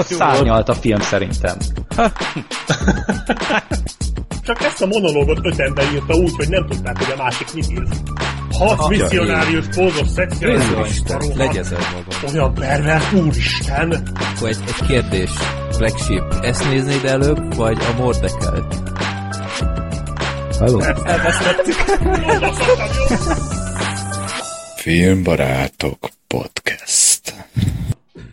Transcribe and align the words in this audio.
Ott 0.00 0.06
szárnyalt 0.06 0.68
a 0.68 0.74
film 0.74 1.00
szerintem. 1.00 1.56
Csak 4.44 4.62
ezt 4.62 4.82
a 4.82 4.86
monológot 4.86 5.38
öt 5.42 5.58
ember 5.58 5.92
írta 5.92 6.14
úgy, 6.14 6.32
hogy 6.36 6.48
nem 6.48 6.66
tudták, 6.66 6.98
hogy 6.98 7.14
a 7.18 7.22
másik 7.22 7.54
mit 7.54 7.70
ír. 7.70 7.82
Hat 8.52 8.88
misszionárius, 8.88 9.66
pózos, 9.66 10.08
szexuális, 10.08 11.02
Legyezel 11.34 11.78
magam. 11.78 12.34
olyan 12.34 12.54
pervers, 12.54 13.12
úristen! 13.12 13.92
Akkor 14.34 14.48
egy, 14.48 14.58
egy 14.66 14.86
kérdés. 14.86 15.30
Black 15.78 15.98
Sheep, 15.98 16.44
ezt 16.44 16.64
néznéd 16.70 17.04
előbb, 17.04 17.54
vagy 17.54 17.78
a 17.80 17.92
Mordekelt? 17.96 18.74
Halló? 20.58 20.80
Elvesztettük. 21.04 21.74
Filmbarátok 24.76 26.08
podcast. 26.26 26.89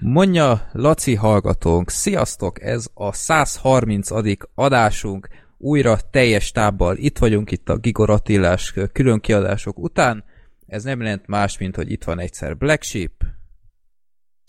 Mondja 0.10 0.70
Laci 0.72 1.16
hallgatónk, 1.16 1.90
sziasztok, 1.90 2.62
ez 2.62 2.88
a 2.94 3.14
130. 3.14 4.10
adásunk, 4.56 5.28
újra 5.58 5.98
teljes 6.12 6.52
tábbal 6.52 6.98
itt 6.98 7.18
vagyunk 7.18 7.52
itt 7.52 7.70
a 7.70 7.78
Gigor 7.78 8.10
Attillás 8.10 8.74
külön 8.92 9.20
kiadások 9.20 9.80
után. 9.80 10.24
Ez 10.68 10.84
nem 10.84 11.02
jelent 11.02 11.28
más, 11.28 11.58
mint 11.58 11.76
hogy 11.76 11.92
itt 11.92 12.04
van 12.04 12.20
egyszer 12.20 12.58
Black 12.58 12.84
Sheep, 12.84 13.12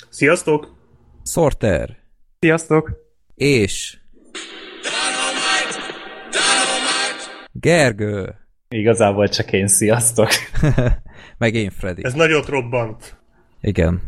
Sziasztok! 0.08 0.76
Sorter 1.24 1.96
Sziasztok! 2.38 2.92
és 3.34 3.98
Gergő, 7.52 8.34
Igazából 8.68 9.28
csak 9.28 9.52
én, 9.52 9.66
sziasztok. 9.66 10.28
meg 11.38 11.54
én 11.54 11.70
Freddy. 11.70 12.04
Ez 12.04 12.14
nagyot 12.14 12.46
robbant. 12.46 13.18
Igen. 13.60 14.02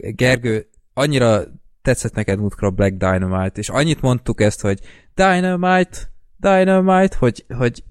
Gergő, 0.00 0.68
annyira 0.94 1.42
tetszett 1.82 2.14
neked 2.14 2.38
múltkor 2.38 2.68
a 2.68 2.70
Black 2.70 2.96
Dynamite, 2.96 3.58
és 3.58 3.68
annyit 3.68 4.00
mondtuk 4.00 4.40
ezt, 4.40 4.60
hogy 4.60 4.78
Dynamite, 5.14 5.98
Dynamite, 6.36 7.16
hogy, 7.18 7.44
hogy 7.56 7.82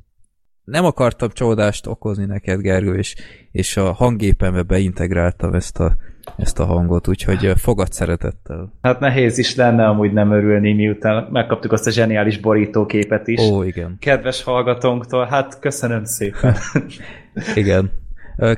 nem 0.64 0.86
akartam 0.86 1.30
csódást 1.30 1.88
okozni 1.88 2.26
neked, 2.26 2.59
Gergő, 2.59 2.96
és, 2.96 3.16
és 3.52 3.78
a 3.78 3.92
hangépembe 3.92 4.62
beintegráltam 4.62 5.54
ezt 5.54 5.80
a, 5.80 5.96
ezt 6.38 6.59
a 6.59 6.66
hangot, 6.66 7.08
úgyhogy 7.08 7.54
fogad 7.56 7.92
szeretettel. 7.92 8.74
Hát 8.81 9.00
nehéz 9.00 9.38
is 9.38 9.56
lenne 9.56 9.88
amúgy 9.88 10.14
nem 10.14 10.31
örülni, 10.31 10.74
miután 10.74 11.28
megkaptuk 11.31 11.72
azt 11.72 11.88
a 11.88 11.92
zseniális 11.92 12.40
borítóképet 12.40 13.28
is. 13.28 13.40
Ó, 13.40 13.64
igen. 13.64 13.98
Kedves 14.00 14.44
hallgatónktól, 14.44 15.26
hát 15.26 15.59
köszönöm 15.59 16.04
szépen. 16.04 16.56
Igen. 17.56 17.92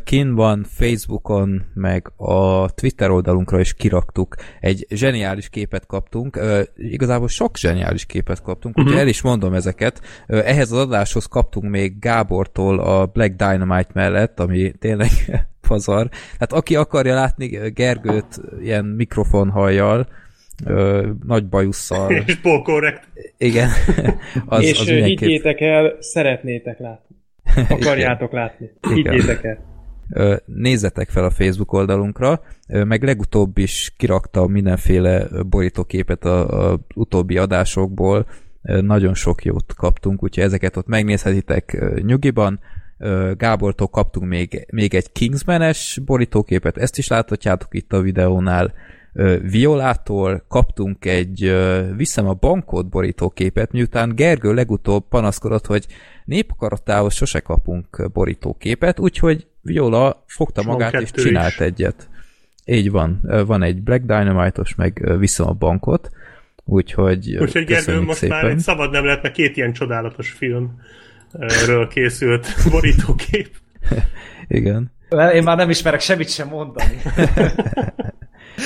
Kin 0.03 0.35
van 0.35 0.65
Facebookon, 0.69 1.63
meg 1.73 2.11
a 2.17 2.69
Twitter 2.73 3.09
oldalunkra 3.09 3.59
is 3.59 3.73
kiraktuk. 3.73 4.35
Egy 4.59 4.85
zseniális 4.89 5.49
képet 5.49 5.85
kaptunk. 5.85 6.39
Igazából 6.75 7.27
sok 7.27 7.57
zseniális 7.57 8.05
képet 8.05 8.41
kaptunk, 8.41 8.77
úgyhogy 8.79 8.97
el 8.97 9.07
is 9.07 9.21
mondom 9.21 9.53
ezeket. 9.53 10.01
Ehhez 10.27 10.71
az 10.71 10.77
adáshoz 10.77 11.25
kaptunk 11.25 11.71
még 11.71 11.99
Gábortól 11.99 12.79
a 12.79 13.05
Black 13.05 13.35
Dynamite 13.35 13.89
mellett, 13.93 14.39
ami 14.39 14.71
tényleg 14.79 15.09
pazar. 15.67 16.09
Hát 16.39 16.53
aki 16.53 16.75
akarja 16.75 17.13
látni 17.13 17.47
Gergőt 17.73 18.41
ilyen 18.61 18.85
mikrofonhajjal, 18.85 20.07
ö, 20.65 21.09
nagy 21.25 21.45
bajusszal, 21.45 22.11
És 22.25 22.35
Paul 22.35 22.61
correct. 22.61 23.07
igen, 23.37 23.69
az, 24.45 24.63
és 24.63 24.79
az 24.79 24.87
mindenképp 24.87 25.19
higgyétek 25.19 25.61
el, 25.61 25.95
szeretnétek 25.99 26.79
látni. 26.79 27.04
Akarjátok 27.69 28.31
látni. 28.31 28.71
Higgyétek 28.93 29.43
el. 29.43 29.73
Nézzetek 30.45 31.09
fel 31.09 31.23
a 31.23 31.29
Facebook 31.29 31.73
oldalunkra, 31.73 32.41
meg 32.67 33.03
legutóbb 33.03 33.57
is 33.57 33.93
kiraktam 33.97 34.51
mindenféle 34.51 35.27
borítóképet 35.49 36.25
a, 36.25 36.71
a 36.71 36.79
utóbbi 36.95 37.37
adásokból, 37.37 38.25
nagyon 38.61 39.13
sok 39.13 39.43
jót 39.43 39.73
kaptunk, 39.73 40.23
úgyhogy 40.23 40.43
ezeket 40.43 40.77
ott 40.77 40.87
megnézhetitek 40.87 41.83
nyugiban. 42.01 42.59
Gábortól 43.37 43.87
kaptunk 43.87 44.27
még, 44.27 44.65
még 44.71 44.93
egy 44.93 45.11
Kingsman-es 45.11 46.01
borítóképet, 46.05 46.77
ezt 46.77 46.97
is 46.97 47.07
láthatjátok 47.07 47.73
itt 47.73 47.93
a 47.93 48.01
videónál. 48.01 48.73
Violától 49.41 50.45
kaptunk 50.47 51.05
egy 51.05 51.55
Viszem 51.95 52.27
a 52.27 52.33
bankot 52.33 52.89
borítóképet, 52.89 53.71
miután 53.71 54.15
Gergő 54.15 54.53
legutóbb 54.53 55.07
panaszkodott, 55.09 55.65
hogy 55.65 55.85
népakaratához 56.25 57.13
sose 57.13 57.39
kapunk 57.39 58.09
borítóképet, 58.13 58.99
úgyhogy 58.99 59.47
Viola 59.61 60.23
fogta 60.27 60.61
És 60.61 60.67
magát 60.67 60.93
és 61.01 61.11
csinált 61.11 61.51
is. 61.51 61.59
egyet. 61.59 62.09
Így 62.65 62.91
van. 62.91 63.19
Van 63.45 63.63
egy 63.63 63.81
Black 63.81 64.01
Dynamite-os, 64.01 64.75
meg 64.75 65.01
ö, 65.03 65.17
Viszem 65.17 65.47
a 65.47 65.51
bankot, 65.53 66.09
úgyhogy 66.63 67.37
Úgyhogy 67.37 67.65
Gergő, 67.65 68.01
most 68.01 68.17
szépen. 68.17 68.37
már 68.41 68.51
egy 68.51 68.59
szabad 68.59 68.91
nem 68.91 69.05
lehet, 69.05 69.21
mert 69.21 69.35
két 69.35 69.57
ilyen 69.57 69.73
csodálatos 69.73 70.29
filmről 70.29 71.87
készült 71.89 72.47
borítókép. 72.71 73.49
Igen. 74.47 74.91
Én 75.33 75.43
már 75.43 75.57
nem 75.57 75.69
ismerek 75.69 75.99
semmit 75.99 76.29
sem 76.29 76.47
mondani. 76.47 77.01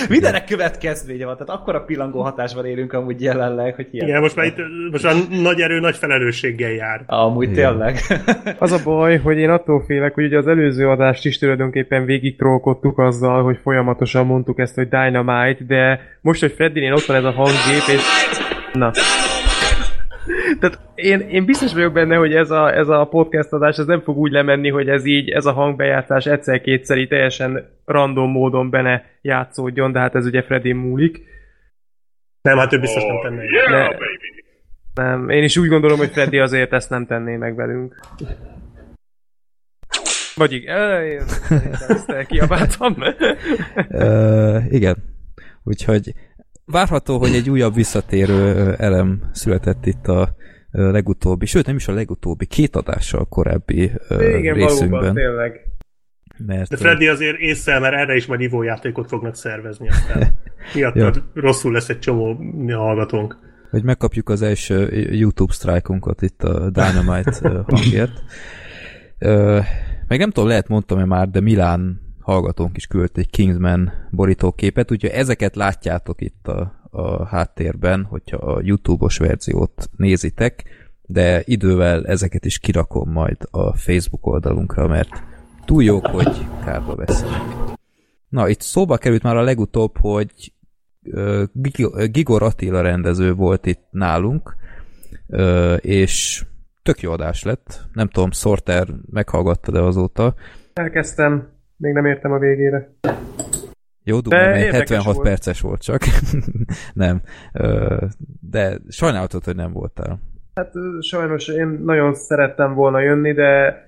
Mindenek 0.09 0.45
következménye 0.45 1.25
van, 1.25 1.37
tehát 1.37 1.61
akkora 1.61 1.81
pillangó 1.81 2.21
hatásban 2.21 2.65
élünk 2.65 2.93
amúgy 2.93 3.21
jelenleg, 3.21 3.75
hogy 3.75 3.87
ilyen. 3.91 4.07
Igen, 4.07 4.21
most 4.21 4.35
már 4.35 4.45
itt 4.45 4.57
most 4.91 5.03
már 5.03 5.15
nagy 5.41 5.61
erő, 5.61 5.79
nagy 5.79 5.95
felelősséggel 5.95 6.71
jár. 6.71 7.03
Amúgy 7.05 7.51
Igen. 7.51 7.69
tényleg. 7.69 7.99
Az 8.59 8.71
a 8.71 8.79
baj, 8.83 9.17
hogy 9.17 9.37
én 9.37 9.49
attól 9.49 9.83
félek, 9.85 10.13
hogy 10.13 10.23
ugye 10.23 10.37
az 10.37 10.47
előző 10.47 10.89
adást 10.89 11.25
is 11.25 11.37
tulajdonképpen 11.37 12.05
végig 12.05 12.37
trollkodtuk 12.37 12.97
azzal, 12.97 13.43
hogy 13.43 13.59
folyamatosan 13.63 14.25
mondtuk 14.25 14.59
ezt, 14.59 14.75
hogy 14.75 14.87
Dynamite, 14.87 15.63
de 15.67 16.01
most, 16.21 16.41
hogy 16.41 16.51
Freddynél 16.51 16.93
ott 16.93 17.05
van 17.05 17.17
ez 17.17 17.23
a 17.23 17.31
hanggép, 17.31 17.87
és... 17.87 18.01
Na. 18.73 18.91
Tehát 20.59 20.79
én, 20.95 21.19
én 21.19 21.45
biztos 21.45 21.73
vagyok 21.73 21.93
benne, 21.93 22.15
hogy 22.15 22.35
ez 22.35 22.51
a, 22.51 22.75
ez 22.75 22.87
a 22.87 23.05
podcast 23.05 23.53
adás 23.53 23.77
ez 23.77 23.85
nem 23.85 24.01
fog 24.01 24.17
úgy 24.17 24.31
lemenni, 24.31 24.69
hogy 24.69 24.89
ez 24.89 25.05
így, 25.05 25.29
ez 25.29 25.45
a 25.45 25.51
hangbejátszás 25.51 26.25
egyszer-kétszer 26.25 26.97
így 26.97 27.07
teljesen 27.07 27.69
random 27.85 28.31
módon 28.31 28.69
benne 28.69 29.05
játszódjon, 29.21 29.91
de 29.91 29.99
hát 29.99 30.15
ez 30.15 30.25
ugye 30.25 30.41
Freddy 30.41 30.71
múlik. 30.71 31.23
Nem, 32.41 32.57
hát 32.57 32.73
ő 32.73 32.79
biztos 32.79 33.03
nem 33.03 33.19
tenne. 33.21 33.43
ilyet. 33.43 33.69
De, 33.69 33.97
nem, 34.93 35.29
én 35.29 35.43
is 35.43 35.57
úgy 35.57 35.67
gondolom, 35.67 35.97
hogy 35.97 36.09
Freddy 36.09 36.39
azért 36.39 36.73
ezt 36.73 36.89
nem 36.89 37.05
tenné 37.05 37.35
meg 37.35 37.55
velünk. 37.55 37.99
Vagy 40.35 40.51
igen, 40.51 41.03
én 41.03 41.21
ezt 41.87 42.27
kiabáltam. 42.27 42.95
Ö, 43.89 44.57
igen. 44.69 44.95
Úgyhogy 45.63 46.13
várható, 46.71 47.17
hogy 47.17 47.33
egy 47.35 47.49
újabb 47.49 47.73
visszatérő 47.73 48.73
elem 48.77 49.29
született 49.31 49.85
itt 49.85 50.07
a 50.07 50.35
legutóbbi, 50.71 51.45
sőt 51.45 51.65
nem 51.65 51.75
is 51.75 51.87
a 51.87 51.93
legutóbbi, 51.93 52.45
két 52.45 52.75
adással 52.75 53.25
korábbi 53.25 53.91
ö, 54.07 54.37
Igen, 54.37 54.53
valóban, 54.53 54.67
részünkben. 54.67 55.13
tényleg. 55.13 55.59
Mert, 56.45 56.69
De 56.69 56.77
Freddy 56.77 57.07
azért 57.07 57.37
észre, 57.37 57.79
mert 57.79 57.95
erre 57.95 58.15
is 58.15 58.25
majd 58.25 58.41
ivójátékot 58.41 59.07
fognak 59.07 59.35
szervezni 59.35 59.89
aztán. 59.89 60.33
Miattad 60.75 61.23
rosszul 61.33 61.71
lesz 61.71 61.89
egy 61.89 61.99
csomó 61.99 62.37
hallgatónk. 62.67 63.37
hogy 63.69 63.83
megkapjuk 63.83 64.29
az 64.29 64.41
első 64.41 64.87
YouTube 65.11 65.53
sztrájkunkat 65.53 66.21
itt 66.21 66.43
a 66.43 66.69
Dynamite 66.69 67.63
hangért. 67.67 68.23
Meg 70.07 70.19
nem 70.19 70.29
tudom, 70.31 70.49
lehet 70.49 70.67
mondtam-e 70.67 71.05
már, 71.05 71.29
de 71.29 71.39
Milán 71.39 72.01
hallgatónk 72.29 72.77
is 72.77 72.87
küldött 72.87 73.17
egy 73.17 73.29
Kingsman 73.29 73.91
borítóképet, 74.11 74.91
úgyhogy 74.91 75.09
ezeket 75.09 75.55
látjátok 75.55 76.21
itt 76.21 76.47
a, 76.47 76.79
a 76.89 77.25
háttérben, 77.25 78.03
hogyha 78.03 78.37
a 78.37 78.61
YouTube-os 78.63 79.17
verziót 79.17 79.89
nézitek, 79.97 80.63
de 81.01 81.41
idővel 81.45 82.05
ezeket 82.05 82.45
is 82.45 82.59
kirakom 82.59 83.11
majd 83.11 83.37
a 83.51 83.75
Facebook 83.75 84.27
oldalunkra, 84.27 84.87
mert 84.87 85.23
túl 85.65 85.83
jók, 85.83 86.05
hogy 86.05 86.47
kárba 86.63 86.95
veszenek. 86.95 87.41
Na, 88.29 88.47
itt 88.47 88.61
szóba 88.61 88.97
került 88.97 89.23
már 89.23 89.35
a 89.35 89.41
legutóbb, 89.41 89.97
hogy 89.97 90.53
Gigor 92.11 92.43
Attila 92.43 92.81
rendező 92.81 93.33
volt 93.33 93.65
itt 93.65 93.87
nálunk, 93.91 94.55
és 95.77 96.45
tök 96.83 97.01
jó 97.01 97.11
adás 97.11 97.43
lett. 97.43 97.87
Nem 97.93 98.07
tudom, 98.07 98.31
Sorter 98.31 98.87
meghallgatta 99.11 99.71
de 99.71 99.79
azóta. 99.79 100.35
Elkezdtem, 100.73 101.58
még 101.79 101.93
nem 101.93 102.05
értem 102.05 102.31
a 102.31 102.39
végére. 102.39 102.89
Jó, 104.03 104.19
De 104.19 104.57
érdekes 104.57 104.89
76 104.89 105.15
volt. 105.15 105.27
perces 105.27 105.61
volt 105.61 105.81
csak. 105.81 106.01
nem. 106.93 107.21
De 108.41 108.77
sajnálatod, 108.89 109.43
hogy 109.43 109.55
nem 109.55 109.73
voltál. 109.73 110.19
Hát 110.55 110.71
sajnos 110.99 111.47
én 111.47 111.67
nagyon 111.67 112.13
szerettem 112.13 112.73
volna 112.73 112.99
jönni, 112.99 113.33
de 113.33 113.83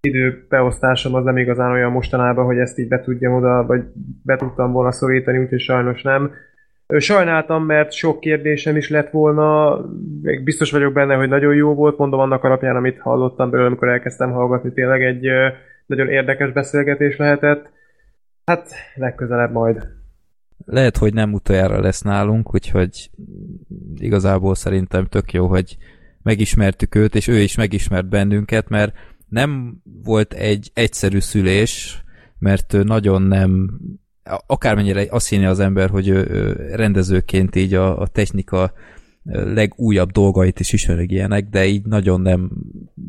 időbeosztásom 0.00 1.14
az 1.14 1.24
nem 1.24 1.36
igazán 1.36 1.70
olyan 1.70 1.92
mostanában, 1.92 2.44
hogy 2.44 2.58
ezt 2.58 2.78
így 2.78 2.88
be 2.88 3.00
tudjam 3.00 3.34
oda, 3.34 3.66
vagy 3.66 3.82
be 4.22 4.36
tudtam 4.36 4.72
volna 4.72 4.92
szorítani, 4.92 5.38
úgyhogy 5.38 5.60
sajnos 5.60 6.02
nem. 6.02 6.30
Sajnáltam, 6.98 7.64
mert 7.64 7.92
sok 7.92 8.20
kérdésem 8.20 8.76
is 8.76 8.90
lett 8.90 9.10
volna, 9.10 9.78
biztos 10.44 10.70
vagyok 10.70 10.92
benne, 10.92 11.14
hogy 11.14 11.28
nagyon 11.28 11.54
jó 11.54 11.74
volt, 11.74 11.98
mondom 11.98 12.20
annak 12.20 12.44
alapján, 12.44 12.76
amit 12.76 12.98
hallottam 12.98 13.50
belőle, 13.50 13.68
amikor 13.68 13.88
elkezdtem 13.88 14.30
hallgatni, 14.30 14.72
tényleg 14.72 15.02
egy 15.02 15.28
nagyon 15.86 16.08
érdekes 16.08 16.52
beszélgetés 16.52 17.16
lehetett. 17.16 17.70
Hát 18.44 18.68
legközelebb 18.94 19.52
majd. 19.52 19.88
lehet, 20.64 20.96
hogy 20.96 21.14
nem 21.14 21.32
utoljára 21.32 21.80
lesz 21.80 22.02
nálunk, 22.02 22.54
úgyhogy 22.54 23.10
igazából 23.94 24.54
szerintem 24.54 25.06
tök 25.06 25.32
jó, 25.32 25.46
hogy 25.46 25.76
megismertük 26.22 26.94
őt, 26.94 27.14
és 27.14 27.28
ő 27.28 27.38
is 27.38 27.56
megismert 27.56 28.08
bennünket, 28.08 28.68
mert 28.68 28.94
nem 29.28 29.76
volt 30.02 30.32
egy 30.32 30.70
egyszerű 30.74 31.18
szülés, 31.18 32.04
mert 32.38 32.72
nagyon 32.84 33.22
nem 33.22 33.80
akármennyire 34.46 35.06
azt 35.08 35.28
hinni 35.28 35.44
az 35.44 35.60
ember, 35.60 35.90
hogy 35.90 36.10
rendezőként 36.74 37.56
így 37.56 37.74
a, 37.74 38.00
a 38.00 38.06
technika 38.06 38.72
legújabb 39.32 40.10
dolgait 40.10 40.60
is 40.60 40.72
ismerik 40.72 41.10
ilyenek, 41.10 41.48
de 41.48 41.64
így 41.64 41.84
nagyon 41.84 42.20
nem 42.20 42.50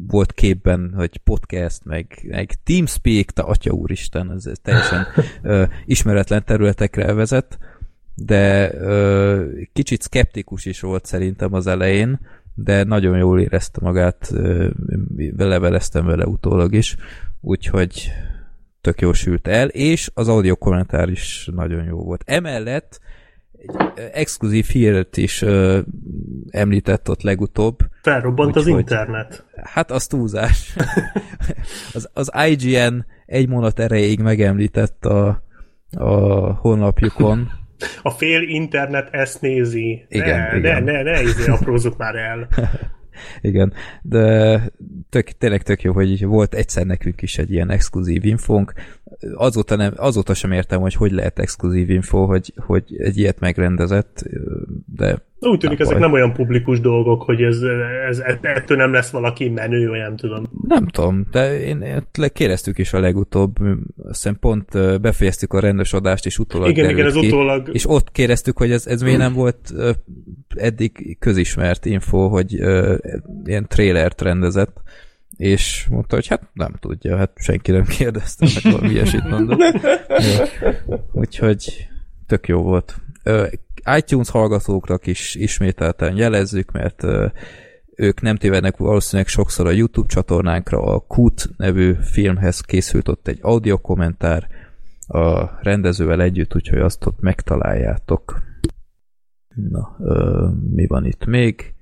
volt 0.08 0.34
képben, 0.34 0.94
hogy 0.96 1.18
podcast, 1.18 1.86
meg, 1.86 2.26
meg 2.28 2.54
Teamspeak, 2.64 3.26
te 3.26 3.42
atya 3.42 3.72
úristen, 3.72 4.32
ez, 4.32 4.52
teljesen 4.62 5.08
ö, 5.42 5.64
ismeretlen 5.86 6.44
területekre 6.46 7.14
vezet, 7.14 7.60
de 8.16 8.74
ö, 8.74 9.46
kicsit 9.74 10.04
skeptikus 10.04 10.66
is 10.66 10.80
volt 10.80 11.06
szerintem 11.06 11.54
az 11.54 11.68
elején, 11.68 12.20
de 12.54 12.84
nagyon 12.84 13.18
jól 13.18 13.40
érezte 13.40 13.80
magát, 13.82 14.34
leveleztem 15.38 16.06
vele 16.06 16.26
utólag 16.26 16.74
is, 16.74 16.96
úgyhogy 17.42 18.12
tök 18.82 19.02
jó 19.02 19.14
sült 19.14 19.48
el, 19.48 19.68
és 19.68 20.12
az 20.14 20.28
audio 20.28 20.56
kommentár 20.56 21.10
is 21.10 21.50
nagyon 21.54 21.84
jó 21.84 21.98
volt. 22.04 22.24
Emellett 22.26 23.00
egy 23.96 24.10
exkluzív 24.14 24.66
hírt 24.66 25.18
is 25.18 25.42
ö, 25.42 25.80
említett 26.50 27.10
ott 27.10 27.22
legutóbb. 27.22 27.78
Felrobbant 28.02 28.58
Úgyhogy- 28.58 28.74
az 28.74 28.80
internet. 28.80 29.46
Hát 29.64 29.92
az 29.92 30.08
túlzás. 30.08 30.76
az, 31.94 32.10
az 32.14 32.32
IGN 32.48 33.06
egy 33.26 33.48
monat 33.48 33.80
erejéig 33.80 34.20
megemlített 34.20 35.06
a, 35.06 35.44
a 35.92 36.08
honlapjukon. 36.54 37.52
A 38.02 38.10
fél 38.10 38.42
internet 38.42 39.08
ezt 39.12 39.42
nézi. 39.42 40.06
Igen, 40.10 40.40
ne, 40.40 40.58
igen. 40.58 40.84
ne, 40.84 40.92
ne, 40.92 41.12
ne, 41.12 41.22
izé 41.22 41.52
aprózzuk 41.52 41.98
már 41.98 42.16
el. 42.16 42.48
Igen, 43.42 43.74
de 44.02 44.62
tök, 45.10 45.28
tényleg 45.28 45.62
tök 45.64 45.82
jó, 45.82 45.94
hogy 45.94 46.26
volt 46.26 46.54
egyszer 46.54 46.86
nekünk 46.86 47.22
is 47.22 47.38
egy 47.38 47.52
ilyen 47.52 47.70
exkluzív 47.70 48.26
infónk. 48.26 48.74
Azóta, 49.36 49.76
nem, 49.76 49.94
azóta 49.96 50.34
sem 50.34 50.52
értem, 50.52 50.80
hogy 50.80 50.94
hogy 50.94 51.12
lehet 51.12 51.40
exkluzív 51.40 51.90
info, 51.90 52.26
hogy, 52.26 52.54
hogy 52.56 52.84
egy 52.98 53.18
ilyet 53.18 53.40
megrendezett, 53.40 54.24
de 54.96 55.26
Úgy 55.40 55.60
tűnik, 55.60 55.80
ezek 55.80 55.94
baj. 55.94 56.02
nem 56.02 56.14
olyan 56.14 56.34
publikus 56.34 56.80
dolgok, 56.80 57.22
hogy 57.22 57.42
ez, 57.42 57.60
ez, 58.10 58.24
ettől 58.42 58.78
nem 58.78 58.94
lesz 58.94 59.10
valaki 59.10 59.50
menő, 59.50 59.90
vagy 59.90 60.00
nem 60.00 60.16
tudom. 60.16 60.44
Nem 60.68 60.88
tudom, 60.88 61.26
de 61.32 61.60
én, 61.60 62.06
kérdeztük 62.34 62.78
is 62.78 62.94
a 62.94 63.00
legutóbb, 63.00 63.56
azt 63.98 64.24
hiszem 64.24 64.40
pont 64.40 65.02
befejeztük 65.02 65.54
a 65.54 65.60
rendes 65.60 65.94
adást, 65.94 66.26
és 66.26 66.40
utólag 66.40 66.70
Igen, 66.70 66.90
igen, 66.90 67.06
ez 67.06 67.14
ki, 67.14 67.28
utólag... 67.28 67.70
És 67.74 67.90
ott 67.90 68.12
kérdeztük, 68.12 68.58
hogy 68.58 68.72
ez, 68.72 68.88
ez 68.88 69.02
miért 69.02 69.18
nem 69.18 69.34
volt 69.34 69.74
eddig 70.56 71.18
közismert 71.20 71.86
info, 71.86 72.28
hogy 72.28 72.54
ilyen 73.46 73.68
trélert 73.68 74.22
rendezett, 74.22 74.82
és 75.36 75.88
mondta, 75.90 76.16
hogy 76.16 76.28
hát 76.28 76.50
nem 76.54 76.74
tudja, 76.80 77.18
hát 77.18 77.32
senki 77.36 77.72
nem 77.72 77.86
kérdezte, 77.86 78.48
meg 78.54 78.74
valami 78.74 78.94
ilyesmit 78.94 79.30
mondott. 79.30 79.60
Úgyhogy 81.12 81.88
tök 82.26 82.48
jó 82.48 82.62
volt. 82.62 83.02
ITunes 83.98 84.30
hallgatóknak 84.30 85.08
is 85.08 85.36
ismételten 85.36 86.16
jelezzük, 86.16 86.72
mert 86.72 87.04
ők 87.96 88.22
nem 88.22 88.36
tévednek 88.36 88.78
valószínűleg 88.78 89.28
sokszor 89.28 89.68
a 89.68 89.72
YouTube 89.72 90.08
csatornánkra, 90.08 90.82
a 90.82 91.00
Kut 91.00 91.50
nevű 91.58 91.94
filmhez 92.02 92.62
készült 92.62 93.08
ott 93.08 93.28
egy 93.28 93.40
audio 93.42 93.78
kommentár 93.78 94.48
a 95.08 95.60
rendezővel 95.62 96.22
együtt, 96.22 96.56
úgyhogy 96.56 96.80
azt 96.80 97.06
ott 97.06 97.20
megtaláljátok. 97.20 98.42
Na, 99.56 99.96
ö, 100.00 100.48
mi 100.70 100.88
van 100.88 101.06
itt 101.06 101.26
még? 101.26 101.74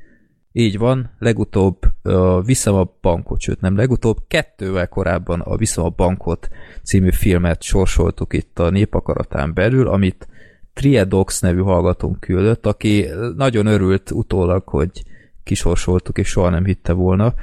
Így 0.58 0.78
van, 0.78 1.12
legutóbb 1.20 1.78
a 2.04 2.42
Viszem 2.42 2.74
a 2.74 2.92
bankot, 3.02 3.40
sőt 3.40 3.62
nem 3.62 3.76
legutóbb, 3.76 4.18
kettővel 4.28 4.88
korábban 4.88 5.40
a 5.40 5.58
Viszem 5.58 5.84
a 5.84 5.90
bankot 5.90 6.50
című 6.84 7.12
filmet 7.12 7.62
sorsoltuk 7.62 8.34
itt 8.34 8.60
a 8.60 8.70
népakaratán 8.70 9.54
belül, 9.54 9.88
amit 9.88 10.28
Triedox 10.74 11.40
nevű 11.40 11.60
hallgatónk 11.60 12.20
küldött, 12.20 12.66
aki 12.66 13.06
nagyon 13.36 13.66
örült 13.66 14.12
utólag, 14.12 14.68
hogy 14.68 15.04
kisorsoltuk, 15.44 16.18
és 16.18 16.28
soha 16.28 16.50
nem 16.50 16.66
hitte 16.66 16.94
volna. 16.94 17.34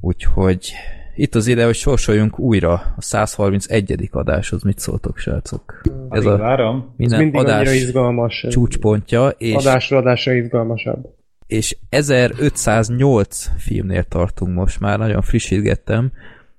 Úgyhogy 0.00 0.72
itt 1.14 1.34
az 1.34 1.46
ide, 1.46 1.64
hogy 1.64 1.74
sorsoljunk 1.74 2.38
újra 2.38 2.72
a 2.72 3.02
131. 3.02 4.08
adáshoz. 4.12 4.62
Mit 4.62 4.78
szóltok, 4.78 5.18
srácok? 5.18 5.80
Ez 6.08 6.18
Ez 6.18 6.24
a 6.24 6.36
várom. 6.36 6.76
Ez 6.76 6.92
minden 6.96 7.18
mindig 7.18 7.40
annyira 7.40 7.54
adás 7.54 7.74
izgalmas. 7.74 8.44
ez 8.44 8.52
csúcspontja, 8.52 9.28
és 9.28 9.54
Adásra 9.54 9.96
adásra 9.96 10.32
izgalmasabb. 10.32 11.20
És 11.52 11.76
1508 11.88 13.50
filmnél 13.58 14.04
tartunk 14.04 14.54
most 14.54 14.80
már, 14.80 14.98
nagyon 14.98 15.22
frissítgettem, 15.22 16.12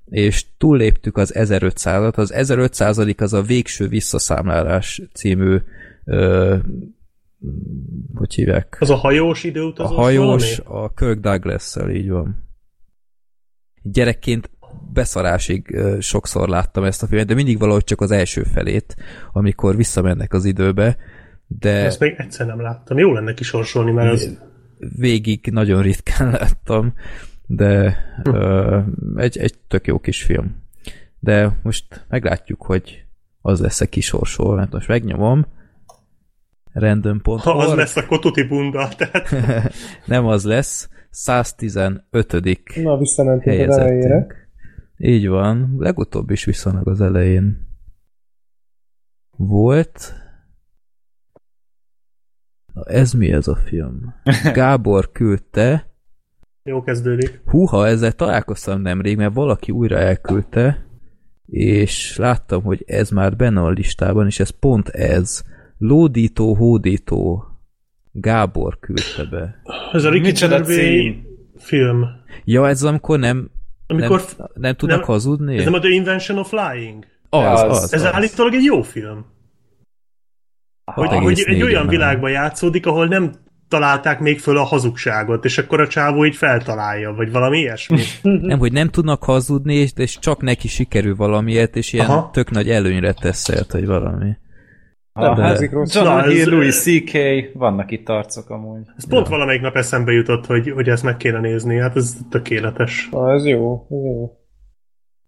és 0.09 0.45
túlléptük 0.57 1.17
az 1.17 1.33
1500-at. 1.35 2.15
Az 2.15 2.33
1500 2.33 2.97
az 3.17 3.33
a 3.33 3.41
Végső 3.41 3.87
Visszaszámlálás 3.87 5.01
című 5.13 5.57
ö, 6.05 6.55
hogy 8.13 8.33
hívják? 8.33 8.77
Az 8.79 8.89
a 8.89 8.95
hajós 8.95 9.43
A 9.43 9.47
időutazós 9.47 9.95
hajós, 9.95 10.57
valami? 10.57 10.85
a 10.85 10.93
Kirk 10.93 11.19
douglas 11.19 11.75
így 11.89 12.09
van. 12.09 12.47
Gyerekként 13.81 14.49
beszarásig 14.93 15.77
sokszor 15.99 16.49
láttam 16.49 16.83
ezt 16.83 17.03
a 17.03 17.07
filmet, 17.07 17.27
de 17.27 17.33
mindig 17.33 17.59
valahogy 17.59 17.83
csak 17.83 18.01
az 18.01 18.11
első 18.11 18.43
felét, 18.43 18.95
amikor 19.31 19.75
visszamennek 19.75 20.33
az 20.33 20.45
időbe, 20.45 20.97
de 21.47 21.69
Ezt 21.69 21.99
még 21.99 22.15
egyszer 22.17 22.45
nem 22.45 22.61
láttam. 22.61 22.97
Jó 22.97 23.13
lenne 23.13 23.33
kisorsolni, 23.33 23.91
mert 23.91 24.11
az... 24.11 24.51
végig 24.97 25.49
nagyon 25.51 25.81
ritkán 25.81 26.31
láttam, 26.39 26.93
de 27.45 27.97
ö, 28.23 28.79
egy, 29.15 29.37
egy 29.37 29.57
tök 29.67 29.87
jó 29.87 29.99
kis 29.99 30.23
film. 30.23 30.55
De 31.19 31.59
most 31.63 32.05
meglátjuk, 32.09 32.61
hogy 32.61 33.05
az 33.41 33.59
lesz-e 33.59 33.85
kisorsol, 33.85 34.55
mert 34.55 34.71
most 34.71 34.87
megnyomom, 34.87 35.45
random.org, 36.71 37.41
Ha 37.41 37.57
az 37.57 37.73
lesz, 37.73 37.95
akkor 37.95 38.19
tuti 38.19 38.43
bunda. 38.43 38.89
Tehát 38.97 39.29
nem 40.05 40.25
az 40.25 40.43
lesz, 40.43 40.89
115. 41.09 42.03
Na, 42.75 42.97
visszamentünk 42.97 43.69
az 43.69 43.77
elejére. 43.77 44.27
Így 44.97 45.27
van, 45.27 45.75
legutóbb 45.77 46.29
is 46.29 46.45
viszonylag 46.45 46.87
az 46.87 47.01
elején 47.01 47.67
volt. 49.37 50.13
Na 52.73 52.83
ez 52.83 53.11
mi 53.13 53.31
ez 53.31 53.47
a 53.47 53.55
film? 53.55 54.13
Gábor 54.53 55.11
küldte, 55.11 55.91
jó 56.63 56.81
kezdődik. 56.83 57.41
Húha, 57.45 57.87
ezzel 57.87 58.11
találkoztam 58.11 58.81
nemrég, 58.81 59.17
mert 59.17 59.33
valaki 59.33 59.71
újra 59.71 59.97
elküldte, 59.97 60.85
és 61.45 62.17
láttam, 62.17 62.63
hogy 62.63 62.83
ez 62.87 63.09
már 63.09 63.35
benne 63.35 63.61
a 63.61 63.69
listában, 63.69 64.25
és 64.25 64.39
ez 64.39 64.49
pont 64.49 64.87
ez. 64.89 65.43
Lódító, 65.77 66.53
hódító. 66.55 67.45
Gábor 68.11 68.79
küldte 68.79 69.23
be. 69.23 69.61
Ez 69.91 70.03
a 70.03 70.09
Ricky 70.09 70.31
Gervais 70.31 71.15
film. 71.57 72.05
Ja, 72.43 72.67
ez 72.67 72.83
amikor 72.83 73.19
nem, 73.19 73.51
Amikor... 73.87 74.21
nem, 74.37 74.47
nem 74.53 74.75
tudnak 74.75 74.97
nem- 74.97 75.07
hazudni? 75.07 75.57
Ez 75.57 75.63
nem 75.63 75.73
a 75.73 75.79
The 75.79 75.89
Invention 75.89 76.37
of 76.37 76.49
Flying? 76.49 77.05
az, 77.29 77.61
az. 77.61 77.83
az, 77.83 77.93
Ez 77.93 78.01
az. 78.01 78.13
állítólag 78.13 78.53
egy 78.53 78.63
jó 78.63 78.81
film. 78.81 79.25
Hogy, 80.85 81.09
hogy 81.09 81.39
egy 81.39 81.47
négy 81.47 81.63
olyan 81.63 81.81
nem. 81.81 81.89
világban 81.89 82.31
játszódik, 82.31 82.85
ahol 82.85 83.07
nem 83.07 83.31
találták 83.67 84.19
még 84.19 84.39
föl 84.39 84.57
a 84.57 84.63
hazugságot, 84.63 85.45
és 85.45 85.57
akkor 85.57 85.81
a 85.81 85.87
csávó 85.87 86.25
így 86.25 86.35
feltalálja, 86.35 87.13
vagy 87.13 87.31
valami 87.31 87.57
ilyesmi. 87.59 87.99
Nem, 88.41 88.59
hogy 88.59 88.71
nem 88.71 88.89
tudnak 88.89 89.23
hazudni, 89.23 89.75
és, 89.75 89.91
és 89.95 90.19
csak 90.19 90.41
neki 90.41 90.67
sikerül 90.67 91.15
valamiért, 91.15 91.75
és 91.75 91.93
ilyen 91.93 92.05
Aha. 92.09 92.29
tök 92.33 92.51
nagy 92.51 92.69
előnyre 92.69 93.13
tesz 93.13 93.37
szert, 93.39 93.71
vagy 93.71 93.85
valami. 93.85 94.31
Ah, 95.13 95.35
De- 95.35 95.43
hát 95.43 95.71
rossz. 95.71 95.95
John 95.95 96.29
Hill, 96.29 96.49
Louis 96.49 96.75
C.K. 96.75 97.17
Vannak 97.53 97.91
itt 97.91 98.09
arcok 98.09 98.49
amúgy. 98.49 98.81
Ez 98.97 99.07
pont 99.07 99.27
valamelyik 99.27 99.61
nap 99.61 99.75
eszembe 99.75 100.11
jutott, 100.11 100.45
hogy, 100.45 100.69
hogy 100.71 100.89
ezt 100.89 101.03
meg 101.03 101.17
kéne 101.17 101.39
nézni, 101.39 101.77
hát 101.77 101.95
ez 101.95 102.17
tökéletes. 102.29 103.07
Na, 103.11 103.33
ez 103.33 103.45
jó, 103.45 103.87
ez 103.89 104.03
jó. 104.03 104.31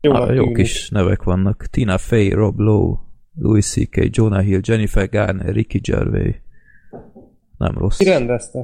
Jó, 0.01 0.11
Ah, 0.11 0.35
jó 0.35 0.51
kis 0.51 0.89
nevek 0.89 1.23
vannak. 1.23 1.65
Tina 1.65 1.97
Fey, 1.97 2.29
Rob 2.29 2.59
Lowe, 2.59 2.97
Louis 3.37 3.65
C.K., 3.65 4.07
Jonah 4.09 4.43
Hill, 4.43 4.59
Jennifer 4.63 5.09
Garner, 5.09 5.53
Ricky 5.53 5.79
Gervais. 5.79 6.35
Nem 7.57 7.77
rossz. 7.77 7.97
Ki 7.97 8.03
rendezte? 8.03 8.59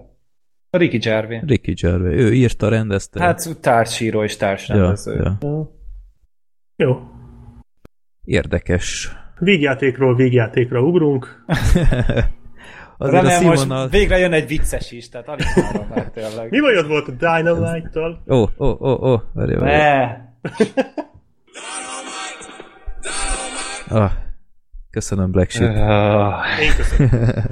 A 0.69 0.77
Ricky 0.77 0.97
Gervais. 0.97 1.41
Ricky 1.45 1.73
Gervais. 1.73 2.19
Ő 2.19 2.33
írta, 2.33 2.69
rendezte. 2.69 3.21
Hát 3.23 3.57
társíró 3.61 4.23
és 4.23 4.37
társrendező. 4.37 5.13
ja. 5.13 5.37
Ja. 5.41 5.71
Jó. 6.75 6.99
Érdekes. 8.23 9.11
Vígjátékról 9.39 10.15
vígjátékra 10.15 10.81
ugrunk. 10.81 11.27
Azért 12.97 13.21
Remélem 13.21 13.45
a 13.45 13.47
most 13.47 13.59
színvonal... 13.59 13.87
végre 13.87 14.17
jön 14.17 14.33
egy 14.33 14.47
vicces 14.47 14.91
is, 14.91 15.09
tehát 15.09 15.27
alig 15.27 15.45
várom 15.55 15.87
már 15.87 16.11
tényleg. 16.11 16.49
Mi 16.49 16.59
bajod 16.59 16.87
volt 16.87 17.07
a 17.07 17.11
Dynamite-tal? 17.11 18.23
Ó, 18.27 18.41
ó, 18.57 18.77
ó, 18.79 19.11
ó, 19.11 19.21
várj, 19.33 19.53
várj. 19.53 19.71
Ne! 19.75 20.17
Ah, 23.89 24.11
Köszönöm, 24.91 25.31
Black 25.31 25.49
Sheep. 25.49 25.75
Én 26.61 26.75
köszönöm. 26.75 27.43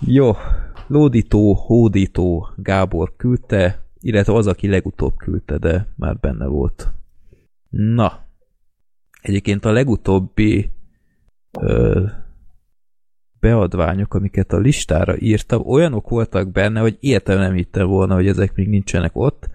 Jó, 0.18 0.32
Lódító, 0.86 1.54
Hódító 1.54 2.48
Gábor 2.56 3.16
küldte, 3.16 3.82
illetve 4.00 4.34
az, 4.34 4.46
aki 4.46 4.68
legutóbb 4.68 5.16
küldte, 5.16 5.58
de 5.58 5.86
már 5.96 6.16
benne 6.16 6.46
volt. 6.46 6.92
Na, 7.70 8.26
egyébként 9.20 9.64
a 9.64 9.72
legutóbbi 9.72 10.70
ö, 11.60 12.04
beadványok, 13.40 14.14
amiket 14.14 14.52
a 14.52 14.58
listára 14.58 15.18
írtam, 15.18 15.66
olyanok 15.66 16.08
voltak 16.08 16.52
benne, 16.52 16.80
hogy 16.80 16.96
értem 17.00 17.38
nem 17.38 17.54
hittem 17.54 17.86
volna, 17.86 18.14
hogy 18.14 18.26
ezek 18.26 18.54
még 18.54 18.68
nincsenek 18.68 19.10
ott. 19.14 19.48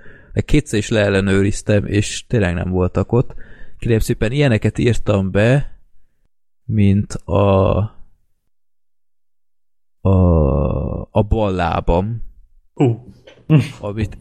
Kétszer 0.46 0.80
is 0.80 0.90
leellenőriztem, 0.90 1.86
és 1.86 2.26
tényleg 2.28 2.54
nem 2.54 2.70
voltak 2.70 3.12
ott. 3.12 3.36
Kérem 3.80 4.00
szépen 4.00 4.32
ilyeneket 4.32 4.78
írtam 4.78 5.32
be, 5.32 5.77
mint 6.68 7.14
a 7.14 7.78
a, 10.02 11.02
a 11.12 11.22
bal 11.28 11.54
lábam, 11.54 12.22
Hú, 12.74 13.14
amit 13.80 14.18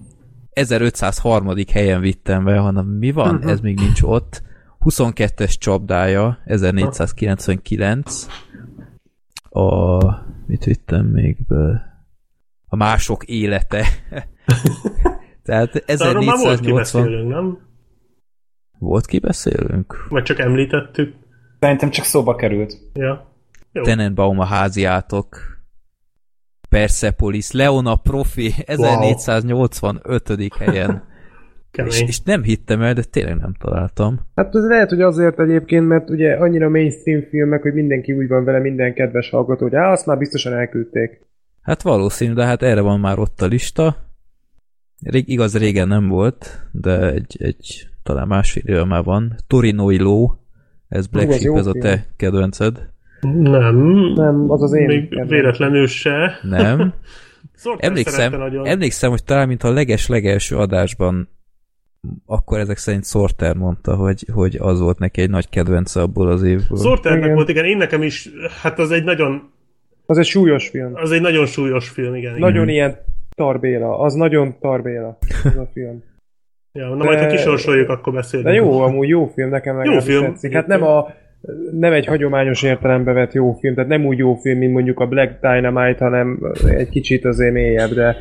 1503. 0.51 1.55
helyen 1.73 2.01
vittem 2.01 2.45
be, 2.45 2.59
hanem 2.59 2.87
mi 2.87 3.13
van? 3.13 3.35
Uh-huh. 3.35 3.51
Ez 3.51 3.61
még 3.61 3.79
nincs 3.79 4.03
ott. 4.03 4.43
22-es 4.81 5.59
csapdája, 5.59 6.39
1499. 6.45 8.27
A... 9.51 10.05
Mit 10.47 10.65
vittem 10.65 11.07
még 11.07 11.47
be? 11.47 11.95
A 12.67 12.77
mások 12.77 13.25
élete. 13.25 13.87
Tehát 15.43 15.73
de 15.73 16.05
arról 16.05 16.25
már 16.25 16.37
volt 16.37 16.61
1480... 16.61 17.03
kibeszélünk, 17.03 17.29
nem? 17.29 17.59
Volt 18.79 19.07
ki 19.07 19.19
beszélünk? 19.19 20.07
Vagy 20.09 20.23
csak 20.23 20.39
említettük. 20.39 21.15
Szerintem 21.61 21.91
csak 21.91 22.05
szóba 22.05 22.35
került. 22.35 22.79
Ja. 22.95 23.35
Jó. 23.73 23.83
Tenenbaum 23.83 24.39
a 24.39 24.45
háziátok. 24.45 25.37
Persepolis, 26.69 27.51
Leona 27.51 27.97
Profi, 27.97 28.55
1485. 28.67 30.55
helyen. 30.59 31.03
És, 31.85 32.03
és 32.03 32.21
nem 32.21 32.43
hittem 32.43 32.83
el, 32.83 32.95
de 32.95 33.03
tényleg 33.03 33.37
nem 33.37 33.55
találtam. 33.59 34.21
Hát 34.35 34.55
ez 34.55 34.65
lehet, 34.65 34.89
hogy 34.89 35.01
azért 35.01 35.41
egyébként, 35.41 35.89
mert 35.89 36.11
ugye 36.11 36.35
annyira 36.35 36.69
mainstream 36.69 37.23
filmek, 37.31 37.63
hogy 37.63 37.73
mindenki 37.75 38.13
úgy 38.13 38.29
van 38.29 38.45
vele, 38.45 38.59
minden 38.59 38.95
kedves 38.95 39.31
hallgató, 39.31 39.65
hogy 39.65 39.75
á, 39.75 39.93
azt 39.93 40.07
már 40.07 40.19
biztosan 40.19 40.53
elküldték. 40.53 41.21
Hát 41.63 41.83
valószínű, 41.83 42.33
de 42.33 42.45
hát 42.45 42.63
erre 42.63 42.81
van 42.81 43.01
már 43.01 43.19
ott 43.19 43.41
a 43.41 43.47
lista. 43.47 43.97
Rég, 45.03 45.29
igaz, 45.29 45.59
régen 45.59 45.89
nem 45.89 46.09
volt, 46.09 46.69
de 46.73 47.13
egy, 47.13 47.37
egy 47.39 47.89
talán 48.03 48.27
másfél 48.27 48.63
éve 48.67 48.85
már 48.85 49.05
van. 49.05 49.35
Torinoi 49.47 49.99
Ló, 49.99 50.39
ez 50.89 51.07
Black 51.07 51.27
Hú, 51.27 51.33
az 51.33 51.39
Sheep, 51.41 51.53
jó 51.53 51.59
ez 51.59 51.67
a 51.67 51.73
te 51.73 52.07
kedvenced. 52.17 52.89
Nem. 53.21 53.77
Nem, 54.15 54.51
az 54.51 54.63
az 54.63 54.73
én 54.73 54.87
Még 54.87 55.01
kedvencem. 55.09 55.37
véletlenül 55.37 55.87
se. 55.87 56.39
Nem. 56.43 56.79
Szóval 57.55 57.79
Emlékszem, 57.83 58.43
emlékszem, 58.65 59.11
hogy 59.11 59.25
talán 59.25 59.49
mint 59.49 59.63
a 59.63 59.73
leges-legelső 59.73 60.57
adásban 60.57 61.29
akkor 62.27 62.59
ezek 62.59 62.77
szerint 62.77 63.07
Sorter 63.07 63.57
mondta, 63.57 63.95
hogy, 63.95 64.27
hogy 64.33 64.57
az 64.61 64.81
volt 64.81 64.99
neki 64.99 65.21
egy 65.21 65.31
nagy 65.31 65.49
kedvence 65.49 66.01
abból 66.01 66.29
az 66.31 66.43
évből. 66.43 66.79
Sorternek 66.79 67.23
Igen. 67.23 67.35
volt, 67.35 67.49
igen, 67.49 67.65
én 67.65 67.77
nekem 67.77 68.03
is, 68.03 68.31
hát 68.63 68.79
az 68.79 68.91
egy 68.91 69.05
nagyon, 69.05 69.51
Az 70.07 70.19
egy 70.19 70.25
súlyos 70.25 70.69
film. 70.69 70.93
az 70.95 71.11
egy 71.11 71.21
nagyon 71.21 71.47
súlyos 71.47 71.89
film, 71.89 72.15
igen. 72.15 72.37
igen. 72.37 72.39
Nagyon 72.49 72.69
ilyen 72.69 72.97
tarbéla. 73.37 73.99
Az 73.99 74.15
nagyon 74.15 74.57
tarbéla. 74.61 75.19
Az 75.45 75.57
a 75.57 75.69
film. 75.73 76.03
Ja, 76.77 76.89
na 76.89 77.05
majd, 77.05 77.19
ha 77.19 77.25
De- 77.27 77.31
kisorsoljuk, 77.31 77.89
akkor 77.89 78.13
beszélünk. 78.13 78.49
De 78.49 78.55
jó, 78.55 78.81
amúgy 78.81 79.09
jó 79.09 79.27
film, 79.27 79.49
nekem 79.49 79.77
legalábbis 79.77 80.05
film. 80.05 80.25
tetszik. 80.25 80.53
Hát 80.53 80.67
nem 80.67 80.83
a 80.83 81.07
nem 81.73 81.93
egy 81.93 82.07
hagyományos 82.07 82.63
értelembe 82.63 83.13
vett 83.13 83.33
jó 83.33 83.53
film, 83.53 83.75
tehát 83.75 83.91
nem 83.91 84.07
úgy 84.07 84.19
jó 84.19 84.35
film, 84.35 84.59
mint 84.59 84.73
mondjuk 84.73 85.01
a 85.01 85.07
Black 85.07 85.41
Dynamite, 85.41 86.05
hanem 86.05 86.41
egy 86.69 86.89
kicsit 86.89 87.25
azért 87.25 87.53
mélyebb, 87.53 87.91
de 87.91 88.17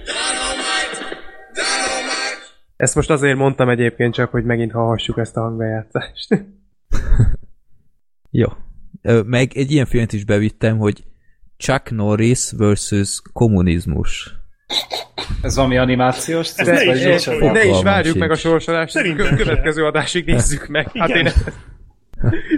ezt 2.75 2.95
most 2.95 3.09
azért 3.09 3.37
mondtam 3.37 3.69
egyébként 3.69 4.13
csak, 4.13 4.31
hogy 4.31 4.43
megint 4.43 4.71
hallhassuk 4.71 5.17
ezt 5.17 5.37
a 5.37 5.41
hangbejátszást. 5.41 6.45
Jó. 8.31 8.47
Meg 9.25 9.51
egy 9.53 9.71
ilyen 9.71 9.85
filmet 9.85 10.13
is 10.13 10.25
bevittem, 10.25 10.77
hogy 10.77 11.03
Chuck 11.57 11.91
Norris 11.91 12.51
versus 12.57 13.21
kommunizmus. 13.33 14.35
Ez 15.41 15.55
valami 15.55 15.77
animációs 15.77 16.47
Ez 16.47 16.67
cucc, 16.67 16.67
ne 16.79 16.85
vagy 16.85 16.95
is 16.95 17.01
sorsoljuk. 17.01 17.51
ne 17.51 17.65
is 17.65 17.81
várjuk 17.81 18.17
meg 18.17 18.31
a 18.31 18.35
sincs. 18.35 18.53
sorsolást, 18.53 18.91
Szerintem 18.93 19.35
következő 19.35 19.85
adásig 19.85 20.25
nézzük 20.25 20.67
meg. 20.67 20.89
Hát 20.93 21.09
Igen. 21.09 21.25
én, 21.25 21.31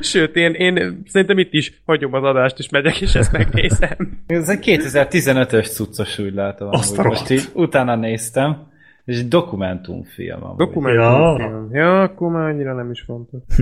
sőt, 0.01 0.35
én, 0.35 0.53
én 0.53 1.01
szerintem 1.07 1.37
itt 1.37 1.53
is 1.53 1.81
hagyom 1.85 2.13
az 2.13 2.23
adást, 2.23 2.59
és 2.59 2.69
megyek, 2.69 3.01
és 3.01 3.15
ezt 3.15 3.31
megnézem. 3.31 4.21
Ez 4.27 4.49
egy 4.49 4.59
2015-ös 4.65 5.71
cuccos, 5.73 6.19
úgy 6.19 6.33
látom. 6.33 6.69
Azt 6.71 6.97
Most 6.97 7.29
így 7.29 7.43
utána 7.53 7.95
néztem, 7.95 8.66
és 9.07 9.19
egy 9.19 9.27
dokumentumfilm 9.27 10.43
amúgy. 10.43 10.57
Dokumentumfilm. 10.57 11.69
Ja, 11.71 12.01
akkor 12.01 12.31
már 12.31 12.49
annyira 12.49 12.73
nem 12.73 12.91
is 12.91 13.01
fontos. 13.01 13.41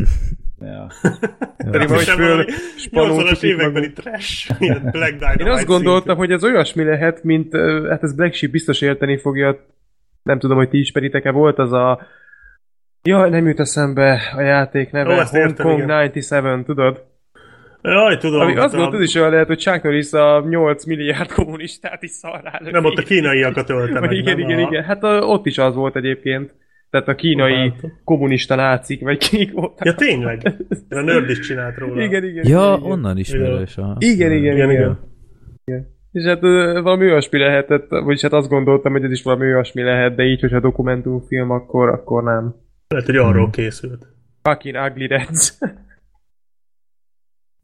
ja. 0.59 0.87
Pedig 1.71 1.87
vagy 1.87 1.99
Sem 1.99 2.15
föl 2.15 2.27
valami 2.27 2.51
spaloltuk 2.77 3.27
80-as 3.27 3.31
itt 3.31 3.43
évekbeli 3.43 3.73
magunk. 3.73 3.93
trash, 3.93 4.61
ilyen 4.61 4.89
Black 4.91 5.13
Dynamite 5.13 5.43
Én 5.43 5.51
azt 5.51 5.65
gondoltam, 5.65 6.17
hogy 6.17 6.31
ez 6.31 6.43
olyasmi 6.43 6.83
lehet, 6.83 7.23
mint, 7.23 7.55
hát 7.89 8.03
ez 8.03 8.15
Black 8.15 8.33
Sheep 8.33 8.51
biztos 8.51 8.81
érteni 8.81 9.17
fogja, 9.17 9.65
nem 10.23 10.39
tudom, 10.39 10.57
hogy 10.57 10.69
ti 10.69 10.79
ismeritek-e, 10.79 11.31
volt 11.31 11.59
az 11.59 11.71
a 11.71 12.07
Ja, 13.03 13.29
nem 13.29 13.47
jut 13.47 13.59
eszembe 13.59 14.21
a 14.35 14.41
játék 14.41 14.91
neve, 14.91 15.13
Ó, 15.13 15.15
Hong 15.15 15.33
értem, 15.33 15.65
Kong 15.65 15.77
igen. 15.77 15.87
97, 15.87 16.65
tudod? 16.65 17.03
Jaj, 17.91 18.17
tudom. 18.17 18.41
Ami 18.41 18.53
hát 18.53 18.63
azt 18.63 18.73
a- 18.73 18.77
gondolt, 18.77 19.01
ez 19.01 19.07
is 19.09 19.15
olyan 19.15 19.29
lehet, 19.29 19.47
hogy 19.47 19.57
Chuck 19.59 19.83
Norris 19.83 20.11
a 20.13 20.43
8 20.49 20.85
milliárd 20.85 21.31
kommunistát 21.31 22.03
is 22.03 22.09
szarrá 22.11 22.57
löki. 22.59 22.71
Nem 22.71 22.85
ott 22.85 22.97
a 22.97 23.01
kínaiakat 23.01 23.69
ölte 23.69 23.99
meg, 23.99 24.11
igen, 24.11 24.39
igen, 24.39 24.57
a... 24.57 24.61
igen. 24.61 24.83
Hát 24.83 25.03
a, 25.03 25.19
ott 25.19 25.45
is 25.45 25.57
az 25.57 25.75
volt 25.75 25.95
egyébként. 25.95 26.53
Tehát 26.89 27.07
a 27.07 27.15
kínai 27.15 27.51
Látom. 27.67 27.91
kommunista 28.03 28.55
nácik, 28.55 29.01
vagy 29.01 29.17
kik 29.29 29.51
voltak. 29.53 29.85
Ja, 29.85 29.93
tényleg? 29.93 30.41
A 30.89 30.99
nerd 31.01 31.29
is 31.29 31.39
csinált 31.39 31.77
róla. 31.77 32.01
Igen, 32.03 32.23
igen. 32.23 32.47
Ja, 32.47 32.75
igen, 32.77 32.91
onnan 32.91 33.17
ismerős. 33.17 33.77
a- 33.77 33.95
Igen, 33.99 34.31
igen, 34.31 34.53
Igen, 34.55 34.71
igen. 34.71 34.99
igen. 35.65 35.93
És 36.11 36.23
hát 36.25 36.41
valami 36.81 37.05
olyasmi 37.05 37.39
lehetett, 37.39 37.85
vagyis 37.89 38.21
hát 38.21 38.33
azt 38.33 38.49
gondoltam, 38.49 38.91
hogy 38.91 39.03
ez 39.03 39.11
is 39.11 39.23
valami 39.23 39.45
olyasmi 39.45 39.81
lehet, 39.83 40.15
de 40.15 40.23
így, 40.23 40.39
hogyha 40.41 40.59
dokumentumfilm, 40.59 41.51
akkor, 41.51 41.89
akkor 41.89 42.23
nem. 42.23 42.55
Lehet, 42.87 43.05
hogy 43.05 43.15
arról 43.17 43.49
készült. 43.49 44.07
Fucking 44.41 44.75
Ugly 44.89 45.07
Reds. 45.07 45.57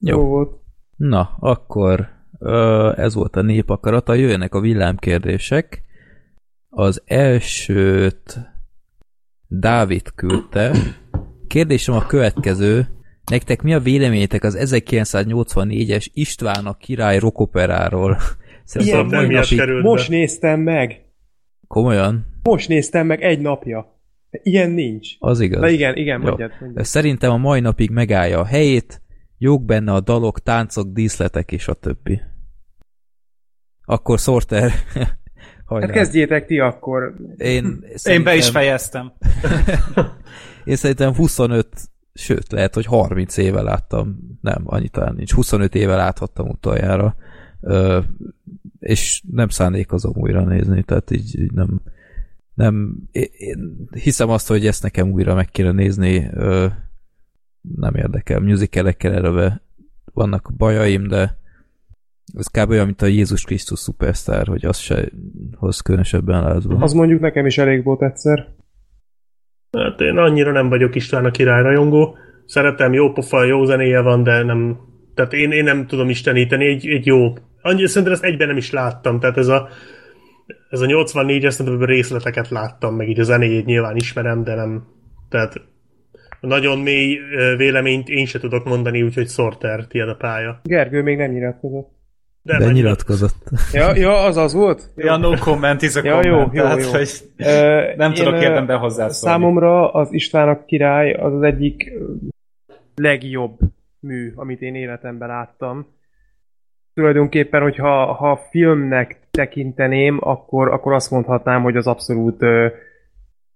Jó. 0.01 0.17
Jó 0.19 0.27
volt. 0.27 0.59
Na, 0.95 1.37
akkor 1.39 2.09
ö, 2.39 2.91
ez 2.95 3.13
volt 3.13 3.35
a 3.35 3.41
népakarata, 3.41 4.13
jöjjenek 4.13 4.53
a 4.53 4.59
villámkérdések. 4.59 5.83
Az 6.69 7.01
elsőt 7.05 8.39
Dávid 9.47 10.11
küldte. 10.15 10.71
Kérdésem 11.47 11.95
a 11.95 12.05
következő. 12.05 12.87
Nektek 13.31 13.61
mi 13.61 13.73
a 13.73 13.79
véleményetek 13.79 14.43
az 14.43 14.57
1984-es 14.59 16.07
István 16.13 16.65
a 16.65 16.73
király 16.73 17.19
rockoperáról? 17.19 18.17
Szerintem 18.63 19.07
Ilyen 19.07 19.27
napig... 19.31 19.57
került 19.57 19.83
Most 19.83 20.09
be. 20.09 20.15
néztem 20.15 20.59
meg. 20.59 21.05
Komolyan? 21.67 22.25
Most 22.43 22.67
néztem 22.67 23.05
meg 23.05 23.21
egy 23.21 23.39
napja. 23.39 23.99
Ilyen 24.43 24.69
nincs. 24.69 25.09
Az 25.19 25.39
igaz. 25.39 25.61
Na 25.61 25.69
igen, 25.69 25.95
igen, 25.95 26.19
mondjad, 26.19 26.51
mondjad. 26.59 26.85
szerintem 26.85 27.31
a 27.31 27.37
mai 27.37 27.59
napig 27.59 27.89
megállja 27.89 28.39
a 28.39 28.45
helyét, 28.45 29.00
jók 29.41 29.65
benne 29.65 29.93
a 29.93 29.99
dalok, 29.99 30.39
táncok, 30.39 30.87
díszletek 30.93 31.51
és 31.51 31.67
a 31.67 31.73
többi. 31.73 32.21
Akkor 33.85 34.19
Sorter, 34.19 34.71
hajrá. 35.65 35.85
Hát 35.85 35.95
kezdjétek 35.95 36.45
ti 36.45 36.59
akkor. 36.59 37.15
Én, 37.37 37.65
Én 37.65 37.79
be 37.79 37.87
is 37.93 38.01
szerintem- 38.01 38.51
fejeztem. 38.51 39.13
Én 40.65 40.75
szerintem 40.75 41.13
25, 41.15 41.67
sőt, 42.13 42.51
lehet, 42.51 42.73
hogy 42.73 42.85
30 42.85 43.37
éve 43.37 43.61
láttam, 43.61 44.17
nem, 44.41 44.61
annyi 44.65 44.89
talán 44.89 45.15
nincs, 45.15 45.33
25 45.33 45.75
éve 45.75 45.95
láthattam 45.95 46.49
utoljára, 46.49 47.15
ö, 47.61 47.99
és 48.79 49.23
nem 49.31 49.49
szándékozom 49.49 50.13
újra 50.15 50.43
nézni, 50.43 50.83
tehát 50.83 51.11
így, 51.11 51.39
így 51.39 51.51
nem, 51.51 51.81
nem, 52.53 52.95
én, 53.11 53.27
én 53.37 53.87
hiszem 53.91 54.29
azt, 54.29 54.47
hogy 54.47 54.65
ezt 54.67 54.83
nekem 54.83 55.11
újra 55.11 55.35
meg 55.35 55.49
kéne 55.49 55.71
nézni, 55.71 56.29
ö, 56.33 56.67
nem 57.61 57.95
érdekel, 57.95 58.39
musicalekkel 58.39 59.13
eleve 59.13 59.61
vannak 60.13 60.51
bajaim, 60.57 61.07
de 61.07 61.39
ez 62.37 62.47
kb. 62.47 62.69
olyan, 62.69 62.85
mint 62.85 63.01
a 63.01 63.05
Jézus 63.05 63.43
Krisztus 63.43 63.79
Superstar, 63.79 64.47
hogy 64.47 64.65
az 64.65 64.77
se 64.77 65.09
hoz 65.55 65.79
különösebben 65.79 66.43
lázba. 66.43 66.75
Az 66.75 66.93
mondjuk 66.93 67.19
nekem 67.19 67.45
is 67.45 67.57
elég 67.57 67.83
volt 67.83 68.01
egyszer. 68.01 68.47
Hát 69.77 69.99
én 69.99 70.17
annyira 70.17 70.51
nem 70.51 70.69
vagyok 70.69 70.95
István 70.95 71.25
a 71.25 71.31
király 71.31 71.61
rajongó. 71.61 72.17
Szeretem, 72.45 72.93
jó 72.93 73.11
pofa, 73.11 73.43
jó 73.43 73.65
zenéje 73.65 74.01
van, 74.01 74.23
de 74.23 74.43
nem... 74.43 74.79
Tehát 75.13 75.33
én, 75.33 75.51
én 75.51 75.63
nem 75.63 75.87
tudom 75.87 76.09
isteníteni, 76.09 76.65
egy, 76.65 76.87
egy 76.87 77.05
jó... 77.05 77.33
Annyi, 77.61 77.87
szerintem 77.87 78.13
ezt 78.13 78.23
egyben 78.23 78.47
nem 78.47 78.57
is 78.57 78.71
láttam, 78.71 79.19
tehát 79.19 79.37
ez 79.37 79.47
a 79.47 79.69
ez 80.69 80.81
a 80.81 80.85
84 80.85 81.45
es 81.45 81.53
szerintem 81.53 81.85
részleteket 81.85 82.49
láttam, 82.49 82.95
meg 82.95 83.09
így 83.09 83.19
a 83.19 83.23
zenéjét 83.23 83.65
nyilván 83.65 83.95
ismerem, 83.95 84.43
de 84.43 84.55
nem... 84.55 84.87
Tehát 85.29 85.61
nagyon 86.41 86.79
mély 86.79 87.19
véleményt 87.57 88.09
én 88.09 88.25
se 88.25 88.39
tudok 88.39 88.65
mondani, 88.65 89.01
úgyhogy 89.01 89.27
Sorter, 89.27 89.85
tiéd 89.87 90.07
a 90.07 90.15
pálya. 90.15 90.59
Gergő 90.63 91.01
még 91.01 91.17
nem 91.17 91.31
nyilatkozott. 91.31 91.89
De, 92.43 92.59
majd- 92.59 92.73
nyilatkozott. 92.73 93.49
Ja, 93.73 93.95
ja 93.95 94.23
az 94.23 94.37
az 94.37 94.53
volt? 94.53 94.89
Ja, 94.95 95.17
no 95.17 95.37
comment 95.37 95.81
is 95.81 95.95
a 95.95 96.01
Ja, 96.03 96.25
jó, 96.25 96.31
comment, 96.31 96.53
jó, 96.53 96.61
tehát, 96.61 96.83
jó. 96.83 96.89
hogy 96.89 97.09
Ö, 97.37 97.81
nem 97.95 98.11
én, 98.11 98.17
tudok 98.17 98.33
ö, 98.33 98.41
érdemben 98.41 98.77
hozzászólni. 98.77 99.35
Számomra 99.35 99.91
az 99.91 100.13
István 100.13 100.49
a 100.49 100.65
király 100.65 101.11
az 101.13 101.33
az 101.33 101.41
egyik 101.41 101.91
legjobb 102.95 103.57
mű, 103.99 104.31
amit 104.35 104.61
én 104.61 104.75
életemben 104.75 105.27
láttam. 105.27 105.87
Tulajdonképpen, 106.93 107.61
hogyha 107.61 108.13
ha 108.13 108.47
filmnek 108.49 109.19
tekinteném, 109.31 110.17
akkor, 110.21 110.71
akkor 110.71 110.93
azt 110.93 111.11
mondhatnám, 111.11 111.61
hogy 111.61 111.75
az 111.75 111.87
abszolút 111.87 112.43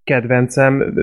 kedvencem. 0.06 0.94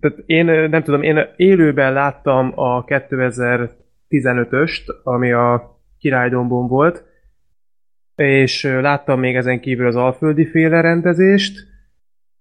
Tehát 0.00 0.18
én 0.26 0.44
nem 0.44 0.82
tudom, 0.82 1.02
én 1.02 1.26
élőben 1.36 1.92
láttam 1.92 2.52
a 2.54 2.84
2015-öst, 2.84 5.02
ami 5.02 5.32
a 5.32 5.78
királydombon 5.98 6.68
volt, 6.68 7.04
és 8.14 8.62
láttam 8.62 9.20
még 9.20 9.36
ezen 9.36 9.60
kívül 9.60 9.86
az 9.86 9.96
Alföldi 9.96 10.46
féle 10.46 10.80
rendezést, 10.80 11.72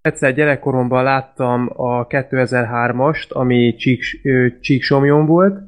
Egyszer 0.03 0.33
gyerekkoromban 0.33 1.03
láttam 1.03 1.69
a 1.75 2.07
2003-ast, 2.07 3.29
ami 3.29 3.75
Csík, 3.75 4.03
ö, 4.23 4.47
Csíksomjon 4.59 5.25
volt, 5.25 5.59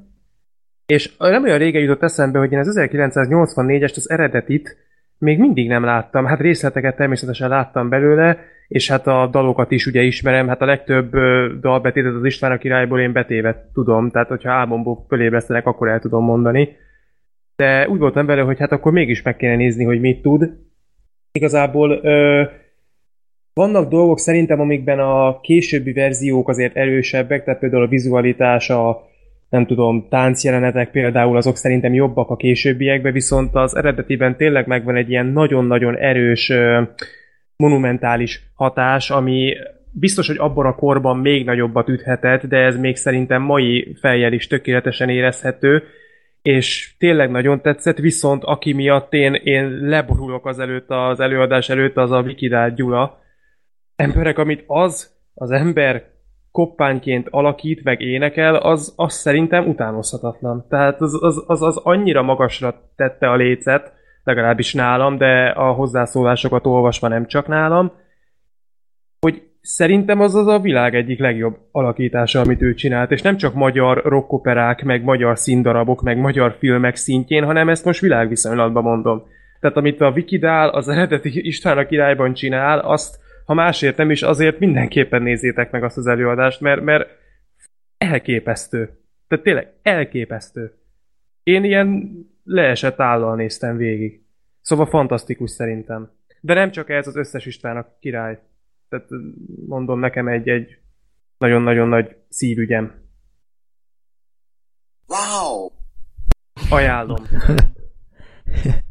és 0.86 1.18
nem 1.18 1.44
olyan 1.44 1.58
régen 1.58 1.82
jutott 1.82 2.04
eszembe, 2.04 2.40
hogy 2.40 2.52
én 2.52 2.60
az 2.60 2.80
1984-est, 2.80 3.96
az 3.96 4.10
eredetit 4.10 4.78
még 5.26 5.40
mindig 5.40 5.68
nem 5.68 5.84
láttam. 5.84 6.26
Hát 6.26 6.40
részleteket 6.40 6.96
természetesen 6.96 7.50
láttam 7.50 7.90
belőle, 7.90 8.38
és 8.68 8.90
hát 8.90 9.08
a 9.08 9.28
dalokat 9.32 9.72
is 9.72 9.86
ugye 9.86 10.02
ismerem, 10.02 10.48
hát 10.48 10.62
a 10.62 10.66
legtöbb 10.66 11.16
dalbetétet 11.60 12.14
az 12.14 12.26
István 12.26 12.52
a 12.52 12.58
királyból 12.58 13.00
én 13.00 13.12
betévet 13.12 13.58
tudom, 13.74 14.12
tehát 14.12 14.28
hogyha 14.28 14.52
álmomból 14.52 15.06
fölébresztenek, 15.08 15.68
akkor 15.68 15.88
el 15.88 16.00
tudom 16.00 16.24
mondani. 16.24 16.76
De 17.56 17.88
úgy 17.90 18.00
voltam 18.00 18.26
vele, 18.26 18.42
hogy 18.42 18.60
hát 18.60 18.72
akkor 18.72 18.92
mégis 18.92 19.22
meg 19.22 19.36
kéne 19.36 19.56
nézni, 19.56 19.84
hogy 19.84 20.00
mit 20.00 20.22
tud. 20.22 20.50
Igazából 21.32 22.00
ö, 22.04 22.44
vannak 23.54 23.90
dolgok 23.90 24.20
szerintem, 24.20 24.60
amikben 24.60 25.00
a 25.00 25.40
későbbi 25.40 25.94
verziók 25.94 26.50
azért 26.50 26.76
erősebbek, 26.76 27.44
tehát 27.44 27.60
például 27.60 27.84
a 27.84 27.88
vizualitás, 27.88 28.70
a 28.70 29.10
nem 29.50 29.66
tudom, 29.66 30.08
táncjelenetek 30.10 30.92
például 30.92 31.38
azok 31.38 31.56
szerintem 31.56 31.94
jobbak 31.94 32.30
a 32.30 32.36
későbbiekben, 32.36 33.14
viszont 33.14 33.56
az 33.56 33.76
eredetiben 33.76 34.38
tényleg 34.38 34.68
megvan 34.68 34.96
egy 34.96 35.10
ilyen 35.10 35.26
nagyon-nagyon 35.26 35.98
erős 35.98 36.52
monumentális 37.56 38.42
hatás, 38.54 39.10
ami 39.10 39.54
biztos, 39.92 40.28
hogy 40.28 40.38
abban 40.38 40.66
a 40.66 40.76
korban 40.76 41.18
még 41.18 41.46
nagyobbat 41.46 41.90
üthetett, 41.90 42.46
de 42.46 42.58
ez 42.58 42.78
még 42.78 42.96
szerintem 42.96 43.42
mai 43.42 43.96
fejjel 44.00 44.34
is 44.34 44.48
tökéletesen 44.48 45.10
érezhető, 45.10 45.84
és 46.42 46.96
tényleg 46.98 47.32
nagyon 47.32 47.62
tetszett, 47.62 47.98
viszont 47.98 48.44
aki 48.44 48.74
miatt 48.74 49.14
én, 49.14 49.34
én 49.34 49.80
leborulok 49.82 50.46
az 50.46 50.60
előtt, 50.60 50.90
az 50.90 51.20
előadás 51.20 51.70
előtt, 51.70 51.98
az 51.98 52.12
a 52.12 52.22
Vikidál 52.22 52.74
Gyula, 52.74 53.20
emberek, 53.96 54.38
amit 54.38 54.64
az 54.68 55.14
az 55.34 55.52
ember 55.52 56.04
koppányként 56.56 57.28
alakít, 57.30 57.84
meg 57.84 58.02
énekel, 58.02 58.56
az, 58.56 58.94
az 58.96 59.14
szerintem 59.14 59.68
utánozhatatlan. 59.68 60.66
Tehát 60.70 61.02
az, 61.02 61.24
az, 61.24 61.44
az, 61.48 61.62
az 61.62 61.78
annyira 61.78 62.22
magasra 62.22 62.82
tette 62.96 63.30
a 63.30 63.36
lécet, 63.36 63.94
legalábbis 64.24 64.74
nálam, 64.74 65.18
de 65.18 65.48
a 65.48 65.72
hozzászólásokat 65.72 66.66
olvasva 66.66 67.08
nem 67.08 67.26
csak 67.28 67.48
nálam, 67.48 67.92
hogy 69.20 69.42
szerintem 69.62 70.20
az 70.20 70.36
az 70.36 70.48
a 70.48 70.60
világ 70.60 70.96
egyik 70.96 71.20
legjobb 71.20 71.58
alakítása, 71.72 72.40
amit 72.40 72.62
ő 72.62 72.74
csinált, 72.74 73.12
és 73.12 73.22
nem 73.22 73.38
csak 73.38 73.54
magyar 73.54 74.02
rockoperák, 74.06 74.84
meg 74.84 75.04
magyar 75.04 75.38
színdarabok, 75.38 76.02
meg 76.02 76.18
magyar 76.18 76.56
filmek 76.60 76.96
szintjén, 76.96 77.44
hanem 77.44 77.70
ezt 77.70 77.86
most 77.86 78.02
világviszonylatban 78.02 78.84
mondom. 78.84 79.24
Tehát 79.60 79.78
amit 79.78 80.02
a 80.02 80.12
Vikidál 80.12 80.70
az 80.70 80.88
eredeti 80.88 81.48
István 81.48 81.78
a 81.78 81.86
királyban 81.86 82.34
csinál, 82.34 82.80
azt 82.80 83.24
ha 83.46 83.54
másért 83.54 83.98
nem 83.98 84.12
is, 84.12 84.22
azért 84.22 84.60
mindenképpen 84.60 85.22
nézzétek 85.22 85.72
meg 85.72 85.84
azt 85.84 85.98
az 85.98 86.08
előadást, 86.08 86.62
mert, 86.62 86.82
mert 86.82 87.10
elképesztő. 87.98 89.00
Tehát 89.28 89.44
tényleg 89.44 89.74
elképesztő. 89.82 90.74
Én 91.44 91.64
ilyen 91.64 92.14
leesett 92.44 93.00
állal 93.00 93.36
néztem 93.36 93.78
végig. 93.78 94.24
Szóval 94.62 94.86
fantasztikus 94.86 95.52
szerintem. 95.52 96.12
De 96.42 96.54
nem 96.54 96.72
csak 96.72 96.90
ez 96.90 97.08
az 97.08 97.16
összes 97.16 97.46
István 97.46 97.78
a 97.78 97.98
király. 98.00 98.40
Tehát 98.90 99.08
mondom 99.68 100.00
nekem 100.00 100.28
egy, 100.28 100.50
egy 100.50 100.78
nagyon-nagyon 101.38 101.88
nagy 101.88 102.16
szívügyem. 102.30 102.94
Wow! 105.08 105.72
Ajánlom. 106.70 107.24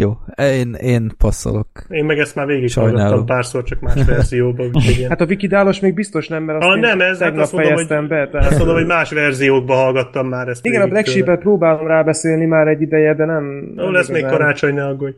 Jó, 0.00 0.18
én, 0.36 0.74
én 0.74 1.10
passzolok. 1.18 1.68
Én 1.88 2.04
meg 2.04 2.18
ezt 2.18 2.34
már 2.34 2.46
végig 2.46 2.72
hallgattam 2.74 3.24
párszor, 3.26 3.62
csak 3.62 3.80
más 3.80 4.04
verzióban. 4.04 4.70
Hát 5.08 5.20
a 5.20 5.24
Wikidálos 5.24 5.80
még 5.80 5.94
biztos 5.94 6.28
nem, 6.28 6.42
mert 6.42 6.58
azt 6.58 6.68
Ah, 6.68 6.74
én 6.74 6.80
nem, 6.80 7.00
ez, 7.00 7.08
hát 7.08 7.18
tegnap 7.18 7.42
azt 7.42 7.52
mondom, 7.52 7.72
hogy, 7.72 7.86
fejeztem 7.86 8.08
be. 8.08 8.28
Tehát... 8.28 8.48
azt 8.48 8.58
mondom, 8.58 8.76
hogy 8.76 8.86
más 8.86 9.10
verziókban 9.10 9.76
hallgattam 9.76 10.28
már 10.28 10.48
ezt. 10.48 10.66
Igen, 10.66 10.82
a 10.82 10.86
Black. 10.86 11.06
Sheep-et 11.06 11.38
próbálom 11.38 11.86
rábeszélni 11.86 12.44
már 12.44 12.66
egy 12.66 12.80
ideje, 12.80 13.14
de 13.14 13.24
nem... 13.24 13.74
Ó, 13.78 13.82
nem 13.82 13.92
lesz 13.92 14.08
még 14.08 14.24
karácsony, 14.24 14.74
ne 14.74 14.86
aggódj. 14.86 15.16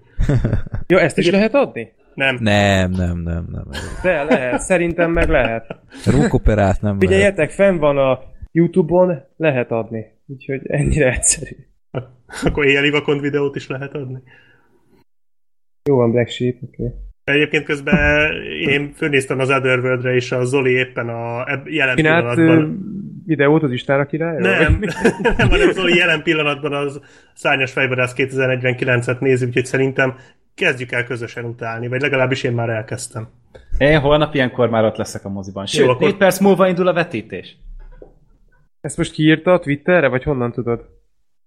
Ja, 0.87 1.01
ezt 1.01 1.19
is 1.19 1.31
lehet 1.31 1.55
adni? 1.55 1.93
Nem. 2.15 2.37
Nem, 2.41 2.91
nem, 2.91 3.19
nem, 3.19 3.45
nem. 3.53 3.65
De 4.03 4.23
lehet, 4.23 4.61
szerintem 4.61 5.11
meg 5.11 5.29
lehet. 5.29 5.77
Rókoperát 6.07 6.81
nem 6.81 6.93
lehet. 6.93 7.01
Figyeljetek, 7.01 7.51
fenn 7.51 7.77
van 7.77 7.99
a 7.99 8.19
Youtube-on, 8.53 9.23
lehet 9.37 9.71
adni. 9.71 10.05
Úgyhogy 10.27 10.61
ennyire 10.67 11.13
egyszerű. 11.13 11.57
Akkor 12.45 12.67
éjjeli 12.67 12.91
vakond 12.91 13.21
videót 13.21 13.57
is 13.57 13.69
lehet 13.69 13.95
adni. 13.95 14.23
Jó 15.91 15.97
van, 15.97 16.11
Black 16.11 16.29
Sheep, 16.29 16.57
oké. 16.63 16.83
Okay. 16.83 16.95
Egyébként 17.25 17.65
közben 17.65 18.33
én 18.69 18.93
fölnéztem 18.97 19.39
az 19.39 19.51
Otherworld-re, 19.51 20.15
és 20.15 20.33
a 20.33 20.45
Zoli 20.45 20.71
éppen 20.71 21.09
a 21.09 21.45
jelen 21.65 21.97
Csinált 21.97 22.35
pillanatban... 22.35 22.79
videót 23.27 23.63
az 23.63 23.73
Istára 23.73 24.07
király? 24.07 24.39
Nem, 24.39 24.79
nem, 25.37 25.49
hanem 25.49 25.71
Zoli 25.73 25.97
jelen 25.97 26.23
pillanatban 26.23 26.73
az 26.73 27.01
Szárnyas 27.35 27.73
Fejvadász 27.73 28.15
2049-et 28.17 29.19
nézi, 29.19 29.47
úgyhogy 29.47 29.65
szerintem 29.65 30.15
kezdjük 30.55 30.93
el 30.93 31.05
közösen 31.05 31.45
utálni, 31.45 31.89
vagy 31.89 32.01
legalábbis 32.01 32.43
én 32.43 32.53
már 32.53 32.69
elkezdtem. 32.69 33.29
Én 33.79 33.99
holnap 33.99 34.35
ilyenkor 34.35 34.71
már 34.71 34.85
ott 34.85 34.97
leszek 34.97 35.25
a 35.25 35.29
moziban. 35.29 35.67
Sőt, 35.67 35.85
Jó, 35.85 35.91
akkor- 35.91 36.07
négy 36.07 36.17
perc 36.17 36.39
múlva 36.39 36.69
indul 36.69 36.87
a 36.87 36.93
vetítés. 36.93 37.57
Ezt 38.81 38.97
most 38.97 39.13
kiírta 39.13 39.53
a 39.53 39.59
Twitterre, 39.59 40.09
vagy 40.09 40.23
honnan 40.23 40.53
tudod? 40.53 40.85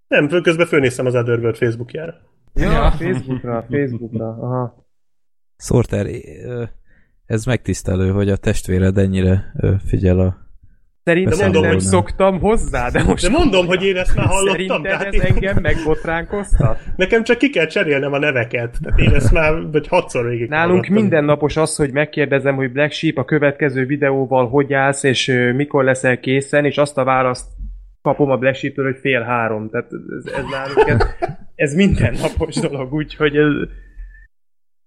Nem, 0.08 0.28
közben 0.28 0.68
fölnéztem 0.68 1.06
az 1.06 1.16
Otherworld 1.16 1.56
Facebookjára. 1.58 2.32
Ja, 2.56 2.92
Facebookra, 2.92 3.66
Facebookra, 3.70 4.28
aha. 4.28 4.86
Sorter, 5.58 6.08
ez 7.26 7.46
megtisztelő, 7.46 8.12
hogy 8.12 8.30
a 8.30 8.38
testvéred 8.38 8.98
ennyire 8.98 9.54
figyel 9.86 10.20
a... 10.20 10.42
Szerintem 11.04 11.38
De 11.38 11.44
mondom, 11.44 11.62
nem 11.62 11.72
hogy- 11.72 11.82
szoktam 11.82 12.40
hozzá, 12.40 12.90
de 12.90 13.04
most... 13.04 13.24
De 13.24 13.30
mondom, 13.30 13.66
hogy 13.66 13.84
én 13.84 13.96
ezt 13.96 14.16
már 14.16 14.26
hallottam. 14.26 14.52
Szerinted 14.52 14.82
Tehát 14.82 15.06
ez 15.06 15.14
én- 15.14 15.22
engem 15.22 15.58
megbotránkoztat? 15.62 16.80
Nekem 16.96 17.24
csak 17.24 17.38
ki 17.38 17.50
kell 17.50 17.66
cserélnem 17.66 18.14
a 18.14 18.18
neveket. 18.20 18.78
Tehát 18.82 19.00
én 19.00 19.14
ezt 19.14 19.32
már 19.32 19.54
vagy 19.72 19.88
hatszor 19.88 20.26
végig 20.30 20.50
Nálunk 20.50 20.72
hallgattam. 20.72 20.96
mindennapos 21.02 21.58
az, 21.58 21.76
hogy 21.76 21.92
megkérdezem, 21.92 22.56
hogy 22.56 22.72
Black 22.72 22.92
Sheep 22.92 23.18
a 23.18 23.26
következő 23.26 23.86
videóval 23.86 24.50
hogy 24.50 24.74
állsz, 24.74 25.04
és 25.04 25.52
mikor 25.56 25.84
leszel 25.84 26.20
készen, 26.20 26.66
és 26.66 26.78
azt 26.78 26.98
a 26.98 27.04
választ 27.04 27.48
kapom 28.04 28.30
a 28.30 28.54
Sheep-től, 28.54 28.86
hogy 28.86 28.98
fél 28.98 29.22
három. 29.22 29.70
Tehát 29.70 29.92
ez, 29.92 30.34
ez 30.34 30.46
nálunk, 30.50 30.88
ez, 30.88 31.08
ez 31.56 31.76
mindennapos 31.76 32.56
dolog, 32.56 32.94
úgyhogy 32.94 33.38
ez... 33.38 33.52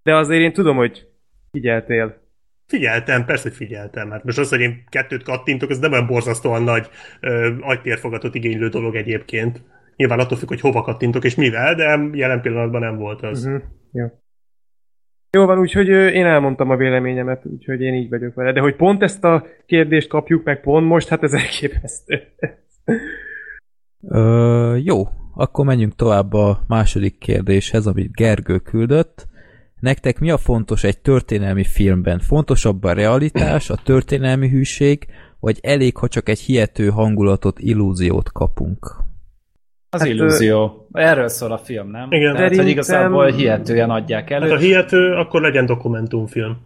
De 0.02 0.16
azért 0.16 0.40
én 0.40 0.52
tudom, 0.52 0.76
hogy 0.76 1.08
figyeltél. 1.50 2.24
Figyeltem, 2.66 3.24
persze, 3.24 3.48
hogy 3.48 3.56
figyeltem. 3.56 4.10
Hát 4.10 4.24
most 4.24 4.38
az, 4.38 4.48
hogy 4.48 4.60
én 4.60 4.84
kettőt 4.88 5.22
kattintok, 5.22 5.70
ez 5.70 5.78
nem 5.78 5.92
olyan 5.92 6.06
borzasztóan 6.06 6.62
nagy 6.62 6.88
ö, 7.20 7.52
agytérfogatot 7.60 8.34
igénylő 8.34 8.68
dolog 8.68 8.94
egyébként. 8.94 9.62
Nyilván 9.96 10.18
attól 10.18 10.38
függ, 10.38 10.48
hogy 10.48 10.60
hova 10.60 10.82
kattintok 10.82 11.24
és 11.24 11.34
mivel, 11.34 11.74
de 11.74 12.00
jelen 12.12 12.40
pillanatban 12.40 12.80
nem 12.80 12.96
volt 12.96 13.22
az. 13.22 13.44
Uh-huh. 13.44 13.62
Jó. 13.92 14.06
Jó 15.30 15.46
van, 15.46 15.58
úgyhogy 15.58 15.88
én 15.88 16.26
elmondtam 16.26 16.70
a 16.70 16.76
véleményemet, 16.76 17.46
úgyhogy 17.46 17.80
én 17.80 17.94
így 17.94 18.08
vagyok 18.08 18.34
vele. 18.34 18.52
De 18.52 18.60
hogy 18.60 18.76
pont 18.76 19.02
ezt 19.02 19.24
a 19.24 19.46
kérdést 19.66 20.08
kapjuk 20.08 20.44
meg 20.44 20.60
pont 20.60 20.86
most, 20.86 21.08
hát 21.08 21.22
ez 21.22 21.32
elképesztő. 21.32 22.22
Ö, 24.08 24.76
jó, 24.76 25.08
akkor 25.34 25.64
menjünk 25.64 25.94
tovább 25.94 26.32
a 26.32 26.60
második 26.66 27.18
kérdéshez, 27.18 27.86
amit 27.86 28.12
Gergő 28.12 28.58
küldött. 28.58 29.26
Nektek 29.80 30.18
mi 30.18 30.30
a 30.30 30.36
fontos 30.36 30.84
egy 30.84 30.98
történelmi 31.00 31.64
filmben? 31.64 32.18
Fontosabb 32.18 32.84
a 32.84 32.92
realitás, 32.92 33.70
a 33.70 33.76
történelmi 33.84 34.48
hűség, 34.48 35.06
vagy 35.40 35.58
elég, 35.62 35.96
ha 35.96 36.08
csak 36.08 36.28
egy 36.28 36.38
hihető 36.38 36.88
hangulatot, 36.88 37.58
illúziót 37.58 38.32
kapunk? 38.32 38.96
Az 39.90 40.00
Hát, 40.00 40.08
illúzió. 40.08 40.88
Erről 40.92 41.28
szól 41.28 41.52
a 41.52 41.58
film, 41.58 41.90
nem? 41.90 42.06
Igen. 42.12 42.32
Tehát, 42.32 42.48
hogy 42.48 42.56
Szerintem- 42.56 42.66
igazából 42.66 43.26
hihetően 43.26 43.90
adják 43.90 44.30
elő. 44.30 44.48
Hát 44.48 44.58
ha 44.58 44.64
hihető, 44.64 45.12
akkor 45.12 45.40
legyen 45.40 45.66
dokumentumfilm. 45.66 46.56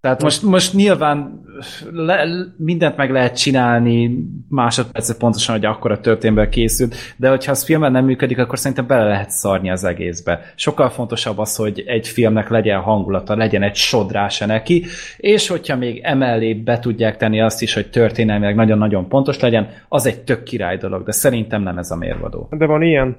Tehát 0.00 0.22
most, 0.22 0.42
most 0.42 0.74
nyilván 0.74 1.44
le, 1.92 2.26
mindent 2.56 2.96
meg 2.96 3.10
lehet 3.10 3.38
csinálni 3.38 4.18
másodpercet 4.48 5.18
pontosan, 5.18 5.54
hogy 5.54 5.64
akkor 5.64 5.90
a 5.90 6.00
történetből 6.00 6.48
készült, 6.48 6.94
de 7.16 7.28
hogyha 7.28 7.50
az 7.50 7.64
filmben 7.64 7.92
nem 7.92 8.04
működik, 8.04 8.38
akkor 8.38 8.58
szerintem 8.58 8.86
bele 8.86 9.04
lehet 9.04 9.30
szarni 9.30 9.70
az 9.70 9.84
egészbe. 9.84 10.40
Sokkal 10.54 10.88
fontosabb 10.88 11.38
az, 11.38 11.56
hogy 11.56 11.82
egy 11.86 12.08
filmnek 12.08 12.48
legyen 12.48 12.80
hangulata, 12.80 13.36
legyen 13.36 13.62
egy 13.62 13.74
sodrása 13.74 14.46
neki, 14.46 14.84
és 15.16 15.48
hogyha 15.48 15.76
még 15.76 16.00
emellé 16.02 16.54
be 16.54 16.78
tudják 16.78 17.16
tenni 17.16 17.40
azt 17.40 17.62
is, 17.62 17.74
hogy 17.74 17.90
történelmileg 17.90 18.54
nagyon-nagyon 18.54 19.08
pontos 19.08 19.40
legyen, 19.40 19.68
az 19.88 20.06
egy 20.06 20.20
tök 20.20 20.42
király 20.42 20.76
dolog, 20.76 21.04
de 21.04 21.12
szerintem 21.12 21.62
nem 21.62 21.78
ez 21.78 21.90
a 21.90 21.96
mérvadó. 21.96 22.48
De 22.50 22.66
van 22.66 22.82
ilyen, 22.82 23.16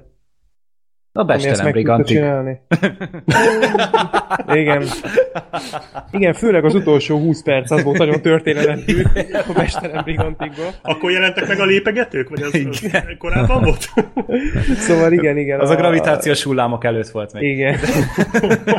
A 1.18 1.24
Bestelen 1.24 1.72
meg 1.84 2.04
csinálni. 2.04 2.60
Igen. 4.60 4.84
Igen, 6.10 6.32
főleg 6.32 6.64
az 6.64 6.74
utolsó 6.74 7.18
20 7.18 7.42
perc, 7.42 7.70
az 7.70 7.82
volt 7.82 7.98
nagyon 7.98 8.20
történelemű 8.20 9.02
a 9.32 9.52
Mesteren 9.56 10.04
Brigantikban. 10.04 10.66
Akkor 10.82 11.10
jelentek 11.10 11.48
meg 11.48 11.60
a 11.60 11.64
lépegetők? 11.64 12.28
Vagy 12.28 12.42
az, 12.42 12.60
az 12.70 12.90
korábban 13.18 13.62
volt? 13.62 13.88
Szóval 14.76 15.12
igen, 15.12 15.36
igen. 15.36 15.60
Az 15.60 15.70
a 15.70 15.74
gravitációs 15.74 16.42
hullámok 16.42 16.84
előtt 16.84 17.08
volt 17.08 17.32
még. 17.32 17.42
Igen. 17.42 17.76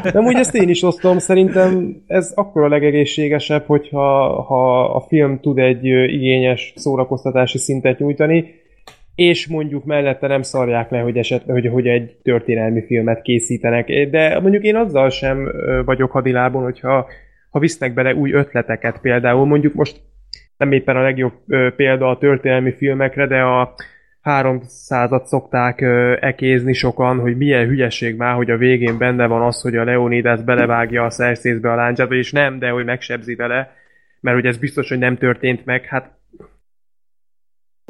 De 0.03 0.11
amúgy 0.13 0.35
ezt 0.35 0.55
én 0.55 0.69
is 0.69 0.83
osztom, 0.83 1.17
szerintem 1.17 2.01
ez 2.07 2.31
akkor 2.35 2.63
a 2.63 2.67
legegészségesebb, 2.67 3.65
hogyha 3.65 4.41
ha 4.41 4.83
a 4.85 5.05
film 5.07 5.39
tud 5.39 5.57
egy 5.57 5.85
igényes 5.85 6.73
szórakoztatási 6.75 7.57
szintet 7.57 7.99
nyújtani, 7.99 8.58
és 9.19 9.47
mondjuk 9.47 9.85
mellette 9.85 10.27
nem 10.27 10.41
szarják 10.41 10.89
le, 10.89 10.99
hogy, 10.99 11.17
esetleg, 11.17 11.55
hogy, 11.55 11.67
hogy 11.71 11.87
egy 11.87 12.17
történelmi 12.23 12.85
filmet 12.85 13.21
készítenek. 13.21 14.09
De 14.09 14.39
mondjuk 14.39 14.63
én 14.63 14.75
azzal 14.75 15.09
sem 15.09 15.51
vagyok 15.85 16.11
hadilábon, 16.11 16.63
hogyha 16.63 17.07
ha 17.49 17.59
visznek 17.59 17.93
bele 17.93 18.13
új 18.13 18.31
ötleteket 18.31 18.99
például, 19.01 19.45
mondjuk 19.45 19.73
most 19.73 20.01
nem 20.57 20.71
éppen 20.71 20.95
a 20.95 21.01
legjobb 21.01 21.33
példa 21.75 22.09
a 22.09 22.17
történelmi 22.17 22.71
filmekre, 22.71 23.27
de 23.27 23.41
a 23.41 23.73
300-at 24.23 25.23
szokták 25.23 25.81
ekézni 26.19 26.73
sokan, 26.73 27.19
hogy 27.19 27.37
milyen 27.37 27.67
hülyeség 27.67 28.15
már, 28.15 28.35
hogy 28.35 28.49
a 28.49 28.57
végén 28.57 28.97
benne 28.97 29.27
van 29.27 29.41
az, 29.41 29.61
hogy 29.61 29.75
a 29.75 29.83
Leonidas 29.83 30.41
belevágja 30.41 31.03
a 31.03 31.09
szerszészbe 31.09 31.71
a 31.71 31.75
láncsát, 31.75 32.11
és 32.11 32.31
nem, 32.31 32.59
de 32.59 32.69
hogy 32.69 32.85
megsebzi 32.85 33.35
vele, 33.35 33.71
mert 34.21 34.35
hogy 34.35 34.45
ez 34.45 34.57
biztos, 34.57 34.89
hogy 34.89 34.99
nem 34.99 35.17
történt 35.17 35.65
meg. 35.65 35.85
Hát 35.85 36.18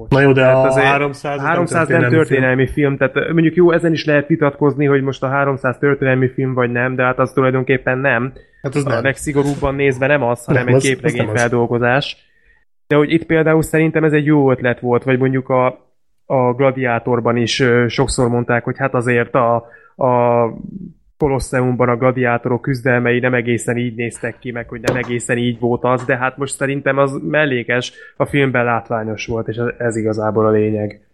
Na 0.09 0.21
jó, 0.21 0.31
de 0.31 0.41
Tehát 0.41 0.55
a 0.55 0.67
azért 0.67 0.85
300, 0.85 1.41
300 1.41 1.87
nem 1.87 2.09
történelmi 2.09 2.67
film, 2.67 2.97
tehát 2.97 3.15
ö, 3.15 3.33
mondjuk 3.33 3.55
jó, 3.55 3.71
ezen 3.71 3.91
is 3.91 4.05
lehet 4.05 4.27
vitatkozni, 4.27 4.85
hogy 4.85 5.01
most 5.01 5.23
a 5.23 5.27
300 5.27 5.77
történelmi 5.77 6.29
film 6.29 6.53
vagy 6.53 6.71
nem, 6.71 6.95
de 6.95 7.03
hát 7.03 7.19
az 7.19 7.31
tulajdonképpen 7.31 7.97
nem. 7.97 8.33
Hát 8.61 8.75
az 8.75 8.85
A 8.85 8.89
nem. 8.89 9.03
legszigorúbban 9.03 9.75
nézve 9.75 10.07
nem 10.07 10.23
az, 10.23 10.45
hanem 10.45 10.65
Nem, 10.65 10.75
egy 10.75 10.81
képregény 10.81 11.29
feldolgozás. 11.33 12.17
De 12.87 12.95
hogy 12.95 13.11
itt 13.11 13.25
például 13.25 13.61
szerintem 13.61 14.03
ez 14.03 14.13
egy 14.13 14.25
jó 14.25 14.51
ötlet 14.51 14.79
volt, 14.79 15.03
vagy 15.03 15.19
mondjuk 15.19 15.49
a, 15.49 15.65
a 16.25 16.53
Gladiátorban 16.53 17.37
is 17.37 17.63
sokszor 17.87 18.29
mondták, 18.29 18.63
hogy 18.63 18.77
hát 18.77 18.93
azért 18.93 19.35
a, 19.35 19.55
a 19.95 20.43
Kolosseumban 21.19 21.89
a 21.89 21.97
gladiátorok 21.97 22.61
küzdelmei 22.61 23.19
nem 23.19 23.33
egészen 23.33 23.77
így 23.77 23.95
néztek 23.95 24.39
ki, 24.39 24.51
meg 24.51 24.69
hogy 24.69 24.81
nem 24.81 24.95
egészen 24.95 25.37
így 25.37 25.59
volt 25.59 25.83
az, 25.83 26.05
de 26.05 26.17
hát 26.17 26.37
most 26.37 26.55
szerintem 26.55 26.97
az 26.97 27.19
mellékes, 27.27 27.93
a 28.17 28.25
filmben 28.25 28.65
látványos 28.65 29.25
volt, 29.25 29.47
és 29.47 29.57
ez, 29.77 29.95
igazából 29.95 30.45
a 30.45 30.49
lényeg. 30.49 31.07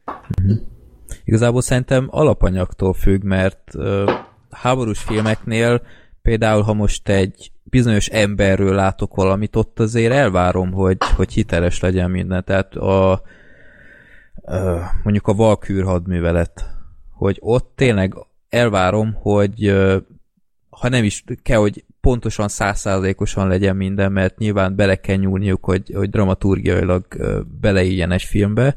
Igazából 1.24 1.62
szerintem 1.62 2.08
alapanyagtól 2.10 2.94
függ, 2.94 3.24
mert 3.24 3.76
ö, 3.76 4.12
háborús 4.52 5.00
filmeknél 5.00 5.82
például, 6.22 6.62
ha 6.62 6.74
most 6.74 7.10
egy 7.10 7.52
bizonyos 7.64 8.08
emberről 8.08 8.76
látok 8.76 9.16
valamit, 9.16 9.56
ott 9.56 9.80
azért 9.80 10.14
elvárom, 10.14 10.72
hogy, 10.72 10.98
hogy 11.16 11.34
hiteles 11.34 11.80
legyen 11.80 12.12
minden. 12.12 12.44
Tehát 12.44 12.76
a, 12.76 13.22
ö, 14.46 14.78
mondjuk 15.04 15.28
a 15.28 15.34
Valkűr 15.34 15.84
hadművelet, 15.84 16.66
hogy 17.12 17.38
ott 17.40 17.72
tényleg 17.76 18.14
elvárom, 18.50 19.14
hogy 19.14 19.74
ha 20.70 20.90
nem 20.90 21.04
is 21.04 21.24
kell, 21.44 21.58
hogy 21.60 21.86
pontosan 22.02 22.48
százszázalékosan 22.48 23.48
legyen 23.48 23.76
minden, 23.76 24.12
mert 24.12 24.38
nyilván 24.38 24.76
bele 24.76 24.96
kell 24.96 25.16
nyúlniuk, 25.16 25.66
hogy, 25.66 25.92
hogy 25.96 26.10
dramaturgiailag 26.10 27.06
ö, 27.10 27.42
beleéljen 27.62 28.12
egy 28.12 28.22
filmbe, 28.22 28.76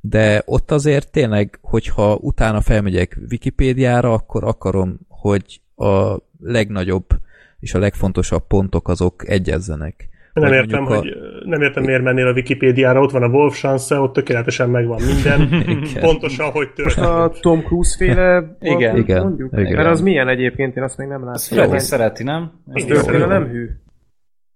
de 0.00 0.42
ott 0.44 0.70
azért 0.70 1.10
tényleg, 1.10 1.58
hogyha 1.60 2.14
utána 2.14 2.60
felmegyek 2.60 3.18
Wikipédiára, 3.30 4.12
akkor 4.12 4.44
akarom, 4.44 4.98
hogy 5.08 5.60
a 5.76 6.16
legnagyobb 6.40 7.06
és 7.60 7.74
a 7.74 7.78
legfontosabb 7.78 8.46
pontok 8.46 8.88
azok 8.88 9.28
egyezzenek. 9.28 10.08
Nem 10.32 10.52
értem, 10.52 10.82
mondjuk 10.82 11.14
hogy 11.14 11.22
nem 11.44 11.60
értem, 11.62 11.82
miért 11.82 12.02
mennél 12.02 12.26
a 12.26 12.32
Wikipédiára, 12.32 13.00
ott 13.00 13.10
van 13.10 13.22
a 13.22 13.28
Wolf 13.28 13.58
Chance, 13.58 13.98
ott 13.98 14.12
tökéletesen 14.12 14.70
megvan 14.70 15.00
minden. 15.02 15.64
Pontosan, 16.00 16.50
hogy 16.50 16.68
A 16.76 16.82
történt. 16.82 17.40
Tom 17.40 17.60
Cruise 17.62 17.96
féle 17.98 18.56
Igen. 18.60 18.96
Igen. 18.96 19.22
mondjuk? 19.22 19.52
Igen. 19.56 19.76
Mert 19.76 19.88
az 19.88 20.00
milyen 20.00 20.28
egyébként, 20.28 20.76
én 20.76 20.82
azt 20.82 20.96
még 20.98 21.08
nem 21.08 21.28
Azt 21.28 21.50
láttam. 21.50 21.68
Freddy 21.68 21.84
szereti, 21.84 22.22
nem? 22.22 22.52
Ez 22.72 22.84
Igen. 22.84 22.94
történelem 22.96 23.46
hű. 23.46 23.68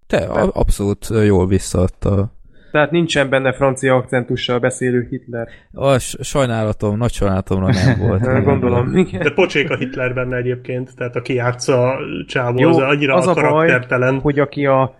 Te 0.06 0.16
a- 0.16 0.50
abszolút 0.54 1.08
jól 1.26 1.46
visszaadta. 1.46 2.34
Tehát 2.72 2.90
nincsen 2.90 3.28
benne 3.30 3.52
francia 3.52 3.94
akcentussal 3.94 4.58
beszélő 4.58 5.06
Hitler. 5.10 5.48
A 5.72 5.98
sajnálatom, 6.20 6.96
nagy 6.96 7.12
sajnálatomra 7.12 7.66
nem 7.72 7.98
volt. 8.08 8.44
Gondolom, 8.44 8.96
igen. 8.96 9.22
De 9.22 9.30
pocsék 9.30 9.70
a 9.70 9.76
Hitler 9.76 10.14
benne 10.14 10.36
egyébként, 10.36 10.96
tehát 10.96 11.16
aki 11.16 11.34
játsza 11.34 11.88
a 11.90 11.98
csávó, 12.26 12.58
Jó, 12.60 12.68
az 12.68 12.76
annyira 12.76 13.14
az 13.14 13.26
a 13.26 13.32
baj, 13.34 13.42
karaktertelen. 13.42 14.18
hogy 14.20 14.38
aki 14.38 14.66
a 14.66 14.94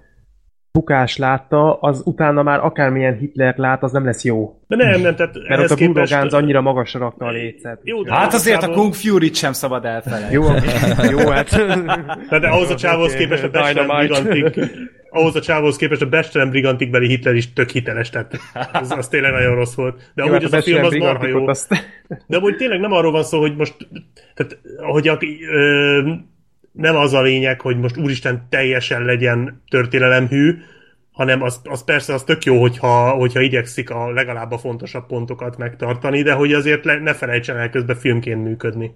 bukás 0.77 1.17
látta, 1.17 1.79
az 1.81 2.03
utána 2.05 2.43
már 2.43 2.65
akármilyen 2.65 3.17
Hitler 3.17 3.55
lát, 3.57 3.83
az 3.83 3.93
nem 3.93 4.05
lesz 4.05 4.25
jó. 4.25 4.61
De 4.69 4.77
nem, 4.77 5.01
nem, 5.01 5.15
tehát 5.15 5.35
Mert 5.49 5.62
ott 5.62 5.71
a 5.71 5.75
képest... 5.75 6.11
Bullogánz 6.11 6.35
annyira 6.35 6.61
magasra 6.61 7.01
rakta 7.01 7.25
a 7.25 7.31
lécet. 7.31 7.81
Jó, 7.83 8.03
de 8.03 8.12
Hát 8.12 8.35
azért 8.35 8.62
a 8.62 8.71
Kung 8.71 8.95
Fury-t 8.95 9.35
sem 9.35 9.53
szabad 9.53 9.85
elfelejteni. 9.85 10.33
Jó, 10.33 10.45
jó, 11.11 11.29
hát... 11.29 11.51
Na, 12.31 12.39
de 12.39 12.49
ahhoz 12.49 12.71
a 12.71 12.75
csávóhoz 12.75 13.15
képest 13.15 13.43
a 13.43 13.49
Bestelen. 13.49 13.97
Brigantik, 13.97 14.71
ahhoz 15.11 15.37
a 15.37 15.41
csávóhoz 15.41 15.77
képest 15.77 16.03
a 16.03 16.07
Bestelen 16.07 16.51
Brigantikbeli 16.51 17.07
Hitler 17.07 17.35
is 17.35 17.53
tök 17.53 17.71
hiteles, 17.71 18.11
tehát 18.11 18.39
az, 18.73 18.91
az 18.91 19.09
tényleg 19.09 19.33
nagyon 19.33 19.55
rossz 19.55 19.75
volt. 19.75 20.11
De 20.15 20.25
Jó, 20.25 20.29
amúgy 20.29 20.43
hát 20.43 20.53
az 20.53 20.59
a 20.59 20.62
film 20.62 20.85
az 20.85 20.95
marha 20.95 21.27
jó. 21.27 21.47
Azt... 21.47 21.75
De 22.27 22.37
amúgy 22.37 22.57
tényleg 22.57 22.81
nem 22.81 22.93
arról 22.93 23.12
van 23.12 23.25
szó, 23.25 23.41
hogy 23.41 23.57
most, 23.57 23.75
tehát, 24.35 24.59
hogy 24.93 25.09
a, 25.09 25.19
ö, 25.51 26.12
nem 26.77 26.97
az 26.97 27.12
a 27.12 27.23
lényeg, 27.23 27.61
hogy 27.61 27.79
most 27.79 27.97
úristen 27.97 28.47
teljesen 28.49 29.05
legyen 29.05 29.62
történelemhű, 29.69 30.55
hanem 31.11 31.43
az, 31.43 31.61
az 31.65 31.85
persze 31.85 32.15
az 32.15 32.23
tök 32.23 32.45
jó, 32.45 32.61
hogyha, 32.61 33.11
hogyha 33.11 33.41
igyekszik 33.41 33.91
a 33.91 34.11
legalább 34.11 34.51
a 34.51 34.59
fontosabb 34.59 35.07
pontokat 35.07 35.57
megtartani, 35.57 36.23
de 36.23 36.33
hogy 36.33 36.53
azért 36.53 36.85
le, 36.85 36.99
ne 36.99 37.15
felejtsen 37.15 37.57
el 37.57 37.71
közben 37.71 37.97
filmként 37.97 38.43
működni. 38.43 38.95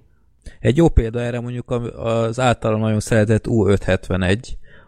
Egy 0.61 0.77
jó 0.77 0.88
példa 0.88 1.21
erre 1.21 1.40
mondjuk 1.40 1.71
az 1.97 2.40
általam 2.40 2.81
nagyon 2.81 3.01
szeretett 3.01 3.45
U571, 3.49 4.38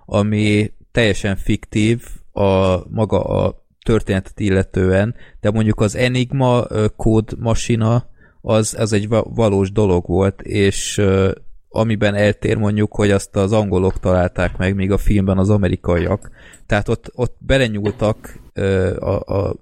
ami 0.06 0.72
teljesen 0.92 1.36
fiktív 1.36 2.02
a 2.32 2.76
maga 2.88 3.24
a 3.24 3.64
történetet 3.84 4.40
illetően, 4.40 5.14
de 5.40 5.50
mondjuk 5.50 5.80
az 5.80 5.96
Enigma 5.96 6.66
kódmasina 6.96 8.10
az, 8.40 8.76
az 8.78 8.92
egy 8.92 9.08
va- 9.08 9.26
valós 9.34 9.72
dolog 9.72 10.06
volt, 10.06 10.42
és 10.42 11.02
amiben 11.72 12.14
eltér 12.14 12.56
mondjuk, 12.56 12.94
hogy 12.94 13.10
azt 13.10 13.36
az 13.36 13.52
angolok 13.52 14.00
találták 14.00 14.56
meg, 14.56 14.74
míg 14.74 14.90
a 14.90 14.98
filmben 14.98 15.38
az 15.38 15.50
amerikaiak. 15.50 16.30
Tehát 16.66 16.88
ott, 16.88 17.10
ott 17.14 17.36
belenyúltak 17.38 18.40
ö, 18.52 18.96
a, 18.96 19.20
a, 19.20 19.56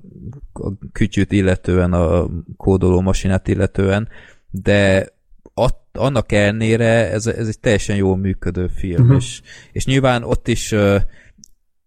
a 0.53 0.73
kütyűt 0.93 1.33
illetően, 1.33 1.93
a 1.93 2.29
kódoló 2.57 3.01
masinát 3.01 3.49
illetően, 3.49 4.09
de 4.51 5.09
att, 5.55 5.79
annak 5.93 6.33
ellenére 6.33 7.11
ez, 7.11 7.27
ez 7.27 7.49
egy 7.49 7.61
teljesen 7.61 7.97
jól 7.97 8.17
működő 8.17 8.67
film, 8.67 9.03
uh-huh. 9.03 9.17
és, 9.17 9.43
és 9.73 9.87
nyilván 9.87 10.23
ott 10.23 10.49
is 10.49 10.73
ö, 10.73 10.97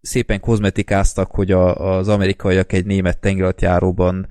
szépen 0.02 0.40
kozmetikáztak, 0.40 1.32
hogy 1.32 1.52
a, 1.52 1.98
az 1.98 2.08
amerikaiak 2.08 2.74
egy 2.74 2.86
német 2.86 3.20
tengeralattjáróban 3.20 4.28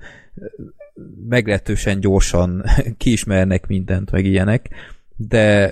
meglehetősen 1.27 1.99
gyorsan 1.99 2.63
kiismernek 2.97 3.67
mindent, 3.67 4.11
meg 4.11 4.25
ilyenek, 4.25 4.69
de 5.15 5.71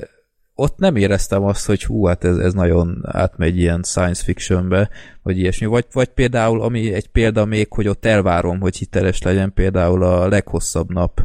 ott 0.56 0.78
nem 0.78 0.96
éreztem 0.96 1.44
azt, 1.44 1.66
hogy 1.66 1.84
hú, 1.84 2.06
hát 2.06 2.24
ez, 2.24 2.38
ez 2.38 2.54
nagyon 2.54 3.02
átmegy 3.04 3.58
ilyen 3.58 3.82
science 3.84 4.24
fictionbe, 4.24 4.90
vagy 5.24 5.38
ilyesmi. 5.38 5.66
Vagy, 5.66 5.86
vagy 5.92 6.08
például, 6.08 6.62
ami 6.62 6.94
egy 6.94 7.08
példa 7.08 7.46
még, 7.46 7.68
hogy 7.74 7.88
ott 7.88 8.06
elvárom, 8.06 8.60
hogy 8.60 8.76
hiteles 8.78 9.22
legyen 9.22 9.54
például 9.54 10.04
a 10.04 10.28
leghosszabb 10.28 10.94
nap, 10.94 11.22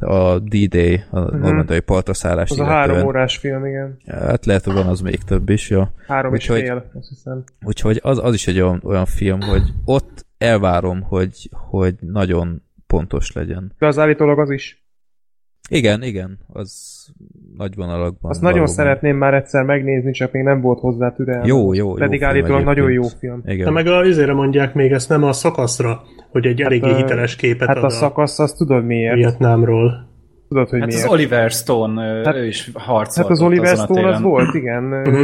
a 0.00 0.38
D-Day, 0.38 1.04
a 1.10 1.20
uh-huh. 1.20 1.40
normandai 1.40 1.80
partraszállás 1.80 2.50
Az 2.50 2.58
a 2.58 2.64
három 2.64 3.06
órás 3.06 3.36
film, 3.36 3.66
igen. 3.66 3.96
Hát 4.06 4.46
lehet, 4.46 4.64
hogy 4.64 4.74
van 4.74 4.86
az 4.86 5.00
még 5.00 5.22
több 5.22 5.48
is, 5.48 5.70
ja. 5.70 5.92
Három 6.06 6.34
és 6.34 6.40
Úgyhogy- 6.42 6.60
fél, 6.60 6.90
azt 6.94 7.08
hiszem. 7.08 7.44
Úgyhogy 7.62 8.00
az, 8.02 8.18
az 8.18 8.34
is 8.34 8.46
egy 8.46 8.60
olyan, 8.60 8.80
olyan 8.84 9.06
film, 9.06 9.40
hogy 9.40 9.62
ott 9.84 10.26
elvárom, 10.38 11.02
hogy, 11.02 11.50
hogy 11.52 11.94
nagyon 12.00 12.62
pontos 12.86 13.32
legyen. 13.32 13.72
De 13.78 13.86
az 13.86 13.98
állítólag 13.98 14.38
az 14.38 14.50
is. 14.50 14.79
Igen, 15.72 16.02
igen, 16.02 16.38
az 16.52 16.98
nagy 17.56 17.74
vonalakban. 17.74 18.30
Azt 18.30 18.40
nagyon 18.40 18.58
valóban. 18.58 18.74
szeretném 18.74 19.16
már 19.16 19.34
egyszer 19.34 19.64
megnézni, 19.64 20.10
csak 20.12 20.32
még 20.32 20.42
nem 20.42 20.60
volt 20.60 20.78
hozzá 20.80 21.12
türelmem. 21.12 21.46
Jó, 21.46 21.72
jó, 21.74 21.88
jó 21.88 21.94
Pedig 21.94 22.18
film 22.18 22.30
állítólag 22.30 22.64
nagyon 22.64 22.90
jó 22.92 23.02
film. 23.02 23.42
Igen. 23.44 23.64
De 23.64 23.70
meg 23.70 23.86
a, 23.86 24.04
izére 24.04 24.32
mondják 24.32 24.74
még 24.74 24.92
ezt 24.92 25.08
nem 25.08 25.22
a 25.24 25.32
szakaszra, 25.32 26.02
hogy 26.30 26.46
egy 26.46 26.60
eléggé 26.60 26.90
ö, 26.90 26.96
hiteles 26.96 27.36
képet 27.36 27.68
Hát 27.68 27.76
ad 27.76 27.84
a 27.84 27.88
szakasz, 27.90 28.38
azt 28.38 28.56
tudod 28.56 28.84
miért. 28.84 29.14
Vietnámról. 29.14 30.08
Tudod, 30.48 30.68
hogy 30.68 30.78
Hát 30.80 30.88
miért. 30.88 31.04
az 31.04 31.10
Oliver 31.10 31.50
Stone, 31.50 32.02
Hát- 32.02 32.26
hát, 32.26 32.34
ő 32.34 32.46
is 32.46 32.70
harcolt 32.74 33.16
Hát 33.16 33.30
az 33.30 33.42
Oliver 33.42 33.76
Stone 33.76 34.08
az 34.08 34.20
volt, 34.20 34.54
igen, 34.54 34.82
Mhm. 34.82 35.22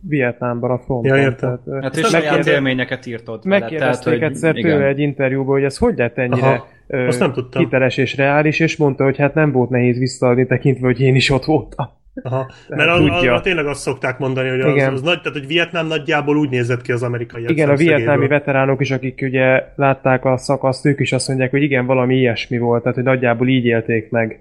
Vietnámban 0.00 0.70
a 0.70 0.78
fronton. 0.78 1.16
Ja, 1.16 1.22
értem. 1.22 1.60
Tehát, 1.64 1.82
Hát 1.82 1.96
és 1.96 2.06
saját 2.06 2.46
élményeket 2.46 3.04
vele, 3.04 3.38
Megkérdezték 3.42 4.18
tehát, 4.18 4.30
egyszer 4.30 4.56
igen. 4.56 4.70
tőle 4.70 4.86
egy 4.86 4.98
interjúban, 4.98 5.54
hogy 5.54 5.64
ez 5.64 5.76
hogy 5.76 5.96
lett 5.96 6.18
ennyire 6.18 6.46
Aha, 6.46 6.68
ö, 6.86 7.06
azt 7.06 7.20
nem 7.20 7.32
tudtam. 7.32 7.62
hiteles 7.62 7.96
és 7.96 8.16
reális, 8.16 8.60
és 8.60 8.76
mondta, 8.76 9.04
hogy 9.04 9.16
hát 9.16 9.34
nem 9.34 9.52
volt 9.52 9.70
nehéz 9.70 9.98
visszaadni, 9.98 10.46
tekintve, 10.46 10.86
hogy 10.86 11.00
én 11.00 11.14
is 11.14 11.30
ott 11.30 11.44
voltam. 11.44 11.86
Aha. 12.22 12.50
Mert 12.68 12.90
az, 12.90 12.98
tudja. 12.98 13.34
az, 13.34 13.40
tényleg 13.42 13.66
azt 13.66 13.80
szokták 13.80 14.18
mondani, 14.18 14.48
hogy 14.48 14.60
az, 14.60 14.74
Igen. 14.74 14.92
az 14.92 15.02
nagy, 15.02 15.20
tehát 15.20 15.38
hogy 15.38 15.46
Vietnám 15.46 15.86
nagyjából 15.86 16.36
úgy 16.36 16.50
nézett 16.50 16.82
ki 16.82 16.92
az 16.92 17.02
amerikai 17.02 17.44
Igen, 17.46 17.68
a 17.68 17.74
vietnámi 17.74 18.26
veteránok 18.26 18.80
is, 18.80 18.90
akik 18.90 19.20
ugye 19.22 19.64
látták 19.76 20.24
a 20.24 20.36
szakaszt, 20.36 20.86
ők 20.86 21.00
is 21.00 21.12
azt 21.12 21.28
mondják, 21.28 21.50
hogy 21.50 21.62
igen, 21.62 21.86
valami 21.86 22.16
ilyesmi 22.16 22.58
volt, 22.58 22.82
tehát 22.82 22.96
hogy 22.96 23.06
nagyjából 23.06 23.48
így 23.48 23.64
élték 23.64 24.10
meg. 24.10 24.40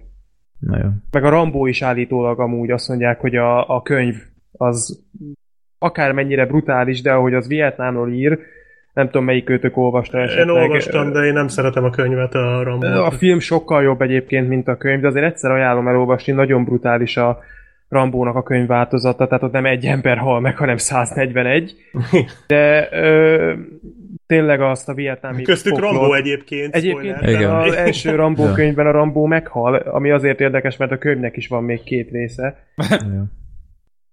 Na 0.59 0.77
jó. 0.77 0.89
Meg 1.11 1.23
a 1.23 1.29
Rambó 1.29 1.65
is 1.65 1.81
állítólag 1.81 2.39
amúgy 2.39 2.71
azt 2.71 2.87
mondják, 2.87 3.19
hogy 3.19 3.35
a, 3.35 3.75
a 3.75 3.81
könyv 3.81 4.15
az 4.51 5.03
akármennyire 5.79 6.45
brutális, 6.45 7.01
de 7.01 7.11
ahogy 7.11 7.33
az 7.33 7.47
Vietnámról 7.47 8.11
ír, 8.11 8.39
nem 8.93 9.05
tudom 9.05 9.25
melyik 9.25 9.43
kötök 9.43 9.77
olvasta 9.77 10.19
esetleg. 10.19 10.47
Én 10.47 10.61
olvastam, 10.61 11.11
de 11.11 11.19
én 11.19 11.33
nem 11.33 11.47
szeretem 11.47 11.83
a 11.83 11.89
könyvet 11.89 12.35
a 12.35 12.63
Rambo. 12.63 12.87
A 12.87 13.11
film 13.11 13.39
sokkal 13.39 13.83
jobb 13.83 14.01
egyébként, 14.01 14.47
mint 14.47 14.67
a 14.67 14.77
könyv, 14.77 15.01
de 15.01 15.07
azért 15.07 15.25
egyszer 15.25 15.51
ajánlom 15.51 15.87
elolvasni, 15.87 16.33
nagyon 16.33 16.63
brutális 16.63 17.17
a 17.17 17.39
Rambónak 17.89 18.35
a 18.35 18.43
könyvváltozata, 18.43 19.27
tehát 19.27 19.43
ott 19.43 19.51
nem 19.51 19.65
egy 19.65 19.85
ember 19.85 20.17
hal 20.17 20.39
meg, 20.39 20.57
hanem 20.57 20.77
141. 20.77 21.75
De 22.47 22.89
ö, 22.91 23.53
tényleg 24.27 24.61
azt 24.61 24.89
a 24.89 24.93
vietnámi 24.93 25.43
Köztük 25.43 25.71
folklór- 25.71 25.99
Rambo 25.99 26.13
egyébként. 26.13 26.75
Egyébként 26.75 27.21
Igen. 27.21 27.51
az 27.51 27.75
első 27.75 28.15
Rambó 28.21 28.51
könyvben 28.53 28.87
a 28.87 28.91
Rambó 28.91 29.25
meghal, 29.25 29.75
ami 29.75 30.11
azért 30.11 30.39
érdekes, 30.39 30.77
mert 30.77 30.91
a 30.91 30.97
könyvnek 30.97 31.37
is 31.37 31.47
van 31.47 31.63
még 31.63 31.83
két 31.83 32.09
része. 32.11 32.67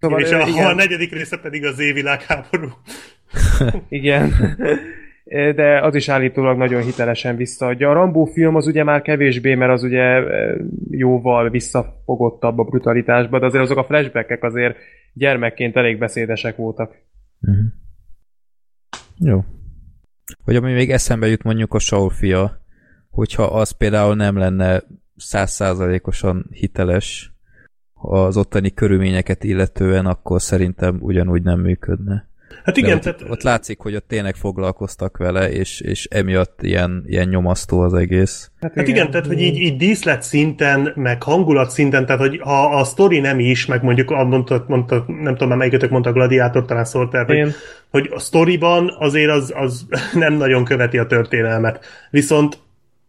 Szóval, 0.04 0.20
és 0.20 0.30
ö, 0.30 0.36
a, 0.36 0.46
igen, 0.46 0.66
a 0.66 0.74
negyedik 0.74 1.12
része 1.12 1.38
pedig 1.38 1.64
az 1.64 1.78
évvilágháború. 1.78 2.68
igen. 3.88 4.32
De 5.54 5.80
az 5.80 5.94
is 5.94 6.08
állítólag 6.08 6.56
nagyon 6.56 6.82
hitelesen 6.82 7.36
visszaadja. 7.36 7.90
A 7.90 7.92
Rambó 7.92 8.24
film 8.24 8.54
az 8.54 8.66
ugye 8.66 8.84
már 8.84 9.02
kevésbé, 9.02 9.54
mert 9.54 9.72
az 9.72 9.82
ugye 9.82 10.22
jóval 10.90 11.50
visszafogottabb 11.50 12.58
a 12.58 12.64
brutalitásba, 12.64 13.38
de 13.38 13.46
azért 13.46 13.62
azok 13.62 13.78
a 13.78 13.84
flashbackek 13.84 14.42
azért 14.42 14.76
gyermekként 15.12 15.76
elég 15.76 15.98
beszédesek 15.98 16.56
voltak. 16.56 16.94
Uh-huh. 17.40 17.64
Jó. 19.18 19.44
Vagy 20.44 20.56
ami 20.56 20.72
még 20.72 20.90
eszembe 20.90 21.26
jut 21.26 21.42
mondjuk 21.42 21.74
a 21.74 21.78
Saul 21.78 22.10
fia, 22.10 22.60
hogyha 23.10 23.42
az 23.42 23.70
például 23.70 24.14
nem 24.14 24.36
lenne 24.36 24.82
százszázalékosan 25.16 26.46
hiteles 26.50 27.33
az 28.10 28.36
ottani 28.36 28.70
körülményeket 28.70 29.44
illetően, 29.44 30.06
akkor 30.06 30.42
szerintem 30.42 30.96
ugyanúgy 31.00 31.42
nem 31.42 31.60
működne. 31.60 32.26
Hát 32.64 32.74
De 32.74 32.80
igen, 32.80 32.96
ott, 32.96 33.02
tehát 33.02 33.24
ott 33.28 33.42
látszik, 33.42 33.78
hogy 33.80 33.94
ott 33.94 34.08
tényleg 34.08 34.34
foglalkoztak 34.34 35.16
vele, 35.16 35.50
és, 35.50 35.80
és 35.80 36.06
emiatt 36.10 36.62
ilyen, 36.62 37.04
ilyen 37.06 37.28
nyomasztó 37.28 37.80
az 37.80 37.94
egész. 37.94 38.50
Hát 38.60 38.88
igen, 38.88 39.10
tehát 39.10 39.26
hogy 39.26 39.40
így, 39.40 39.56
így 39.56 39.76
díszlet 39.76 40.22
szinten, 40.22 40.92
meg 40.94 41.22
hangulat 41.22 41.70
szinten, 41.70 42.06
tehát 42.06 42.20
hogy 42.20 42.40
ha 42.40 42.78
a 42.78 42.84
sztori 42.84 43.20
nem 43.20 43.38
is, 43.38 43.66
meg 43.66 43.82
mondjuk 43.82 44.10
a- 44.10 44.24
mondta, 44.24 44.64
mondta 44.68 45.04
nem 45.06 45.32
tudom 45.32 45.48
már 45.48 45.58
melyikötök 45.58 45.90
mondta 45.90 46.10
a 46.10 46.12
gladiátor, 46.12 46.64
talán 46.64 46.84
szóltál, 46.84 47.24
hogy, 47.24 47.36
Én. 47.36 47.52
hogy 47.90 48.10
a 48.14 48.18
sztoriban 48.18 48.96
azért 48.98 49.30
az, 49.30 49.52
az 49.56 49.86
nem 50.14 50.34
nagyon 50.34 50.64
követi 50.64 50.98
a 50.98 51.06
történelmet. 51.06 51.84
Viszont 52.10 52.58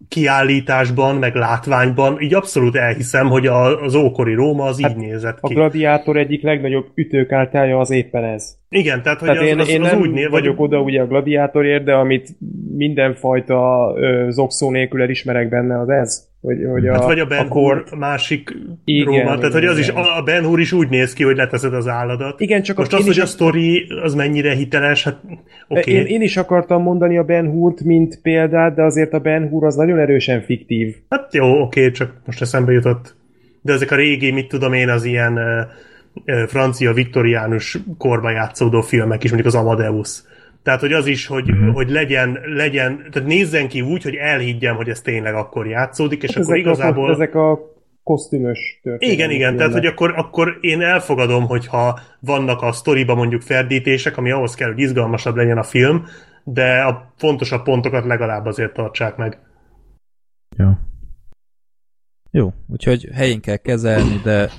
kiállításban, 0.07 1.15
meg 1.15 1.35
látványban 1.35 2.21
így 2.21 2.33
abszolút 2.33 2.75
elhiszem, 2.75 3.27
hogy 3.27 3.47
a, 3.47 3.81
az 3.83 3.95
ókori 3.95 4.33
Róma 4.33 4.63
az 4.63 4.79
így 4.79 4.85
Hát 4.85 4.95
nézett 4.95 5.37
A 5.41 5.47
ki. 5.47 5.53
gladiátor 5.53 6.17
egyik 6.17 6.41
legnagyobb 6.43 6.87
ütőkártyája 6.93 7.79
az 7.79 7.91
éppen 7.91 8.23
ez. 8.23 8.57
Igen, 8.69 9.01
tehát 9.01 9.19
hogy 9.19 9.27
Tehát 9.27 9.43
az, 9.43 9.47
én, 9.49 9.59
az, 9.59 9.69
én 9.69 9.81
az 9.81 9.91
nem 9.91 9.99
úgy 9.99 10.11
néz, 10.11 10.29
vagyok 10.29 10.59
oda 10.59 10.79
ugye 10.81 11.01
a 11.01 11.07
gladiátorért, 11.07 11.83
de 11.83 11.93
amit 11.93 12.29
mindenfajta 12.75 13.91
ö, 13.95 14.27
zokszó 14.29 14.71
nélkül 14.71 15.01
elismerek 15.01 15.49
benne, 15.49 15.79
az 15.79 15.89
ez. 15.89 16.27
Hogy, 16.45 16.57
hogy 16.71 16.87
a, 16.87 16.93
Hát 16.93 17.03
vagy 17.03 17.19
a 17.19 17.25
Ben. 17.25 17.47
Hur 17.47 17.83
másik 17.97 18.57
Igen, 18.85 19.05
Róma, 19.05 19.23
tehát 19.23 19.39
igen, 19.39 19.51
hogy 19.51 19.65
az 19.65 19.77
is, 19.77 19.87
igen. 19.87 20.03
a 20.03 20.21
Ben 20.21 20.45
Hur 20.45 20.59
is 20.59 20.71
úgy 20.71 20.89
néz 20.89 21.13
ki, 21.13 21.23
hogy 21.23 21.35
leteszed 21.35 21.73
az 21.73 21.87
álladat. 21.87 22.39
Igen, 22.39 22.61
csak 22.61 22.77
Most 22.77 22.93
az, 22.93 22.99
is, 22.99 23.05
hogy 23.05 23.19
a 23.19 23.25
sztori 23.25 23.87
az 24.03 24.13
mennyire 24.13 24.53
hiteles, 24.53 25.03
hát 25.03 25.19
oké. 25.67 25.91
én, 25.91 26.05
én 26.05 26.21
is 26.21 26.37
akartam 26.37 26.81
mondani 26.81 27.17
a 27.17 27.23
Ben 27.23 27.49
Hurt, 27.49 27.81
mint 27.81 28.19
példát, 28.21 28.75
de 28.75 28.83
azért 28.83 29.13
a 29.13 29.19
Ben 29.19 29.47
Hur 29.47 29.65
az 29.65 29.75
nagyon 29.75 29.99
erősen 29.99 30.41
fiktív. 30.41 30.95
Hát 31.09 31.33
jó, 31.33 31.61
oké, 31.61 31.91
csak 31.91 32.13
most 32.25 32.41
eszembe 32.41 32.71
jutott. 32.71 33.15
De 33.61 33.73
ezek 33.73 33.91
a 33.91 33.95
régi, 33.95 34.31
mit 34.31 34.47
tudom 34.47 34.73
én, 34.73 34.89
az 34.89 35.05
ilyen 35.05 35.39
francia 36.47 36.93
viktoriánus 36.93 37.77
korban 37.97 38.31
játszódó 38.31 38.81
filmek 38.81 39.23
is, 39.23 39.31
mondjuk 39.31 39.53
az 39.53 39.59
Amadeus. 39.61 40.23
Tehát, 40.65 40.79
hogy 40.79 40.93
az 40.93 41.05
is, 41.05 41.25
hogy, 41.25 41.47
Mhm. 41.47 41.69
hogy 41.69 41.89
legyen, 41.89 42.39
legyen, 42.45 42.97
tehát 43.11 43.27
nézzen 43.27 43.67
ki 43.67 43.81
úgy, 43.81 44.03
hogy 44.03 44.15
elhiggyem, 44.15 44.75
hogy 44.75 44.89
ez 44.89 45.01
tényleg 45.01 45.33
akkor 45.33 45.67
játszódik, 45.67 46.23
és 46.23 46.29
akkor 46.29 46.41
ezek, 46.41 46.57
igazából... 46.57 47.09
a, 47.09 47.11
ezek 47.11 47.35
a 47.35 47.59
kosztümös 48.03 48.79
történetek. 48.83 49.17
Igen, 49.17 49.31
igen, 49.31 49.57
tehát 49.57 49.73
hogy 49.73 49.85
akkor, 49.85 50.13
akkor 50.15 50.57
én 50.61 50.81
elfogadom, 50.81 51.45
hogyha 51.47 51.99
vannak 52.19 52.61
a 52.61 52.71
sztoriba 52.71 53.15
mondjuk 53.15 53.41
ferdítések, 53.41 54.17
ami 54.17 54.31
ahhoz 54.31 54.55
kell, 54.55 54.67
hogy 54.67 54.79
izgalmasabb 54.79 55.35
legyen 55.35 55.57
a 55.57 55.63
film, 55.63 56.05
de 56.43 56.81
a 56.81 57.13
fontosabb 57.17 57.63
pontokat 57.63 58.05
legalább 58.05 58.45
azért 58.45 58.73
tartsák 58.73 59.15
meg. 59.15 59.39
Jó. 60.57 60.69
Jó, 62.31 62.53
úgyhogy 62.67 63.09
helyén 63.13 63.41
kell 63.41 63.57
kezelni, 63.57 64.19
de 64.23 64.49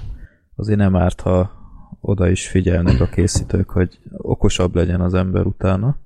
azért 0.57 0.79
nem 0.79 0.97
árt, 0.97 1.21
ha 1.21 1.56
oda 2.01 2.29
is 2.29 2.49
figyelnek 2.49 3.01
a 3.01 3.07
készítők, 3.07 3.71
hogy 3.71 3.99
okosabb 4.17 4.75
legyen 4.75 5.01
az 5.01 5.15
ember 5.15 5.47
utána. 5.47 5.97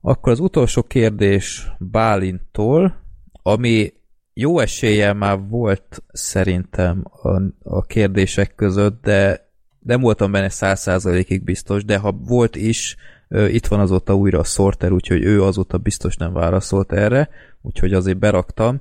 Akkor 0.00 0.32
az 0.32 0.40
utolsó 0.40 0.82
kérdés 0.82 1.72
Bálintól, 1.78 3.00
ami 3.42 3.92
jó 4.34 4.58
eséllyel 4.58 5.14
már 5.14 5.38
volt 5.48 6.02
szerintem 6.12 7.04
a, 7.22 7.42
a 7.62 7.82
kérdések 7.82 8.54
között, 8.54 9.02
de 9.02 9.50
nem 9.78 10.00
voltam 10.00 10.32
benne 10.32 10.48
száz 10.48 10.80
százalékig 10.80 11.44
biztos, 11.44 11.84
de 11.84 11.98
ha 11.98 12.12
volt 12.12 12.56
is, 12.56 12.96
itt 13.28 13.66
van 13.66 13.80
azóta 13.80 14.14
újra 14.14 14.38
a 14.38 14.44
Sorter, 14.44 14.92
úgyhogy 14.92 15.22
ő 15.22 15.42
azóta 15.42 15.78
biztos 15.78 16.16
nem 16.16 16.32
válaszolt 16.32 16.92
erre, 16.92 17.28
úgyhogy 17.62 17.92
azért 17.92 18.18
beraktam, 18.18 18.80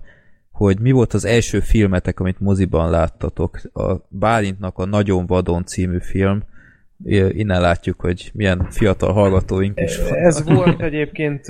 hogy 0.66 0.80
mi 0.80 0.92
volt 0.92 1.14
az 1.14 1.26
első 1.26 1.60
filmetek, 1.60 2.20
amit 2.20 2.40
moziban 2.40 2.90
láttatok. 2.90 3.60
A 3.74 3.96
Bálintnak 4.08 4.78
a 4.78 4.86
Nagyon 4.86 5.26
vadon 5.26 5.66
című 5.66 6.00
film, 6.00 6.44
innen 7.30 7.62
látjuk, 7.62 8.02
hogy 8.02 8.32
milyen 8.34 8.68
fiatal 8.70 9.14
hallgatóink 9.14 9.80
is 9.80 9.98
vannak. 9.98 10.18
Ez 10.18 10.44
volt 10.46 10.82
egyébként 10.82 11.46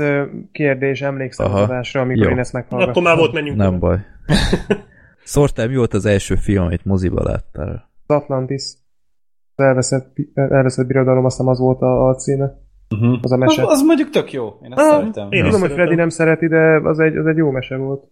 kérdés, 0.52 1.02
emlékszem 1.02 1.45
Aha. 1.45 1.58
az 1.58 1.69
adásra, 1.69 2.02
amikor 2.02 2.26
Jó. 2.26 2.32
én 2.32 2.39
ezt 2.39 2.54
meghallgattam. 2.54 2.89
Akkor 2.89 3.04
már 3.04 3.17
volt, 3.17 3.34
menjünk. 3.34 3.58
Nem 3.58 3.80
baj. 3.80 3.97
Szortál, 5.24 5.67
mi 5.67 5.76
volt 5.76 5.93
az 5.93 6.06
első 6.06 6.36
film, 6.36 6.63
amit 6.63 6.86
moziba 6.86 7.24
láttál? 7.24 7.89
Az 8.06 8.15
Atlantis. 8.15 8.63
Az 9.56 9.65
elveszett, 9.65 10.15
elveszett 10.34 10.88
birodalom, 10.88 11.26
azt 11.26 11.36
hiszem 11.38 11.52
az 11.52 11.60
volt 11.60 11.82
a, 11.82 12.08
a 12.08 12.15
címe. 12.15 12.60
Uh-huh. 12.89 13.17
Az 13.21 13.32
a 13.32 13.36
Az, 13.36 13.39
mese. 13.39 13.63
az 13.65 13.82
mondjuk 13.82 14.10
tök 14.10 14.32
jó. 14.34 14.47
Én 14.63 14.71
ezt 14.74 14.82
Ah, 14.82 15.00
szeretem. 15.00 15.28
én 15.32 15.43
Tudom, 15.43 15.60
hogy. 15.60 15.71
Freddy 15.71 15.95
nem 15.95 16.10
szereti, 16.10 16.47
de 16.47 16.80
az 16.84 17.00
egy, 17.00 17.15
az 17.15 17.26
egy 17.26 17.38
jó 17.38 17.52
mese 17.52 17.76
volt. 17.76 18.04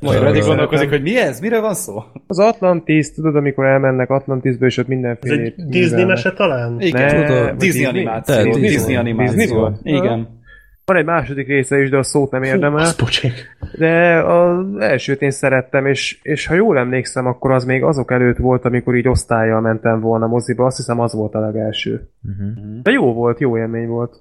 Majd 0.00 0.36
ö, 0.36 0.38
gondolkozik, 0.46 0.88
hogy 0.88 1.02
mi 1.02 1.18
ez? 1.18 1.40
Mire 1.40 1.60
van 1.60 1.74
szó? 1.74 2.02
Az 2.26 2.38
Atlantis, 2.38 3.12
tudod, 3.12 3.36
amikor 3.36 3.64
elmennek 3.64 4.10
Atlantisbe, 4.10 4.66
és 4.66 4.76
ott 4.76 4.84
Ez 4.84 4.90
mindenféle 4.90 5.42
egy 5.42 5.54
Disney 5.66 6.04
mese 6.04 6.32
talán? 6.32 6.80
Igen, 6.80 7.20
Ne, 7.20 7.26
tudod, 7.26 7.56
Disney 7.56 7.84
animáció. 7.84 8.44
Disney, 8.44 8.68
Disney. 8.68 8.96
Animáció. 8.96 9.36
Disney 9.36 9.56
volt? 9.56 9.78
Igen. 9.82 10.42
Van 10.84 10.96
egy 10.96 11.04
második 11.04 11.46
része 11.46 11.80
is, 11.80 11.90
de 11.90 11.96
a 11.96 12.02
szót 12.02 12.30
nem 12.30 12.42
érdemel. 12.42 12.94
Pocsék. 12.96 13.32
De 13.78 14.22
az 14.22 14.76
elsőt 14.78 15.22
én 15.22 15.30
szerettem, 15.30 15.86
és, 15.86 16.18
és 16.22 16.46
ha 16.46 16.54
jól 16.54 16.78
emlékszem, 16.78 17.26
akkor 17.26 17.50
az 17.50 17.64
még 17.64 17.82
azok 17.82 18.10
előtt 18.10 18.36
volt, 18.36 18.64
amikor 18.64 18.94
így 18.94 19.08
osztályjal 19.08 19.60
mentem 19.60 20.00
volna 20.00 20.26
moziba. 20.26 20.64
Azt 20.64 20.76
hiszem 20.76 21.00
az 21.00 21.12
volt 21.12 21.34
a 21.34 21.40
legelső. 21.40 22.08
Uh-huh. 22.22 22.82
De 22.82 22.90
jó 22.90 23.12
volt, 23.12 23.40
jó 23.40 23.58
élmény 23.58 23.86
volt. 23.86 24.20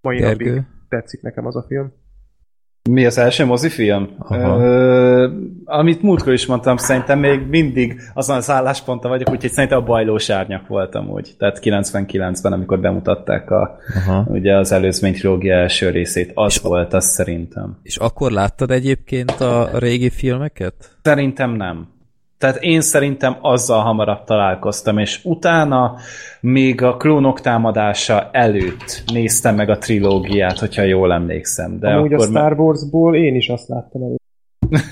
Mai 0.00 0.20
napig 0.20 0.46
Gergő? 0.46 0.66
tetszik 0.88 1.22
nekem 1.22 1.46
az 1.46 1.56
a 1.56 1.64
film. 1.68 1.92
Mi 2.90 3.06
az 3.06 3.18
első 3.18 3.44
mozifilm? 3.44 4.08
Ö, 4.30 5.28
amit 5.64 6.02
múltkor 6.02 6.32
is 6.32 6.46
mondtam, 6.46 6.76
szerintem 6.76 7.18
még 7.18 7.46
mindig 7.48 8.00
azon 8.14 8.36
az 8.36 8.50
állásponton 8.50 9.10
vagyok, 9.10 9.30
úgyhogy 9.30 9.50
szerintem 9.50 9.78
a 9.78 9.84
bajlós 9.84 10.30
árnyak 10.30 10.66
voltam 10.66 11.08
úgy. 11.08 11.34
Tehát 11.38 11.58
99-ben, 11.62 12.52
amikor 12.52 12.80
bemutatták 12.80 13.50
a, 13.50 13.78
Aha. 13.94 14.24
ugye 14.28 14.56
az 14.56 14.72
előzmény 14.72 15.12
trilógia 15.12 15.54
első 15.54 15.90
részét, 15.90 16.30
az 16.34 16.62
volt 16.62 16.92
az 16.92 17.04
szerintem. 17.04 17.78
És 17.82 17.96
akkor 17.96 18.30
láttad 18.30 18.70
egyébként 18.70 19.30
a 19.30 19.70
régi 19.78 20.10
filmeket? 20.10 20.96
Szerintem 21.02 21.50
nem. 21.50 21.93
Tehát 22.44 22.62
én 22.62 22.80
szerintem 22.80 23.36
azzal 23.40 23.80
hamarabb 23.80 24.24
találkoztam, 24.24 24.98
és 24.98 25.20
utána 25.24 25.94
még 26.40 26.82
a 26.82 26.96
klónok 26.96 27.40
támadása 27.40 28.28
előtt 28.32 29.02
néztem 29.12 29.54
meg 29.54 29.68
a 29.68 29.78
trilógiát, 29.78 30.58
hogyha 30.58 30.82
jól 30.82 31.12
emlékszem. 31.12 31.78
De 31.78 31.88
Amúgy 31.88 32.12
a 32.12 32.16
akkor 32.16 32.26
Star 32.26 32.60
Wars-ból 32.60 33.16
én 33.16 33.34
is 33.34 33.48
azt 33.48 33.68
láttam 33.68 34.02
elő. 34.02 34.16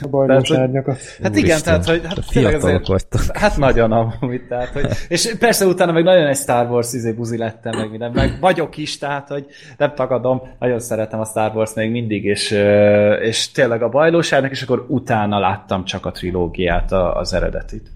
A 0.02 0.08
bajlós 0.08 0.48
Tehát, 0.48 0.62
árnyakat. 0.62 0.98
Hát 1.22 1.36
igen, 1.36 1.62
tehát, 1.62 1.84
hogy 1.84 2.00
hát 2.06 2.18
tényleg 2.28 2.54
azért, 2.54 2.86
vagytok. 2.86 3.20
Hát 3.32 3.56
nagyon 3.56 3.92
amúgy, 3.92 4.46
tehát, 4.48 4.68
hogy, 4.68 4.86
és 5.08 5.34
persze 5.38 5.66
utána 5.66 5.92
meg 5.92 6.04
nagyon 6.04 6.26
egy 6.26 6.36
Star 6.36 6.70
Wars 6.70 6.92
izé 6.92 7.12
buzi 7.12 7.36
lettem, 7.36 7.76
meg 7.76 7.90
minden, 7.90 8.12
meg 8.12 8.36
vagyok 8.40 8.76
is, 8.76 8.98
tehát, 8.98 9.28
hogy 9.28 9.46
nem 9.76 9.94
tagadom, 9.94 10.42
nagyon 10.58 10.80
szeretem 10.80 11.20
a 11.20 11.24
Star 11.24 11.56
Wars 11.56 11.74
még 11.74 11.90
mindig, 11.90 12.24
és, 12.24 12.50
és 13.20 13.50
tényleg 13.50 13.82
a 13.82 13.88
bajlóságnak, 13.88 14.50
és 14.50 14.62
akkor 14.62 14.84
utána 14.88 15.38
láttam 15.38 15.84
csak 15.84 16.06
a 16.06 16.10
trilógiát, 16.10 16.92
a- 16.92 17.16
az 17.16 17.32
eredetit. 17.32 17.90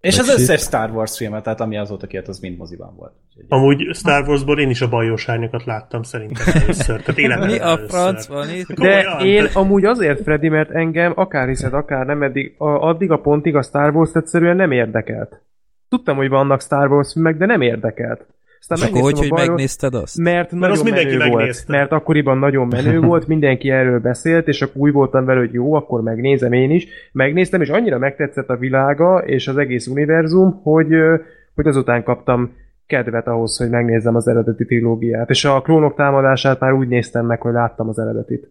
És 0.00 0.18
az 0.18 0.28
összes 0.28 0.60
Star 0.60 0.90
Wars 0.90 1.16
filmet, 1.16 1.42
tehát 1.42 1.60
ami 1.60 1.76
azóta 1.76 2.06
kijött, 2.06 2.28
az 2.28 2.38
mind 2.38 2.56
moziban 2.58 2.96
volt. 2.96 3.12
Úgyhogy- 3.36 3.58
Amúgy 3.58 3.94
Star 3.94 4.28
Warsból 4.28 4.58
én 4.58 4.70
is 4.70 4.80
a 4.80 4.88
bajós 4.88 5.28
árnyakat 5.28 5.64
láttam 5.64 6.02
szerintem 6.02 6.44
először. 6.54 7.00
Tehát 7.00 7.18
életemben 7.24 7.50
Mi 7.50 7.58
a 7.58 7.78
franc 7.88 8.26
van 8.26 8.46
itt? 8.50 8.72
De 8.72 9.16
én 9.22 9.46
amúgy 9.54 9.84
azért, 9.84 10.22
Freddy, 10.22 10.48
mert 10.48 10.70
engem 10.70 11.12
akár 11.14 11.48
hiszed, 11.48 11.72
akár 11.74 12.06
nem, 12.06 12.22
eddig, 12.22 12.54
a, 12.58 12.68
addig 12.68 13.10
a 13.10 13.16
pontig 13.20 13.54
a 13.56 13.62
Star 13.62 13.94
Wars 13.94 14.10
egyszerűen 14.14 14.56
nem 14.56 14.70
érdekelt. 14.70 15.40
Tudtam, 15.88 16.16
hogy 16.16 16.28
vannak 16.28 16.60
Star 16.60 16.90
Wars 16.92 17.12
filmek, 17.12 17.36
de 17.36 17.46
nem 17.46 17.60
érdekelt. 17.60 18.26
Aztán 18.68 18.88
akkor 18.88 19.00
hogy, 19.00 19.18
hogy 19.18 19.28
bajról- 19.28 19.48
megnézted 19.48 19.94
azt? 19.94 20.18
Mert 20.18 20.50
nagyon 20.50 20.70
azt 20.70 20.84
mindenki 20.84 21.16
menő 21.16 21.30
volt. 21.30 21.64
Mert 21.68 21.92
akkoriban 21.92 22.38
nagyon 22.38 22.66
menő 22.66 23.00
volt, 23.10 23.26
mindenki 23.26 23.70
erről 23.70 23.98
beszélt, 24.00 24.48
és 24.48 24.62
akkor 24.62 24.76
úgy 24.82 24.92
voltam 24.92 25.24
vele, 25.24 25.38
hogy 25.38 25.52
jó, 25.52 25.74
akkor 25.74 26.02
megnézem 26.02 26.52
én 26.52 26.70
is. 26.70 26.86
Megnéztem, 27.12 27.60
és 27.60 27.68
annyira 27.68 27.98
megtetszett 27.98 28.48
a 28.48 28.56
világa, 28.56 29.18
és 29.18 29.48
az 29.48 29.56
egész 29.56 29.86
univerzum, 29.86 30.60
hogy, 30.62 30.88
hogy 31.54 31.66
azután 31.66 32.02
kaptam 32.02 32.52
kedvet 32.86 33.26
ahhoz, 33.26 33.56
hogy 33.56 33.70
megnézzem 33.70 34.14
az 34.16 34.28
eredeti 34.28 34.64
trilógiát. 34.64 35.30
És 35.30 35.44
a 35.44 35.60
klónok 35.60 35.94
támadását 35.94 36.60
már 36.60 36.72
úgy 36.72 36.88
néztem 36.88 37.26
meg, 37.26 37.40
hogy 37.40 37.52
láttam 37.52 37.88
az 37.88 37.98
eredetit. 37.98 38.50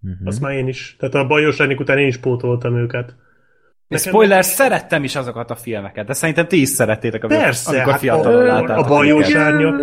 Mhm. 0.00 0.26
Azt 0.26 0.40
már 0.40 0.52
én 0.52 0.68
is. 0.68 0.96
Tehát 0.98 1.14
a 1.14 1.26
bajós 1.26 1.60
árnyak 1.60 1.80
után 1.80 1.98
én 1.98 2.06
is 2.06 2.16
pótoltam 2.18 2.76
őket. 2.76 3.14
Nekem- 3.88 4.06
spoiler, 4.12 4.44
szerettem 4.44 5.04
is 5.04 5.16
azokat 5.16 5.50
a 5.50 5.54
filmeket, 5.54 6.06
de 6.06 6.12
szerintem 6.12 6.46
ti 6.46 6.60
is 6.60 6.68
szerettétek, 6.68 7.24
amikor, 7.24 7.42
Persze, 7.42 7.70
amikor 7.70 7.90
hát 7.92 8.00
fiatalon 8.00 8.40
a- 8.40 8.44
láttátok. 8.46 8.84
a 8.84 8.88
bajós 8.88 9.34
árnyak. 9.34 9.80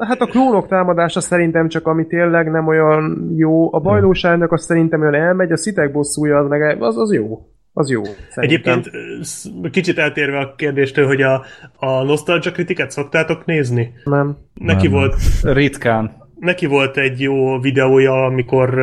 Hát 0.00 0.20
a 0.20 0.26
klónok 0.26 0.66
támadása 0.68 1.20
szerintem 1.20 1.68
csak 1.68 1.86
ami 1.86 2.06
tényleg 2.06 2.50
nem 2.50 2.66
olyan 2.66 3.32
jó. 3.36 3.74
A 3.74 3.80
bajlós 3.80 4.24
árnyak 4.24 4.52
az 4.52 4.64
szerintem 4.64 5.00
olyan 5.00 5.14
elmegy, 5.14 5.52
a 5.52 5.56
szitek 5.56 5.92
bosszúja 5.92 6.38
az 6.38 6.48
meg 6.48 6.82
az, 6.82 6.98
az 6.98 7.12
jó. 7.12 7.46
Az 7.72 7.90
jó. 7.90 8.02
Szerintem. 8.04 8.42
Egyébként 8.42 8.90
kicsit 9.70 9.98
eltérve 9.98 10.38
a 10.38 10.54
kérdéstől, 10.54 11.06
hogy 11.06 11.22
a, 11.22 11.44
a 11.76 12.02
Nostalgia 12.02 12.52
kritikát 12.52 12.90
szoktátok 12.90 13.44
nézni? 13.44 13.92
nem. 14.04 14.36
Neki 14.54 14.88
Nem. 14.88 14.92
volt 14.98 15.14
Ritkán. 15.42 16.12
neki 16.38 16.66
volt 16.66 16.96
egy 16.96 17.20
jó 17.20 17.58
videója, 17.60 18.24
amikor 18.24 18.74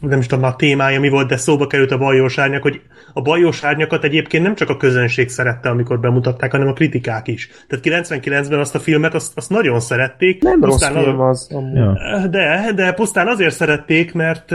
nem 0.00 0.18
is 0.18 0.26
tudom 0.26 0.44
a 0.44 0.56
témája 0.56 1.00
mi 1.00 1.08
volt, 1.08 1.28
de 1.28 1.36
szóba 1.36 1.66
került 1.66 1.90
a 1.90 1.98
bajós 1.98 2.38
árnyak, 2.38 2.62
hogy 2.62 2.80
a 3.12 3.20
bajós 3.20 3.64
árnyakat 3.64 4.04
egyébként 4.04 4.42
nem 4.42 4.54
csak 4.54 4.68
a 4.68 4.76
közönség 4.76 5.28
szerette, 5.28 5.68
amikor 5.68 6.00
bemutatták, 6.00 6.50
hanem 6.50 6.68
a 6.68 6.72
kritikák 6.72 7.28
is. 7.28 7.48
Tehát 7.68 8.04
99-ben 8.04 8.58
azt 8.58 8.74
a 8.74 8.78
filmet, 8.78 9.14
azt, 9.14 9.36
azt 9.36 9.50
nagyon 9.50 9.80
szerették. 9.80 10.42
Nem 10.42 10.64
rossz 10.64 10.72
pusztán 10.72 11.02
film 11.02 11.20
az. 11.20 11.48
Amúgy. 11.52 11.76
Ja. 11.76 12.26
De, 12.26 12.72
de 12.74 12.92
pusztán 12.92 13.26
azért 13.26 13.54
szerették, 13.54 14.12
mert, 14.12 14.50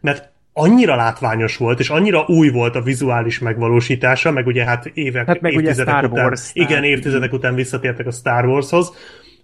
mert 0.00 0.31
annyira 0.52 0.96
látványos 0.96 1.56
volt, 1.56 1.80
és 1.80 1.90
annyira 1.90 2.24
új 2.26 2.50
volt 2.50 2.76
a 2.76 2.82
vizuális 2.82 3.38
megvalósítása, 3.38 4.30
meg 4.30 4.46
ugye 4.46 4.64
hát 4.64 4.90
évek, 4.94 5.26
Hát 5.26 5.40
meg 5.40 5.52
ugye 5.52 5.62
évtizedek 5.62 5.94
Star 5.94 6.10
után, 6.10 6.24
Wars, 6.24 6.50
igen, 6.52 6.84
évtizedek 6.84 7.32
után 7.32 7.54
visszatértek 7.54 8.06
a 8.06 8.10
Star 8.10 8.46
Warshoz, 8.46 8.92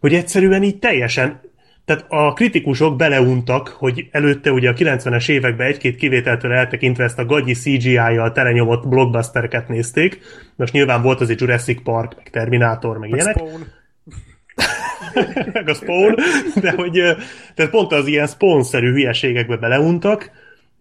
hogy 0.01 0.15
egyszerűen 0.15 0.63
így 0.63 0.79
teljesen 0.79 1.41
tehát 1.89 2.05
a 2.09 2.33
kritikusok 2.33 2.97
beleuntak, 2.97 3.69
hogy 3.69 4.09
előtte 4.11 4.53
ugye 4.53 4.71
a 4.71 4.73
90-es 4.73 5.29
években 5.29 5.67
egy-két 5.67 5.97
kivételtől 5.97 6.53
eltekintve 6.53 7.05
ezt 7.05 7.19
a 7.19 7.25
gagyi 7.25 7.53
CGI-jal 7.53 8.33
telenyomott 8.33 8.89
blockbustereket 8.89 9.69
nézték. 9.69 10.21
Most 10.57 10.73
nyilván 10.73 11.03
volt 11.03 11.21
az 11.21 11.31
egy 11.31 11.41
Jurassic 11.41 11.83
Park, 11.83 12.17
meg 12.17 12.31
Terminator, 12.31 12.99
meg 12.99 13.11
ilyenek. 13.11 13.43
meg 15.53 15.69
a 15.69 15.75
Spawn, 15.75 16.15
de 16.55 16.71
hogy 16.71 16.93
tehát 17.55 17.71
pont 17.71 17.93
az 17.93 18.07
ilyen 18.07 18.27
Spawn-szerű 18.27 18.93
hülyeségekbe 18.93 19.57
beleuntak, 19.57 20.31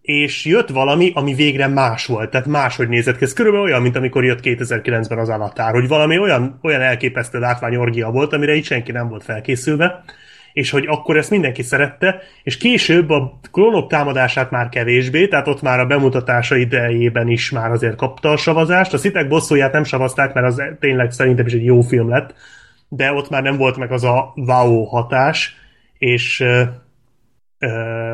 és 0.07 0.45
jött 0.45 0.69
valami, 0.69 1.11
ami 1.13 1.33
végre 1.33 1.67
más 1.67 2.05
volt, 2.05 2.29
tehát 2.29 2.47
máshogy 2.47 2.89
nézett 2.89 3.17
ki. 3.17 3.23
Ez 3.23 3.33
körülbelül 3.33 3.67
olyan, 3.67 3.81
mint 3.81 3.95
amikor 3.95 4.23
jött 4.23 4.39
2009-ben 4.43 5.17
az 5.17 5.29
Avatar, 5.29 5.71
hogy 5.71 5.87
valami 5.87 6.19
olyan, 6.19 6.59
olyan 6.61 6.81
elképesztő 6.81 7.39
látványorgia 7.39 8.11
volt, 8.11 8.33
amire 8.33 8.55
így 8.55 8.65
senki 8.65 8.91
nem 8.91 9.09
volt 9.09 9.23
felkészülve, 9.23 10.03
és 10.53 10.69
hogy 10.69 10.85
akkor 10.87 11.17
ezt 11.17 11.29
mindenki 11.29 11.61
szerette, 11.61 12.21
és 12.43 12.57
később 12.57 13.09
a 13.09 13.39
klónok 13.51 13.89
támadását 13.89 14.51
már 14.51 14.69
kevésbé, 14.69 15.27
tehát 15.27 15.47
ott 15.47 15.61
már 15.61 15.79
a 15.79 15.85
bemutatása 15.85 16.55
idejében 16.55 17.27
is 17.27 17.51
már 17.51 17.71
azért 17.71 17.95
kapta 17.95 18.29
a 18.31 18.37
savazást. 18.37 18.93
A 18.93 18.97
szitek 18.97 19.27
bosszúját 19.27 19.73
nem 19.73 19.83
savazták, 19.83 20.33
mert 20.33 20.47
az 20.47 20.61
tényleg 20.79 21.11
szerintem 21.11 21.45
is 21.45 21.53
egy 21.53 21.65
jó 21.65 21.81
film 21.81 22.09
lett, 22.09 22.33
de 22.89 23.13
ott 23.13 23.29
már 23.29 23.43
nem 23.43 23.57
volt 23.57 23.77
meg 23.77 23.91
az 23.91 24.03
a 24.03 24.33
wow 24.35 24.83
hatás, 24.83 25.55
és 25.97 26.43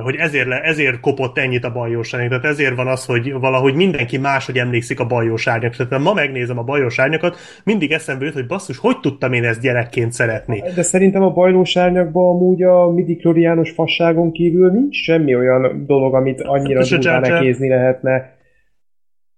hogy 0.04 0.16
ezért, 0.16 0.48
le, 0.48 0.62
ezért 0.62 1.00
kopott 1.00 1.38
ennyit 1.38 1.64
a 1.64 1.72
bajós 1.72 2.14
árnyak. 2.14 2.30
Tehát 2.30 2.46
ezért 2.46 2.76
van 2.76 2.88
az, 2.88 3.06
hogy 3.06 3.34
valahogy 3.34 3.76
mindenki 3.76 4.18
máshogy 4.18 4.58
emlékszik 4.58 5.00
a 5.00 5.06
bajós 5.06 5.48
árnyak. 5.48 5.76
Tehát 5.76 6.04
ma 6.04 6.14
megnézem 6.14 6.58
a 6.58 6.64
bajós 6.64 7.00
árnyakat, 7.00 7.38
mindig 7.64 7.92
eszembe 7.92 8.26
jut, 8.26 8.34
hogy 8.34 8.48
basszus, 8.48 8.78
hogy 8.78 9.00
tudtam 9.00 9.34
én 9.34 9.44
ezt 9.44 9.62
gyerekként 9.62 10.12
szeretni. 10.12 10.64
De 10.76 10.82
szerintem 10.82 11.22
a 11.24 11.32
bajlós 11.32 11.78
árnyakban 11.78 12.36
amúgy 12.36 12.64
a 12.64 12.90
midikloriános 12.90 13.72
fasságon 13.72 14.32
kívül 14.32 14.72
nincs 14.72 14.96
semmi 14.96 15.36
olyan 15.36 15.86
dolog, 15.86 16.16
amit 16.16 16.42
annyira 16.42 16.80
Hát, 16.80 16.90
durván 16.90 17.14
Jar 17.14 17.26
Jar- 17.26 17.42
ekézni 17.42 17.68
lehetne. 17.68 18.36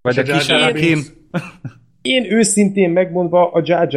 Vagy 0.01 0.19
a 0.19 0.23
kis. 0.71 0.97
Én 2.05 2.31
őszintén 2.31 2.89
megmondva 2.89 3.51
a 3.51 3.61
Jar 3.63 3.87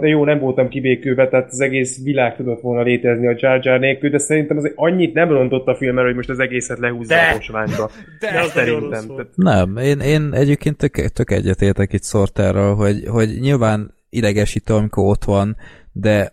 de 0.00 0.06
jó, 0.06 0.24
nem 0.24 0.38
voltam 0.38 0.68
kibékülve, 0.68 1.28
tehát 1.28 1.50
az 1.50 1.60
egész 1.60 2.02
világ 2.02 2.36
tudott 2.36 2.60
volna 2.60 2.82
létezni 2.82 3.26
a 3.26 3.34
Jar 3.36 3.64
Jar 3.64 3.78
nélkül, 3.78 4.10
de 4.10 4.18
szerintem 4.18 4.56
azért 4.56 4.72
annyit 4.76 5.14
nem 5.14 5.28
rontott 5.28 5.66
a 5.66 5.74
filmre, 5.74 6.04
hogy 6.04 6.14
most 6.14 6.28
az 6.28 6.38
egészet 6.38 6.78
lehúzza 6.78 7.14
De! 7.14 7.20
a 7.20 7.36
posványba. 7.36 7.90
De 8.20 8.30
De 8.32 8.40
az 8.40 8.50
szerintem. 8.50 9.06
Tehát 9.06 9.30
Nem, 9.34 9.76
én, 9.76 10.00
én 10.00 10.32
egyébként 10.32 10.76
tök, 10.76 10.94
tök 10.94 11.30
egyetértek 11.30 11.92
itt 11.92 12.04
Sorterral, 12.04 12.74
hogy, 12.74 13.04
hogy 13.06 13.28
nyilván 13.40 13.94
idegesítő, 14.10 14.74
amikor 14.74 15.04
ott 15.04 15.24
van, 15.24 15.56
de 15.92 16.32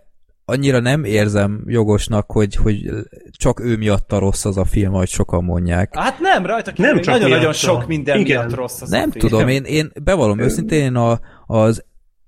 annyira 0.52 0.80
nem 0.80 1.04
érzem 1.04 1.64
jogosnak, 1.66 2.32
hogy, 2.32 2.56
hogy 2.56 2.90
csak 3.32 3.60
ő 3.60 3.78
miatta 3.78 4.20
rossz 4.20 4.46
az 4.46 4.58
a 4.58 4.66
film, 4.66 4.94
ahogy 4.94 5.08
sokan 5.10 5.44
mondják. 5.44 5.98
Hát 5.98 6.20
nem, 6.20 6.46
rajta 6.46 6.72
kívül 6.72 6.92
Nem 6.92 7.02
csak 7.02 7.14
nagyon-nagyon 7.14 7.54
sok 7.54 7.88
minden 7.88 8.20
Igen. 8.20 8.46
miatt 8.46 8.56
rossz 8.56 8.82
az 8.82 8.90
Nem 8.90 9.10
a 9.10 9.12
film. 9.12 9.28
tudom, 9.28 9.48
én, 9.48 9.64
én 9.64 9.92
bevallom 10.04 10.40
őszintén, 10.40 10.82
én 10.82 10.96
a, 10.96 11.20
az 11.46 11.84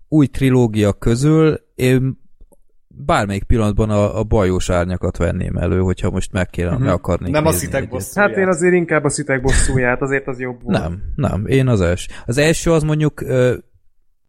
új 0.08 0.28
trilógia 0.28 0.94
közül 0.94 1.60
én 1.76 2.22
bármelyik 2.88 3.44
pillanatban 3.44 3.90
a, 3.90 4.20
a 4.20 4.24
bajós 4.24 4.70
árnyakat 4.70 5.18
venném 5.18 5.56
elő, 5.56 5.80
hogyha 5.80 6.10
most 6.10 6.32
meg 6.32 6.50
kéne, 6.50 6.68
uh-huh. 6.68 6.84
meg 6.84 6.94
akarnék 6.94 7.32
Nem 7.32 7.46
a 7.46 7.50
nézni 7.50 7.66
szitek 7.66 7.80
egyet. 7.80 7.90
bosszúját. 7.90 8.30
Hát 8.30 8.38
én 8.38 8.48
azért 8.48 8.74
inkább 8.74 9.04
a 9.04 9.10
szitek 9.10 9.42
bosszúját, 9.42 10.02
azért 10.02 10.28
az 10.28 10.40
jobb 10.40 10.64
volt. 10.64 10.80
Nem, 10.80 11.02
nem, 11.16 11.46
én 11.46 11.68
az 11.68 11.82
első. 11.82 12.12
Az 12.26 12.38
első 12.38 12.72
az 12.72 12.84
mondjuk 12.84 13.22
ö, 13.22 13.56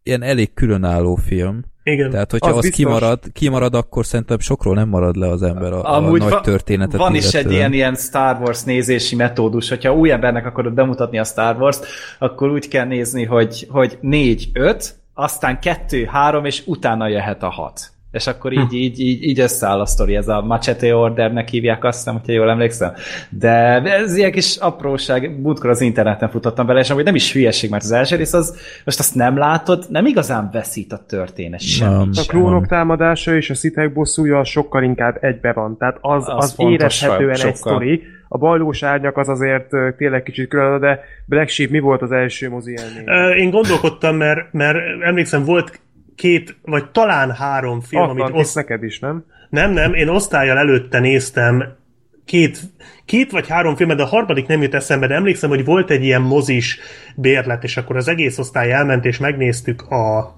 ilyen 0.04 0.22
elég 0.22 0.54
különálló 0.54 1.14
film. 1.14 1.60
Igen. 1.82 2.10
Tehát, 2.10 2.30
hogyha 2.30 2.50
Az 2.50 2.56
az, 2.56 2.62
biztos. 2.62 2.84
kimarad, 2.84 3.18
kimarad, 3.32 3.74
akkor 3.74 4.06
szerintem 4.06 4.38
sokról 4.38 4.74
nem 4.74 4.88
marad 4.88 5.16
le 5.16 5.28
az 5.28 5.42
ember 5.42 5.72
a, 5.72 5.82
a 5.84 5.96
Amúgy 5.96 6.20
nagy 6.20 6.30
va- 6.30 6.42
történetet 6.42 7.00
Van 7.00 7.14
is 7.14 7.24
egy 7.26 7.32
illetően. 7.34 7.54
ilyen, 7.54 7.72
ilyen 7.72 7.94
Star 7.94 8.40
Wars 8.40 8.62
nézési 8.62 9.16
metódus, 9.16 9.68
hogyha 9.68 9.94
új 9.94 10.10
embernek 10.10 10.46
akarod 10.46 10.72
bemutatni 10.72 11.18
a 11.18 11.24
Star 11.24 11.56
Wars-t, 11.60 11.86
akkor 12.18 12.50
úgy 12.50 12.68
kell 12.68 12.84
nézni, 12.86 13.24
hogy, 13.24 13.66
hogy 13.70 13.98
4, 14.00 14.48
5, 14.52 14.94
aztán 15.14 15.60
2, 15.60 16.04
3, 16.04 16.44
és 16.44 16.62
utána 16.66 17.08
jöhet 17.08 17.42
a 17.42 17.48
6. 17.50 17.80
És 18.14 18.26
akkor 18.26 18.52
így, 18.52 18.72
így, 18.72 19.00
így, 19.00 19.22
így 19.22 19.40
összeáll 19.40 19.80
a 19.80 19.86
sztori, 19.86 20.16
ez 20.16 20.28
a 20.28 20.42
Machete 20.42 20.96
Ordernek 20.96 21.48
hívják 21.48 21.84
azt 21.84 21.98
hiszem, 21.98 22.14
hogyha 22.14 22.32
jól 22.32 22.50
emlékszem. 22.50 22.92
De 23.30 23.82
ez 23.82 24.16
ilyen 24.16 24.32
kis 24.32 24.56
apróság, 24.56 25.40
múltkor 25.40 25.70
az 25.70 25.80
interneten 25.80 26.30
futottam 26.30 26.66
bele, 26.66 26.80
és 26.80 26.90
amúgy 26.90 27.04
nem 27.04 27.14
is 27.14 27.32
hülyeség, 27.32 27.70
mert 27.70 27.82
az 27.82 27.92
első 27.92 28.16
rész 28.16 28.32
az, 28.32 28.56
most 28.84 28.98
azt 28.98 29.14
nem 29.14 29.38
látod, 29.38 29.84
nem 29.88 30.06
igazán 30.06 30.50
veszít 30.52 30.92
a 30.92 31.04
történet 31.08 31.60
semmi. 31.60 31.92
Nem. 31.92 32.10
A 32.14 32.26
klónok 32.26 32.66
támadása 32.66 33.36
és 33.36 33.50
a 33.50 33.54
szitek 33.54 33.92
bosszúja 33.92 34.44
sokkal 34.44 34.82
inkább 34.82 35.16
egybe 35.20 35.52
van. 35.52 35.76
Tehát 35.76 35.98
az, 36.00 36.24
Az 36.26 36.54
az, 36.58 36.70
érezhetően 36.70 37.40
egy 37.40 37.56
sztori. 37.56 38.02
A 38.28 38.38
bajlós 38.38 38.82
árnyak 38.82 39.16
az 39.16 39.28
azért 39.28 39.68
tényleg 39.96 40.22
kicsit 40.22 40.48
külön, 40.48 40.80
de 40.80 41.00
Black 41.26 41.48
Sheep 41.48 41.70
mi 41.70 41.78
volt 41.78 42.02
az 42.02 42.12
első 42.12 42.50
mozi 42.50 42.72
élmény? 42.72 43.36
Én 43.36 43.50
gondolkodtam, 43.50 44.16
mert, 44.16 44.52
mert 44.52 44.78
emlékszem, 45.02 45.44
volt 45.44 45.80
két, 46.14 46.58
vagy 46.62 46.90
talán 46.90 47.30
három 47.32 47.80
film, 47.80 48.02
amit 48.02 48.22
Atlantis 48.22 48.40
oszt... 48.40 48.54
neked 48.54 48.82
is, 48.82 48.98
nem? 48.98 49.24
Nem, 49.50 49.72
nem, 49.72 49.94
én 49.94 50.08
osztályjal 50.08 50.58
előtte 50.58 50.98
néztem 50.98 51.76
két, 52.24 52.58
két 53.04 53.30
vagy 53.30 53.48
három 53.48 53.76
filmet, 53.76 53.96
de 53.96 54.02
a 54.02 54.06
harmadik 54.06 54.46
nem 54.46 54.62
jut 54.62 54.74
eszembe, 54.74 55.06
de 55.06 55.14
emlékszem, 55.14 55.48
hogy 55.50 55.64
volt 55.64 55.90
egy 55.90 56.02
ilyen 56.02 56.22
mozis 56.22 56.78
bérlet, 57.16 57.64
és 57.64 57.76
akkor 57.76 57.96
az 57.96 58.08
egész 58.08 58.38
osztály 58.38 58.72
elment, 58.72 59.04
és 59.04 59.18
megnéztük 59.18 59.82
a 59.82 60.34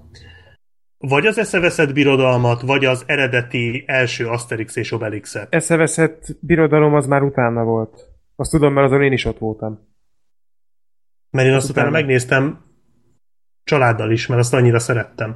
vagy 0.99 1.25
az 1.25 1.37
eszeveszett 1.37 1.93
birodalmat, 1.93 2.61
vagy 2.61 2.85
az 2.85 3.03
eredeti 3.05 3.83
első 3.87 4.27
Asterix 4.27 4.75
és 4.75 4.91
Obelixet. 4.91 5.53
Eszeveszett 5.53 6.25
birodalom 6.39 6.93
az 6.93 7.07
már 7.07 7.21
utána 7.21 7.63
volt. 7.63 8.09
Azt 8.35 8.51
tudom, 8.51 8.73
mert 8.73 8.85
azon 8.85 9.03
én 9.03 9.11
is 9.11 9.25
ott 9.25 9.37
voltam. 9.37 9.79
Mert 11.29 11.47
én 11.47 11.53
azt 11.53 11.69
Utána. 11.69 11.87
utána 11.87 12.01
megnéztem 12.01 12.65
családdal 13.63 14.11
is, 14.11 14.27
mert 14.27 14.41
azt 14.41 14.53
annyira 14.53 14.79
szerettem. 14.79 15.35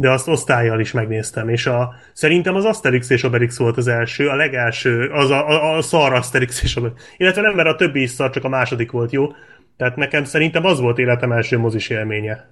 De 0.00 0.10
azt 0.10 0.28
osztályjal 0.28 0.80
is 0.80 0.92
megnéztem, 0.92 1.48
és 1.48 1.66
a, 1.66 1.94
szerintem 2.12 2.54
az 2.54 2.64
Asterix 2.64 3.10
és 3.10 3.22
Obelix 3.22 3.58
volt 3.58 3.76
az 3.76 3.88
első, 3.88 4.28
a 4.28 4.34
legelső, 4.34 5.08
az 5.08 5.30
a, 5.30 5.48
a, 5.48 5.76
a 5.76 5.82
szar 5.82 6.12
Asterix 6.12 6.62
és 6.62 6.76
Obelix. 6.76 7.02
Illetve 7.16 7.42
nem, 7.42 7.54
mert 7.54 7.68
a 7.68 7.74
többi 7.74 8.02
is 8.02 8.10
szar, 8.10 8.30
csak 8.30 8.44
a 8.44 8.48
második 8.48 8.90
volt 8.90 9.12
jó. 9.12 9.26
Tehát 9.76 9.96
nekem 9.96 10.24
szerintem 10.24 10.64
az 10.64 10.80
volt 10.80 10.98
életem 10.98 11.32
első 11.32 11.58
mozis 11.58 11.88
élménye. 11.88 12.48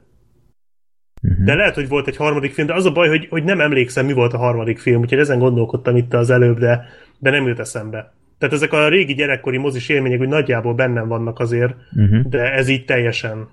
Mhm. 1.22 1.44
De 1.44 1.55
lehet, 1.55 1.74
hogy 1.74 1.88
volt 1.88 2.07
egy 2.07 2.16
harmadik 2.16 2.53
film, 2.53 2.66
de 2.66 2.74
az 2.74 2.84
a 2.84 2.92
baj, 2.92 3.09
hogy, 3.09 3.26
hogy 3.30 3.44
nem 3.44 3.61
emlékszem, 3.61 4.07
mi 4.07 4.12
volt 4.12 4.32
a 4.32 4.38
harmadik 4.38 4.78
film, 4.78 5.01
úgyhogy 5.01 5.18
ezen 5.18 5.38
gondolkodtam 5.38 5.96
itt 5.96 6.14
az 6.14 6.30
előbb, 6.30 6.59
de, 6.59 6.86
de 7.18 7.30
nem 7.30 7.46
jut 7.46 7.59
eszembe. 7.59 8.12
Tehát 8.38 8.55
ezek 8.55 8.72
a 8.72 8.88
régi 8.88 9.14
gyerekkori 9.14 9.57
mozis 9.57 9.88
élmények 9.88 10.20
úgy 10.20 10.28
nagyjából 10.28 10.74
bennem 10.74 11.09
vannak 11.09 11.38
azért, 11.38 11.74
Uh-huh. 11.96 12.28
de 12.28 12.53
ez 12.53 12.68
így 12.68 12.84
teljesen 12.84 13.49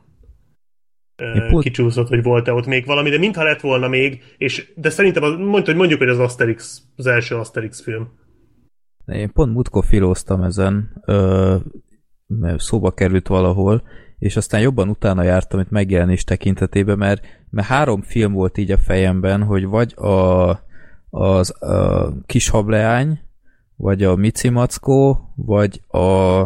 pont- 1.49 1.63
kicsúszott, 1.63 2.07
hogy 2.07 2.23
volt-e 2.23 2.53
ott 2.53 2.65
még 2.65 2.85
valami, 2.85 3.09
de 3.09 3.17
mintha 3.17 3.43
lett 3.43 3.61
volna 3.61 3.87
még, 3.87 4.23
és, 4.37 4.71
de 4.75 4.89
szerintem 4.89 5.23
az, 5.23 5.31
mondjuk, 5.31 5.65
hogy 5.65 5.75
mondjuk, 5.75 5.99
hogy 5.99 6.09
az 6.09 6.19
Asterix, 6.19 6.81
az 6.95 7.07
első 7.07 7.35
Asterix 7.35 7.81
film. 7.81 8.07
Én 9.05 9.31
pont 9.31 9.53
múltkor 9.53 9.83
filóztam 9.85 10.41
ezen, 10.41 11.01
ö, 11.05 11.55
mert 12.27 12.59
szóba 12.59 12.91
került 12.91 13.27
valahol, 13.27 13.83
és 14.19 14.35
aztán 14.35 14.61
jobban 14.61 14.89
utána 14.89 15.23
jártam 15.23 15.59
itt 15.59 15.69
megjelenés 15.69 16.23
tekintetében, 16.23 16.97
mert, 16.97 17.25
mert 17.49 17.67
három 17.67 18.01
film 18.01 18.33
volt 18.33 18.57
így 18.57 18.71
a 18.71 18.77
fejemben, 18.77 19.43
hogy 19.43 19.65
vagy 19.65 19.93
a, 19.97 20.49
az 21.09 21.61
a 21.61 22.11
kis 22.25 22.49
hableány, 22.49 23.19
vagy 23.75 24.03
a 24.03 24.15
Mici 24.15 24.49
Mackó, 24.49 25.33
vagy 25.35 25.81
a 25.87 26.43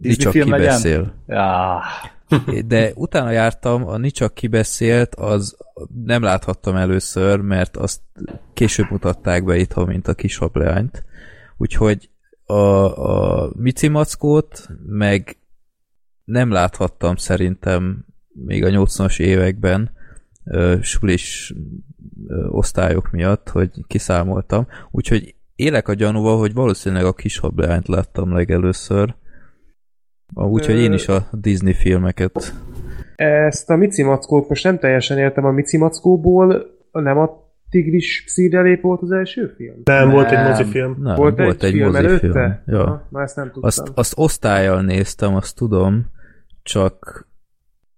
film 0.00 0.50
legyen? 0.50 0.50
kibeszél. 0.50 1.14
Ja, 1.26 1.80
De 2.66 2.92
utána 2.94 3.30
jártam, 3.30 3.88
a 3.88 3.96
Nicsak 3.96 4.34
kibeszélt, 4.34 5.14
az 5.14 5.56
nem 6.04 6.22
láthattam 6.22 6.76
először, 6.76 7.40
mert 7.40 7.76
azt 7.76 8.00
később 8.54 8.90
mutatták 8.90 9.44
be 9.44 9.56
itthon, 9.56 9.86
mint 9.86 10.08
a 10.08 10.14
kis 10.14 10.36
hableányt. 10.36 11.04
Úgyhogy 11.56 12.10
a, 12.44 12.54
a 12.54 13.50
Mici 13.56 13.88
Mackót 13.88 14.68
meg 14.86 15.36
nem 16.24 16.50
láthattam 16.50 17.16
szerintem 17.16 18.04
még 18.32 18.64
a 18.64 18.68
80-as 18.68 19.20
években 19.20 19.90
ö, 20.44 20.76
sulis 20.82 21.54
ö, 22.26 22.46
osztályok 22.46 23.10
miatt, 23.10 23.48
hogy 23.48 23.70
kiszámoltam. 23.86 24.66
Úgyhogy 24.90 25.34
élek 25.56 25.88
a 25.88 25.94
gyanúval, 25.94 26.38
hogy 26.38 26.52
valószínűleg 26.52 27.04
a 27.04 27.12
kis 27.12 27.38
hableányt 27.38 27.88
láttam 27.88 28.32
legelőször. 28.32 29.14
Úgyhogy 30.34 30.78
én 30.78 30.92
is 30.92 31.08
a 31.08 31.28
Disney 31.32 31.72
filmeket 31.72 32.54
Ezt 33.16 33.70
a 33.70 33.76
Mici 33.76 34.02
Mackót 34.02 34.48
most 34.48 34.64
nem 34.64 34.78
teljesen 34.78 35.18
értem. 35.18 35.44
A 35.44 35.50
Mici 35.50 35.76
Mackóból 35.76 36.76
nem 36.92 37.18
a 37.18 37.46
Tigris 37.70 38.24
szírelép 38.26 38.80
volt 38.80 39.02
az 39.02 39.10
első 39.10 39.54
film? 39.56 39.80
Nem, 39.84 40.06
Nem. 40.06 40.10
volt 40.10 40.30
egy 40.30 40.48
mozifilm. 40.48 40.96
Nem, 41.02 41.16
volt, 41.16 41.38
volt 41.38 41.62
egy, 41.62 41.68
egy 41.68 41.72
film 41.72 41.92
mozifilm. 41.92 42.36
előtte? 42.36 42.62
Ja. 42.66 42.86
Ha, 42.86 43.06
már 43.08 43.22
ezt 43.22 43.36
nem 43.36 43.44
tudtam. 43.44 43.62
Azt, 43.64 43.92
azt 43.94 44.12
osztályjal 44.16 44.82
néztem, 44.82 45.34
azt 45.34 45.56
tudom, 45.56 46.06
csak 46.62 47.26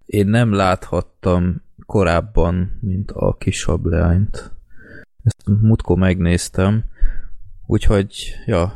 én 0.07 0.27
nem 0.27 0.53
láthattam 0.53 1.63
korábban, 1.87 2.79
mint 2.81 3.11
a 3.11 3.37
kis 3.39 3.65
hableányt. 3.65 4.51
Ezt 5.25 5.61
múltkor 5.63 5.97
megnéztem, 5.97 6.85
úgyhogy, 7.67 8.35
ja, 8.47 8.73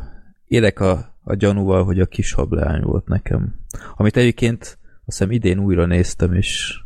élek 0.46 0.80
a, 0.80 1.13
a 1.24 1.34
gyanúval, 1.34 1.84
hogy 1.84 2.00
a 2.00 2.06
kis 2.06 2.32
hableány 2.32 2.82
volt 2.82 3.06
nekem. 3.06 3.54
Amit 3.96 4.16
egyébként 4.16 4.60
azt 4.62 4.78
hiszem 5.04 5.30
idén 5.30 5.58
újra 5.58 5.86
néztem, 5.86 6.32
és 6.32 6.80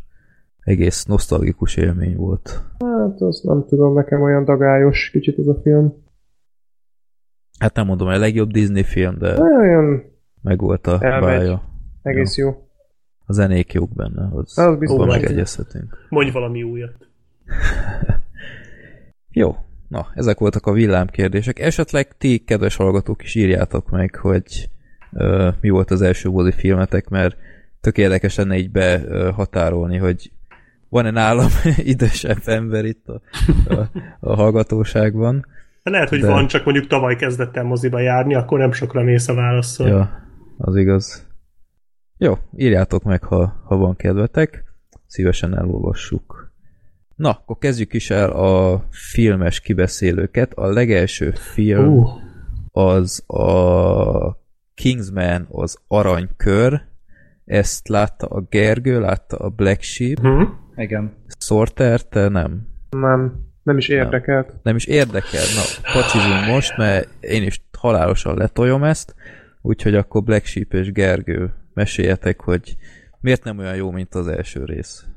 egész 0.61 1.05
nosztalgikus 1.05 1.76
élmény 1.76 2.16
volt. 2.16 2.62
Hát 2.78 3.20
azt 3.20 3.45
nem 3.45 3.64
tudom, 3.68 3.95
nekem 3.95 4.22
olyan 4.22 4.45
dagályos 4.45 5.11
kicsit 5.11 5.39
ez 5.39 5.47
a 5.47 5.61
film. 5.62 5.93
Hát 7.59 7.74
nem 7.74 7.86
mondom, 7.86 8.09
a 8.09 8.16
legjobb 8.18 8.51
Disney 8.51 8.82
film, 8.82 9.18
de 9.18 9.41
Olyan 9.41 10.03
meg 10.43 10.59
volt 10.61 10.86
a 10.86 10.99
Elmegy. 11.05 11.20
bája. 11.39 11.62
egész 12.03 12.36
jó. 12.36 12.49
A 13.26 13.32
zenék 13.32 13.72
jók 13.72 13.95
benne, 13.95 14.28
az, 14.32 14.59
Az 14.59 14.78
biztos. 14.78 15.07
megegyezhetünk. 15.07 16.07
Mondj 16.09 16.30
valami 16.30 16.62
újat. 16.62 17.09
Jó, 19.30 19.57
na, 19.89 20.07
ezek 20.14 20.39
voltak 20.39 20.66
a 20.66 20.72
villámkérdések. 20.72 21.59
Esetleg 21.59 22.16
ti, 22.18 22.39
kedves 22.39 22.76
hallgatók 22.76 23.22
is 23.22 23.34
írjátok 23.34 23.91
meg, 23.91 24.14
hogy 24.14 24.68
ö, 25.12 25.49
mi 25.61 25.68
volt 25.68 25.91
az 25.91 26.03
első 26.03 26.28
mozi 26.28 26.53
filmetek, 26.53 27.09
mert 27.09 27.36
tök 27.80 27.99
érdekes 27.99 28.36
lenne 28.36 28.57
így 28.57 28.70
behatárolni, 28.70 29.97
hogy 29.97 30.30
van-e 30.89 31.11
nálam 31.11 31.49
idősebb 31.76 32.43
ember 32.45 32.84
itt 32.84 33.07
a, 33.09 33.20
a, 33.74 33.91
a 34.20 34.34
hallgatóságban. 34.34 35.47
De 35.82 35.91
lehet, 35.91 36.09
hogy 36.09 36.20
de... 36.20 36.26
van, 36.26 36.47
csak 36.47 36.64
mondjuk 36.64 36.86
tavaly 36.86 37.16
kezdett 37.16 37.57
el 37.57 37.64
moziba 37.64 38.01
járni, 38.01 38.34
akkor 38.34 38.59
nem 38.59 38.72
sokra 38.72 39.03
mész 39.03 39.28
a 39.28 39.34
válaszol. 39.34 39.89
Ja, 39.89 40.11
az 40.59 40.76
igaz. 40.76 41.26
Jó, 42.16 42.39
írjátok 42.57 43.03
meg, 43.03 43.22
ha, 43.22 43.62
ha 43.64 43.76
van 43.76 43.97
kedvetek. 43.97 44.64
Szívesen 45.07 45.59
elolvassuk. 45.59 46.38
Na, 47.19 47.31
akkor 47.31 47.59
kezdjük 47.59 47.93
is 47.93 48.11
el 48.11 48.31
a 48.31 48.85
filmes 48.91 49.61
kibeszélőket. 49.61 50.55
A 50.55 50.66
legelső 50.66 51.31
film 51.31 51.99
Uh, 51.99 52.09
az 52.73 53.23
a 53.27 54.39
Kingsman, 54.75 55.47
az 55.51 55.79
Aranykör. 55.87 56.81
Ezt 57.45 57.89
látta 57.89 58.27
a 58.27 58.41
Gergő, 58.41 59.01
látta 59.01 59.37
a 59.37 59.49
Black 59.49 59.83
Sheep. 59.83 60.19
hm? 60.21 60.43
igen. 60.77 61.12
Sorter, 61.39 62.03
te 62.03 62.29
nem. 62.29 62.69
Nem, 62.91 63.47
nem 63.62 63.77
is 63.79 63.89
érdekelt. 63.89 64.55
Nem 64.62 64.77
is 64.77 64.85
érdekel. 64.85 65.45
Na, 65.55 65.91
pacsizunk 65.93 66.47
most, 66.47 66.77
mert 66.77 67.09
én 67.21 67.43
is 67.43 67.62
halálosan 67.79 68.37
letoljom 68.37 68.85
ezt, 68.85 69.14
úgyhogy 69.62 69.95
akkor 69.95 70.23
Black 70.23 70.45
Sheep 70.45 70.73
és 70.73 70.93
Gergő 70.93 71.55
meséljetek, 71.75 72.41
hogy 72.41 72.77
miért 73.21 73.45
nem 73.45 73.59
olyan 73.59 73.77
jó, 73.77 73.91
mint 73.91 74.14
az 74.14 74.27
első 74.29 74.64
rész. 74.64 75.07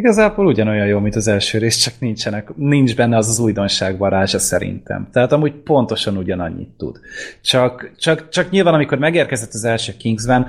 Igazából 0.00 0.46
ugyanolyan 0.46 0.86
jó, 0.86 0.98
mint 0.98 1.16
az 1.16 1.28
első 1.28 1.58
rész, 1.58 1.76
csak 1.76 1.94
nincsenek, 1.98 2.48
nincs 2.56 2.96
benne 2.96 3.16
az 3.16 3.28
az 3.28 3.38
újdonság 3.38 3.98
varázsa 3.98 4.38
szerintem. 4.38 5.08
Tehát 5.12 5.32
amúgy 5.32 5.52
pontosan 5.52 6.16
ugyanannyit 6.16 6.68
tud. 6.78 7.00
Csak, 7.40 7.90
csak, 7.98 8.28
csak 8.28 8.50
nyilván, 8.50 8.74
amikor 8.74 8.98
megérkezett 8.98 9.52
az 9.52 9.64
első 9.64 9.92
Kingsman, 9.98 10.46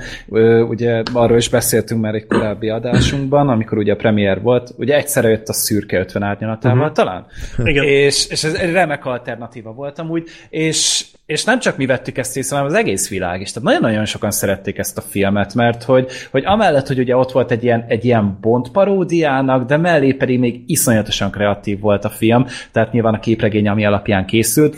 ugye 0.70 1.04
arról 1.14 1.38
is 1.38 1.50
beszéltünk 1.50 2.02
már 2.02 2.16
egy 2.16 2.28
korábbi 2.28 2.70
adásunkban, 2.70 3.50
amikor 3.50 3.78
ugye 3.78 3.94
a 3.94 3.96
premier 3.96 4.42
volt, 4.42 4.74
ugye 4.78 4.96
egyszerre 4.96 5.30
jött 5.30 5.48
a 5.48 5.54
szürke 5.54 6.00
50 6.00 6.24
árnyalatával 6.24 6.78
uh-huh. 6.78 6.96
talán? 6.96 7.26
Igen. 7.66 7.84
És, 7.84 8.28
és 8.30 8.44
ez 8.44 8.54
egy 8.54 8.72
remek 8.72 9.06
alternatíva 9.06 9.74
volt 9.74 10.00
amúgy, 10.00 10.30
és, 10.50 11.06
és 11.32 11.44
nem 11.44 11.60
csak 11.60 11.78
mi 11.78 11.86
vettük 11.86 12.18
ezt 12.18 12.38
észre, 12.38 12.56
hanem 12.56 12.72
az 12.72 12.78
egész 12.78 13.10
világ 13.10 13.42
is. 13.42 13.52
Tehát 13.52 13.70
nagyon-nagyon 13.70 14.06
sokan 14.06 14.32
szerették 14.32 14.78
ezt 14.78 14.98
a 14.98 15.02
filmet, 15.02 15.54
mert 15.54 15.84
hogy, 15.84 16.12
hogy 16.32 16.46
amellett, 16.46 16.88
hogy 16.88 17.00
ugye 17.00 17.16
ott 17.16 17.32
volt 17.32 17.52
egy 17.52 17.64
ilyen, 17.64 17.86
egy 17.88 18.06
ilyen 18.06 18.38
Bond 18.42 18.70
paródiának, 18.70 19.66
de 19.68 19.78
mellé 19.78 20.14
pedig 20.14 20.40
még 20.40 20.64
iszonyatosan 20.66 21.32
kreatív 21.32 21.80
volt 21.80 22.06
a 22.06 22.10
film, 22.10 22.46
tehát 22.72 22.92
nyilván 22.92 23.14
a 23.14 23.20
képregény, 23.20 23.68
ami 23.68 23.86
alapján 23.86 24.26
készült, 24.26 24.78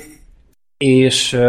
és 0.83 1.39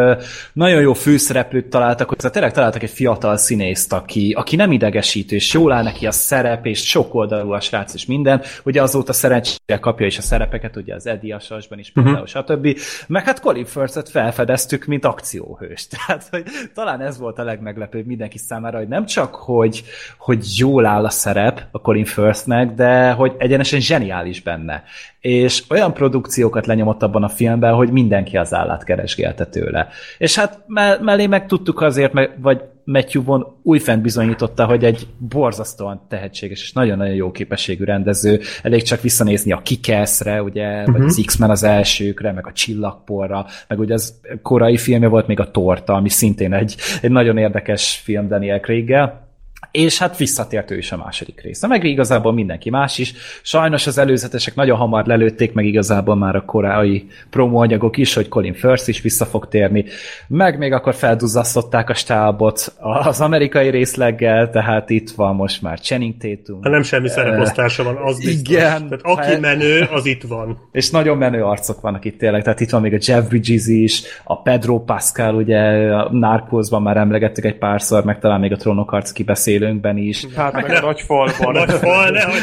nagyon 0.52 0.80
jó 0.80 0.92
főszereplőt 0.92 1.66
találtak, 1.66 2.08
hogy 2.08 2.18
tényleg 2.32 2.52
találtak 2.52 2.82
egy 2.82 2.90
fiatal 2.90 3.36
színészt, 3.36 3.92
aki, 3.92 4.32
aki 4.32 4.56
nem 4.56 4.72
idegesítő, 4.72 5.34
és 5.34 5.52
jól 5.52 5.72
áll 5.72 5.82
neki 5.82 6.06
a 6.06 6.10
szerep, 6.10 6.66
és 6.66 6.88
sok 6.88 7.14
oldalú 7.14 7.52
a 7.52 7.60
srác, 7.60 7.94
és 7.94 8.06
minden. 8.06 8.42
Ugye 8.64 8.82
azóta 8.82 9.12
szerencsére 9.12 9.78
kapja 9.80 10.06
is 10.06 10.18
a 10.18 10.22
szerepeket, 10.22 10.76
ugye 10.76 10.94
az 10.94 11.06
Eddie 11.06 11.34
Asasban 11.34 11.78
is 11.78 11.90
például, 11.90 12.16
uh-huh. 12.20 12.44
stb. 12.44 12.78
Meg 13.06 13.24
hát 13.24 13.40
Colin 13.40 13.64
Firth-et 13.64 14.08
felfedeztük, 14.08 14.84
mint 14.84 15.04
akcióhős. 15.04 15.86
Tehát, 15.96 16.26
hogy 16.30 16.44
talán 16.74 17.00
ez 17.00 17.18
volt 17.18 17.38
a 17.38 17.44
legmeglepőbb 17.44 18.06
mindenki 18.06 18.38
számára, 18.38 18.78
hogy 18.78 18.88
nem 18.88 19.06
csak, 19.06 19.34
hogy, 19.34 19.84
hogy 20.18 20.44
jól 20.56 20.86
áll 20.86 21.04
a 21.04 21.10
szerep 21.10 21.66
a 21.70 21.80
Colin 21.80 22.04
Firthnek, 22.04 22.74
de 22.74 23.10
hogy 23.10 23.32
egyenesen 23.38 23.80
zseniális 23.80 24.42
benne. 24.42 24.84
És 25.24 25.62
olyan 25.68 25.92
produkciókat 25.92 26.66
lenyomott 26.66 27.02
abban 27.02 27.22
a 27.22 27.28
filmben, 27.28 27.74
hogy 27.74 27.90
mindenki 27.90 28.36
az 28.36 28.54
állát 28.54 28.84
keresgélte 28.84 29.46
tőle. 29.46 29.88
És 30.18 30.34
hát 30.38 30.64
me- 30.66 31.00
mellé 31.00 31.26
meg 31.26 31.46
tudtuk 31.46 31.80
azért, 31.80 32.12
vagy 32.40 32.62
Matthew 32.84 33.24
Vaughn 33.24 33.46
újfent 33.62 34.02
bizonyította, 34.02 34.64
hogy 34.64 34.84
egy 34.84 35.06
borzasztóan 35.18 36.06
tehetséges 36.08 36.62
és 36.62 36.72
nagyon-nagyon 36.72 37.14
jó 37.14 37.30
képességű 37.30 37.84
rendező. 37.84 38.40
Elég 38.62 38.82
csak 38.82 39.00
visszanézni 39.00 39.52
a 39.52 39.62
Kikeszre, 39.62 40.42
ugye, 40.42 40.78
uh-huh. 40.78 40.96
vagy 40.96 41.04
az 41.06 41.22
X-Men 41.26 41.50
az 41.50 41.62
elsőkre, 41.62 42.32
meg 42.32 42.46
a 42.46 42.52
Csillagporra, 42.52 43.46
meg 43.68 43.78
ugye 43.78 43.94
az 43.94 44.20
korai 44.42 44.76
filmje 44.76 45.08
volt 45.08 45.26
még 45.26 45.40
a 45.40 45.50
Torta, 45.50 45.92
ami 45.92 46.08
szintén 46.08 46.52
egy, 46.52 46.76
egy 47.02 47.10
nagyon 47.10 47.36
érdekes 47.36 48.00
film 48.04 48.28
Daniel 48.28 48.60
Craig-gel 48.60 49.23
és 49.70 49.98
hát 49.98 50.16
visszatért 50.16 50.70
ő 50.70 50.76
is 50.76 50.92
a 50.92 50.96
második 50.96 51.40
része. 51.40 51.66
Meg 51.66 51.84
igazából 51.84 52.32
mindenki 52.32 52.70
más 52.70 52.98
is. 52.98 53.14
Sajnos 53.42 53.86
az 53.86 53.98
előzetesek 53.98 54.54
nagyon 54.54 54.76
hamar 54.76 55.06
lelőtték 55.06 55.52
meg 55.52 55.64
igazából 55.64 56.16
már 56.16 56.36
a 56.36 56.44
korai 56.44 57.06
promóanyagok 57.30 57.96
is, 57.96 58.14
hogy 58.14 58.28
Colin 58.28 58.54
Firth 58.54 58.88
is 58.88 59.00
vissza 59.00 59.24
fog 59.24 59.48
térni. 59.48 59.84
Meg 60.28 60.58
még 60.58 60.72
akkor 60.72 60.94
felduzzasztották 60.94 61.90
a 61.90 61.94
stábot 61.94 62.74
az 62.80 63.20
amerikai 63.20 63.70
részleggel, 63.70 64.50
tehát 64.50 64.90
itt 64.90 65.10
van 65.10 65.34
most 65.34 65.62
már 65.62 65.80
Channing 65.80 66.14
Tatum. 66.16 66.62
Ha 66.62 66.68
nem 66.68 66.82
semmi 66.82 67.08
szereposztása 67.08 67.82
van, 67.82 67.96
az 67.96 68.24
biztos. 68.24 68.54
Igen. 68.54 68.88
Tehát 68.88 69.00
aki 69.02 69.26
hát... 69.26 69.40
menő, 69.40 69.88
az 69.92 70.06
itt 70.06 70.22
van. 70.22 70.68
És 70.72 70.90
nagyon 70.90 71.16
menő 71.16 71.42
arcok 71.44 71.80
vannak 71.80 72.04
itt 72.04 72.18
tényleg, 72.18 72.42
tehát 72.42 72.60
itt 72.60 72.70
van 72.70 72.80
még 72.80 72.92
a 72.92 72.98
Jeff 73.00 73.28
Bridges 73.28 73.66
is, 73.66 74.02
a 74.24 74.42
Pedro 74.42 74.78
Pascal, 74.80 75.34
ugye 75.34 75.58
a 75.92 76.12
Narcosban 76.12 76.82
már 76.82 76.96
emlegettük 76.96 77.44
egy 77.44 77.58
párszor, 77.58 78.04
meg 78.04 78.18
talán 78.18 78.40
még 78.40 78.52
a 78.52 78.56
trónokarc 78.56 79.12
kibeszélő 79.12 79.52
élőnkben 79.54 79.96
is. 79.96 80.26
Hát 80.36 80.52
meg 80.52 80.70
a 80.70 80.80
nagy 80.86 81.00
falban. 81.00 81.52
nagy 81.52 81.70
fal, 81.70 82.10
nehogy. 82.10 82.40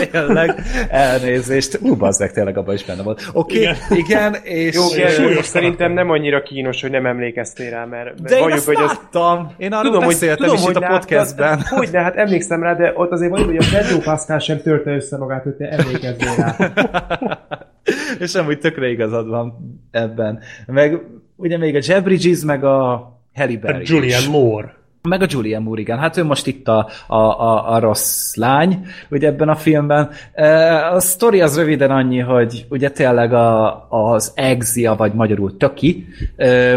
Tényleg, 0.10 0.54
elnézést. 0.90 1.78
Ú, 1.82 1.96
bazdek, 1.96 2.32
tényleg 2.32 2.58
abban 2.58 2.74
is 2.74 2.84
benne 2.84 3.02
volt. 3.02 3.30
Oké, 3.32 3.58
okay, 3.58 3.76
igen. 3.90 3.98
igen, 3.98 4.34
és... 4.42 4.74
Jó, 4.74 5.42
szerintem 5.42 5.92
nem 5.92 6.10
annyira 6.10 6.42
kínos, 6.42 6.80
hogy 6.80 6.90
nem 6.90 7.06
emlékeztél 7.06 7.70
rá, 7.70 7.84
mert 7.84 8.22
de 8.22 8.38
én 8.38 8.52
azt 8.52 8.66
hogy 8.66 8.76
láttam. 8.76 9.52
Én 9.56 9.72
arról 9.72 9.92
tudom, 9.92 10.06
beszéltem 10.06 10.48
hogy, 10.48 10.58
tudom, 10.58 10.70
is 10.70 10.76
itt 10.76 10.82
a 10.82 10.98
podcastben. 10.98 11.60
Hogy 11.68 11.88
de 11.88 12.00
hát 12.00 12.16
emlékszem 12.16 12.62
rá, 12.62 12.74
de 12.74 12.92
ott 12.94 13.10
azért 13.10 13.30
van, 13.30 13.44
hogy 13.44 13.56
a 13.56 13.64
Pedro 13.72 13.98
Pascal 13.98 14.38
sem 14.38 14.62
törte 14.62 14.90
össze 14.90 15.16
magát, 15.16 15.42
hogy 15.42 15.54
te 15.54 15.68
emlékezzél 15.68 16.34
rá. 16.36 16.56
és 18.18 18.34
amúgy 18.34 18.58
tökre 18.58 18.88
igazad 18.88 19.28
van 19.28 19.78
ebben. 19.90 20.40
Meg 20.66 21.00
ugye 21.36 21.58
még 21.58 21.76
a 21.76 21.80
Jeff 21.82 22.02
Bridges, 22.02 22.42
meg 22.42 22.64
a 22.64 23.08
Halle 23.34 23.58
Berry. 23.58 23.82
A 23.82 23.82
Julian 23.84 24.30
Moore. 24.30 24.77
Meg 25.02 25.22
a 25.22 25.26
Julia 25.28 25.60
Moore, 25.60 25.80
igen. 25.80 25.98
Hát 25.98 26.16
ő 26.16 26.24
most 26.24 26.46
itt 26.46 26.68
a, 26.68 26.88
a, 27.06 27.16
a, 27.16 27.72
a 27.72 27.78
rossz 27.78 28.34
lány, 28.34 28.86
ugye 29.10 29.28
ebben 29.28 29.48
a 29.48 29.56
filmben. 29.56 30.10
A 30.92 31.00
sztori 31.00 31.40
az 31.40 31.56
röviden 31.56 31.90
annyi, 31.90 32.18
hogy 32.18 32.66
ugye 32.68 32.90
tényleg 32.90 33.32
a, 33.32 33.86
az 33.90 34.32
Exia, 34.34 34.94
vagy 34.94 35.12
magyarul 35.12 35.56
Töki, 35.56 36.06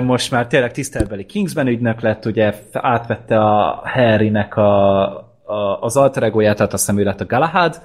most 0.03 0.31
már 0.31 0.47
tényleg 0.47 0.71
tisztelbeli 0.71 1.25
Kingsman 1.25 1.67
ügynök 1.67 2.01
lett, 2.01 2.25
ugye 2.25 2.53
átvette 2.71 3.39
a 3.39 3.81
Harrynek 3.83 4.57
a, 4.57 5.01
a, 5.43 5.79
az 5.79 5.97
alter 5.97 6.23
egóját, 6.23 6.55
tehát 6.55 6.73
azt 6.73 6.85
hiszem 6.85 7.01
ő 7.01 7.03
lett 7.03 7.21
a 7.21 7.25
Galahad, 7.25 7.81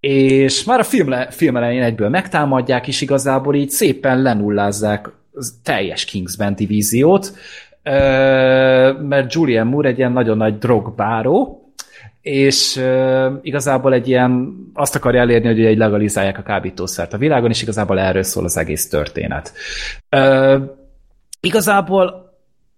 és 0.00 0.64
már 0.64 0.78
a 0.78 0.84
film, 0.84 1.14
film 1.30 1.56
elején 1.56 1.82
egyből 1.82 2.08
megtámadják, 2.08 2.88
és 2.88 3.00
igazából 3.00 3.54
így 3.54 3.70
szépen 3.70 4.22
lenullázzák 4.22 5.10
teljes 5.62 6.04
Kingsman 6.04 6.54
divíziót, 6.54 7.32
mert 9.00 9.32
Julian 9.32 9.66
Moore 9.66 9.88
egy 9.88 9.98
ilyen 9.98 10.12
nagyon 10.12 10.36
nagy 10.36 10.58
drogbáró, 10.58 11.60
és 12.20 12.82
igazából 13.42 13.92
egy 13.92 14.08
ilyen, 14.08 14.54
azt 14.74 14.94
akarja 14.94 15.20
elérni, 15.20 15.46
hogy 15.46 15.64
egy 15.64 15.76
legalizálják 15.76 16.38
a 16.38 16.42
kábítószert 16.42 17.12
a 17.12 17.18
világon, 17.18 17.50
és 17.50 17.62
igazából 17.62 17.98
erről 17.98 18.22
szól 18.22 18.44
az 18.44 18.56
egész 18.56 18.88
történet. 18.88 19.52
Igazából 21.40 22.24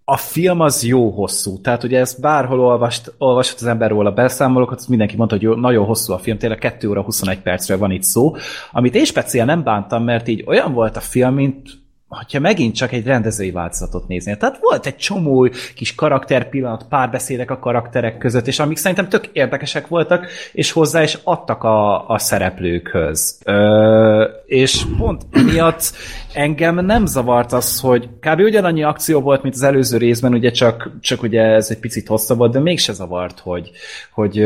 a 0.05 0.17
film 0.17 0.61
az 0.61 0.85
jó 0.85 1.11
hosszú, 1.11 1.61
tehát 1.61 1.85
ugye 1.85 1.99
ezt 1.99 2.21
bárhol 2.21 2.61
olvast, 2.61 3.13
olvasott 3.19 3.61
az 3.61 3.67
ember 3.67 3.91
róla 3.91 4.13
beszámolókat, 4.13 4.89
mindenki 4.89 5.17
mondta, 5.17 5.35
hogy 5.35 5.45
jó, 5.45 5.55
nagyon 5.55 5.85
hosszú 5.85 6.13
a 6.13 6.19
film, 6.19 6.39
tényleg 6.39 6.59
2 6.59 6.89
óra 6.89 7.03
21 7.03 7.41
percre 7.41 7.77
van 7.77 7.91
itt 7.91 8.03
szó, 8.03 8.37
amit 8.73 8.95
én 8.95 9.05
speciál 9.05 9.47
nem 9.47 9.63
bántam, 9.63 10.05
mert 10.05 10.29
így 10.29 10.45
olyan 10.47 10.73
volt 10.73 10.97
a 10.97 11.01
film, 11.01 11.35
mint 11.35 11.69
hogyha 12.09 12.41
megint 12.41 12.75
csak 12.75 12.93
egy 12.93 13.05
rendezői 13.05 13.51
változatot 13.51 14.09
nézni. 14.09 14.37
Tehát 14.37 14.59
volt 14.61 14.87
egy 14.87 14.97
csomó 14.97 15.51
kis 15.75 15.95
karakterpillanat, 15.95 16.87
párbeszédek 16.89 17.51
a 17.51 17.59
karakterek 17.59 18.19
között, 18.19 18.47
és 18.47 18.59
amik 18.59 18.77
szerintem 18.77 19.09
tök 19.09 19.27
érdekesek 19.33 19.87
voltak, 19.87 20.27
és 20.53 20.73
hozzá 20.73 21.03
is 21.03 21.19
adtak 21.25 21.63
a, 21.65 22.09
a 22.09 22.19
szereplőkhöz. 22.19 23.39
Ö, 23.45 24.29
és 24.47 24.85
pont 24.99 25.23
emiatt 25.31 25.93
engem 26.33 26.85
nem 26.85 27.07
zavart 27.07 27.53
az, 27.53 27.81
hogy 27.81 28.09
kb. 28.21 28.41
ugyanannyi 28.41 28.83
akció 28.83 29.21
volt, 29.21 29.43
mint 29.43 29.55
az 29.55 29.63
előző 29.63 29.97
részben, 29.97 30.33
ugye 30.33 30.51
csak, 30.51 30.91
csak 31.01 31.23
ugye 31.23 31.43
ez 31.43 31.71
egy 31.71 31.79
picit 31.79 32.07
hosszabb 32.07 32.39
volt, 32.39 32.53
de 32.53 32.61
mégse 32.61 32.93
zavart, 32.93 33.39
hogy, 33.39 33.71
hogy 34.13 34.45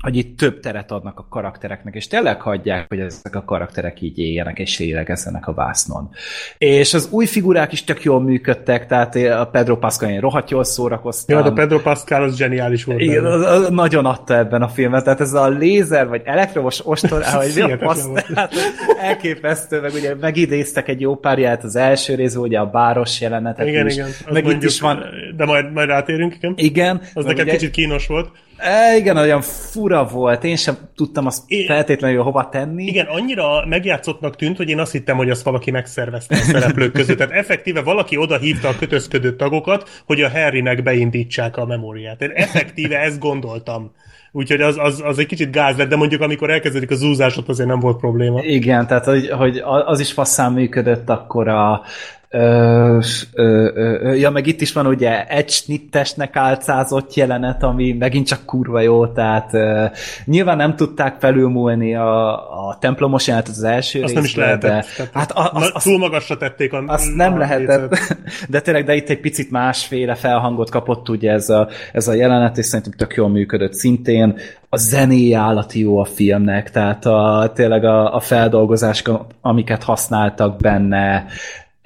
hogy 0.00 0.16
itt 0.16 0.38
több 0.38 0.60
teret 0.60 0.90
adnak 0.90 1.18
a 1.18 1.26
karaktereknek, 1.30 1.94
és 1.94 2.06
tényleg 2.06 2.40
hagyják, 2.40 2.88
hogy 2.88 3.00
ezek 3.00 3.34
a 3.34 3.44
karakterek 3.44 4.00
így 4.00 4.18
éljenek 4.18 4.58
és 4.58 4.78
lélegezzenek 4.78 5.46
a 5.46 5.52
vásznon. 5.52 6.10
És 6.58 6.94
az 6.94 7.08
új 7.10 7.26
figurák 7.26 7.72
is 7.72 7.84
tök 7.84 8.02
jól 8.02 8.20
működtek, 8.20 8.86
tehát 8.86 9.14
a 9.14 9.44
Pedro 9.52 9.76
Pascal 9.78 10.10
én 10.10 10.20
rohadt 10.20 10.50
jól 10.50 10.64
szórakoztam. 10.64 11.38
Ja, 11.38 11.44
a 11.44 11.52
Pedro 11.52 11.80
Pascal 11.80 12.22
az 12.22 12.36
zseniális 12.36 12.84
volt. 12.84 13.00
Igen, 13.00 13.24
az, 13.24 13.42
az 13.42 13.68
nagyon 13.68 14.06
adta 14.06 14.36
ebben 14.36 14.62
a 14.62 14.68
filmet, 14.68 15.04
tehát 15.04 15.20
ez 15.20 15.32
a 15.32 15.48
lézer, 15.48 16.08
vagy 16.08 16.22
elektromos 16.24 16.86
ostor, 16.86 17.24
vagy 17.32 17.52
mi 17.54 17.72
a 17.72 17.76
passz, 17.76 18.06
tehát 18.26 18.52
elképesztő, 19.00 19.80
meg 19.80 19.92
ugye 19.94 20.14
megidéztek 20.14 20.88
egy 20.88 21.00
jó 21.00 21.16
párját 21.16 21.64
az 21.64 21.76
első 21.76 22.14
rész, 22.14 22.34
ugye 22.34 22.58
a 22.58 22.66
báros 22.66 23.20
jelenetet 23.20 23.66
igen, 23.66 23.86
is. 23.86 23.94
Igen, 23.94 24.08
meg 24.24 24.42
mondjuk, 24.42 24.62
itt 24.62 24.68
is 24.68 24.80
van... 24.80 25.04
De 25.36 25.44
majd, 25.44 25.72
majd 25.72 25.88
rátérünk, 25.88 26.34
igen. 26.34 26.54
Igen. 26.56 27.00
Az 27.14 27.24
nekem 27.24 27.44
ugye... 27.44 27.52
kicsit 27.52 27.70
kínos 27.70 28.06
volt. 28.06 28.30
E, 28.58 28.96
igen, 28.96 29.16
olyan 29.16 29.40
fura 29.40 30.04
volt, 30.04 30.44
én 30.44 30.56
sem 30.56 30.76
tudtam 30.94 31.26
azt 31.26 31.42
é, 31.46 31.66
feltétlenül 31.66 32.22
hova 32.22 32.48
tenni. 32.48 32.84
Igen, 32.84 33.06
annyira 33.06 33.66
megjátszottnak 33.66 34.36
tűnt, 34.36 34.56
hogy 34.56 34.68
én 34.68 34.78
azt 34.78 34.92
hittem, 34.92 35.16
hogy 35.16 35.30
azt 35.30 35.42
valaki 35.42 35.70
megszervezte 35.70 36.36
a 36.36 36.38
szereplők 36.38 36.92
között. 36.92 37.16
Tehát 37.16 37.32
effektíve 37.32 37.82
valaki 37.82 38.16
oda 38.16 38.38
hívta 38.38 38.68
a 38.68 38.76
kötözködő 38.78 39.36
tagokat, 39.36 40.02
hogy 40.06 40.22
a 40.22 40.30
Harrynek 40.30 40.82
beindítsák 40.82 41.56
a 41.56 41.66
memóriát. 41.66 42.22
Én 42.22 42.30
effektíve 42.30 42.98
ezt 42.98 43.18
gondoltam. 43.18 43.92
Úgyhogy 44.32 44.60
az, 44.60 44.76
az, 44.78 45.02
az 45.04 45.18
egy 45.18 45.26
kicsit 45.26 45.52
gáz 45.52 45.76
lett, 45.76 45.88
de 45.88 45.96
mondjuk 45.96 46.20
amikor 46.20 46.50
elkezdődik 46.50 46.90
a 46.90 46.94
zúzás, 46.94 47.36
ott 47.36 47.48
azért 47.48 47.68
nem 47.68 47.80
volt 47.80 47.96
probléma. 47.96 48.42
Igen, 48.42 48.86
tehát 48.86 49.04
hogy, 49.04 49.28
hogy 49.28 49.62
az 49.64 50.00
is 50.00 50.12
faszán 50.12 50.52
működött 50.52 51.08
akkor 51.08 51.48
a, 51.48 51.82
Ö, 52.30 52.98
ö, 53.32 53.70
ö, 53.74 54.12
ja, 54.14 54.30
meg 54.30 54.46
itt 54.46 54.60
is 54.60 54.72
van 54.72 54.86
ugye 54.86 55.26
egy 55.26 55.50
snittesnek 55.50 56.36
álcázott 56.36 57.14
jelenet, 57.14 57.62
ami 57.62 57.92
megint 57.92 58.26
csak 58.26 58.44
kurva 58.44 58.80
jó, 58.80 59.06
tehát 59.06 59.54
ö, 59.54 59.84
nyilván 60.24 60.56
nem 60.56 60.76
tudták 60.76 61.16
felülmúlni 61.20 61.94
a, 61.94 62.32
a 62.68 62.78
templomos 62.80 63.26
jelenetet 63.26 63.54
az 63.54 63.62
első 63.62 64.02
Azt 64.02 64.14
részben, 64.14 64.14
nem 64.14 64.24
is 64.24 64.36
lehetett. 64.36 64.86
De, 64.96 65.10
hát 65.12 65.30
a, 65.30 65.50
az, 65.52 65.70
az, 65.74 65.82
túl 65.82 65.98
magasra 65.98 66.36
tették 66.36 66.72
a 66.72 66.84
Azt 66.86 67.14
nem 67.14 67.32
a 67.32 67.38
lehetett, 67.38 67.98
de 68.48 68.60
tényleg, 68.60 68.84
de 68.84 68.94
itt 68.94 69.08
egy 69.08 69.20
picit 69.20 69.50
másféle 69.50 70.14
felhangot 70.14 70.70
kapott 70.70 71.08
ugye 71.08 71.32
ez 71.32 71.48
a, 71.48 71.68
ez 71.92 72.08
a 72.08 72.12
jelenet, 72.12 72.58
és 72.58 72.66
szerintem 72.66 72.92
tök 72.96 73.14
jól 73.14 73.28
működött 73.28 73.72
szintén. 73.72 74.38
A 74.68 74.76
zenéje 74.76 75.38
állati 75.38 75.80
jó 75.80 75.98
a 75.98 76.04
filmnek, 76.04 76.70
tehát 76.70 77.06
a, 77.06 77.52
tényleg 77.54 77.84
a, 77.84 78.14
a 78.14 78.20
feldolgozások, 78.20 79.26
amiket 79.40 79.82
használtak 79.82 80.56
benne, 80.56 81.26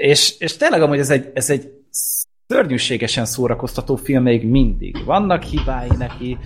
és, 0.02 0.34
és 0.38 0.56
tényleg 0.56 0.82
amúgy 0.82 0.98
ez 0.98 1.10
egy, 1.10 1.30
ez 1.34 1.50
egy 1.50 1.70
szörnyűségesen 2.48 3.24
szórakoztató 3.24 3.96
film 3.96 4.22
még 4.22 4.46
mindig. 4.46 5.04
Vannak 5.04 5.42
hibái 5.42 5.88
neki, 5.98 6.38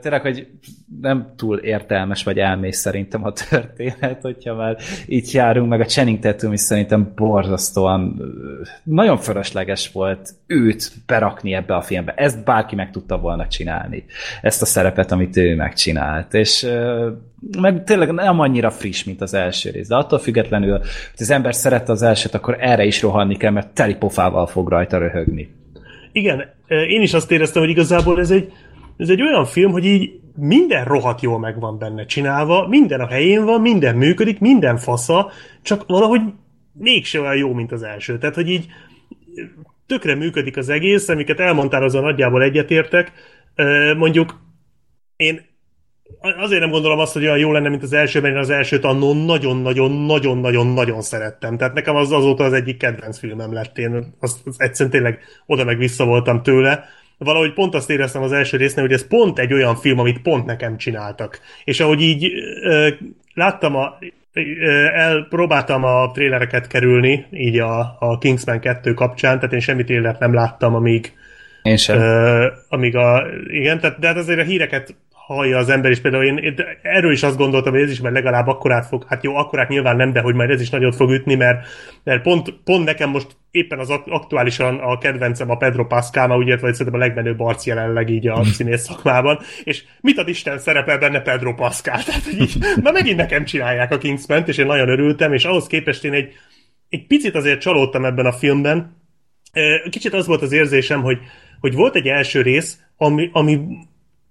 tényleg, 0.00 0.20
hogy 0.20 0.46
nem 1.00 1.32
túl 1.36 1.58
értelmes 1.58 2.24
vagy 2.24 2.38
elmész 2.38 2.78
szerintem 2.78 3.24
a 3.24 3.32
történet, 3.32 4.18
hogyha 4.22 4.54
már 4.54 4.76
így 5.06 5.34
járunk, 5.34 5.68
meg 5.68 5.80
a 5.80 5.84
Channing 5.84 6.18
Tatum 6.18 6.52
is 6.52 6.60
szerintem 6.60 7.12
borzasztóan 7.14 8.22
nagyon 8.82 9.18
fölösleges 9.18 9.92
volt 9.92 10.30
őt 10.46 10.92
berakni 11.06 11.54
ebbe 11.54 11.76
a 11.76 11.82
filmbe. 11.82 12.14
Ezt 12.16 12.44
bárki 12.44 12.74
meg 12.74 12.90
tudta 12.90 13.18
volna 13.18 13.48
csinálni. 13.48 14.04
Ezt 14.42 14.62
a 14.62 14.66
szerepet, 14.66 15.12
amit 15.12 15.36
ő 15.36 15.54
megcsinált. 15.54 16.34
És 16.34 16.66
meg 17.60 17.84
tényleg 17.84 18.12
nem 18.12 18.40
annyira 18.40 18.70
friss, 18.70 19.04
mint 19.04 19.20
az 19.20 19.34
első 19.34 19.70
rész, 19.70 19.88
de 19.88 19.96
attól 19.96 20.18
függetlenül, 20.18 20.78
hogy 20.78 20.88
az 21.18 21.30
ember 21.30 21.54
szerette 21.54 21.92
az 21.92 22.02
elsőt, 22.02 22.34
akkor 22.34 22.56
erre 22.60 22.84
is 22.84 23.02
rohanni 23.02 23.36
kell, 23.36 23.50
mert 23.50 23.74
teli 23.74 23.94
pofával 23.94 24.46
fog 24.46 24.68
rajta 24.68 24.98
röhögni. 24.98 25.54
Igen, 26.12 26.44
én 26.68 27.02
is 27.02 27.14
azt 27.14 27.30
éreztem, 27.30 27.62
hogy 27.62 27.70
igazából 27.70 28.20
ez 28.20 28.30
egy, 28.30 28.52
ez 28.96 29.08
egy 29.08 29.22
olyan 29.22 29.44
film, 29.44 29.72
hogy 29.72 29.84
így 29.84 30.10
minden 30.36 30.84
rohadt 30.84 31.20
jól 31.20 31.38
meg 31.38 31.60
van 31.60 31.78
benne 31.78 32.04
csinálva, 32.04 32.68
minden 32.68 33.00
a 33.00 33.06
helyén 33.06 33.44
van, 33.44 33.60
minden 33.60 33.96
működik, 33.96 34.40
minden 34.40 34.76
fasza, 34.76 35.30
csak 35.62 35.84
valahogy 35.86 36.20
mégse 36.72 37.20
olyan 37.20 37.36
jó, 37.36 37.52
mint 37.52 37.72
az 37.72 37.82
első. 37.82 38.18
Tehát, 38.18 38.34
hogy 38.34 38.48
így 38.48 38.66
tökre 39.86 40.14
működik 40.14 40.56
az 40.56 40.68
egész, 40.68 41.08
amiket 41.08 41.40
elmondtál, 41.40 41.82
azon 41.82 42.02
nagyjából 42.02 42.42
egyetértek. 42.42 43.12
Mondjuk 43.96 44.40
én 45.16 45.40
azért 46.36 46.60
nem 46.60 46.70
gondolom 46.70 46.98
azt, 46.98 47.12
hogy 47.12 47.22
olyan 47.22 47.38
jó 47.38 47.52
lenne, 47.52 47.68
mint 47.68 47.82
az 47.82 47.92
elsőben, 47.92 48.30
én 48.30 48.36
az 48.36 48.50
elsőt 48.50 48.84
annó 48.84 49.24
nagyon-nagyon-nagyon-nagyon-nagyon 49.24 51.02
szerettem. 51.02 51.56
Tehát 51.56 51.74
nekem 51.74 51.96
az 51.96 52.12
azóta 52.12 52.44
az 52.44 52.52
egyik 52.52 52.76
kedvenc 52.76 53.18
filmem 53.18 53.52
lett. 53.52 53.78
Én 53.78 54.14
azt, 54.20 54.38
azt 54.46 54.60
egyszerűen 54.60 54.94
tényleg 54.94 55.18
oda 55.46 55.64
meg 55.64 55.78
vissza 55.78 56.04
voltam 56.04 56.42
tőle. 56.42 56.84
Valahogy 57.18 57.52
pont 57.52 57.74
azt 57.74 57.90
éreztem 57.90 58.22
az 58.22 58.32
első 58.32 58.56
résznél, 58.56 58.84
hogy 58.84 58.94
ez 58.94 59.06
pont 59.06 59.38
egy 59.38 59.52
olyan 59.52 59.76
film, 59.76 59.98
amit 59.98 60.22
pont 60.22 60.46
nekem 60.46 60.76
csináltak. 60.76 61.40
És 61.64 61.80
ahogy 61.80 62.00
így 62.00 62.32
ö, 62.62 62.88
láttam 63.34 63.76
a 63.76 63.98
elpróbáltam 64.94 65.84
a 65.84 66.10
trélereket 66.10 66.66
kerülni, 66.66 67.26
így 67.30 67.58
a, 67.58 67.96
a 67.98 68.18
Kingsman 68.18 68.60
2 68.60 68.94
kapcsán, 68.94 69.36
tehát 69.36 69.52
én 69.52 69.60
semmi 69.60 69.84
trélert 69.84 70.18
nem 70.18 70.34
láttam, 70.34 70.74
amíg 70.74 71.12
én 71.62 71.76
sem. 71.76 71.98
Uh, 71.98 72.44
amíg 72.68 72.96
a, 72.96 73.26
igen, 73.46 73.80
tehát, 73.80 73.98
de 73.98 74.06
hát 74.06 74.16
azért 74.16 74.40
a 74.40 74.42
híreket 74.42 74.94
hallja 75.26 75.58
az 75.58 75.68
ember, 75.68 75.90
és 75.90 76.00
például 76.00 76.24
én, 76.24 76.36
én 76.36 76.54
erről 76.82 77.12
is 77.12 77.22
azt 77.22 77.36
gondoltam, 77.36 77.72
hogy 77.72 77.82
ez 77.82 77.90
is 77.90 78.00
majd 78.00 78.14
legalább 78.14 78.46
akkorát 78.46 78.86
fog, 78.86 79.04
hát 79.08 79.24
jó, 79.24 79.36
akkorát 79.36 79.68
nyilván 79.68 79.96
nem, 79.96 80.12
de 80.12 80.20
hogy 80.20 80.34
majd 80.34 80.50
ez 80.50 80.60
is 80.60 80.70
nagyot 80.70 80.94
fog 80.94 81.10
ütni, 81.10 81.34
mert, 81.34 81.66
mert 82.04 82.22
pont, 82.22 82.54
pont 82.64 82.84
nekem 82.84 83.10
most 83.10 83.36
éppen 83.50 83.78
az 83.78 83.90
aktuálisan 83.90 84.78
a 84.78 84.98
kedvencem 84.98 85.50
a 85.50 85.56
Pedro 85.56 85.86
Pascal, 85.86 86.26
ma 86.26 86.36
ugye, 86.36 86.56
vagy 86.56 86.74
szerintem 86.74 87.00
a 87.00 87.04
legmenőbb 87.04 87.40
arc 87.40 87.66
jelenleg 87.66 88.08
így 88.08 88.28
a 88.28 88.44
színész 88.44 88.82
szakmában, 88.82 89.38
és 89.64 89.84
mit 90.00 90.18
ad 90.18 90.28
Isten 90.28 90.58
szerepel 90.58 90.98
benne 90.98 91.20
Pedro 91.20 91.54
Pascal, 91.54 92.02
tehát 92.04 92.24
hogy 92.24 92.40
így, 92.40 92.56
na 92.82 92.90
megint 92.90 93.16
nekem 93.16 93.44
csinálják 93.44 93.92
a 93.92 93.98
kingsman 93.98 94.42
és 94.46 94.58
én 94.58 94.66
nagyon 94.66 94.88
örültem, 94.88 95.32
és 95.32 95.44
ahhoz 95.44 95.66
képest 95.66 96.04
én 96.04 96.12
egy, 96.12 96.32
egy 96.88 97.06
picit 97.06 97.34
azért 97.34 97.60
csalódtam 97.60 98.04
ebben 98.04 98.26
a 98.26 98.32
filmben, 98.32 99.02
kicsit 99.90 100.12
az 100.12 100.26
volt 100.26 100.42
az 100.42 100.52
érzésem, 100.52 101.02
hogy, 101.02 101.18
hogy 101.60 101.74
volt 101.74 101.96
egy 101.96 102.06
első 102.06 102.42
rész, 102.42 102.78
ami, 102.96 103.30
ami 103.32 103.60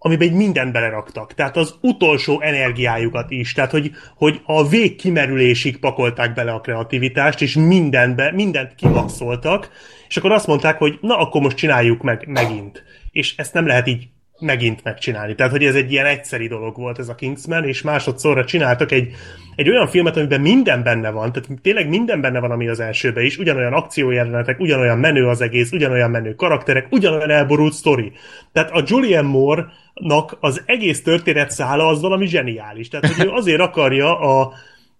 amiben 0.06 0.28
egy 0.28 0.34
mindent 0.34 0.72
beleraktak. 0.72 1.34
Tehát 1.34 1.58
az 1.58 1.76
utolsó 1.82 2.41
energiájukat 2.41 3.32
is. 3.32 3.54
Tehát, 3.54 3.72
hogy, 3.72 3.91
hogy 4.16 4.41
a 4.45 4.68
vég 4.68 4.95
kimerülésig 4.95 5.78
pakolták 5.78 6.34
bele 6.34 6.51
a 6.51 6.62
kreativitást, 6.62 7.41
és 7.41 7.56
mindenbe, 7.56 8.32
mindent 8.32 8.76
kimaxoltak, 8.76 9.70
és 10.08 10.18
akkor 10.18 10.32
azt 10.32 10.47
mondták, 10.47 10.78
hogy 10.78 10.97
na, 11.01 11.18
akkor 11.18 11.41
most 11.41 11.58
csináljuk 11.58 12.01
meg 12.01 12.28
megint. 12.28 12.84
És 13.12 13.36
ezt 13.38 13.54
nem 13.54 13.68
lehet 13.68 13.88
így 13.88 14.08
megint 14.40 14.84
megcsinálni. 14.84 15.36
Tehát, 15.36 15.52
hogy 15.52 15.64
ez 15.64 15.76
egy 15.76 15.92
ilyen 15.92 16.06
egyszeri 16.06 16.48
dolog 16.48 16.78
volt 16.78 17.00
ez 17.00 17.10
a 17.10 17.16
Kingsman, 17.16 17.64
és 17.68 17.82
másodszorra 17.82 18.46
csináltak 18.46 18.92
egy, 18.92 19.12
egy 19.56 19.70
olyan 19.70 19.88
filmet, 19.88 20.18
amiben 20.18 20.42
minden 20.42 20.84
benne 20.84 21.10
van, 21.10 21.32
tehát 21.32 21.62
tényleg 21.62 21.90
minden 21.90 22.22
benne 22.22 22.40
van, 22.40 22.52
ami 22.52 22.68
az 22.68 22.80
elsőben 22.80 23.24
is, 23.24 23.38
ugyanolyan 23.38 23.74
akciójelenetek, 23.74 24.60
ugyanolyan 24.60 24.98
menő 24.98 25.28
az 25.28 25.42
egész, 25.42 25.72
ugyanolyan 25.72 26.10
menő 26.10 26.36
karakterek, 26.36 26.88
ugyanolyan 26.90 27.30
elborult 27.30 27.74
sztori. 27.74 28.12
Tehát 28.52 28.72
a 28.72 28.84
Julian 28.86 29.26
Moore-nak 29.26 30.38
az 30.40 30.64
egész 30.66 31.04
történet 31.04 31.52
szála 31.52 31.88
az 31.88 32.02
valami 32.02 32.26
zseniális. 32.26 32.88
Tehát, 32.88 33.14
hogy 33.14 33.26
ő 33.26 33.30
azért 33.30 33.62
akarja 33.62 34.20
a, 34.20 34.54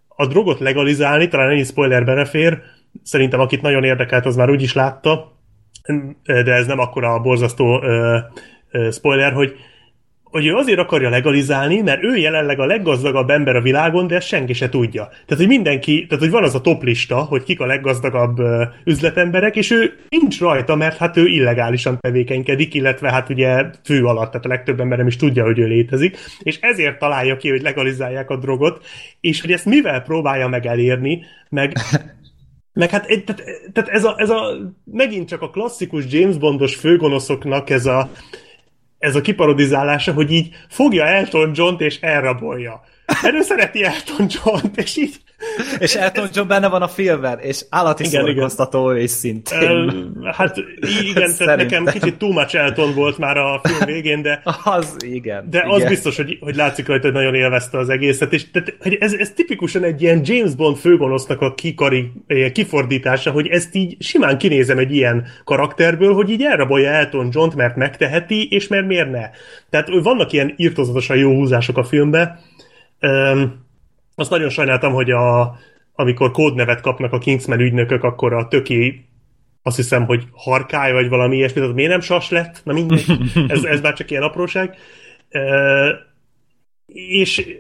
a 0.08 0.26
drogot 0.26 0.60
legalizálni, 0.60 1.28
talán 1.28 1.50
ennyi 1.50 1.64
spoiler 1.64 2.06
belefér, 2.06 2.62
szerintem 3.04 3.40
akit 3.40 3.62
nagyon 3.62 3.84
érdekelt, 3.84 4.26
az 4.26 4.36
már 4.36 4.50
úgy 4.50 4.62
is 4.62 4.74
látta, 4.74 5.32
de 6.26 6.54
ez 6.54 6.68
nem 6.68 6.80
akkora 6.80 7.14
a 7.14 7.20
borzasztó 7.20 7.84
spoiler, 8.92 9.34
hogy, 9.34 9.56
hogy 10.34 10.46
ő 10.46 10.56
azért 10.56 10.80
akarja 10.80 11.10
legalizálni, 11.10 11.82
mert 11.82 12.04
ő 12.04 12.16
jelenleg 12.16 12.60
a 12.60 12.66
leggazdagabb 12.66 13.30
ember 13.30 13.56
a 13.56 13.62
világon, 13.62 14.08
de 14.08 14.16
ezt 14.16 14.28
senki 14.28 14.54
se 14.54 14.70
tudja. 14.70 15.08
Tehát, 15.08 15.44
hogy 15.44 15.48
mindenki, 15.48 16.06
tehát, 16.06 16.24
hogy 16.24 16.34
van 16.34 16.44
az 16.44 16.56
a 16.56 16.62
top 16.62 16.84
lista, 16.84 17.16
hogy 17.16 17.44
kik 17.44 17.60
a 17.60 17.66
leggazdagabb 17.66 18.40
uh, 18.40 18.62
üzletemberek, 18.86 19.56
és 19.56 19.72
ő 19.72 19.94
nincs 20.10 20.40
rajta, 20.40 20.76
mert 20.76 20.98
hát 20.98 21.18
ő 21.18 21.26
illegálisan 21.26 21.98
tevékenykedik, 22.00 22.74
illetve 22.74 23.12
hát 23.12 23.30
ugye 23.30 23.66
fő 23.84 24.06
alatt, 24.06 24.32
tehát 24.32 24.46
a 24.46 24.50
legtöbb 24.50 24.80
ember 24.80 24.98
nem 24.98 25.08
is 25.08 25.16
tudja, 25.16 25.44
hogy 25.44 25.60
ő 25.60 25.66
létezik, 25.66 26.18
és 26.40 26.58
ezért 26.62 27.00
találja 27.00 27.38
ki, 27.38 27.50
hogy 27.50 27.62
legalizálják 27.62 28.30
a 28.30 28.38
drogot, 28.38 28.86
és 29.22 29.42
hogy 29.42 29.52
ezt 29.52 29.66
mivel 29.66 30.02
próbálja 30.02 30.48
meg 30.48 30.66
elérni, 30.66 31.24
meg 31.50 31.74
meg 32.74 32.90
hát 32.90 33.06
tehát, 33.06 33.44
tehát 33.74 33.90
ez, 33.90 34.04
a, 34.04 34.16
ez 34.18 34.30
a 34.30 34.74
megint 34.86 35.28
csak 35.28 35.42
a 35.42 35.50
klasszikus 35.50 36.04
James 36.10 36.38
Bondos 36.38 36.76
főgonoszoknak 36.76 37.70
ez 37.70 37.86
a 37.86 38.10
ez 39.04 39.16
a 39.16 39.22
kiparodizálása, 39.22 40.14
hogy 40.14 40.32
így 40.32 40.56
fogja 40.70 41.06
Elton 41.06 41.52
John-t 41.54 41.82
és 41.82 42.00
elrabolja. 42.00 42.82
Mert 43.22 43.36
ő 43.36 43.42
szereti 43.42 43.84
Elton 43.84 44.28
John-t, 44.30 44.78
és 44.78 44.98
így 44.98 45.22
és 45.80 45.96
Elton 45.96 46.28
John 46.34 46.48
benne 46.48 46.68
van 46.70 46.82
a 46.82 46.88
filmben, 46.88 47.40
és 47.40 47.66
állati 47.70 48.04
igen, 48.04 48.22
szórakoztató 48.22 48.92
igen. 48.92 49.04
és 49.04 49.10
szintén. 49.10 50.14
Hát 50.38 50.56
igen, 51.10 51.32
tehát 51.38 51.58
nekem 51.58 51.86
kicsit 51.86 52.18
too 52.18 52.32
much 52.32 52.56
Elton 52.56 52.94
volt 52.94 53.18
már 53.18 53.38
a 53.38 53.62
film 53.64 53.86
végén, 53.86 54.22
de 54.22 54.42
az 54.64 54.96
igen. 55.06 55.50
De 55.50 55.58
igen. 55.58 55.70
az 55.70 55.84
biztos, 55.84 56.16
hogy, 56.16 56.38
hogy 56.42 56.56
látszik 56.56 56.88
rajta, 56.88 57.06
hogy 57.06 57.16
nagyon 57.16 57.36
élvezte 57.36 57.78
az 57.78 57.90
egészet, 57.90 58.34
és 58.34 58.52
tehát, 58.52 58.76
hogy 58.80 58.98
ez, 59.00 59.14
ez 59.14 59.32
tipikusan 59.32 59.84
egy 59.84 60.02
ilyen 60.02 60.22
James 60.24 60.56
Bond 60.56 60.78
főgonosznak 60.78 61.42
a 61.42 61.54
kikari, 61.54 62.12
kifordítása, 62.54 63.32
hogy 63.32 63.48
ezt 63.48 63.76
így 63.76 63.98
simán 64.00 64.38
kinézem 64.38 64.78
egy 64.78 64.96
ilyen 64.96 65.26
karakterből, 65.44 66.14
hogy 66.14 66.30
így 66.30 66.44
elrabolja 66.44 66.90
Elton 66.90 67.30
John-t, 67.32 67.56
mert 67.56 67.76
megteheti, 67.76 68.48
és 68.50 68.68
mert 68.68 68.88
miért 68.88 69.12
ne. 69.12 69.30
Tehát 69.70 69.90
vannak 70.04 70.32
ilyen 70.32 70.54
írtozatosan 70.58 71.18
jó 71.18 71.34
húzások 71.34 71.78
a 71.78 71.84
filmbe, 71.84 72.40
um, 73.08 73.66
azt 74.16 74.30
nagyon 74.30 74.50
sajnáltam, 74.50 74.94
hogy 74.94 75.12
a, 75.12 75.56
amikor 75.94 76.32
kódnevet 76.32 76.82
kapnak 76.82 77.12
a 77.12 77.18
Kingsman 77.18 77.60
ügynökök, 77.60 78.04
akkor 78.04 78.34
a 78.34 78.48
töki 78.48 79.08
azt 79.64 79.76
hiszem, 79.76 80.06
hogy 80.06 80.24
harkály, 80.32 80.92
vagy 80.92 81.10
valami 81.10 81.36
ilyesmi, 81.36 81.60
tehát 81.60 81.76
miért 81.76 81.92
nem 81.92 82.02
sas 82.02 82.30
lett? 82.30 82.62
Na 82.64 82.74
mindegy, 82.74 83.06
ez, 83.48 83.64
ez 83.64 83.82
már 83.82 83.94
csak 83.94 84.12
ilyen 84.12 84.24
apróság. 84.24 84.76
E, 85.30 85.42
és 86.88 87.58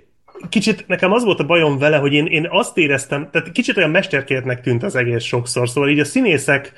kicsit 0.49 0.87
nekem 0.87 1.11
az 1.11 1.23
volt 1.23 1.39
a 1.39 1.45
bajom 1.45 1.77
vele, 1.77 1.97
hogy 1.97 2.13
én, 2.13 2.25
én 2.25 2.47
azt 2.49 2.77
éreztem, 2.77 3.29
tehát 3.31 3.51
kicsit 3.51 3.77
olyan 3.77 3.89
mesterkértnek 3.89 4.61
tűnt 4.61 4.83
az 4.83 4.95
egész 4.95 5.23
sokszor, 5.23 5.69
szóval 5.69 5.89
így 5.89 5.99
a 5.99 6.05
színészek 6.05 6.73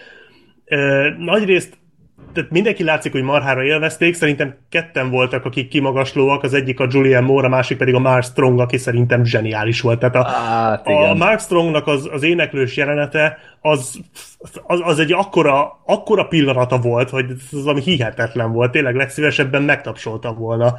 e, 0.66 0.78
nagyrészt 1.18 1.78
tehát 2.36 2.51
mindenki 2.51 2.83
látszik, 2.83 3.11
hogy 3.11 3.21
marhára 3.21 3.63
élvezték, 3.63 4.13
szerintem 4.13 4.55
ketten 4.69 5.09
voltak, 5.09 5.45
akik 5.45 5.67
kimagaslóak, 5.67 6.43
az 6.43 6.53
egyik 6.53 6.79
a 6.79 6.88
Julian 6.89 7.23
Moore, 7.23 7.47
a 7.47 7.49
másik 7.49 7.77
pedig 7.77 7.93
a 7.93 7.99
Mark 7.99 8.23
Strong, 8.23 8.59
aki 8.59 8.77
szerintem 8.77 9.23
zseniális 9.23 9.81
volt. 9.81 9.99
Tehát 9.99 10.15
a, 10.15 10.23
hát, 10.23 10.88
a 10.88 11.13
Mark 11.13 11.39
Strongnak 11.39 11.88
az, 11.88 12.09
az 12.11 12.23
éneklős 12.23 12.77
jelenete, 12.77 13.38
az, 13.66 13.99
az, 14.68 14.80
az 14.84 14.99
egy 14.99 15.13
akkora, 15.13 15.80
akkora 15.86 16.24
pillanata 16.24 16.78
volt, 16.78 17.09
hogy 17.09 17.26
az 17.51 17.68
ami 17.68 17.82
hihetetlen 17.82 18.51
volt. 18.51 18.72
Tényleg 18.72 18.95
legszívesebben 18.95 19.63
megtapsoltam 19.63 20.38
volna. 20.38 20.78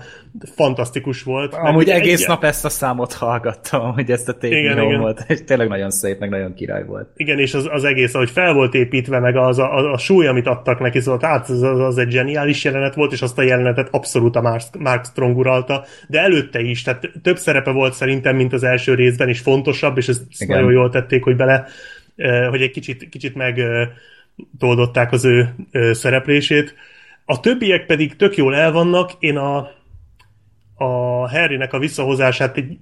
Fantasztikus 0.55 1.23
volt. 1.23 1.55
Amúgy 1.55 1.89
egész 1.89 2.23
egy... 2.23 2.29
nap 2.29 2.45
ezt 2.45 2.65
a 2.65 2.69
számot 2.69 3.13
hallgattam, 3.13 3.93
hogy 3.93 4.11
ezt 4.11 4.29
a 4.29 4.33
tény 4.33 4.99
volt. 4.99 5.25
És 5.29 5.45
tényleg 5.45 5.69
nagyon 5.69 5.91
szép, 5.91 6.19
meg 6.19 6.29
nagyon 6.29 6.55
király 6.55 6.85
volt. 6.85 7.09
Igen, 7.17 7.39
és 7.39 7.55
az, 7.55 7.69
az 7.71 7.85
egész, 7.85 8.15
ahogy 8.15 8.31
fel 8.31 8.53
volt 8.53 8.75
építve, 8.75 9.19
meg 9.19 9.37
az 9.37 9.59
a, 9.59 9.77
a, 9.77 9.93
a 9.93 9.99
súly, 9.99 10.27
amit 10.27 10.47
adtak 10.47 10.81
neki, 10.81 11.01
szóval 11.01 11.29
hát 11.29 11.49
az, 11.49 11.63
az, 11.63 11.81
az 11.81 11.99
egy 11.99 12.11
zseniális 12.11 12.65
jelenet 12.65 12.95
volt, 12.95 13.13
és 13.13 13.23
azt 13.23 13.39
a 13.39 13.43
jelenetet 13.43 13.89
abszolút 13.91 14.37
a 14.37 14.41
Mark, 14.41 14.63
Mark 14.79 15.05
Strong 15.05 15.37
uralta, 15.37 15.85
de 16.09 16.21
előtte 16.21 16.61
is, 16.61 16.83
tehát 16.83 17.11
több 17.23 17.37
szerepe 17.37 17.71
volt 17.71 17.93
szerintem, 17.93 18.37
mint 18.37 18.53
az 18.53 18.63
első 18.65 18.95
részben, 18.95 19.29
és 19.29 19.41
fontosabb, 19.41 19.97
és 19.97 20.09
ezt, 20.09 20.23
ezt 20.31 20.49
nagyon 20.49 20.73
jól 20.73 20.91
tették, 20.91 21.25
hogy 21.25 21.37
bele 21.37 21.67
hogy 22.49 22.63
egy 22.63 22.71
kicsit, 22.71 23.09
kicsit 23.09 23.35
megtoldották 23.35 25.13
az 25.13 25.25
ő 25.25 25.55
szereplését. 25.93 26.75
A 27.25 27.41
többiek 27.41 27.87
pedig 27.87 28.17
tök 28.17 28.37
jól 28.37 28.55
el 28.55 28.73
vannak, 28.73 29.11
én 29.19 29.37
a, 29.37 29.57
a 30.75 30.85
Harrynek 31.29 31.73
a 31.73 31.79
visszahozását 31.79 32.57
egy, 32.57 32.79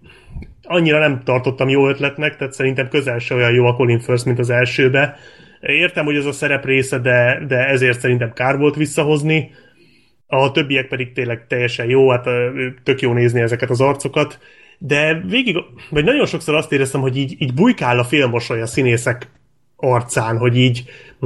annyira 0.62 0.98
nem 0.98 1.22
tartottam 1.24 1.68
jó 1.68 1.88
ötletnek, 1.88 2.36
tehát 2.36 2.52
szerintem 2.52 2.88
közel 2.88 3.18
se 3.18 3.34
olyan 3.34 3.52
jó 3.52 3.66
a 3.66 3.74
Colin 3.74 4.00
First, 4.00 4.24
mint 4.24 4.38
az 4.38 4.50
elsőbe. 4.50 5.16
Értem, 5.60 6.04
hogy 6.04 6.16
ez 6.16 6.24
a 6.24 6.32
szerep 6.32 6.64
része, 6.64 6.98
de, 6.98 7.44
de 7.48 7.66
ezért 7.66 8.00
szerintem 8.00 8.32
kár 8.32 8.58
volt 8.58 8.74
visszahozni. 8.74 9.50
A 10.26 10.50
többiek 10.50 10.88
pedig 10.88 11.12
tényleg 11.12 11.46
teljesen 11.46 11.88
jó, 11.88 12.10
hát 12.10 12.28
tök 12.82 13.00
jó 13.00 13.12
nézni 13.12 13.40
ezeket 13.40 13.70
az 13.70 13.80
arcokat 13.80 14.38
de 14.78 15.22
végig, 15.28 15.56
vagy 15.90 16.04
nagyon 16.04 16.26
sokszor 16.26 16.54
azt 16.54 16.72
éreztem, 16.72 17.00
hogy 17.00 17.16
így, 17.16 17.34
így 17.38 17.54
bujkál 17.54 17.98
a 17.98 18.04
félmosoly 18.04 18.62
a 18.62 18.66
színészek 18.66 19.30
arcán, 19.76 20.38
hogy 20.38 20.56
így, 20.56 20.84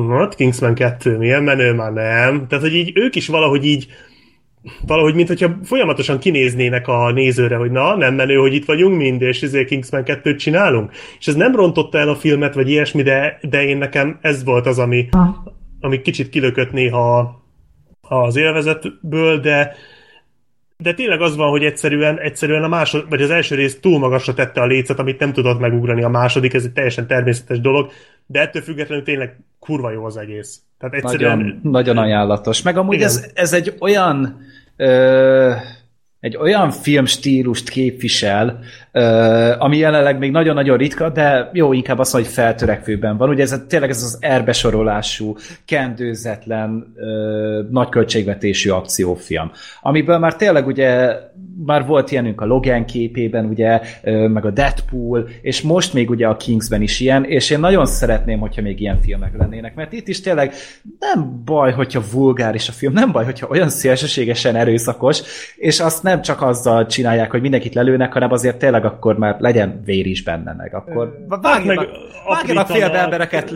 hát 0.08 0.34
Kingsman 0.34 0.74
2, 0.74 1.16
milyen 1.16 1.42
menő, 1.42 1.74
már 1.74 1.92
nem. 1.92 2.46
Tehát, 2.46 2.64
hogy 2.64 2.74
így 2.74 2.92
ők 2.94 3.14
is 3.14 3.26
valahogy 3.26 3.64
így 3.64 3.86
valahogy, 4.86 5.14
mint 5.14 5.28
hogyha 5.28 5.58
folyamatosan 5.64 6.18
kinéznének 6.18 6.88
a 6.88 7.10
nézőre, 7.10 7.56
hogy 7.56 7.70
na, 7.70 7.96
nem 7.96 8.14
menő, 8.14 8.36
hogy 8.36 8.54
itt 8.54 8.64
vagyunk 8.64 8.96
mind, 8.96 9.22
és 9.22 9.42
izé 9.42 9.64
Kingsman 9.64 10.02
2-t 10.04 10.38
csinálunk. 10.38 10.90
És 11.18 11.26
ez 11.26 11.34
nem 11.34 11.54
rontotta 11.54 11.98
el 11.98 12.08
a 12.08 12.16
filmet, 12.16 12.54
vagy 12.54 12.68
ilyesmi, 12.68 13.02
de, 13.02 13.38
de 13.42 13.64
én 13.64 13.76
nekem 13.76 14.18
ez 14.20 14.44
volt 14.44 14.66
az, 14.66 14.78
ami, 14.78 15.08
ami 15.80 16.00
kicsit 16.02 16.28
kilökött 16.28 16.72
néha 16.72 17.42
az 18.00 18.36
élvezetből, 18.36 19.40
de 19.40 19.74
de 20.82 20.94
tényleg 20.94 21.20
az 21.20 21.36
van, 21.36 21.50
hogy 21.50 21.64
egyszerűen, 21.64 22.18
egyszerűen 22.18 22.62
a 22.62 22.68
másod, 22.68 23.06
vagy 23.08 23.22
az 23.22 23.30
első 23.30 23.54
rész 23.54 23.80
túl 23.80 23.98
magasra 23.98 24.34
tette 24.34 24.60
a 24.60 24.66
lécet, 24.66 24.98
amit 24.98 25.18
nem 25.18 25.32
tudott 25.32 25.58
megugrani 25.58 26.02
a 26.02 26.08
második, 26.08 26.54
ez 26.54 26.64
egy 26.64 26.72
teljesen 26.72 27.06
természetes 27.06 27.60
dolog, 27.60 27.90
de 28.26 28.40
ettől 28.40 28.62
függetlenül 28.62 29.04
tényleg 29.04 29.36
kurva 29.58 29.90
jó 29.90 30.04
az 30.04 30.16
egész. 30.16 30.60
Tehát 30.78 30.94
egyszerűen... 30.94 31.38
Nagyon, 31.38 31.60
nagyon 31.62 31.98
ajánlatos. 31.98 32.62
Meg 32.62 32.76
amúgy 32.76 33.02
ez, 33.02 33.30
ez 33.34 33.52
egy 33.52 33.74
olyan 33.80 34.40
ö, 34.76 35.52
egy 36.20 36.36
olyan 36.36 36.70
filmstílust 36.70 37.68
képvisel, 37.68 38.58
ami 39.58 39.76
jelenleg 39.76 40.18
még 40.18 40.30
nagyon-nagyon 40.30 40.76
ritka, 40.76 41.08
de 41.08 41.50
jó, 41.52 41.72
inkább 41.72 41.98
azt 41.98 42.12
mondja, 42.12 42.30
hogy 42.30 42.42
feltörekvőben 42.42 43.16
van. 43.16 43.28
Ugye 43.28 43.42
ez 43.42 43.62
tényleg 43.68 43.90
ez 43.90 44.02
az 44.02 44.18
erbesorolású, 44.20 45.36
kendőzetlen, 45.64 46.94
nagy 47.70 47.88
költségvetésű 47.88 48.70
akciófilm, 48.70 49.50
amiből 49.80 50.18
már 50.18 50.36
tényleg 50.36 50.66
ugye 50.66 51.16
már 51.66 51.86
volt 51.86 52.10
ilyenünk 52.10 52.40
a 52.40 52.46
Logan 52.46 52.84
képében, 52.84 53.44
ugye, 53.44 53.80
meg 54.28 54.44
a 54.44 54.50
Deadpool, 54.50 55.28
és 55.40 55.62
most 55.62 55.92
még 55.94 56.10
ugye 56.10 56.26
a 56.26 56.36
Kingsben 56.36 56.82
is 56.82 57.00
ilyen, 57.00 57.24
és 57.24 57.50
én 57.50 57.60
nagyon 57.60 57.86
szeretném, 57.86 58.38
hogyha 58.38 58.62
még 58.62 58.80
ilyen 58.80 59.00
filmek 59.00 59.36
lennének, 59.36 59.74
mert 59.74 59.92
itt 59.92 60.08
is 60.08 60.20
tényleg 60.20 60.52
nem 60.98 61.42
baj, 61.44 61.72
hogyha 61.72 62.02
vulgáris 62.12 62.68
a 62.68 62.72
film, 62.72 62.92
nem 62.92 63.12
baj, 63.12 63.24
hogyha 63.24 63.48
olyan 63.50 63.68
szélsőségesen 63.68 64.56
erőszakos, 64.56 65.22
és 65.56 65.80
azt 65.80 66.02
nem 66.02 66.22
csak 66.22 66.42
azzal 66.42 66.86
csinálják, 66.86 67.30
hogy 67.30 67.40
mindenkit 67.40 67.74
lelőnek, 67.74 68.12
hanem 68.12 68.32
azért 68.32 68.58
tényleg 68.58 68.84
akkor 68.84 69.18
már 69.18 69.36
legyen 69.38 69.82
vér 69.84 70.06
is 70.06 70.22
benne, 70.22 70.52
meg 70.52 70.74
akkor 70.74 71.26
vágjanak, 71.28 71.88
vágjanak 72.28 72.66
félbe 72.66 72.98
embereket 72.98 73.52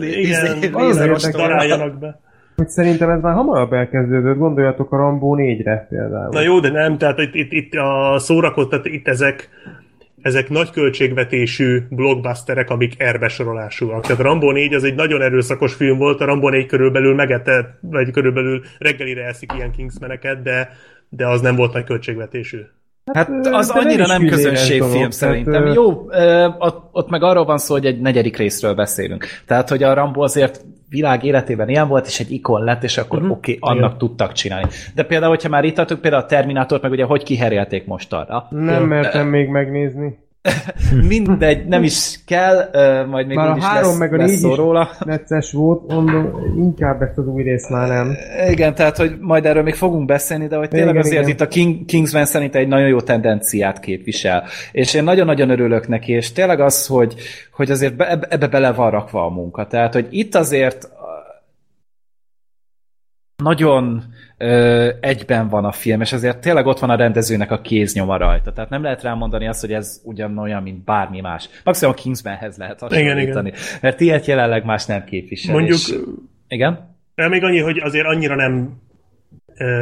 daráljanak 1.31 1.99
be. 1.99 2.19
Hogy 2.55 2.69
szerintem 2.69 3.09
ez 3.09 3.21
már 3.21 3.33
hamarabb 3.33 3.73
elkezdődött, 3.73 4.37
gondoljatok 4.37 4.91
a 4.91 4.97
Rambó 4.97 5.35
4-re 5.39 5.87
például. 5.89 6.29
Na 6.31 6.41
jó, 6.41 6.59
de 6.59 6.69
nem, 6.69 6.97
tehát 6.97 7.19
itt, 7.19 7.33
itt, 7.33 7.51
itt 7.51 7.73
a 7.73 8.19
szórakot, 8.19 8.69
tehát 8.69 8.85
itt 8.85 9.07
ezek, 9.07 9.49
ezek 10.21 10.49
nagy 10.49 10.69
költségvetésű 10.69 11.81
blockbusterek, 11.89 12.69
amik 12.69 12.93
erbesorolásúak. 12.97 14.01
Tehát 14.01 14.19
a 14.19 14.23
Rambo 14.23 14.51
4 14.51 14.73
az 14.73 14.83
egy 14.83 14.95
nagyon 14.95 15.21
erőszakos 15.21 15.73
film 15.73 15.97
volt, 15.97 16.21
a 16.21 16.25
Rambo 16.25 16.49
4 16.49 16.65
körülbelül 16.65 17.15
megette, 17.15 17.77
vagy 17.81 18.11
körülbelül 18.11 18.61
reggelire 18.79 19.25
eszik 19.25 19.53
ilyen 19.55 19.71
Kingsmeneket, 19.71 20.41
de, 20.41 20.69
de 21.09 21.27
az 21.27 21.41
nem 21.41 21.55
volt 21.55 21.73
nagy 21.73 21.83
költségvetésű. 21.83 22.59
Hát, 23.13 23.27
hát 23.27 23.47
az 23.47 23.69
annyira 23.69 24.07
nem 24.07 24.25
közönségfilm 24.27 25.09
szerintem. 25.09 25.61
Tehát, 25.61 25.75
Jó, 25.75 26.09
ott, 26.57 26.89
ott 26.91 27.09
meg 27.09 27.23
arról 27.23 27.45
van 27.45 27.57
szó, 27.57 27.73
hogy 27.73 27.85
egy 27.85 28.01
negyedik 28.01 28.37
részről 28.37 28.73
beszélünk. 28.73 29.25
Tehát, 29.45 29.69
hogy 29.69 29.83
a 29.83 29.93
Rambo 29.93 30.21
azért 30.21 30.65
világ 30.93 31.23
életében 31.23 31.69
ilyen 31.69 31.87
volt, 31.87 32.07
és 32.07 32.19
egy 32.19 32.31
ikon 32.31 32.63
lett, 32.63 32.83
és 32.83 32.97
akkor 32.97 33.17
uh-huh. 33.17 33.37
oké, 33.37 33.57
okay, 33.61 33.75
annak 33.75 33.85
Igen. 33.85 33.97
tudtak 33.97 34.31
csinálni. 34.31 34.67
De 34.95 35.03
például, 35.03 35.31
hogyha 35.31 35.49
már 35.49 35.63
itt 35.63 35.75
tartunk, 35.75 36.01
például 36.01 36.23
a 36.23 36.25
Terminátort, 36.25 36.81
meg 36.81 36.91
ugye 36.91 37.03
hogy 37.03 37.23
kiherélték 37.23 37.85
most 37.85 38.13
arra. 38.13 38.47
Nem 38.49 38.83
mertem 38.83 39.27
még 39.27 39.47
megnézni. 39.47 40.17
Mindegy, 41.07 41.65
nem 41.65 41.83
is 41.83 42.19
kell, 42.25 42.69
majd 43.05 43.27
még 43.27 43.35
már 43.35 43.49
a 43.49 43.61
három 43.61 43.89
lesz, 43.89 43.97
meg 43.97 44.13
a 44.13 44.17
négy 44.17 44.31
is 44.31 44.41
róla. 44.41 44.89
necces 45.05 45.51
volt, 45.51 45.91
mondom, 45.91 46.31
inkább 46.57 47.01
ezt 47.01 47.17
az 47.17 47.27
új 47.27 47.43
részt 47.43 47.69
már 47.69 47.87
nem. 47.87 48.15
Igen, 48.49 48.75
tehát, 48.75 48.97
hogy 48.97 49.17
majd 49.19 49.45
erről 49.45 49.63
még 49.63 49.75
fogunk 49.75 50.05
beszélni, 50.05 50.47
de 50.47 50.57
hogy 50.57 50.69
tényleg 50.69 50.89
igen, 50.89 51.01
azért 51.01 51.21
igen. 51.21 51.29
itt 51.29 51.41
a 51.41 51.47
King, 51.47 51.85
Kingsman 51.85 52.25
szerint 52.25 52.55
egy 52.55 52.67
nagyon 52.67 52.87
jó 52.87 53.01
tendenciát 53.01 53.79
képvisel. 53.79 54.43
És 54.71 54.93
én 54.93 55.03
nagyon-nagyon 55.03 55.49
örülök 55.49 55.87
neki, 55.87 56.11
és 56.11 56.31
tényleg 56.31 56.59
az, 56.59 56.87
hogy, 56.87 57.15
hogy 57.51 57.71
azért 57.71 57.95
be, 57.95 58.19
ebbe 58.29 58.47
bele 58.47 58.71
van 58.71 58.91
rakva 58.91 59.25
a 59.25 59.29
munka. 59.29 59.67
Tehát, 59.67 59.93
hogy 59.93 60.07
itt 60.09 60.35
azért 60.35 60.89
nagyon 63.43 64.03
ö, 64.43 64.89
egyben 64.99 65.49
van 65.49 65.65
a 65.65 65.71
film, 65.71 66.01
és 66.01 66.13
azért 66.13 66.39
tényleg 66.39 66.65
ott 66.65 66.79
van 66.79 66.89
a 66.89 66.95
rendezőnek 66.95 67.51
a 67.51 67.61
kéznyoma 67.61 68.17
rajta. 68.17 68.51
Tehát 68.51 68.69
nem 68.69 68.83
lehet 68.83 69.03
rámondani 69.03 69.47
azt, 69.47 69.61
hogy 69.61 69.73
ez 69.73 70.01
ugyanolyan, 70.03 70.63
mint 70.63 70.83
bármi 70.83 71.21
más. 71.21 71.49
Maximum 71.63 71.93
a 71.93 72.01
Kingsmanhez 72.01 72.57
lehet 72.57 72.79
hasonlítani. 72.79 73.21
Igen, 73.21 73.45
igen. 73.45 73.53
Mert 73.81 73.99
ilyet 73.99 74.25
jelenleg 74.25 74.65
más 74.65 74.85
nem 74.85 75.03
képvisel. 75.03 75.53
Mondjuk... 75.53 75.77
És... 75.77 75.95
Igen? 76.47 76.97
Még 77.15 77.43
annyi, 77.43 77.59
hogy 77.59 77.77
azért 77.77 78.05
annyira 78.05 78.35
nem 78.35 78.81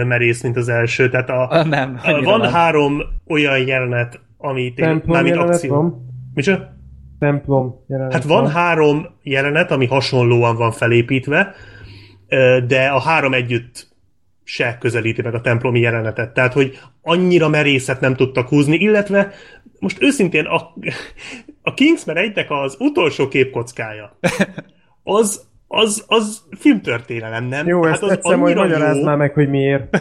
merész, 0.07 0.43
mint 0.43 0.57
az 0.57 0.69
első. 0.69 1.09
Tehát 1.09 1.29
a, 1.29 1.49
a 1.49 1.63
nem, 1.63 1.99
a, 2.03 2.21
van 2.21 2.39
nem. 2.39 2.51
három 2.51 3.01
olyan 3.27 3.57
jelenet, 3.57 4.19
ami 4.37 4.73
mármint 5.05 5.35
akció. 5.35 5.75
Van. 5.75 6.05
Micsoda? 6.33 6.79
Templom 7.19 7.83
jelenet. 7.87 8.13
Hát 8.13 8.23
van, 8.23 8.43
van 8.43 8.51
három 8.51 9.05
jelenet, 9.23 9.71
ami 9.71 9.85
hasonlóan 9.85 10.55
van 10.55 10.71
felépítve, 10.71 11.53
de 12.67 12.87
a 12.87 12.99
három 12.99 13.33
együtt 13.33 13.90
se 14.51 14.77
közelíti 14.79 15.21
meg 15.21 15.33
a 15.33 15.41
templomi 15.41 15.79
jelenetet. 15.79 16.33
Tehát, 16.33 16.53
hogy 16.53 16.79
annyira 17.01 17.49
merészet 17.49 17.99
nem 17.99 18.15
tudtak 18.15 18.47
húzni, 18.47 18.75
illetve 18.75 19.31
most 19.79 20.01
őszintén 20.01 20.45
a, 20.45 20.73
a 21.61 21.73
Kingsman 21.73 22.17
egynek 22.17 22.45
az 22.49 22.75
utolsó 22.79 23.27
képkockája, 23.27 24.17
az, 25.03 25.47
az, 25.67 26.03
az 26.07 26.43
filmtörténelem, 26.57 27.45
nem? 27.45 27.67
Jó, 27.67 27.83
hát 27.83 27.93
ezt 27.93 28.03
az 28.03 28.11
egyszer 28.11 28.37
majd 28.37 28.55
magyarázd 28.55 29.03
már 29.03 29.17
meg, 29.17 29.33
hogy 29.33 29.49
miért. 29.49 29.97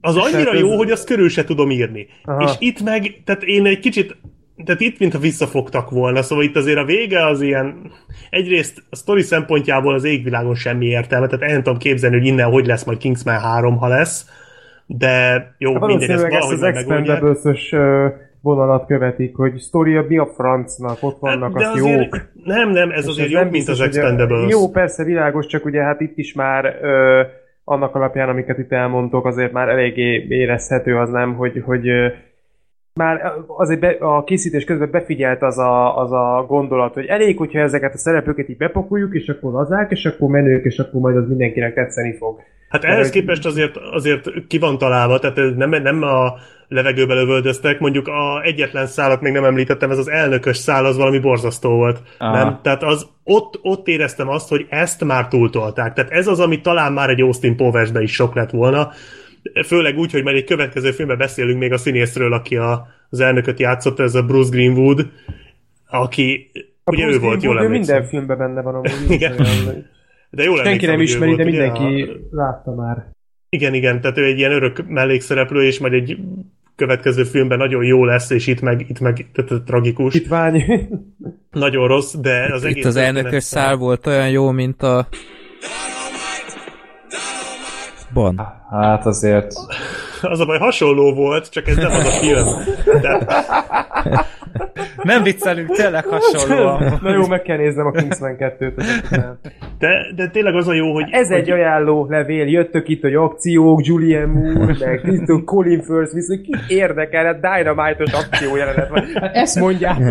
Az 0.00 0.16
annyira 0.16 0.54
jó, 0.54 0.70
ez... 0.70 0.76
hogy 0.76 0.90
azt 0.90 1.06
körül 1.06 1.28
se 1.28 1.44
tudom 1.44 1.70
írni. 1.70 2.06
Aha. 2.24 2.42
És 2.42 2.50
itt 2.58 2.82
meg, 2.82 3.22
tehát 3.24 3.42
én 3.42 3.66
egy 3.66 3.78
kicsit 3.78 4.16
tehát 4.64 4.80
itt 4.80 4.98
mintha 4.98 5.18
visszafogtak 5.18 5.90
volna, 5.90 6.22
szóval 6.22 6.44
itt 6.44 6.56
azért 6.56 6.78
a 6.78 6.84
vége 6.84 7.26
az 7.26 7.40
ilyen, 7.40 7.90
egyrészt 8.30 8.82
a 8.90 8.96
sztori 8.96 9.22
szempontjából 9.22 9.94
az 9.94 10.04
égvilágon 10.04 10.54
semmi 10.54 10.86
értelme, 10.86 11.26
tehát 11.26 11.44
el 11.44 11.52
nem 11.52 11.62
tudom 11.62 11.78
képzelni, 11.78 12.16
hogy 12.16 12.26
innen 12.26 12.50
hogy 12.50 12.66
lesz 12.66 12.84
majd 12.84 12.98
Kingsman 12.98 13.38
3, 13.38 13.76
ha 13.76 13.88
lesz, 13.88 14.28
de 14.86 15.46
jó, 15.58 15.72
hát 15.72 15.86
mindegy, 15.86 16.10
ezt 16.10 16.22
valahogy 16.22 16.52
ezt 16.52 16.62
az 16.62 16.62
expendables 16.62 17.72
vonalat 18.40 18.86
követik, 18.86 19.36
hogy 19.36 19.56
sztoria 19.56 20.04
mi 20.08 20.18
a 20.18 20.26
francnak, 20.26 20.96
ott 21.00 21.12
hát, 21.12 21.20
vannak 21.20 21.62
hát, 21.62 21.72
az 21.72 21.78
jók. 21.78 22.16
Nem, 22.44 22.70
nem, 22.70 22.90
ez 22.90 23.02
És 23.02 23.10
azért 23.10 23.26
ez 23.26 23.32
jobb, 23.32 23.50
mint 23.50 23.68
az 23.68 23.80
Expendables. 23.80 24.50
Jó, 24.50 24.70
persze, 24.70 25.04
világos, 25.04 25.46
csak 25.46 25.64
ugye 25.64 25.82
hát 25.82 26.00
itt 26.00 26.18
is 26.18 26.34
már 26.34 26.78
ö, 26.82 27.22
annak 27.64 27.94
alapján, 27.94 28.28
amiket 28.28 28.58
itt 28.58 28.72
elmondtok, 28.72 29.26
azért 29.26 29.52
már 29.52 29.68
eléggé 29.68 30.26
érezhető 30.28 30.96
az 30.96 31.10
nem, 31.10 31.34
hogy, 31.34 31.62
hogy 31.64 31.88
már 32.98 33.32
azért 33.46 33.80
be, 33.80 33.96
a 34.00 34.24
készítés 34.24 34.64
közben 34.64 34.90
befigyelt 34.90 35.42
az 35.42 35.58
a, 35.58 35.98
az 35.98 36.12
a 36.12 36.44
gondolat, 36.48 36.94
hogy 36.94 37.06
elég, 37.06 37.38
hogyha 37.38 37.58
ezeket 37.58 37.94
a 37.94 37.98
szereplőket 37.98 38.48
így 38.48 38.56
bepakoljuk, 38.56 39.14
és 39.14 39.28
akkor 39.28 39.52
lazák, 39.52 39.90
és 39.90 40.04
akkor 40.04 40.28
menők, 40.28 40.64
és 40.64 40.78
akkor 40.78 41.00
majd 41.00 41.16
az 41.16 41.28
mindenkinek 41.28 41.74
tetszeni 41.74 42.16
fog. 42.16 42.40
Hát 42.68 42.84
ehhez 42.84 43.10
képest 43.10 43.46
azért, 43.46 43.76
azért 43.76 44.46
ki 44.46 44.58
van 44.58 44.78
találva, 44.78 45.18
tehát 45.18 45.56
nem, 45.56 45.70
nem 45.70 46.02
a 46.02 46.34
levegőbe 46.68 47.14
lövöldöztek, 47.14 47.78
mondjuk 47.78 48.08
a 48.08 48.42
egyetlen 48.42 48.86
szállat 48.86 49.20
még 49.20 49.32
nem 49.32 49.44
említettem, 49.44 49.90
ez 49.90 49.98
az 49.98 50.10
elnökös 50.10 50.56
szál, 50.56 50.84
az 50.84 50.96
valami 50.96 51.18
borzasztó 51.18 51.70
volt. 51.70 52.02
Aha. 52.18 52.36
Nem? 52.36 52.58
Tehát 52.62 52.82
az, 52.82 53.06
ott, 53.24 53.58
ott 53.62 53.88
éreztem 53.88 54.28
azt, 54.28 54.48
hogy 54.48 54.66
ezt 54.68 55.04
már 55.04 55.28
túltolták. 55.28 55.92
Tehát 55.92 56.10
ez 56.10 56.26
az, 56.26 56.40
ami 56.40 56.60
talán 56.60 56.92
már 56.92 57.08
egy 57.08 57.20
Austin 57.20 57.56
powers 57.56 57.90
is 57.98 58.12
sok 58.12 58.34
lett 58.34 58.50
volna, 58.50 58.90
főleg 59.66 59.98
úgy, 59.98 60.12
hogy 60.12 60.22
majd 60.22 60.36
egy 60.36 60.44
következő 60.44 60.90
filmben 60.90 61.18
beszélünk 61.18 61.58
még 61.58 61.72
a 61.72 61.76
színészről, 61.76 62.32
aki 62.32 62.56
a, 62.56 62.86
az 63.10 63.20
elnököt 63.20 63.60
játszott, 63.60 63.98
ez 63.98 64.14
a 64.14 64.22
Bruce 64.22 64.50
Greenwood, 64.50 65.06
aki 65.86 66.50
a 66.84 66.90
ugye 66.90 67.04
Bruce 67.04 67.18
ő 67.18 67.20
volt, 67.20 67.42
jól 67.42 67.58
emlékszem. 67.58 67.94
minden 67.96 68.10
filmben 68.10 68.38
benne 68.38 68.62
van 68.62 68.74
amúgy. 68.74 69.10
Igen. 69.16 69.36
De 70.30 70.42
jól 70.42 70.56
Senki 70.56 70.86
nem 70.86 71.00
ismeri, 71.00 71.34
de 71.34 71.44
mindenki 71.44 72.02
a... 72.02 72.36
látta 72.36 72.74
már. 72.74 73.06
Igen, 73.48 73.74
igen, 73.74 74.00
tehát 74.00 74.18
ő 74.18 74.24
egy 74.24 74.38
ilyen 74.38 74.52
örök 74.52 74.88
mellékszereplő, 74.88 75.64
és 75.64 75.78
majd 75.78 75.92
egy 75.92 76.18
következő 76.76 77.24
filmben 77.24 77.58
nagyon 77.58 77.84
jó 77.84 78.04
lesz, 78.04 78.30
és 78.30 78.46
itt 78.46 78.60
meg, 78.60 78.84
itt 78.88 79.00
meg 79.00 79.26
tehát 79.32 79.62
tragikus. 79.62 80.14
Itt 80.14 80.28
vány. 80.28 80.64
nagyon 81.50 81.86
rossz, 81.86 82.14
de 82.14 82.48
az 82.52 82.62
itt, 82.62 82.68
egész... 82.68 82.82
Itt 82.82 82.88
az 82.88 82.96
elnökös 82.96 83.42
szál 83.42 83.76
volt 83.76 84.06
olyan 84.06 84.30
jó, 84.30 84.50
mint 84.50 84.82
a 84.82 85.08
Ban. 88.18 88.56
Hát 88.70 89.06
azért... 89.06 89.52
Az 90.22 90.40
a 90.40 90.44
baj, 90.44 90.58
hasonló 90.58 91.14
volt, 91.14 91.50
csak 91.50 91.68
ez 91.68 91.76
nem 91.76 91.92
az 91.92 92.04
a 92.04 92.10
film. 92.10 92.46
De... 93.02 93.26
Nem 95.02 95.22
viccelünk, 95.22 95.70
tényleg 95.70 96.04
hasonló. 96.04 96.78
Na 97.02 97.12
jó, 97.12 97.26
meg 97.26 97.42
kell 97.42 97.56
néznem 97.56 97.86
a 97.86 97.90
Kingsman 97.90 98.36
2-t. 98.38 98.72
De, 99.78 100.12
de 100.16 100.28
tényleg 100.28 100.54
az 100.54 100.68
a 100.68 100.72
jó, 100.72 100.92
hogy... 100.92 101.08
Ez 101.10 101.28
hogy... 101.28 101.36
egy 101.36 101.50
ajánló 101.50 102.06
levél, 102.10 102.46
jöttök 102.46 102.88
itt, 102.88 103.00
hogy 103.00 103.14
akciók, 103.14 103.86
Julian 103.86 104.28
Moore, 104.28 104.76
meg 104.78 105.00
Christopher 105.02 105.44
Colin 105.44 105.82
Firth, 105.82 106.14
viszont 106.14 106.40
ki 106.40 106.54
érdekel, 106.68 107.24
hát 107.24 107.40
Dynamite-os 107.40 108.12
akció 108.12 108.56
jelenet 108.56 108.88
van. 108.88 109.04
Ezt 109.32 109.60
mondják. 109.60 109.98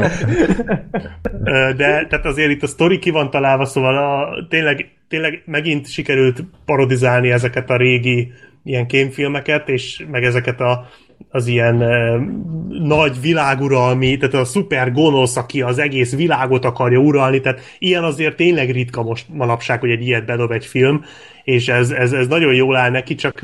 De 1.77 2.05
tehát 2.09 2.25
azért 2.25 2.51
itt 2.51 2.63
a 2.63 2.67
sztori 2.67 2.99
ki 2.99 3.09
van 3.09 3.29
találva, 3.29 3.65
szóval 3.65 3.97
a, 3.97 4.27
tényleg, 4.49 4.89
tényleg 5.09 5.41
megint 5.45 5.87
sikerült 5.87 6.43
parodizálni 6.65 7.31
ezeket 7.31 7.69
a 7.69 7.77
régi 7.77 8.31
ilyen 8.63 8.87
kémfilmeket, 8.87 9.69
és 9.69 10.05
meg 10.11 10.23
ezeket 10.23 10.59
a, 10.59 10.87
az 11.29 11.47
ilyen 11.47 11.81
e, 11.81 12.19
nagy 12.67 13.21
világuralmi, 13.21 14.17
tehát 14.17 14.35
a 14.35 14.45
szuper 14.45 14.91
gonosz, 14.91 15.37
aki 15.37 15.61
az 15.61 15.79
egész 15.79 16.15
világot 16.15 16.65
akarja 16.65 16.99
uralni, 16.99 17.41
tehát 17.41 17.61
ilyen 17.79 18.03
azért 18.03 18.35
tényleg 18.35 18.71
ritka 18.71 19.03
most 19.03 19.25
manapság, 19.29 19.79
hogy 19.79 19.89
egy 19.89 20.05
ilyet 20.05 20.25
bedob 20.25 20.51
egy 20.51 20.65
film, 20.65 21.03
és 21.43 21.67
ez, 21.67 21.89
ez, 21.91 22.11
ez 22.11 22.27
nagyon 22.27 22.53
jól 22.53 22.75
áll 22.75 22.89
neki, 22.89 23.15
csak, 23.15 23.39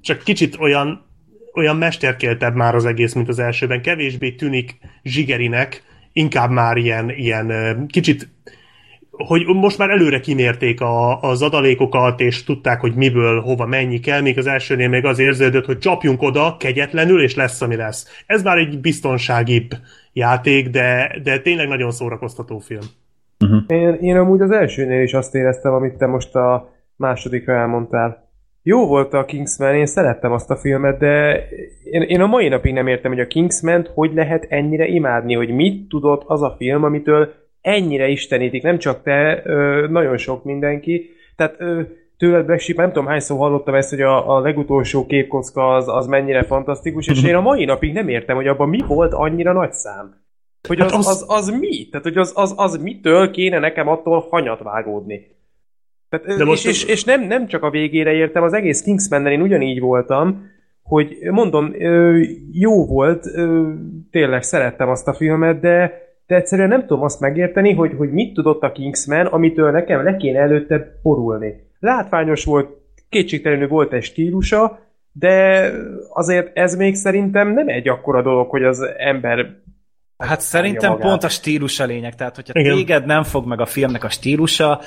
csak 0.00 0.22
kicsit 0.22 0.56
olyan 0.58 1.10
olyan 1.54 1.76
mesterkéltebb 1.76 2.54
már 2.54 2.74
az 2.74 2.84
egész, 2.84 3.12
mint 3.12 3.28
az 3.28 3.38
elsőben. 3.38 3.82
Kevésbé 3.82 4.30
tűnik 4.30 4.78
zsigerinek, 5.02 5.82
inkább 6.12 6.50
már 6.50 6.76
ilyen, 6.76 7.10
ilyen 7.10 7.86
kicsit 7.86 8.28
hogy 9.12 9.46
most 9.46 9.78
már 9.78 9.90
előre 9.90 10.20
kimérték 10.20 10.80
a, 10.80 11.20
az 11.20 11.42
adalékokat, 11.42 12.20
és 12.20 12.44
tudták, 12.44 12.80
hogy 12.80 12.94
miből, 12.94 13.40
hova 13.40 13.66
mennyi 13.66 14.00
kell, 14.00 14.20
még 14.20 14.38
az 14.38 14.46
elsőnél 14.46 14.88
még 14.88 15.04
az 15.04 15.18
érződött, 15.18 15.64
hogy 15.64 15.78
csapjunk 15.78 16.22
oda 16.22 16.56
kegyetlenül, 16.58 17.22
és 17.22 17.36
lesz, 17.36 17.62
ami 17.62 17.76
lesz. 17.76 18.22
Ez 18.26 18.42
már 18.42 18.58
egy 18.58 18.80
biztonságibb 18.80 19.70
játék, 20.12 20.68
de, 20.68 21.16
de 21.22 21.38
tényleg 21.38 21.68
nagyon 21.68 21.90
szórakoztató 21.90 22.58
film. 22.58 22.84
Uh-huh. 23.40 23.62
Én, 23.66 23.94
én 23.94 24.16
amúgy 24.16 24.40
az 24.40 24.50
elsőnél 24.50 25.02
is 25.02 25.12
azt 25.12 25.34
éreztem, 25.34 25.72
amit 25.72 25.96
te 25.96 26.06
most 26.06 26.34
a 26.34 26.72
másodikra 26.96 27.54
elmondtál 27.54 28.30
jó 28.64 28.86
volt 28.86 29.14
a 29.14 29.24
Kingsman, 29.24 29.74
én 29.74 29.86
szerettem 29.86 30.32
azt 30.32 30.50
a 30.50 30.56
filmet, 30.56 30.98
de 30.98 31.44
én, 31.84 32.02
én 32.02 32.20
a 32.20 32.26
mai 32.26 32.48
napig 32.48 32.72
nem 32.72 32.86
értem, 32.86 33.10
hogy 33.10 33.20
a 33.20 33.26
Kingsman 33.26 33.88
hogy 33.94 34.14
lehet 34.14 34.46
ennyire 34.48 34.86
imádni, 34.86 35.34
hogy 35.34 35.48
mit 35.48 35.88
tudott 35.88 36.22
az 36.26 36.42
a 36.42 36.54
film, 36.58 36.84
amitől 36.84 37.32
ennyire 37.62 38.08
istenítik, 38.08 38.62
nem 38.62 38.78
csak 38.78 39.02
te, 39.02 39.42
nagyon 39.88 40.16
sok 40.16 40.44
mindenki. 40.44 41.10
Tehát 41.36 41.56
tőled 42.18 42.44
Black 42.44 42.60
Sheep, 42.60 42.78
nem 42.78 42.92
tudom 42.92 43.06
hányszor 43.06 43.36
hallottam 43.38 43.74
ezt, 43.74 43.90
hogy 43.90 44.00
a, 44.00 44.36
a 44.36 44.40
legutolsó 44.40 45.06
képkocka 45.06 45.74
az, 45.74 45.88
az 45.88 46.06
mennyire 46.06 46.42
fantasztikus, 46.42 47.08
és 47.08 47.24
én 47.24 47.34
a 47.34 47.40
mai 47.40 47.64
napig 47.64 47.92
nem 47.92 48.08
értem, 48.08 48.36
hogy 48.36 48.46
abban 48.46 48.68
mi 48.68 48.78
volt 48.86 49.12
annyira 49.12 49.52
nagy 49.52 49.72
szám. 49.72 50.20
Hogy 50.68 50.80
az, 50.80 50.90
hát 50.90 50.98
az, 50.98 51.06
az, 51.06 51.24
az 51.28 51.58
mi? 51.58 51.88
Tehát, 51.88 52.06
hogy 52.06 52.16
az, 52.16 52.32
az, 52.34 52.54
az 52.56 52.76
mitől 52.76 53.30
kéne 53.30 53.58
nekem 53.58 53.88
attól 53.88 54.26
hanyat 54.30 54.62
vágódni? 54.62 55.36
Tehát, 56.08 56.38
De 56.38 56.44
most 56.44 56.66
és, 56.66 56.82
és, 56.82 56.90
és 56.90 57.04
nem, 57.04 57.22
nem 57.22 57.46
csak 57.46 57.62
a 57.62 57.70
végére 57.70 58.12
értem, 58.12 58.42
az 58.42 58.52
egész 58.52 58.82
kingsman 58.82 59.26
én 59.26 59.42
ugyanígy 59.42 59.80
voltam, 59.80 60.50
hogy 60.82 61.18
mondom, 61.30 61.74
jó 62.52 62.86
volt, 62.86 63.26
tényleg 64.10 64.42
szerettem 64.42 64.88
azt 64.88 65.08
a 65.08 65.14
filmet, 65.14 65.60
de, 65.60 66.00
de 66.32 66.38
egyszerűen 66.38 66.68
nem 66.68 66.80
tudom 66.80 67.02
azt 67.02 67.20
megérteni, 67.20 67.72
hogy, 67.72 67.94
hogy 67.96 68.12
mit 68.12 68.34
tudott 68.34 68.62
a 68.62 68.72
Kingsman, 68.72 69.26
amitől 69.26 69.70
nekem 69.70 70.04
le 70.04 70.16
kéne 70.16 70.38
előtte 70.38 70.98
porulni. 71.02 71.54
Látványos 71.80 72.44
volt, 72.44 72.68
kétségtelenül 73.08 73.68
volt 73.68 73.92
egy 73.92 74.02
stílusa, 74.02 74.78
de 75.12 75.66
azért 76.08 76.56
ez 76.56 76.76
még 76.76 76.94
szerintem 76.94 77.52
nem 77.52 77.68
egy 77.68 77.88
akkora 77.88 78.22
dolog, 78.22 78.50
hogy 78.50 78.64
az 78.64 78.80
ember 78.98 79.46
Hát 80.26 80.40
szerintem 80.40 80.90
magát. 80.90 81.06
pont 81.06 81.24
a 81.24 81.28
stílus 81.28 81.80
a 81.80 81.84
lényeg, 81.84 82.14
tehát 82.14 82.34
hogyha 82.34 82.60
Igen. 82.60 82.74
téged 82.74 83.06
nem 83.06 83.22
fog 83.22 83.46
meg 83.46 83.60
a 83.60 83.66
filmnek 83.66 84.04
a 84.04 84.08
stílusa, 84.08 84.80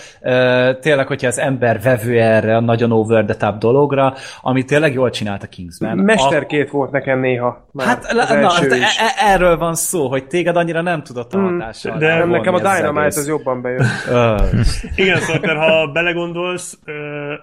tényleg, 0.79 1.07
hogyha 1.07 1.27
az 1.27 1.39
ember 1.39 1.81
vevő 1.81 2.19
erre 2.19 2.55
a 2.55 2.59
nagyon 2.59 2.91
over 2.91 3.25
the 3.25 3.35
top 3.35 3.57
dologra, 3.57 4.13
ami 4.41 4.63
tényleg 4.63 4.93
jól 4.93 5.09
csinált 5.09 5.43
a 5.43 5.47
Kingsman. 5.47 5.97
Mesterkét 5.97 6.67
a... 6.67 6.71
volt 6.71 6.91
nekem 6.91 7.19
néha. 7.19 7.67
Hát, 7.77 8.13
na, 8.13 8.25
hát 8.25 8.71
e- 8.71 8.75
e- 8.75 9.33
erről 9.33 9.57
van 9.57 9.75
szó, 9.75 10.07
hogy 10.07 10.27
téged 10.27 10.55
annyira 10.55 10.81
nem 10.81 11.03
tudott 11.03 11.33
a 11.33 11.37
hmm, 11.37 11.59
hatással. 11.59 11.97
De 11.97 12.17
nem, 12.17 12.29
nekem 12.29 12.53
a 12.53 12.57
Dynamite 12.57 13.05
az, 13.05 13.17
az 13.17 13.27
jobban 13.27 13.61
bejön. 13.61 13.85
Igen, 14.95 15.19
szóval, 15.19 15.55
ha 15.55 15.91
belegondolsz, 15.91 16.79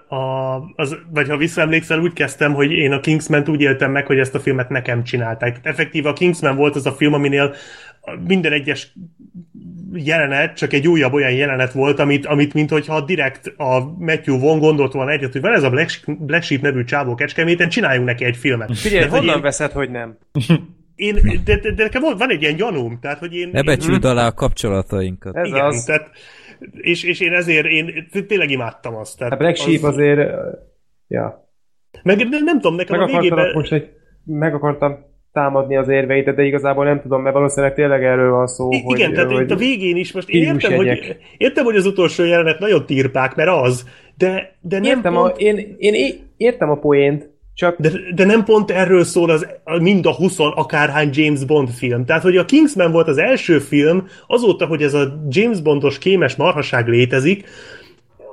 a, 0.07 0.55
az, 0.75 0.95
vagy 1.13 1.29
ha 1.29 1.37
visszaemlékszel, 1.37 1.99
úgy 1.99 2.13
kezdtem, 2.13 2.53
hogy 2.53 2.71
én 2.71 2.91
a 2.91 2.99
Kingsman-t 2.99 3.49
úgy 3.49 3.61
éltem 3.61 3.91
meg, 3.91 4.05
hogy 4.05 4.17
ezt 4.17 4.35
a 4.35 4.39
filmet 4.39 4.69
nekem 4.69 5.03
csinálták. 5.03 5.61
Tehát 5.61 5.65
effektív 5.65 6.05
a 6.05 6.13
Kingsman 6.13 6.55
volt 6.55 6.75
az 6.75 6.85
a 6.85 6.91
film, 6.91 7.13
aminél 7.13 7.53
minden 8.27 8.51
egyes 8.51 8.93
jelenet 9.93 10.57
csak 10.57 10.73
egy 10.73 10.87
újabb 10.87 11.13
olyan 11.13 11.31
jelenet 11.31 11.71
volt, 11.71 11.99
amit, 11.99 12.25
amit 12.25 12.53
mint 12.53 12.69
hogyha 12.69 13.01
direkt 13.01 13.53
a 13.57 13.95
Matthew 13.97 14.39
Vaughn 14.39 14.59
gondolt 14.59 14.93
volna 14.93 15.11
egyet, 15.11 15.31
hogy 15.31 15.41
van 15.41 15.53
ez 15.53 15.63
a 15.63 15.69
Black, 15.69 15.89
Sheep, 15.89 16.17
Black 16.17 16.43
Sheep 16.43 16.61
nevű 16.61 16.83
csávó 16.83 17.15
kecskeméten, 17.15 17.69
csináljunk 17.69 18.07
neki 18.07 18.25
egy 18.25 18.37
filmet. 18.37 18.77
Figyelj, 18.77 19.07
honnan 19.07 19.35
én, 19.35 19.41
veszed, 19.41 19.71
hogy 19.71 19.89
nem? 19.89 20.17
Én, 20.95 21.41
de, 21.45 21.57
de, 21.57 21.71
de 21.71 21.83
nekem 21.83 22.01
van, 22.01 22.17
van 22.17 22.29
egy 22.29 22.41
ilyen 22.41 22.55
gyanúm, 22.55 22.99
tehát 23.01 23.19
hogy 23.19 23.33
én... 23.33 23.49
Ne 23.51 23.63
becsüld 23.63 24.05
alá 24.05 24.27
a 24.27 24.33
kapcsolatainkat. 24.33 25.35
Ez 25.35 25.47
igen, 25.47 25.65
az. 25.65 25.83
Tehát, 25.83 26.11
és, 26.71 27.03
és 27.03 27.19
én 27.19 27.33
ezért, 27.33 27.65
én 27.65 28.07
tényleg 28.27 28.49
imádtam 28.49 28.95
azt. 28.95 29.17
Tehát 29.17 29.33
a 29.33 29.37
Black 29.37 29.57
Sheep 29.57 29.83
az... 29.83 29.93
azért, 29.93 30.31
ja. 31.07 31.51
Meg 32.03 32.17
nem, 32.29 32.43
nem 32.43 32.59
tudom, 32.59 32.75
nekem 32.75 32.99
meg 32.99 33.09
a 33.09 33.11
végében... 33.11 33.51
Most 33.53 33.71
egy, 33.71 33.89
meg 34.25 34.53
akartam 34.53 35.11
támadni 35.33 35.77
az 35.77 35.87
érveit, 35.87 36.35
de 36.35 36.43
igazából 36.43 36.85
nem 36.85 37.01
tudom, 37.01 37.21
mert 37.21 37.35
valószínűleg 37.35 37.73
tényleg 37.75 38.03
erről 38.03 38.31
van 38.31 38.47
szó. 38.47 38.71
I- 38.71 38.75
igen, 38.75 39.05
hogy, 39.05 39.15
tehát 39.15 39.31
hogy 39.31 39.41
itt 39.41 39.51
a 39.51 39.55
végén 39.55 39.95
is 39.95 40.13
most 40.13 40.29
én 40.29 40.43
értem, 40.43 40.73
hogy, 40.75 41.17
értem, 41.37 41.65
hogy 41.65 41.75
az 41.75 41.85
utolsó 41.85 42.23
jelenet 42.23 42.59
nagyon 42.59 42.85
tirpák, 42.85 43.35
mert 43.35 43.49
az, 43.49 43.85
de, 44.17 44.55
de 44.61 44.79
nem 44.79 44.97
értem 44.97 45.13
pont... 45.13 45.31
a, 45.31 45.35
én, 45.37 45.75
én 45.77 46.13
értem 46.37 46.69
a 46.69 46.75
poént, 46.75 47.29
csak... 47.53 47.79
De, 47.79 47.89
de 48.15 48.25
nem 48.25 48.43
pont 48.43 48.71
erről 48.71 49.03
szól 49.03 49.29
az, 49.29 49.47
mind 49.79 50.05
a 50.05 50.13
20 50.13 50.39
akárhány 50.39 51.09
James 51.13 51.45
Bond 51.45 51.69
film. 51.69 52.05
Tehát, 52.05 52.23
hogy 52.23 52.37
a 52.37 52.45
Kingsman 52.45 52.91
volt 52.91 53.07
az 53.07 53.17
első 53.17 53.59
film, 53.59 54.07
azóta, 54.27 54.65
hogy 54.65 54.81
ez 54.81 54.93
a 54.93 55.25
James 55.29 55.61
Bondos 55.61 55.97
kémes 55.97 56.35
marhaság 56.35 56.87
létezik, 56.87 57.45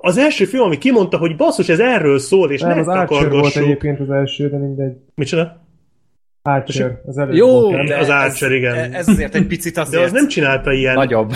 az 0.01 0.19
első 0.19 0.45
film, 0.45 0.63
ami 0.63 0.79
kimondta, 0.79 1.19
hogy 1.19 1.37
basszus, 1.37 1.69
ez 1.69 1.81
erről 1.81 2.19
szól, 2.19 2.51
és 2.51 2.61
nem, 2.61 2.71
ne 2.71 2.81
az 2.81 2.89
Archer 2.89 3.31
volt 3.31 3.57
egyébként 3.57 4.01
az 4.01 4.11
első, 4.11 4.49
de 4.49 4.57
mindegy. 4.57 4.93
Micsoda? 5.15 5.60
Archer, 6.43 7.01
az 7.07 7.19
előbb 7.19 7.35
Jó, 7.35 7.61
volt, 7.61 7.89
de 7.89 7.99
az 7.99 8.09
Archer, 8.09 8.53
igen. 8.53 8.93
Ez 8.93 9.09
azért 9.09 9.35
egy 9.35 9.47
picit 9.47 9.77
azért 9.77 10.01
De 10.01 10.07
az 10.07 10.13
nem 10.13 10.29
csinálta 10.29 10.73
ilyen... 10.73 10.95
Nagyobb. 10.95 11.33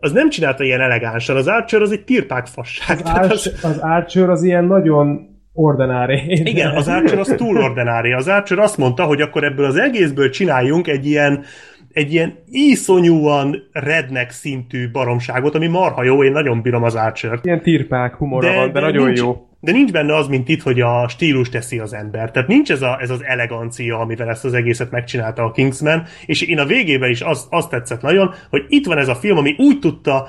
Az 0.00 0.12
nem 0.12 0.30
csinálta 0.30 0.64
ilyen 0.64 0.80
elegánsan. 0.80 1.36
Az 1.36 1.46
Archer 1.46 1.82
az 1.82 1.92
egy 1.92 2.04
tirpák 2.04 2.46
fasság. 2.46 2.98
Az, 3.04 3.10
Archer, 3.14 3.30
az... 3.30 3.58
az 3.62 3.78
Archer 3.78 4.30
az 4.30 4.42
ilyen 4.42 4.64
nagyon 4.64 5.36
ordinári. 5.52 6.22
Igen, 6.50 6.76
az 6.76 6.88
Archer 6.88 7.18
az 7.18 7.34
túl 7.36 7.56
ordinári. 7.56 8.12
Az 8.12 8.28
Archer 8.28 8.58
azt 8.58 8.76
mondta, 8.76 9.04
hogy 9.04 9.20
akkor 9.20 9.44
ebből 9.44 9.64
az 9.64 9.76
egészből 9.76 10.30
csináljunk 10.30 10.88
egy 10.88 11.06
ilyen 11.06 11.44
egy 11.92 12.12
ilyen 12.12 12.38
iszonyúan 12.46 13.68
rednek 13.72 14.30
szintű 14.30 14.90
baromságot, 14.90 15.54
ami 15.54 15.66
marha 15.66 16.04
jó, 16.04 16.24
én 16.24 16.32
nagyon 16.32 16.62
bírom 16.62 16.82
az 16.82 16.94
Archer-t. 16.94 17.44
Ilyen 17.44 17.62
tirpák 17.62 18.14
humora 18.14 18.48
de, 18.48 18.54
van, 18.54 18.66
de, 18.66 18.72
de 18.72 18.80
nagyon 18.80 19.06
nincs, 19.06 19.18
jó. 19.18 19.47
De 19.60 19.72
nincs 19.72 19.92
benne 19.92 20.14
az, 20.14 20.26
mint 20.26 20.48
itt, 20.48 20.62
hogy 20.62 20.80
a 20.80 21.08
stílus 21.08 21.48
teszi 21.48 21.78
az 21.78 21.92
ember. 21.92 22.30
Tehát 22.30 22.48
nincs 22.48 22.70
ez, 22.70 22.82
a, 22.82 22.98
ez 23.00 23.10
az 23.10 23.24
elegancia, 23.24 23.98
amivel 23.98 24.28
ezt 24.28 24.44
az 24.44 24.54
egészet 24.54 24.90
megcsinálta 24.90 25.42
a 25.42 25.50
Kingsman, 25.50 26.04
és 26.26 26.42
én 26.42 26.58
a 26.58 26.64
végében 26.64 27.10
is 27.10 27.20
az, 27.20 27.46
azt 27.50 27.70
tetszett 27.70 28.00
nagyon, 28.00 28.34
hogy 28.50 28.64
itt 28.68 28.86
van 28.86 28.98
ez 28.98 29.08
a 29.08 29.14
film, 29.14 29.36
ami 29.36 29.54
úgy 29.58 29.78
tudta 29.78 30.28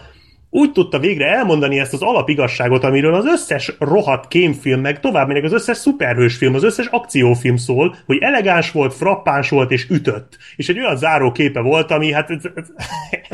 úgy 0.49 0.71
tudta 0.71 0.99
végre 0.99 1.25
elmondani 1.25 1.79
ezt 1.79 1.93
az 1.93 2.01
alapigazságot, 2.01 2.83
amiről 2.83 3.13
az 3.13 3.25
összes 3.25 3.75
rohadt 3.79 4.27
kémfilm, 4.27 4.81
meg 4.81 4.99
tovább 4.99 5.27
még 5.27 5.43
az 5.43 5.53
összes 5.53 5.77
szuperhős 5.77 6.37
film, 6.37 6.55
az 6.55 6.63
összes 6.63 6.85
akciófilm 6.85 7.55
szól, 7.55 7.95
hogy 8.05 8.17
elegáns 8.21 8.71
volt, 8.71 8.93
frappáns 8.93 9.49
volt 9.49 9.71
és 9.71 9.89
ütött. 9.89 10.37
És 10.55 10.69
egy 10.69 10.79
olyan 10.79 10.95
záró 10.97 11.31
képe 11.31 11.61
volt, 11.61 11.91
ami 11.91 12.11
hát... 12.11 12.29
Ez, 12.29 12.43
ez, 12.55 12.67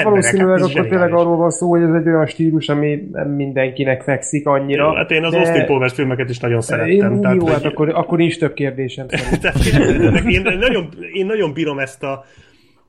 Valószínűleg 0.04 0.60
hát 0.60 0.70
akkor 0.70 0.88
tényleg 0.88 1.14
arról 1.14 1.36
van 1.36 1.52
szó, 1.52 1.70
hogy 1.70 1.82
ez 1.82 1.94
egy 1.94 2.08
olyan 2.08 2.26
stílus, 2.26 2.70
ami 2.70 3.08
nem 3.12 3.30
mindenkinek 3.30 4.02
fekszik 4.02 4.48
annyira. 4.48 4.86
Jó, 4.86 4.94
hát 4.94 5.12
én 5.12 5.24
az 5.24 5.32
de... 5.32 5.38
Austin 5.38 5.66
Powers 5.66 5.94
filmeket 5.94 6.30
is 6.30 6.40
nagyon 6.40 6.62
szerettem. 6.62 7.14
Én, 7.14 7.22
tehát, 7.22 7.38
jó, 7.38 7.46
hát 7.46 7.66
akkor, 7.66 7.90
akkor 7.90 8.20
is 8.20 8.38
több 8.38 8.54
kérdésem 8.54 9.08
tehát, 9.42 9.66
én, 9.66 10.30
én, 10.30 10.58
nagyon, 10.60 10.90
én 11.14 11.26
nagyon 11.26 11.54
bírom 11.54 11.80
ezt 11.80 12.04
a 12.04 12.26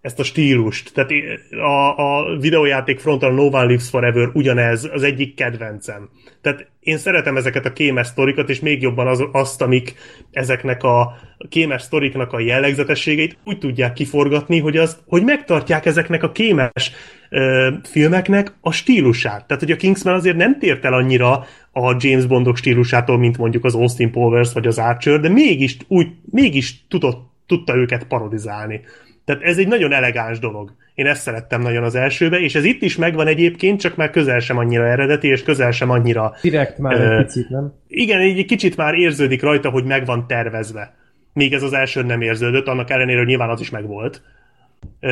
ezt 0.07 0.19
a 0.19 0.25
stílust. 0.25 0.93
Tehát 0.95 1.11
a, 1.51 1.99
a 1.99 2.37
videójáték 2.39 2.99
fronton 2.99 3.31
a 3.31 3.35
No 3.35 3.45
One 3.45 3.65
Lives 3.65 3.89
Forever 3.89 4.29
ugyanez, 4.33 4.89
az 4.93 5.03
egyik 5.03 5.35
kedvencem. 5.35 6.09
Tehát 6.41 6.69
én 6.81 6.99
szeretem 6.99 7.37
ezeket 7.37 7.67
a 7.67 7.73
kémes 7.73 8.07
sztorikat, 8.07 8.49
és 8.49 8.61
még 8.61 8.83
jobban 8.83 9.07
az, 9.07 9.25
azt, 9.33 9.63
amik 9.63 9.95
ezeknek 10.33 10.83
a 10.83 11.17
kémes 11.49 11.83
sztoriknak 11.83 12.33
a 12.33 12.41
jellegzetességeit 12.41 13.39
úgy 13.45 13.59
tudják 13.59 13.93
kiforgatni, 13.93 14.59
hogy, 14.59 14.77
az, 14.77 14.99
hogy 15.07 15.23
megtartják 15.23 15.87
ezeknek 15.87 16.23
a 16.23 16.33
kémes 16.33 16.93
ö, 17.31 17.69
filmeknek 17.83 18.53
a 18.61 18.73
stílusát. 18.73 19.47
Tehát, 19.47 19.63
hogy 19.63 19.73
a 19.73 19.77
Kingsman 19.77 20.15
azért 20.15 20.37
nem 20.37 20.59
tért 20.59 20.85
el 20.85 20.93
annyira 20.93 21.47
a 21.73 21.97
James 21.99 22.27
Bondok 22.27 22.57
stílusától, 22.57 23.19
mint 23.19 23.39
mondjuk 23.39 23.65
az 23.65 23.75
Austin 23.75 24.11
Powers 24.11 24.53
vagy 24.53 24.67
az 24.67 24.79
Archer, 24.79 25.21
de 25.21 25.29
mégis, 25.29 25.77
úgy, 25.89 26.09
mégis 26.31 26.87
tudott, 26.89 27.31
tudta 27.47 27.77
őket 27.77 28.05
parodizálni. 28.05 28.81
Tehát 29.27 29.43
ez 29.43 29.59
egy 29.59 29.69
nagyon 29.69 29.93
elegáns 29.93 30.39
dolog. 30.39 30.73
Én 30.95 31.07
ezt 31.07 31.23
szerettem 31.23 31.61
nagyon 31.61 31.83
az 31.83 31.95
elsőbe, 31.95 32.41
és 32.41 32.55
ez 32.55 32.65
itt 32.65 32.83
is 32.83 32.97
megvan 32.97 33.27
egyébként, 33.27 33.81
csak 33.81 33.97
már 33.97 34.11
közel 34.11 34.39
sem 34.39 34.59
annyira 34.59 34.87
eredeti, 34.87 35.29
és 35.29 35.43
közel 35.43 35.71
sem 35.71 35.91
annyira... 35.91 36.35
Direkt 36.43 36.79
már 36.79 36.95
uh, 36.95 37.19
egy 37.19 37.25
picit, 37.25 37.49
nem? 37.49 37.73
Igen, 37.89 38.21
egy 38.21 38.45
kicsit 38.45 38.77
már 38.77 38.95
érződik 38.95 39.43
rajta, 39.43 39.71
hogy 39.71 39.85
meg 39.85 40.07
van 40.07 40.27
tervezve. 40.27 40.95
Még 41.33 41.53
ez 41.53 41.63
az 41.63 41.73
első 41.73 42.03
nem 42.03 42.21
érződött, 42.21 42.67
annak 42.67 42.91
ellenére, 42.91 43.19
hogy 43.19 43.27
nyilván 43.27 43.51
az 43.51 43.61
is 43.61 43.71
megvolt. 43.71 44.23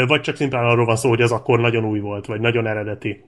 Vagy 0.07 0.21
csak 0.21 0.37
szimplán 0.37 0.65
arról 0.65 0.85
van 0.85 0.97
szó, 0.97 1.09
hogy 1.09 1.21
az 1.21 1.33
akkor 1.33 1.61
nagyon 1.61 1.85
új 1.85 1.99
volt, 1.99 2.27
vagy 2.27 2.41
nagyon 2.41 2.67
eredeti. 2.67 3.25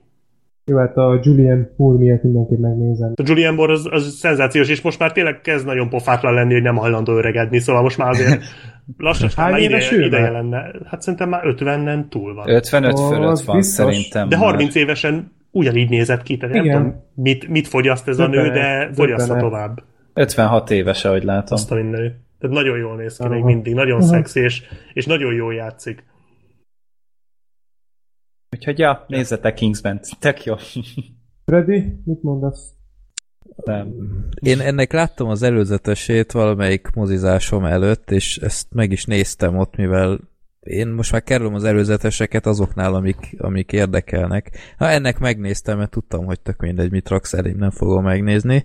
Jó, 0.68 0.78
hát 0.78 0.96
a 0.96 1.20
Julian 1.22 1.68
Moore 1.76 1.98
miatt 1.98 2.22
mindenképp 2.22 2.58
megnézem. 2.58 3.12
A 3.16 3.22
Julian 3.24 3.54
Moore 3.54 3.72
az, 3.72 3.88
az 3.90 4.14
szenzációs, 4.14 4.68
és 4.68 4.80
most 4.80 4.98
már 4.98 5.12
tényleg 5.12 5.40
kezd 5.40 5.66
nagyon 5.66 5.88
pofátlan 5.88 6.34
lenni, 6.34 6.52
hogy 6.52 6.62
nem 6.62 6.76
hajlandó 6.76 7.16
öregedni, 7.16 7.58
szóval 7.58 7.82
most 7.82 7.98
már 7.98 8.08
azért 8.10 8.42
lassan 8.98 9.30
már 9.36 9.58
ideje, 9.58 9.92
ő 9.92 10.04
ideje 10.04 10.22
már? 10.22 10.32
lenne. 10.32 10.70
Hát 10.86 11.02
szerintem 11.02 11.28
már 11.28 11.42
50-nen 11.44 12.08
túl 12.08 12.34
van. 12.34 12.48
55 12.48 12.98
Ó, 12.98 13.06
fölött 13.08 13.40
van 13.40 13.56
biztos. 13.56 13.84
szerintem. 13.84 14.28
De 14.28 14.36
már. 14.36 14.44
30 14.44 14.74
évesen 14.74 15.32
ugyanígy 15.50 15.88
nézett 15.90 16.22
ki, 16.22 16.36
tehát 16.36 16.54
nem 16.54 16.64
Igen. 16.64 16.76
tudom, 16.76 17.04
mit, 17.14 17.48
mit 17.48 17.68
fogyaszt 17.68 18.08
ez 18.08 18.18
a 18.18 18.26
nő, 18.26 18.50
de 18.50 18.90
döbbenet. 18.94 19.38
tovább. 19.38 19.82
56 20.14 20.70
éves, 20.70 21.04
ahogy 21.04 21.24
látom. 21.24 21.56
Azt 21.56 21.70
a 21.70 21.74
mindenit. 21.74 22.14
Tehát 22.40 22.56
nagyon 22.56 22.78
jól 22.78 22.96
néz 22.96 23.16
ki 23.16 23.22
Aha. 23.24 23.34
még 23.34 23.42
mindig, 23.44 23.74
nagyon 23.74 23.98
Aha. 23.98 24.06
szexi, 24.06 24.40
és, 24.40 24.62
és 24.92 25.06
nagyon 25.06 25.34
jól 25.34 25.54
játszik. 25.54 26.04
Úgyhogy 28.56 28.78
ja, 28.78 29.04
nézzetek 29.08 29.54
Kingsman. 29.54 30.00
Tök 30.18 30.44
jó. 30.44 30.54
Freddy, 31.44 32.00
mit 32.04 32.22
mondasz? 32.22 32.70
Nem. 33.64 33.94
Én 34.40 34.60
ennek 34.60 34.92
láttam 34.92 35.28
az 35.28 35.42
előzetesét 35.42 36.32
valamelyik 36.32 36.88
mozizásom 36.94 37.64
előtt, 37.64 38.10
és 38.10 38.38
ezt 38.38 38.66
meg 38.70 38.92
is 38.92 39.04
néztem 39.04 39.56
ott, 39.56 39.76
mivel 39.76 40.20
én 40.60 40.88
most 40.88 41.12
már 41.12 41.22
kerülöm 41.22 41.54
az 41.54 41.64
előzeteseket 41.64 42.46
azoknál, 42.46 42.94
amik, 42.94 43.34
amik 43.38 43.72
érdekelnek. 43.72 44.50
Ha 44.78 44.88
ennek 44.88 45.18
megnéztem, 45.18 45.78
mert 45.78 45.90
tudtam, 45.90 46.24
hogy 46.24 46.40
tök 46.40 46.60
mindegy, 46.60 46.90
mit 46.90 47.08
raksz 47.08 47.34
elém, 47.34 47.56
nem 47.56 47.70
fogom 47.70 48.04
megnézni, 48.04 48.64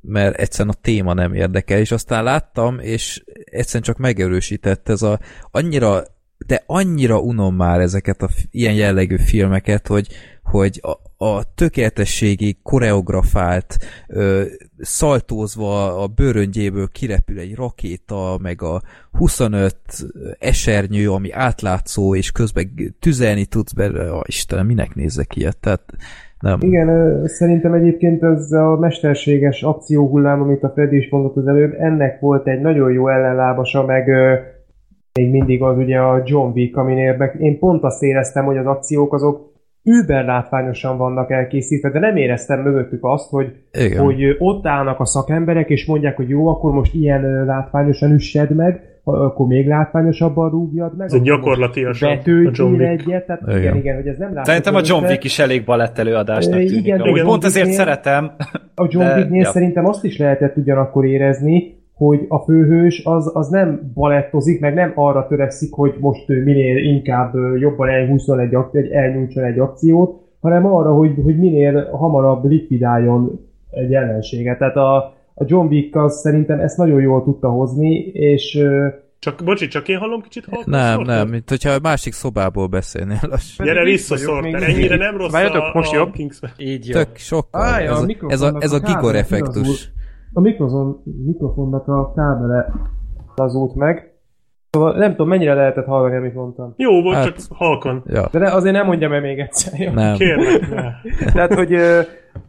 mert 0.00 0.36
egyszerűen 0.36 0.74
a 0.78 0.80
téma 0.80 1.14
nem 1.14 1.34
érdekel, 1.34 1.78
és 1.78 1.90
aztán 1.90 2.24
láttam, 2.24 2.78
és 2.78 3.24
egyszerűen 3.44 3.82
csak 3.82 3.98
megerősített 3.98 4.88
ez 4.88 5.02
a 5.02 5.18
annyira, 5.50 6.02
de 6.46 6.62
annyira 6.66 7.20
unom 7.20 7.54
már 7.54 7.80
ezeket 7.80 8.22
a 8.22 8.28
ilyen 8.50 8.74
jellegű 8.74 9.16
filmeket, 9.16 9.86
hogy, 9.86 10.08
hogy 10.42 10.80
a, 10.82 11.24
a 11.24 11.54
tökéletességi 11.54 12.58
koreografált, 12.62 13.76
ö, 14.08 14.42
szaltózva 14.78 16.02
a 16.02 16.06
bőröngyéből 16.06 16.88
kirepül 16.92 17.38
egy 17.38 17.54
rakéta, 17.54 18.38
meg 18.42 18.62
a 18.62 18.82
25 19.12 19.76
esernyő, 20.38 21.10
ami 21.10 21.32
átlátszó, 21.32 22.14
és 22.14 22.32
közben 22.32 22.94
tüzelni 23.00 23.44
tudsz 23.44 23.72
belőle, 23.72 24.12
oh, 24.12 24.22
Istenem, 24.26 24.66
minek 24.66 24.94
nézzek 24.94 25.36
ilyet? 25.36 25.58
Tehát 25.58 25.82
nem. 26.40 26.58
Igen, 26.60 27.20
szerintem 27.26 27.72
egyébként 27.72 28.22
ez 28.22 28.52
a 28.52 28.76
mesterséges 28.80 29.62
akcióhullám, 29.62 30.40
amit 30.40 30.62
a 30.62 30.70
Freddy 30.74 30.96
is 30.96 31.10
mondott 31.10 31.36
az 31.36 31.46
előbb, 31.46 31.74
ennek 31.78 32.20
volt 32.20 32.48
egy 32.48 32.60
nagyon 32.60 32.92
jó 32.92 33.08
ellenlábasa, 33.08 33.84
meg 33.84 34.08
még 35.20 35.30
mindig 35.30 35.62
az 35.62 35.76
ugye 35.76 35.98
a 35.98 36.22
John 36.24 36.50
Wick, 36.54 36.74
meg 37.18 37.36
én 37.40 37.58
pont 37.58 37.82
azt 37.82 38.02
éreztem, 38.02 38.44
hogy 38.44 38.56
az 38.56 38.66
akciók 38.66 39.12
azok 39.12 39.52
über 39.82 40.24
látványosan 40.24 40.96
vannak 40.96 41.30
elkészítve, 41.30 41.90
de 41.90 41.98
nem 41.98 42.16
éreztem 42.16 42.60
mögöttük 42.60 43.04
azt, 43.04 43.30
hogy, 43.30 43.52
Igen. 43.72 44.04
hogy 44.04 44.36
ott 44.38 44.66
állnak 44.66 45.00
a 45.00 45.04
szakemberek, 45.04 45.70
és 45.70 45.86
mondják, 45.86 46.16
hogy 46.16 46.28
jó, 46.28 46.46
akkor 46.48 46.72
most 46.72 46.94
ilyen 46.94 47.44
látványosan 47.44 48.12
üssed 48.12 48.54
meg, 48.54 48.80
akkor 49.04 49.46
még 49.46 49.66
látványosabban 49.66 50.50
rúgjad 50.50 50.96
meg. 50.96 51.06
Ez 51.06 51.12
egy 51.12 51.22
gyakorlatias 51.22 52.02
a- 52.02 52.18
John 52.52 52.72
Wick. 52.72 52.82
egyet, 52.82 53.26
tehát 53.26 53.42
Igen. 53.42 53.58
igen, 53.58 53.76
igen, 53.76 53.94
hogy 53.96 54.06
ez 54.06 54.18
nem 54.18 54.28
látszik 54.34 54.44
Szerintem 54.44 54.74
a 54.74 54.80
John. 54.84 55.04
Wick 55.04 55.24
is 55.24 55.38
elég 55.38 55.64
balett 55.64 55.98
előadásnak 55.98 56.58
tűnik. 56.58 56.70
igen, 56.70 57.06
igen, 57.06 57.24
Pont 57.24 57.44
ezért 57.44 57.70
szeretem. 57.70 58.30
A 58.74 58.86
John 58.90 59.06
Wicknél 59.18 59.40
ja. 59.40 59.50
szerintem 59.50 59.86
azt 59.86 60.04
is 60.04 60.18
lehetett 60.18 60.56
ugyanakkor 60.56 61.04
érezni, 61.04 61.82
hogy 61.94 62.24
a 62.28 62.38
főhős 62.38 63.04
az, 63.04 63.30
az 63.34 63.48
nem 63.48 63.90
balettozik, 63.94 64.60
meg 64.60 64.74
nem 64.74 64.92
arra 64.94 65.26
törekszik, 65.26 65.72
hogy 65.72 65.94
most 65.98 66.30
ő 66.30 66.42
minél 66.42 66.76
inkább 66.76 67.34
jobban 67.58 67.88
elhúzzon 67.88 68.38
egy, 68.40 68.56
egy 68.72 68.90
elnyújtson 68.90 69.44
egy 69.44 69.58
akciót, 69.58 70.20
hanem 70.40 70.66
arra, 70.66 70.92
hogy, 70.92 71.14
hogy 71.22 71.38
minél 71.38 71.90
hamarabb 71.90 72.44
likvidáljon 72.44 73.40
egy 73.70 73.94
ellenséget. 73.94 74.58
Tehát 74.58 74.76
a, 74.76 74.96
a 75.34 75.44
John 75.46 75.66
Wick 75.66 75.96
az 75.96 76.20
szerintem 76.20 76.60
ezt 76.60 76.76
nagyon 76.76 77.00
jól 77.00 77.22
tudta 77.22 77.48
hozni, 77.48 77.96
és 78.12 78.58
Csak, 79.18 79.40
bocsi, 79.44 79.66
csak 79.66 79.88
én 79.88 79.98
hallom 79.98 80.22
kicsit 80.22 80.44
halkan 80.44 80.70
Nem, 80.70 80.96
Sorter? 80.96 81.16
nem, 81.16 81.28
mint 81.28 81.48
hogyha 81.48 81.70
a 81.70 81.78
másik 81.82 82.12
szobából 82.12 82.66
beszélnél 82.66 83.20
lassan. 83.22 83.66
Gyere 83.66 83.84
vissza, 83.84 84.16
Sorter, 84.16 84.62
ennyire 84.62 84.96
nem 84.96 85.16
rossz 85.16 85.32
Várjatok, 85.32 85.62
a, 85.62 85.70
most 85.74 85.92
a 85.92 85.96
jobb? 85.96 86.12
Kingsman. 86.12 86.50
Így 86.58 86.88
jó. 86.88 86.94
Tök 86.94 87.16
sokkal. 87.16 87.60
A 87.60 87.76
ez, 87.76 88.00
a, 88.00 88.06
ez 88.28 88.40
a, 88.40 88.56
ez 88.58 88.72
a 88.72 88.76
a 88.76 88.78
Gigor 88.78 89.14
effektus. 89.14 89.92
A 90.34 90.40
mikrofon, 90.40 91.02
mikrofonnak 91.26 91.88
a 91.88 92.12
kábele 92.12 92.72
lazult 93.34 93.74
meg. 93.74 94.08
Szóval 94.70 94.96
nem 94.96 95.10
tudom, 95.10 95.28
mennyire 95.28 95.54
lehetett 95.54 95.84
hallani, 95.86 96.16
amit 96.16 96.34
mondtam. 96.34 96.74
Jó 96.76 97.02
volt, 97.02 97.16
Hát- 97.16 97.24
csak 97.24 97.56
halkan. 97.56 98.02
Ja, 98.06 98.28
De 98.32 98.38
ne, 98.38 98.50
azért 98.52 98.74
nem 98.74 98.86
mondjam 98.86 99.12
el 99.12 99.20
még 99.20 99.38
egyszer. 99.38 99.80
Jó? 99.80 99.92
nem. 99.92 100.16
Kérlek, 100.16 100.70
ne. 100.70 100.90
Tehát, 101.34 101.54
hogy 101.54 101.72
ö, 101.72 102.00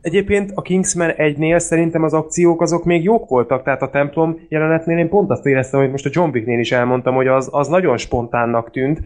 egyébként 0.01 0.51
a 0.55 0.61
Kingsman 0.61 1.11
1-nél 1.17 1.57
szerintem 1.57 2.03
az 2.03 2.13
akciók 2.13 2.61
azok 2.61 2.83
még 2.83 3.03
jók 3.03 3.29
voltak, 3.29 3.63
tehát 3.63 3.81
a 3.81 3.89
templom 3.89 4.39
jelenetnél 4.49 4.97
én 4.97 5.09
pont 5.09 5.31
azt 5.31 5.45
éreztem, 5.45 5.79
hogy 5.79 5.91
most 5.91 6.05
a 6.05 6.09
John 6.11 6.29
Wicknél 6.29 6.59
is 6.59 6.71
elmondtam, 6.71 7.15
hogy 7.15 7.27
az, 7.27 7.49
az 7.51 7.67
nagyon 7.67 7.97
spontánnak 7.97 8.71
tűnt. 8.71 9.01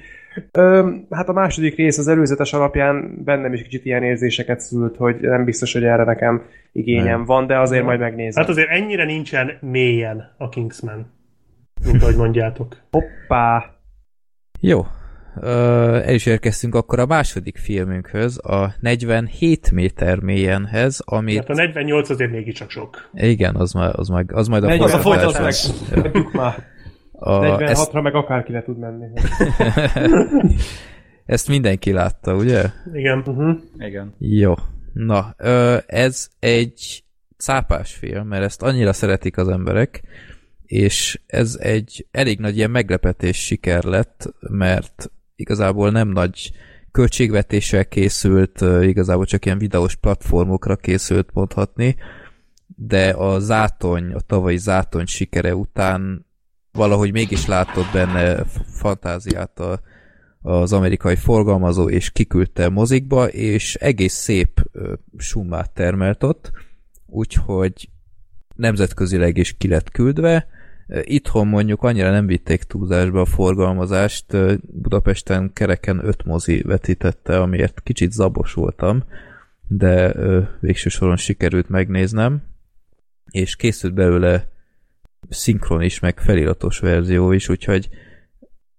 Ö, 0.52 0.90
hát 1.10 1.30
a 1.30 1.34
második 1.34 1.76
rész 1.76 1.98
az 1.98 2.08
előzetes 2.08 2.54
alapján 2.54 3.24
bennem 3.24 3.54
is 3.54 3.62
kicsit 3.62 3.86
ilyen 3.86 4.04
érzéseket 4.04 4.60
szült, 4.60 4.96
hogy 4.98 5.16
nem 5.20 5.44
biztos, 5.46 5.74
hogy 5.74 5.84
erre 5.84 6.04
nekem 6.04 6.42
igényem 6.72 7.06
Nem. 7.06 7.26
van, 7.26 7.48
de 7.48 7.60
azért 7.60 7.84
majd 7.84 8.00
megnézem. 8.00 8.42
Hát 8.44 8.52
azért 8.52 8.70
ennyire 8.70 9.06
nincsen 9.06 9.52
mélyen 9.62 10.36
a 10.38 10.50
Kingsman. 10.50 11.14
Mint 11.86 12.02
ahogy 12.02 12.16
mondjátok. 12.16 12.76
Hoppá! 12.92 13.66
Jó. 14.60 14.86
Ö, 15.42 15.96
el 16.06 16.14
is 16.14 16.26
érkeztünk 16.26 16.76
akkor 16.76 17.00
a 17.00 17.06
második 17.06 17.58
filmünkhöz, 17.58 18.46
a 18.46 18.74
47 18.80 19.72
méter 19.72 20.20
mélyenhez, 20.20 21.02
amit... 21.06 21.38
Hát 21.38 21.50
a 21.50 21.54
48 21.54 22.10
azért 22.10 22.32
mégiscsak 22.32 22.70
sok. 22.70 23.10
Igen, 23.14 23.56
az, 23.56 23.74
ma, 23.74 23.90
az, 23.90 24.08
meg, 24.08 24.34
az 24.34 24.48
majd 24.48 24.64
a 24.64 24.68
Negyven- 24.68 24.94
Az 24.94 25.04
a 27.20 27.32
folytatás 27.32 27.58
folytatás. 27.58 27.58
lesz. 27.58 27.60
Adjuk 27.60 27.60
már. 27.60 27.70
A, 27.70 27.70
ezt, 27.70 27.92
46-ra 27.92 28.02
meg 28.02 28.16
akárki 28.16 28.52
le 28.52 28.64
tud 28.64 28.78
menni. 28.78 29.08
ezt 31.26 31.48
mindenki 31.48 31.92
látta, 31.92 32.36
ugye? 32.36 32.64
Igen. 32.94 33.18
Uh-huh. 33.18 33.58
Igen. 33.78 34.14
Jó. 34.18 34.54
Na, 34.94 35.36
ez 35.86 36.28
egy 36.40 37.04
cápás 37.38 37.94
film, 37.94 38.28
mert 38.28 38.44
ezt 38.44 38.62
annyira 38.62 38.94
szeretik 38.94 39.38
az 39.38 39.48
emberek, 39.48 40.02
és 40.66 41.20
ez 41.28 41.58
egy 41.62 42.08
elég 42.12 42.40
nagy 42.40 42.58
ilyen 42.58 42.72
meglepetés 42.72 43.46
siker 43.46 43.84
lett, 43.84 44.34
mert 44.40 45.12
igazából 45.36 45.90
nem 45.90 46.08
nagy 46.08 46.52
költségvetéssel 46.92 47.86
készült, 47.86 48.62
igazából 48.82 49.26
csak 49.26 49.46
ilyen 49.46 49.58
videós 49.58 49.96
platformokra 49.96 50.76
készült 50.76 51.30
mondhatni, 51.34 51.96
de 52.76 53.10
a 53.10 53.40
zátony, 53.40 54.14
a 54.14 54.20
tavalyi 54.20 54.58
zátony 54.58 55.06
sikere 55.06 55.56
után 55.56 56.26
valahogy 56.80 57.12
mégis 57.12 57.46
látott 57.46 57.92
benne 57.94 58.44
fantáziát 58.74 59.60
a, 59.60 59.82
az 60.42 60.74
amerikai 60.74 61.16
forgalmazó, 61.16 61.90
és 61.90 62.10
kiküldte 62.10 62.70
mozikba, 62.70 63.28
és 63.28 63.76
egész 63.76 64.14
szép 64.14 64.70
summát 65.18 65.72
termelt 65.72 66.24
ott, 66.24 66.52
úgyhogy 67.06 67.90
nemzetközileg 68.56 69.38
is 69.38 69.58
ki 69.58 69.68
lett 69.68 69.92
küldve. 69.92 70.48
Itthon 71.02 71.48
mondjuk 71.48 71.84
annyira 71.84 72.12
nem 72.12 72.26
vitték 72.26 72.64
túlzásba 72.64 73.22
a 73.22 73.26
forgalmazást, 73.26 74.26
Budapesten 74.62 75.54
kereken 75.54 76.06
öt 76.06 76.24
mozi 76.24 76.62
vetítette, 76.62 77.40
amiért 77.40 77.82
kicsit 77.84 78.12
zabos 78.12 78.54
voltam, 78.54 79.04
de 79.68 80.14
végső 80.60 80.90
soron 80.90 81.18
sikerült 81.18 81.70
megnéznem, 81.70 82.44
és 83.32 83.56
készült 83.56 83.94
belőle 83.94 84.58
szinkron 85.30 85.82
is, 85.82 86.00
meg 86.00 86.20
feliratos 86.20 86.80
verzió 86.80 87.32
is, 87.32 87.50
úgyhogy 87.50 87.90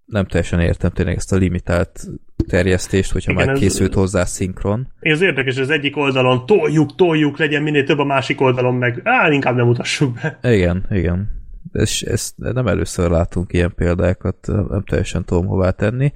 nem 0.04 0.24
teljesen 0.26 0.60
értem 0.60 0.90
tényleg 0.90 1.16
ezt 1.16 1.32
a 1.32 1.36
limitált 1.36 2.06
terjesztést, 2.48 3.12
hogyha 3.12 3.32
Igen, 3.32 3.44
már 3.44 3.54
ez- 3.54 3.60
készült 3.60 3.94
hozzá 3.94 4.24
szinkron. 4.24 4.92
Ez 5.00 5.20
érdekes, 5.20 5.56
az 5.56 5.70
egyik 5.70 5.96
oldalon 5.96 6.46
toljuk, 6.46 6.94
toljuk, 6.94 7.38
legyen 7.38 7.62
minél 7.62 7.84
több, 7.84 7.98
a 7.98 8.04
másik 8.04 8.40
oldalon 8.40 8.74
meg, 8.74 9.00
á, 9.04 9.30
inkább 9.30 9.56
nem 9.56 9.66
mutassuk 9.66 10.14
be. 10.14 10.38
Igen, 10.52 10.86
igen. 10.90 11.28
És 11.72 12.02
ezt 12.02 12.34
nem 12.36 12.66
először 12.66 13.10
látunk 13.10 13.52
ilyen 13.52 13.72
példákat, 13.74 14.36
nem 14.46 14.82
teljesen 14.86 15.24
tudom 15.24 15.46
hová 15.46 15.70
tenni, 15.70 16.12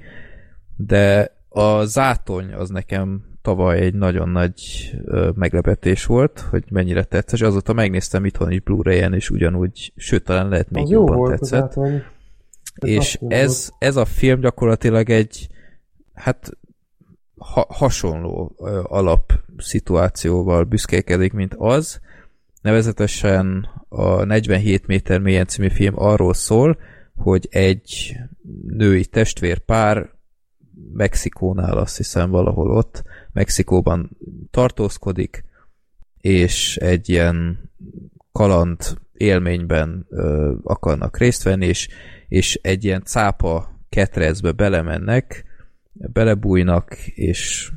de 0.76 1.32
a 1.48 1.84
zátony 1.84 2.52
az 2.52 2.68
nekem 2.70 3.22
tavaly 3.44 3.80
egy 3.80 3.94
nagyon 3.94 4.28
nagy 4.28 4.90
ö, 5.04 5.30
meglepetés 5.34 6.06
volt, 6.06 6.40
hogy 6.40 6.64
mennyire 6.70 7.04
tetszett, 7.04 7.34
és 7.34 7.40
azóta 7.40 7.72
megnéztem 7.72 8.24
itthon 8.24 8.50
is 8.50 8.60
Blu-ray-en, 8.60 9.14
és 9.14 9.30
ugyanúgy, 9.30 9.92
sőt, 9.96 10.24
talán 10.24 10.48
lehet 10.48 10.70
még 10.70 10.82
Az 10.82 10.90
jobban 10.90 11.16
volt 11.16 11.40
az 11.40 11.48
tetszett. 11.48 11.84
Ez 12.74 12.88
és 12.88 13.18
ez, 13.28 13.70
ez 13.78 13.96
a 13.96 14.04
film 14.04 14.40
gyakorlatilag 14.40 15.10
egy 15.10 15.48
hát 16.14 16.50
ha, 17.36 17.66
hasonló 17.68 18.54
ö, 18.58 18.80
alapszituációval 18.82 20.64
büszkélkedik, 20.64 21.32
mint 21.32 21.54
az. 21.58 22.00
Nevezetesen 22.62 23.68
a 23.88 24.24
47 24.24 24.86
méter 24.86 25.20
mélyen 25.20 25.46
című 25.46 25.68
film 25.68 25.94
arról 25.96 26.34
szól, 26.34 26.78
hogy 27.16 27.48
egy 27.50 28.16
női 28.66 29.06
testvérpár 29.06 30.10
Mexikónál, 30.92 31.78
azt 31.78 31.96
hiszem 31.96 32.30
valahol 32.30 32.70
ott, 32.70 33.02
Mexikóban 33.34 34.10
tartózkodik, 34.50 35.44
és 36.20 36.76
egy 36.76 37.08
ilyen 37.08 37.70
kaland 38.32 38.78
élményben 39.12 40.06
ö, 40.08 40.52
akarnak 40.62 41.18
részt 41.18 41.42
venni, 41.42 41.66
és, 41.66 41.88
és 42.28 42.58
egy 42.62 42.84
ilyen 42.84 43.02
cápa 43.04 43.80
ketrecbe 43.88 44.52
belemennek, 44.52 45.44
belebújnak, 45.92 46.96
és 47.06 47.72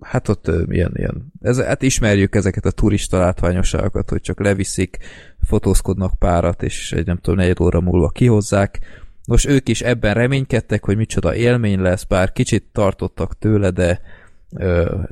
hát 0.00 0.28
ott 0.28 0.48
ö, 0.48 0.62
ilyen, 0.68 0.92
ilyen 0.94 1.32
ez, 1.40 1.62
hát 1.62 1.82
ismerjük 1.82 2.34
ezeket 2.34 2.64
a 2.64 2.70
turista 2.70 3.18
látványosságokat, 3.18 4.10
hogy 4.10 4.20
csak 4.20 4.40
leviszik, 4.40 4.98
fotózkodnak 5.40 6.18
párat, 6.18 6.62
és 6.62 6.92
egy 6.92 7.06
nem 7.06 7.16
tudom, 7.16 7.38
negyed 7.38 7.60
óra 7.60 7.80
múlva 7.80 8.08
kihozzák. 8.08 8.78
Most 9.26 9.46
ők 9.46 9.68
is 9.68 9.80
ebben 9.80 10.14
reménykedtek, 10.14 10.84
hogy 10.84 10.96
micsoda 10.96 11.34
élmény 11.34 11.80
lesz, 11.80 12.04
bár 12.04 12.32
kicsit 12.32 12.64
tartottak 12.72 13.38
tőle, 13.38 13.70
de 13.70 14.00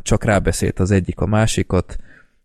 csak 0.02 0.24
rábeszélt 0.24 0.78
az 0.78 0.90
egyik 0.90 1.20
a 1.20 1.26
másikat, 1.26 1.96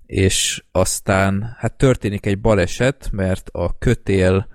és 0.06 0.64
aztán 0.72 1.56
hát 1.58 1.74
történik 1.74 2.26
egy 2.26 2.39
baleset, 2.39 3.10
mert 3.12 3.50
a 3.52 3.78
kötél, 3.78 4.48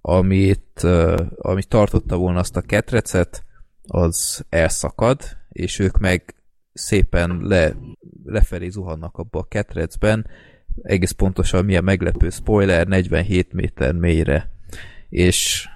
amit, 0.00 0.80
ö, 0.82 1.22
amit 1.36 1.68
tartotta 1.68 2.16
volna 2.16 2.38
azt 2.38 2.56
a 2.56 2.60
ketrecet, 2.60 3.44
az 3.86 4.44
elszakad, 4.48 5.20
és 5.48 5.78
ők 5.78 5.98
meg 5.98 6.34
szépen 6.72 7.38
le, 7.42 7.76
lefelé 8.24 8.68
zuhannak 8.68 9.16
abba 9.16 9.38
a 9.38 9.48
ketrecben, 9.48 10.26
egész 10.82 11.10
pontosan 11.10 11.64
milyen 11.64 11.84
meglepő 11.84 12.30
spoiler, 12.30 12.86
47 12.86 13.52
méter 13.52 13.92
mélyre. 13.92 14.50
És 15.08 15.68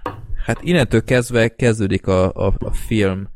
hát 0.45 0.62
innentől 0.62 1.05
kezdve 1.05 1.55
kezdődik 1.55 2.07
a, 2.07 2.33
a, 2.33 2.55
a 2.59 2.73
film 2.73 3.29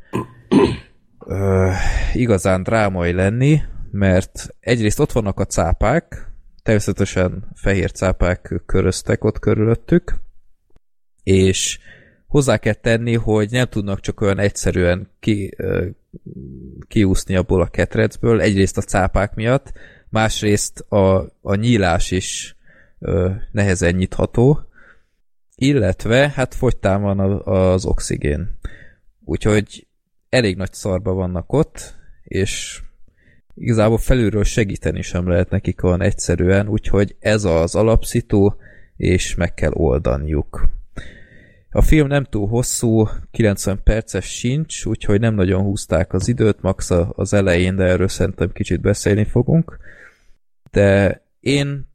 ö, 1.26 1.70
igazán 2.12 2.62
drámai 2.62 3.12
lenni, 3.12 3.60
mert 3.90 4.48
egyrészt 4.60 4.98
ott 4.98 5.12
vannak 5.12 5.40
a 5.40 5.44
cápák, 5.44 6.32
természetesen 6.62 7.50
fehér 7.54 7.92
cápák 7.92 8.62
köröztek 8.66 9.24
ott 9.24 9.38
körülöttük, 9.38 10.14
és 11.22 11.78
hozzá 12.26 12.56
kell 12.56 12.74
tenni, 12.74 13.14
hogy 13.14 13.50
nem 13.50 13.66
tudnak 13.66 14.00
csak 14.00 14.20
olyan 14.20 14.38
egyszerűen 14.38 15.10
ki, 15.20 15.56
kiúszni 16.88 17.36
abból 17.36 17.60
a 17.60 17.66
ketrecből, 17.66 18.40
egyrészt 18.40 18.78
a 18.78 18.82
cápák 18.82 19.34
miatt, 19.34 19.72
másrészt 20.08 20.80
a, 20.80 21.32
a 21.40 21.54
nyílás 21.54 22.10
is 22.10 22.56
ö, 22.98 23.30
nehezen 23.52 23.94
nyitható, 23.94 24.60
illetve 25.54 26.32
hát 26.34 26.54
fogytán 26.54 27.02
van 27.02 27.20
az 27.44 27.84
oxigén. 27.84 28.58
Úgyhogy 29.24 29.86
elég 30.32 30.56
nagy 30.56 30.72
szarba 30.72 31.12
vannak 31.12 31.52
ott, 31.52 31.94
és 32.22 32.82
igazából 33.54 33.98
felülről 33.98 34.44
segíteni 34.44 35.02
sem 35.02 35.28
lehet 35.28 35.50
nekik 35.50 35.84
olyan 35.84 36.02
egyszerűen, 36.02 36.68
úgyhogy 36.68 37.16
ez 37.20 37.44
az 37.44 37.74
alapszitó, 37.74 38.56
és 38.96 39.34
meg 39.34 39.54
kell 39.54 39.72
oldaniuk. 39.72 40.68
A 41.70 41.82
film 41.82 42.06
nem 42.06 42.24
túl 42.24 42.48
hosszú, 42.48 43.08
90 43.30 43.80
perces 43.82 44.24
sincs, 44.24 44.84
úgyhogy 44.84 45.20
nem 45.20 45.34
nagyon 45.34 45.62
húzták 45.62 46.12
az 46.12 46.28
időt, 46.28 46.60
max 46.60 46.90
az 47.10 47.32
elején, 47.32 47.76
de 47.76 47.84
erről 47.84 48.08
szerintem 48.08 48.52
kicsit 48.52 48.80
beszélni 48.80 49.24
fogunk. 49.24 49.78
De 50.70 51.20
én 51.40 51.86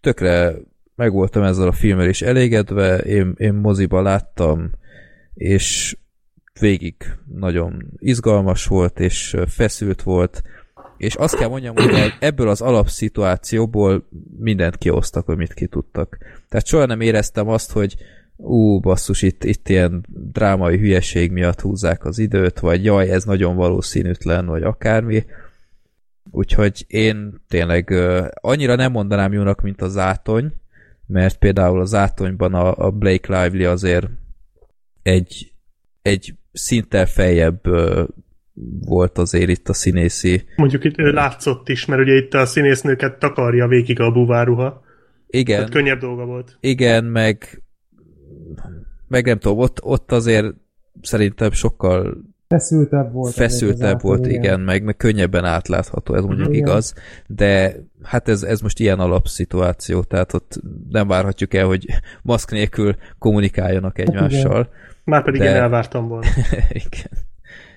tökre 0.00 0.54
meg 0.94 1.12
voltam 1.12 1.42
ezzel 1.42 1.68
a 1.68 1.72
filmmel 1.72 2.08
is 2.08 2.22
elégedve, 2.22 2.98
én, 2.98 3.34
én 3.36 3.54
moziba 3.54 4.02
láttam, 4.02 4.70
és 5.34 5.96
végig 6.60 6.94
nagyon 7.34 7.92
izgalmas 7.98 8.66
volt, 8.66 9.00
és 9.00 9.36
feszült 9.46 10.02
volt, 10.02 10.42
és 10.96 11.14
azt 11.14 11.36
kell 11.36 11.48
mondjam, 11.48 11.74
hogy 11.74 12.12
ebből 12.20 12.48
az 12.48 12.60
alapszituációból 12.60 14.08
mindent 14.38 14.76
kiosztak, 14.76 15.28
amit 15.28 15.54
ki 15.54 15.66
tudtak. 15.66 16.18
Tehát 16.48 16.66
soha 16.66 16.86
nem 16.86 17.00
éreztem 17.00 17.48
azt, 17.48 17.72
hogy 17.72 17.96
ú, 18.36 18.80
basszus, 18.80 19.22
itt, 19.22 19.44
itt 19.44 19.68
ilyen 19.68 20.06
drámai 20.08 20.78
hülyeség 20.78 21.30
miatt 21.30 21.60
húzzák 21.60 22.04
az 22.04 22.18
időt, 22.18 22.60
vagy 22.60 22.84
jaj, 22.84 23.10
ez 23.10 23.24
nagyon 23.24 23.56
valószínűtlen, 23.56 24.46
vagy 24.46 24.62
akármi. 24.62 25.24
Úgyhogy 26.30 26.84
én 26.86 27.42
tényleg 27.48 27.90
annyira 28.34 28.74
nem 28.74 28.92
mondanám 28.92 29.32
jónak, 29.32 29.60
mint 29.60 29.82
az 29.82 29.96
átony, 29.96 30.52
mert 31.06 31.38
például 31.38 31.80
az 31.80 31.94
átonyban 31.94 32.54
a, 32.54 32.86
a 32.86 32.90
Blake 32.90 33.42
Lively 33.42 33.64
azért 33.64 34.06
egy, 35.02 35.52
egy 36.02 36.34
szinttel 36.52 37.06
feljebb 37.06 37.60
volt 38.80 39.18
azért 39.18 39.48
itt 39.48 39.68
a 39.68 39.72
színészi. 39.72 40.44
Mondjuk 40.56 40.84
itt 40.84 40.96
látszott 40.96 41.68
is, 41.68 41.84
mert 41.84 42.00
ugye 42.00 42.14
itt 42.14 42.34
a 42.34 42.46
színésznőket 42.46 43.18
takarja 43.18 43.66
végig 43.66 44.00
a 44.00 44.10
buváruha. 44.10 44.82
Igen. 45.26 45.56
Tehát 45.56 45.70
könnyebb 45.70 46.00
dolga 46.00 46.24
volt. 46.24 46.56
Igen, 46.60 47.04
meg 47.04 47.62
meg 49.12 49.24
nem 49.26 49.38
tudom, 49.38 49.58
ott, 49.58 49.82
ott 49.82 50.12
azért 50.12 50.54
szerintem 51.02 51.50
sokkal 51.50 52.16
feszültebb 52.48 53.12
volt. 53.12 53.34
Feszültebb 53.34 54.00
volt, 54.00 54.26
igen, 54.26 54.42
igen 54.42 54.60
meg, 54.60 54.84
meg 54.84 54.96
könnyebben 54.96 55.44
átlátható, 55.44 56.14
ez 56.14 56.24
mondjuk 56.24 56.48
igen. 56.48 56.66
igaz, 56.66 56.94
de 57.26 57.74
hát 58.02 58.28
ez, 58.28 58.42
ez 58.42 58.60
most 58.60 58.80
ilyen 58.80 58.98
alapszituáció, 58.98 60.02
tehát 60.02 60.32
ott 60.32 60.60
nem 60.90 61.08
várhatjuk 61.08 61.54
el, 61.54 61.66
hogy 61.66 61.86
maszk 62.22 62.50
nélkül 62.50 62.96
kommunikáljanak 63.18 63.96
hát 63.96 64.08
egymással. 64.08 64.56
Hát 64.56 64.91
pedig 65.04 65.40
de... 65.40 65.48
én 65.48 65.54
elvártam 65.54 66.08
volna. 66.08 66.26
igen. 66.86 67.18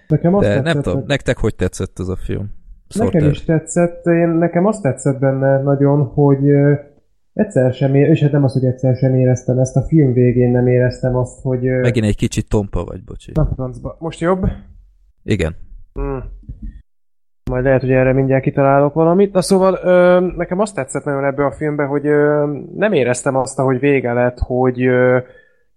Nekem 0.07 0.35
azt 0.35 0.47
de 0.47 0.53
tetszett, 0.53 0.73
nem 0.73 0.81
tudom, 0.81 1.03
nektek 1.07 1.37
hogy 1.37 1.55
tetszett 1.55 1.99
ez 1.99 2.07
a 2.07 2.15
film? 2.15 2.53
Szorter. 2.87 3.13
Nekem 3.13 3.29
is 3.29 3.43
tetszett, 3.43 4.05
én, 4.05 4.27
nekem 4.27 4.65
azt 4.65 4.81
tetszett 4.81 5.19
benne 5.19 5.61
nagyon, 5.61 6.05
hogy 6.05 6.39
Egyszer 7.35 7.73
sem 7.73 7.95
és 7.95 8.21
hát 8.21 8.31
nem 8.31 8.43
az, 8.43 8.53
hogy 8.53 8.65
egyszer 8.65 8.95
sem 8.95 9.15
éreztem 9.15 9.59
ezt, 9.59 9.75
a 9.75 9.81
film 9.81 10.13
végén 10.13 10.51
nem 10.51 10.67
éreztem 10.67 11.15
azt, 11.15 11.41
hogy... 11.41 11.61
Megint 11.61 12.05
egy 12.05 12.15
kicsit 12.15 12.49
tompa 12.49 12.83
vagy, 12.83 13.03
bocsi. 13.03 13.31
Na, 13.33 13.49
francba. 13.55 13.95
Most 13.99 14.19
jobb? 14.19 14.47
Igen. 15.23 15.55
Hmm. 15.93 16.23
Majd 17.51 17.63
lehet, 17.63 17.81
hogy 17.81 17.91
erre 17.91 18.13
mindjárt 18.13 18.43
kitalálok 18.43 18.93
valamit. 18.93 19.33
Na 19.33 19.41
szóval 19.41 19.79
ö, 19.83 20.19
nekem 20.35 20.59
azt 20.59 20.75
tetszett 20.75 21.03
nagyon 21.03 21.25
ebbe 21.25 21.45
a 21.45 21.51
filmbe, 21.51 21.83
hogy 21.83 22.07
ö, 22.07 22.51
nem 22.75 22.93
éreztem 22.93 23.35
azt, 23.35 23.59
hogy 23.59 23.79
vége 23.79 24.13
lett, 24.13 24.39
hogy 24.39 24.85
ö, 24.85 25.19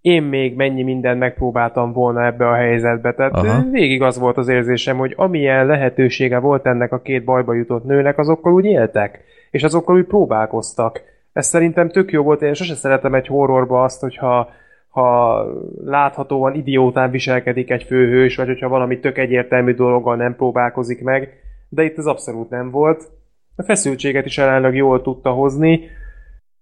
én 0.00 0.22
még 0.22 0.56
mennyi 0.56 0.82
mindent 0.82 1.18
megpróbáltam 1.18 1.92
volna 1.92 2.26
ebbe 2.26 2.48
a 2.48 2.54
helyzetbe. 2.54 3.14
Tehát 3.14 3.32
Aha. 3.32 3.62
végig 3.70 4.02
az 4.02 4.18
volt 4.18 4.36
az 4.36 4.48
érzésem, 4.48 4.96
hogy 4.96 5.14
amilyen 5.16 5.66
lehetősége 5.66 6.38
volt 6.38 6.66
ennek 6.66 6.92
a 6.92 7.00
két 7.00 7.24
bajba 7.24 7.54
jutott 7.54 7.84
nőnek, 7.84 8.18
azokkal 8.18 8.52
úgy 8.52 8.64
éltek. 8.64 9.24
És 9.50 9.62
azokkal 9.62 9.96
úgy 9.96 10.06
próbálkoztak 10.06 11.02
ez 11.38 11.46
szerintem 11.46 11.88
tök 11.88 12.12
jó 12.12 12.22
volt, 12.22 12.42
én 12.42 12.54
sose 12.54 12.74
szeretem 12.74 13.14
egy 13.14 13.26
horrorba 13.26 13.82
azt, 13.82 14.00
hogyha 14.00 14.50
ha 14.88 15.44
láthatóan 15.84 16.54
idiótán 16.54 17.10
viselkedik 17.10 17.70
egy 17.70 17.82
főhős, 17.82 18.36
vagy 18.36 18.46
hogyha 18.46 18.68
valami 18.68 18.98
tök 18.98 19.18
egyértelmű 19.18 19.74
dologgal 19.74 20.16
nem 20.16 20.36
próbálkozik 20.36 21.02
meg, 21.02 21.32
de 21.68 21.82
itt 21.82 21.98
ez 21.98 22.06
abszolút 22.06 22.50
nem 22.50 22.70
volt. 22.70 23.10
A 23.56 23.62
feszültséget 23.62 24.26
is 24.26 24.38
ellenleg 24.38 24.74
jól 24.74 25.02
tudta 25.02 25.30
hozni. 25.30 25.80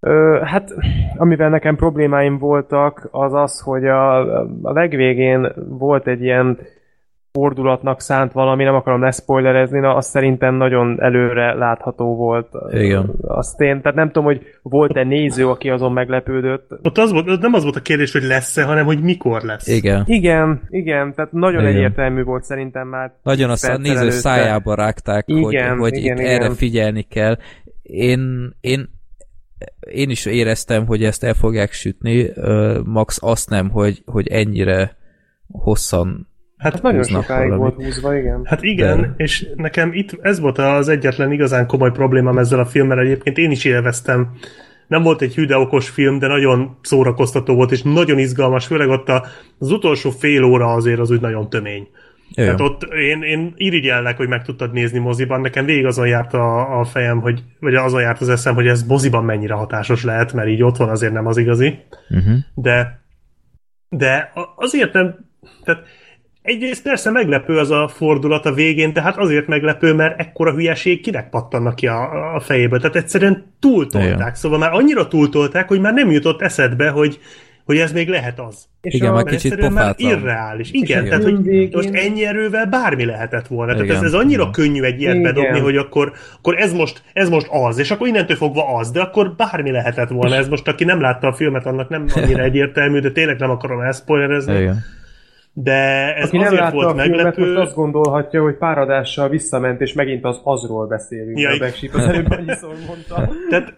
Ö, 0.06 0.40
hát, 0.44 0.74
amivel 1.16 1.48
nekem 1.48 1.76
problémáim 1.76 2.38
voltak, 2.38 3.08
az 3.10 3.34
az, 3.34 3.60
hogy 3.60 3.84
a, 3.84 4.18
a 4.62 4.72
legvégén 4.72 5.52
volt 5.68 6.06
egy 6.06 6.22
ilyen 6.22 6.58
fordulatnak 7.32 8.00
szánt 8.00 8.32
valami, 8.32 8.64
nem 8.64 8.74
akarom 8.74 9.00
leszpoilerezni, 9.00 9.78
na 9.78 9.94
az 9.94 10.06
szerintem 10.06 10.54
nagyon 10.54 11.02
előre 11.02 11.54
látható 11.54 12.16
volt. 12.16 12.48
Igen. 12.70 13.10
Azt 13.22 13.60
én, 13.60 13.80
tehát 13.80 13.96
nem 13.96 14.06
tudom, 14.06 14.24
hogy 14.24 14.40
volt-e 14.62 15.04
néző, 15.04 15.48
aki 15.48 15.70
azon 15.70 15.92
meglepődött. 15.92 16.70
Ott 16.82 16.98
az 16.98 17.12
volt, 17.12 17.40
nem 17.40 17.52
az 17.54 17.62
volt 17.62 17.76
a 17.76 17.80
kérdés, 17.80 18.12
hogy 18.12 18.22
lesz-e, 18.22 18.64
hanem 18.64 18.84
hogy 18.84 19.02
mikor 19.02 19.42
lesz. 19.42 19.68
Igen. 19.68 20.02
Igen, 20.06 20.60
igen, 20.68 21.14
tehát 21.14 21.32
nagyon 21.32 21.60
igen. 21.60 21.74
egyértelmű 21.74 22.22
volt 22.22 22.44
szerintem 22.44 22.88
már. 22.88 23.12
Nagyon 23.22 23.50
azt 23.50 23.68
a 23.68 23.78
néző 23.78 23.98
előtte. 23.98 24.16
szájába 24.16 24.74
rágták, 24.74 25.24
igen, 25.26 25.42
hogy, 25.42 25.78
hogy 25.78 25.96
igen, 25.96 26.16
itt 26.16 26.22
igen. 26.22 26.40
erre 26.40 26.54
figyelni 26.54 27.02
kell. 27.02 27.36
Én, 27.82 28.50
én 28.60 28.94
én 29.90 30.10
is 30.10 30.26
éreztem, 30.26 30.86
hogy 30.86 31.04
ezt 31.04 31.24
el 31.24 31.34
fogják 31.34 31.72
sütni, 31.72 32.30
Max 32.84 33.18
azt 33.22 33.50
nem, 33.50 33.70
hogy, 33.70 34.02
hogy 34.06 34.28
ennyire 34.28 34.96
hosszan 35.48 36.28
Hát, 36.56 36.82
nagyon 36.82 37.02
sokáig 37.02 37.48
valami. 37.50 37.58
volt 37.62 37.74
húzva, 37.74 38.16
igen. 38.16 38.40
Hát 38.44 38.62
igen, 38.62 39.00
De... 39.00 39.14
és 39.16 39.46
nekem 39.56 39.92
itt 39.92 40.18
ez 40.20 40.40
volt 40.40 40.58
az 40.58 40.88
egyetlen 40.88 41.32
igazán 41.32 41.66
komoly 41.66 41.90
problémám 41.90 42.38
ezzel 42.38 42.58
a 42.58 42.64
filmmel, 42.66 42.98
egyébként 42.98 43.38
én 43.38 43.50
is 43.50 43.64
élveztem. 43.64 44.30
Nem 44.86 45.02
volt 45.02 45.22
egy 45.22 45.34
hűde 45.34 45.56
okos 45.56 45.88
film, 45.88 46.18
de 46.18 46.26
nagyon 46.26 46.78
szórakoztató 46.82 47.54
volt, 47.54 47.72
és 47.72 47.82
nagyon 47.82 48.18
izgalmas, 48.18 48.66
főleg 48.66 48.88
ott 48.88 49.08
az 49.58 49.70
utolsó 49.70 50.10
fél 50.10 50.42
óra 50.44 50.72
azért 50.72 51.00
az 51.00 51.10
úgy 51.10 51.20
nagyon 51.20 51.50
tömény. 51.50 51.88
Jaj. 52.30 52.44
Tehát 52.44 52.60
ott 52.60 52.82
én, 52.82 53.22
én 53.22 53.52
irigyellek, 53.56 54.16
hogy 54.16 54.28
meg 54.28 54.42
tudtad 54.42 54.72
nézni 54.72 54.98
moziban. 54.98 55.40
Nekem 55.40 55.64
végig 55.64 55.86
azon 55.86 56.06
járt 56.06 56.34
a, 56.34 56.78
a 56.80 56.84
fejem, 56.84 57.20
hogy, 57.20 57.42
vagy 57.60 57.74
azon 57.74 58.00
járt 58.00 58.20
az 58.20 58.28
eszem, 58.28 58.54
hogy 58.54 58.66
ez 58.66 58.82
moziban 58.82 59.24
mennyire 59.24 59.54
hatásos 59.54 60.04
lehet, 60.04 60.32
mert 60.32 60.48
így 60.48 60.62
otthon 60.62 60.88
azért 60.88 61.12
nem 61.12 61.26
az 61.26 61.36
igazi. 61.36 61.78
Uh-huh. 62.10 62.36
De, 62.54 63.00
de 63.88 64.32
azért 64.56 64.92
nem, 64.92 65.14
tehát 65.64 65.82
egyrészt 66.42 66.82
persze 66.82 67.10
meglepő 67.10 67.58
az 67.58 67.70
a 67.70 67.88
fordulat 67.88 68.46
a 68.46 68.52
végén, 68.52 68.92
de 68.92 69.02
hát 69.02 69.16
azért 69.16 69.46
meglepő, 69.46 69.94
mert 69.94 70.20
ekkora 70.20 70.52
hülyeség 70.52 71.00
kinek 71.00 71.30
pattannak 71.30 71.74
ki 71.74 71.86
a, 71.86 72.34
a 72.34 72.40
fejébe. 72.40 72.78
Tehát 72.78 72.96
egyszerűen 72.96 73.54
túltolták. 73.60 74.34
Szóval 74.34 74.58
már 74.58 74.72
annyira 74.72 75.08
túltolták, 75.08 75.68
hogy 75.68 75.80
már 75.80 75.92
nem 75.92 76.10
jutott 76.10 76.42
eszedbe, 76.42 76.88
hogy, 76.88 77.18
hogy 77.66 77.76
ez 77.78 77.92
még 77.92 78.08
lehet 78.08 78.40
az. 78.40 78.64
És 78.80 78.94
Igen, 78.94 79.14
a, 79.14 79.22
kicsit 79.22 79.54
pofátlan. 79.56 80.10
irreális. 80.10 80.70
Igen, 80.72 81.04
a 81.04 81.08
tehát 81.08 81.22
hogy 81.22 81.42
végén- 81.42 81.74
most 81.74 81.90
ennyi 81.92 82.26
erővel 82.26 82.66
bármi 82.66 83.04
lehetett 83.04 83.46
volna. 83.46 83.72
Tehát 83.72 83.88
ez, 83.88 83.94
Igen. 83.94 84.04
ez 84.04 84.12
annyira 84.12 84.40
Igen. 84.40 84.52
könnyű 84.52 84.82
egy 84.82 85.00
ilyet 85.00 85.14
Igen. 85.14 85.34
bedobni, 85.34 85.58
hogy 85.58 85.76
akkor, 85.76 86.12
akkor 86.38 86.58
ez, 86.58 86.72
most, 86.72 87.02
ez 87.12 87.28
most 87.28 87.46
az, 87.50 87.78
és 87.78 87.90
akkor 87.90 88.06
innentől 88.06 88.36
fogva 88.36 88.74
az, 88.76 88.90
de 88.90 89.00
akkor 89.00 89.34
bármi 89.36 89.70
lehetett 89.70 90.08
volna. 90.08 90.34
Ez 90.34 90.48
most, 90.48 90.68
aki 90.68 90.84
nem 90.84 91.00
látta 91.00 91.26
a 91.26 91.32
filmet, 91.32 91.66
annak 91.66 91.88
nem 91.88 92.04
annyira 92.14 92.42
egyértelmű, 92.50 92.98
de 92.98 93.10
tényleg 93.10 93.38
nem 93.38 93.50
akarom 93.50 93.80
elszpoilerezni. 93.80 94.58
Igen. 94.60 94.78
De 95.52 96.14
ez 96.16 96.26
Aki 96.28 96.36
nem 96.36 96.46
azért 96.46 96.60
látta 96.62 96.74
volt 96.74 96.86
a 96.86 96.90
filmet, 96.90 97.08
meglepő. 97.16 97.46
most 97.52 97.66
azt 97.66 97.74
gondolhatja, 97.74 98.42
hogy 98.42 98.54
páradással 98.56 99.28
visszament, 99.28 99.80
és 99.80 99.92
megint 99.92 100.24
az 100.24 100.40
azról 100.44 100.86
beszélünk. 100.86 101.38
Ja, 101.38 101.50
a 101.50 101.54
igen. 101.54 101.68
Backship 101.68 101.94
az 101.94 102.06
előbb 102.06 102.30
annyiszor 102.30 102.74
mondta. 102.86 103.32
Tehát 103.50 103.74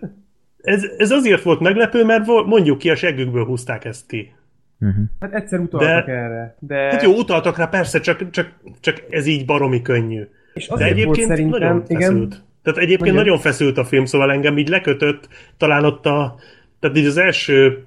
ez, 0.62 0.84
ez 0.96 1.10
azért 1.10 1.42
volt 1.42 1.60
meglepő, 1.60 2.04
mert 2.04 2.26
mondjuk 2.26 2.78
ki, 2.78 2.90
a 2.90 2.96
seggükből 2.96 3.44
húzták 3.44 3.84
ezt 3.84 4.06
ki. 4.06 4.32
Uh-huh. 4.80 5.04
Hát 5.20 5.32
egyszer 5.34 5.58
utaltak 5.60 6.06
De- 6.06 6.12
erre. 6.12 6.56
De... 6.58 6.76
Hát 6.76 7.02
jó, 7.02 7.14
utaltak 7.16 7.56
rá, 7.56 7.66
persze, 7.66 8.00
csak, 8.00 8.30
csak, 8.30 8.52
csak 8.80 9.02
ez 9.10 9.26
így 9.26 9.44
baromi 9.44 9.82
könnyű. 9.82 10.22
és 10.54 10.66
De 10.66 10.74
volt 10.74 10.90
egyébként 10.90 11.26
szerintem, 11.26 11.60
nagyon 11.60 11.82
igen, 11.86 12.00
feszült. 12.00 12.42
Tehát 12.62 12.78
egyébként 12.78 13.00
Mondjad. 13.00 13.24
nagyon 13.24 13.38
feszült 13.38 13.78
a 13.78 13.84
film, 13.84 14.04
szóval 14.04 14.32
engem 14.32 14.58
így 14.58 14.68
lekötött, 14.68 15.28
talán 15.56 15.84
ott 15.84 16.06
a, 16.06 16.38
tehát 16.80 16.96
így 16.96 17.06
az 17.06 17.16
első, 17.16 17.84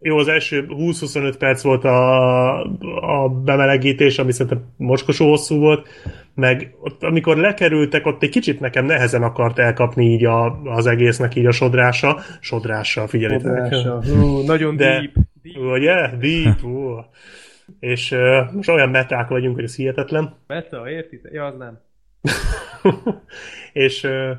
jó, 0.00 0.16
az 0.16 0.28
első 0.28 0.66
20-25 0.68 1.34
perc 1.38 1.62
volt 1.62 1.84
a, 1.84 2.60
a 3.24 3.28
bemelegítés, 3.28 4.18
ami 4.18 4.32
szerintem 4.32 4.64
mocskosó 4.76 5.28
hosszú 5.28 5.58
volt, 5.58 5.88
meg 6.34 6.74
ott, 6.80 7.02
amikor 7.02 7.36
lekerültek, 7.36 8.06
ott 8.06 8.22
egy 8.22 8.30
kicsit 8.30 8.60
nekem 8.60 8.84
nehezen 8.84 9.22
akart 9.22 9.58
elkapni 9.58 10.04
így 10.04 10.24
a, 10.24 10.60
az 10.62 10.86
egésznek 10.86 11.34
így 11.34 11.46
a 11.46 11.50
sodrása, 11.50 12.18
sodrása, 12.40 13.06
figyeljétek. 13.06 13.72
Sodrása. 13.72 14.02
Hú, 14.04 14.40
nagyon 14.40 14.76
De- 14.76 14.84
deep. 14.84 15.12
deep. 15.42 15.72
Ugye? 15.72 16.16
Deep, 16.16 16.64
ú. 16.64 17.04
És 17.80 18.12
uh, 18.12 18.52
most 18.52 18.68
olyan 18.68 18.88
meták 18.88 19.28
vagyunk, 19.28 19.54
hogy 19.54 19.64
ez 19.64 19.76
hihetetlen. 19.76 20.34
Meta, 20.46 20.90
értitek? 20.90 21.32
Ja, 21.32 21.44
az 21.44 21.56
nem. 21.56 21.78
és 23.72 24.04
ö, 24.04 24.30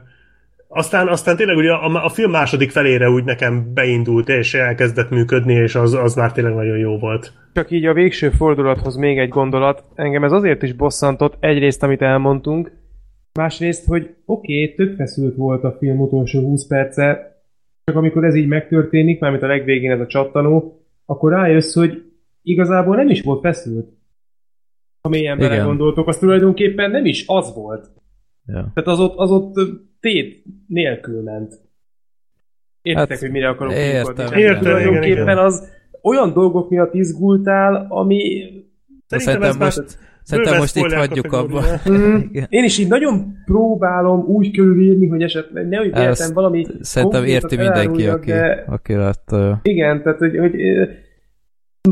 aztán, 0.73 1.07
aztán 1.07 1.35
tényleg 1.35 1.57
ugye 1.57 1.72
a, 1.72 2.06
a 2.06 2.10
film 2.10 2.31
második 2.31 2.72
felére 2.72 3.10
úgy 3.10 3.23
nekem 3.23 3.73
beindult, 3.73 4.30
és 4.30 4.53
elkezdett 4.53 5.10
működni, 5.10 5.53
és 5.53 5.76
az, 5.76 5.93
az 5.93 6.15
már 6.15 6.31
tényleg 6.31 6.53
nagyon 6.53 6.77
jó 6.77 6.98
volt. 6.98 7.34
Csak 7.53 7.72
így 7.72 7.85
a 7.85 7.93
végső 7.93 8.30
fordulathoz 8.30 8.95
még 8.95 9.18
egy 9.18 9.30
gondolat. 9.30 9.84
Engem 9.95 10.23
ez 10.23 10.31
azért 10.31 10.64
is 10.64 10.73
bosszantott, 10.73 11.38
egyrészt, 11.39 11.84
amit 11.84 12.02
elmondtunk, 12.02 12.72
másrészt, 13.34 13.85
hogy 13.85 14.15
oké, 14.26 14.64
okay, 14.64 14.76
tök 14.76 14.95
feszült 14.95 15.35
volt 15.35 15.64
a 15.64 15.76
film 15.80 15.99
utolsó 15.99 16.41
20 16.41 16.68
perce, 16.68 17.35
csak 17.84 17.95
amikor 17.95 18.23
ez 18.23 18.35
így 18.35 18.48
megtörténik, 18.48 19.19
mármint 19.19 19.43
a 19.43 19.48
legvégén 19.48 19.91
ez 19.91 19.99
a 19.99 20.07
csattanó, 20.07 20.85
akkor 21.06 21.31
rájössz, 21.31 21.76
hogy 21.76 22.03
igazából 22.41 22.95
nem 22.95 23.10
is 23.10 23.22
volt 23.22 23.41
feszült. 23.41 23.89
Ha 25.02 25.10
mélyen 25.10 25.38
belegondoltok, 25.38 26.07
az 26.07 26.18
tulajdonképpen 26.18 26.91
nem 26.91 27.06
is 27.06 27.23
az 27.27 27.53
volt. 27.56 27.91
Ja. 28.45 28.72
Tehát 28.73 28.89
az 28.89 28.99
ott, 28.99 29.18
az 29.18 29.31
ott 29.31 29.56
tét 30.01 30.43
nélkül 30.67 31.21
ment. 31.21 31.59
Értitek, 32.81 33.09
Hát, 33.09 33.19
hogy 33.19 33.31
mire 33.31 33.47
akarok 33.47 33.73
értem, 33.73 34.25
igen. 34.25 34.37
Értem, 34.37 34.37
igen, 34.37 34.59
Tulajdonképpen 34.59 35.21
igen. 35.21 35.37
az 35.37 35.69
olyan 36.01 36.33
dolgok 36.33 36.69
miatt 36.69 36.93
izgultál, 36.93 37.85
ami 37.89 38.43
Szerintem, 39.07 39.57
már 39.57 39.57
most, 39.57 39.97
szerintem 40.23 40.57
most 40.57 40.75
itt 40.75 40.91
hagyjuk 40.93 41.33
abba. 41.33 41.61
Mm. 41.89 42.15
Igen. 42.31 42.45
Én 42.49 42.63
is 42.63 42.77
így 42.77 42.87
nagyon 42.87 43.33
próbálom 43.45 44.25
úgy 44.25 44.51
körülírni, 44.51 45.07
hogy 45.07 45.21
esetleg 45.21 45.67
nehogy 45.67 45.87
Ezt 45.87 45.97
véletlen 45.97 46.33
valami 46.33 46.65
Szerintem 46.79 47.23
érti 47.23 47.55
mindenki, 47.55 48.07
aki, 48.07 48.31
de 48.31 48.63
aki 48.67 48.93
látta. 48.93 49.59
igen, 49.63 50.01
tehát 50.03 50.17
hogy, 50.17 50.37
hogy 50.37 50.55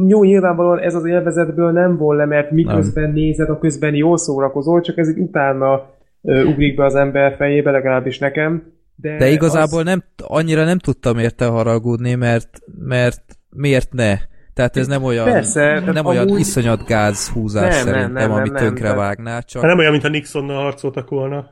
jó, 0.07 0.23
nyilvánvalóan 0.23 0.80
ez 0.80 0.95
az 0.95 1.06
élvezetből 1.06 1.72
nem 1.72 1.98
von 1.98 2.15
le, 2.15 2.26
mert 2.26 2.52
miközben 2.52 3.03
nem. 3.03 3.14
nézed, 3.14 3.49
a 3.49 3.60
közben 3.60 3.95
jól 3.95 4.18
szórakozol, 4.18 4.81
csak 4.81 4.98
ez 4.98 5.10
így 5.10 5.19
utána 5.19 5.98
ugrik 6.22 6.76
be 6.76 6.86
az 6.86 6.96
ember 6.96 7.36
fejébe, 7.36 7.72
legalábbis 7.72 8.18
nekem. 8.18 8.74
De, 8.96 9.18
De 9.18 9.30
igazából 9.30 9.80
az, 9.80 9.86
nem, 9.86 10.04
annyira 10.18 10.66
nem 10.66 10.78
tudtam 10.80 11.18
érte 11.18 11.46
haragudni, 11.46 12.16
mert, 12.16 12.60
mert 12.80 13.22
miért 13.50 13.94
ne? 13.94 14.18
Tehát 14.54 14.78
ez 14.78 14.88
nem 14.88 15.04
olyan, 15.04 15.26
Persze, 15.26 15.80
nem 15.80 16.06
olyan 16.06 16.28
amúgy- 16.28 16.40
iszonyat 16.40 16.86
gázhúzás 16.86 17.62
Nem, 17.76 17.84
nem, 17.86 17.94
szerintem, 17.94 18.12
nem, 18.12 18.30
nem, 18.30 18.38
amit 18.40 18.52
nem, 18.52 18.62
tönkre 18.64 18.82
tehát- 18.84 18.98
vágná, 18.98 19.40
csak... 19.40 19.62
Hát 19.62 19.70
nem 19.70 19.80
olyan, 19.80 19.91
mintha 19.91 20.10
Nixonnal 20.10 20.62
harcoltak 20.64 21.10
volna. 21.10 21.50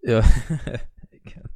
Ja. 0.00 0.20
Igen. 1.24 1.50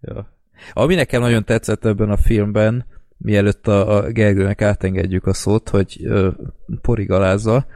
Ja. 0.00 0.32
Ami 0.72 0.94
nekem 0.94 1.20
nagyon 1.20 1.44
tetszett 1.44 1.84
ebben 1.84 2.10
a 2.10 2.16
filmben, 2.16 2.84
mielőtt 3.16 3.66
a, 3.68 3.96
a 3.96 4.10
Gergőnek 4.10 4.62
átengedjük 4.62 5.26
a 5.26 5.32
szót, 5.32 5.68
hogy 5.68 6.00
ö, 6.04 6.28
porigalázza, 6.82 7.66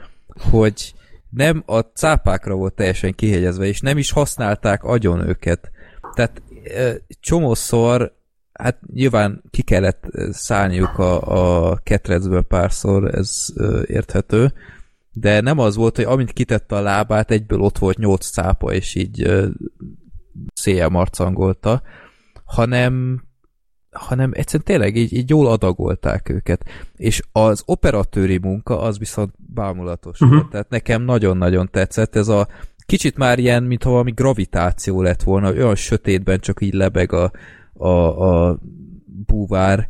hogy 0.51 0.95
nem 1.31 1.63
a 1.67 1.79
cápákra 1.79 2.55
volt 2.55 2.75
teljesen 2.75 3.15
kihegyezve, 3.15 3.67
és 3.67 3.81
nem 3.81 3.99
is 3.99 4.11
használták 4.11 4.85
agyon 4.85 5.29
őket. 5.29 5.71
Tehát 6.15 6.43
csomószor, 7.21 8.15
hát 8.53 8.79
nyilván 8.93 9.43
ki 9.51 9.63
kellett 9.63 10.05
szállniuk 10.31 10.99
a, 10.99 11.21
a 11.71 11.77
ketrecből 11.77 12.43
párszor, 12.43 13.15
ez 13.15 13.47
érthető, 13.87 14.53
de 15.13 15.41
nem 15.41 15.59
az 15.59 15.77
volt, 15.77 15.97
hogy 15.97 16.05
amint 16.05 16.33
kitette 16.33 16.77
a 16.77 16.81
lábát, 16.81 17.31
egyből 17.31 17.61
ott 17.61 17.79
volt 17.79 17.99
nyolc 17.99 18.31
cápa, 18.31 18.73
és 18.73 18.95
így 18.95 19.47
széjjel 20.55 20.89
marcangolta, 20.89 21.83
hanem 22.45 23.25
hanem 23.99 24.31
egyszerűen 24.35 24.65
tényleg 24.65 24.97
így, 24.97 25.13
így 25.13 25.31
jól 25.31 25.47
adagolták 25.47 26.29
őket. 26.29 26.65
És 26.97 27.23
az 27.33 27.63
operatőri 27.67 28.39
munka 28.39 28.81
az 28.81 28.99
viszont 28.99 29.31
bámulatos 29.55 30.21
uh-huh. 30.21 30.39
volt. 30.39 30.51
Tehát 30.51 30.69
nekem 30.69 31.03
nagyon-nagyon 31.03 31.69
tetszett. 31.71 32.17
Ez 32.17 32.29
a 32.29 32.49
kicsit 32.87 33.17
már 33.17 33.39
ilyen, 33.39 33.63
mintha 33.63 33.91
valami 33.91 34.11
gravitáció 34.11 35.03
lett 35.03 35.23
volna, 35.23 35.53
olyan 35.53 35.75
sötétben 35.75 36.39
csak 36.39 36.61
így 36.61 36.75
lebeg 36.75 37.13
a, 37.13 37.31
a, 37.73 37.89
a 37.89 38.59
búvár, 39.27 39.89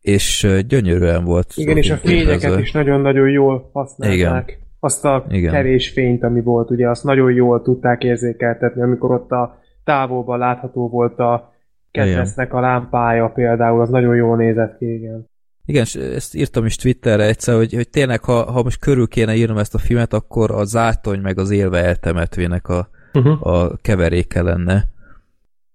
és 0.00 0.48
gyönyörűen 0.66 1.24
volt. 1.24 1.52
igen, 1.54 1.76
és 1.76 1.90
a 1.90 1.96
fényeket 1.96 2.58
is 2.58 2.72
nagyon-nagyon 2.72 3.28
jól 3.30 3.70
használták. 3.72 4.48
Igen. 4.48 4.60
Azt 4.80 5.04
a 5.04 5.24
Igen. 5.28 5.52
kevés 5.52 5.90
fényt, 5.90 6.22
ami 6.22 6.40
volt, 6.40 6.70
ugye 6.70 6.88
azt 6.88 7.04
nagyon 7.04 7.32
jól 7.32 7.62
tudták 7.62 8.02
érzékeltetni, 8.04 8.82
amikor 8.82 9.10
ott 9.10 9.30
a 9.30 9.58
távolban 9.84 10.38
látható 10.38 10.88
volt 10.88 11.18
a 11.18 11.51
kedvesznek 11.92 12.52
a 12.54 12.60
lámpája 12.60 13.28
például, 13.28 13.80
az 13.80 13.88
nagyon 13.90 14.16
jól 14.16 14.36
nézett 14.36 14.78
ki, 14.78 14.94
igen. 14.94 15.30
Igen, 15.64 15.82
és 15.82 15.94
ezt 15.94 16.34
írtam 16.34 16.64
is 16.64 16.76
Twitterre 16.76 17.24
egyszer, 17.26 17.56
hogy, 17.56 17.72
hogy 17.74 17.88
tényleg, 17.88 18.20
ha, 18.24 18.50
ha 18.52 18.62
most 18.62 18.78
körül 18.80 19.08
kéne 19.08 19.34
írnom 19.34 19.56
ezt 19.58 19.74
a 19.74 19.78
filmet, 19.78 20.12
akkor 20.12 20.50
a 20.50 20.64
zátony 20.64 21.20
meg 21.20 21.38
az 21.38 21.50
élve 21.50 21.84
eltemetvének 21.84 22.68
a, 22.68 22.88
Uh-huh. 23.14 23.46
a 23.46 23.76
keveréke 23.82 24.42
lenne. 24.42 24.72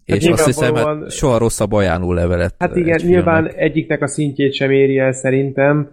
Hát 0.07 0.18
és 0.18 0.27
azt 0.27 0.45
hiszem, 0.45 0.64
nyilvánvalóan- 0.73 1.02
hát 1.02 1.11
soha 1.11 1.38
rosszabb 1.38 1.72
ajánló 1.72 2.11
levelet. 2.14 2.56
Hát 2.57 2.72
egy 2.72 2.77
igen, 2.77 2.98
filmnek. 2.99 3.15
nyilván 3.15 3.48
egyiknek 3.48 4.02
a 4.02 4.07
szintjét 4.07 4.53
sem 4.53 4.72
éri 4.72 4.98
el 4.98 5.11
szerintem, 5.11 5.89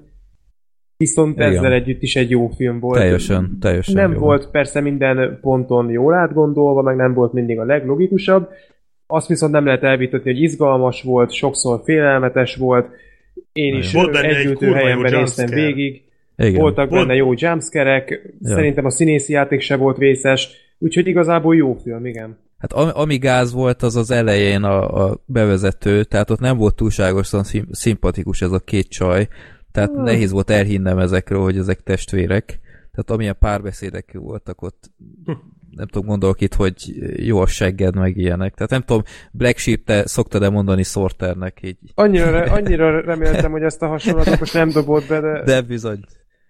viszont 0.97 1.37
Igen. 1.37 1.49
ezzel 1.53 1.73
együtt 1.73 2.03
is 2.03 2.17
egy 2.17 2.31
jó 2.31 2.49
film 2.49 2.81
volt. 2.81 2.99
Teljesen, 2.99 3.57
teljesen 3.61 3.95
Nem 3.95 4.13
jó. 4.13 4.19
volt 4.19 4.51
persze 4.51 4.81
minden 4.81 5.39
ponton 5.41 5.91
jól 5.91 6.15
átgondolva, 6.15 6.83
meg 6.83 6.97
nem 6.97 7.15
volt 7.15 7.33
mindig 7.33 7.59
a 7.59 7.65
leglogikusabb. 7.65 8.49
Azt 9.07 9.29
viszont 9.29 9.53
nem 9.53 9.65
lehet 9.65 9.83
elvitatni, 9.83 10.33
hogy 10.33 10.43
izgalmas 10.43 11.03
volt, 11.03 11.33
sokszor 11.33 11.81
félelmetes 11.85 12.57
volt. 12.57 12.89
Én 13.53 13.75
is 13.75 13.93
Volt 13.93 14.13
benne 14.13 14.37
egy 14.37 14.59
helyemben 14.59 15.13
néztem 15.13 15.47
végig. 15.47 16.03
Igen. 16.37 16.61
Voltak 16.61 16.91
Volt- 16.91 17.07
benne 17.07 17.17
jó 17.19 17.33
jumpscare-ek, 17.37 18.11
Ja. 18.41 18.55
szerintem 18.55 18.85
a 18.85 18.91
színészi 18.91 19.33
játék 19.33 19.61
se 19.61 19.77
volt 19.77 19.97
vészes, 19.97 20.49
úgyhogy 20.79 21.07
igazából 21.07 21.57
jó 21.57 21.75
film, 21.83 22.07
igen. 22.07 22.39
Hát 22.59 22.73
ami, 22.73 22.91
ami 22.95 23.17
gáz 23.19 23.53
volt, 23.53 23.83
az 23.83 23.97
az 23.97 24.11
elején 24.11 24.63
a, 24.63 25.05
a 25.09 25.23
bevezető, 25.27 26.05
tehát 26.05 26.31
ott 26.31 26.41
nem 26.41 26.57
volt 26.57 26.75
túlságosan 26.75 27.43
szim, 27.45 27.67
szimpatikus 27.71 28.43
ez 28.43 28.53
a 28.53 28.59
két 28.59 28.89
csaj, 28.89 29.29
tehát 29.73 29.91
Hmm. 29.91 30.03
nehéz 30.03 30.31
volt 30.31 30.51
elhinnem 30.51 30.99
ezekről, 30.99 31.43
hogy 31.43 31.57
ezek 31.57 31.81
testvérek. 31.81 32.47
Tehát 32.91 33.11
amilyen 33.11 33.37
párbeszédek 33.39 34.11
voltak 34.19 34.63
ott, 34.63 34.91
nem 35.77 35.87
tudom, 35.87 36.09
gondolok 36.09 36.41
itt, 36.41 36.55
hogy 36.55 36.75
jó 37.17 37.41
a 37.41 37.47
segged, 37.47 37.95
meg 37.95 38.17
ilyenek. 38.17 38.55
Tehát 38.55 38.71
nem 38.71 38.83
tudom, 38.83 39.03
Black 39.33 39.59
Sheep, 39.59 39.85
te 39.85 40.07
szoktad-e 40.07 40.49
mondani 40.49 40.83
Sorternek 40.83 41.59
így? 41.63 41.79
Annyira, 41.95 42.43
annyira 42.57 43.01
reméltem, 43.01 43.51
hogy 43.51 43.63
ezt 43.63 43.83
a 43.83 43.87
hasonlatot 43.87 44.39
most 44.39 44.55
nem 44.55 44.71
dobott 44.71 45.07
be, 45.09 45.21
de... 45.21 45.43
De 45.43 45.61
bizony. 45.61 46.01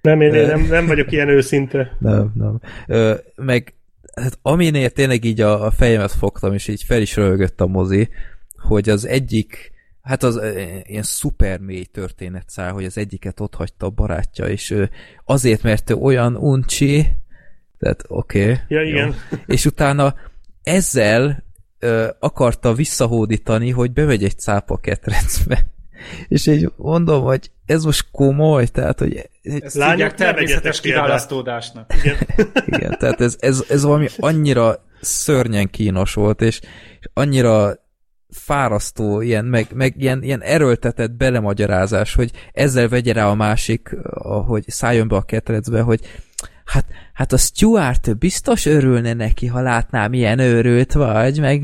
Nem, 0.00 0.20
én, 0.20 0.34
én 0.34 0.46
nem, 0.46 0.66
nem 0.68 0.86
vagyok 0.86 1.12
ilyen 1.12 1.28
őszinte. 1.28 1.96
Nem, 1.98 2.32
nem. 2.34 2.60
Ö, 2.86 3.14
meg 3.36 3.74
hát 4.14 4.38
aminél 4.42 4.90
tényleg 4.90 5.24
így 5.24 5.40
a, 5.40 5.64
a 5.66 5.70
fejemet 5.70 6.12
fogtam, 6.12 6.52
és 6.52 6.68
így 6.68 6.82
fel 6.82 7.00
is 7.00 7.16
röhögött 7.16 7.60
a 7.60 7.66
mozi, 7.66 8.08
hogy 8.56 8.88
az 8.88 9.06
egyik 9.06 9.72
hát 10.04 10.22
az 10.22 10.40
ilyen 10.84 11.02
szuper 11.02 11.58
mély 11.58 11.84
történet 11.84 12.44
száll, 12.46 12.70
hogy 12.70 12.84
az 12.84 12.98
egyiket 12.98 13.40
ott 13.40 13.54
hagyta 13.54 13.86
a 13.86 13.90
barátja, 13.90 14.44
és 14.48 14.70
ő 14.70 14.90
azért, 15.24 15.62
mert 15.62 15.90
ő 15.90 15.94
olyan 15.94 16.36
uncsi, 16.36 17.06
tehát 17.84 18.04
oké. 18.08 18.42
Okay, 18.42 18.56
Ja, 18.68 18.82
igen. 18.82 19.14
És 19.46 19.64
utána 19.64 20.14
ezzel 20.62 21.44
ö, 21.78 22.08
akarta 22.18 22.72
visszahódítani, 22.74 23.70
hogy 23.70 23.92
bemegy 23.92 24.24
egy 24.24 24.38
cápa 24.38 24.76
ketrecbe. 24.76 25.66
És 26.28 26.46
így 26.46 26.72
mondom, 26.76 27.22
hogy 27.22 27.50
ez 27.66 27.84
most 27.84 28.06
komoly, 28.12 28.66
tehát, 28.66 28.98
hogy 28.98 29.30
Ezt 29.42 29.74
Lányok, 29.74 30.14
természetes 30.14 30.80
kiválasztódásnak. 30.80 31.94
Igen, 32.72 32.96
tehát 32.98 33.20
ez, 33.20 33.36
ez, 33.38 33.64
ez 33.68 33.82
valami 33.82 34.08
annyira 34.16 34.84
szörnyen 35.00 35.70
kínos 35.70 36.14
volt, 36.14 36.42
és, 36.42 36.60
és 37.00 37.08
annyira 37.12 37.82
fárasztó, 38.30 39.20
ilyen, 39.20 39.44
meg, 39.44 39.66
meg 39.74 39.94
ilyen, 39.96 40.22
ilyen 40.22 40.42
erőltetett 40.42 41.10
belemagyarázás, 41.10 42.14
hogy 42.14 42.30
ezzel 42.52 42.88
vegye 42.88 43.12
rá 43.12 43.28
a 43.28 43.34
másik, 43.34 43.96
hogy 44.46 44.64
szálljon 44.66 45.08
be 45.08 45.16
a 45.16 45.22
ketrecbe, 45.22 45.80
hogy 45.80 46.00
hát, 46.64 46.84
hát 47.12 47.32
a 47.32 47.36
Stuart 47.36 48.18
biztos 48.18 48.66
örülne 48.66 49.12
neki, 49.12 49.46
ha 49.46 49.60
látná, 49.60 50.06
milyen 50.06 50.38
őrült 50.38 50.92
vagy, 50.92 51.40
meg 51.40 51.62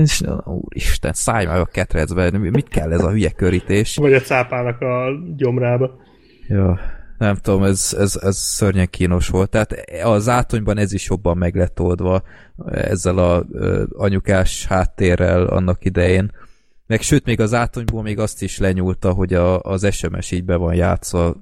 és, 0.00 0.22
úristen, 0.44 1.12
szállj 1.12 1.46
meg 1.46 1.60
a 1.60 1.64
ketrecbe, 1.64 2.30
mit 2.30 2.68
kell 2.68 2.92
ez 2.92 3.04
a 3.04 3.10
hülye 3.10 3.30
körítés? 3.30 3.96
Vagy 3.96 4.12
a 4.12 4.20
cápának 4.20 4.80
a 4.80 5.10
gyomrába. 5.36 6.00
Ja, 6.48 6.78
nem 7.18 7.34
tudom, 7.34 7.62
ez, 7.62 7.96
ez, 7.98 8.16
ez 8.22 8.36
szörnyen 8.36 8.90
kínos 8.90 9.28
volt. 9.28 9.50
Tehát 9.50 9.72
a 10.04 10.18
zátonyban 10.18 10.78
ez 10.78 10.92
is 10.92 11.08
jobban 11.08 11.36
meg 11.36 11.54
lett 11.54 11.80
oldva 11.80 12.22
ezzel 12.70 13.18
a 13.18 13.44
ö, 13.52 13.84
anyukás 13.92 14.66
háttérrel 14.66 15.46
annak 15.46 15.84
idején. 15.84 16.30
Meg 16.86 17.00
sőt, 17.00 17.24
még 17.24 17.40
az 17.40 17.54
átonyból 17.54 18.02
még 18.02 18.18
azt 18.18 18.42
is 18.42 18.58
lenyúlta, 18.58 19.12
hogy 19.12 19.34
a, 19.34 19.60
az 19.60 19.94
SMS 19.94 20.30
így 20.30 20.44
be 20.44 20.56
van 20.56 20.74
játszva. 20.74 21.36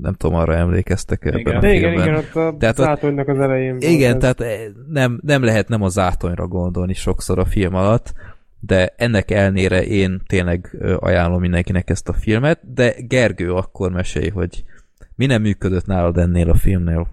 Nem 0.00 0.14
tudom, 0.14 0.36
arra 0.36 0.54
emlékeztek 0.54 1.24
ebben 1.24 1.38
Igen. 1.38 1.56
a 1.56 1.60
De 1.60 1.72
igen, 1.72 1.92
filmben. 1.92 2.08
igen, 2.08 2.18
ott 2.18 2.34
a 2.34 2.56
Tehát 2.58 2.76
zátonynak 2.76 3.28
az 3.28 3.38
elején 3.38 3.76
Igen, 3.80 4.14
ez. 4.14 4.20
tehát 4.20 4.40
eh, 4.40 4.60
nem, 4.88 5.20
nem 5.22 5.42
lehet 5.42 5.68
nem 5.68 5.82
a 5.82 5.88
zátonyra 5.88 6.46
gondolni 6.46 6.94
sokszor 6.94 7.38
a 7.38 7.44
film 7.44 7.74
alatt, 7.74 8.12
de 8.60 8.94
ennek 8.96 9.30
elnére 9.30 9.84
én 9.84 10.20
tényleg 10.26 10.76
ajánlom 10.98 11.40
mindenkinek 11.40 11.90
ezt 11.90 12.08
a 12.08 12.12
filmet, 12.12 12.74
de 12.74 12.94
Gergő 13.08 13.52
akkor 13.52 13.90
mesélj, 13.90 14.28
hogy 14.28 14.64
mi 15.14 15.26
nem 15.26 15.42
működött 15.42 15.86
nálad 15.86 16.16
ennél 16.16 16.50
a 16.50 16.54
filmnél. 16.54 17.06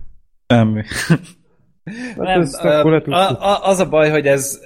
Semmi. 0.48 0.84
Hát 2.18 2.38
ezt 2.38 2.64
az 3.62 3.80
a 3.80 3.90
baj, 3.90 4.10
hogy 4.10 4.26
ez 4.26 4.60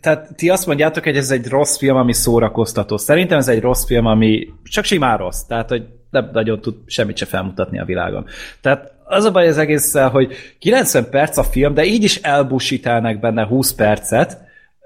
tehát 0.00 0.36
ti 0.36 0.48
azt 0.48 0.66
mondjátok, 0.66 1.04
hogy 1.04 1.16
ez 1.16 1.30
egy 1.30 1.48
rossz 1.48 1.78
film, 1.78 1.96
ami 1.96 2.12
szórakoztató. 2.12 2.96
Szerintem 2.96 3.38
ez 3.38 3.48
egy 3.48 3.60
rossz 3.60 3.84
film, 3.84 4.06
ami 4.06 4.48
csak 4.62 4.84
simán 4.84 5.16
rossz. 5.18 5.40
Tehát, 5.42 5.68
hogy 5.68 5.86
nem 6.10 6.30
nagyon 6.32 6.60
tud 6.60 6.74
semmit 6.86 7.16
se 7.16 7.24
felmutatni 7.24 7.78
a 7.78 7.84
világon. 7.84 8.26
Tehát 8.60 8.92
az 9.04 9.24
a 9.24 9.30
baj 9.30 9.48
az 9.48 9.58
egésszel, 9.58 10.08
hogy 10.08 10.32
90 10.58 11.10
perc 11.10 11.36
a 11.36 11.42
film, 11.42 11.74
de 11.74 11.84
így 11.84 12.04
is 12.04 12.16
elbusítálnak 12.16 13.20
benne 13.20 13.44
20 13.44 13.72
percet, 13.72 14.38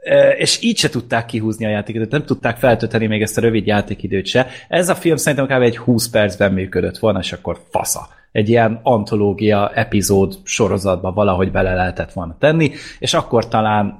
e, 0.02 0.30
és 0.30 0.62
így 0.62 0.78
se 0.78 0.88
tudták 0.88 1.26
kihúzni 1.26 1.64
a 1.64 1.68
játékidőt, 1.68 2.10
nem 2.10 2.24
tudták 2.24 2.56
feltölteni 2.56 3.06
még 3.06 3.22
ezt 3.22 3.38
a 3.38 3.40
rövid 3.40 3.66
játékidőt 3.66 4.26
se. 4.26 4.46
Ez 4.68 4.88
a 4.88 4.94
film 4.94 5.16
szerintem 5.16 5.58
kb. 5.58 5.62
egy 5.62 5.76
20 5.76 6.08
percben 6.08 6.52
működött 6.52 6.98
volna, 6.98 7.18
és 7.18 7.32
akkor 7.32 7.60
fasza. 7.70 8.08
Egy 8.32 8.48
ilyen 8.48 8.80
antológia 8.82 9.70
epizód 9.74 10.34
sorozatba 10.44 11.12
valahogy 11.12 11.50
bele 11.50 11.74
lehetett 11.74 12.12
volna 12.12 12.36
tenni, 12.38 12.72
és 12.98 13.14
akkor 13.14 13.48
talán 13.48 13.98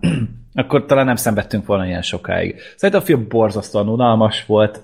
akkor 0.55 0.85
talán 0.87 1.05
nem 1.05 1.17
szenvedtünk 1.17 1.67
volna 1.67 1.87
ilyen 1.87 2.03
sokáig. 2.03 2.61
Szerintem 2.77 3.01
a 3.03 3.05
film 3.05 3.29
borzasztóan 3.29 3.89
unalmas 3.89 4.45
volt, 4.47 4.81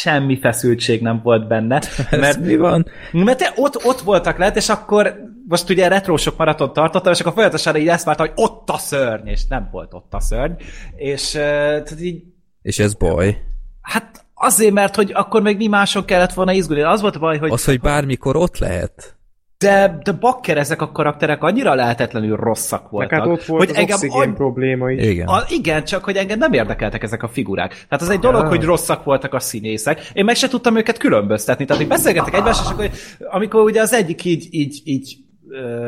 semmi 0.00 0.38
feszültség 0.38 1.02
nem 1.02 1.20
volt 1.22 1.48
benne, 1.48 1.76
Ez 2.10 2.20
mert 2.20 2.40
mi 2.40 2.56
van? 2.56 2.86
mert 3.12 3.38
te 3.38 3.52
ott, 3.56 3.84
ott 3.84 4.00
voltak 4.00 4.38
lehet, 4.38 4.56
és 4.56 4.68
akkor 4.68 5.20
most 5.48 5.70
ugye 5.70 5.88
retrósok 5.88 6.36
maraton 6.36 6.72
tartottam, 6.72 7.12
és 7.12 7.20
akkor 7.20 7.32
folyamatosan 7.32 7.76
így 7.76 7.88
ezt 7.88 8.04
vártam, 8.04 8.26
hogy 8.26 8.44
ott 8.44 8.70
a 8.70 8.78
szörny, 8.78 9.28
és 9.28 9.46
nem 9.48 9.68
volt 9.72 9.94
ott 9.94 10.14
a 10.14 10.20
szörny. 10.20 10.52
És 10.96 11.30
tehát 11.30 12.00
így, 12.00 12.22
És 12.62 12.78
ez 12.78 12.94
baj. 12.94 13.42
hát 13.80 14.24
azért, 14.34 14.72
mert 14.72 14.96
hogy 14.96 15.10
akkor 15.14 15.42
még 15.42 15.56
mi 15.56 15.66
máson 15.66 16.04
kellett 16.04 16.32
volna 16.32 16.52
izgulni. 16.52 16.82
Az 16.82 17.00
volt 17.00 17.16
a 17.16 17.18
baj, 17.18 17.38
hogy 17.38 17.50
Az, 17.50 17.64
hogy 17.64 17.80
bármikor 17.80 18.36
ott 18.36 18.58
lehet. 18.58 19.17
De, 19.58 19.98
de 20.02 20.12
bakker 20.12 20.56
ezek 20.58 20.82
a 20.82 20.92
karakterek 20.92 21.42
annyira 21.42 21.74
lehetetlenül 21.74 22.36
rosszak 22.36 22.82
Meg 22.82 22.90
voltak. 22.90 23.18
hát 23.18 23.26
ott 23.26 23.44
volt 23.44 23.60
hogy 23.60 23.70
az 23.70 23.76
engem 23.76 23.94
oxigén 23.94 24.20
any- 24.20 24.34
probléma 24.34 24.90
is. 24.90 25.06
Igen. 25.06 25.26
A, 25.26 25.42
igen, 25.48 25.84
csak 25.84 26.04
hogy 26.04 26.16
engem 26.16 26.38
nem 26.38 26.52
érdekeltek 26.52 27.02
ezek 27.02 27.22
a 27.22 27.28
figurák. 27.28 27.68
Tehát 27.70 28.04
az 28.04 28.08
egy 28.10 28.18
dolog, 28.18 28.46
hogy 28.46 28.64
rosszak 28.64 29.04
voltak 29.04 29.34
a 29.34 29.40
színészek. 29.40 30.10
Én 30.12 30.24
meg 30.24 30.34
se 30.36 30.48
tudtam 30.48 30.76
őket 30.76 30.98
különböztetni. 30.98 31.64
Tehát 31.64 31.82
így 31.82 31.88
beszélgettek 31.88 32.34
egymással, 32.34 32.64
és 32.64 32.70
akkor, 32.72 32.90
amikor 33.30 33.62
ugye 33.62 33.80
az 33.80 33.92
egyik 33.92 34.24
így, 34.24 34.48
így, 34.50 34.80
így 34.84 35.16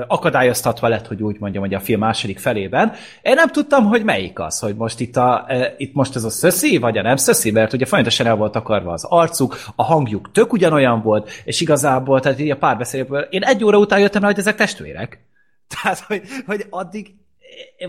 akadályoztatva 0.07 0.89
lett, 0.89 1.07
hogy 1.07 1.23
úgy 1.23 1.37
mondjam, 1.39 1.63
hogy 1.63 1.75
a 1.75 1.81
film 1.81 2.01
második 2.01 2.39
felében. 2.39 2.93
Én 3.23 3.35
nem 3.35 3.49
tudtam, 3.49 3.85
hogy 3.85 4.05
melyik 4.05 4.39
az, 4.39 4.59
hogy 4.59 4.77
most 4.77 5.01
itt, 5.01 5.17
a, 5.17 5.47
itt 5.77 5.95
most 5.95 6.17
ez 6.17 6.25
a 6.25 6.31
szöszi, 6.31 6.79
vagy 6.79 6.99
a 6.99 7.03
nem 7.03 7.17
szöszi, 7.17 7.51
mert 7.51 7.73
ugye 7.73 7.85
folyamatosan 7.85 8.27
el 8.27 8.37
volt 8.37 8.57
akarva 8.57 8.93
az 8.93 9.05
arcuk, 9.05 9.57
a 9.75 9.83
hangjuk 9.83 10.31
tök 10.33 10.53
ugyanolyan 10.53 11.03
volt, 11.03 11.31
és 11.45 11.61
igazából, 11.61 12.21
tehát 12.21 12.41
így 12.41 12.51
a 12.51 12.57
párbeszédből, 12.57 13.21
én 13.21 13.43
egy 13.43 13.65
óra 13.65 13.79
után 13.79 14.01
jöttem 14.01 14.23
rá, 14.23 14.29
hogy 14.29 14.39
ezek 14.39 14.57
testvérek. 14.57 15.25
Tehát, 15.75 15.99
hogy, 15.99 16.23
hogy 16.47 16.67
addig 16.71 17.15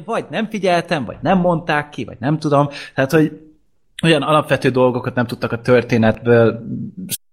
vagy 0.06 0.26
nem 0.30 0.50
figyeltem, 0.50 1.06
vagy 1.06 1.18
nem 1.22 1.38
mondták 1.38 1.90
ki, 1.90 2.04
vagy 2.04 2.18
nem 2.20 2.40
tudom. 2.40 2.70
Tehát, 2.96 3.12
hogy 3.12 3.32
olyan 4.04 4.22
alapvető 4.22 4.70
dolgokat 4.70 5.16
nem 5.16 5.28
tudtak 5.28 5.52
a 5.52 5.62
történetből 5.62 6.64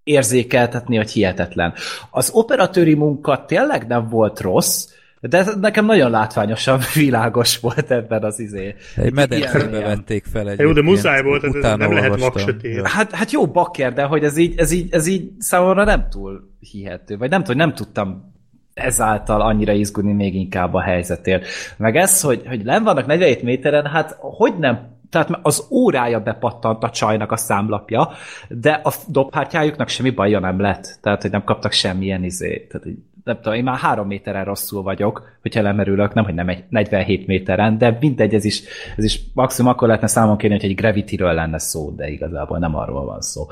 érzékeltetni, 0.08 0.96
hogy 0.96 1.10
hihetetlen. 1.10 1.74
Az 2.10 2.30
operatőri 2.32 2.94
munka 2.94 3.44
tényleg 3.44 3.86
nem 3.86 4.08
volt 4.08 4.40
rossz, 4.40 4.88
de 5.20 5.44
nekem 5.60 5.84
nagyon 5.84 6.10
látványosan 6.10 6.80
világos 6.94 7.58
volt 7.58 7.90
ebben 7.90 8.24
az 8.24 8.40
izé. 8.40 8.74
Egy 8.96 9.12
medencébe 9.12 9.80
vették 9.80 10.24
fel 10.32 10.50
egy. 10.50 10.58
Jó, 10.58 10.72
de 10.72 10.82
muszáj 10.82 11.22
volt, 11.22 11.44
ez 11.44 11.76
nem 11.76 11.92
lehet 11.92 12.20
vaksötét. 12.20 12.86
Hát, 12.86 13.12
hát 13.12 13.30
jó 13.30 13.46
bakker, 13.46 13.92
de 13.92 14.02
hogy 14.02 14.24
ez 14.24 14.36
így, 14.36 14.58
ez, 14.58 14.70
így, 14.70 14.92
ez 14.92 15.06
így 15.06 15.30
számomra 15.38 15.84
nem 15.84 16.06
túl 16.10 16.50
hihető, 16.60 17.16
vagy 17.16 17.30
nem 17.30 17.42
tudom, 17.42 17.56
nem 17.56 17.74
tudtam 17.74 18.36
ezáltal 18.74 19.40
annyira 19.40 19.72
izgulni 19.72 20.12
még 20.12 20.34
inkább 20.34 20.74
a 20.74 20.80
helyzetért. 20.80 21.46
Meg 21.76 21.96
ez, 21.96 22.20
hogy, 22.20 22.42
hogy 22.46 22.64
len 22.64 22.82
vannak 22.82 23.06
47 23.06 23.42
méteren, 23.42 23.86
hát 23.86 24.16
hogy 24.20 24.54
nem 24.58 24.97
tehát 25.10 25.38
az 25.42 25.66
órája 25.70 26.20
bepattant 26.20 26.82
a 26.82 26.90
csajnak 26.90 27.32
a 27.32 27.36
számlapja, 27.36 28.10
de 28.48 28.80
a 28.84 28.92
dobhártyájuknak 29.06 29.88
semmi 29.88 30.10
baja 30.10 30.38
nem 30.38 30.60
lett. 30.60 30.98
Tehát, 31.02 31.22
hogy 31.22 31.30
nem 31.30 31.44
kaptak 31.44 31.72
semmilyen 31.72 32.24
izé. 32.24 32.66
Tehát, 32.70 32.86
nem 33.24 33.36
tudom, 33.36 33.54
én 33.54 33.64
már 33.64 33.78
három 33.78 34.06
méteren 34.06 34.44
rosszul 34.44 34.82
vagyok, 34.82 35.38
hogyha 35.42 35.62
lemerülök, 35.62 36.14
nem, 36.14 36.24
hogy 36.24 36.34
nem 36.34 36.48
egy 36.48 36.64
47 36.68 37.26
méteren, 37.26 37.78
de 37.78 37.96
mindegy, 38.00 38.34
ez 38.34 38.44
is, 38.44 38.62
ez 38.96 39.04
is 39.04 39.20
maximum 39.34 39.70
akkor 39.70 39.86
lehetne 39.86 40.08
számon 40.08 40.36
kérni, 40.36 40.60
hogy 40.60 40.70
egy 40.70 40.76
Gravity-ről 40.76 41.32
lenne 41.32 41.58
szó, 41.58 41.90
de 41.90 42.08
igazából 42.08 42.58
nem 42.58 42.76
arról 42.76 43.04
van 43.04 43.20
szó. 43.20 43.46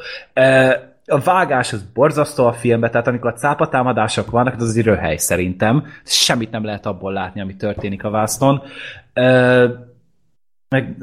A 1.06 1.18
vágás 1.18 1.72
az 1.72 1.84
borzasztó 1.94 2.46
a 2.46 2.52
filmben, 2.52 2.90
tehát 2.90 3.06
amikor 3.06 3.30
a 3.30 3.38
cápatámadások 3.38 4.30
vannak, 4.30 4.54
az 4.54 4.62
az 4.62 4.80
röhely 4.80 5.16
szerintem. 5.16 5.86
Semmit 6.04 6.50
nem 6.50 6.64
lehet 6.64 6.86
abból 6.86 7.12
látni, 7.12 7.40
ami 7.40 7.56
történik 7.56 8.04
a 8.04 8.10
vásznon. 8.10 8.62
Meg 10.68 10.96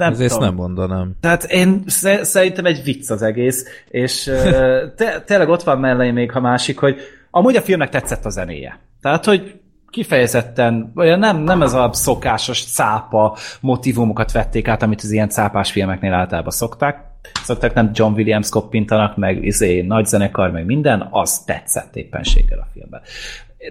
nem 0.00 0.12
Ezért 0.12 0.32
tudom. 0.32 0.44
nem 0.44 0.54
mondanám. 0.54 1.12
Tehát 1.20 1.44
én 1.44 1.82
sze- 1.86 2.24
szerintem 2.24 2.64
egy 2.64 2.82
vicc 2.84 3.10
az 3.10 3.22
egész, 3.22 3.64
és 3.88 4.22
te, 4.96 5.20
tényleg 5.26 5.48
ott 5.48 5.62
van 5.62 5.78
mellé 5.78 6.10
még 6.10 6.30
a 6.34 6.40
másik, 6.40 6.78
hogy 6.78 7.00
amúgy 7.30 7.56
a 7.56 7.62
filmnek 7.62 7.88
tetszett 7.88 8.24
a 8.24 8.30
zenéje. 8.30 8.78
Tehát, 9.02 9.24
hogy 9.24 9.60
kifejezetten, 9.90 10.92
olyan 10.96 11.18
nem, 11.18 11.36
nem 11.38 11.62
ez 11.62 11.72
a 11.72 11.90
szokásos 11.92 12.64
cápa 12.64 13.36
motivumokat 13.60 14.32
vették 14.32 14.68
át, 14.68 14.82
amit 14.82 15.00
az 15.02 15.10
ilyen 15.10 15.28
cápás 15.28 15.70
filmeknél 15.72 16.12
általában 16.12 16.50
szokták. 16.50 17.08
Szokták 17.42 17.74
nem 17.74 17.90
John 17.94 18.12
Williams 18.12 18.48
koppintanak, 18.48 19.16
meg 19.16 19.44
izé, 19.44 19.80
nagy 19.80 20.06
zenekar, 20.06 20.50
meg 20.50 20.64
minden, 20.64 21.08
az 21.10 21.38
tetszett 21.38 21.96
éppenséggel 21.96 22.58
a 22.58 22.66
filmben. 22.72 23.00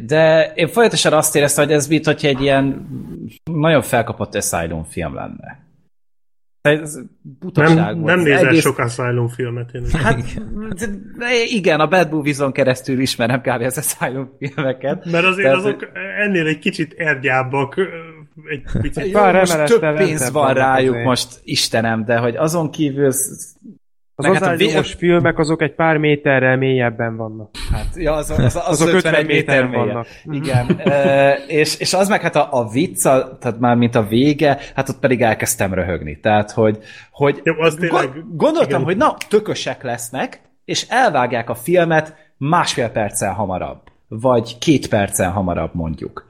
De 0.06 0.51
én 0.56 0.68
folyamatosan 0.68 1.14
azt 1.14 1.35
éreztem, 1.35 1.65
hogy 1.65 1.73
ez 1.73 1.88
mit, 1.88 2.06
hogyha 2.06 2.27
egy 2.27 2.41
ilyen 2.41 2.88
nagyon 3.43 3.81
felkapott 3.81 4.35
Asylum 4.35 4.84
film 4.84 5.15
lenne. 5.15 5.60
Ez 6.61 6.99
butaság 7.40 7.76
Nem, 7.76 7.99
volt. 7.99 8.15
nem 8.15 8.19
nézel 8.26 8.48
egész- 8.48 8.61
sok 8.61 8.77
Asylum 8.77 9.27
filmet. 9.27 9.69
Én. 9.73 9.84
Hát, 10.03 10.23
igen, 11.49 11.80
a 11.80 11.88
Bad 11.88 12.11
Movies-on 12.11 12.52
keresztül 12.52 12.99
ismerem 12.99 13.41
kb. 13.41 13.61
az 13.61 13.77
Asylum 13.77 14.30
filmeket. 14.40 15.06
Mert 15.11 15.26
azért 15.26 15.48
Tehát, 15.49 15.65
azok 15.65 15.88
ennél 16.19 16.48
egy 16.48 16.60
kicsit 16.60 16.94
ergyábbak, 16.98 17.76
egy 18.49 18.64
picit. 18.81 19.06
Jó, 19.06 19.11
Pár 19.11 19.34
most 19.34 19.64
több 19.64 19.95
pénz 19.95 20.31
van 20.31 20.53
rájuk 20.53 20.90
azért. 20.94 21.06
most, 21.06 21.40
Istenem, 21.44 22.06
de 22.06 22.18
hogy 22.18 22.36
azon 22.36 22.72
kívül 22.72 23.11
Az 24.20 24.26
Meg 24.26 24.44
hát 24.44 24.62
a 24.62 24.84
filmek 24.84 25.40
azok 25.40 25.62
egy 25.62 25.76
pár 25.76 25.98
méterrel 25.98 26.58
mélyebben 26.58 27.16
vannak. 27.16 27.50
Hát, 27.72 27.96
ja, 27.96 28.14
az, 28.14 28.30
az, 28.30 28.40
az, 28.40 28.56
az 28.56 28.82
Azok 28.82 28.88
51 28.88 28.96
50 28.96 29.26
méter 29.26 29.64
méteren 29.64 29.86
vannak. 29.86 30.08
Igen. 30.40 30.80
e, 30.80 31.34
és, 31.48 31.80
és 31.80 31.94
az 31.94 32.08
meg 32.10 32.22
hát 32.22 32.36
a, 32.36 32.48
a 32.52 32.70
vicc, 32.70 33.06
a, 33.06 33.38
tehát 33.38 33.60
már 33.60 33.76
mint 33.76 33.96
a 33.96 34.08
vége, 34.08 34.60
hát 34.76 34.90
ott 34.90 35.00
pedig 35.00 35.22
elkezdtem 35.22 35.74
röhögni. 35.74 36.20
Tehát, 36.20 36.52
hogy, 36.52 36.80
hogy 37.12 37.41
Jó, 37.44 37.54
az 37.60 37.74
tényleg- 37.74 38.14
go- 38.14 38.24
gondoltam, 38.36 38.82
igen. 38.82 38.84
hogy 38.84 38.98
na, 38.98 39.16
tökösek 39.30 39.84
lesznek, 39.84 40.41
és 40.66 40.86
elvágják 40.90 41.50
a 41.50 41.56
filmet 41.56 42.16
másfél 42.38 42.90
perccel 42.90 43.34
hamarabb. 43.34 43.82
Vagy 44.08 44.58
két 44.58 44.88
perccel 44.88 45.32
hamarabb 45.32 45.72
mondjuk. 45.74 46.28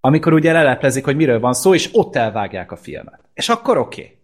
Amikor 0.00 0.32
ugye 0.32 0.52
leleplezik, 0.52 1.04
hogy 1.04 1.16
miről 1.16 1.40
van 1.40 1.52
szó, 1.52 1.74
és 1.74 1.88
ott 1.92 2.16
elvágják 2.16 2.72
a 2.72 2.76
filmet. 2.76 3.20
És 3.34 3.48
akkor 3.48 3.78
oké. 3.78 4.02
Okay. 4.02 4.22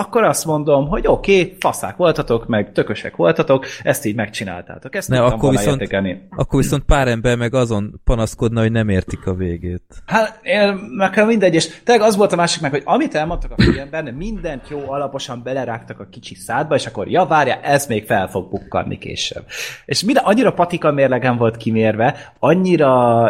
Akkor 0.00 0.22
azt 0.24 0.44
mondom, 0.44 0.88
hogy 0.88 1.06
oké, 1.06 1.40
okay, 1.40 1.56
faszák 1.58 1.96
voltatok, 1.96 2.46
meg 2.46 2.72
tökösek 2.72 3.16
voltatok, 3.16 3.66
ezt 3.82 4.04
így 4.04 4.14
megcsináltátok. 4.14 4.94
Ezt 4.94 5.08
Ne, 5.08 5.22
akkor 5.22 5.50
viszont- 5.50 5.80
értékelni. 5.80 6.26
Akkor 6.30 6.60
viszont 6.60 6.82
pár 6.82 7.08
ember 7.08 7.36
meg 7.36 7.54
azon 7.54 8.00
panaszkodna, 8.04 8.60
hogy 8.60 8.72
nem 8.72 8.88
értik 8.88 9.26
a 9.26 9.34
végét. 9.34 9.82
Hát, 10.06 10.40
én, 10.42 10.80
nekem 10.96 11.26
mindegy, 11.26 11.54
és 11.54 11.80
tényleg 11.84 12.06
az 12.06 12.16
volt 12.16 12.32
a 12.32 12.36
másik 12.36 12.62
meg, 12.62 12.70
hogy 12.70 12.82
amit 12.84 13.14
elmondtak 13.14 13.50
a 13.56 13.62
filmben, 13.62 14.14
mindent 14.14 14.68
jó 14.68 14.90
alaposan 14.90 15.40
belerágtak 15.42 16.00
a 16.00 16.06
kicsi 16.10 16.34
szádba, 16.34 16.74
és 16.74 16.86
akkor 16.86 17.08
ja, 17.08 17.26
várja, 17.26 17.54
ez 17.54 17.86
még 17.86 18.06
fel 18.06 18.28
fog 18.28 18.50
bukkanni 18.50 18.98
később. 18.98 19.44
És 19.84 20.04
minden, 20.04 20.24
annyira 20.24 20.52
patika 20.52 20.92
mérlegen 20.92 21.36
volt 21.36 21.56
kimérve, 21.56 22.32
annyira, 22.38 23.26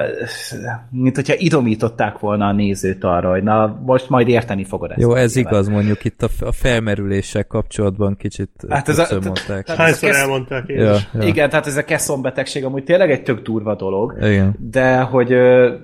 mint 0.91 1.17
hogyha 1.17 1.35
idomították 1.37 2.19
volna 2.19 2.47
a 2.47 2.53
nézőt 2.53 3.05
arra, 3.05 3.31
hogy 3.31 3.43
na, 3.43 3.81
most 3.85 4.09
majd 4.09 4.29
érteni 4.29 4.65
fogod 4.65 4.91
ezt. 4.91 5.01
Jó, 5.01 5.15
ez 5.15 5.37
igaz, 5.37 5.69
mondjuk 5.69 6.05
itt 6.05 6.23
a, 6.23 6.29
a 6.41 6.53
felmerüléssel 6.61 7.45
kapcsolatban 7.45 8.17
kicsit 8.17 8.51
Hát 8.69 8.89
ez 8.89 8.99
a- 8.99 9.07
mondták. 9.25 9.65
tehát- 9.65 9.81
Hányszor 9.81 10.09
ez- 10.09 10.17
elmondták 10.17 10.69
én 10.69 10.79
Ja, 10.79 10.95
is. 10.95 11.09
ja. 11.15 11.23
Igen, 11.23 11.51
tehát 11.51 11.67
ez 11.67 11.77
a 11.77 11.85
Kesson 11.85 12.23
betegség 12.23 12.65
amúgy 12.65 12.85
tényleg 12.85 13.11
egy 13.11 13.23
tök 13.23 13.41
durva 13.43 13.75
dolog, 13.75 14.17
Igen. 14.21 14.55
de 14.59 15.01
hogy 15.01 15.33
ö, 15.33 15.75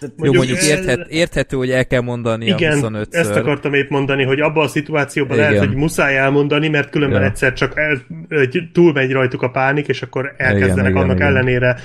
nem... 0.00 0.10
Jó, 0.16 0.32
Mondjuk 0.32 0.36
mondjuk 0.36 0.62
érthet, 0.78 1.08
érthető, 1.08 1.56
hogy 1.56 1.70
el 1.70 1.86
kell 1.86 2.00
mondani 2.00 2.46
Igen, 2.46 2.72
25 2.72 3.14
ezt 3.14 3.36
akartam 3.36 3.74
épp 3.74 3.90
mondani, 3.90 4.24
hogy 4.24 4.40
abban 4.40 4.64
a 4.64 4.68
szituációban 4.68 5.36
Igen. 5.36 5.50
lehet, 5.52 5.66
hogy 5.66 5.76
muszáj 5.76 6.16
elmondani, 6.18 6.68
mert 6.68 6.90
különben 6.90 7.20
Ja. 7.20 7.26
egyszer 7.26 7.52
csak 7.52 7.78
el, 7.78 8.02
egy- 8.28 8.68
túlmegy 8.72 9.12
rajtuk 9.12 9.42
a 9.42 9.50
pánik, 9.50 9.88
és 9.88 10.02
akkor 10.02 10.34
elkezdenek 10.36 10.90
igen, 10.90 11.02
annak 11.02 11.16
igen. 11.16 11.28
ellenére 11.28 11.76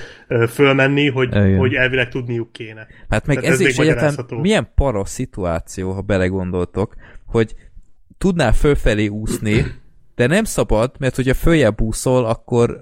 fölmenni, 0.48 1.08
hogy, 1.08 1.28
Igen. 1.28 1.56
hogy 1.58 1.74
elvileg 1.74 2.08
tudniuk 2.08 2.52
kéne. 2.52 2.86
Hát 3.08 3.26
meg 3.26 3.36
Tehát 3.36 3.52
ez, 3.52 3.60
ez 3.60 3.66
is 3.66 3.76
magyarázható. 3.76 4.38
milyen 4.40 4.68
para 4.74 5.04
szituáció, 5.04 5.92
ha 5.92 6.00
belegondoltok, 6.00 6.94
hogy 7.26 7.54
tudnál 8.18 8.52
fölfelé 8.52 9.06
úszni, 9.06 9.64
de 10.16 10.26
nem 10.26 10.44
szabad, 10.44 10.90
mert 10.98 11.16
hogyha 11.16 11.34
följebb 11.34 11.80
úszol, 11.80 12.24
akkor 12.24 12.78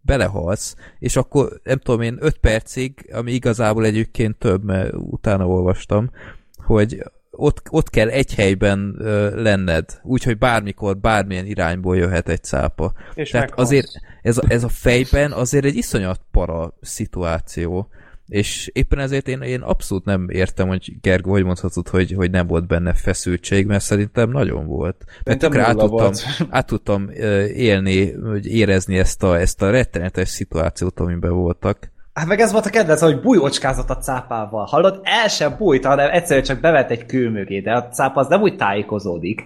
belehalsz, 0.00 0.76
és 0.98 1.16
akkor 1.16 1.60
nem 1.62 1.78
tudom 1.78 2.00
én 2.00 2.16
5 2.20 2.38
percig, 2.38 3.10
ami 3.12 3.32
igazából 3.32 3.84
egyébként 3.84 4.36
több, 4.36 4.64
mert 4.64 4.92
utána 4.94 5.46
olvastam, 5.46 6.10
hogy 6.56 7.02
ott, 7.30 7.62
ott 7.70 7.90
kell 7.90 8.08
egy 8.08 8.34
helyben 8.34 8.96
ö, 8.98 9.42
lenned, 9.42 10.00
úgyhogy 10.02 10.38
bármikor, 10.38 10.96
bármilyen 10.96 11.46
irányból 11.46 11.96
jöhet 11.96 12.28
egy 12.28 12.42
cápa. 12.42 12.92
És 13.14 13.30
Tehát 13.30 13.48
meghalsz. 13.48 13.70
azért 13.70 13.88
ez 14.22 14.38
a, 14.38 14.42
ez 14.48 14.64
a 14.64 14.68
fejben 14.68 15.32
azért 15.32 15.64
egy 15.64 15.76
iszonyat 15.76 16.20
para 16.30 16.74
szituáció. 16.80 17.88
És 18.28 18.70
éppen 18.72 18.98
ezért 18.98 19.28
én, 19.28 19.40
én 19.40 19.60
abszolút 19.60 20.04
nem 20.04 20.28
értem, 20.28 20.68
hogy 20.68 20.92
Gergő, 21.00 21.30
hogy 21.30 21.44
mondhatod, 21.44 21.88
hogy, 21.88 22.12
hogy 22.12 22.30
nem 22.30 22.46
volt 22.46 22.66
benne 22.66 22.92
feszültség, 22.92 23.66
mert 23.66 23.82
szerintem 23.82 24.30
nagyon 24.30 24.66
volt. 24.66 25.04
Mert 25.24 25.38
tökre 25.38 25.62
át 25.62 25.76
tudtam, 25.76 25.88
volt. 25.88 26.26
át 26.50 26.66
tudtam 26.66 27.10
élni, 27.54 28.12
hogy 28.12 28.46
érezni 28.46 28.98
ezt 28.98 29.22
a, 29.22 29.38
ezt 29.38 29.62
a 29.62 29.70
rettenetes 29.70 30.28
szituációt, 30.28 31.00
amiben 31.00 31.32
voltak. 31.32 31.92
Hát 32.14 32.26
meg 32.26 32.40
ez 32.40 32.52
volt 32.52 32.66
a 32.66 32.70
kedvenc, 32.70 33.00
hogy 33.00 33.20
bújócskázott 33.20 33.90
a 33.90 33.96
cápával. 33.96 34.64
Hallod? 34.64 35.00
El 35.02 35.28
sem 35.28 35.56
bújt, 35.58 35.84
hanem 35.84 36.10
egyszerűen 36.10 36.44
csak 36.44 36.60
bevett 36.60 36.90
egy 36.90 37.06
kő 37.06 37.30
mögé, 37.30 37.60
de 37.60 37.72
a 37.72 37.88
cápa 37.88 38.20
az 38.20 38.28
nem 38.28 38.42
úgy 38.42 38.56
tájékozódik. 38.56 39.44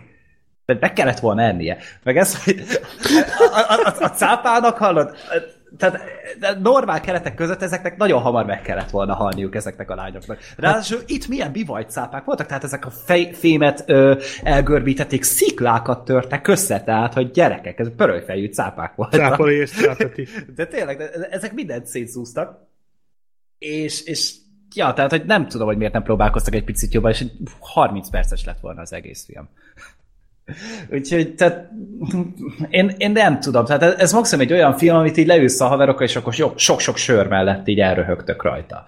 De 0.66 0.76
meg 0.80 0.92
kellett 0.92 1.18
volna 1.18 1.42
ennie. 1.42 1.76
Meg 2.02 2.16
ez, 2.16 2.44
hogy 2.44 2.60
a, 3.52 3.58
a, 3.58 3.86
a, 3.86 4.04
a 4.04 4.08
cápának 4.08 4.76
hallod? 4.76 5.16
Tehát 5.78 6.00
normál 6.62 7.00
keretek 7.00 7.34
között 7.34 7.62
ezeknek 7.62 7.96
nagyon 7.96 8.20
hamar 8.20 8.44
meg 8.44 8.62
kellett 8.62 8.90
volna 8.90 9.14
halniuk 9.14 9.54
ezeknek 9.54 9.90
a 9.90 9.94
lányoknak. 9.94 10.38
Ráadásul 10.56 11.00
itt 11.06 11.28
milyen 11.28 11.52
bivajt 11.52 11.90
cápák 11.90 12.24
voltak, 12.24 12.46
tehát 12.46 12.64
ezek 12.64 12.86
a 12.86 12.90
fej, 12.90 13.32
fémet 13.32 13.84
ö, 13.86 14.20
elgörbítették, 14.42 15.22
sziklákat 15.22 16.04
törtek 16.04 16.48
össze, 16.48 16.80
tehát 16.80 17.14
hogy 17.14 17.30
gyerekek, 17.30 17.78
ez 17.78 17.88
pörölyfejű 17.96 18.46
cápák 18.46 18.94
voltak. 18.94 19.20
Cápali 19.20 19.54
és 19.54 19.70
cápeti. 19.70 20.28
De 20.56 20.66
tényleg, 20.66 20.96
de 20.96 21.28
ezek 21.30 21.52
mindent 21.52 21.86
szétszúztak. 21.86 22.66
És, 23.58 24.02
és 24.02 24.34
ja, 24.74 24.92
tehát, 24.92 25.10
hogy 25.10 25.24
nem 25.24 25.48
tudom, 25.48 25.66
hogy 25.66 25.76
miért 25.76 25.92
nem 25.92 26.02
próbálkoztak 26.02 26.54
egy 26.54 26.64
picit 26.64 26.92
jobban, 26.92 27.10
és 27.10 27.20
egy 27.20 27.32
30 27.58 28.10
perces 28.10 28.44
lett 28.44 28.60
volna 28.60 28.80
az 28.80 28.92
egész 28.92 29.24
film. 29.24 29.48
Úgyhogy, 30.92 31.34
tehát 31.34 31.68
én, 32.68 32.94
én 32.96 33.12
nem 33.12 33.40
tudom, 33.40 33.64
tehát 33.64 33.82
ez, 33.82 33.94
ez 33.98 34.12
maximum 34.12 34.44
egy 34.44 34.52
olyan 34.52 34.76
film, 34.76 34.96
amit 34.96 35.16
így 35.16 35.26
leülsz 35.26 35.60
a 35.60 35.66
haverokkal, 35.66 36.06
és 36.06 36.16
akkor 36.16 36.34
jó, 36.36 36.52
sok-sok 36.56 36.96
sör 36.96 37.26
mellett 37.26 37.68
így 37.68 37.80
elröhögtök 37.80 38.42
rajta. 38.42 38.84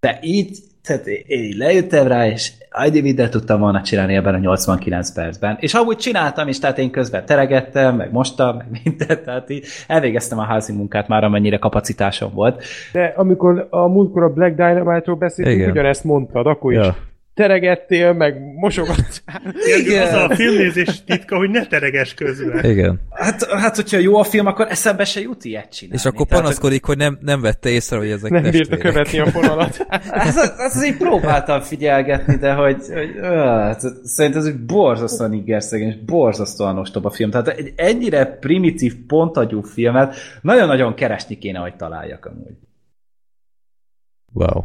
De 0.00 0.18
így, 0.22 0.58
tehát 0.82 1.06
én 1.06 1.44
így 1.44 1.56
leültem 1.56 2.06
rá, 2.06 2.26
és 2.26 2.52
annyi 2.70 3.00
mindent 3.00 3.30
tudtam 3.30 3.60
volna 3.60 3.82
csinálni 3.82 4.14
ebben 4.14 4.34
a 4.34 4.38
89 4.38 5.12
percben. 5.12 5.56
És 5.60 5.74
amúgy 5.74 5.96
csináltam 5.96 6.48
is, 6.48 6.58
tehát 6.58 6.78
én 6.78 6.90
közben 6.90 7.26
teregettem, 7.26 7.96
meg 7.96 8.12
mostam, 8.12 8.56
meg 8.56 8.80
mindent, 8.84 9.20
tehát 9.20 9.50
így 9.50 9.66
elvégeztem 9.86 10.38
a 10.38 10.44
házi 10.44 10.72
munkát 10.72 11.08
már, 11.08 11.24
amennyire 11.24 11.58
kapacitásom 11.58 12.32
volt. 12.34 12.64
De 12.92 13.12
amikor 13.16 13.66
a 13.70 13.86
múltkor 13.86 14.22
a 14.22 14.32
Black 14.32 14.54
Dynamite-ról 14.54 15.16
beszéltünk, 15.16 15.56
Igen. 15.56 15.70
ugyanezt 15.70 16.04
mondtad, 16.04 16.46
akkor 16.46 16.72
is 16.72 16.78
Ja. 16.78 16.96
Teregettél, 17.38 18.12
meg 18.12 18.54
mosogattál. 18.54 19.54
Igen. 19.78 20.14
Az 20.14 20.30
a 20.30 20.34
filmnézés 20.34 21.04
titka, 21.04 21.36
hogy 21.36 21.50
ne 21.50 21.66
tereges 21.66 22.14
közben. 22.14 22.64
Igen. 22.64 23.00
Hát, 23.10 23.44
hát 23.44 23.76
hogyha 23.76 23.98
jó 23.98 24.16
a 24.16 24.24
film, 24.24 24.46
akkor 24.46 24.66
eszembe 24.70 25.04
se 25.04 25.20
jut 25.20 25.44
ilyet 25.44 25.72
csinálni. 25.72 25.98
És 25.98 26.04
akkor 26.04 26.26
Tehát, 26.26 26.42
panaszkodik, 26.42 26.84
hogy 26.84 26.96
nem, 26.96 27.18
nem 27.20 27.40
vette 27.40 27.68
észre, 27.68 27.96
hogy 27.96 28.10
ezek 28.10 28.30
Nem 28.30 28.42
bírta 28.42 28.58
testvérek. 28.58 28.84
követni 28.84 29.18
a 29.18 29.26
fonalat. 29.26 29.86
Ez, 30.10 30.36
ez 30.36 30.74
azért 30.76 30.96
próbáltam 30.96 31.60
figyelgetni, 31.60 32.36
de 32.36 32.52
hogy, 32.52 32.76
hogy 32.92 33.16
öh, 33.16 33.76
szerintem 34.04 34.40
ez 34.40 34.46
egy 34.46 34.58
borzasztóan 34.64 35.32
igerszegény, 35.32 35.88
és 35.88 35.96
borzasztóan 36.06 36.78
ostoba 36.78 37.10
film. 37.10 37.30
Tehát 37.30 37.48
egy 37.48 37.72
ennyire 37.76 38.24
primitív, 38.24 38.94
pontagyú 39.06 39.62
filmet 39.62 40.14
nagyon-nagyon 40.42 40.94
keresni 40.94 41.38
kéne, 41.38 41.58
hogy 41.58 41.76
találjak 41.76 42.26
amúgy. 42.26 42.56
Wow. 44.32 44.64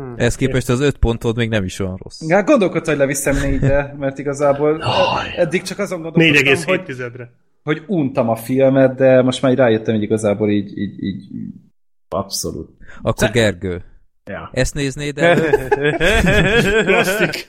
Hmm. 0.00 0.14
Ehhez 0.16 0.34
képest 0.36 0.68
az 0.68 0.80
öt 0.80 0.96
pontod 0.98 1.36
még 1.36 1.48
nem 1.48 1.64
is 1.64 1.78
olyan 1.80 1.98
rossz. 2.02 2.28
Hát 2.30 2.46
gondolkodtam, 2.46 2.92
hogy 2.94 3.02
leviszem 3.02 3.36
négyre, 3.50 3.94
mert 3.98 4.18
igazából 4.18 4.82
ed- 4.82 5.38
eddig 5.38 5.62
csak 5.62 5.78
azon 5.78 6.02
gondolkodtam, 6.02 6.64
hogy, 6.66 6.80
4,7-re. 6.86 7.30
hogy 7.62 7.82
untam 7.86 8.28
a 8.28 8.36
filmet, 8.36 8.94
de 8.94 9.22
most 9.22 9.42
már 9.42 9.52
így 9.52 9.58
rájöttem, 9.58 9.94
hogy 9.94 10.02
igazából 10.02 10.50
így, 10.50 10.78
így, 10.78 11.02
így 11.02 11.22
abszolút. 12.08 12.68
Akkor 13.02 13.28
Te- 13.28 13.40
Gergő, 13.40 13.82
Ja. 14.24 14.50
ezt 14.52 14.74
néznéd 14.74 15.18
előbb? 15.18 15.68
Klasszik. 16.86 17.48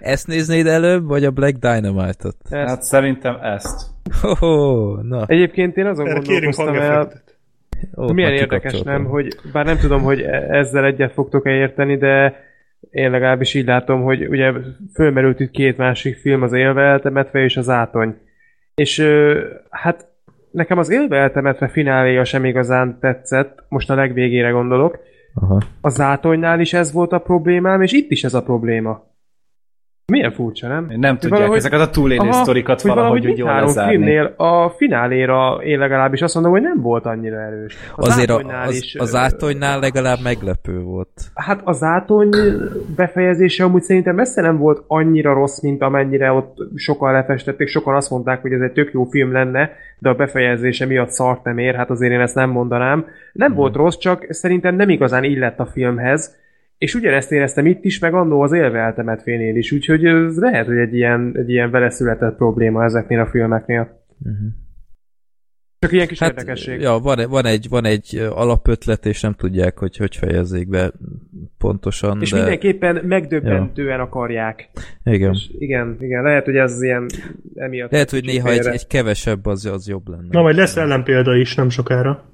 Ezt 0.00 0.26
néznéd 0.26 0.66
előbb, 0.66 1.06
vagy 1.06 1.24
a 1.24 1.30
Black 1.30 1.56
Dynamite-ot? 1.56 2.36
Hát 2.50 2.82
szerintem 2.82 3.36
ezt. 3.42 3.86
Ho-ho, 4.20 4.94
na. 5.02 5.24
Egyébként 5.26 5.76
én 5.76 5.86
azon 5.86 6.06
Erre 6.06 6.14
gondolkoztam 6.18 6.74
el. 6.74 7.12
Ó, 7.96 8.12
milyen 8.12 8.32
érdekes 8.32 8.82
nem, 8.82 9.04
hogy 9.04 9.36
bár 9.52 9.64
nem 9.64 9.76
tudom, 9.76 10.02
hogy 10.02 10.20
e- 10.20 10.46
ezzel 10.50 10.84
egyet 10.84 11.12
fogtok-e 11.12 11.50
érteni, 11.50 11.96
de 11.96 12.46
én 12.90 13.10
legalábbis 13.10 13.54
így 13.54 13.66
látom, 13.66 14.02
hogy 14.02 14.26
ugye 14.28 14.52
fölmerült 14.94 15.40
itt 15.40 15.50
két 15.50 15.76
másik 15.76 16.16
film, 16.16 16.42
az 16.42 16.52
Élve 16.52 16.82
eltemetve 16.82 17.42
és 17.42 17.56
az 17.56 17.68
Átony. 17.68 18.16
És 18.74 19.06
hát 19.70 20.06
nekem 20.50 20.78
az 20.78 20.90
Élve 20.90 21.16
eltemetve 21.16 21.68
fináléja 21.68 22.24
sem 22.24 22.44
igazán 22.44 22.98
tetszett, 23.00 23.64
most 23.68 23.90
a 23.90 23.94
legvégére 23.94 24.50
gondolok. 24.50 24.98
Aha. 25.34 25.60
Az 25.80 26.00
Átonynál 26.00 26.60
is 26.60 26.72
ez 26.72 26.92
volt 26.92 27.12
a 27.12 27.18
problémám, 27.18 27.82
és 27.82 27.92
itt 27.92 28.10
is 28.10 28.24
ez 28.24 28.34
a 28.34 28.42
probléma. 28.42 29.06
Milyen 30.12 30.32
furcsa, 30.32 30.68
nem? 30.68 30.84
Nem 30.96 31.14
tudják 31.14 31.30
valahogy- 31.30 31.58
ezeket 31.58 31.80
a 31.80 31.90
túlélő 31.90 32.28
Aha, 32.28 32.32
sztorikat 32.32 32.80
hogy 32.80 32.90
valahogy 32.90 33.18
úgy 33.18 33.24
mind 33.24 33.38
jól 33.38 33.48
három 33.48 33.66
lezárni. 33.66 33.90
filmnél 33.90 34.34
a 34.36 34.68
fináléra 34.70 35.58
én 35.64 35.78
legalábbis 35.78 36.22
azt 36.22 36.34
mondom, 36.34 36.52
hogy 36.52 36.62
nem 36.62 36.80
volt 36.80 37.06
annyira 37.06 37.40
erős. 37.40 37.76
Az 37.96 38.08
Azért 38.08 38.30
a, 38.30 38.62
az, 38.66 38.76
is, 38.76 38.94
az 38.94 39.14
átonynál 39.14 39.78
legalább 39.80 40.18
meglepő 40.22 40.80
volt. 40.80 41.08
Hát 41.34 41.60
az 41.64 41.82
átony 41.82 42.28
befejezése 42.96 43.64
amúgy 43.64 43.82
szerintem 43.82 44.14
messze 44.14 44.42
nem 44.42 44.58
volt 44.58 44.82
annyira 44.86 45.32
rossz, 45.32 45.60
mint 45.60 45.82
amennyire 45.82 46.32
ott 46.32 46.56
sokan 46.74 47.12
lefestették, 47.12 47.68
sokan 47.68 47.94
azt 47.94 48.10
mondták, 48.10 48.40
hogy 48.40 48.52
ez 48.52 48.60
egy 48.60 48.72
tök 48.72 48.92
jó 48.92 49.04
film 49.04 49.32
lenne, 49.32 49.70
de 49.98 50.08
a 50.08 50.14
befejezése 50.14 50.86
miatt 50.86 51.10
szart 51.10 51.44
nem 51.44 51.58
ér, 51.58 51.74
hát 51.74 51.90
azért 51.90 52.12
én 52.12 52.20
ezt 52.20 52.34
nem 52.34 52.50
mondanám. 52.50 53.04
Nem 53.32 53.54
volt 53.54 53.76
rossz, 53.76 53.96
csak 53.96 54.26
szerintem 54.28 54.74
nem 54.74 54.88
igazán 54.88 55.24
illett 55.24 55.58
a 55.58 55.66
filmhez, 55.66 56.36
És 56.78 56.94
ugyanezt 56.94 57.32
éreztem 57.32 57.66
itt 57.66 57.84
is, 57.84 57.98
meg 57.98 58.14
annó 58.14 58.40
az 58.40 58.52
élve 58.52 58.78
eltemetvénél 58.78 59.56
is, 59.56 59.72
úgyhogy 59.72 60.04
ez 60.04 60.36
lehet, 60.36 60.66
hogy 60.66 60.76
egy 60.76 60.94
ilyen, 60.94 61.32
egy 61.36 61.50
ilyen 61.50 61.70
vele 61.70 61.90
született 61.90 62.36
probléma 62.36 62.84
ezeknél 62.84 63.20
a 63.20 63.26
filmeknél. 63.26 64.04
Uh-huh. 64.24 64.48
Csak 65.78 65.92
ilyen 65.92 66.06
kis 66.06 66.18
hát, 66.18 66.28
érdekesség. 66.30 66.80
Ja, 66.80 66.98
van, 66.98 67.26
van, 67.28 67.46
egy, 67.46 67.68
van 67.68 67.84
egy 67.84 68.28
alapötlet, 68.30 69.06
és 69.06 69.20
nem 69.20 69.32
tudják, 69.32 69.78
hogy 69.78 69.96
hogy 69.96 70.16
fejezzék 70.16 70.68
be 70.68 70.92
pontosan. 71.58 72.20
És 72.20 72.30
de... 72.30 72.36
mindenképpen 72.36 73.04
megdöbbentően 73.04 73.96
ja. 73.96 74.02
akarják. 74.02 74.70
Igen. 75.04 75.32
És 75.32 75.50
igen, 75.58 75.96
igen, 76.00 76.22
lehet, 76.22 76.44
hogy 76.44 76.56
ez 76.56 76.82
ilyen 76.82 77.06
emiatt. 77.54 77.90
Lehet, 77.90 78.10
hogy 78.10 78.24
néha 78.24 78.48
egy, 78.48 78.66
egy 78.66 78.86
kevesebb 78.86 79.46
az, 79.46 79.66
az 79.66 79.88
jobb 79.88 80.08
lenne. 80.08 80.28
Na, 80.30 80.42
majd 80.42 80.56
lesz 80.56 80.76
ellenpélda 80.76 81.36
is 81.36 81.54
nem 81.54 81.68
sokára. 81.68 82.24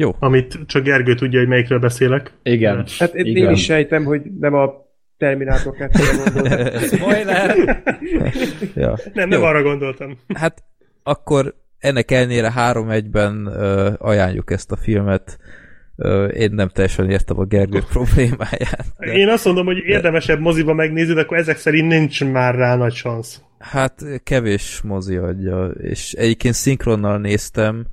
Jó. 0.00 0.16
Amit 0.18 0.58
csak 0.66 0.82
Gergő 0.82 1.14
tudja, 1.14 1.38
hogy 1.38 1.48
melyikről 1.48 1.78
beszélek. 1.78 2.32
Igen. 2.42 2.84
Hát 2.98 3.14
Igen. 3.14 3.36
én 3.36 3.50
is 3.50 3.64
sejtem, 3.64 4.04
hogy 4.04 4.22
nem 4.40 4.54
a 4.54 4.86
Terminátor 5.16 5.74
2-re 5.78 6.32
gondoltam. 6.32 6.82
Spoiler! 6.98 7.56
ja. 8.74 8.98
Nem, 9.12 9.28
nem 9.28 9.40
Jó. 9.40 9.46
arra 9.46 9.62
gondoltam. 9.62 10.18
Hát 10.34 10.62
akkor 11.02 11.54
ennek 11.78 12.10
ellenére 12.10 12.52
3-1-ben 12.56 13.46
uh, 13.46 13.92
ajánljuk 13.98 14.50
ezt 14.50 14.72
a 14.72 14.76
filmet. 14.76 15.38
Uh, 15.96 16.30
én 16.34 16.50
nem 16.52 16.68
teljesen 16.68 17.10
értem 17.10 17.38
a 17.38 17.44
Gergő 17.44 17.82
problémáját. 17.92 18.84
De... 18.98 19.12
Én 19.12 19.28
azt 19.28 19.44
mondom, 19.44 19.66
hogy 19.66 19.78
érdemesebb 19.78 20.40
moziba 20.40 20.74
megnézni, 20.74 21.14
de 21.14 21.20
akkor 21.20 21.36
ezek 21.36 21.56
szerint 21.56 21.88
nincs 21.88 22.24
már 22.24 22.54
rá 22.54 22.76
nagy 22.76 22.94
szansz. 22.94 23.40
Hát 23.58 24.04
kevés 24.24 24.80
mozi 24.84 25.16
adja, 25.16 25.66
és 25.66 26.12
egyébként 26.12 26.54
szinkronnal 26.54 27.18
néztem, 27.18 27.86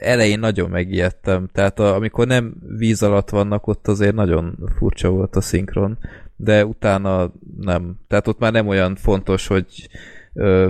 elején 0.00 0.38
nagyon 0.38 0.70
megijedtem, 0.70 1.48
tehát 1.52 1.78
a, 1.78 1.94
amikor 1.94 2.26
nem 2.26 2.54
víz 2.76 3.02
alatt 3.02 3.30
vannak, 3.30 3.66
ott 3.66 3.88
azért 3.88 4.14
nagyon 4.14 4.58
furcsa 4.76 5.08
volt 5.08 5.36
a 5.36 5.40
szinkron, 5.40 5.98
de 6.36 6.64
utána 6.64 7.32
nem. 7.60 7.96
Tehát 8.08 8.28
ott 8.28 8.38
már 8.38 8.52
nem 8.52 8.68
olyan 8.68 8.96
fontos, 8.96 9.46
hogy 9.46 9.88
ö, 10.32 10.68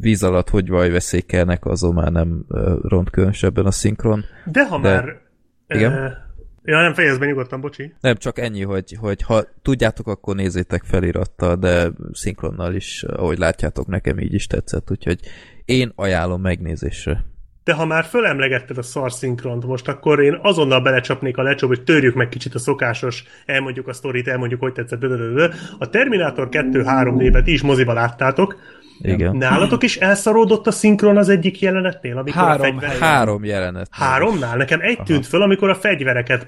víz 0.00 0.22
alatt 0.22 0.48
hogy 0.48 0.70
veszékelnek, 0.70 1.64
azon 1.64 1.94
már 1.94 2.12
nem 2.12 2.44
ront 2.82 3.10
különösebben 3.10 3.66
a 3.66 3.70
szinkron. 3.70 4.24
De 4.44 4.66
ha 4.66 4.80
de, 4.80 4.94
már... 4.94 5.20
Igen? 5.68 6.26
Ja, 6.62 6.80
nem 6.80 6.94
fejezd 6.94 7.18
be 7.18 7.26
nyugodtan, 7.26 7.60
bocsi. 7.60 7.94
Nem, 8.00 8.16
csak 8.16 8.38
ennyi, 8.38 8.62
hogy, 8.62 8.96
hogy 9.00 9.22
ha 9.22 9.44
tudjátok, 9.62 10.06
akkor 10.06 10.36
nézzétek 10.36 10.82
felirattal, 10.84 11.56
de 11.56 11.90
szinkronnal 12.12 12.74
is, 12.74 13.02
ahogy 13.02 13.38
látjátok, 13.38 13.86
nekem 13.86 14.18
így 14.18 14.34
is 14.34 14.46
tetszett, 14.46 14.90
úgyhogy 14.90 15.20
én 15.64 15.92
ajánlom 15.94 16.40
megnézésre 16.40 17.24
de 17.68 17.74
ha 17.74 17.84
már 17.84 18.04
fölemlegetted 18.04 18.78
a 18.78 19.08
szinkront 19.08 19.66
most, 19.66 19.88
akkor 19.88 20.20
én 20.20 20.38
azonnal 20.42 20.80
belecsapnék 20.80 21.36
a 21.36 21.42
lecsóba, 21.42 21.74
hogy 21.74 21.84
törjük 21.84 22.14
meg 22.14 22.28
kicsit 22.28 22.54
a 22.54 22.58
szokásos, 22.58 23.24
elmondjuk 23.46 23.88
a 23.88 23.92
sztorit, 23.92 24.28
elmondjuk, 24.28 24.60
hogy 24.60 24.72
tetszett. 24.72 24.98
Dödödödö. 24.98 25.48
A 25.78 25.90
Terminator 25.90 26.48
2 26.48 26.82
3D-bet 26.86 27.42
is 27.46 27.62
moziba 27.62 27.92
láttátok. 27.92 28.56
Igen. 29.00 29.36
Nálatok 29.36 29.82
is 29.82 29.96
elszaródott 29.96 30.66
a 30.66 30.70
szinkron 30.70 31.16
az 31.16 31.28
egyik 31.28 31.60
jelenetnél? 31.60 32.18
Amikor 32.18 32.42
három, 32.42 32.60
a 32.60 32.80
fegyver... 32.80 32.98
három 32.98 33.44
jelenet. 33.44 33.88
Háromnál? 33.90 34.56
Nekem 34.56 34.80
egy 34.80 34.96
Aha. 34.96 35.04
tűnt 35.04 35.26
föl, 35.26 35.42
amikor 35.42 35.70
a 35.70 35.74
fegyvereket 35.74 36.46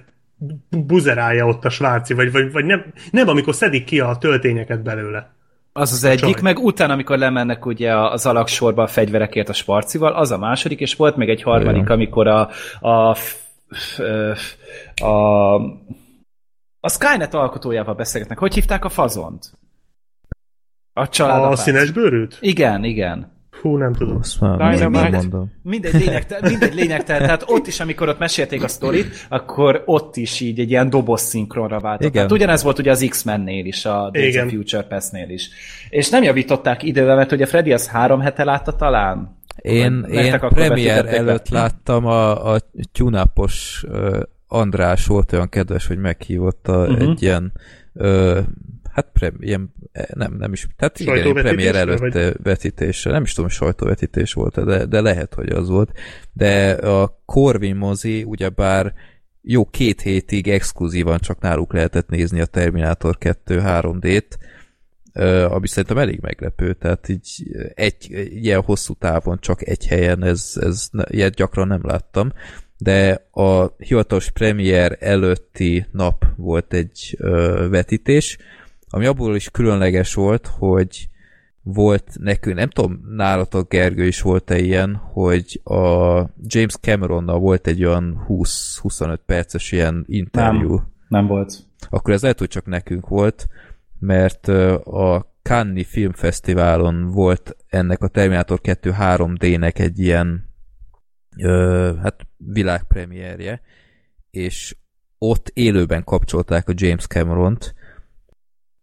buzerálja 0.68 1.47
ott 1.47 1.64
a 1.64 1.70
svárci, 1.70 2.14
vagy, 2.14 2.32
vagy, 2.32 2.52
vagy 2.52 2.64
nem, 2.64 2.84
nem, 3.10 3.28
amikor 3.28 3.55
szedik 3.55 3.84
ki 3.84 4.01
a 4.01 4.16
töltényeket 4.20 4.82
belőle. 4.82 5.30
Az 5.72 5.92
az 5.92 6.05
egyik, 6.05 6.34
Csaj. 6.34 6.42
meg 6.42 6.59
utána, 6.59 6.92
amikor 6.92 7.18
lemennek 7.18 7.66
ugye 7.66 7.97
az 7.97 8.26
alaksorba 8.26 8.82
a 8.82 8.86
fegyverekért 8.86 9.48
a 9.48 9.52
sparcival, 9.52 10.12
az 10.12 10.30
a 10.30 10.38
második, 10.38 10.80
és 10.80 10.94
volt 10.94 11.16
még 11.16 11.28
egy 11.28 11.42
harmadik, 11.42 11.82
Olyan. 11.82 11.92
amikor 11.92 12.26
a, 12.26 12.48
a, 12.80 13.16
a, 15.05 15.55
a 16.80 16.88
Skynet 16.88 17.34
alkotójával 17.34 17.94
beszélgetnek. 17.94 18.38
Hogy 18.38 18.55
hívták 18.55 18.84
a 18.84 18.88
fazont? 18.88 19.52
A 20.92 21.09
család. 21.09 21.52
A 21.52 21.56
színes 21.56 21.90
bőrűt? 21.90 22.38
Igen, 22.40 22.84
igen. 22.84 23.32
Hú, 23.60 23.76
nem 23.76 23.92
tudom. 23.92 24.16
Azt 24.16 24.40
már 24.40 24.58
nem 24.58 24.90
mindegy, 24.90 25.12
mondom. 25.12 25.52
Mindegy 25.62 25.94
lényegtelen, 25.94 26.50
mindegy 26.50 26.74
lényegtelen. 26.74 27.22
Tehát 27.22 27.44
ott 27.46 27.66
is, 27.66 27.80
amikor 27.80 28.08
ott 28.08 28.18
mesélték 28.18 28.62
a 28.62 28.68
sztorit, 28.68 29.26
akkor 29.28 29.82
ott 29.86 30.16
is 30.16 30.40
így 30.40 30.60
egy 30.60 30.70
ilyen 30.70 30.90
doboz 30.90 31.20
szinkronra 31.20 31.80
váltott. 31.80 32.00
Igen. 32.00 32.12
Tehát 32.12 32.32
ugyanez 32.32 32.62
volt 32.62 32.78
ugye 32.78 32.90
az 32.90 33.06
X-Men-nél 33.08 33.64
is, 33.64 33.84
a 33.84 34.10
Days 34.12 34.36
of 34.36 34.50
Future 34.50 34.82
Past-nél 34.82 35.28
is. 35.28 35.50
És 35.88 36.08
nem 36.08 36.22
javították 36.22 36.82
idővel, 36.82 37.16
mert 37.16 37.32
ugye 37.32 37.46
Freddy 37.46 37.72
az 37.72 37.88
három 37.88 38.20
hete 38.20 38.44
látta 38.44 38.72
talán? 38.72 39.38
Én, 39.56 40.04
én 40.10 40.38
premier 40.38 41.06
előtt 41.06 41.50
be. 41.50 41.58
láttam 41.58 42.06
a, 42.06 42.52
a 42.52 42.60
tyunapos 42.92 43.84
uh, 43.88 44.20
András 44.46 45.06
volt 45.06 45.32
olyan 45.32 45.48
kedves, 45.48 45.86
hogy 45.86 45.98
meghívott 45.98 46.68
a, 46.68 46.80
uh-huh. 46.80 47.10
egy 47.10 47.22
ilyen 47.22 47.52
uh, 47.92 48.38
hát 49.05 49.10
pre, 49.12 49.32
ilyen, 49.40 49.74
eh, 49.93 50.05
nem, 50.14 50.36
nem 50.39 50.52
is, 50.52 50.66
tehát 50.77 51.01
igen, 51.01 51.32
premier 51.32 51.74
előtt 51.74 51.98
vagy? 51.98 52.32
vetítésre, 52.43 53.10
nem 53.10 53.22
is 53.22 53.32
tudom, 53.32 53.51
sajtóvetítés 53.51 54.32
volt, 54.32 54.64
de, 54.64 54.85
de 54.85 55.01
lehet, 55.01 55.35
hogy 55.35 55.48
az 55.48 55.68
volt, 55.68 55.98
de 56.32 56.70
a 56.72 57.22
Corvin 57.24 57.77
mozi 57.77 58.22
ugyebár 58.22 58.94
jó 59.43 59.64
két 59.64 60.01
hétig 60.01 60.48
exkluzívan 60.48 61.18
csak 61.18 61.40
náluk 61.40 61.72
lehetett 61.72 62.09
nézni 62.09 62.40
a 62.40 62.47
Terminator 62.47 63.18
2 63.18 63.62
3D-t, 63.64 64.39
ami 65.48 65.68
szerintem 65.68 65.98
elég 65.98 66.20
meglepő, 66.20 66.72
tehát 66.72 67.09
így 67.09 67.56
egy 67.74 68.06
ilyen 68.31 68.60
hosszú 68.60 68.94
távon 68.94 69.39
csak 69.40 69.66
egy 69.66 69.86
helyen, 69.86 70.22
ez, 70.22 70.52
ez 70.60 70.89
ilyet 71.09 71.35
gyakran 71.35 71.66
nem 71.66 71.81
láttam, 71.82 72.32
de 72.81 73.28
a 73.31 73.74
hivatalos 73.78 74.31
premier 74.31 74.97
előtti 75.01 75.86
nap 75.93 76.24
volt 76.36 76.72
egy 76.72 77.16
ö, 77.18 77.66
vetítés, 77.70 78.39
ami 78.90 79.06
abból 79.06 79.34
is 79.34 79.50
különleges 79.50 80.14
volt, 80.14 80.46
hogy 80.46 81.08
volt 81.62 82.12
nekünk, 82.18 82.56
nem 82.56 82.70
tudom, 82.70 83.00
nálatok 83.08 83.68
Gergő 83.68 84.06
is 84.06 84.20
volt-e 84.20 84.58
ilyen, 84.58 84.94
hogy 84.94 85.60
a 85.64 86.18
James 86.42 86.76
Cameronnal 86.80 87.38
volt 87.38 87.66
egy 87.66 87.84
olyan 87.84 88.26
20-25 88.28 89.18
perces 89.26 89.72
ilyen 89.72 90.04
interjú. 90.08 90.74
Nem, 90.74 90.86
nem 91.08 91.26
volt. 91.26 91.52
Akkor 91.88 92.12
ez 92.12 92.22
lehet, 92.22 92.38
hogy 92.38 92.48
csak 92.48 92.66
nekünk 92.66 93.08
volt, 93.08 93.48
mert 93.98 94.48
a 94.84 95.34
Cannes 95.42 95.86
Filmfesztiválon 95.86 97.10
volt 97.10 97.56
ennek 97.68 98.02
a 98.02 98.08
Terminator 98.08 98.60
2 98.60 98.94
3D-nek 99.00 99.78
egy 99.78 99.98
ilyen 99.98 100.48
ö, 101.36 101.92
hát 102.02 102.26
világpremierje, 102.36 103.60
és 104.30 104.76
ott 105.18 105.50
élőben 105.54 106.04
kapcsolták 106.04 106.68
a 106.68 106.72
James 106.76 107.06
Cameront, 107.06 107.74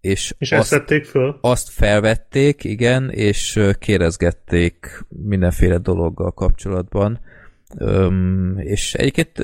és, 0.08 0.34
és 0.38 0.52
azt, 0.52 0.62
ezt 0.62 0.70
vették 0.72 1.06
föl? 1.06 1.38
Azt 1.42 1.70
felvették, 1.70 2.64
igen, 2.64 3.10
és 3.10 3.60
kérdezgették 3.80 5.06
mindenféle 5.10 5.78
dologgal 5.78 6.32
kapcsolatban. 6.32 7.20
Öm, 7.78 8.56
és 8.58 8.94
egyébként 8.94 9.40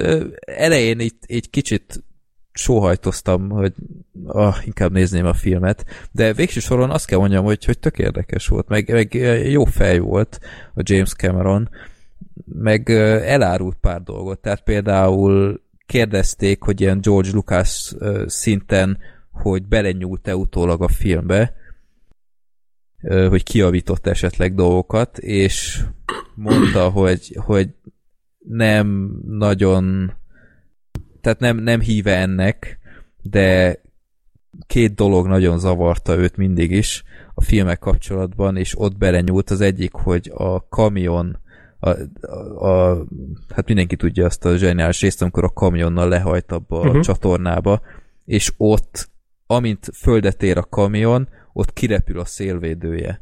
elején 0.45 0.99
itt 0.99 1.23
egy 1.25 1.49
kicsit 1.49 2.03
sóhajtoztam, 2.53 3.49
hogy 3.49 3.73
ah, 4.25 4.55
inkább 4.65 4.91
nézném 4.91 5.25
a 5.25 5.33
filmet, 5.33 5.85
de 6.11 6.33
végső 6.33 6.59
soron 6.59 6.89
azt 6.89 7.05
kell 7.05 7.19
mondjam, 7.19 7.43
hogy, 7.43 7.65
hogy 7.65 7.79
tök 7.79 7.99
érdekes 7.99 8.47
volt, 8.47 8.67
meg, 8.67 8.91
meg 8.91 9.13
jó 9.49 9.63
fej 9.63 9.99
volt 9.99 10.39
a 10.73 10.81
James 10.83 11.13
Cameron, 11.13 11.69
meg 12.45 12.89
elárult 12.89 13.77
pár 13.81 14.01
dolgot, 14.01 14.39
tehát 14.39 14.63
például 14.63 15.61
kérdezték, 15.85 16.61
hogy 16.61 16.81
ilyen 16.81 17.01
George 17.01 17.29
Lucas 17.31 17.93
szinten 18.25 18.97
hogy 19.33 19.65
belenyúlt-e 19.65 20.35
utólag 20.35 20.81
a 20.81 20.87
filmbe, 20.87 21.55
hogy 23.29 23.43
kiavított 23.43 24.07
esetleg 24.07 24.55
dolgokat, 24.55 25.17
és 25.17 25.83
mondta, 26.35 26.89
hogy, 26.89 27.37
hogy 27.45 27.69
nem 28.37 29.17
nagyon 29.27 30.13
tehát 31.23 31.39
nem, 31.39 31.57
nem 31.57 31.79
híve 31.79 32.17
ennek, 32.17 32.79
de 33.21 33.77
két 34.67 34.95
dolog 34.95 35.27
nagyon 35.27 35.59
zavarta 35.59 36.17
őt 36.17 36.37
mindig 36.37 36.71
is 36.71 37.03
a 37.33 37.43
filmek 37.43 37.79
kapcsolatban, 37.79 38.57
és 38.57 38.79
ott 38.79 38.97
belenyúlt 38.97 39.49
az 39.49 39.61
egyik, 39.61 39.93
hogy 39.93 40.31
a 40.35 40.67
kamion 40.67 41.37
a, 41.79 41.89
a, 42.21 42.67
a, 42.67 43.05
hát 43.49 43.67
mindenki 43.67 43.95
tudja 43.95 44.25
azt 44.25 44.45
a 44.45 44.57
zseniális 44.57 45.01
részt, 45.01 45.21
amikor 45.21 45.43
a 45.43 45.49
kamionnal 45.49 46.07
lehajt 46.07 46.51
abba 46.51 46.75
uh-huh. 46.75 46.89
a 46.89 46.93
mhm. 46.93 47.01
csatornába, 47.01 47.81
és 48.25 48.53
ott 48.57 49.09
amint 49.47 49.89
földet 49.95 50.43
ér 50.43 50.57
a 50.57 50.63
kamion, 50.63 51.29
ott 51.53 51.73
kirepül 51.73 52.19
a 52.19 52.25
szélvédője. 52.25 53.21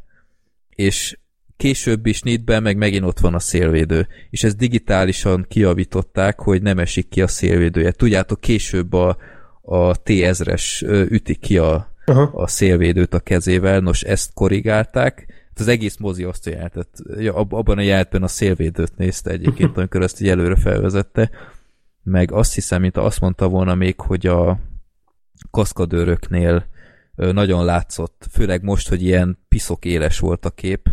És 0.68 1.18
később 1.56 2.06
is 2.06 2.20
nitben 2.20 2.62
meg 2.62 2.76
megint 2.76 3.04
ott 3.04 3.18
van 3.18 3.34
a 3.34 3.38
szélvédő. 3.38 4.06
És 4.30 4.44
ezt 4.44 4.56
digitálisan 4.56 5.46
kiavították, 5.48 6.40
hogy 6.40 6.62
nem 6.62 6.78
esik 6.78 7.08
ki 7.08 7.22
a 7.22 7.26
szélvédője. 7.26 7.90
Tudjátok, 7.90 8.40
később 8.40 8.92
a, 8.92 9.16
a 9.62 10.02
T-1000-es 10.02 10.82
ütik 11.10 11.40
ki 11.40 11.58
a, 11.58 11.94
Aha. 12.04 12.22
a 12.22 12.46
szélvédőt 12.46 13.14
a 13.14 13.20
kezével, 13.20 13.80
nos 13.80 14.02
ezt 14.02 14.32
korrigálták, 14.34 15.26
hát 15.48 15.60
az 15.60 15.68
egész 15.68 15.96
mozi 15.96 16.24
azt 16.24 16.46
jelentett, 16.46 16.94
abban 17.32 17.78
a 17.78 17.82
jelentben 17.82 18.22
a 18.22 18.28
szélvédőt 18.28 18.96
nézte 18.96 19.30
egyébként, 19.30 19.76
amikor 19.78 20.02
ezt 20.02 20.20
így 20.20 20.28
előre 20.28 20.56
felvezette, 20.56 21.30
meg 22.02 22.32
azt 22.32 22.54
hiszem, 22.54 22.80
mint 22.80 22.96
azt 22.96 23.20
mondta 23.20 23.48
volna 23.48 23.74
még, 23.74 24.00
hogy 24.00 24.26
a 24.26 24.58
kaszkadőröknél 25.50 26.66
nagyon 27.14 27.64
látszott, 27.64 28.26
főleg 28.30 28.62
most, 28.62 28.88
hogy 28.88 29.02
ilyen 29.02 29.38
piszok 29.48 29.84
éles 29.84 30.18
volt 30.18 30.44
a 30.44 30.50
kép, 30.50 30.88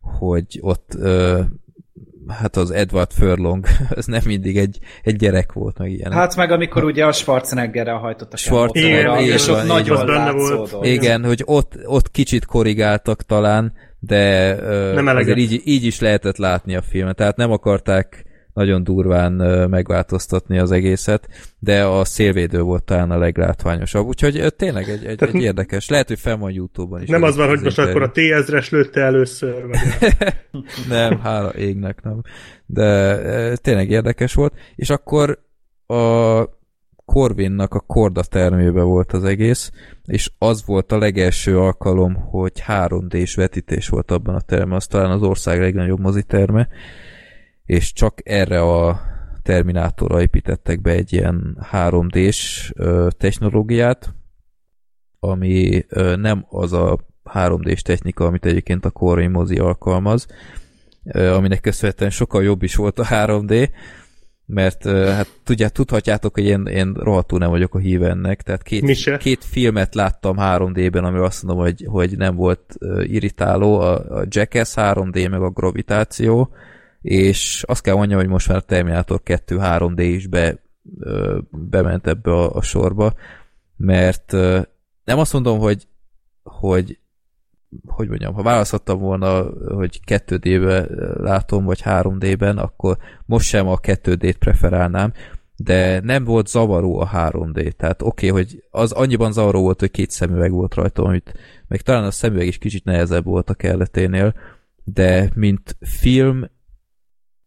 hogy 0.00 0.58
ott 0.60 0.96
hát 2.28 2.56
az 2.56 2.70
Edward 2.70 3.12
Furlong, 3.12 3.66
ez 3.96 4.06
nem 4.06 4.20
mindig 4.24 4.58
egy, 4.58 4.78
egy 5.02 5.16
gyerek 5.16 5.52
volt, 5.52 5.78
meg 5.78 5.90
ilyen. 5.90 6.12
Hát 6.12 6.36
meg 6.36 6.50
amikor 6.50 6.84
ugye 6.84 7.06
a 7.06 7.12
Schwarzeneggerrel 7.12 7.96
hajtott 7.96 8.32
a 8.32 8.36
Schwarzenegger, 8.36 9.20
és 9.20 9.48
ott 9.48 9.56
van, 9.56 9.66
nagyon 9.66 9.96
az 9.96 10.04
benne 10.04 10.30
volt. 10.30 10.58
látszódott. 10.58 10.86
Igen, 10.86 11.24
hogy 11.24 11.42
ott, 11.44 11.78
ott 11.84 12.10
kicsit 12.10 12.44
korrigáltak 12.44 13.22
talán, 13.22 13.72
de 13.98 14.54
Nem 14.94 15.06
azért 15.06 15.38
így, 15.38 15.60
így 15.64 15.84
is 15.84 16.00
lehetett 16.00 16.36
látni 16.36 16.76
a 16.76 16.82
filmet. 16.82 17.16
Tehát 17.16 17.36
nem 17.36 17.50
akarták 17.50 18.24
nagyon 18.52 18.84
durván 18.84 19.32
megváltoztatni 19.70 20.58
az 20.58 20.70
egészet, 20.70 21.28
de 21.58 21.84
a 21.84 22.04
szélvédő 22.04 22.60
volt 22.60 22.84
talán 22.84 23.10
a 23.10 23.18
leglátványosabb. 23.18 24.06
Úgyhogy 24.06 24.54
tényleg 24.56 24.88
egy, 24.88 25.04
egy, 25.04 25.16
Tehát 25.16 25.34
egy 25.34 25.42
érdekes. 25.42 25.88
Lehet, 25.88 26.08
hogy 26.08 26.18
fenn 26.18 26.38
van 26.38 26.50
Youtube-on 26.50 27.02
is. 27.02 27.08
Nem 27.08 27.22
az 27.22 27.36
van, 27.36 27.48
hogy 27.48 27.60
most 27.60 27.78
akkor 27.78 28.02
a 28.02 28.10
T-ezres 28.10 28.70
lőtte 28.70 29.00
először, 29.00 29.66
vagy 29.66 29.78
Nem, 30.88 31.20
hála 31.20 31.54
égnek 31.54 32.02
nem. 32.02 32.20
De 32.66 33.56
tényleg 33.56 33.90
érdekes 33.90 34.34
volt. 34.34 34.54
És 34.76 34.90
akkor 34.90 35.38
a 35.86 36.58
Corvinnak 37.12 37.74
a 37.74 37.80
korda 37.80 38.22
termébe 38.22 38.82
volt 38.82 39.12
az 39.12 39.24
egész, 39.24 39.70
és 40.04 40.30
az 40.38 40.64
volt 40.66 40.92
a 40.92 40.98
legelső 40.98 41.58
alkalom, 41.58 42.14
hogy 42.14 42.52
3D-s 42.66 43.34
vetítés 43.34 43.88
volt 43.88 44.10
abban 44.10 44.34
a 44.34 44.40
termben, 44.40 44.76
az 44.76 44.86
talán 44.86 45.10
az 45.10 45.22
ország 45.22 45.60
legnagyobb 45.60 46.00
moziterme, 46.00 46.68
és 47.70 47.92
csak 47.92 48.18
erre 48.24 48.60
a 48.62 49.00
Terminátorra 49.42 50.20
építettek 50.20 50.80
be 50.80 50.90
egy 50.90 51.12
ilyen 51.12 51.66
3D-s 51.72 52.72
ö, 52.76 53.08
technológiát, 53.18 54.14
ami 55.18 55.84
nem 56.16 56.46
az 56.48 56.72
a 56.72 56.98
3D-s 57.34 57.82
technika, 57.82 58.24
amit 58.24 58.44
egyébként 58.44 58.84
a 58.84 58.90
Corvin 58.90 59.30
mozi 59.30 59.56
alkalmaz, 59.56 60.26
aminek 61.12 61.60
köszönhetően 61.60 62.10
sokkal 62.10 62.42
jobb 62.42 62.62
is 62.62 62.74
volt 62.74 62.98
a 62.98 63.04
3D, 63.04 63.70
mert 64.46 64.84
hát 64.88 65.28
tudját, 65.44 65.72
tudhatjátok, 65.72 66.34
hogy 66.34 66.44
én, 66.44 66.66
én 66.66 66.92
rohadtul 66.92 67.38
nem 67.38 67.50
vagyok 67.50 67.74
a 67.74 67.78
híve 67.78 68.08
ennek, 68.08 68.42
tehát 68.42 68.62
két, 68.62 68.82
két 69.18 69.44
filmet 69.44 69.94
láttam 69.94 70.36
3D-ben, 70.38 71.04
ami 71.04 71.18
azt 71.18 71.42
mondom, 71.42 71.64
hogy, 71.64 71.84
hogy 71.88 72.16
nem 72.16 72.36
volt 72.36 72.76
irritáló, 73.02 73.78
a, 73.78 74.18
a 74.18 74.24
Jackass 74.28 74.72
3D, 74.76 75.30
meg 75.30 75.42
a 75.42 75.50
Gravitáció, 75.50 76.52
és 77.00 77.64
azt 77.66 77.82
kell 77.82 77.94
mondjam, 77.94 78.18
hogy 78.18 78.28
most 78.28 78.48
már 78.48 78.56
a 78.56 78.60
Terminator 78.60 79.22
2 79.22 79.58
3D 79.60 79.98
is 79.98 80.26
be, 80.26 80.62
bement 81.50 82.06
ebbe 82.06 82.30
a, 82.30 82.54
a 82.54 82.62
sorba, 82.62 83.14
mert 83.76 84.32
nem 85.04 85.18
azt 85.18 85.32
mondom, 85.32 85.58
hogy 85.58 85.88
hogy 86.42 86.98
hogy 87.86 88.08
mondjam, 88.08 88.34
ha 88.34 88.42
választhattam 88.42 88.98
volna, 88.98 89.42
hogy 89.74 90.00
2D-be 90.06 90.86
látom, 91.22 91.64
vagy 91.64 91.82
3D-ben, 91.84 92.58
akkor 92.58 92.96
most 93.26 93.48
sem 93.48 93.68
a 93.68 93.76
2D-t 93.76 94.36
preferálnám, 94.38 95.12
de 95.56 96.00
nem 96.00 96.24
volt 96.24 96.48
zavaró 96.48 97.00
a 97.00 97.08
3D. 97.08 97.72
Tehát 97.72 98.02
oké, 98.02 98.28
okay, 98.28 98.42
hogy 98.42 98.64
az 98.70 98.92
annyiban 98.92 99.32
zavaró 99.32 99.60
volt, 99.60 99.80
hogy 99.80 99.90
két 99.90 100.10
szemüveg 100.10 100.50
volt 100.50 100.74
rajta, 100.74 101.02
amit 101.02 101.34
meg 101.68 101.80
talán 101.80 102.04
a 102.04 102.10
szemüveg 102.10 102.46
is 102.46 102.58
kicsit 102.58 102.84
nehezebb 102.84 103.24
volt 103.24 103.50
a 103.50 103.54
kelleténél, 103.54 104.34
de 104.84 105.30
mint 105.34 105.76
film 105.80 106.44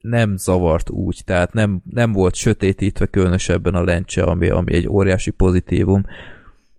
nem 0.03 0.37
zavart 0.37 0.89
úgy, 0.89 1.21
tehát 1.25 1.53
nem, 1.53 1.81
nem 1.89 2.11
volt 2.11 2.35
sötétítve 2.35 3.05
különösebben 3.05 3.75
a 3.75 3.83
lencse, 3.83 4.23
ami, 4.23 4.49
ami 4.49 4.73
egy 4.73 4.87
óriási 4.87 5.31
pozitívum, 5.31 6.05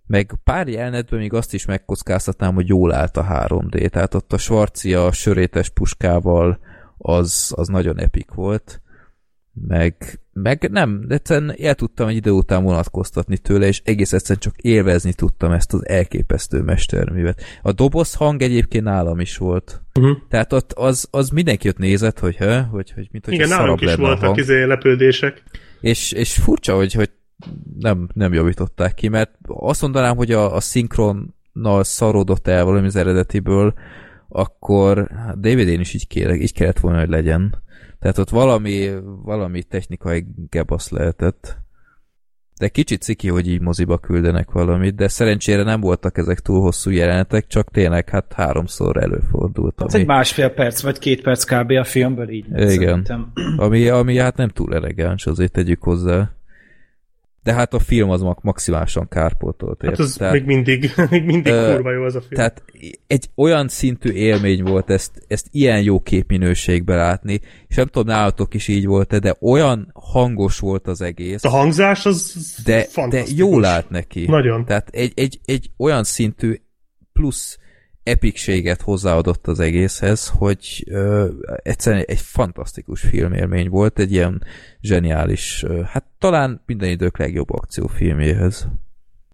meg 0.07 0.33
pár 0.43 0.67
jelenetben 0.67 1.19
még 1.19 1.33
azt 1.33 1.53
is 1.53 1.65
megkockáztatnám, 1.65 2.53
hogy 2.53 2.67
jól 2.67 2.93
állt 2.93 3.17
a 3.17 3.25
3D, 3.29 3.89
tehát 3.89 4.13
ott 4.13 4.33
a 4.33 4.37
Schwarzi 4.37 4.93
a 4.93 5.11
sörétes 5.11 5.69
puskával 5.69 6.59
az, 6.97 7.53
az 7.55 7.67
nagyon 7.67 7.99
epik 7.99 8.31
volt, 8.31 8.81
meg, 9.67 10.19
meg 10.33 10.69
nem, 10.71 11.03
de 11.07 11.13
egyszerűen 11.13 11.55
el 11.61 11.75
tudtam 11.75 12.07
egy 12.07 12.15
idő 12.15 12.31
után 12.31 12.63
vonatkoztatni 12.63 13.37
tőle, 13.37 13.67
és 13.67 13.81
egész 13.83 14.13
egyszerűen 14.13 14.39
csak 14.39 14.55
élvezni 14.57 15.13
tudtam 15.13 15.51
ezt 15.51 15.73
az 15.73 15.87
elképesztő 15.87 16.61
mesterművet. 16.61 17.41
A 17.61 17.71
doboz 17.71 18.13
hang 18.13 18.41
egyébként 18.41 18.83
nálam 18.83 19.19
is 19.19 19.37
volt. 19.37 19.81
Uh-huh. 19.99 20.17
Tehát 20.29 20.53
ott 20.53 20.73
az, 20.73 21.07
az 21.11 21.29
mindenki 21.29 21.67
ott 21.67 21.77
nézett, 21.77 22.19
hogy, 22.19 22.35
hö, 22.35 22.59
hogy, 22.61 22.91
hogy 22.91 23.07
mint 23.11 23.25
hogy 23.25 23.33
Igen, 23.33 23.47
nálunk 23.47 23.81
is 23.81 23.95
voltak 23.95 24.37
izé 24.37 24.63
lepődések. 24.63 25.43
és, 25.81 26.11
és 26.11 26.33
furcsa, 26.33 26.75
hogy, 26.75 26.93
hogy 26.93 27.09
nem, 27.79 28.09
nem 28.13 28.33
javították 28.33 28.93
ki, 28.93 29.07
mert 29.07 29.31
azt 29.47 29.81
mondanám, 29.81 30.15
hogy 30.15 30.31
a, 30.31 30.55
a 30.55 30.59
szinkronnal 30.59 31.83
szarodott 31.83 32.47
el 32.47 32.65
valami 32.65 32.85
az 32.85 32.95
eredetiből, 32.95 33.73
akkor 34.29 35.09
hát 35.11 35.39
DVD-n 35.39 35.79
is 35.79 35.93
így, 35.93 36.07
kéne, 36.07 36.35
így 36.35 36.53
kellett 36.53 36.79
volna, 36.79 36.99
hogy 36.99 37.09
legyen. 37.09 37.63
Tehát 38.05 38.19
ott 38.19 38.29
valami, 38.29 38.89
valami 39.23 39.63
technikai 39.63 40.25
gebasz 40.49 40.89
lehetett. 40.89 41.57
De 42.57 42.67
kicsit 42.67 43.01
ciki, 43.01 43.29
hogy 43.29 43.47
így 43.47 43.61
moziba 43.61 43.97
küldenek 43.97 44.51
valamit, 44.51 44.95
de 44.95 45.07
szerencsére 45.07 45.63
nem 45.63 45.81
voltak 45.81 46.17
ezek 46.17 46.39
túl 46.39 46.61
hosszú 46.61 46.89
jelenetek, 46.91 47.47
csak 47.47 47.71
tényleg 47.71 48.09
hát 48.09 48.33
háromszor 48.33 48.97
előfordult. 48.97 49.73
Hát 49.77 49.93
Ami, 49.93 50.01
egy 50.01 50.07
másfél 50.07 50.49
perc, 50.49 50.81
vagy 50.81 50.99
két 50.99 51.21
perc 51.21 51.43
kb. 51.43 51.71
a 51.71 51.83
filmből 51.83 52.29
így. 52.29 52.45
Igen. 52.47 52.69
szerintem. 52.69 53.31
ami, 53.57 53.87
ami 53.87 54.17
hát 54.17 54.37
nem 54.37 54.49
túl 54.49 54.75
elegáns, 54.75 55.25
azért 55.25 55.51
tegyük 55.51 55.83
hozzá. 55.83 56.31
De 57.45 57.53
hát 57.53 57.73
a 57.73 57.79
film 57.79 58.09
az 58.09 58.21
maximálisan 58.41 59.07
kárpótolt. 59.07 59.81
Hát 59.81 59.91
ért? 59.91 59.99
az 59.99 60.17
még 60.31 60.45
mindig, 60.45 60.91
még 61.09 61.23
mindig 61.23 61.53
Ö, 61.53 61.73
kurva 61.73 61.91
jó 61.91 62.03
az 62.03 62.15
a 62.15 62.21
film. 62.21 62.33
Tehát 62.33 62.63
egy 63.07 63.29
olyan 63.35 63.67
szintű 63.67 64.11
élmény 64.11 64.63
volt 64.63 64.89
ezt, 64.89 65.11
ezt 65.27 65.47
ilyen 65.51 65.81
jó 65.81 65.99
képminőségben 65.99 66.97
látni, 66.97 67.41
és 67.67 67.75
nem 67.75 67.85
tudom, 67.85 68.07
nálatok 68.07 68.53
is 68.53 68.67
így 68.67 68.85
volt 68.85 69.19
de 69.19 69.35
olyan 69.41 69.91
hangos 69.93 70.59
volt 70.59 70.87
az 70.87 71.01
egész, 71.01 71.43
a 71.43 71.49
hangzás 71.49 72.05
az 72.05 72.35
de, 72.63 72.87
de 73.09 73.23
jól 73.35 73.65
állt 73.65 73.89
neki. 73.89 74.25
Nagyon. 74.25 74.65
Tehát 74.65 74.89
egy, 74.89 75.11
egy, 75.15 75.39
egy 75.45 75.71
olyan 75.77 76.03
szintű 76.03 76.61
plusz 77.13 77.57
epikséget 78.05 78.81
hozzáadott 78.81 79.47
az 79.47 79.59
egészhez, 79.59 80.27
hogy 80.27 80.83
ö, 80.87 81.29
egyszerűen 81.63 82.03
egy 82.07 82.19
fantasztikus 82.19 83.01
filmélmény 83.01 83.69
volt, 83.69 83.99
egy 83.99 84.11
ilyen 84.11 84.43
zseniális, 84.81 85.63
ö, 85.63 85.81
hát 85.81 86.05
talán 86.19 86.61
minden 86.65 86.89
idők 86.89 87.17
legjobb 87.17 87.49
akciófilmjéhez. 87.49 88.67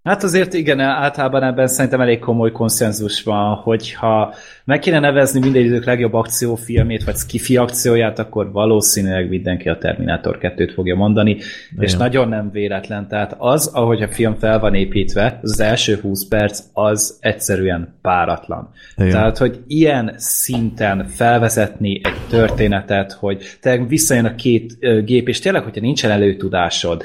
Hát 0.03 0.23
azért 0.23 0.53
igen, 0.53 0.79
általában 0.79 1.43
ebben 1.43 1.67
szerintem 1.67 2.01
elég 2.01 2.19
komoly 2.19 2.51
konszenzus 2.51 3.23
van, 3.23 3.55
hogyha 3.55 4.33
meg 4.65 4.79
kéne 4.79 4.99
nevezni 4.99 5.39
minden 5.39 5.63
idők 5.63 5.85
legjobb 5.85 6.13
akciófilmét, 6.13 7.03
vagy 7.03 7.15
skifi 7.15 7.57
akcióját, 7.57 8.19
akkor 8.19 8.51
valószínűleg 8.51 9.29
mindenki 9.29 9.69
a 9.69 9.77
Terminátor 9.77 10.37
2-t 10.41 10.71
fogja 10.73 10.95
mondani, 10.95 11.31
Igen. 11.31 11.45
és 11.77 11.93
nagyon 11.93 12.27
nem 12.27 12.51
véletlen. 12.51 13.07
Tehát 13.07 13.35
az, 13.37 13.67
ahogy 13.67 14.01
a 14.01 14.07
film 14.07 14.35
fel 14.39 14.59
van 14.59 14.75
építve, 14.75 15.39
az 15.41 15.59
első 15.59 15.99
20 16.01 16.27
perc, 16.27 16.63
az 16.73 17.17
egyszerűen 17.19 17.93
páratlan. 18.01 18.71
Igen. 18.97 19.11
Tehát, 19.11 19.37
hogy 19.37 19.59
ilyen 19.67 20.13
szinten 20.17 21.07
felvezetni 21.07 22.01
egy 22.03 22.19
történetet, 22.29 23.11
hogy 23.11 23.57
te 23.61 23.77
visszajön 23.77 24.25
a 24.25 24.35
két 24.35 24.77
gép, 25.05 25.27
és 25.27 25.39
tényleg, 25.39 25.63
hogyha 25.63 25.81
nincsen 25.81 26.11
előtudásod, 26.11 27.03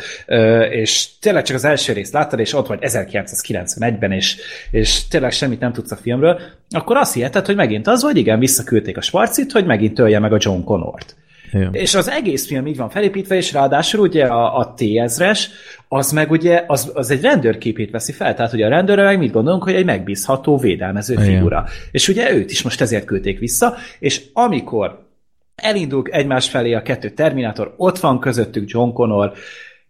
és 0.70 1.18
tényleg 1.20 1.44
csak 1.44 1.56
az 1.56 1.64
első 1.64 1.92
részt 1.92 2.12
láttad, 2.12 2.38
és 2.38 2.54
ott 2.54 2.66
vagy 2.66 2.84
1991-ben, 2.86 4.12
és, 4.12 4.36
és 4.70 5.08
tényleg 5.08 5.32
semmit 5.32 5.60
nem 5.60 5.72
tudsz 5.72 5.90
a 5.90 5.96
filmről, 5.96 6.40
akkor 6.70 6.96
azt 6.96 7.14
hiheted, 7.14 7.46
hogy 7.46 7.56
megint 7.56 7.86
az, 7.86 8.02
hogy 8.02 8.16
igen, 8.16 8.38
visszaküldték 8.38 8.96
a 8.96 9.00
Schwarzit, 9.00 9.52
hogy 9.52 9.66
megint 9.66 9.94
tölje 9.94 10.18
meg 10.18 10.32
a 10.32 10.38
John 10.40 10.64
Connort. 10.64 11.16
Igen. 11.52 11.74
És 11.74 11.94
az 11.94 12.10
egész 12.10 12.46
film 12.46 12.66
így 12.66 12.76
van 12.76 12.90
felépítve, 12.90 13.34
és 13.34 13.52
ráadásul 13.52 14.00
ugye 14.00 14.24
a, 14.24 14.58
a 14.58 14.74
T-ezres, 14.74 15.50
az 15.88 16.12
meg 16.12 16.30
ugye, 16.30 16.64
az, 16.66 16.90
az 16.94 17.10
egy 17.10 17.20
rendőrképét 17.20 17.90
veszi 17.90 18.12
fel, 18.12 18.34
tehát 18.34 18.52
ugye 18.52 18.66
a 18.66 18.68
rendőrre 18.68 19.02
meg 19.02 19.18
mit 19.18 19.32
gondolunk, 19.32 19.62
hogy 19.62 19.74
egy 19.74 19.84
megbízható, 19.84 20.58
védelmező 20.58 21.12
Igen. 21.12 21.24
figura. 21.24 21.66
És 21.90 22.08
ugye 22.08 22.32
őt 22.32 22.50
is 22.50 22.62
most 22.62 22.80
ezért 22.80 23.04
küldték 23.04 23.38
vissza, 23.38 23.74
és 23.98 24.22
amikor 24.32 25.04
elindul 25.54 26.02
egymás 26.10 26.48
felé 26.48 26.72
a 26.72 26.82
kettő 26.82 27.10
Terminátor, 27.10 27.74
ott 27.76 27.98
van 27.98 28.20
közöttük 28.20 28.70
John 28.70 28.92
Connor, 28.92 29.32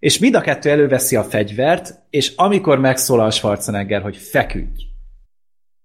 és 0.07 0.19
mind 0.19 0.35
a 0.35 0.41
kettő 0.41 0.71
előveszi 0.71 1.17
a 1.17 1.23
fegyvert, 1.23 1.99
és 2.11 2.33
amikor 2.37 2.79
megszólal 2.79 3.31
Schwarzenegger, 3.31 4.03
hogy 4.03 4.17
feküdj, 4.17 4.83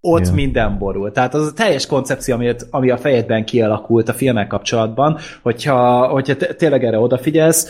ott 0.01 0.25
Ja. 0.25 0.33
minden 0.33 0.77
borul. 0.77 1.11
Tehát 1.11 1.33
az 1.33 1.47
a 1.47 1.53
teljes 1.53 1.85
koncepció, 1.85 2.35
amit, 2.35 2.67
ami 2.69 2.89
a 2.89 2.97
fejedben 2.97 3.45
kialakult 3.45 4.09
a 4.09 4.13
filmek 4.13 4.47
kapcsolatban, 4.47 5.17
hogyha, 5.41 6.07
hogyha 6.07 6.35
tényleg 6.35 6.83
erre 6.83 6.99
odafigyelsz, 6.99 7.69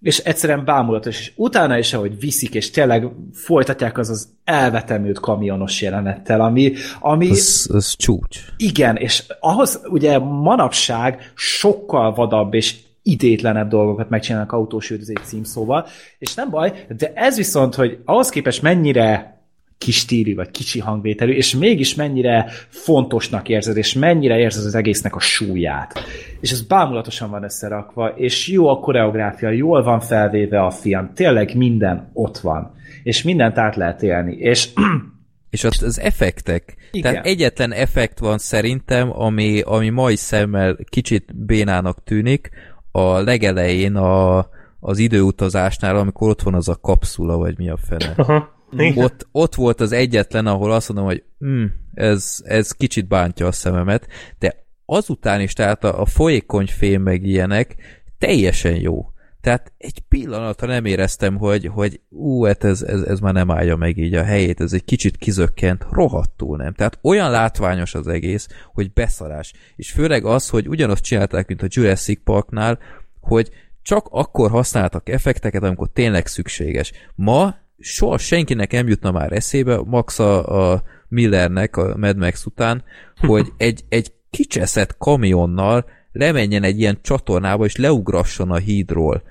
és 0.00 0.18
egyszerűen 0.18 0.64
bámulatos, 0.64 1.18
és 1.20 1.32
utána 1.36 1.78
is, 1.78 1.92
ahogy 1.94 2.18
viszik, 2.20 2.54
és 2.54 2.70
tényleg 2.70 3.06
folytatják 3.32 3.98
az 3.98 4.10
az 4.10 4.28
elvetemült 4.44 5.20
kamionos 5.20 5.82
jelenettel, 5.82 6.40
ami, 6.40 6.72
ami 7.00 7.30
Az, 7.30 7.70
az 7.72 7.94
csúcs. 7.96 8.38
igen, 8.56 8.96
és 8.96 9.24
ahhoz 9.40 9.80
ugye 9.88 10.18
manapság 10.18 11.32
sokkal 11.34 12.14
vadabb 12.14 12.54
és 12.54 12.74
idétlenebb 13.02 13.68
dolgokat 13.68 14.08
megcsinálnak 14.08 14.52
autós 14.52 14.90
üldözés 14.90 15.20
címszóval, 15.22 15.86
és 16.18 16.34
nem 16.34 16.50
baj, 16.50 16.84
de 16.96 17.12
ez 17.14 17.36
viszont, 17.36 17.74
hogy 17.74 17.98
ahhoz 18.04 18.28
képest 18.28 18.62
mennyire 18.62 19.40
kis 19.78 19.96
stílű, 19.96 20.34
vagy 20.34 20.50
kicsi 20.50 20.80
hangvételű, 20.80 21.32
és 21.32 21.54
mégis 21.54 21.94
mennyire 21.94 22.46
fontosnak 22.68 23.48
érzed, 23.48 23.76
és 23.76 23.92
mennyire 23.92 24.38
érzed 24.38 24.64
az 24.64 24.74
egésznek 24.74 25.14
a 25.14 25.20
súlyát. 25.20 25.92
És 26.40 26.50
ez 26.50 26.62
bámulatosan 26.62 27.30
van 27.30 27.42
összerakva, 27.42 28.08
és 28.08 28.48
jó 28.48 28.68
a 28.68 28.78
koreográfia, 28.78 29.50
jól 29.50 29.82
van 29.82 30.00
felvéve 30.00 30.64
a 30.64 30.70
film, 30.70 31.10
tényleg 31.14 31.56
minden 31.56 32.10
ott 32.12 32.38
van, 32.38 32.74
és 33.02 33.22
mindent 33.22 33.58
át 33.58 33.76
lehet 33.76 34.02
élni, 34.02 34.36
és 34.36 34.68
És 35.50 35.64
az, 35.64 35.82
az 35.82 36.00
effektek. 36.00 36.76
Igen. 36.90 37.12
Tehát 37.12 37.26
egyetlen 37.26 37.72
effekt 37.72 38.18
van 38.18 38.38
szerintem, 38.38 39.20
ami, 39.20 39.60
ami 39.60 39.88
mai 39.88 40.16
szemmel 40.16 40.78
kicsit 40.88 41.36
bénának 41.36 42.04
tűnik, 42.04 42.50
a 42.92 43.18
legelején 43.18 43.96
a, 43.96 44.46
az 44.80 44.98
időutazásnál, 44.98 45.96
amikor 45.96 46.28
ott 46.28 46.42
van 46.42 46.54
az 46.54 46.68
a 46.68 46.76
kapszula, 46.80 47.36
vagy 47.36 47.58
mi 47.58 47.68
a 47.68 47.76
fene. 47.76 48.14
Aha. 48.16 48.60
Igen. 48.76 49.04
Ott, 49.04 49.28
ott 49.32 49.54
volt 49.54 49.80
az 49.80 49.92
egyetlen, 49.92 50.46
ahol 50.46 50.72
azt 50.72 50.88
mondom, 50.88 51.06
hogy 51.06 51.22
hm, 51.38 51.64
ez, 51.94 52.36
ez 52.44 52.72
kicsit 52.72 53.08
bántja 53.08 53.46
a 53.46 53.52
szememet, 53.52 54.06
de 54.38 54.64
azután 54.86 55.40
is, 55.40 55.52
tehát 55.52 55.84
a, 55.84 56.00
a 56.00 56.06
folyékony 56.06 56.66
fém 56.66 57.02
meg 57.02 57.22
ilyenek 57.22 57.76
teljesen 58.18 58.74
jó. 58.74 59.11
Tehát 59.42 59.72
egy 59.78 60.00
pillanatra 60.08 60.66
nem 60.66 60.84
éreztem, 60.84 61.36
hogy, 61.36 61.66
hogy 61.66 62.00
ú, 62.08 62.44
hát 62.44 62.64
ez, 62.64 62.82
ez, 62.82 63.02
ez 63.02 63.20
már 63.20 63.32
nem 63.32 63.50
állja 63.50 63.76
meg 63.76 63.96
így 63.96 64.14
a 64.14 64.24
helyét, 64.24 64.60
ez 64.60 64.72
egy 64.72 64.84
kicsit 64.84 65.16
kizökkent, 65.16 65.86
rohadtul 65.90 66.56
nem. 66.56 66.72
Tehát 66.72 66.98
olyan 67.02 67.30
látványos 67.30 67.94
az 67.94 68.06
egész, 68.06 68.48
hogy 68.72 68.92
beszarás. 68.92 69.52
És 69.76 69.90
főleg 69.90 70.24
az, 70.24 70.48
hogy 70.48 70.68
ugyanazt 70.68 71.02
csinálták, 71.02 71.46
mint 71.46 71.62
a 71.62 71.66
Jurassic 71.68 72.20
Parknál, 72.24 72.78
hogy 73.20 73.50
csak 73.82 74.06
akkor 74.10 74.50
használtak 74.50 75.08
effekteket, 75.08 75.62
amikor 75.62 75.88
tényleg 75.92 76.26
szükséges. 76.26 76.92
Ma 77.14 77.54
soha 77.78 78.18
senkinek 78.18 78.72
nem 78.72 78.88
jutna 78.88 79.10
már 79.10 79.32
eszébe, 79.32 79.80
max 79.84 80.18
a, 80.18 80.72
a 80.72 80.82
Millernek 81.08 81.76
a 81.76 81.96
Mad 81.96 82.16
Max 82.16 82.46
után, 82.46 82.84
hogy 83.28 83.52
egy, 83.56 83.84
egy 83.88 84.12
kicseszett 84.30 84.96
kamionnal 84.98 85.84
lemenjen 86.12 86.62
egy 86.62 86.78
ilyen 86.78 86.98
csatornába, 87.02 87.64
és 87.64 87.76
leugrasson 87.76 88.50
a 88.50 88.56
hídról. 88.56 89.22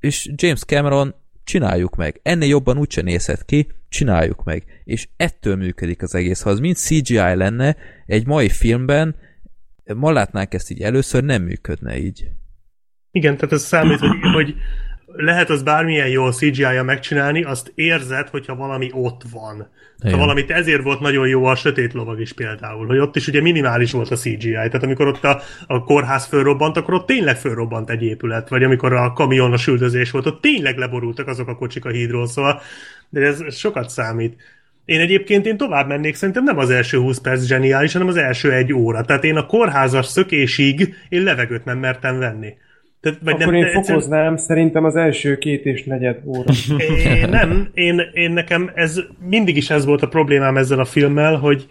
És 0.00 0.30
James 0.34 0.60
Cameron 0.60 1.14
csináljuk 1.44 1.96
meg. 1.96 2.20
Ennél 2.22 2.48
jobban 2.48 2.78
úgyse 2.78 3.02
nézhet 3.02 3.44
ki, 3.44 3.68
csináljuk 3.88 4.44
meg. 4.44 4.64
És 4.84 5.08
ettől 5.16 5.56
működik 5.56 6.02
az 6.02 6.14
egész. 6.14 6.40
Ha 6.42 6.50
az 6.50 6.58
mind 6.58 6.76
CGI 6.76 7.14
lenne, 7.14 7.76
egy 8.06 8.26
mai 8.26 8.48
filmben, 8.48 9.16
ma 9.94 10.12
látnánk 10.12 10.54
ezt 10.54 10.70
így 10.70 10.80
először, 10.80 11.24
nem 11.24 11.42
működne 11.42 11.98
így. 11.98 12.28
Igen, 13.10 13.34
tehát 13.36 13.52
ez 13.52 13.62
számít, 13.62 13.98
hogy, 13.98 14.18
hogy 14.34 14.54
lehet 15.12 15.50
az 15.50 15.62
bármilyen 15.62 16.08
jól 16.08 16.32
CGI-ja 16.32 16.82
megcsinálni, 16.82 17.42
azt 17.42 17.72
érzed, 17.74 18.28
hogyha 18.28 18.54
valami 18.54 18.90
ott 18.92 19.22
van. 19.32 19.68
Ha 20.10 20.16
valamit 20.16 20.50
ezért 20.50 20.82
volt 20.82 21.00
nagyon 21.00 21.28
jó 21.28 21.44
a 21.44 21.54
Sötét 21.54 21.92
Lovag 21.92 22.20
is 22.20 22.32
például, 22.32 22.86
hogy 22.86 22.98
ott 22.98 23.16
is 23.16 23.26
ugye 23.26 23.40
minimális 23.40 23.92
volt 23.92 24.10
a 24.10 24.16
CGI, 24.16 24.50
tehát 24.50 24.82
amikor 24.82 25.06
ott 25.06 25.24
a, 25.24 25.40
a 25.66 25.84
kórház 25.84 26.26
fölrobbant, 26.26 26.76
akkor 26.76 26.94
ott 26.94 27.06
tényleg 27.06 27.36
fölrobbant 27.36 27.90
egy 27.90 28.02
épület, 28.02 28.48
vagy 28.48 28.62
amikor 28.62 28.92
a 28.92 29.12
kamionos 29.12 29.66
üldözés 29.66 30.10
volt, 30.10 30.26
ott 30.26 30.40
tényleg 30.40 30.76
leborultak 30.76 31.26
azok 31.26 31.48
a 31.48 31.56
kocsik 31.56 31.84
a 31.84 31.90
hídról, 31.90 32.26
szóval 32.26 32.60
de 33.08 33.20
ez, 33.20 33.40
ez 33.40 33.56
sokat 33.56 33.88
számít. 33.88 34.36
Én 34.84 35.00
egyébként 35.00 35.46
én 35.46 35.56
tovább 35.56 35.88
mennék, 35.88 36.14
szerintem 36.14 36.44
nem 36.44 36.58
az 36.58 36.70
első 36.70 36.98
20 36.98 37.18
perc 37.18 37.42
zseniális, 37.42 37.92
hanem 37.92 38.08
az 38.08 38.16
első 38.16 38.52
egy 38.52 38.72
óra. 38.72 39.04
Tehát 39.04 39.24
én 39.24 39.36
a 39.36 39.46
kórházas 39.46 40.06
szökésig 40.06 40.94
én 41.08 41.22
levegőt 41.22 41.64
nem 41.64 41.78
mertem 41.78 42.18
venni. 42.18 42.54
Tehát, 43.00 43.18
vagy 43.22 43.32
Akkor 43.34 43.46
nem, 43.46 43.54
én 43.54 43.64
egyszerűen- 43.64 43.84
fokoznám 43.84 44.36
szerintem 44.36 44.84
az 44.84 44.96
első 44.96 45.38
két 45.38 45.64
és 45.64 45.84
negyed 45.84 46.18
óra. 46.24 46.52
É, 46.78 47.24
nem, 47.24 47.70
én, 47.74 48.00
én 48.12 48.30
nekem 48.30 48.70
ez 48.74 49.00
mindig 49.28 49.56
is 49.56 49.70
ez 49.70 49.84
volt 49.84 50.02
a 50.02 50.08
problémám 50.08 50.56
ezzel 50.56 50.78
a 50.78 50.84
filmmel, 50.84 51.36
hogy 51.36 51.66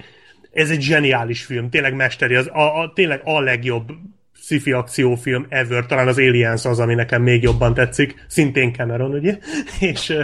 ez 0.52 0.70
egy 0.70 0.82
zseniális 0.82 1.44
film, 1.46 1.70
tényleg 1.70 1.96
mesteri, 1.96 2.36
az 2.36 2.48
a, 2.48 2.82
a, 2.82 2.92
tényleg 2.96 3.22
a 3.24 3.40
legjobb 3.42 3.92
sci-fi 4.34 4.72
akciófilm 4.72 5.46
ever, 5.50 5.86
talán 5.86 6.08
az 6.08 6.18
Aliens 6.18 6.66
az, 6.66 6.80
ami 6.80 6.94
nekem 6.94 7.22
még 7.22 7.42
jobban 7.44 7.74
tetszik, 7.74 8.26
szintén 8.28 8.74
Cameron, 8.74 9.14
ugye? 9.14 9.38
És 9.92 10.16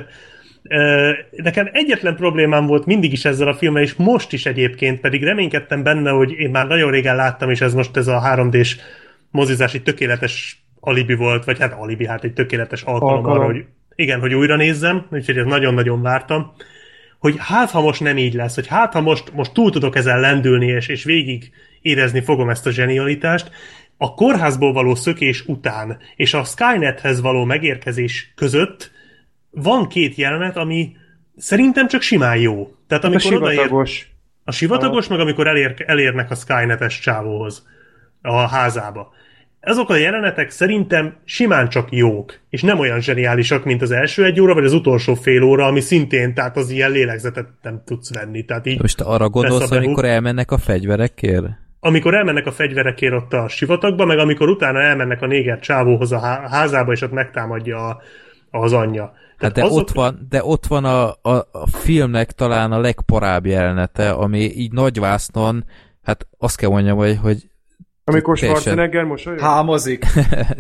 ö, 0.64 1.12
nekem 1.32 1.70
egyetlen 1.72 2.16
problémám 2.16 2.66
volt 2.66 2.86
mindig 2.86 3.12
is 3.12 3.26
ezzel 3.26 3.48
a 3.48 3.54
filmmel, 3.54 3.82
és 3.84 3.94
most 3.94 4.34
is 4.34 4.46
egyébként, 4.46 5.00
pedig 5.00 5.24
reménykedtem 5.24 5.84
benne, 5.84 6.10
hogy 6.10 6.32
én 6.32 6.50
már 6.50 6.68
nagyon 6.68 6.92
régen 6.92 7.16
láttam, 7.16 7.50
és 7.50 7.62
ez 7.62 7.74
most 7.74 7.98
ez 7.98 8.08
a 8.08 8.22
3D-s 8.36 8.78
mozizás 9.32 9.74
egy 9.74 9.84
tökéletes 9.84 10.65
alibi 10.86 11.16
volt, 11.16 11.46
vagy 11.46 11.60
hát 11.60 11.74
alibi, 11.74 12.06
hát 12.06 12.24
egy 12.24 12.34
tökéletes 12.34 12.82
alkalom, 12.82 13.14
Alkalom. 13.14 13.38
arra, 13.38 13.46
hogy 13.46 13.66
igen, 13.96 14.20
hogy 14.20 14.34
újra 14.34 14.56
nézzem, 14.56 15.06
úgyhogy 15.12 15.38
ezt 15.38 15.48
nagyon-nagyon 15.48 16.02
vártam, 16.02 16.54
hogy 17.20 17.36
hát 17.38 17.72
ha 17.72 17.82
most 17.82 18.02
nem 18.02 18.18
így 18.18 18.34
lesz, 18.34 18.56
hogy 18.56 18.68
hát 18.68 18.94
ha 18.94 19.02
most, 19.02 19.34
most 19.34 19.54
túl 19.54 19.72
tudok 19.72 19.96
ezen 19.96 20.20
lendülni, 20.20 20.66
és, 20.66 20.88
és 20.88 21.04
végig 21.04 21.52
érezni 21.82 22.22
fogom 22.22 22.50
ezt 22.50 22.66
a 22.68 22.72
zsenialitást, 22.72 23.52
a 23.98 24.14
kórházból 24.14 24.74
való 24.74 24.96
szökés 24.96 25.46
után 25.48 25.98
és 26.16 26.34
a 26.34 26.44
Skynethez 26.44 27.22
való 27.22 27.44
megérkezés 27.44 28.34
között 28.36 28.92
van 29.50 29.88
két 29.88 30.16
jelenet, 30.16 30.58
ami 30.58 30.96
szerintem 31.38 31.88
csak 31.88 32.02
simán 32.02 32.38
jó. 32.38 32.76
Tehát 32.88 33.04
Hát 33.04 33.04
a 33.04 33.08
amikor 33.08 33.34
odaér, 33.34 33.58
sivatagos. 33.58 34.10
a 34.44 34.52
sivatagos, 34.52 35.08
meg 35.08 35.20
amikor 35.20 35.48
elér, 35.48 35.74
elérnek 35.88 36.32
a 36.32 36.36
Skynetes 36.36 37.00
csávóhoz, 37.00 37.68
a 38.22 38.48
házába. 38.48 39.14
Azok 39.66 39.90
a 39.90 39.96
jelenetek 39.96 40.50
szerintem 40.50 41.16
simán 41.24 41.70
csak 41.70 41.88
jók, 41.92 42.40
és 42.50 42.62
nem 42.62 42.80
olyan 42.80 43.02
zseniálisak, 43.02 43.64
mint 43.64 43.82
az 43.82 43.92
első 43.92 44.26
egy 44.26 44.42
óra, 44.42 44.54
vagy 44.54 44.66
az 44.66 44.74
utolsó 44.74 45.14
fél 45.14 45.44
óra, 45.44 45.66
ami 45.66 45.80
szintén, 45.80 46.34
tehát 46.34 46.58
az 46.58 46.70
ilyen 46.70 46.92
lélegzetet 46.92 47.48
nem 47.62 47.82
tudsz 47.86 48.14
venni. 48.14 48.46
Tehát 48.46 48.66
így, 48.66 48.82
Most 48.82 49.02
arra 49.02 49.30
gondolsz, 49.30 49.72
amikor 49.72 50.06
elmennek 50.06 50.52
a 50.52 50.58
fegyverekért? 50.58 51.46
amikor 51.80 52.16
elmennek 52.16 52.46
a 52.46 52.52
fegyverekért 52.52 53.14
ott 53.14 53.34
a 53.34 53.48
sivatagba, 53.48 54.06
meg 54.06 54.18
amikor 54.18 54.50
utána 54.50 54.80
elmennek 54.82 55.22
a 55.22 55.26
néger 55.26 55.60
csávóhoz 55.60 56.12
a 56.12 56.20
há- 56.20 56.50
házába, 56.50 56.92
és 56.92 57.02
ott 57.02 57.12
megtámadja 57.12 57.88
a, 57.88 58.02
az 58.52 58.74
anyja. 58.74 59.14
Hát 59.38 59.54
Tehát 59.54 59.70
de, 59.70 59.78
ott 59.78 59.92
van, 59.92 60.28
de 60.30 60.44
ott 60.44 60.66
van 60.66 60.86
a, 60.86 61.10
a, 61.10 61.48
a 61.52 61.68
filmnek 61.68 62.32
talán 62.32 62.72
a 62.72 62.80
legparább 62.80 63.46
jelenete, 63.46 64.10
ami 64.12 64.40
így 64.40 64.72
nagyvásznon, 64.72 65.66
hát 66.04 66.28
azt 66.38 66.58
kell 66.58 66.70
mondjam, 66.70 66.98
hogy, 66.98 67.18
hogy 67.22 67.48
Amikor. 68.08 68.38
Schwarzenegger 68.38 69.04
mosolyog? 69.04 69.40
hámozik. 69.40 70.06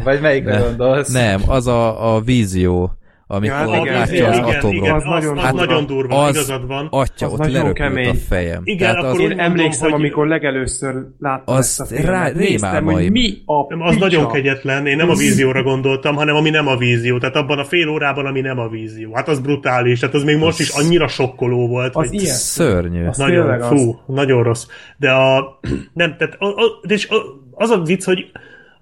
Vagy 0.03 0.21
melyikre 0.21 0.57
Ne, 0.57 0.61
gondolsz? 0.65 1.11
nem, 1.11 1.41
az 1.47 1.67
a, 1.67 2.15
a 2.15 2.21
vízió, 2.21 2.91
amikor 3.27 3.57
Ja, 3.59 3.71
hát 3.71 3.85
látja 3.85 4.27
az 4.27 4.37
igen, 4.37 4.43
atomról. 4.49 4.73
igen, 4.83 4.95
Az 4.95 5.03
az, 5.05 5.09
nagyon 5.09 5.37
az 5.37 5.43
durva. 5.49 5.65
nagyon 5.65 5.85
durva, 5.85 6.23
Az- 6.23 6.35
igazad 6.35 6.67
van. 6.67 6.87
Atya, 6.91 7.25
Az 7.25 7.31
ott 7.31 7.37
nagyon 7.37 7.53
leröpült 7.53 7.77
kemény. 7.77 8.09
a 8.09 8.13
fejem. 8.29 8.61
Igen, 8.63 8.77
Tehát 8.91 8.97
akkor 8.97 9.09
az, 9.09 9.19
Én 9.31 9.39
emlékszem, 9.39 9.89
hogy- 9.91 9.99
amikor 9.99 10.27
legelőször 10.27 10.93
láttam 11.19 11.55
Az 11.55 11.65
ezt 11.65 11.79
a 11.79 11.85
rá- 11.95 12.01
filmet. 12.03 12.35
Néztem, 12.35 12.69
rémálmaim. 12.69 12.97
hogy 12.97 13.11
mi 13.11 13.33
a 13.45 13.65
Nem, 13.69 13.81
az 13.81 13.89
picsa. 13.93 14.05
nagyon 14.05 14.31
kegyetlen, 14.31 14.87
én 14.87 14.95
nem 14.95 15.09
a 15.09 15.13
vízióra 15.15 15.63
gondoltam, 15.63 16.15
hanem 16.15 16.35
ami 16.35 16.49
nem 16.49 16.67
a 16.67 16.77
vízió. 16.77 17.17
Tehát 17.17 17.35
abban 17.35 17.59
a 17.59 17.63
fél 17.63 17.87
órában, 17.89 18.25
ami 18.25 18.41
nem 18.41 18.59
a 18.59 18.67
vízió. 18.67 19.13
Hát 19.13 19.27
az 19.27 19.39
brutális, 19.39 19.99
tehát 19.99 20.15
az 20.15 20.23
még 20.23 20.37
most 20.37 20.59
is 20.59 20.69
annyira 20.69 21.07
sokkoló 21.07 21.67
volt. 21.67 21.95
Az 21.95 22.09
hogy 22.09 22.21
ilyen. 22.21 22.35
szörnyű. 22.35 23.05
Az 23.05 23.17
nagyon, 23.17 23.59
fú, 23.61 23.99
nagyon 24.05 24.43
rossz. 24.43 24.65
De 24.97 25.11
a, 25.11 25.59
nem, 25.93 26.15
tehát 26.17 26.35
a, 26.39 26.45
a, 26.45 26.79
de 26.87 26.93
és 26.93 27.09
a, 27.09 27.15
az 27.51 27.69
a 27.69 27.81
vicc, 27.81 28.03
hogy 28.05 28.25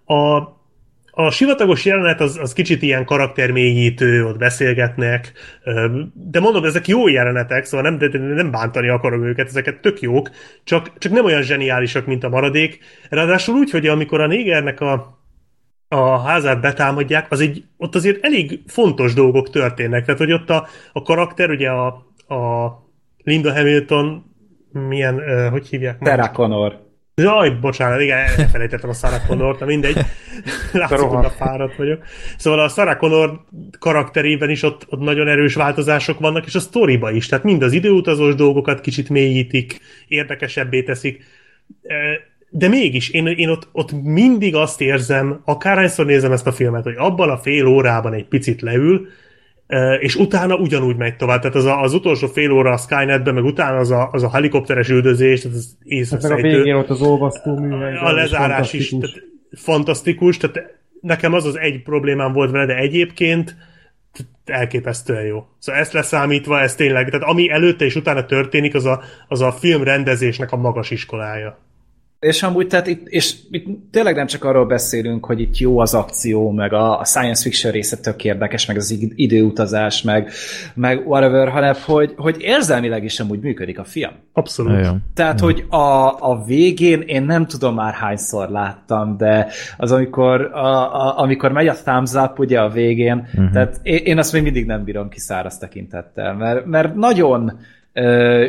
a, 0.05 0.41
a 1.15 1.29
sivatagos 1.31 1.85
jelenet 1.85 2.21
az, 2.21 2.37
az 2.41 2.53
kicsit 2.53 2.81
ilyen 2.81 3.05
karaktermélyítő, 3.05 4.25
ott 4.25 4.37
beszélgetnek, 4.37 5.33
de 6.13 6.39
mondom, 6.39 6.63
ezek 6.63 6.87
jó 6.87 7.07
jelenetek, 7.07 7.65
szóval 7.65 7.89
nem, 7.89 8.09
de 8.09 8.19
nem 8.19 8.51
bántani 8.51 8.89
akarom 8.89 9.23
őket, 9.23 9.47
ezeket 9.47 9.81
tök 9.81 10.01
jók, 10.01 10.29
csak, 10.63 10.97
csak 10.97 11.11
nem 11.11 11.25
olyan 11.25 11.41
zseniálisak, 11.41 12.05
mint 12.05 12.23
a 12.23 12.29
maradék. 12.29 12.79
Ráadásul 13.09 13.55
úgy, 13.55 13.71
hogy 13.71 13.87
amikor 13.87 14.21
a 14.21 14.27
négernek 14.27 14.81
a, 14.81 15.19
a 15.87 16.19
házát 16.19 16.61
betámadják, 16.61 17.31
az 17.31 17.39
egy, 17.39 17.63
ott 17.77 17.95
azért 17.95 18.25
elég 18.25 18.59
fontos 18.67 19.13
dolgok 19.13 19.49
történnek. 19.49 20.05
Tehát, 20.05 20.19
hogy 20.19 20.33
ott 20.33 20.49
a, 20.49 20.67
a 20.93 21.01
karakter, 21.01 21.49
ugye 21.49 21.69
a, 21.69 21.85
a 22.35 22.71
Linda 23.23 23.53
Hamilton, 23.53 24.23
milyen, 24.71 25.49
hogy 25.49 25.67
hívják? 25.67 25.97
Sarah 26.05 26.31
Connor. 26.31 26.82
Jaj, 27.15 27.49
bocsánat, 27.49 28.01
igen, 28.01 28.17
elfelejtettem 28.17 28.89
a 28.89 28.93
Sarah 28.93 29.25
Connort, 29.27 29.59
na 29.59 29.65
mindegy. 29.65 29.95
Látszik, 30.71 30.97
hogy 30.97 31.25
a 31.25 31.29
fáradt 31.29 31.75
vagyok. 31.75 32.03
Szóval 32.37 32.59
a 32.59 32.69
Sarah 32.69 32.97
Connor 32.97 33.43
karakterében 33.79 34.49
is 34.49 34.63
ott, 34.63 34.85
ott 34.89 34.99
nagyon 34.99 35.27
erős 35.27 35.55
változások 35.55 36.19
vannak, 36.19 36.45
és 36.45 36.55
a 36.55 36.59
sztoriba 36.59 37.11
is. 37.11 37.27
Tehát 37.27 37.43
mind 37.43 37.63
az 37.63 37.73
időutazós 37.73 38.35
dolgokat 38.35 38.81
kicsit 38.81 39.09
mélyítik, 39.09 39.79
érdekesebbé 40.07 40.83
teszik. 40.83 41.23
De 42.49 42.67
mégis, 42.67 43.09
én, 43.09 43.27
én 43.27 43.49
ott, 43.49 43.67
ott 43.71 43.91
mindig 44.03 44.55
azt 44.55 44.81
érzem, 44.81 45.41
akárhányszor 45.45 46.05
nézem 46.05 46.31
ezt 46.31 46.47
a 46.47 46.51
filmet, 46.51 46.83
hogy 46.83 46.95
abban 46.97 47.29
a 47.29 47.37
fél 47.37 47.65
órában 47.65 48.13
egy 48.13 48.25
picit 48.25 48.61
leül, 48.61 49.07
és 49.99 50.15
utána 50.15 50.55
ugyanúgy 50.55 50.95
megy 50.95 51.15
tovább. 51.15 51.41
Tehát 51.41 51.55
az, 51.55 51.65
a, 51.65 51.81
az 51.81 51.93
utolsó 51.93 52.27
fél 52.27 52.51
óra 52.51 52.71
a 52.71 52.77
Skynetben, 52.77 53.33
meg 53.33 53.43
utána 53.43 53.77
az 53.77 53.91
a, 53.91 54.09
az 54.11 54.23
a 54.23 54.31
helikopteres 54.31 54.89
üldözés, 54.89 55.41
tehát 55.41 55.57
az 55.57 55.75
Hát 56.09 56.21
meg 56.21 56.31
a 56.31 56.35
végén 56.35 56.75
ott 56.75 56.89
az 56.89 57.01
olvasztó 57.01 57.55
műhely. 57.59 57.97
a 57.97 58.11
lezárás 58.11 58.73
is 58.73 58.89
tehát 58.89 59.21
fantasztikus, 59.51 60.37
tehát 60.37 60.73
nekem 61.01 61.33
az 61.33 61.45
az 61.45 61.59
egy 61.59 61.81
problémám 61.83 62.33
volt 62.33 62.51
vele, 62.51 62.65
de 62.65 62.75
egyébként 62.75 63.55
elképesztően 64.45 65.25
jó. 65.25 65.45
Szóval 65.59 65.81
ezt 65.81 65.93
leszámítva, 65.93 66.59
ez 66.59 66.75
tényleg, 66.75 67.09
tehát 67.09 67.27
ami 67.27 67.49
előtte 67.49 67.85
és 67.85 67.95
utána 67.95 68.25
történik, 68.25 68.75
az 68.75 68.85
a, 68.85 69.01
az 69.27 69.41
a 69.41 69.51
film 69.51 69.83
rendezésnek 69.83 70.51
a 70.51 70.57
magas 70.57 70.91
iskolája. 70.91 71.57
És 72.23 72.43
amúgy, 72.43 72.67
tehát 72.67 72.87
itt, 72.87 73.07
és 73.07 73.35
itt 73.51 73.65
tényleg 73.91 74.15
nem 74.15 74.25
csak 74.25 74.43
arról 74.43 74.65
beszélünk, 74.65 75.25
hogy 75.25 75.39
itt 75.39 75.57
jó 75.57 75.79
az 75.79 75.93
akció, 75.93 76.51
meg 76.51 76.73
a, 76.73 76.99
a 76.99 77.05
science 77.05 77.41
fiction 77.41 77.71
része 77.71 77.97
tök 77.97 78.23
érdekes, 78.23 78.65
meg 78.65 78.77
az 78.77 78.97
időutazás, 79.15 80.01
meg, 80.01 80.31
meg 80.73 81.07
whatever, 81.07 81.49
hanem 81.49 81.73
hogy, 81.85 82.13
hogy 82.17 82.35
érzelmileg 82.39 83.03
is 83.03 83.19
amúgy 83.19 83.39
működik 83.39 83.79
a 83.79 83.83
film. 83.83 84.11
Abszolút. 84.33 84.79
Igen. 84.79 85.03
Tehát, 85.13 85.39
hogy 85.39 85.65
a, 85.69 86.07
a 86.19 86.43
végén 86.45 87.01
én 87.01 87.23
nem 87.23 87.45
tudom 87.45 87.75
már 87.75 87.93
hányszor 87.93 88.49
láttam, 88.49 89.17
de 89.17 89.47
az 89.77 89.91
amikor, 89.91 90.41
a, 90.41 90.95
a, 91.07 91.19
amikor 91.19 91.51
megy 91.51 91.67
a 91.67 91.73
thumbs 91.73 92.13
up 92.13 92.39
ugye 92.39 92.59
a 92.59 92.69
végén, 92.69 93.27
uh-huh. 93.33 93.51
tehát 93.51 93.79
én, 93.83 94.01
én 94.03 94.17
azt 94.17 94.33
még 94.33 94.43
mindig 94.43 94.65
nem 94.65 94.83
bírom 94.83 95.09
ki 95.09 95.19
száraz 95.19 95.57
tekintettel, 95.57 96.33
mert, 96.33 96.65
mert 96.65 96.95
nagyon 96.95 97.59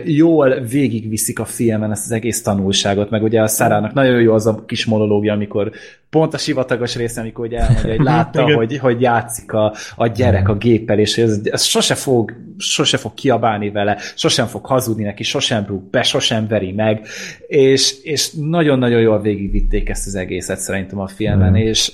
jól 0.05 0.61
végigviszik 0.61 1.39
a 1.39 1.45
filmen 1.45 1.91
ezt 1.91 2.05
az 2.05 2.11
egész 2.11 2.43
tanulságot, 2.43 3.11
meg 3.11 3.23
ugye 3.23 3.43
a 3.43 3.47
Szárának 3.47 3.93
nagyon 3.93 4.21
jó 4.21 4.35
az 4.35 4.47
a 4.47 4.65
kis 4.67 4.85
monológia, 4.85 5.33
amikor 5.33 5.71
pont 6.11 6.35
a 6.35 6.39
sivatagos 6.39 6.97
része, 6.97 7.21
amikor 7.21 7.47
ugye 7.47 7.59
elmondja, 7.59 7.91
hogy 7.91 8.05
látta, 8.05 8.55
hogy, 8.55 8.79
hogy 8.79 9.01
játszik 9.01 9.53
a, 9.53 9.75
a 9.97 10.07
gyerek 10.07 10.49
a 10.49 10.55
géppel, 10.55 10.99
és 10.99 11.19
ez, 11.19 11.41
ez 11.45 11.63
sose 11.63 11.95
fog, 11.95 12.33
sose 12.59 12.97
fog 12.97 13.15
kiabálni 13.15 13.71
vele, 13.71 13.99
sosem 14.15 14.47
fog 14.47 14.67
hazudni 14.67 15.03
neki, 15.05 15.23
sosem 15.23 15.65
rúg 15.67 15.83
be, 15.91 16.03
sosem 16.03 16.47
veri 16.47 16.73
meg, 16.73 17.07
és, 17.47 18.03
és 18.03 18.33
nagyon-nagyon 18.33 19.01
jól 19.01 19.21
végigvitték 19.21 19.89
ezt 19.89 20.07
az 20.07 20.15
egészet 20.15 20.59
szerintem 20.59 21.01
a 21.01 21.07
filmen, 21.07 21.51
Mm. 21.51 21.55
és, 21.55 21.93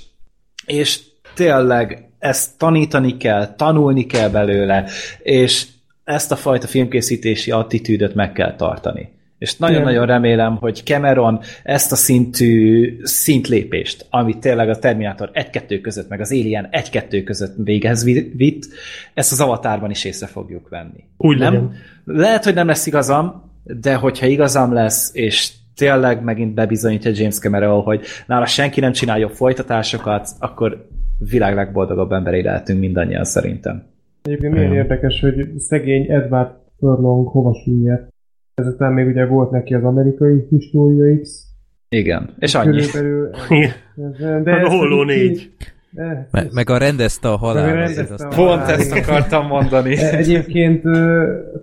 és 0.66 1.00
tényleg 1.34 2.08
ezt 2.18 2.58
tanítani 2.58 3.16
kell, 3.16 3.54
tanulni 3.54 4.06
kell 4.06 4.28
belőle, 4.28 4.84
és 5.22 5.66
ezt 6.10 6.32
a 6.32 6.36
fajta 6.36 6.66
filmkészítési 6.66 7.50
attitűdöt 7.50 8.14
meg 8.14 8.32
kell 8.32 8.56
tartani. 8.56 9.08
És 9.38 9.56
nagyon-nagyon 9.56 10.06
remélem, 10.06 10.56
hogy 10.56 10.82
Cameron 10.84 11.40
ezt 11.62 11.92
a 11.92 11.96
szintű 11.96 12.98
szintlépést, 13.02 14.06
amit 14.10 14.38
tényleg 14.38 14.68
a 14.68 14.78
Terminator 14.78 15.30
1-2 15.34 15.78
között, 15.82 16.08
meg 16.08 16.20
az 16.20 16.30
Alien 16.30 16.68
1-2 16.70 17.22
között 17.24 17.54
véghez 17.64 18.04
vi- 18.04 18.32
vitt, 18.36 18.68
ezt 19.14 19.32
az 19.32 19.40
avatárban 19.40 19.90
is 19.90 20.04
észre 20.04 20.26
fogjuk 20.26 20.68
venni. 20.68 21.04
Úgy 21.16 21.38
nem? 21.38 21.52
legyen. 21.52 21.72
Lehet, 22.04 22.44
hogy 22.44 22.54
nem 22.54 22.66
lesz 22.66 22.86
igazam, 22.86 23.50
de 23.64 23.94
hogyha 23.94 24.26
igazam 24.26 24.72
lesz, 24.72 25.10
és 25.14 25.52
tényleg 25.76 26.22
megint 26.22 26.54
bebizonyítja 26.54 27.10
James 27.14 27.38
Cameron, 27.38 27.82
hogy 27.82 28.04
nála 28.26 28.46
senki 28.46 28.80
nem 28.80 28.92
csinál 28.92 29.18
jobb 29.18 29.32
folytatásokat, 29.32 30.28
akkor 30.38 30.88
világ 31.18 31.54
legboldogabb 31.54 32.12
emberei 32.12 32.42
lehetünk 32.42 32.80
mindannyian 32.80 33.24
szerintem. 33.24 33.86
Egyébként 34.22 34.52
milyen 34.54 34.72
érdekes, 34.72 35.20
hogy 35.20 35.58
szegény 35.58 36.06
Edward 36.10 36.50
Furlong 36.78 37.28
hova 37.28 37.54
süllyedt. 37.64 38.08
Ezután 38.54 38.92
még 38.92 39.06
ugye 39.06 39.26
volt 39.26 39.50
neki 39.50 39.74
az 39.74 39.84
amerikai 39.84 40.46
História 40.50 41.20
X. 41.20 41.44
Igen, 41.88 42.34
és 42.38 42.54
annyi. 42.54 42.80
Körülbelül. 42.92 43.30
Ez- 44.18 44.44
Meg 44.44 44.64
a 44.64 44.68
Holló 44.68 45.02
négy. 45.02 45.50
de- 45.90 46.28
Me- 46.30 46.52
meg 46.52 46.70
a 46.70 46.78
rendezte 46.78 47.28
a 47.28 47.30
Meg 47.30 47.40
a 47.42 47.46
halál. 47.46 47.66
rendezte 47.74 48.00
azért 48.02 48.20
a 48.20 48.26
azt- 48.26 48.34
halál. 48.36 48.56
Pont 48.66 48.70
ezt 48.78 48.92
akartam 48.92 49.46
mondani. 49.46 49.96
E- 49.96 50.16
Egyébként 50.16 50.82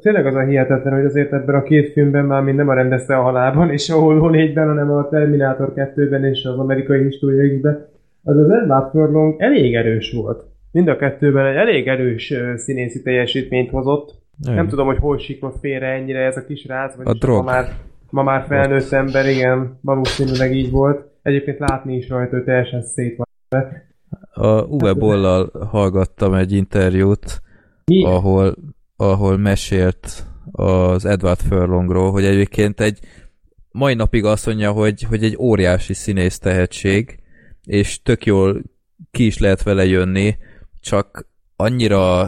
tényleg 0.02 0.26
az 0.26 0.36
a 0.36 0.46
hihetetlen, 0.46 0.94
hogy 0.94 1.06
azért 1.06 1.34
ebben 1.34 1.56
a 1.56 1.64
két 1.64 1.92
filmben 1.92 2.26
már 2.26 2.42
mind 2.44 2.58
nem 2.58 2.68
a 2.70 2.74
rendezte 2.74 3.16
a 3.18 3.22
halálban, 3.22 3.70
és 3.72 3.90
a 3.90 3.96
Holló 4.00 4.30
4-ben, 4.34 4.68
hanem 4.68 4.92
a 4.92 5.08
Terminátor 5.10 5.74
2-ben 5.76 6.24
és 6.26 6.44
az 6.44 6.58
amerikai 6.58 7.04
História 7.04 7.54
X-ben, 7.56 7.86
az 8.24 8.38
az 8.38 8.50
Edward 8.50 8.90
Furlong 8.92 9.36
elég 9.42 9.76
erős 9.76 10.12
volt. 10.16 10.44
Mind 10.78 10.90
a 10.90 10.96
kettőben 10.98 11.46
egy 11.46 11.56
elég 11.56 11.88
erős 11.88 12.34
színészi 12.56 13.02
teljesítményt 13.02 13.70
hozott. 13.70 14.16
Igen. 14.44 14.56
Nem 14.56 14.68
tudom, 14.68 14.86
hogy 14.86 14.98
hol 14.98 15.18
siklott 15.18 15.60
félre 15.60 15.88
ennyire 15.88 16.20
ez 16.26 16.38
a 16.38 16.46
kis 16.46 16.66
rác, 16.66 16.96
vagy 16.96 17.08
A 17.08 17.14
drog. 17.14 17.38
ma 17.46 17.52
már, 17.52 17.76
ma 18.10 18.24
már 18.24 18.46
felnőtt 18.48 18.92
ember, 18.92 19.26
igen, 19.30 19.80
valószínűleg 19.82 20.56
így 20.56 20.72
volt. 20.72 21.08
Egyébként 21.22 21.60
látni 21.60 21.96
is 21.96 22.10
rajta, 22.10 22.36
hogy 22.36 22.44
teljesen 22.46 22.82
szét 22.82 23.18
van. 23.18 23.68
A 24.34 24.62
Uwe 24.62 24.94
Bollal 24.94 25.52
hallgattam 25.70 26.34
egy 26.34 26.52
interjút, 26.52 27.42
Mi? 27.86 28.06
ahol, 28.06 28.56
ahol 28.96 29.38
mesélt 29.38 30.26
az 30.52 31.06
Edward 31.06 31.40
Furlongról, 31.40 32.12
hogy 32.12 32.26
egyébként 32.26 32.80
egy 32.80 33.00
mai 33.72 33.94
napig 33.94 34.26
azt 34.26 34.46
mondja, 34.46 34.72
hogy, 34.72 35.04
hogy 35.04 35.24
egy 35.24 35.38
óriási 35.40 35.94
színész 35.94 36.40
tehetség, 36.40 37.20
és 37.64 38.02
tök 38.02 38.26
jól 38.26 38.62
ki 39.12 39.26
is 39.26 39.38
lehet 39.38 39.64
vele 39.64 39.86
jönni, 39.86 40.36
csak 40.88 41.28
annyira 41.56 42.28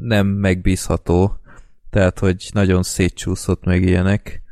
nem 0.00 0.26
megbízható, 0.26 1.30
tehát, 1.90 2.18
hogy 2.18 2.48
nagyon 2.52 2.82
szétcsúszott 2.82 3.64
meg 3.64 3.82
ilyenek. 3.82 4.42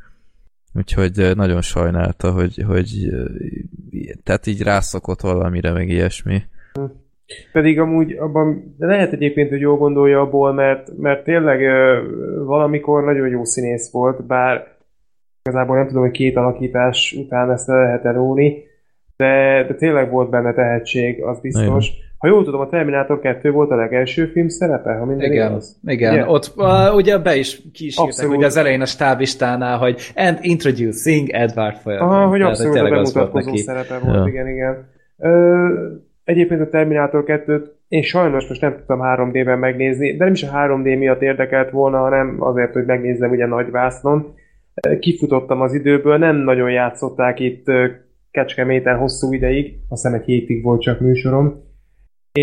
Úgyhogy 0.74 1.32
nagyon 1.34 1.62
sajnálta, 1.62 2.32
hogy, 2.32 2.62
hogy 2.66 3.09
eh, 3.10 4.14
tehát 4.22 4.46
így 4.46 4.62
rászokott 4.62 5.20
valamire, 5.20 5.72
meg 5.72 5.88
ilyesmi. 5.88 6.42
Pedig 7.52 7.80
amúgy 7.80 8.12
abban 8.12 8.74
de 8.78 8.86
lehet 8.86 9.12
egyébként, 9.12 9.48
hogy 9.48 9.60
jól 9.60 9.76
gondolja 9.76 10.20
abból, 10.20 10.52
mert, 10.52 10.96
mert 10.96 11.24
tényleg 11.24 11.60
valamikor 12.44 13.05
nagyon 13.05 13.28
jó 13.28 13.44
színész 13.44 13.90
volt, 13.90 14.26
bár 14.26 14.76
igazából 15.42 15.76
nem 15.76 15.86
tudom, 15.86 16.02
hogy 16.02 16.10
két 16.10 16.36
alakítás 16.36 17.14
után 17.18 17.50
ezt 17.50 17.66
le 17.66 17.74
lehet 17.74 18.05
elóni, 18.05 18.62
de, 19.16 19.64
de 19.68 19.74
tényleg 19.74 20.10
volt 20.10 20.30
benne 20.30 20.55
tehetség, 20.55 21.22
az 21.22 21.40
biztos. 21.40 21.92
Ha 22.19 22.28
jól 22.28 22.45
tudom, 22.45 22.61
a 22.61 22.69
Terminátor 22.69 23.20
2 23.20 23.51
volt 23.51 23.70
a 23.70 23.77
legelső 23.77 24.27
film 24.27 24.49
szerepe, 24.49 24.93
ha 24.93 25.05
minden 25.05 25.32
Igen, 25.32 25.51
igaz. 25.51 25.81
igen. 25.85 26.12
Ugye? 26.12 26.27
Ott 26.27 26.53
uh, 26.57 26.95
ugye 26.95 27.19
be 27.19 27.36
is 27.36 27.61
Abszolút. 27.97 28.36
ugye 28.36 28.47
az 28.47 28.57
elején 28.57 28.81
a 28.81 28.86
stáblistánál, 28.86 29.78
hogy 29.78 30.12
and 30.15 30.39
introducing 30.40 31.28
Edward 31.31 31.77
Furlong. 31.77 32.11
Aha, 32.11 32.27
hogy 32.27 32.39
Tehát, 32.39 32.53
abszolút 32.53 32.77
a 32.77 32.82
az 32.82 32.90
volt 32.90 33.15
bemutatkozó 33.15 33.57
szerepe 33.57 33.99
volt, 34.05 34.16
Ja. 34.16 34.27
igen, 34.27 34.49
igen. 34.49 34.89
Ö, 35.19 35.66
egyébként 36.24 36.61
a 36.61 36.69
Terminátor 36.69 37.24
2-t 37.27 37.62
én 37.89 38.03
sajnos 38.03 38.49
most 38.49 38.61
nem 38.61 38.74
tudtam 38.77 39.01
3D-ben 39.03 39.59
megnézni, 39.59 40.16
de 40.16 40.24
nem 40.24 40.32
is 40.32 40.43
a 40.43 40.51
3D 40.53 40.99
miatt 40.99 41.23
érdekelt 41.23 41.70
volna, 41.70 41.99
hanem 41.99 42.36
azért, 42.39 42.73
hogy 42.73 42.85
megnézzem 42.85 43.31
ugye 43.31 43.47
nagy 43.47 43.70
vásznon. 43.70 44.35
Kifutottam 44.99 45.61
az 45.61 45.74
időből, 45.74 46.16
nem 46.16 46.36
nagyon 46.36 46.70
játszották 46.70 47.40
itt 47.40 47.65
Kecskeméten 48.31 48.97
hosszú 48.97 49.32
ideig, 49.32 49.74
azt 49.89 50.03
hiszem 50.03 50.19
egy 50.20 50.24
hétig 50.24 50.62
volt 50.62 50.81
csak 50.81 51.01
műsorom, 51.01 51.66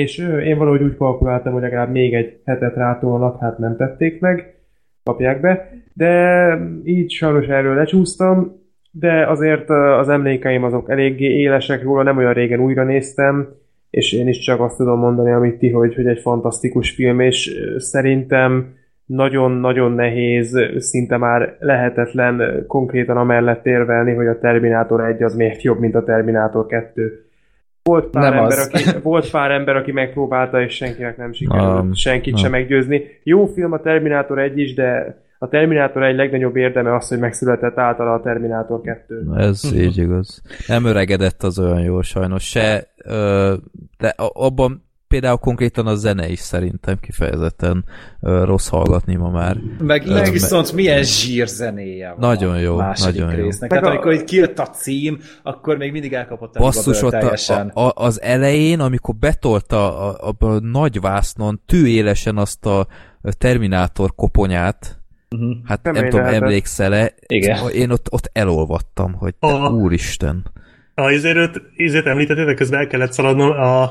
és 0.01 0.17
én 0.43 0.57
valahogy 0.57 0.81
úgy 0.81 0.97
kalkuláltam, 0.97 1.53
hogy 1.53 1.61
legalább 1.61 1.91
még 1.91 2.13
egy 2.13 2.39
hetet 2.45 2.75
rátolnak, 2.75 3.39
hát 3.39 3.57
nem 3.57 3.75
tették 3.75 4.19
meg, 4.19 4.55
kapják 5.03 5.41
be, 5.41 5.71
de 5.93 6.57
így 6.83 7.11
sajnos 7.11 7.47
erről 7.47 7.75
lecsúsztam, 7.75 8.63
de 8.91 9.27
azért 9.27 9.69
az 9.69 10.09
emlékeim 10.09 10.63
azok 10.63 10.89
eléggé 10.89 11.25
élesek 11.25 11.83
róla, 11.83 12.03
nem 12.03 12.17
olyan 12.17 12.33
régen 12.33 12.59
újra 12.59 12.83
néztem, 12.83 13.47
és 13.89 14.13
én 14.13 14.27
is 14.27 14.39
csak 14.39 14.59
azt 14.59 14.77
tudom 14.77 14.99
mondani, 14.99 15.31
amit 15.31 15.57
ti, 15.57 15.69
hogy, 15.69 15.95
hogy 15.95 16.07
egy 16.07 16.19
fantasztikus 16.19 16.91
film, 16.91 17.19
és 17.19 17.51
szerintem 17.77 18.73
nagyon-nagyon 19.05 19.91
nehéz, 19.91 20.57
szinte 20.77 21.17
már 21.17 21.55
lehetetlen 21.59 22.63
konkrétan 22.67 23.17
amellett 23.17 23.65
érvelni, 23.65 24.13
hogy 24.13 24.27
a 24.27 24.39
Terminátor 24.39 25.05
1 25.05 25.23
az 25.23 25.35
miért 25.35 25.61
jobb, 25.61 25.79
mint 25.79 25.95
a 25.95 26.03
Terminátor 26.03 26.65
2. 26.65 27.24
Volt 27.89 28.05
pár, 28.09 28.23
Nem 28.31 28.33
ember, 28.43 28.57
az. 28.57 28.69
aki, 28.73 28.99
volt 29.03 29.29
pár 29.29 29.51
ember, 29.51 29.75
aki 29.75 29.91
megpróbálta, 29.91 30.61
és 30.61 30.73
senkinek 30.73 31.17
nem 31.17 31.33
sikerült 31.33 31.95
senkit 31.95 32.37
sem 32.37 32.51
meggyőzni. 32.51 33.03
Jó 33.23 33.45
film 33.45 33.71
a 33.71 33.79
Terminátor 33.79 34.39
1 34.39 34.57
is, 34.57 34.73
de 34.73 35.17
a 35.39 35.47
Terminátor 35.47 36.03
egy 36.03 36.15
legnagyobb 36.15 36.55
érdeme 36.55 36.95
az, 36.95 37.07
hogy 37.07 37.19
megszületett 37.19 37.77
általa 37.77 38.13
a 38.13 38.21
Terminátor 38.21 38.81
2. 38.81 39.23
Na, 39.23 39.39
Ez 39.39 39.71
így 39.75 39.97
igaz. 39.97 40.41
Nem 40.67 40.85
öregedett 40.85 41.43
az 41.43 41.59
olyan 41.59 41.81
jól 41.81 42.03
sajnos. 42.03 42.43
Se, 42.49 42.87
ö, 43.03 43.53
de 43.97 44.13
abban 44.33 44.84
például 45.19 45.37
konkrétan 45.37 45.87
a 45.87 45.95
zene 45.95 46.27
is 46.29 46.39
szerintem 46.39 46.97
kifejezetten 46.99 47.85
ö, 48.21 48.43
rossz 48.43 48.67
hallgatni 48.67 49.15
ma 49.15 49.29
már. 49.29 49.57
Meg 49.79 50.07
Ö, 50.07 50.19
így 50.25 50.31
viszont 50.31 50.71
milyen 50.73 51.03
zsírzenéje 51.03 52.09
van 52.09 52.19
Nagyon 52.19 52.59
jó, 52.59 52.77
a 52.77 52.93
nagyon 53.03 53.31
jó. 53.35 53.43
résznek. 53.43 53.69
Meg 53.69 53.79
Tehát 53.79 53.85
a- 53.85 53.89
amikor 53.89 54.13
így 54.13 54.23
kijött 54.23 54.59
a 54.59 54.65
cím, 54.69 55.19
akkor 55.43 55.77
még 55.77 55.91
mindig 55.91 56.13
elkapott 56.13 56.55
a 56.55 56.59
Basszus, 56.59 57.01
ott 57.01 57.13
a, 57.13 57.17
teljesen. 57.19 57.67
a, 57.67 57.87
a, 57.87 57.91
az 57.95 58.21
elején, 58.21 58.79
amikor 58.79 59.15
betolta 59.15 59.99
a, 60.09 60.29
a, 60.39 60.45
a 60.45 60.59
nagy 60.59 60.99
vásznon 61.01 61.61
tűélesen 61.65 62.37
azt 62.37 62.65
a 62.65 62.87
Terminátor 63.37 64.15
koponyát, 64.15 64.99
Uh-huh. 65.29 65.55
hát 65.65 65.83
Nem 65.83 65.93
nem, 65.93 66.03
tudom, 66.03 66.19
lehetett. 66.19 66.41
emlékszel-e? 66.41 67.13
Igen. 67.27 67.69
Én 67.69 67.89
ott, 67.91 68.07
ott 68.11 68.29
elolvattam, 68.33 69.13
hogy 69.13 69.35
te 69.35 69.47
Aha. 69.47 69.69
úristen. 69.69 70.45
A 70.95 71.09
izért, 71.11 71.61
izért 71.75 72.05
említettétek, 72.05 72.55
közben 72.55 72.79
el 72.79 72.87
kellett 72.87 73.11
szaladnom 73.11 73.49
a, 73.49 73.83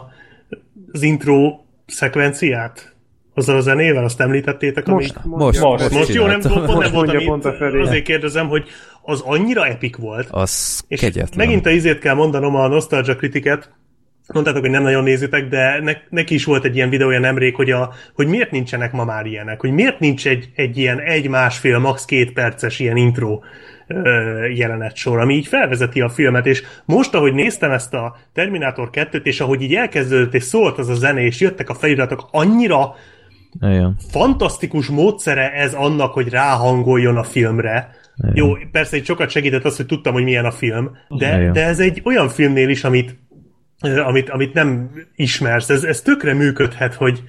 az 0.94 1.02
intro 1.02 1.58
szekvenciát. 1.86 2.94
Azzal 3.34 3.56
a 3.56 3.60
zenével, 3.60 4.04
azt 4.04 4.20
említettétek. 4.20 4.86
Most, 4.86 5.14
Most, 5.24 5.60
Most. 5.60 5.80
most, 5.80 5.90
Most 5.94 6.14
jó, 6.14 6.26
nem, 6.26 6.40
pont 6.40 6.54
nem 6.54 6.62
Most 6.64 6.74
voltam 6.76 6.92
mondja 6.92 7.28
pont 7.28 7.44
a 7.44 7.52
Feri. 7.52 7.80
azért 7.80 8.04
kérdezem, 8.04 8.48
hogy 8.48 8.68
az 9.02 9.20
annyira 9.20 9.66
epik 9.66 9.96
volt, 9.96 10.28
Az 10.30 10.84
és 10.88 11.00
kegyetlen. 11.00 11.46
megint 11.46 11.66
a 11.66 11.70
izét 11.70 11.98
kell 11.98 12.14
mondanom 12.14 12.54
a 12.54 12.66
Nostalgia 12.68 13.16
kritiket, 13.16 13.70
mondtátok, 14.32 14.60
hogy 14.60 14.70
nem 14.70 14.82
nagyon 14.82 15.02
nézitek, 15.02 15.48
de 15.48 15.80
ne, 15.82 15.92
neki 16.08 16.34
is 16.34 16.44
volt 16.44 16.64
egy 16.64 16.76
ilyen 16.76 16.90
videója 16.90 17.18
nemrég, 17.18 17.54
hogy, 17.54 17.70
a, 17.70 17.92
hogy 18.14 18.26
miért 18.26 18.50
nincsenek 18.50 18.92
ma 18.92 19.04
már 19.04 19.26
ilyenek, 19.26 19.60
hogy 19.60 19.70
miért 19.70 20.00
nincs 20.00 20.26
egy, 20.26 20.48
egy 20.54 20.78
ilyen 20.78 21.00
egy-másfél, 21.00 21.78
max. 21.78 22.04
két 22.04 22.32
perces 22.32 22.78
ilyen 22.78 22.96
intro 22.96 23.40
jelenet 24.54 24.96
sor, 24.96 25.20
ami 25.20 25.34
így 25.34 25.46
felvezeti 25.46 26.00
a 26.00 26.08
filmet, 26.08 26.46
és 26.46 26.62
most, 26.84 27.14
ahogy 27.14 27.34
néztem 27.34 27.70
ezt 27.70 27.94
a 27.94 28.16
Terminátor 28.32 28.88
2-t, 28.92 29.24
és 29.24 29.40
ahogy 29.40 29.62
így 29.62 29.74
elkezdődött, 29.74 30.34
és 30.34 30.42
szólt 30.42 30.78
az 30.78 30.88
a 30.88 30.94
zene, 30.94 31.20
és 31.20 31.40
jöttek 31.40 31.68
a 31.68 31.74
feliratok, 31.74 32.28
annyira 32.30 32.94
Igen. 33.60 33.96
fantasztikus 34.10 34.88
módszere 34.88 35.52
ez 35.52 35.74
annak, 35.74 36.12
hogy 36.12 36.28
ráhangoljon 36.28 37.16
a 37.16 37.22
filmre. 37.22 37.90
Jó, 38.32 38.54
persze 38.72 38.96
egy 38.96 39.04
sokat 39.04 39.30
segített 39.30 39.64
az, 39.64 39.76
hogy 39.76 39.86
tudtam, 39.86 40.12
hogy 40.12 40.24
milyen 40.24 40.44
a 40.44 40.50
film, 40.50 40.90
de, 41.08 41.50
de 41.52 41.64
ez 41.64 41.80
egy 41.80 42.00
olyan 42.04 42.28
filmnél 42.28 42.68
is, 42.68 42.84
amit, 42.84 43.18
amit, 43.84 44.30
amit 44.30 44.54
nem 44.54 44.90
ismersz, 45.16 45.70
ez, 45.70 45.84
ez 45.84 46.00
tökre 46.00 46.34
működhet, 46.34 46.94
hogy, 46.94 47.22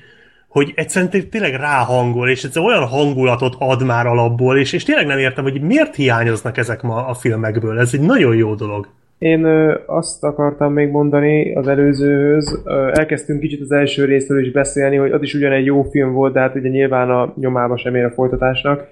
hogy 0.47 0.73
egyszerűen 0.75 1.11
té- 1.11 1.29
tényleg 1.29 1.53
ráhangol, 1.53 2.29
és 2.29 2.43
ez 2.43 2.57
olyan 2.57 2.87
hangulatot 2.87 3.55
ad 3.59 3.85
már 3.85 4.05
alapból, 4.05 4.57
és, 4.57 4.73
és 4.73 4.83
tényleg 4.83 5.05
nem 5.05 5.17
értem, 5.17 5.43
hogy 5.43 5.61
miért 5.61 5.95
hiányoznak 5.95 6.57
ezek 6.57 6.81
ma 6.81 7.05
a 7.05 7.13
filmekből. 7.13 7.79
Ez 7.79 7.93
egy 7.93 8.01
nagyon 8.01 8.35
jó 8.35 8.55
dolog. 8.55 8.87
Én 9.17 9.45
azt 9.85 10.23
akartam 10.23 10.73
még 10.73 10.89
mondani 10.89 11.55
az 11.55 11.67
előzőhöz, 11.67 12.63
elkezdtünk 12.93 13.39
kicsit 13.39 13.61
az 13.61 13.71
első 13.71 14.05
részről 14.05 14.45
is 14.45 14.51
beszélni, 14.51 14.95
hogy 14.95 15.11
az 15.11 15.21
is 15.21 15.33
ugyan 15.33 15.51
egy 15.51 15.65
jó 15.65 15.83
film 15.83 16.13
volt, 16.13 16.33
de 16.33 16.39
hát 16.39 16.55
ugye 16.55 16.69
nyilván 16.69 17.09
a 17.09 17.33
nyomába 17.35 17.77
sem 17.77 17.95
ér 17.95 18.03
a 18.03 18.11
folytatásnak. 18.11 18.87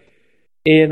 Én 0.62 0.92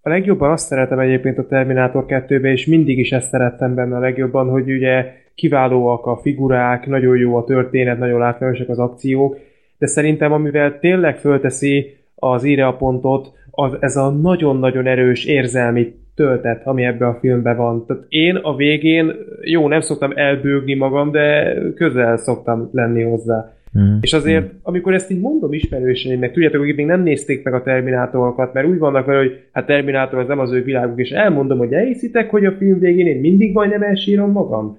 a 0.00 0.08
legjobban 0.08 0.50
azt 0.50 0.66
szeretem 0.66 0.98
egyébként 0.98 1.38
a 1.38 1.46
Terminátor 1.46 2.04
2-be, 2.08 2.50
és 2.50 2.66
mindig 2.66 2.98
is 2.98 3.12
ezt 3.12 3.28
szerettem 3.28 3.74
benne 3.74 3.96
a 3.96 4.00
legjobban, 4.00 4.48
hogy 4.48 4.70
ugye 4.70 5.12
kiválóak 5.34 6.06
a 6.06 6.16
figurák, 6.16 6.86
nagyon 6.86 7.16
jó 7.16 7.36
a 7.36 7.44
történet, 7.44 7.98
nagyon 7.98 8.18
látványosak 8.18 8.68
az 8.68 8.78
akciók, 8.78 9.36
de 9.78 9.86
szerintem 9.86 10.32
amivel 10.32 10.78
tényleg 10.78 11.16
fölteszi 11.16 11.96
az 12.14 12.44
a 12.44 12.76
pontot, 12.78 13.32
az, 13.50 13.76
ez 13.80 13.96
a 13.96 14.10
nagyon-nagyon 14.10 14.86
erős 14.86 15.24
érzelmi 15.24 15.94
töltet, 16.14 16.66
ami 16.66 16.84
ebbe 16.84 17.06
a 17.06 17.18
filmben 17.20 17.56
van. 17.56 17.86
Tehát 17.86 18.04
én 18.08 18.36
a 18.36 18.56
végén, 18.56 19.12
jó, 19.40 19.68
nem 19.68 19.80
szoktam 19.80 20.12
elbőgni 20.14 20.74
magam, 20.74 21.10
de 21.10 21.54
közel 21.74 22.16
szoktam 22.16 22.68
lenni 22.72 23.02
hozzá. 23.02 23.52
Mhm. 23.72 23.96
És 24.00 24.12
azért, 24.12 24.52
amikor 24.62 24.94
ezt 24.94 25.10
így 25.10 25.20
mondom 25.20 25.52
ismerőseimnek, 25.52 26.32
tudjátok, 26.32 26.60
akik 26.60 26.76
még 26.76 26.86
nem 26.86 27.02
nézték 27.02 27.44
meg 27.44 27.54
a 27.54 27.62
Terminátorokat, 27.62 28.52
mert 28.52 28.66
úgy 28.66 28.78
vannak 28.78 29.06
vele, 29.06 29.18
hogy 29.18 29.38
hát 29.52 29.66
Terminátor 29.66 30.18
az 30.18 30.28
nem 30.28 30.38
az 30.38 30.52
ő 30.52 30.62
világuk, 30.62 30.98
és 30.98 31.10
elmondom, 31.10 31.58
hogy 31.58 31.72
elhiszitek, 31.72 32.30
hogy 32.30 32.44
a 32.44 32.52
film 32.52 32.78
végén 32.78 33.06
én 33.06 33.20
mindig 33.20 33.52
majdnem 33.52 33.82
elsírom 33.82 34.30
magam. 34.30 34.78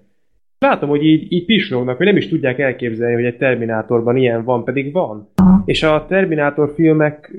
Látom, 0.63 0.89
hogy 0.89 1.03
így, 1.03 1.31
így 1.31 1.45
pislognak, 1.45 1.97
hogy 1.97 2.05
nem 2.05 2.17
is 2.17 2.27
tudják 2.27 2.59
elképzelni, 2.59 3.13
hogy 3.13 3.25
egy 3.25 3.37
Terminátorban 3.37 4.15
ilyen 4.15 4.43
van, 4.43 4.63
pedig 4.63 4.93
van. 4.93 5.29
És 5.65 5.83
a 5.83 6.05
Terminátor 6.09 6.71
filmek 6.75 7.31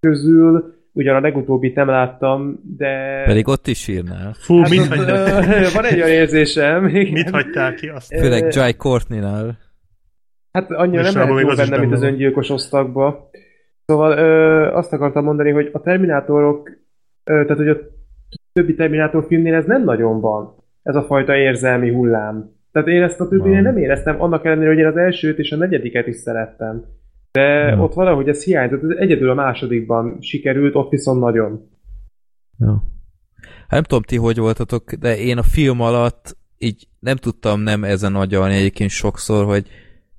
közül, 0.00 0.74
ugyan 0.92 1.16
a 1.16 1.20
legutóbbit 1.20 1.74
nem 1.74 1.88
láttam, 1.88 2.60
de... 2.76 3.22
Pedig 3.24 3.48
ott 3.48 3.66
is 3.66 3.88
írnál. 3.88 4.32
Fú, 4.32 4.58
Hát 4.58 4.70
mit, 4.70 4.80
ott, 4.80 5.72
van 5.72 5.84
egy 5.84 5.96
olyan 5.96 6.08
érzésem. 6.08 6.86
igen. 6.94 7.12
mit 7.12 7.30
hagytál 7.30 7.74
ki? 7.74 7.88
Azt? 7.88 8.18
Főleg 8.18 8.52
Jai 8.52 8.74
Courtney-nál. 8.74 9.58
Hát 10.52 10.70
annyira 10.70 11.02
nem 11.02 11.14
lehet 11.14 11.40
jó 11.40 11.54
benne, 11.54 11.78
mint 11.78 11.92
az 11.92 12.02
öngyilkos 12.02 12.50
osztagba. 12.50 13.30
Szóval 13.84 14.18
ö, 14.18 14.66
azt 14.72 14.92
akartam 14.92 15.24
mondani, 15.24 15.50
hogy 15.50 15.70
a 15.72 15.80
Terminátorok, 15.80 16.70
ö, 17.24 17.42
tehát 17.42 17.56
hogy 17.56 17.68
a 17.68 17.76
többi 18.52 18.74
Terminátor 18.74 19.24
filmnél 19.28 19.54
ez 19.54 19.64
nem 19.64 19.84
nagyon 19.84 20.20
van. 20.20 20.54
Ez 20.82 20.94
a 20.94 21.02
fajta 21.02 21.36
érzelmi 21.36 21.92
hullám. 21.92 22.55
Tehát 22.76 22.90
én 22.90 23.02
ezt 23.02 23.20
a 23.20 23.28
többinél 23.28 23.62
Van. 23.62 23.72
nem 23.72 23.76
éreztem, 23.82 24.22
annak 24.22 24.44
ellenére, 24.44 24.68
hogy 24.68 24.78
én 24.78 24.86
az 24.86 24.96
elsőt 24.96 25.38
és 25.38 25.52
a 25.52 25.56
negyediket 25.56 26.06
is 26.06 26.16
szerettem. 26.16 26.84
De 27.32 27.40
Ja. 27.40 27.78
ott 27.82 27.94
valahogy 27.94 28.28
ez 28.28 28.44
hiányzott, 28.44 28.82
ez 28.82 28.96
egyedül 28.96 29.30
a 29.30 29.34
másodikban 29.34 30.16
sikerült, 30.20 30.74
ott 30.74 30.90
viszont 30.90 31.20
nagyon. 31.20 31.68
Jó. 32.58 32.68
Hát 33.60 33.70
nem 33.70 33.82
tudom 33.82 34.02
ti, 34.02 34.16
hogy 34.16 34.38
voltatok, 34.38 34.92
de 34.92 35.18
én 35.18 35.38
a 35.38 35.42
film 35.42 35.80
alatt 35.80 36.36
így 36.58 36.88
nem 36.98 37.16
tudtam 37.16 37.60
nem 37.60 37.84
ezen 37.84 38.14
agyalni 38.14 38.54
egyébként 38.54 38.90
sokszor, 38.90 39.44
hogy 39.44 39.66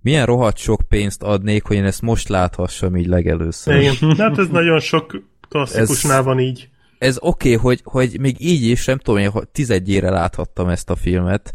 milyen 0.01 0.25
rohadt 0.25 0.57
sok 0.57 0.81
pénzt 0.89 1.23
adnék, 1.23 1.63
hogy 1.63 1.75
én 1.75 1.85
ezt 1.85 2.01
most 2.01 2.27
láthassam 2.29 2.95
így 2.95 3.07
legelőször. 3.07 3.75
Igen. 3.75 4.15
Hát 4.17 4.38
ez 4.38 4.47
nagyon 4.47 4.79
sok 4.79 5.21
klasszikusnál 5.49 6.17
Ez- 6.19 6.25
van 6.25 6.39
így. 6.39 6.69
Ez 6.97 7.17
oké, 7.21 7.53
okay, 7.53 7.61
hogy, 7.63 7.81
hogy 7.84 8.19
még 8.19 8.35
így 8.39 8.63
is, 8.63 8.85
nem 8.85 8.97
tudom, 8.97 9.19
én 9.19 9.31
tizedjére 9.51 10.09
láthattam 10.09 10.67
ezt 10.69 10.89
a 10.89 10.95
filmet, 10.95 11.53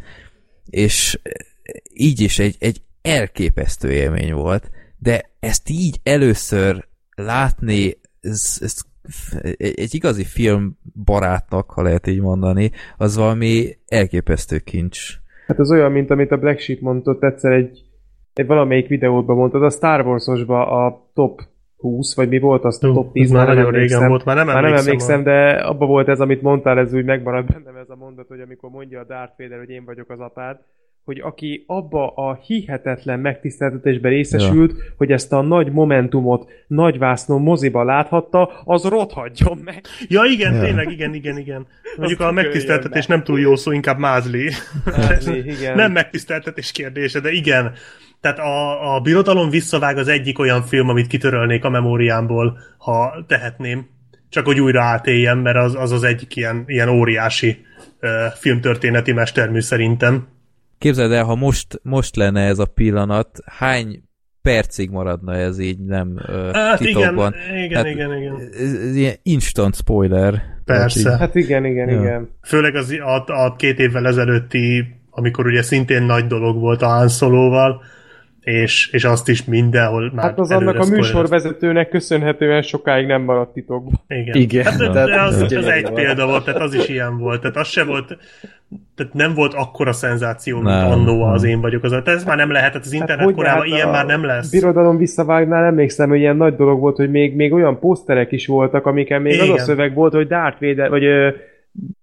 és 0.72 1.20
így 1.94 2.20
is 2.20 2.38
egy, 2.38 2.56
egy 2.58 2.82
elképesztő 3.02 3.92
élmény 3.92 4.32
volt, 4.32 4.70
de 4.98 5.30
ezt 5.40 5.70
így 5.70 6.00
először 6.02 6.88
látni, 7.14 7.96
ez, 8.20 8.58
ez 8.60 8.74
egy, 9.56 9.94
igazi 9.94 10.24
filmbarátnak, 10.24 11.70
ha 11.70 11.82
lehet 11.82 12.06
így 12.06 12.20
mondani, 12.20 12.70
az 12.96 13.16
valami 13.16 13.76
elképesztő 13.86 14.58
kincs. 14.58 14.98
Hát 15.46 15.58
ez 15.58 15.70
olyan, 15.70 15.92
mint 15.92 16.10
amit 16.10 16.30
a 16.30 16.36
Black 16.36 16.60
Sheep 16.60 16.80
mondott 16.80 17.22
egyszer 17.22 17.52
egy, 17.52 17.82
egy 18.32 18.46
valamelyik 18.46 18.88
videódban 18.88 19.36
mondtad, 19.36 19.62
a 19.62 19.70
Star 19.70 20.06
Wars-osba 20.06 20.84
a 20.84 21.10
top 21.14 21.42
20, 21.82 22.14
vagy 22.16 22.28
mi 22.28 22.38
volt 22.38 22.64
az, 22.64 22.78
Jó, 22.82 22.92
top 22.92 23.06
ez 23.06 23.12
10, 23.12 23.30
már 23.30 23.46
már 23.46 23.54
nem 23.54 23.64
nagyon 23.64 23.70
régen 23.80 23.84
emlékszem. 23.84 24.08
volt, 24.08 24.24
már 24.24 24.36
nem 24.36 24.46
Már 24.46 24.54
nem 24.54 24.64
emlékszem 24.64 24.86
emlékszem, 24.86 25.20
a- 25.20 25.22
de 25.22 25.50
abba 25.66 25.86
volt 25.86 26.08
ez, 26.08 26.20
amit 26.20 26.42
mondtál, 26.42 26.78
ez 26.78 26.94
úgy 26.94 27.04
megmaradt 27.04 27.52
bennem 27.52 27.76
ez 27.76 27.90
a 27.90 27.96
mondat, 27.96 28.26
hogy 28.28 28.40
amikor 28.40 28.70
mondja 28.70 29.00
a 29.00 29.04
Darth 29.04 29.32
Vader, 29.38 29.58
hogy 29.58 29.70
én 29.70 29.84
vagyok 29.84 30.10
az 30.10 30.20
apád, 30.20 30.56
hogy 31.04 31.20
aki 31.20 31.64
abba 31.66 32.08
a 32.14 32.34
hihetetlen 32.46 33.20
megtiszteltetésbe 33.20 34.08
részesült, 34.08 34.70
ja. 34.70 34.84
hogy 34.96 35.10
ezt 35.12 35.32
a 35.32 35.40
nagy 35.40 35.72
momentumot 35.72 36.50
nagyvásznon 36.66 37.42
moziba 37.42 37.84
láthatta, 37.84 38.50
az 38.64 38.84
rothadjon 38.88 39.58
meg. 39.64 39.80
Ja, 40.08 40.22
igen, 40.24 40.54
Ja. 40.54 40.60
tényleg, 40.60 40.90
igen, 40.90 41.14
igen, 41.14 41.38
igen. 41.38 41.66
Mondjuk 41.98 42.20
Azt 42.20 42.28
a 42.28 42.32
megtiszteltetés 42.32 43.06
tököljön 43.06 43.06
nem 43.08 43.22
túl 43.22 43.40
jó 43.40 43.56
szó, 43.56 43.72
inkább 43.72 43.98
mázli. 43.98 44.50
Mázli, 44.84 45.38
igen. 45.58 45.76
nem 45.76 45.92
megtiszteltetés 45.92 46.72
kérdése, 46.72 47.20
de 47.20 47.30
igen. 47.30 47.72
Tehát 48.22 48.38
a, 48.38 48.94
a 48.94 49.00
Birodalom 49.00 49.50
visszavág 49.50 49.96
az 49.98 50.08
egyik 50.08 50.38
olyan 50.38 50.62
film, 50.62 50.88
amit 50.88 51.06
kitörölnék 51.06 51.64
a 51.64 51.70
memóriámból, 51.70 52.58
ha 52.78 53.24
tehetném. 53.26 53.86
Csak 54.28 54.46
hogy 54.46 54.60
újra 54.60 54.82
átéljem, 54.82 55.38
mert 55.38 55.56
az 55.56 55.74
az, 55.74 55.90
az 55.92 56.02
egyik 56.02 56.36
ilyen, 56.36 56.64
ilyen 56.66 56.88
óriási 56.88 57.56
uh, 58.02 58.10
filmtörténeti 58.34 59.12
mestermű 59.12 59.60
szerintem. 59.60 60.26
Képzeld 60.78 61.12
el, 61.12 61.24
ha 61.24 61.34
most, 61.34 61.80
most 61.82 62.16
lenne 62.16 62.40
ez 62.46 62.58
a 62.58 62.64
pillanat, 62.66 63.38
hány 63.44 64.02
percig 64.42 64.90
maradna 64.90 65.34
ez 65.34 65.58
így 65.58 65.78
nem 65.78 66.12
uh, 66.28 66.52
Hát 66.52 66.80
igen, 66.80 66.94
titokban? 66.94 67.34
igen, 67.64 67.76
Hát, 67.84 67.92
igen, 67.94 68.16
igen. 68.16 68.34
Ez, 68.52 68.74
ez 68.74 68.96
ilyen 68.96 69.14
instant 69.22 69.74
spoiler. 69.74 70.42
Persze. 70.64 71.02
Tehát 71.02 71.14
így- 71.14 71.20
Hát 71.20 71.34
igen, 71.34 71.64
igen, 71.64 71.88
Ja. 71.88 72.00
igen. 72.00 72.28
Főleg 72.42 72.74
az, 72.74 72.90
a, 72.90 73.24
a 73.44 73.54
két 73.56 73.78
évvel 73.78 74.06
ezelőtti, 74.06 74.86
amikor 75.10 75.46
ugye 75.46 75.62
szintén 75.62 76.02
nagy 76.02 76.26
dolog 76.26 76.58
volt 76.60 76.82
a 76.82 76.86
Han 76.86 77.08
Solo-val, 77.08 77.82
és, 78.42 78.90
és 78.92 79.04
azt 79.04 79.28
is 79.28 79.44
mindenhol 79.44 80.10
már 80.14 80.24
Hát 80.24 80.38
az 80.38 80.50
annak 80.50 80.78
a 80.78 80.84
műsorvezetőnek 80.84 81.88
köszönhetően 81.88 82.62
sokáig 82.62 83.06
nem 83.06 83.22
maradt 83.22 83.52
titokban. 83.52 84.00
Igen. 84.08 84.36
Igen. 84.36 84.64
Hát, 84.64 84.92
de, 84.92 85.22
az, 85.22 85.40
az 85.40 85.66
egy 85.66 85.90
példa 85.92 86.26
volt, 86.26 86.44
tehát 86.44 86.60
az 86.60 86.74
is 86.74 86.88
ilyen 86.88 87.18
volt. 87.18 87.40
Tehát 87.40 87.56
az 87.56 87.68
se 87.68 87.84
volt, 87.84 88.18
tehát 88.94 89.12
nem 89.12 89.34
volt 89.34 89.54
akkora 89.54 89.92
szenzáció, 89.92 90.56
mint 90.56 90.68
Nem, 90.68 90.90
annó 90.90 91.22
az 91.22 91.44
én 91.44 91.60
vagyok. 91.60 91.84
Az, 91.84 91.90
tehát 91.90 92.08
ez 92.08 92.24
már 92.24 92.36
nem 92.36 92.50
lehetett, 92.50 92.84
az 92.84 92.92
internet 92.92 93.24
hogy 93.24 93.34
korában 93.34 93.66
ilyen 93.66 93.88
már 93.88 94.06
nem 94.06 94.24
lesz. 94.24 94.50
Birodalom 94.50 94.96
visszavágnál 94.96 95.64
emlékszem, 95.64 96.08
hogy 96.08 96.18
ilyen 96.18 96.36
nagy 96.36 96.56
dolog 96.56 96.80
volt, 96.80 96.96
hogy 96.96 97.10
még, 97.10 97.34
még 97.34 97.52
olyan 97.52 97.78
poszterek 97.78 98.32
is 98.32 98.46
voltak, 98.46 98.86
amiken 98.86 99.22
még 99.22 99.32
Igen. 99.32 99.50
az 99.50 99.60
a 99.60 99.64
szöveg 99.64 99.94
volt, 99.94 100.12
hogy 100.12 100.26
Darth 100.26 100.60
Vader, 100.60 100.90
vagy 100.90 101.04
ö, 101.04 101.28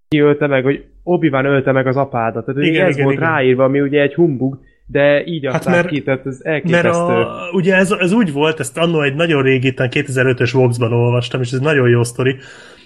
ki 0.07 0.19
ölte 0.19 0.47
meg, 0.47 0.63
hogy 0.63 0.85
Obi-Wan 1.03 1.45
ölte 1.45 1.71
meg 1.71 1.87
az 1.87 1.97
apádat. 1.97 2.45
Tehát 2.45 2.61
igen, 2.61 2.85
ez 2.85 2.93
igen, 2.93 3.05
volt 3.05 3.17
igen. 3.17 3.29
ráírva, 3.29 3.63
ami 3.63 3.81
ugye 3.81 4.01
egy 4.01 4.13
humbug, 4.13 4.59
de 4.91 5.23
így 5.25 5.45
Hát 5.45 5.65
mert- 5.65 5.87
ki, 5.87 6.03
tehát 6.03 6.25
ez 6.25 6.39
Mert 6.43 6.55
elképesztő. 6.55 6.99
a, 7.13 7.49
ugye 7.51 7.75
ez, 7.75 7.91
ez 7.91 8.11
úgy 8.11 8.31
volt, 8.31 8.59
ezt 8.59 8.77
annó 8.77 9.01
egy 9.01 9.15
nagyon 9.15 9.41
régi, 9.43 9.73
talán 9.73 9.91
2005-ös 9.95 10.49
Vox-ban 10.53 10.93
olvastam, 10.93 11.41
és 11.41 11.51
ez 11.51 11.59
nagyon 11.59 11.89
jó 11.89 12.03
sztori, 12.03 12.35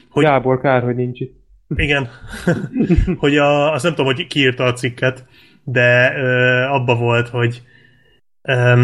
hogy 0.09 0.23
Gábor, 0.23 0.61
kár, 0.61 0.84
hogy 0.84 0.95
nincs 0.95 1.19
itt. 1.19 1.35
Igen. 1.75 2.09
hogy 3.17 3.38
a, 3.38 3.73
azt 3.73 3.84
nem 3.84 3.95
tudom, 3.95 4.13
hogy 4.13 4.27
ki 4.27 4.39
írta 4.39 4.63
a 4.63 4.73
cikket, 4.73 5.25
de 5.63 6.13
ö, 6.17 6.61
abba 6.63 6.95
volt, 6.95 7.27
hogy 7.27 7.61
ö, 8.41 8.84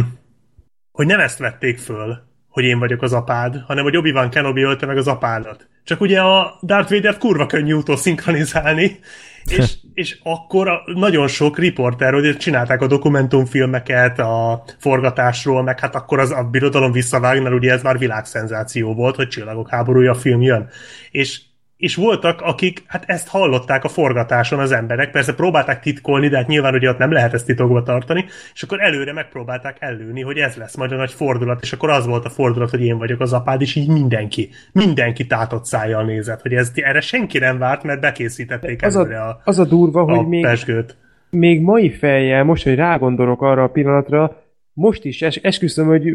hogy 0.91 1.05
nem 1.05 1.19
ezt 1.19 1.39
vették 1.39 1.77
föl, 1.77 2.17
hogy 2.47 2.63
én 2.63 2.79
vagyok 2.79 3.01
az 3.01 3.13
apád, 3.13 3.63
hanem 3.67 3.83
hogy 3.83 3.97
Obi-Wan 3.97 4.29
Kenobi 4.29 4.61
ölte 4.61 4.85
meg 4.85 4.97
az 4.97 5.07
apádat. 5.07 5.67
Csak 5.83 6.01
ugye 6.01 6.21
a 6.21 6.59
Darth 6.63 6.91
Vader 6.91 7.17
kurva 7.17 7.45
könnyű 7.45 7.73
utó 7.73 7.95
szinkronizálni, 7.95 8.99
és, 9.45 9.77
és 9.93 10.19
akkor 10.23 10.67
a, 10.67 10.81
nagyon 10.85 11.27
sok 11.27 11.57
riporter, 11.57 12.13
hogy 12.13 12.37
csinálták 12.37 12.81
a 12.81 12.87
dokumentumfilmeket 12.87 14.19
a 14.19 14.63
forgatásról, 14.77 15.63
meg 15.63 15.79
hát 15.79 15.95
akkor 15.95 16.19
az 16.19 16.31
a 16.31 16.43
birodalom 16.43 16.91
visszavágnál, 16.91 17.53
ugye 17.53 17.71
ez 17.71 17.81
már 17.81 17.97
világszenzáció 17.97 18.93
volt, 18.93 19.15
hogy 19.15 19.27
csillagok 19.27 19.69
háborúja 19.69 20.13
film 20.13 20.41
jön. 20.41 20.69
És 21.11 21.41
és 21.79 21.95
voltak, 21.95 22.41
akik 22.41 22.83
hát 22.87 23.03
ezt 23.07 23.27
hallották 23.27 23.83
a 23.83 23.87
forgatáson 23.87 24.59
az 24.59 24.71
emberek, 24.71 25.11
persze 25.11 25.35
próbálták 25.35 25.79
titkolni, 25.79 26.27
de 26.27 26.37
hát 26.37 26.47
nyilván 26.47 26.73
ugye 26.73 26.89
ott 26.89 26.97
nem 26.97 27.11
lehet 27.11 27.33
ezt 27.33 27.45
titokba 27.45 27.83
tartani, 27.83 28.25
és 28.53 28.63
akkor 28.63 28.81
előre 28.81 29.13
megpróbálták 29.13 29.77
előni, 29.79 30.21
hogy 30.21 30.37
ez 30.37 30.55
lesz 30.55 30.75
majd 30.75 30.91
a 30.91 30.95
nagy 30.95 31.11
fordulat, 31.11 31.61
és 31.61 31.73
akkor 31.73 31.89
az 31.89 32.05
volt 32.05 32.25
a 32.25 32.29
fordulat, 32.29 32.69
hogy 32.69 32.81
én 32.81 32.97
vagyok 32.97 33.19
az 33.19 33.33
apád, 33.33 33.61
és 33.61 33.75
így 33.75 33.87
mindenki, 33.87 34.49
mindenki 34.71 35.27
tátott 35.27 35.65
szájjal 35.65 36.03
nézett, 36.03 36.41
hogy 36.41 36.53
ez, 36.53 36.71
erre 36.73 36.99
senki 36.99 37.37
nem 37.37 37.57
várt, 37.57 37.83
mert 37.83 38.01
bekészítették 38.01 38.83
Az 38.85 38.95
előre 38.95 39.21
a, 39.21 39.41
az 39.43 39.59
a 39.59 39.65
durva, 39.65 40.01
a 40.01 40.15
hogy 40.15 40.27
még, 40.27 40.41
pesgőt. 40.41 40.97
még 41.29 41.61
mai 41.61 41.89
fejjel, 41.89 42.43
most, 42.43 42.63
hogy 42.63 42.75
rágondolok 42.75 43.41
arra 43.41 43.63
a 43.63 43.69
pillanatra, 43.69 44.43
most 44.73 45.03
is 45.03 45.21
es, 45.21 45.35
esküszöm, 45.35 45.87
hogy 45.87 46.11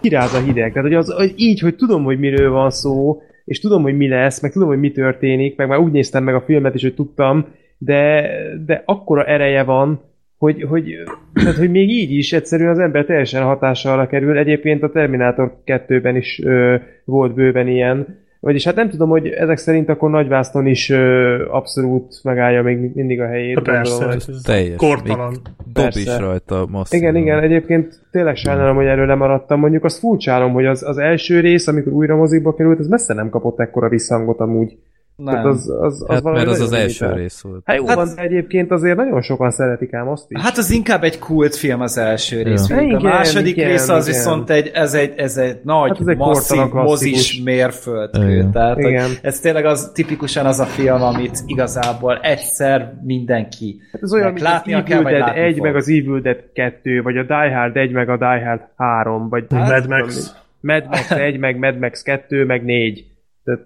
kiráz 0.00 0.34
a 0.34 0.40
hideg. 0.40 0.72
Tehát, 0.72 0.88
hogy, 0.88 0.96
az, 0.96 1.12
hogy 1.12 1.32
így, 1.36 1.60
hogy 1.60 1.76
tudom, 1.76 2.04
hogy 2.04 2.18
miről 2.18 2.50
van 2.50 2.70
szó, 2.70 3.22
és 3.44 3.60
tudom, 3.60 3.82
hogy 3.82 3.96
mi 3.96 4.08
lesz, 4.08 4.42
meg 4.42 4.52
tudom, 4.52 4.68
hogy 4.68 4.78
mi 4.78 4.92
történik, 4.92 5.56
meg 5.56 5.68
már 5.68 5.78
úgy 5.78 5.92
néztem 5.92 6.24
meg 6.24 6.34
a 6.34 6.40
filmet 6.40 6.74
is, 6.74 6.82
hogy 6.82 6.94
tudtam, 6.94 7.46
de, 7.78 8.30
de 8.66 8.82
akkora 8.84 9.24
ereje 9.24 9.62
van, 9.62 10.00
hogy, 10.38 10.62
hogy, 10.62 10.94
tehát, 11.34 11.56
hogy 11.56 11.70
még 11.70 11.90
így 11.90 12.10
is 12.10 12.32
egyszerűen 12.32 12.70
az 12.70 12.78
ember 12.78 13.04
teljesen 13.04 13.42
hatással 13.42 14.06
kerül. 14.06 14.38
Egyébként 14.38 14.82
a 14.82 14.90
Terminator 14.90 15.56
2-ben 15.66 16.16
is 16.16 16.40
ö, 16.44 16.76
volt 17.04 17.34
bőven 17.34 17.68
ilyen, 17.68 18.23
vagyis 18.44 18.64
hát 18.64 18.74
nem 18.74 18.88
tudom, 18.88 19.08
hogy 19.08 19.28
ezek 19.28 19.56
szerint 19.56 19.88
akkor 19.88 20.10
Nagyvászton 20.10 20.66
is 20.66 20.90
ö, 20.90 21.44
abszolút 21.50 22.20
megállja 22.22 22.62
még 22.62 22.94
mindig 22.94 23.20
a 23.20 23.26
helyét. 23.26 23.60
Persze, 23.60 23.90
gondolom, 23.90 24.16
ez 24.16 24.42
Teljes. 24.42 24.76
kortalan. 24.76 25.36
Dob 25.72 25.92
is 25.94 26.18
rajta 26.18 26.66
masszívan. 26.70 27.04
Igen, 27.08 27.22
igen, 27.22 27.42
egyébként 27.42 28.00
tényleg 28.10 28.36
sajnálom, 28.36 28.76
hogy 28.76 28.86
erről 28.86 29.06
lemaradtam. 29.06 29.60
Mondjuk 29.60 29.84
azt 29.84 29.98
furcsálom, 29.98 30.52
hogy 30.52 30.66
az, 30.66 30.82
az 30.82 30.98
első 30.98 31.40
rész, 31.40 31.66
amikor 31.66 31.92
újra 31.92 32.16
mozikba 32.16 32.54
került, 32.54 32.78
az 32.78 32.88
messze 32.88 33.14
nem 33.14 33.30
kapott 33.30 33.60
ekkora 33.60 33.88
visszhangot 33.88 34.40
amúgy. 34.40 34.76
Tehát 35.24 35.42
Nem. 35.42 35.52
az, 35.52 35.70
az, 35.80 36.04
az 36.06 36.14
Hát 36.14 36.22
mert 36.22 36.46
az 36.46 36.60
az 36.60 36.72
első 36.72 37.04
limitált. 37.04 37.14
rész 37.22 37.40
volt. 37.40 37.62
Hát 37.64 37.76
jó 37.76 37.86
Hát- 37.86 37.96
van, 37.96 38.08
de 38.16 38.22
egyébként 38.22 38.70
azért 38.70 38.96
nagyon 38.96 39.22
sokan 39.22 39.50
szeretik 39.50 39.94
ám 39.94 40.08
azt 40.08 40.30
is. 40.30 40.40
Hát 40.40 40.56
az 40.56 40.70
inkább 40.70 41.02
egy 41.04 41.18
kultfilm 41.18 41.80
az 41.80 41.98
első 41.98 42.42
rész. 42.42 42.68
Ja. 42.68 42.76
Ja. 42.76 42.82
A 42.82 42.84
Igen, 42.84 43.00
második 43.02 43.56
igen, 43.56 43.68
rész 43.68 43.88
az 43.88 44.06
igen. 44.08 44.18
viszont 44.18 44.50
egy, 44.50 44.70
ez 44.74 44.94
egy, 44.94 45.12
ez 45.16 45.36
egy 45.36 45.60
nagy, 45.64 45.88
Hát 45.88 46.00
ez 46.00 46.06
egy 46.06 46.16
masszív, 46.16 46.60
mozis 46.72 47.42
mérföldkő. 47.44 48.30
Igen. 48.32 48.50
Tehát 48.50 48.78
Igen. 48.78 49.10
ez 49.22 49.40
tényleg 49.40 49.64
az 49.64 49.90
tipikusan 49.94 50.46
az 50.46 50.60
a 50.60 50.64
film, 50.64 51.02
amit 51.02 51.38
igazából 51.46 52.18
egyszer 52.22 52.94
mindenki 53.02 53.80
Hát 53.92 54.02
ez 54.02 54.12
olyan, 54.12 54.24
meg 54.24 54.34
mint 54.34 54.46
az 54.46 54.52
látnia 54.52 54.82
kell, 54.82 55.02
vagy 55.02 55.12
Dead 55.12 55.26
látni 55.26 55.40
1, 55.40 55.54
fog. 55.54 55.64
meg 55.64 55.76
az 55.76 55.88
Evil 55.88 56.20
Dead 56.20 56.38
2, 56.52 57.02
vagy 57.02 57.16
a 57.16 57.22
Die 57.22 57.54
Hard 57.56 57.76
1, 57.76 57.92
meg 57.92 58.08
a 58.08 58.16
Die 58.16 58.44
Hard 58.46 58.60
3, 58.76 59.28
vagy 59.28 59.44
Mad 59.48 59.60
hát, 59.62 59.86
Max. 59.88 60.34
Mad 60.60 60.84
Max 60.86 61.10
1, 61.10 61.38
meg 61.38 61.58
Mad 61.58 61.78
Max 61.78 62.02
2, 62.02 62.44
meg 62.44 62.64
4. 62.64 63.06
Tehát 63.44 63.64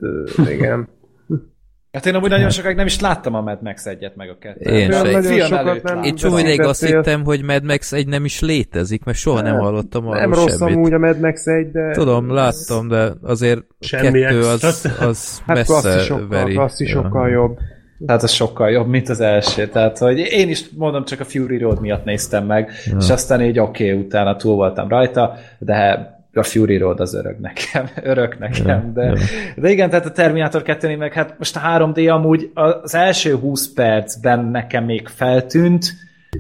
igen. 0.51 0.89
Hát 1.93 2.07
én 2.07 2.15
amúgy 2.15 2.31
nagyon 2.31 2.51
sokáig 2.51 2.77
nem 2.77 2.87
is 2.87 3.01
láttam 3.01 3.35
a 3.35 3.41
Mad 3.41 3.63
Max 3.63 3.87
egyet 3.87 4.17
meg 4.17 4.29
a 4.29 4.37
kettőt. 4.41 4.67
Én 4.69 4.89
Olyan 4.93 5.05
se. 5.05 5.11
nagyon 5.11 5.47
sokat 5.47 5.83
nem. 5.83 6.03
Én 6.47 6.61
azt 6.61 6.85
hittem, 6.85 7.25
hogy 7.25 7.43
Mad 7.43 7.65
Max 7.65 7.93
egy 7.93 8.07
nem 8.07 8.25
is 8.25 8.41
létezik, 8.41 9.05
mert 9.05 9.19
soha 9.19 9.41
nem 9.41 9.59
hallottam 9.59 10.07
arról 10.07 10.21
Nem 10.21 10.33
rossz 10.33 10.59
semmit. 10.59 10.75
amúgy 10.75 10.93
a 10.93 10.99
Mad 10.99 11.21
Max 11.21 11.47
1, 11.47 11.71
de... 11.71 11.91
Tudom, 11.91 12.31
láttam, 12.33 12.89
de 12.89 13.13
azért 13.23 13.61
Semmi 13.81 14.21
kettő 14.21 14.39
az, 14.41 14.95
az 15.01 15.39
Hát 15.47 15.57
messze 15.57 15.81
klasszisokkal, 15.81 16.29
veri. 16.29 16.55
klasszisokkal 16.55 17.29
Ja. 17.29 17.35
jobb. 17.35 17.59
Tehát 18.07 18.23
az 18.23 18.31
sokkal 18.31 18.71
jobb, 18.71 18.89
mint 18.89 19.09
az 19.09 19.21
első. 19.21 19.67
Tehát, 19.69 19.99
hogy 19.99 20.19
én 20.19 20.49
is 20.49 20.65
mondom, 20.77 21.05
csak 21.05 21.21
a 21.21 21.25
Fury 21.25 21.59
Road 21.59 21.81
miatt 21.81 22.05
néztem 22.05 22.47
meg, 22.47 22.71
ja. 22.87 22.97
és 23.01 23.11
aztán 23.11 23.43
így 23.43 23.59
oké, 23.59 23.91
okay, 23.93 24.05
utána 24.05 24.37
túl 24.37 24.55
voltam 24.55 24.89
rajta, 24.89 25.35
de 25.59 26.17
a 26.39 26.43
Fury 26.43 26.77
Road 26.77 27.01
az 27.01 27.15
örök 27.15 27.39
nekem, 27.39 27.89
örök 28.13 28.39
nekem, 28.39 28.93
de, 28.95 29.19
de 29.57 29.71
igen, 29.71 29.91
tehát 29.91 30.07
a 30.07 30.11
Terminator 30.11 30.63
2 30.63 30.97
meg 30.97 31.13
hát 31.13 31.35
most 31.39 31.57
a 31.57 31.61
3D 31.61 32.13
amúgy 32.13 32.51
az 32.55 32.95
első 32.95 33.35
20 33.35 33.73
percben 33.73 34.45
nekem 34.45 34.85
még 34.85 35.09
feltűnt, 35.09 35.93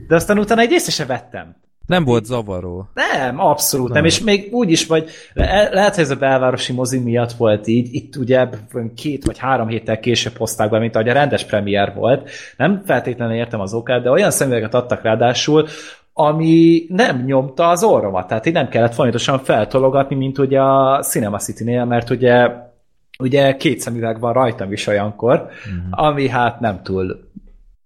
de 0.08 0.14
aztán 0.14 0.38
utána 0.38 0.60
egy 0.60 0.72
észre 0.72 0.92
se 0.92 1.06
vettem. 1.06 1.56
Nem 1.86 2.04
volt 2.04 2.24
zavaró. 2.24 2.88
Nem, 2.94 3.40
abszolút 3.40 3.92
nem, 3.92 4.04
és 4.04 4.20
még 4.20 4.48
úgy 4.52 4.70
is, 4.70 4.86
vagy 4.86 5.10
le- 5.34 5.68
lehet, 5.72 5.94
hogy 5.94 6.04
ez 6.04 6.10
a 6.10 6.16
belvárosi 6.16 6.72
mozi 6.72 6.98
miatt 6.98 7.32
volt 7.32 7.66
így, 7.66 7.94
itt 7.94 8.16
ugye 8.16 8.48
két 8.94 9.24
vagy 9.24 9.38
három 9.38 9.68
héttel 9.68 10.00
később 10.00 10.36
hozták 10.36 10.70
be, 10.70 10.78
mint 10.78 10.94
ahogy 10.94 11.08
a 11.08 11.12
rendes 11.12 11.44
premier 11.44 11.94
volt. 11.94 12.30
Nem 12.56 12.82
feltétlenül 12.84 13.36
értem 13.36 13.60
az 13.60 13.74
okát, 13.74 14.02
de 14.02 14.10
olyan 14.10 14.30
szemüveget 14.30 14.74
adtak 14.74 15.02
ráadásul, 15.02 15.68
ami 16.20 16.84
nem 16.88 17.24
nyomta 17.24 17.68
az 17.68 17.82
orromat, 17.82 18.26
tehát 18.26 18.46
így 18.46 18.52
nem 18.52 18.68
kellett 18.68 18.94
folyamatosan 18.94 19.38
feltologatni, 19.38 20.16
mint 20.16 20.38
ugye 20.38 20.60
a 20.60 21.02
Cinema 21.02 21.38
City-nél, 21.38 21.84
mert 21.84 22.10
ugye 22.10 22.50
ugye 23.18 23.56
két 23.56 23.80
szemüveg 23.80 24.20
van 24.20 24.32
rajtam 24.32 24.72
is 24.72 24.86
olyankor, 24.86 25.48
ami 25.90 26.28
hát 26.28 26.60
nem 26.60 26.82
túl 26.82 27.28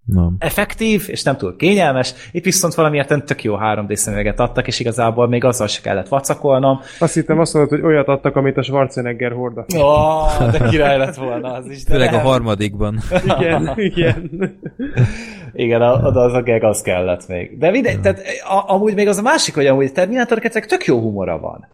Nem. 0.04 0.36
effektív, 0.38 1.04
és 1.06 1.22
nem 1.22 1.36
túl 1.36 1.56
kényelmes. 1.56 2.14
Itt 2.32 2.44
viszont 2.44 2.74
valamiért 2.74 3.24
tök 3.24 3.42
jó 3.42 3.56
3D 3.60 3.94
szemüveget 3.94 4.40
adtak, 4.40 4.66
és 4.66 4.80
igazából 4.80 5.28
még 5.28 5.44
azzal 5.44 5.66
se 5.66 5.80
kellett 5.80 6.08
vacakolnom. 6.08 6.80
Azt 6.98 7.14
hittem 7.14 7.38
azt 7.38 7.54
mondod, 7.54 7.70
hogy 7.70 7.90
olyat 7.90 8.08
adtak, 8.08 8.36
amit 8.36 8.56
a 8.56 8.62
Schwarzenegger 8.62 9.32
horda. 9.32 9.64
Ó, 9.76 9.80
oh, 9.80 10.50
de 10.50 10.68
király 10.68 10.98
lett 10.98 11.14
volna 11.14 11.52
az 11.52 11.66
is. 11.66 11.84
De 11.84 11.92
Főleg 11.92 12.14
a 12.14 12.18
harmadikban. 12.18 13.00
Igen, 13.24 13.72
igen. 13.76 14.30
Igen, 15.52 15.82
oda 15.82 16.20
az 16.20 16.32
a 16.32 16.42
gag 16.42 16.62
az 16.62 16.80
kellett 16.80 17.28
még. 17.28 17.58
De 17.58 17.70
mindegy, 17.70 18.00
tehát 18.00 18.22
a, 18.48 18.72
amúgy 18.72 18.94
még 18.94 19.08
az 19.08 19.18
a 19.18 19.22
másik, 19.22 19.54
hogy 19.54 19.66
amúgy 19.66 19.92
Terminator 19.92 20.38
2 20.38 20.60
tök 20.60 20.84
jó 20.84 21.00
humora 21.00 21.38
van. 21.38 21.68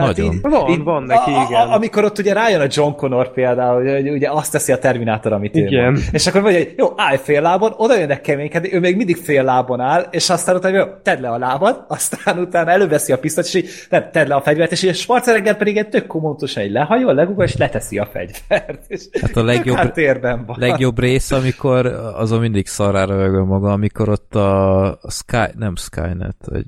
Nagyon. 0.00 0.38
Van, 0.42 0.82
van 0.84 1.02
neki, 1.02 1.30
a, 1.30 1.46
igen. 1.48 1.68
A, 1.68 1.74
amikor 1.74 2.04
ott 2.04 2.18
ugye 2.18 2.32
rájön 2.32 2.60
a 2.60 2.66
John 2.68 2.92
Connor 2.96 3.32
például, 3.32 3.92
hogy 3.92 4.08
ugye 4.10 4.30
azt 4.30 4.52
teszi 4.52 4.72
a 4.72 4.78
Terminátor, 4.78 5.32
amit 5.32 5.56
ő 5.56 5.66
Igen. 5.66 5.84
mond. 5.84 5.98
És 6.12 6.26
akkor 6.26 6.40
mondja, 6.40 6.58
hogy 6.60 6.74
jó, 6.76 6.86
állj 6.96 7.16
fél 7.16 7.40
lábon, 7.42 7.72
oda 7.76 7.98
jönnek 7.98 8.20
keménykedni, 8.20 8.74
ő 8.74 8.80
még 8.80 8.96
mindig 8.96 9.16
fél 9.16 9.42
lábon 9.44 9.80
áll, 9.80 10.06
és 10.10 10.30
aztán 10.30 10.56
utána, 10.56 10.76
jó, 10.76 10.84
tedd 11.02 11.20
le 11.20 11.28
a 11.28 11.38
lábad, 11.38 11.84
aztán 11.88 12.38
utána 12.38 12.70
előveszi 12.70 13.12
a 13.12 13.18
pisztolyt, 13.18 13.46
és 13.46 13.54
így, 13.54 13.68
nem, 13.90 14.04
tedd 14.12 14.28
le 14.28 14.34
a 14.34 14.40
fegyvert, 14.40 14.72
és 14.72 14.82
így 14.82 14.90
a 14.90 14.92
Schwarzenegger 14.92 15.56
pedig 15.56 15.76
egy 15.76 15.88
tök 15.88 16.06
komótosan 16.06 16.62
egy 16.62 16.70
lehajol, 16.70 17.14
legugol, 17.14 17.44
és 17.44 17.56
leteszi 17.56 17.98
a 17.98 18.06
fegyvert. 18.12 18.80
És 18.86 19.02
Hát 19.20 19.36
a 19.36 19.42
legjobb- 19.44 19.76
háttérben 19.78 20.44
van. 20.46 20.56
Legjobb 20.58 20.98
rész, 20.98 21.30
amikor 21.30 21.86
azon 22.16 22.40
mindig 22.40 22.66
szarára 22.66 23.16
rögöm 23.16 23.46
maga, 23.46 23.72
amikor 23.72 24.08
ott 24.08 24.34
a 24.34 24.98
Sky, 25.08 25.52
nem 25.58 25.76
Skynet, 25.76 26.36
vagy 26.44 26.64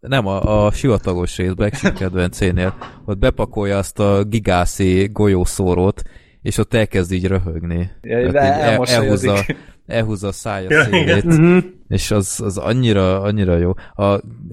nem, 0.00 0.26
a, 0.26 0.64
a 0.66 0.70
sivatagos 0.72 1.36
rész 1.36 1.52
Black 1.52 1.74
Sheep 1.74 1.96
kedvencénél, 1.98 2.74
ott 3.04 3.18
bepakolja 3.18 3.78
azt 3.78 3.98
a 3.98 4.24
gigászi 4.24 5.08
golyószórót, 5.12 6.02
és 6.42 6.58
ott 6.58 6.74
elkezd 6.74 7.12
így 7.12 7.26
röhögni. 7.26 7.90
Ja, 8.02 8.16
de 8.22 8.28
így 8.28 8.34
el, 8.34 8.44
elmosolyodik. 8.60 9.28
elhúzza, 9.28 9.44
elhúzza 9.86 10.28
a 10.28 10.32
szája 10.32 10.66
Ja, 10.70 10.84
szélét, 10.84 11.24
Mhm. 11.24 11.58
és 11.88 12.10
az, 12.10 12.40
az 12.44 12.56
annyira, 12.58 13.20
annyira 13.22 13.56
jó. 13.56 13.72
A, 13.94 14.04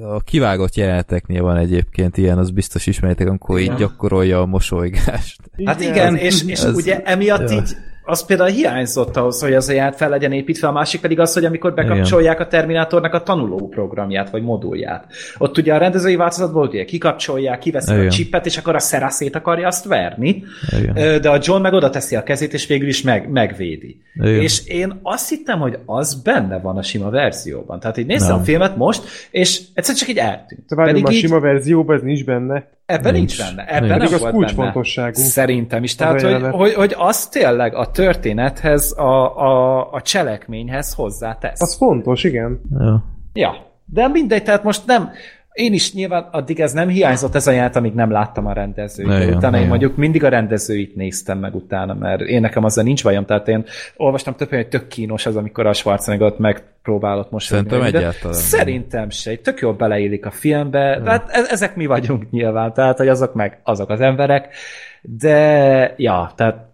a 0.01 0.19
kivágott 0.23 0.75
jeleneteknél 0.75 1.41
van 1.43 1.57
egyébként 1.57 2.17
ilyen, 2.17 2.37
az 2.37 2.49
biztos 2.51 2.87
ismeritek, 2.87 3.27
amikor 3.27 3.59
így 3.59 3.73
gyakorolja 3.73 4.41
a 4.41 4.45
mosolygást. 4.45 5.41
Hát 5.65 5.81
igen, 5.81 6.15
és, 6.15 6.43
és 6.43 6.59
Ez- 6.63 6.75
ugye 6.75 7.01
emiatt 7.03 7.49
ja. 7.49 7.57
így 7.57 7.75
az 8.07 8.25
például 8.25 8.49
hiányzott 8.49 9.17
ahhoz, 9.17 9.41
hogy 9.41 9.53
az 9.53 9.69
a 9.69 9.73
járt 9.73 9.95
fel 9.95 10.09
legyen 10.09 10.31
építve, 10.31 10.67
a 10.67 10.71
másik 10.71 11.01
pedig 11.01 11.19
az, 11.19 11.33
hogy 11.33 11.45
amikor 11.45 11.73
bekapcsolják 11.73 12.39
a 12.39 12.47
Terminátornak 12.47 13.13
a 13.13 13.23
tanuló 13.23 13.67
programját, 13.67 14.29
vagy 14.29 14.43
modulját. 14.43 15.05
Ott 15.37 15.57
ugye 15.57 15.73
a 15.73 15.77
rendezői 15.77 16.15
változatból 16.15 16.67
ugye 16.67 16.85
kikapcsolják, 16.85 17.59
kiveszik 17.59 17.93
a 17.93 17.97
Igen. 17.97 18.09
csipet, 18.09 18.45
és 18.45 18.57
akkor 18.57 18.75
a 18.75 19.09
szét 19.09 19.35
akarja 19.35 19.67
azt 19.67 19.85
verni, 19.85 20.43
Igen. 20.79 21.21
De 21.21 21.29
a 21.29 21.39
John 21.41 21.61
meg 21.61 21.73
oda 21.73 21.89
teszi 21.89 22.15
a 22.15 22.23
kezét, 22.23 22.53
és 22.53 22.67
végül 22.67 22.87
is 22.87 23.01
meg, 23.01 23.29
megvédi. 23.29 24.01
Igen. 24.13 24.41
És 24.41 24.65
én 24.65 24.99
azt 25.03 25.29
hittem, 25.29 25.59
hogy 25.59 25.77
az 25.85 26.21
benne 26.21 26.59
van 26.59 26.77
a 26.77 26.83
sima 26.83 27.09
verzióban. 27.09 27.79
Tehát 27.79 27.97
így 27.97 28.05
néztem 28.05 28.31
Nem. 28.31 28.39
a 28.39 28.43
filmet 28.43 28.77
most, 28.77 29.03
és 29.31 29.61
egyszer 29.73 29.95
csak 29.95 30.09
így 30.09 30.17
eltűnt. 30.17 30.69
Várjunk, 30.69 31.07
a 31.07 31.11
így 31.11 31.19
sima 31.19 31.39
verzióban 31.39 31.95
ez 31.95 32.01
nincs 32.01 32.25
benne. 32.25 32.76
Ebben 32.87 33.13
nincs, 33.13 33.37
Nincs. 33.37 33.55
benne. 33.55 33.67
Ebben 33.67 33.97
Nincs. 33.97 34.11
nem 34.11 34.19
volt 34.19 34.33
kulcsfontosságú. 34.33 35.15
benne. 35.15 35.27
Szerintem 35.27 35.83
is. 35.83 35.91
Az 35.91 35.97
Tehát, 35.97 36.21
hogy, 36.21 36.51
hogy, 36.51 36.73
hogy 36.73 36.95
az 36.97 37.27
tényleg 37.27 37.75
a 37.75 37.91
történethez, 37.91 38.93
a, 38.97 39.37
a, 39.37 39.91
a 39.91 40.01
cselekményhez 40.01 40.93
hozzátesz. 40.93 41.61
Az 41.61 41.75
fontos, 41.75 42.23
igen. 42.23 42.61
Ja. 42.79 43.03
Ja. 43.33 43.55
De 43.85 44.07
mindegy, 44.07 44.43
tehát 44.43 44.63
most 44.63 44.85
nem, 44.85 45.11
én 45.57 45.73
is 45.73 45.93
nyilván 45.93 46.27
addig 46.31 46.59
ez 46.59 46.73
nem 46.73 46.87
hiányzott 46.87 47.35
ez 47.35 47.47
a 47.47 47.51
jelenet, 47.51 47.75
amíg 47.75 47.93
nem 47.93 48.11
láttam 48.11 48.45
a 48.45 48.53
rendezőt. 48.53 49.05
Igen, 49.05 49.33
utána 49.33 49.55
én 49.55 49.61
igen. 49.61 49.67
mondjuk 49.67 49.95
mindig 49.95 50.23
a 50.23 50.29
rendezőit 50.29 50.95
néztem 50.95 51.39
meg 51.39 51.55
utána, 51.55 51.93
mert 51.93 52.21
én 52.21 52.41
nekem 52.41 52.63
azzal 52.63 52.83
nincs 52.83 53.03
bajom, 53.03 53.25
tehát 53.25 53.47
én 53.47 53.65
olvastam 53.95 54.35
több, 54.35 54.49
hogy 54.49 54.67
tök 54.67 54.87
kínos 54.87 55.25
az, 55.25 55.35
amikor 55.35 55.65
a 55.65 55.73
Schwarzenegger 55.73 56.27
ott 56.27 56.39
megpróbálott 56.39 57.31
most. 57.31 57.47
Szerintem 57.47 57.81
egyáltalán 57.81 58.13
nem. 58.21 58.31
Szerintem 58.31 59.09
se, 59.09 59.35
tök 59.35 59.59
jól 59.59 59.73
beleillik 59.73 60.25
a 60.25 60.31
filmbe, 60.31 61.01
tehát 61.03 61.29
e- 61.29 61.47
ezek 61.49 61.75
mi 61.75 61.85
vagyunk 61.85 62.29
nyilván, 62.29 62.73
tehát 62.73 62.97
hogy 62.97 63.07
azok 63.07 63.33
meg 63.33 63.59
azok 63.63 63.89
az 63.89 64.01
emberek, 64.01 64.55
de 65.01 65.93
ja, 65.97 66.31
tehát 66.35 66.65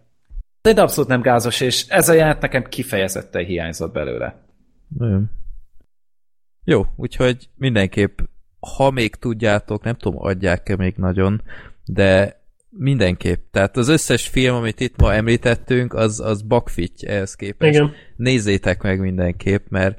de 0.62 0.82
abszolút 0.82 1.10
nem 1.10 1.22
gázos, 1.22 1.62
és 1.62 1.86
ez 1.88 2.10
a 2.10 2.14
jelenet 2.14 2.42
nekem 2.42 2.64
kifejezetten 2.64 3.46
hiányzott 3.46 3.94
belőle. 3.94 4.36
Nagyon. 4.98 5.32
Jó, 6.64 6.86
úgyhogy 6.96 7.50
mindenképp, 7.56 8.20
ha 8.76 8.92
még 8.92 9.16
tudjátok, 9.16 9.84
nem 9.84 9.96
tudom, 9.96 10.26
adják-e 10.26 10.76
még 10.76 10.94
nagyon, 10.98 11.42
de 11.86 12.42
mindenképp. 12.70 13.44
Tehát 13.52 13.78
az 13.78 13.88
összes 13.88 14.28
film, 14.28 14.56
amit 14.56 14.80
itt 14.80 15.02
ma 15.02 15.14
említettünk, 15.14 15.94
az, 15.94 16.20
az 16.20 16.42
bakfitty 16.42 17.08
ehhez 17.08 17.36
képest. 17.36 17.74
Igen. 17.74 17.92
Nézzétek 18.16 18.82
meg 18.82 19.00
mindenképp, 19.00 19.66
mert 19.70 19.98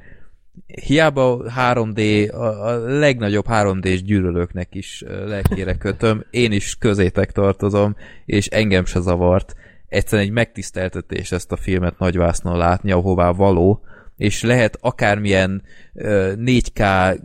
hiába 0.65 1.43
3D, 1.57 2.31
a, 2.31 2.43
a 2.43 2.77
legnagyobb 2.77 3.45
3D-s 3.49 4.03
gyűlölőknek 4.03 4.75
is 4.75 5.03
lelkére 5.07 5.75
kötöm, 5.75 6.25
én 6.29 6.51
is 6.51 6.75
közétek 6.75 7.31
tartozom, 7.31 7.95
és 8.25 8.47
engem 8.47 8.85
se 8.85 8.99
zavart. 8.99 9.55
Egyszerűen 9.87 10.27
egy 10.27 10.33
megtiszteltetés 10.33 11.31
ezt 11.31 11.51
a 11.51 11.57
filmet 11.57 11.99
nagyvásznon 11.99 12.57
látni, 12.57 12.91
ahová 12.91 13.31
való, 13.31 13.83
és 14.17 14.43
lehet 14.43 14.77
akármilyen 14.81 15.63
ö, 15.93 16.33
4K 16.37 17.17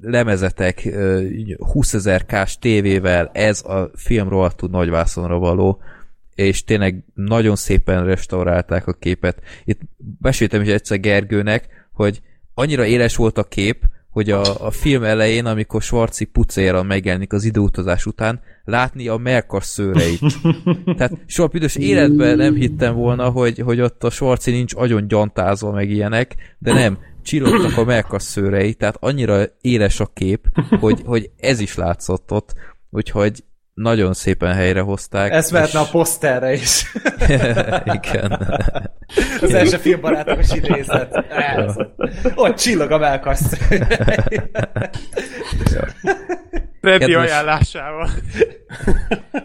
lemezetek, 0.00 0.82
ö, 0.84 1.26
20 1.58 1.94
ezer 1.94 2.26
k 2.26 2.44
tévével 2.60 3.30
ez 3.32 3.62
a 3.62 3.90
film 3.94 4.28
rohadtul 4.28 4.68
nagyvászonra 4.68 5.38
való, 5.38 5.80
és 6.34 6.64
tényleg 6.64 7.04
nagyon 7.14 7.56
szépen 7.56 8.04
restaurálták 8.04 8.86
a 8.86 8.92
képet. 8.92 9.42
Itt 9.64 9.80
beséltem 9.96 10.62
is 10.62 10.68
egyszer 10.68 11.00
Gergőnek, 11.00 11.68
hogy 11.92 12.20
annyira 12.54 12.84
éles 12.84 13.16
volt 13.16 13.38
a 13.38 13.44
kép, 13.44 13.84
hogy 14.10 14.30
a, 14.30 14.66
a 14.66 14.70
film 14.70 15.04
elején, 15.04 15.46
amikor 15.46 15.82
Schwarzi 15.82 16.24
pucéran 16.24 16.86
megjelenik 16.86 17.32
az 17.32 17.44
időutazás 17.44 18.06
után, 18.06 18.40
látni 18.64 19.08
a 19.08 19.16
melkas 19.16 19.64
szőreit. 19.64 20.20
Tehát 20.96 21.12
soha 21.26 21.48
büdös 21.48 21.76
életben 21.76 22.36
nem 22.36 22.54
hittem 22.54 22.94
volna, 22.94 23.30
hogy, 23.30 23.58
hogy 23.58 23.80
ott 23.80 24.04
a 24.04 24.10
Schwarzi 24.10 24.50
nincs 24.50 24.74
agyon 24.74 25.08
gyantázva 25.08 25.70
meg 25.70 25.90
ilyenek, 25.90 26.34
de 26.58 26.72
nem, 26.72 26.98
csillogtak 27.22 27.76
a 27.76 27.84
melkas 27.84 28.22
szőrei, 28.22 28.74
tehát 28.74 28.96
annyira 29.00 29.44
éles 29.60 30.00
a 30.00 30.06
kép, 30.14 30.46
hogy, 30.80 31.02
hogy 31.04 31.30
ez 31.36 31.60
is 31.60 31.74
látszott 31.74 32.32
ott, 32.32 32.54
úgyhogy 32.90 33.44
nagyon 33.74 34.14
szépen 34.14 34.54
helyrehozták. 34.54 35.32
Ez 35.32 35.50
mehetne 35.50 35.78
a 35.78 35.88
poszterre 35.90 36.52
is. 36.52 36.92
Igen. 38.00 38.58
Az 39.40 39.54
első 39.54 39.76
filmbarátos 39.76 40.52
idézet. 40.52 41.14
Ez. 41.56 41.74
Ott 42.34 42.56
csillog 42.56 42.90
a 42.90 42.98
melkasz. 42.98 43.54
Freddy 46.80 47.04
Kedves- 47.04 47.30
ajánlásával. 47.30 48.10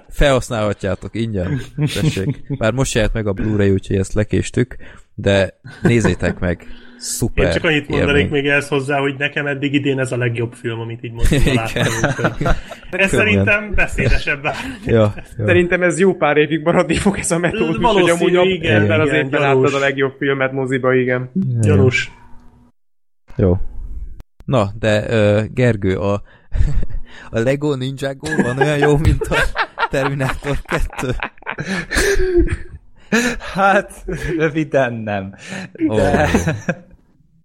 Felhasználhatjátok 0.09 1.15
ingyen. 1.15 1.61
Tessék. 1.75 2.57
Bár 2.57 2.73
most 2.73 2.93
jelent 2.93 3.13
meg 3.13 3.27
a 3.27 3.33
Blu-ray, 3.33 3.71
úgyhogy 3.71 3.95
ezt 3.95 4.13
lekéstük, 4.13 4.75
de 5.15 5.59
nézzétek 5.81 6.39
meg. 6.39 6.67
Szuper 7.05 7.45
Én 7.45 7.51
csak 7.51 7.63
annyit 7.63 7.87
mondanék 7.87 8.23
élmény. 8.23 8.31
még 8.31 8.45
ehhez 8.47 8.67
hozzá, 8.67 8.99
hogy 8.99 9.15
nekem 9.17 9.47
eddig 9.47 9.73
idén 9.73 9.99
ez 9.99 10.11
a 10.11 10.17
legjobb 10.17 10.53
film, 10.53 10.79
amit 10.79 11.03
így 11.03 11.11
most 11.11 11.31
Igen. 11.31 11.55
láttam. 11.55 12.31
Ez 12.91 13.09
szerintem 13.09 13.73
beszédesebb. 13.73 14.43
Ja. 14.85 15.13
Szerintem 15.37 15.81
ez 15.83 15.99
jó 15.99 16.15
pár 16.15 16.37
évig 16.37 16.61
maradni 16.63 16.95
fog 16.95 17.17
ez 17.17 17.31
a 17.31 17.37
metódus, 17.37 17.91
hogy 17.91 18.09
amúgy 18.09 18.49
igen, 18.49 18.81
ebben 18.81 18.99
az 18.99 19.07
igen, 19.07 19.25
évben 19.25 19.41
láttad 19.41 19.73
a 19.73 19.79
legjobb 19.79 20.13
filmet 20.17 20.51
moziba, 20.51 20.93
igen. 20.93 21.31
Gyanús. 21.61 22.11
Jó. 23.35 23.57
Na, 24.45 24.71
de 24.79 25.05
uh, 25.09 25.45
Gergő, 25.53 25.97
a, 25.97 26.13
a 27.31 27.39
Lego 27.39 27.75
Ninjago 27.75 28.27
van 28.43 28.57
olyan 28.57 28.77
jó, 28.77 28.97
mint 28.97 29.21
a 29.21 29.35
Terminator 29.89 30.57
2? 30.61 31.11
Hát, 33.53 34.03
röviden 34.37 34.93
nem. 34.93 35.35
De, 35.87 36.29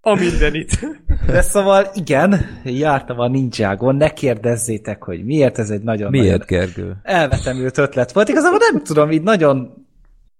A 0.03 0.15
mindenit. 0.15 0.79
de 1.27 1.41
szóval 1.41 1.87
igen, 1.93 2.59
jártam 2.63 3.19
a 3.19 3.27
Ninjagon, 3.27 3.95
ne 3.95 4.09
kérdezzétek, 4.09 5.03
hogy 5.03 5.25
miért 5.25 5.57
ez 5.57 5.69
egy 5.69 5.81
nagyon 5.81 6.09
Miért, 6.09 6.45
Gergő? 6.45 6.95
elvetemült 7.03 7.77
ötlet 7.77 8.11
volt. 8.11 8.29
Igazából 8.29 8.59
nem 8.71 8.83
tudom, 8.83 9.11
így 9.11 9.21
nagyon 9.21 9.85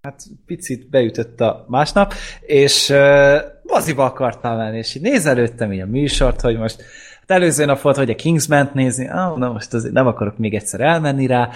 hát 0.02 0.24
picit 0.46 0.90
beütött 0.90 1.42
a 1.42 1.66
másnap, 1.68 2.14
és 2.42 2.90
uh, 2.90 3.36
moziba 3.64 4.06
akartam 4.06 4.58
menni, 4.58 4.78
és 4.78 4.96
így 4.96 5.02
nézelődtem 5.02 5.72
így 5.72 5.80
a 5.80 5.86
műsort, 5.86 6.42
hogy 6.42 6.58
most 6.58 6.84
hát 7.20 7.32
előző 7.32 7.66
nap 7.66 7.82
volt, 7.82 7.98
hogy 7.98 8.10
a 8.10 8.16
Kingsman-t 8.16 8.74
nézni, 8.74 9.10
ah, 9.10 9.38
na 9.38 9.52
most 9.52 9.74
azért 9.74 9.94
nem 9.94 10.08
akarok 10.08 10.38
még 10.38 10.54
egyszer 10.54 10.82
elmenni 10.82 11.28
rá, 11.28 11.50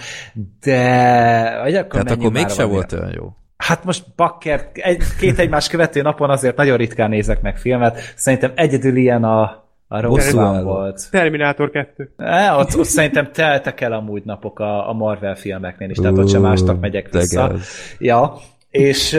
de 0.60 1.60
vagy 1.62 1.74
akkor 1.74 2.02
Tehát 2.02 2.10
akkor 2.10 2.32
mégse 2.32 2.64
volt 2.64 2.92
olyan 2.92 3.12
jó. 3.14 3.32
Hát 3.56 3.84
most 3.84 4.04
bakker, 4.16 4.70
egy, 4.72 5.02
két 5.18 5.38
egymás 5.38 5.68
követő 5.68 6.02
napon 6.02 6.30
azért 6.30 6.56
nagyon 6.56 6.76
ritkán 6.76 7.10
nézek 7.10 7.42
meg 7.42 7.58
filmet. 7.58 8.12
Szerintem 8.16 8.52
egyedül 8.54 8.96
ilyen 8.96 9.24
a, 9.24 9.42
a 9.42 9.64
álló. 9.88 10.62
volt. 10.62 11.10
Terminátor 11.10 11.70
2. 11.70 12.12
E, 12.16 12.52
ott, 12.52 12.78
ott 12.78 12.84
szerintem 12.84 13.32
teltek 13.32 13.80
el 13.80 13.92
amúgy 13.92 14.22
napok 14.24 14.58
a, 14.58 14.88
a 14.88 14.92
Marvel 14.92 15.34
filmeknél 15.34 15.90
is, 15.90 15.96
tehát 15.96 16.18
ott 16.18 16.28
sem 16.28 16.42
másnak 16.42 16.80
megyek 16.80 17.10
de 17.10 17.18
vissza. 17.18 17.52
Ja, 17.98 18.32
és, 18.70 19.18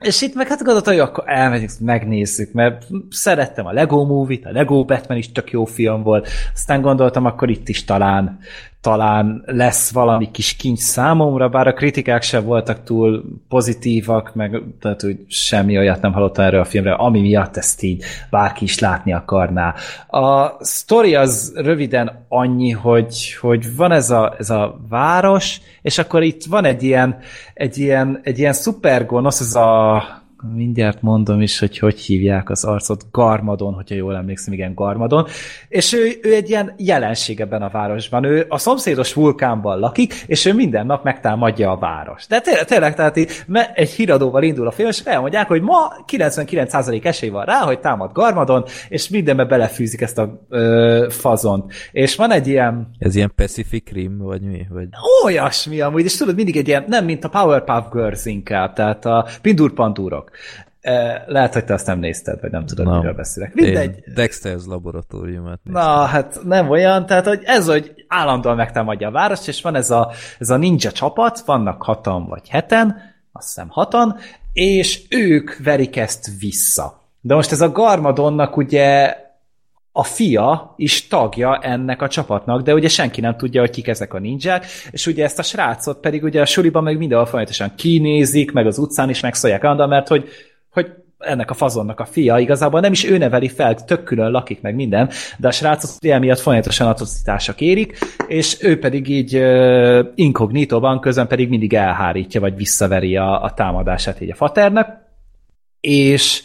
és 0.00 0.22
itt 0.22 0.34
meg 0.34 0.48
hát 0.48 0.62
gondoltam, 0.62 0.92
hogy 0.92 1.02
akkor 1.02 1.24
elmegyünk, 1.26 1.70
megnézzük, 1.80 2.52
mert 2.52 2.86
szerettem 3.10 3.66
a 3.66 3.72
Lego 3.72 4.04
Movie-t, 4.04 4.44
a 4.44 4.50
Lego 4.50 4.84
Batman 4.84 5.18
is 5.18 5.32
tök 5.32 5.50
jó 5.50 5.64
film 5.64 6.02
volt, 6.02 6.28
aztán 6.54 6.80
gondoltam, 6.80 7.24
akkor 7.24 7.50
itt 7.50 7.68
is 7.68 7.84
talán 7.84 8.38
talán 8.86 9.42
lesz 9.46 9.92
valami 9.92 10.30
kis 10.30 10.56
kincs 10.56 10.78
számomra, 10.78 11.48
bár 11.48 11.66
a 11.66 11.72
kritikák 11.72 12.22
sem 12.22 12.44
voltak 12.44 12.82
túl 12.84 13.24
pozitívak, 13.48 14.34
meg 14.34 14.62
tehát, 14.80 15.00
hogy 15.00 15.18
semmi 15.28 15.78
olyat 15.78 16.00
nem 16.00 16.12
hallottam 16.12 16.44
erről 16.44 16.60
a 16.60 16.64
filmre, 16.64 16.92
ami 16.92 17.20
miatt 17.20 17.56
ezt 17.56 17.82
így 17.82 18.04
bárki 18.30 18.64
is 18.64 18.78
látni 18.78 19.12
akarná. 19.12 19.74
A 20.08 20.56
sztori 20.64 21.14
az 21.14 21.52
röviden 21.54 22.26
annyi, 22.28 22.70
hogy, 22.70 23.36
hogy 23.40 23.76
van 23.76 23.92
ez 23.92 24.10
a, 24.10 24.34
ez 24.38 24.50
a 24.50 24.80
város, 24.88 25.60
és 25.82 25.98
akkor 25.98 26.22
itt 26.22 26.44
van 26.44 26.64
egy 26.64 26.82
ilyen, 26.82 27.18
egy 27.54 27.78
ilyen, 27.78 28.20
egy 28.22 28.38
ilyen 28.38 28.52
szupergonosz, 28.52 29.40
ez 29.40 29.54
a 29.54 30.02
mindjárt 30.54 31.02
mondom 31.02 31.40
is, 31.40 31.58
hogy 31.58 31.78
hogy 31.78 32.00
hívják 32.00 32.50
az 32.50 32.64
arcot, 32.64 33.06
Garmadon, 33.10 33.74
hogyha 33.74 33.94
jól 33.94 34.16
emlékszem, 34.16 34.52
igen, 34.52 34.74
Garmadon, 34.74 35.26
és 35.68 35.92
ő, 35.92 36.18
ő 36.22 36.34
egy 36.34 36.48
ilyen 36.48 36.74
jelenség 36.76 37.40
ebben 37.40 37.62
a 37.62 37.68
városban. 37.68 38.24
Ő 38.24 38.46
a 38.48 38.58
szomszédos 38.58 39.12
vulkánban 39.12 39.78
lakik, 39.78 40.14
és 40.26 40.44
ő 40.44 40.54
minden 40.54 40.86
nap 40.86 41.04
megtámadja 41.04 41.70
a 41.70 41.78
város. 41.78 42.26
De 42.26 42.40
tényleg, 42.40 42.64
tényleg 42.64 42.94
tehát 42.94 43.16
így, 43.16 43.44
egy 43.74 43.90
híradóval 43.90 44.42
indul 44.42 44.66
a 44.66 44.70
film, 44.70 44.88
és 44.88 45.00
elmondják, 45.04 45.48
hogy 45.48 45.62
ma 45.62 45.92
99% 46.12 47.04
esély 47.04 47.28
van 47.28 47.44
rá, 47.44 47.58
hogy 47.58 47.80
támad 47.80 48.12
Garmadon, 48.12 48.64
és 48.88 49.08
mindenbe 49.08 49.44
belefűzik 49.44 50.00
ezt 50.00 50.18
a 50.18 50.40
ö, 50.48 51.06
fazont. 51.10 51.72
És 51.92 52.16
van 52.16 52.30
egy 52.30 52.46
ilyen 52.46 52.88
Ez 52.98 53.14
ilyen 53.14 53.32
Pacific 53.36 53.90
Rim, 53.92 54.18
vagy 54.18 54.42
mi? 54.42 54.66
Vagy... 54.70 54.88
olyasmi 55.24 55.80
amúgy, 55.80 56.04
és 56.04 56.16
tudod, 56.16 56.34
mindig 56.34 56.56
egy 56.56 56.68
ilyen, 56.68 56.84
nem 56.86 57.04
mint 57.04 57.24
a 57.24 57.28
Powerpuff 57.28 57.84
Girls 57.92 58.24
inkább, 58.24 58.72
tehát 58.72 59.04
a 59.04 59.26
Pindur 59.42 59.72
Pandurok. 59.72 60.25
Eh, 60.80 61.22
Lehet, 61.26 61.52
hogy 61.52 61.64
te 61.64 61.74
azt 61.74 61.86
nem 61.86 61.98
nézted, 61.98 62.40
vagy 62.40 62.50
nem 62.50 62.66
tudod, 62.66 62.86
Nem. 62.86 62.96
miről 62.96 63.14
beszélek. 63.14 63.54
Mindegy. 63.54 63.94
Én 64.06 64.14
Dexter's 64.14 64.66
laboratóriumát 64.66 65.58
néztem. 65.62 65.82
Na, 65.82 66.04
hát 66.04 66.38
nem 66.44 66.70
olyan, 66.70 67.06
tehát 67.06 67.26
hogy 67.26 67.40
ez, 67.44 67.66
hogy 67.66 68.04
állandóan 68.08 68.56
megtámadja 68.56 69.08
a 69.08 69.10
várost, 69.10 69.48
és 69.48 69.62
van 69.62 69.74
ez 69.74 69.90
a, 69.90 70.10
ez 70.38 70.50
a 70.50 70.56
ninja 70.56 70.92
csapat, 70.92 71.40
vannak 71.40 71.82
hatan 71.82 72.26
vagy 72.26 72.48
heten, 72.48 72.96
azt 73.32 73.46
hiszem 73.46 73.68
hatan, 73.68 74.16
és 74.52 75.02
ők 75.10 75.56
verik 75.64 75.96
ezt 75.96 76.30
vissza. 76.38 77.00
De 77.20 77.34
most 77.34 77.52
ez 77.52 77.60
a 77.60 77.70
Garmadonnak 77.72 78.56
ugye 78.56 79.16
a 79.98 80.02
fia 80.02 80.74
is 80.76 81.06
tagja 81.06 81.58
ennek 81.58 82.02
a 82.02 82.08
csapatnak, 82.08 82.62
de 82.62 82.74
ugye 82.74 82.88
senki 82.88 83.20
nem 83.20 83.36
tudja, 83.36 83.60
hogy 83.60 83.70
kik 83.70 83.88
ezek 83.88 84.14
a 84.14 84.18
ninják, 84.18 84.66
és 84.90 85.06
ugye 85.06 85.24
ezt 85.24 85.38
a 85.38 85.42
srácot 85.42 86.00
pedig 86.00 86.22
ugye 86.22 86.40
a 86.40 86.46
suliban 86.46 86.82
meg 86.82 86.98
mindenhol 86.98 87.26
folyamatosan 87.26 87.72
kinézik, 87.76 88.52
meg 88.52 88.66
az 88.66 88.78
utcán 88.78 89.08
is 89.08 89.20
megszólják 89.20 89.64
állandóan, 89.64 89.88
mert 89.88 90.08
hogy, 90.08 90.28
hogy 90.70 90.90
ennek 91.18 91.50
a 91.50 91.54
fazonnak 91.54 92.00
a 92.00 92.04
fia, 92.04 92.38
igazából 92.38 92.80
nem 92.80 92.92
is 92.92 93.04
ő 93.04 93.18
neveli 93.18 93.48
fel, 93.48 93.74
tök 93.74 94.02
külön 94.02 94.30
lakik 94.30 94.60
meg 94.60 94.74
minden, 94.74 95.10
de 95.38 95.48
a 95.48 95.52
srácot 95.52 95.90
ugye 96.02 96.18
miatt 96.18 96.40
folyamatosan 96.40 96.88
atrocitások 96.88 97.60
érik, 97.60 97.98
és 98.26 98.56
ő 98.60 98.78
pedig 98.78 99.08
így 99.08 99.36
uh, 99.36 100.06
inkognitóban 100.14 101.00
közben 101.00 101.26
pedig 101.26 101.48
mindig 101.48 101.74
elhárítja, 101.74 102.40
vagy 102.40 102.56
visszaveri 102.56 103.16
a, 103.16 103.42
a 103.42 103.54
támadását 103.54 104.20
így 104.20 104.30
a 104.30 104.34
faternek, 104.34 104.88
és 105.80 106.42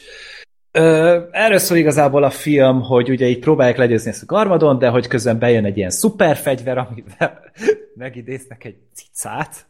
Ö, 0.71 1.19
erről 1.31 1.57
szól 1.57 1.77
igazából 1.77 2.23
a 2.23 2.29
film, 2.29 2.81
hogy 2.81 3.09
ugye 3.09 3.27
így 3.27 3.39
próbálják 3.39 3.77
legyőzni 3.77 4.09
ezt 4.09 4.23
a 4.23 4.25
garmadon, 4.25 4.79
de 4.79 4.87
hogy 4.87 5.07
közben 5.07 5.39
bejön 5.39 5.65
egy 5.65 5.77
ilyen 5.77 5.89
szuperfegyver, 5.89 6.77
amivel 6.77 7.39
megidéznek 7.95 8.63
egy 8.63 8.75
cicát 8.93 9.65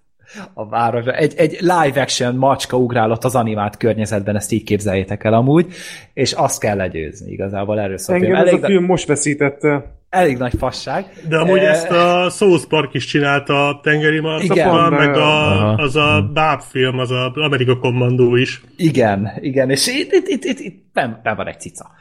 a 0.53 0.69
városra. 0.69 1.13
Egy, 1.13 1.33
egy 1.37 1.57
live 1.59 2.01
action 2.01 2.35
macska 2.35 2.77
ugrálott 2.77 3.23
az 3.23 3.35
animált 3.35 3.77
környezetben, 3.77 4.35
ezt 4.35 4.51
így 4.51 4.63
képzeljétek 4.63 5.23
el 5.23 5.33
amúgy, 5.33 5.73
és 6.13 6.31
azt 6.31 6.59
kell 6.59 6.75
legyőzni 6.75 7.31
igazából 7.31 7.79
erről 7.79 7.97
szól. 7.97 8.15
Engem 8.15 8.35
ez 8.35 8.47
Elég, 8.47 8.63
a 8.63 8.67
film 8.67 8.85
most 8.85 9.07
veszítette. 9.07 9.99
Elég 10.11 10.37
nagy 10.37 10.53
fasság. 10.57 11.05
De 11.29 11.37
amúgy 11.37 11.59
Eh, 11.59 11.71
ezt 11.71 11.89
a 11.89 12.29
South 12.29 12.65
Park 12.67 12.93
is 12.93 13.05
csinálta 13.05 13.67
a 13.67 13.79
tengeri 13.83 14.15
Igen. 14.15 14.23
marcapon, 14.23 14.93
meg 14.93 15.15
a, 15.15 15.75
az 15.75 15.95
a 15.95 16.29
báb 16.33 16.61
film, 16.61 16.99
az 16.99 17.11
a 17.11 17.31
Amerika 17.35 17.77
Kommandó 17.77 18.35
is. 18.35 18.61
Igen, 18.75 19.31
igen, 19.41 19.69
és 19.69 19.87
itt, 19.87 20.11
itt, 20.11 20.27
itt, 20.27 20.43
itt, 20.43 20.59
itt 20.59 20.83
ben, 20.93 21.19
ben 21.23 21.35
van 21.35 21.47
egy 21.47 21.59
cica. 21.59 21.91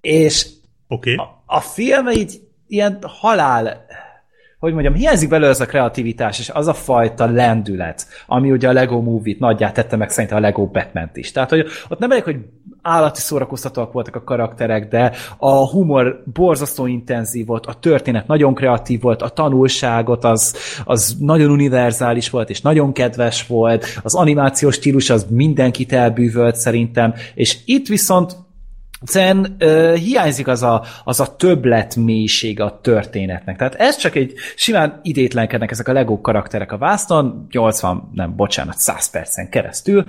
És. 0.00 0.46
Okay. 0.88 1.14
a, 1.14 1.42
a 1.46 1.60
film 1.60 2.08
így 2.08 2.40
ilyen 2.66 2.98
halál 3.02 3.86
hogy 4.58 4.72
mondjam, 4.72 4.94
hiányzik 4.94 5.28
belőle 5.28 5.50
az 5.50 5.60
a 5.60 5.66
kreativitás, 5.66 6.38
és 6.38 6.48
az 6.48 6.66
a 6.66 6.74
fajta 6.74 7.26
lendület, 7.26 8.06
ami 8.26 8.50
ugye 8.50 8.68
a 8.68 8.72
Lego 8.72 9.00
Movie-t 9.00 9.38
nagyját 9.38 9.74
tette 9.74 9.96
meg 9.96 10.10
szerintem 10.10 10.38
a 10.38 10.40
Lego 10.40 10.66
batman 10.66 11.10
is. 11.12 11.32
Tehát, 11.32 11.50
hogy 11.50 11.66
ott 11.88 11.98
nem 11.98 12.10
elég, 12.10 12.22
hogy 12.22 12.36
állati 12.88 13.20
szórakoztatóak 13.20 13.92
voltak 13.92 14.16
a 14.16 14.24
karakterek, 14.24 14.88
de 14.88 15.12
a 15.36 15.68
humor 15.68 16.22
borzasztó 16.32 16.86
intenzív 16.86 17.46
volt, 17.46 17.66
a 17.66 17.74
történet 17.74 18.26
nagyon 18.26 18.54
kreatív 18.54 19.00
volt, 19.00 19.22
a 19.22 19.28
tanulságot 19.28 20.24
az, 20.24 20.56
az 20.84 21.16
nagyon 21.20 21.50
univerzális 21.50 22.30
volt, 22.30 22.50
és 22.50 22.60
nagyon 22.60 22.92
kedves 22.92 23.46
volt, 23.46 23.86
az 24.02 24.14
animációs 24.14 24.74
stílus 24.74 25.10
az 25.10 25.26
mindenkit 25.30 25.92
elbűvölt 25.92 26.56
szerintem, 26.56 27.14
és 27.34 27.58
itt 27.64 27.86
viszont 27.86 28.36
Egyszerűen 29.00 29.56
uh, 29.60 29.94
hiányzik 29.94 30.46
az 30.46 30.62
a, 30.62 30.84
az 31.04 31.20
a 31.20 31.36
többlet 31.36 31.96
mélység 31.96 32.60
a 32.60 32.80
történetnek. 32.82 33.56
Tehát 33.56 33.74
ez 33.74 33.96
csak 33.96 34.14
egy 34.14 34.34
simán 34.56 35.00
idétlenkednek 35.02 35.70
ezek 35.70 35.88
a 35.88 35.92
Lego 35.92 36.20
karakterek 36.20 36.72
a 36.72 36.78
vászton, 36.78 37.46
80, 37.50 38.10
nem, 38.12 38.36
bocsánat, 38.36 38.78
100 38.78 39.10
percen 39.10 39.48
keresztül, 39.48 40.04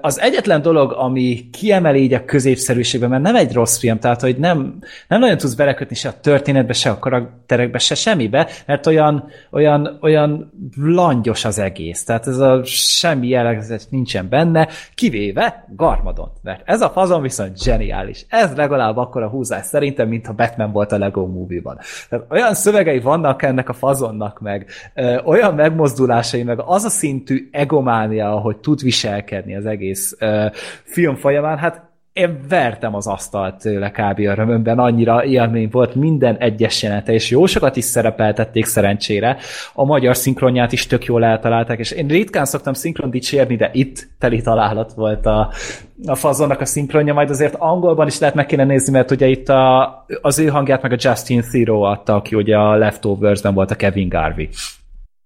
az 0.00 0.20
egyetlen 0.20 0.62
dolog, 0.62 0.92
ami 0.92 1.48
kiemeli 1.52 2.02
így 2.02 2.14
a 2.14 2.24
középszerűségben, 2.24 3.10
mert 3.10 3.22
nem 3.22 3.36
egy 3.36 3.52
rossz 3.52 3.78
film, 3.78 3.98
tehát 3.98 4.20
hogy 4.20 4.36
nem, 4.36 4.78
nem 5.08 5.20
nagyon 5.20 5.36
tudsz 5.36 5.54
belekötni 5.54 5.94
se 5.94 6.08
a 6.08 6.20
történetbe, 6.20 6.72
se 6.72 6.90
a 6.90 6.98
karakterekbe, 6.98 7.78
se 7.78 7.94
semmibe, 7.94 8.48
mert 8.66 8.86
olyan, 8.86 9.28
olyan, 9.50 9.98
olyan 10.00 10.52
langyos 10.76 11.44
az 11.44 11.58
egész. 11.58 12.04
Tehát 12.04 12.26
ez 12.26 12.38
a 12.38 12.60
semmi 12.64 13.28
jellegzet 13.28 13.86
nincsen 13.90 14.28
benne, 14.28 14.68
kivéve 14.94 15.64
Garmadon. 15.76 16.30
Mert 16.42 16.62
ez 16.64 16.80
a 16.80 16.90
fazon 16.90 17.22
viszont 17.22 17.62
zseniális. 17.62 18.26
Ez 18.28 18.54
legalább 18.56 18.96
akkor 18.96 19.22
a 19.22 19.28
húzás 19.28 19.66
szerintem, 19.66 20.08
mint 20.08 20.26
a 20.26 20.32
Batman 20.32 20.72
volt 20.72 20.92
a 20.92 20.98
Lego 20.98 21.26
movie-ban. 21.26 21.78
Tehát 22.08 22.26
olyan 22.30 22.54
szövegei 22.54 23.00
vannak 23.00 23.42
ennek 23.42 23.68
a 23.68 23.72
fazonnak 23.72 24.40
meg, 24.40 24.66
ö, 24.94 25.18
olyan 25.24 25.54
megmozdulásai, 25.54 26.42
meg 26.42 26.60
az 26.66 26.84
a 26.84 26.88
szintű 26.88 27.48
egománia, 27.50 28.32
ahogy 28.32 28.56
tud 28.56 28.82
viselni 28.82 29.18
viselkedni 29.20 29.56
az 29.56 29.66
egész 29.66 30.16
uh, 30.20 30.52
film 30.84 31.14
folyamán, 31.14 31.58
hát 31.58 31.88
én 32.12 32.40
vertem 32.48 32.94
az 32.94 33.06
asztalt 33.06 33.60
tőle 33.60 33.90
kb. 33.90 34.18
a 34.28 34.34
römömben, 34.34 34.78
annyira 34.78 35.24
élmény 35.24 35.68
volt 35.70 35.94
minden 35.94 36.36
egyes 36.36 36.82
jelenete, 36.82 37.12
és 37.12 37.30
jó 37.30 37.46
sokat 37.46 37.76
is 37.76 37.84
szerepeltették 37.84 38.64
szerencsére. 38.64 39.36
A 39.74 39.84
magyar 39.84 40.16
szinkronját 40.16 40.72
is 40.72 40.86
tök 40.86 41.04
jól 41.04 41.24
eltalálták, 41.24 41.78
és 41.78 41.90
én 41.90 42.06
ritkán 42.06 42.44
szoktam 42.44 42.72
szinkron 42.72 43.10
dicsérni, 43.10 43.56
de 43.56 43.70
itt 43.72 44.08
teli 44.18 44.40
találat 44.40 44.92
volt 44.92 45.26
a, 45.26 45.52
a 46.06 46.14
fazonnak 46.14 46.60
a 46.60 46.64
szinkronja, 46.64 47.14
majd 47.14 47.30
azért 47.30 47.54
angolban 47.54 48.06
is 48.06 48.18
lehet 48.18 48.34
meg 48.34 48.46
kéne 48.46 48.64
nézni, 48.64 48.92
mert 48.92 49.10
ugye 49.10 49.26
itt 49.26 49.48
a, 49.48 50.04
az 50.20 50.38
ő 50.38 50.46
hangját 50.46 50.82
meg 50.82 50.92
a 50.92 50.98
Justin 50.98 51.42
Theroux 51.50 51.86
adta, 51.86 52.14
aki 52.14 52.36
ugye 52.36 52.56
a 52.56 52.76
Leftovers-ben 52.76 53.54
volt 53.54 53.70
a 53.70 53.74
Kevin 53.74 54.08
Garvey. 54.08 54.48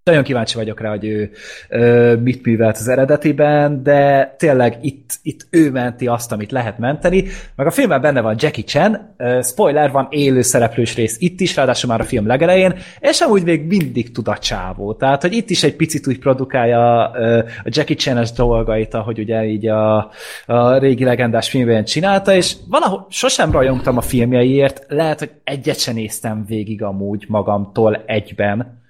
Nagyon 0.04 0.22
kíváncsi 0.22 0.56
vagyok 0.56 0.80
rá, 0.80 0.90
hogy 0.90 1.04
ő 1.04 1.30
ö, 1.68 2.14
mit 2.16 2.44
művelt 2.44 2.76
az 2.76 2.88
eredetiben, 2.88 3.82
de 3.82 4.34
tényleg 4.38 4.78
itt, 4.80 5.10
itt 5.22 5.46
ő 5.50 5.70
menti 5.70 6.06
azt, 6.06 6.32
amit 6.32 6.52
lehet 6.52 6.78
menteni. 6.78 7.24
Meg 7.56 7.66
a 7.66 7.70
filmben 7.70 8.00
benne 8.00 8.20
van 8.20 8.36
Jackie 8.38 8.64
Chan, 8.64 9.14
ö, 9.16 9.40
spoiler, 9.42 9.90
van 9.90 10.06
élő 10.10 10.42
szereplős 10.42 10.94
rész 10.94 11.16
itt 11.20 11.40
is, 11.40 11.56
ráadásul 11.56 11.90
már 11.90 12.00
a 12.00 12.04
film 12.04 12.26
legelején, 12.26 12.74
és 13.00 13.20
amúgy 13.20 13.44
még 13.44 13.66
mindig 13.66 14.12
tud 14.12 14.28
a 14.28 14.38
csávó. 14.38 14.94
Tehát, 14.94 15.22
hogy 15.22 15.32
itt 15.32 15.50
is 15.50 15.62
egy 15.62 15.76
picit 15.76 16.06
úgy 16.06 16.18
produkálja 16.18 17.10
ö, 17.14 17.38
a 17.38 17.68
Jackie 17.68 17.96
Chan-es 17.96 18.32
dolgait, 18.32 18.94
ahogy 18.94 19.18
ugye 19.18 19.44
így 19.44 19.66
a, 19.66 20.10
a 20.46 20.78
régi 20.78 21.04
legendás 21.04 21.50
filmben 21.50 21.84
csinálta, 21.84 22.34
és 22.34 22.54
valahol 22.68 23.06
sosem 23.10 23.50
rajongtam 23.50 23.96
a 23.96 24.00
filmjeiért, 24.00 24.84
lehet, 24.88 25.18
hogy 25.18 25.30
egyet 25.44 25.78
sem 25.78 25.94
néztem 25.94 26.44
végig 26.46 26.82
amúgy 26.82 27.24
magamtól 27.28 28.02
egyben, 28.06 28.82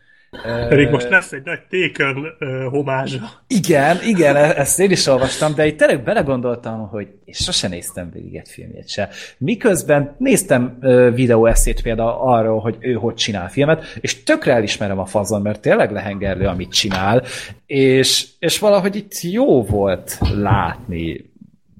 pedig 0.69 0.89
most 0.89 1.09
lesz 1.09 1.33
egy 1.33 1.43
nagy 1.45 1.61
Taken 1.71 2.17
uh, 2.17 2.71
homázsa. 2.71 3.31
Igen, 3.47 3.99
igen, 4.07 4.37
e- 4.37 4.55
ezt 4.57 4.79
én 4.79 4.91
is 4.91 5.07
olvastam, 5.07 5.55
de 5.55 5.67
itt 5.67 5.79
tényleg 5.79 6.03
belegondoltam, 6.03 6.89
hogy 6.89 7.09
és 7.25 7.37
sosem 7.37 7.71
néztem 7.71 8.11
végig 8.13 8.35
egy 8.35 8.49
filmjét 8.49 8.89
se. 8.89 9.09
Miközben 9.39 10.15
néztem 10.19 10.79
uh, 10.81 11.15
videóeszét 11.15 11.83
például 11.83 12.17
arról, 12.21 12.61
hogy 12.61 12.77
ő 12.81 12.93
hogy 12.93 13.15
csinál 13.15 13.51
filmet, 13.51 13.85
és 14.01 14.23
tökre 14.23 14.53
elismerem 14.53 14.99
a 14.99 15.07
fazon, 15.07 15.43
mert 15.43 15.61
tényleg 15.61 15.93
lehengerlő, 15.93 16.47
amit 16.47 16.73
csinál, 16.73 17.23
és, 17.67 18.27
és 18.39 18.59
valahogy 18.59 18.97
itt 18.97 19.21
jó 19.21 19.65
volt 19.65 20.19
látni 20.35 21.33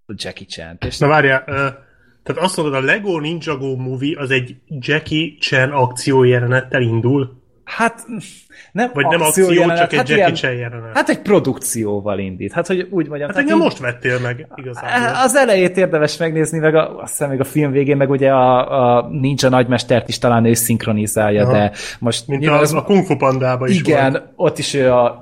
Jackie 0.07 0.47
chan 0.47 0.79
És 0.87 0.99
Na 0.99 1.07
várjál, 1.07 1.45
uh, 1.47 1.83
tehát 2.25 2.43
azt 2.43 2.57
mondod, 2.57 2.75
a 2.75 2.85
Lego 2.85 3.19
Ninjago 3.19 3.77
movie 3.77 4.21
az 4.21 4.31
egy 4.31 4.57
Jackie 4.69 5.35
Chan 5.39 5.71
akciójelenettel 5.71 6.83
indul? 6.83 7.43
Hát 7.65 8.07
nem 8.73 8.91
Vagy 8.95 9.07
nem 9.07 9.21
akció, 9.21 9.51
jelenet, 9.51 9.79
csak 9.79 9.93
egy 9.93 9.99
hát 9.99 10.09
Jackie 10.09 10.35
Chan 10.35 10.53
jelenet. 10.53 10.97
Hát 10.97 11.09
egy 11.09 11.21
produkcióval 11.23 12.19
indít. 12.19 12.53
Hát, 12.53 12.67
hogy 12.67 12.89
úgy 12.91 13.09
mondjam. 13.09 13.29
Hát 13.29 13.39
engem 13.39 13.57
így, 13.57 13.63
most 13.63 13.79
vettél 13.79 14.19
meg 14.21 14.49
igazából. 14.55 15.15
Az 15.23 15.37
elejét 15.37 15.77
érdemes 15.77 16.17
megnézni, 16.17 16.59
meg 16.59 16.75
a, 16.75 16.99
azt 16.99 17.11
hiszem 17.11 17.31
még 17.31 17.41
a 17.41 17.45
film 17.45 17.71
végén, 17.71 17.97
meg 17.97 18.11
ugye 18.11 18.31
a, 18.31 18.97
a 18.97 19.09
Ninja 19.09 19.49
nagymestert 19.49 20.09
is 20.09 20.19
talán 20.19 20.45
ő 20.45 20.55
szinkronizálja, 20.55 21.43
Aha. 21.43 21.53
de 21.53 21.73
most... 21.99 22.27
Mint 22.27 22.49
az, 22.49 22.61
az, 22.61 22.73
a 22.73 22.83
Kung 22.83 23.07
Fu 23.07 23.17
Pandában 23.17 23.69
is 23.69 23.79
Igen, 23.79 24.13
volt. 24.13 24.25
ott 24.37 24.59
is 24.59 24.75
ő 24.75 24.93
a 24.93 25.21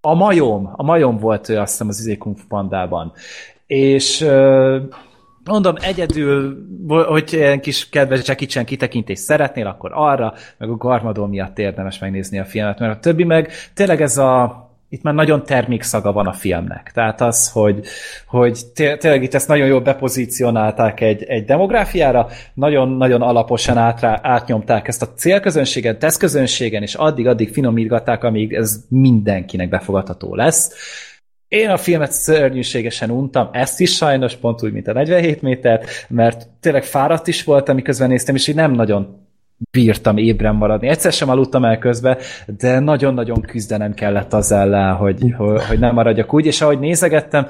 a 0.00 0.14
majom, 0.14 0.72
a 0.76 0.82
majom 0.82 1.18
volt 1.18 1.48
ő 1.48 1.58
azt 1.58 1.70
hiszem 1.70 1.88
az 1.88 1.98
izé 1.98 2.16
Kung 2.16 2.38
Fu 2.38 2.46
Pandában. 2.48 3.12
És 3.66 4.26
mondom, 5.50 5.74
egyedül, 5.80 6.66
hogy 6.88 7.32
ilyen 7.32 7.60
kis 7.60 7.88
kedves 7.88 8.28
Jackie 8.28 8.46
Chan 8.46 8.64
kitekintést 8.64 9.22
szeretnél, 9.22 9.66
akkor 9.66 9.90
arra, 9.94 10.34
meg 10.58 10.68
a 10.68 10.76
Garmadon 10.76 11.28
miatt 11.28 11.58
érdemes 11.58 11.98
megnézni 11.98 12.38
a 12.38 12.44
filmet, 12.44 12.78
mert 12.78 12.96
a 12.96 13.00
többi 13.00 13.24
meg 13.24 13.52
tényleg 13.74 14.02
ez 14.02 14.18
a 14.18 14.68
itt 14.92 15.02
már 15.02 15.14
nagyon 15.14 15.44
termékszaga 15.44 16.12
van 16.12 16.26
a 16.26 16.32
filmnek. 16.32 16.90
Tehát 16.94 17.20
az, 17.20 17.50
hogy, 17.50 17.86
hogy 18.26 18.66
tényleg 18.74 19.22
itt 19.22 19.34
ezt 19.34 19.48
nagyon 19.48 19.66
jól 19.66 19.80
bepozícionálták 19.80 21.00
egy, 21.00 21.22
egy 21.22 21.44
demográfiára, 21.44 22.28
nagyon-nagyon 22.54 23.22
alaposan 23.22 23.76
átrá, 23.76 24.20
átnyomták 24.22 24.88
ezt 24.88 25.02
a 25.02 25.12
célközönséget, 25.16 25.98
teszközönségen, 25.98 26.82
és 26.82 26.94
addig-addig 26.94 27.52
finomítgatták, 27.52 28.24
amíg 28.24 28.52
ez 28.52 28.84
mindenkinek 28.88 29.68
befogadható 29.68 30.34
lesz 30.34 30.72
én 31.50 31.68
a 31.68 31.76
filmet 31.76 32.12
szörnyűségesen 32.12 33.10
untam, 33.10 33.48
ezt 33.52 33.80
is 33.80 33.94
sajnos, 33.94 34.36
pont 34.36 34.62
úgy, 34.62 34.72
mint 34.72 34.88
a 34.88 34.92
47 34.92 35.42
métert, 35.42 36.06
mert 36.08 36.48
tényleg 36.60 36.84
fáradt 36.84 37.26
is 37.26 37.44
voltam, 37.44 37.74
miközben 37.74 38.08
néztem, 38.08 38.34
és 38.34 38.48
így 38.48 38.54
nem 38.54 38.72
nagyon 38.72 39.28
bírtam 39.70 40.16
ébren 40.16 40.54
maradni. 40.54 40.88
Egyszer 40.88 41.12
sem 41.12 41.28
aludtam 41.28 41.64
el 41.64 41.78
közben, 41.78 42.18
de 42.46 42.78
nagyon-nagyon 42.78 43.40
küzdenem 43.40 43.94
kellett 43.94 44.32
az 44.32 44.52
ellen, 44.52 44.94
hogy, 44.94 45.34
hogy 45.68 45.78
nem 45.78 45.94
maradjak 45.94 46.34
úgy, 46.34 46.46
és 46.46 46.60
ahogy 46.60 46.78
nézegettem, 46.78 47.46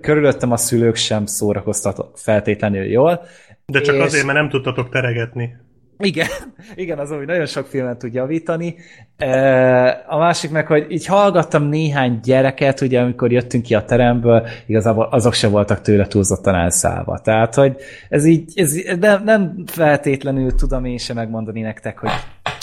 körülöttem 0.00 0.52
a 0.52 0.56
szülők 0.56 0.96
sem 0.96 1.26
szórakoztat 1.26 2.10
feltétlenül 2.14 2.84
jól. 2.84 3.22
De 3.66 3.80
csak 3.80 3.94
és... 3.94 4.00
azért, 4.00 4.24
mert 4.24 4.38
nem 4.38 4.48
tudtatok 4.48 4.88
teregetni. 4.88 5.56
Igen, 5.98 6.26
igen, 6.74 6.98
az 6.98 7.10
úgy 7.10 7.26
nagyon 7.26 7.46
sok 7.46 7.66
filmet 7.66 7.98
tud 7.98 8.14
javítani. 8.14 8.74
A 10.06 10.18
másik 10.18 10.50
meg, 10.50 10.66
hogy 10.66 10.86
így 10.88 11.06
hallgattam 11.06 11.62
néhány 11.62 12.20
gyereket, 12.22 12.80
ugye 12.80 13.00
amikor 13.00 13.32
jöttünk 13.32 13.62
ki 13.62 13.74
a 13.74 13.84
teremből, 13.84 14.46
igazából 14.66 15.08
azok 15.10 15.32
se 15.32 15.48
voltak 15.48 15.80
tőle 15.80 16.06
túlzottan 16.06 16.54
elszállva. 16.54 17.18
Tehát, 17.18 17.54
hogy 17.54 17.76
ez 18.08 18.24
így, 18.24 18.52
ez 18.54 18.74
nem, 19.00 19.24
nem 19.24 19.64
feltétlenül 19.66 20.54
tudom 20.54 20.84
én 20.84 20.98
sem 20.98 21.16
megmondani 21.16 21.60
nektek, 21.60 21.98
hogy 21.98 22.10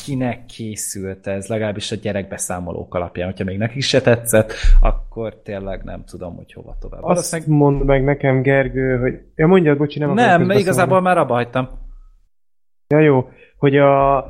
kinek 0.05 0.45
készült 0.45 1.27
ez, 1.27 1.47
legalábbis 1.47 1.91
a 1.91 1.95
gyerekbeszámolók 1.95 2.95
alapján. 2.95 3.27
Hogyha 3.27 3.43
még 3.43 3.57
nekik 3.57 3.81
se 3.81 4.01
tetszett, 4.01 4.53
akkor 4.81 5.41
tényleg 5.43 5.83
nem 5.83 6.03
tudom, 6.05 6.35
hogy 6.35 6.53
hova 6.53 6.77
tovább. 6.79 7.03
Azt 7.03 7.31
meg... 7.31 7.47
mondd 7.47 7.85
meg 7.85 8.03
nekem, 8.03 8.41
Gergő, 8.41 8.99
hogy... 8.99 9.19
Ja, 9.35 9.47
mondjad, 9.47 9.77
bocsi, 9.77 9.99
nem 9.99 10.13
Nem, 10.13 10.49
igazából 10.49 11.01
már 11.01 11.17
abba 11.17 11.33
hagytam. 11.33 11.69
Ja 12.91 12.99
jó, 12.99 13.30
hogy 13.57 13.77
a 13.77 14.26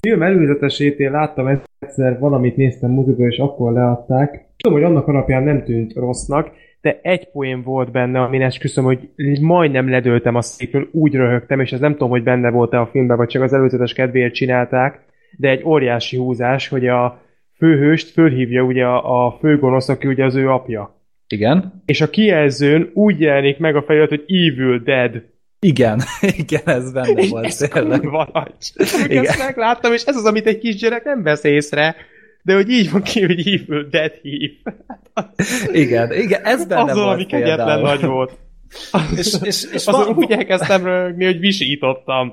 film 0.00 0.22
előzetesét 0.22 0.98
én 0.98 1.10
láttam 1.10 1.60
egyszer, 1.78 2.18
valamit 2.18 2.56
néztem 2.56 2.90
mozikba, 2.90 3.26
és 3.26 3.38
akkor 3.38 3.72
leadták. 3.72 4.46
Tudom, 4.56 4.78
hogy 4.78 4.88
annak 4.88 5.08
alapján 5.08 5.42
nem 5.42 5.64
tűnt 5.64 5.94
rossznak, 5.94 6.50
de 6.80 7.00
egy 7.02 7.30
poén 7.30 7.62
volt 7.62 7.90
benne, 7.90 8.20
amin 8.20 8.42
esküszöm, 8.42 8.84
hogy 8.84 9.08
majdnem 9.40 9.88
ledöltem 9.88 10.34
a 10.34 10.42
székről, 10.42 10.88
úgy 10.92 11.14
röhögtem, 11.14 11.60
és 11.60 11.72
ez 11.72 11.80
nem 11.80 11.92
tudom, 11.92 12.10
hogy 12.10 12.22
benne 12.22 12.50
volt-e 12.50 12.80
a 12.80 12.86
filmben, 12.86 13.16
vagy 13.16 13.28
csak 13.28 13.42
az 13.42 13.52
előzetes 13.52 13.92
kedvéért 13.92 14.34
csinálták, 14.34 15.00
de 15.36 15.48
egy 15.48 15.64
óriási 15.64 16.16
húzás, 16.16 16.68
hogy 16.68 16.86
a 16.86 17.22
főhőst 17.56 18.12
fölhívja 18.12 18.62
ugye 18.62 18.84
a, 18.84 19.26
a 19.26 19.36
főgonosz, 19.40 19.88
aki 19.88 20.08
ugye 20.08 20.24
az 20.24 20.34
ő 20.34 20.50
apja. 20.50 20.96
Igen. 21.28 21.82
És 21.86 22.00
a 22.00 22.10
kijelzőn 22.10 22.90
úgy 22.94 23.20
jelenik 23.20 23.58
meg 23.58 23.76
a 23.76 23.82
felirat, 23.82 24.08
hogy 24.08 24.24
Evil 24.26 24.78
Dead. 24.78 25.22
Igen, 25.60 26.02
igen, 26.42 26.62
ez 26.64 26.92
benne 26.92 27.28
volt 27.28 27.44
ez 27.44 27.56
tényleg. 27.56 28.04
Igen. 29.08 29.24
Ezt 29.24 29.38
megláttam, 29.38 29.92
és 29.92 30.02
ez 30.02 30.16
az, 30.16 30.24
amit 30.24 30.46
egy 30.46 30.58
kisgyerek 30.58 31.04
nem 31.04 31.22
vesz 31.22 31.44
észre, 31.44 31.96
de 32.42 32.54
hogy 32.54 32.70
így 32.70 32.90
van 32.90 33.02
ki, 33.02 33.24
hogy 33.24 33.38
Evil 33.38 33.88
Dead 33.90 34.12
hív. 34.22 34.50
igen, 35.72 36.12
igen, 36.12 36.44
ez 36.44 36.66
benne 36.66 36.90
Azon, 36.90 37.04
volt 37.04 37.14
ami 37.14 37.26
kegyetlen 37.26 37.80
nagy 37.80 38.04
volt. 38.04 38.38
És, 39.16 39.34
és, 39.42 39.64
és 39.72 39.86
Azon 39.86 40.04
van, 40.04 40.16
úgy 40.16 40.30
elkezdtem 40.30 40.84
rögni, 40.84 41.24
hogy 41.24 41.38
visítottam. 41.38 42.32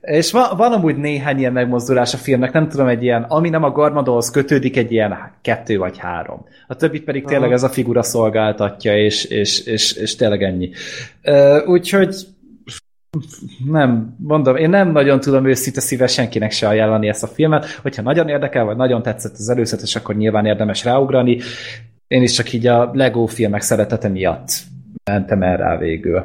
és 0.00 0.30
van, 0.30 0.56
van 0.56 0.72
amúgy 0.72 0.96
néhány 0.96 1.38
ilyen 1.38 1.52
megmozdulás 1.52 2.14
a 2.14 2.16
filmnek, 2.16 2.52
nem 2.52 2.68
tudom, 2.68 2.86
egy 2.86 3.02
ilyen, 3.02 3.22
ami 3.22 3.48
nem 3.48 3.62
a 3.62 3.70
Garmadóhoz 3.70 4.30
kötődik, 4.30 4.76
egy 4.76 4.92
ilyen 4.92 5.32
kettő 5.42 5.78
vagy 5.78 5.98
három. 5.98 6.46
A 6.66 6.74
többit 6.76 7.04
pedig 7.04 7.24
tényleg 7.24 7.52
ez 7.52 7.62
a 7.62 7.68
figura 7.68 8.02
szolgáltatja, 8.02 8.98
és, 8.98 9.24
és, 9.24 9.66
és, 9.66 9.92
és 9.92 10.16
tényleg 10.16 10.42
ennyi. 10.42 10.70
Úgyhogy 11.66 12.14
nem, 13.64 14.16
mondom, 14.18 14.56
én 14.56 14.70
nem 14.70 14.92
nagyon 14.92 15.20
tudom 15.20 15.46
őszinte 15.46 15.80
szíves 15.80 16.12
senkinek 16.12 16.50
se 16.50 16.68
ajánlani 16.68 17.08
ezt 17.08 17.22
a 17.22 17.26
filmet. 17.26 17.70
Hogyha 17.70 18.02
nagyon 18.02 18.28
érdekel, 18.28 18.64
vagy 18.64 18.76
nagyon 18.76 19.02
tetszett 19.02 19.32
az 19.32 19.48
előzetes, 19.48 19.96
akkor 19.96 20.16
nyilván 20.16 20.46
érdemes 20.46 20.84
ráugrani. 20.84 21.38
Én 22.06 22.22
is 22.22 22.32
csak 22.32 22.52
így 22.52 22.66
a 22.66 22.90
Lego 22.92 23.26
filmek 23.26 23.60
szeretete 23.60 24.08
miatt 24.08 24.48
mentem 25.10 25.42
el 25.42 25.56
rá 25.56 25.76
végül. 25.76 26.24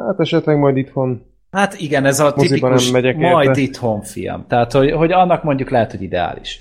Hát 0.00 0.20
esetleg 0.20 0.58
majd 0.58 0.76
itthon. 0.76 1.22
Hát 1.50 1.80
igen, 1.80 2.04
ez 2.04 2.20
a 2.20 2.32
tipikus 2.32 2.90
megyek 2.90 3.16
majd 3.16 3.48
érte. 3.48 3.60
itthon 3.60 4.02
film. 4.02 4.44
Tehát, 4.48 4.72
hogy, 4.72 4.90
hogy 4.90 5.12
annak 5.12 5.42
mondjuk 5.42 5.70
lehet, 5.70 5.90
hogy 5.90 6.02
ideális. 6.02 6.60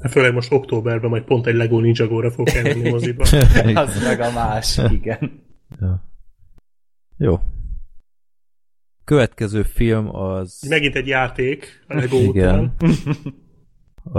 Hát 0.00 0.12
Főleg 0.12 0.34
most 0.34 0.52
októberben 0.52 1.10
majd 1.10 1.22
pont 1.22 1.46
egy 1.46 1.54
Lego 1.54 1.80
Ninjago-ra 1.80 2.30
fog 2.30 2.48
elmenni 2.48 2.90
moziba. 2.90 3.24
Az 3.82 4.02
meg 4.04 4.20
a 4.20 4.32
más, 4.32 4.80
igen. 4.90 5.42
Ja. 5.80 6.04
Jó. 7.16 7.38
Következő 9.08 9.62
film 9.62 10.16
az... 10.16 10.66
Megint 10.68 10.94
egy 10.94 11.06
játék 11.06 11.84
a 11.86 11.94
Lego 11.94 12.16
Igen. 12.16 12.54
után. 12.58 12.74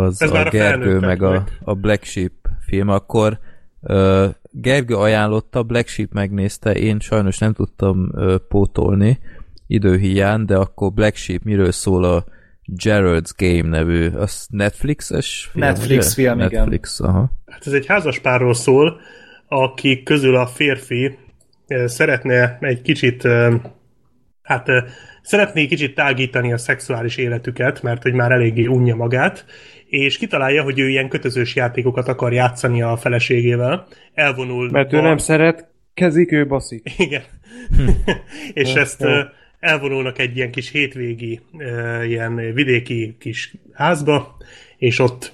az 0.05 0.21
Ez 0.21 0.31
a 0.31 0.45
a 0.45 0.49
Gergő 0.49 0.99
meg 0.99 1.23
a, 1.23 1.43
a 1.63 1.73
Black 1.73 2.03
Sheep 2.03 2.31
film, 2.65 2.89
akkor 2.89 3.39
uh, 3.81 4.25
Gergő 4.51 4.95
ajánlotta, 4.95 5.63
Black 5.63 5.87
Sheep 5.87 6.11
megnézte, 6.13 6.75
én 6.75 6.99
sajnos 6.99 7.37
nem 7.37 7.53
tudtam 7.53 8.09
uh, 8.11 8.35
pótolni 8.35 9.19
időhiány, 9.67 10.45
de 10.45 10.55
akkor 10.55 10.93
Black 10.93 11.15
Sheep 11.15 11.43
miről 11.43 11.71
szól 11.71 12.03
a 12.03 12.25
Gerald's 12.83 13.31
Game 13.37 13.77
nevű, 13.77 14.09
az 14.09 14.47
Netflixes 14.49 15.49
film? 15.51 15.65
Netflix 15.65 16.05
ugye? 16.05 16.23
film, 16.23 16.39
igen. 16.39 16.49
Netflix, 16.51 16.99
aha. 16.99 17.31
Hát 17.45 17.67
ez 17.67 17.73
egy 17.73 17.85
házaspárról 17.85 18.53
szól, 18.53 18.99
akik 19.47 20.03
közül 20.03 20.35
a 20.35 20.47
férfi 20.47 21.17
szeretne 21.85 22.57
egy 22.61 22.81
kicsit, 22.81 23.27
hát 24.49 24.67
szeretné 25.21 25.65
kicsit 25.65 25.95
tágítani 25.95 26.53
a 26.53 26.57
szexuális 26.57 27.17
életüket, 27.17 27.81
mert 27.81 28.03
hogy 28.03 28.13
már 28.13 28.31
eléggé 28.31 28.65
unja 28.65 28.95
magát, 28.95 29.45
és 29.85 30.17
kitalálja, 30.17 30.63
hogy 30.63 30.79
ő 30.79 30.89
ilyen 30.89 31.09
kötözős 31.09 31.55
játékokat 31.55 32.07
akar 32.07 32.33
játszani 32.33 32.81
a 32.81 32.97
feleségével. 32.97 33.87
Elvonul. 34.13 34.69
Mert 34.69 34.93
ő 34.93 34.97
a- 34.97 35.01
nem 35.01 35.17
szeret, 35.17 35.67
kezik, 35.93 36.31
ő 36.31 36.47
baszik. 36.47 36.91
Igen. 36.97 37.21
és 38.53 38.73
Jó, 38.73 38.81
ezt 38.81 39.01
jó. 39.01 39.09
elvonulnak 39.59 40.19
egy 40.19 40.35
ilyen 40.35 40.51
kis 40.51 40.71
hétvégi, 40.71 41.41
ilyen 42.05 42.53
vidéki 42.53 43.15
kis 43.19 43.53
házba, 43.73 44.37
és 44.77 44.99
ott 44.99 45.33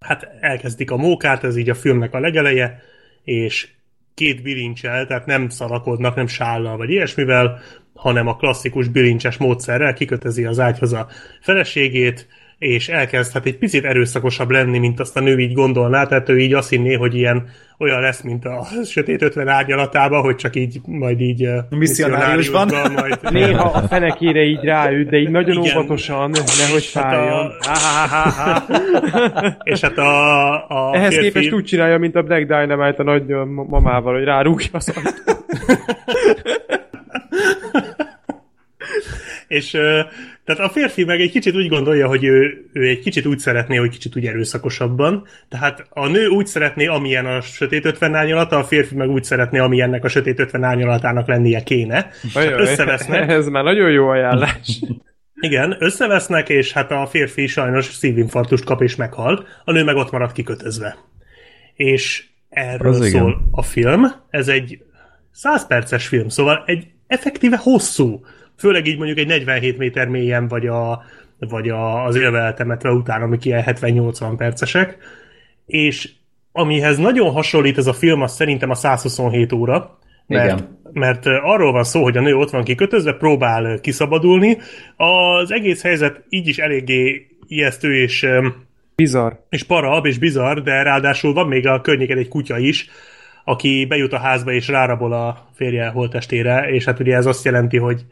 hát 0.00 0.28
elkezdik 0.40 0.90
a 0.90 0.96
mókát, 0.96 1.44
ez 1.44 1.56
így 1.56 1.70
a 1.70 1.74
filmnek 1.74 2.14
a 2.14 2.20
legeleje, 2.20 2.82
és 3.22 3.68
két 4.14 4.42
bilincsel, 4.42 5.06
tehát 5.06 5.26
nem 5.26 5.48
szalakodnak, 5.48 6.14
nem 6.14 6.26
sállal 6.26 6.76
vagy 6.76 6.90
ilyesmivel, 6.90 7.60
hanem 7.94 8.26
a 8.26 8.36
klasszikus 8.36 8.88
bilincses 8.88 9.36
módszerrel 9.36 9.94
kikötezi 9.94 10.44
az 10.44 10.58
ágyhoz 10.58 10.92
a 10.92 11.08
feleségét, 11.40 12.28
és 12.58 12.88
elkezd 12.88 13.32
hát 13.32 13.46
egy 13.46 13.58
picit 13.58 13.84
erőszakosabb 13.84 14.50
lenni, 14.50 14.78
mint 14.78 15.00
azt 15.00 15.16
a 15.16 15.20
nő 15.20 15.38
így 15.38 15.52
gondolná, 15.52 16.06
tehát 16.06 16.28
ő 16.28 16.38
így 16.38 16.54
azt 16.54 16.68
hinné, 16.68 16.94
hogy 16.94 17.14
ilyen 17.14 17.48
olyan 17.78 18.00
lesz, 18.00 18.20
mint 18.22 18.44
a 18.44 18.66
sötét 18.92 19.22
ötven 19.22 19.48
árnyalatában, 19.48 20.22
hogy 20.22 20.36
csak 20.36 20.56
így 20.56 20.80
majd 20.84 21.20
így 21.20 21.44
ö, 21.44 21.58
Misszionáriusban. 21.70 22.68
majd 22.94 23.18
Néha 23.30 23.70
a 23.70 23.88
fenekére 23.88 24.42
így 24.42 24.64
ráüt, 24.64 25.08
de 25.08 25.16
így 25.16 25.30
nagyon 25.30 25.62
Igen. 25.62 25.76
óvatosan, 25.76 26.30
nehogy 26.30 26.90
Hát 26.94 27.04
fájjon. 27.04 27.52
a, 27.60 28.62
és 29.72 29.80
hát 29.80 29.98
a, 29.98 30.54
a 30.68 30.94
Ehhez 30.94 31.08
férfi, 31.14 31.24
képest 31.24 31.52
úgy 31.52 31.64
csinálja, 31.64 31.98
mint 31.98 32.16
a 32.16 32.22
Black 32.22 32.46
Dynamite 32.46 32.94
a 32.96 33.02
nagy 33.02 33.24
mamával, 33.68 34.14
hogy 34.14 34.24
rárúgja 34.24 34.68
az. 34.72 34.92
és 39.48 39.70
tehát 40.44 40.60
a 40.60 40.68
férfi 40.68 41.04
meg 41.04 41.20
egy 41.20 41.30
kicsit 41.30 41.54
úgy 41.54 41.68
gondolja, 41.68 42.06
hogy 42.06 42.24
ő, 42.24 42.68
ő 42.72 42.88
egy 42.88 43.00
kicsit 43.00 43.26
úgy 43.26 43.38
szeretné, 43.38 43.76
hogy 43.76 43.90
kicsit 43.90 44.16
úgy 44.16 44.26
erőszakosabban. 44.26 45.26
Tehát 45.48 45.86
a 45.90 46.06
nő 46.06 46.26
úgy 46.26 46.46
szeretné, 46.46 46.86
amilyen 46.86 47.26
a 47.26 47.40
sötét 47.40 47.84
ötven 47.84 48.14
árnyalata, 48.14 48.58
a 48.58 48.64
férfi 48.64 48.94
meg 48.94 49.08
úgy 49.08 49.24
szeretné, 49.24 49.58
amilyennek 49.58 50.04
a 50.04 50.08
sötét 50.08 50.38
ötven 50.38 50.64
árnyalatának 50.64 51.26
lennie 51.26 51.62
kéne. 51.62 52.10
Ajaj, 52.34 52.60
Összevesznek. 52.60 53.28
Ez 53.28 53.46
már 53.46 53.64
nagyon 53.64 53.90
jó 53.90 54.08
ajánlás. 54.08 54.80
Igen, 55.40 55.76
összevesznek, 55.78 56.48
és 56.48 56.72
hát 56.72 56.90
a 56.90 57.06
férfi 57.06 57.46
sajnos 57.46 57.84
szívinfarktust 57.84 58.64
kap 58.64 58.82
és 58.82 58.96
meghal, 58.96 59.46
a 59.64 59.72
nő 59.72 59.84
meg 59.84 59.96
ott 59.96 60.10
marad 60.10 60.32
kikötözve. 60.32 60.96
És 61.74 62.24
erről 62.48 62.92
Az 62.92 63.06
igen. 63.06 63.20
szól 63.20 63.48
a 63.50 63.62
film, 63.62 64.06
ez 64.30 64.48
egy 64.48 64.78
100 65.30 65.66
perces 65.66 66.06
film, 66.06 66.28
szóval 66.28 66.62
egy 66.66 66.86
effektíve 67.06 67.56
hosszú, 67.56 68.24
főleg 68.56 68.86
így 68.86 68.96
mondjuk 68.96 69.18
egy 69.18 69.26
47 69.26 69.78
méter 69.78 70.08
mélyen, 70.08 70.48
vagy, 70.48 70.66
a, 70.66 71.02
vagy 71.38 71.68
a, 71.68 72.04
az 72.04 72.16
élve 72.16 72.38
eltemetve 72.38 72.90
után, 72.90 73.22
amik 73.22 73.44
ilyen 73.44 73.62
70-80 73.66 74.34
percesek, 74.36 74.96
és 75.66 76.10
amihez 76.52 76.98
nagyon 76.98 77.30
hasonlít 77.30 77.78
ez 77.78 77.86
a 77.86 77.92
film, 77.92 78.22
az 78.22 78.34
szerintem 78.34 78.70
a 78.70 78.74
127 78.74 79.52
óra, 79.52 79.98
mert, 80.26 80.44
Igen. 80.44 80.78
mert 80.92 81.26
arról 81.26 81.72
van 81.72 81.84
szó, 81.84 82.02
hogy 82.02 82.16
a 82.16 82.20
nő 82.20 82.34
ott 82.36 82.50
van 82.50 82.64
kikötözve, 82.64 83.12
próbál 83.12 83.80
kiszabadulni. 83.80 84.58
Az 84.96 85.52
egész 85.52 85.82
helyzet 85.82 86.24
így 86.28 86.48
is 86.48 86.58
eléggé 86.58 87.26
ijesztő 87.46 87.94
és, 87.94 88.26
Bizarr. 88.94 89.32
és 89.48 89.62
parab 89.62 90.06
és 90.06 90.18
bizarr, 90.18 90.58
de 90.58 90.82
ráadásul 90.82 91.32
van 91.32 91.48
még 91.48 91.66
a 91.66 91.80
környéken 91.80 92.18
egy 92.18 92.28
kutya 92.28 92.58
is, 92.58 92.88
aki 93.44 93.86
bejut 93.88 94.12
a 94.12 94.18
házba 94.18 94.52
és 94.52 94.68
rárabol 94.68 95.12
a 95.12 95.48
férje 95.54 95.88
holtestére, 95.88 96.70
és 96.70 96.84
hát 96.84 97.00
ugye 97.00 97.16
ez 97.16 97.26
azt 97.26 97.44
jelenti, 97.44 97.76
hogy 97.76 98.04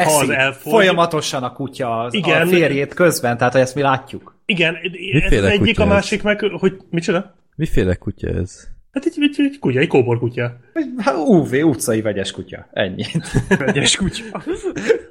Eszi 0.00 0.32
elfogy... 0.32 0.72
folyamatosan 0.72 1.42
a 1.42 1.52
kutya 1.52 2.00
az, 2.00 2.14
Igen. 2.14 2.42
a 2.42 2.46
férjét 2.46 2.94
közben, 2.94 3.36
tehát 3.36 3.52
hogy 3.52 3.62
ezt 3.62 3.74
mi 3.74 3.82
látjuk. 3.82 4.38
Igen, 4.46 4.74
ez 4.74 4.90
Miféle 5.12 5.46
az 5.46 5.52
egyik, 5.52 5.78
a 5.78 5.82
ez? 5.82 5.88
másik 5.88 6.22
meg, 6.22 6.40
hogy 6.40 6.76
micsoda? 6.90 7.34
Miféle 7.56 7.94
kutya 7.94 8.28
ez? 8.28 8.68
Hát 8.92 9.04
egy, 9.04 9.14
egy, 9.20 9.34
egy 9.38 9.58
kutya, 9.58 9.78
egy 9.78 9.88
kóbor 9.88 10.18
kutya. 10.18 10.56
Hát, 10.98 11.14
UV, 11.14 11.52
utcai 11.52 12.00
vegyes 12.00 12.30
kutya. 12.30 12.68
Ennyi. 12.72 13.04
Vegyes 13.58 13.96
kutya. 13.96 14.42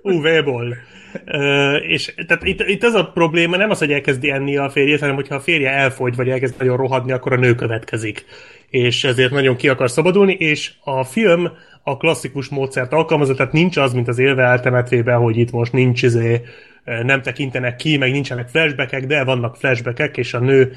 UV-ból. 0.02 0.76
Ö, 1.26 1.76
és 1.76 2.14
tehát 2.28 2.44
itt, 2.44 2.62
itt 2.62 2.84
az 2.84 2.94
a 2.94 3.12
probléma, 3.12 3.58
nem 3.58 3.70
az, 3.70 3.80
hogy 3.80 3.92
elkezdi 3.92 4.30
enni 4.30 4.58
a 4.58 4.70
férjét, 4.70 5.00
hanem 5.00 5.16
hogyha 5.16 5.36
a 5.36 5.40
férje 5.40 5.70
elfogy, 5.70 6.16
vagy 6.16 6.30
elkezd 6.30 6.56
nagyon 6.58 6.78
rohadni, 6.78 7.12
akkor 7.12 7.34
a 7.34 7.38
nő 7.38 7.56
következik. 7.56 8.26
És 8.70 9.04
ezért 9.04 9.32
nagyon 9.32 9.56
ki 9.56 9.70
akar 9.70 9.90
szabadulni, 9.90 10.34
és 10.34 10.72
a 10.84 11.04
film 11.04 11.50
a 11.84 11.98
klasszikus 11.98 12.48
módszert 12.48 12.94
alkalmazza, 12.94 13.34
tehát 13.34 13.54
nincs 13.54 13.78
az, 13.78 13.94
mint 13.94 14.08
az 14.08 14.20
élve 14.20 14.44
eltemetvében, 14.44 15.20
hogy 15.20 15.38
itt 15.38 15.52
most 15.52 15.74
nincs 15.74 16.04
izé, 16.04 16.42
nem 17.04 17.22
tekintenek 17.22 17.76
ki, 17.76 17.98
meg 17.98 18.12
nincsenek 18.12 18.48
flashbackek, 18.48 19.06
de 19.06 19.24
vannak 19.24 19.56
flashbackek, 19.56 20.18
és 20.18 20.34
a 20.34 20.40
nő 20.40 20.72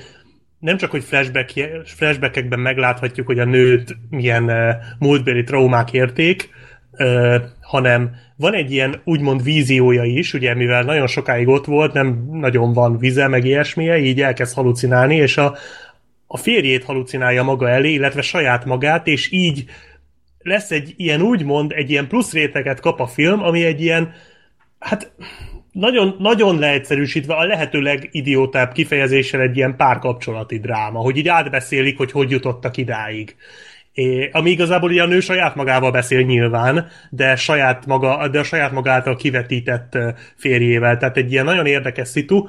nem 0.58 0.76
csak, 0.76 0.90
hogy 0.90 1.04
flashback, 1.04 1.52
flashbackekben 1.84 2.58
megláthatjuk, 2.58 3.26
hogy 3.26 3.38
a 3.38 3.44
nőt 3.44 3.96
milyen 4.10 4.50
múltbéli 4.98 5.44
traumák 5.44 5.92
érték, 5.92 6.50
hanem 7.60 8.10
van 8.36 8.54
egy 8.54 8.72
ilyen 8.72 9.00
úgymond 9.04 9.42
víziója 9.42 10.04
is, 10.04 10.34
ugye 10.34 10.54
mivel 10.54 10.82
nagyon 10.82 11.06
sokáig 11.06 11.48
ott 11.48 11.64
volt, 11.64 11.92
nem 11.92 12.28
nagyon 12.30 12.72
van 12.72 12.98
vize, 12.98 13.28
meg 13.28 13.44
ilyesmije, 13.44 13.98
így 13.98 14.20
elkezd 14.20 14.54
halucinálni, 14.54 15.16
és 15.16 15.36
a, 15.36 15.56
a 16.34 16.36
férjét 16.36 16.84
halucinálja 16.84 17.42
maga 17.42 17.68
elé, 17.68 17.92
illetve 17.92 18.22
saját 18.22 18.64
magát, 18.64 19.06
és 19.06 19.32
így 19.32 19.64
lesz 20.38 20.70
egy 20.70 20.94
ilyen 20.96 21.22
úgymond, 21.22 21.72
egy 21.72 21.90
ilyen 21.90 22.08
plusz 22.08 22.32
réteget 22.32 22.80
kap 22.80 23.00
a 23.00 23.06
film, 23.06 23.42
ami 23.42 23.64
egy 23.64 23.80
ilyen, 23.80 24.12
hát 24.78 25.12
nagyon, 25.72 26.16
nagyon 26.18 26.58
leegyszerűsítve 26.58 27.34
a 27.34 27.44
lehető 27.44 27.80
legidiótább 27.80 28.72
kifejezéssel 28.72 29.40
egy 29.40 29.56
ilyen 29.56 29.76
párkapcsolati 29.76 30.58
dráma, 30.58 30.98
hogy 30.98 31.16
így 31.16 31.28
átbeszélik, 31.28 31.96
hogy 31.96 32.12
hogy 32.12 32.30
jutottak 32.30 32.76
idáig. 32.76 33.36
É, 33.92 34.28
ami 34.32 34.50
igazából 34.50 34.90
ugye 34.90 35.02
a 35.02 35.06
nő 35.06 35.20
saját 35.20 35.54
magával 35.54 35.90
beszél 35.90 36.20
nyilván, 36.20 36.88
de, 37.10 37.36
saját 37.36 37.86
maga, 37.86 38.28
de 38.28 38.38
a 38.38 38.44
saját 38.44 38.72
maga 38.72 38.90
által 38.90 39.16
kivetített 39.16 39.98
férjével, 40.36 40.96
tehát 40.96 41.16
egy 41.16 41.32
ilyen 41.32 41.44
nagyon 41.44 41.66
érdekes 41.66 42.08
szitu. 42.08 42.48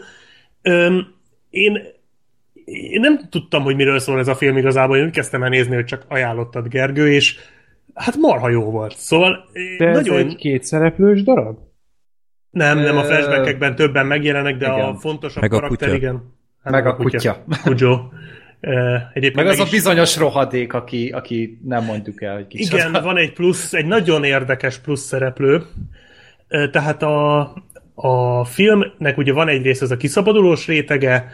Öm, 0.62 1.08
én, 1.50 2.02
én 2.66 3.00
nem 3.00 3.20
tudtam, 3.30 3.64
hogy 3.64 3.76
miről 3.76 4.00
szól 4.00 4.20
ez 4.20 4.28
a 4.28 4.36
film 4.36 4.58
igazából, 4.58 4.98
én 4.98 5.04
úgy 5.06 5.12
kezdtem 5.12 5.44
el 5.44 5.50
nézni, 5.50 5.76
hogy 5.76 5.86
csak 5.86 6.06
ajánlottad 6.08 6.68
Gergő, 6.68 7.12
és 7.14 7.36
hát 7.94 8.16
marha 8.18 8.50
jó 8.50 8.64
volt. 8.64 8.96
Szóval 8.98 9.46
De 9.78 9.88
ez 9.88 9.96
nagyon... 9.96 10.18
egy 10.18 10.36
két 10.36 10.64
szereplős 10.64 11.24
darab? 11.24 11.58
Nem, 12.50 12.80
nem 12.80 12.98
a 12.98 13.04
flashbackekben 13.04 13.76
többen 13.76 14.06
megjelennek, 14.06 14.58
de 14.58 14.66
igen. 14.66 14.80
a 14.86 14.96
fontosabb 14.96 15.42
Meg 15.42 15.54
a 15.54 15.56
karakter, 15.56 15.88
kutya. 15.88 16.00
igen. 16.00 16.34
Hát 16.64 16.74
Meg 16.74 16.86
a 16.86 16.96
kutya. 16.96 17.44
Kudzsó. 17.64 18.12
Egyébként 19.14 19.36
Meg 19.36 19.48
az 19.48 19.60
a 19.60 19.64
is- 19.64 19.70
bizonyos 19.72 20.18
rohadék, 20.18 20.74
aki, 20.74 21.10
aki 21.10 21.60
nem 21.64 21.84
mondjuk 21.84 22.22
el, 22.22 22.34
hogy 22.36 22.48
kicsoda. 22.48 22.88
Igen, 22.90 23.04
van 23.04 23.18
egy 23.18 23.34
plusz, 23.34 23.74
egy 23.74 23.86
nagyon 23.86 24.24
érdekes 24.24 24.78
plusz 24.78 25.02
szereplő. 25.02 25.64
Ö, 26.48 26.70
Tehát 26.70 27.04
a, 27.04 27.40
a 27.94 28.46
filmnek 28.46 29.18
ugye 29.18 29.34
van 29.34 29.48
egy 29.48 29.62
rész, 29.64 29.82
ez 29.82 29.92
a 29.92 29.98
kiszabadulós 29.98 30.68
rétege, 30.68 31.28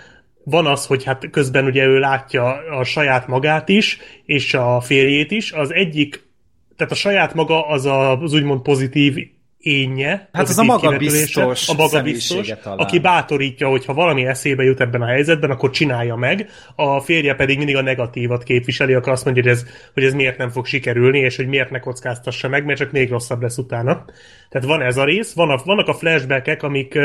van 0.50 0.66
az, 0.66 0.86
hogy 0.86 1.04
hát 1.04 1.30
közben 1.32 1.66
ugye 1.66 1.86
ő 1.86 2.00
látja 2.00 2.44
a 2.80 2.84
saját 2.84 3.28
magát 3.28 3.70
is, 3.70 3.98
és 4.26 4.54
a 4.54 4.82
férjét 4.82 5.32
is. 5.32 5.52
Az 5.52 5.74
egyik, 5.74 6.28
tehát 6.76 6.94
a 6.94 6.96
saját 6.96 7.34
maga 7.34 7.68
az 7.68 7.86
a, 7.86 8.22
az 8.22 8.34
úgymond 8.34 8.62
pozitív 8.62 9.16
énje. 9.60 10.30
Hát 10.32 10.50
az 10.50 10.58
a 10.58 10.64
magabiztos 10.64 11.70
a 11.70 11.74
magabiztos, 11.74 12.54
talán. 12.64 12.78
aki 12.78 13.00
bátorítja, 13.00 13.68
hogy 13.68 13.86
ha 13.86 13.94
valami 13.94 14.26
eszébe 14.26 14.64
jut 14.64 14.82
ebben 14.82 15.02
a 15.02 15.06
helyzetben, 15.06 15.50
akkor 15.50 15.70
csinálja 15.70 16.16
meg. 16.16 16.50
A 16.76 17.00
férje 17.00 17.36
pedig 17.36 17.58
mindig 17.58 17.76
a 17.76 17.82
negatívat 17.82 18.44
képviseli, 18.44 18.94
akkor 18.94 19.12
azt 19.12 19.26
mondja, 19.26 19.44
hogy 19.44 19.52
ez, 19.52 19.66
hogy 19.94 20.04
ez 20.04 20.14
miért 20.14 20.38
nem 20.38 20.50
fog 20.50 20.66
sikerülni, 20.66 21.20
és 21.20 21.36
hogy 21.36 21.48
miért 21.48 21.70
ne 21.70 21.80
kockáztassa 21.80 22.48
meg, 22.48 22.66
mert 22.66 22.80
csak 22.80 22.92
még 22.92 23.10
rosszabb 23.10 23.42
lesz 23.42 23.58
utána. 23.58 24.06
Tehát 24.50 24.68
van 24.68 24.82
ez 24.82 24.98
a 24.98 25.04
rész, 25.04 25.34
van 25.34 25.50
a, 25.50 25.62
vannak 25.66 25.88
a 25.88 25.94
flashbackek, 25.94 26.64
amik 26.64 26.98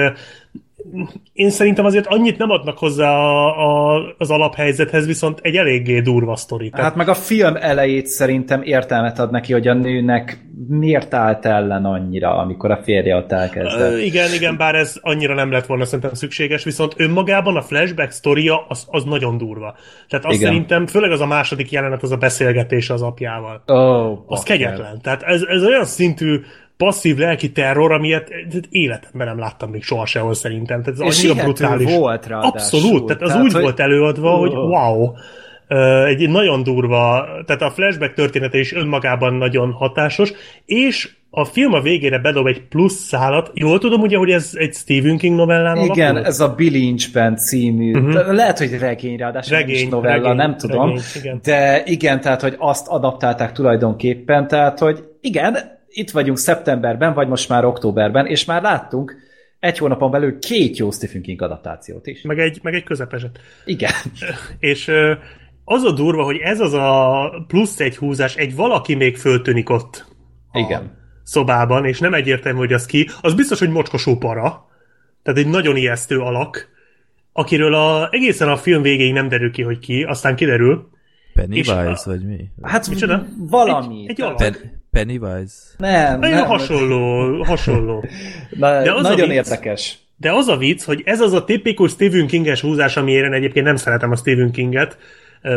én 1.33 1.51
szerintem 1.51 1.85
azért 1.85 2.07
annyit 2.07 2.39
nem 2.39 2.51
adnak 2.51 2.79
hozzá 2.79 3.11
a, 3.11 3.95
a, 3.95 4.03
az 4.19 4.31
alaphelyzethez, 4.31 5.07
viszont 5.07 5.39
egy 5.43 5.57
eléggé 5.57 6.01
durva 6.01 6.37
sztori. 6.37 6.71
Tehát 6.71 6.87
Hát 6.87 6.97
meg 6.97 7.09
a 7.09 7.15
film 7.15 7.57
elejét 7.61 8.07
szerintem 8.07 8.63
értelmet 8.63 9.19
ad 9.19 9.31
neki, 9.31 9.53
hogy 9.53 9.69
a 9.69 9.75
nőnek 9.75 10.45
miért 10.69 11.15
állt 11.15 11.47
ellen 11.47 11.85
annyira, 11.85 12.37
amikor 12.37 12.71
a 12.71 12.81
férje 12.83 13.17
ott 13.17 13.33
Ö, 13.33 13.35
elkezdett. 13.35 14.01
igen, 14.01 14.33
igen, 14.35 14.57
bár 14.57 14.75
ez 14.75 14.97
annyira 15.01 15.35
nem 15.35 15.51
lett 15.51 15.67
volna 15.67 15.85
szerintem 15.85 16.15
szükséges, 16.15 16.65
viszont 16.65 16.95
önmagában 16.97 17.57
a 17.57 17.63
flashback 17.63 18.11
sztoria 18.11 18.65
az, 18.69 18.87
az 18.91 19.05
nagyon 19.05 19.39
durva. 19.39 19.75
Tehát 20.09 20.25
azt 20.25 20.35
Igen. 20.35 20.47
szerintem, 20.49 20.87
főleg 20.87 21.11
az 21.11 21.21
a 21.21 21.27
második 21.27 21.71
jelenet, 21.71 22.03
az 22.03 22.11
a 22.13 22.17
beszélgetés 22.17 22.91
az 22.91 23.03
apjával. 23.03 23.63
Oh, 23.67 24.19
Az 24.27 24.43
kegyetlen. 24.43 25.01
Tehát 25.03 25.23
ez, 25.23 25.43
ez 25.43 25.65
olyan 25.65 25.85
szintű 25.85 26.41
passzív 26.77 27.17
lelki 27.17 27.53
terror, 27.53 27.93
amilyet 27.93 28.31
életemben 28.71 29.27
nem 29.27 29.39
láttam 29.39 29.71
még 29.71 29.83
soha 29.83 30.07
sehol 30.07 30.35
szerintem. 30.35 30.83
Tehát 30.83 31.01
ez 31.01 31.07
És 31.07 31.25
annyira 31.25 31.43
brutális. 31.43 31.95
volt 31.95 32.27
ráadásul. 32.27 32.79
Abszolút, 32.79 33.07
tehát 33.07 33.23
az 33.23 33.29
Tehát, 33.29 33.45
úgy 33.45 33.53
hogy- 33.53 33.63
volt 33.63 33.81
előadva, 33.81 34.31
hogy 34.31 34.55
Ó. 34.55 34.67
wow. 34.67 35.13
Egy 36.07 36.29
nagyon 36.29 36.63
durva, 36.63 37.27
tehát 37.47 37.63
a 37.63 37.71
flashback 37.71 38.15
története 38.15 38.59
is 38.59 38.73
önmagában 38.73 39.35
nagyon 39.35 39.73
hatásos, 39.73 40.33
és 40.65 41.11
a 41.31 41.45
film 41.45 41.73
a 41.73 41.81
végére 41.81 42.19
bedob 42.19 42.47
egy 42.47 42.63
plusz 42.63 42.95
szálat. 42.95 43.51
Jól 43.55 43.79
tudom 43.79 44.01
ugye, 44.01 44.17
hogy 44.17 44.31
ez 44.31 44.51
egy 44.55 44.75
Stephen 44.75 45.17
King 45.19 45.37
novellán 45.37 45.77
Igen, 45.77 46.11
alapul? 46.11 46.27
ez 46.29 46.41
a 46.41 46.49
Billy 46.49 46.79
Lynch-ben 46.79 47.37
című, 47.37 47.93
uh-huh. 47.95 48.33
lehet, 48.35 48.59
hogy 48.59 48.79
regény, 48.79 49.17
ráadásul 49.17 49.57
Regény, 49.57 49.75
nem 49.75 49.85
is 49.85 49.91
novella, 49.91 50.15
regény, 50.23 50.37
nem 50.37 50.57
tudom, 50.57 50.87
regény, 50.89 51.03
igen. 51.15 51.41
de 51.43 51.83
igen, 51.85 52.21
tehát, 52.21 52.41
hogy 52.41 52.55
azt 52.59 52.89
adaptálták 52.89 53.53
tulajdonképpen, 53.53 54.49
tehát, 54.49 54.79
hogy 54.79 55.05
igen, 55.21 55.57
itt 55.95 56.11
vagyunk 56.11 56.39
szeptemberben, 56.39 57.15
vagy 57.15 57.29
most 57.29 57.49
már 57.49 57.65
októberben, 57.65 58.27
és 58.27 58.45
már 58.45 58.63
láttunk 58.63 59.17
egy 59.59 59.79
hónapon 59.79 60.11
belül 60.11 60.39
két 60.39 60.77
jó 60.77 60.91
Stephen 60.91 61.23
King 61.23 61.43
adaptációt 61.43 62.07
is. 62.07 62.23
Meg 62.23 62.39
egy, 62.39 62.59
meg 62.63 62.75
egy 62.75 62.85
közepeset. 62.85 63.39
Igen. 63.65 63.91
És 64.59 64.91
az 65.65 65.83
a 65.83 65.93
durva, 65.93 66.25
hogy 66.25 66.37
ez 66.37 66.61
az 66.61 66.73
a 66.73 67.31
plusz 67.47 67.81
egy 67.81 67.97
húzás, 67.97 68.37
egy 68.37 68.55
valaki 68.57 68.95
még 68.95 69.17
föltűnik 69.17 69.71
ott 69.71 70.07
a 70.53 70.59
Igen. 70.59 70.97
szobában, 71.23 71.85
és 71.85 71.99
nem 71.99 72.15
egyértelmű, 72.15 72.59
hogy 72.59 72.73
az 72.73 72.87
ki, 72.87 73.09
az 73.21 73.35
biztos, 73.35 73.59
hogy 73.59 73.71
mocskosó 73.71 74.17
para, 74.17 74.67
tehát 75.23 75.41
egy 75.41 75.49
nagyon 75.49 75.77
ijesztő 75.77 76.19
alak, 76.19 76.69
akiről 77.33 77.75
a, 77.75 78.09
egészen 78.11 78.49
a 78.49 78.57
film 78.57 78.83
végéig 78.83 79.13
nem 79.13 79.29
derül 79.29 79.51
ki, 79.51 79.63
hogy 79.63 79.79
ki, 79.79 80.03
aztán 80.03 80.37
kiderül. 80.37 80.89
Pennywise, 81.35 81.91
És 81.91 81.99
a- 82.05 82.11
vagy 82.11 82.27
mi? 82.27 82.51
Hát 82.63 82.89
Micsoda? 82.89 83.27
valami. 83.49 84.03
Egy, 84.03 84.11
egy 84.11 84.21
alak. 84.21 84.37
Pen- 84.37 84.83
Pennywise? 84.95 85.55
Nem, 85.79 86.19
Nagyon 86.21 86.37
nem. 86.37 86.47
hasonló, 86.47 87.43
hasonló. 87.43 88.05
Na, 88.51 88.83
De 88.83 88.93
az 88.93 89.05
a 89.05 89.09
nagyon 89.09 89.29
vicc- 89.29 89.37
érdekes. 89.47 89.99
De 90.17 90.33
az 90.33 90.49
a 90.49 90.57
vicc, 90.57 90.83
hogy 90.85 91.03
ez 91.05 91.21
az 91.21 91.33
a 91.33 91.45
tipikus 91.45 91.91
Stephen 91.91 92.27
Kinges 92.27 92.61
húzás, 92.61 92.97
amiért 92.97 93.25
én 93.27 93.33
egyébként 93.33 93.67
nem 93.67 93.77
szeretem 93.77 94.11
a 94.11 94.17
Stephen 94.17 94.51
Kinget, 94.51 94.99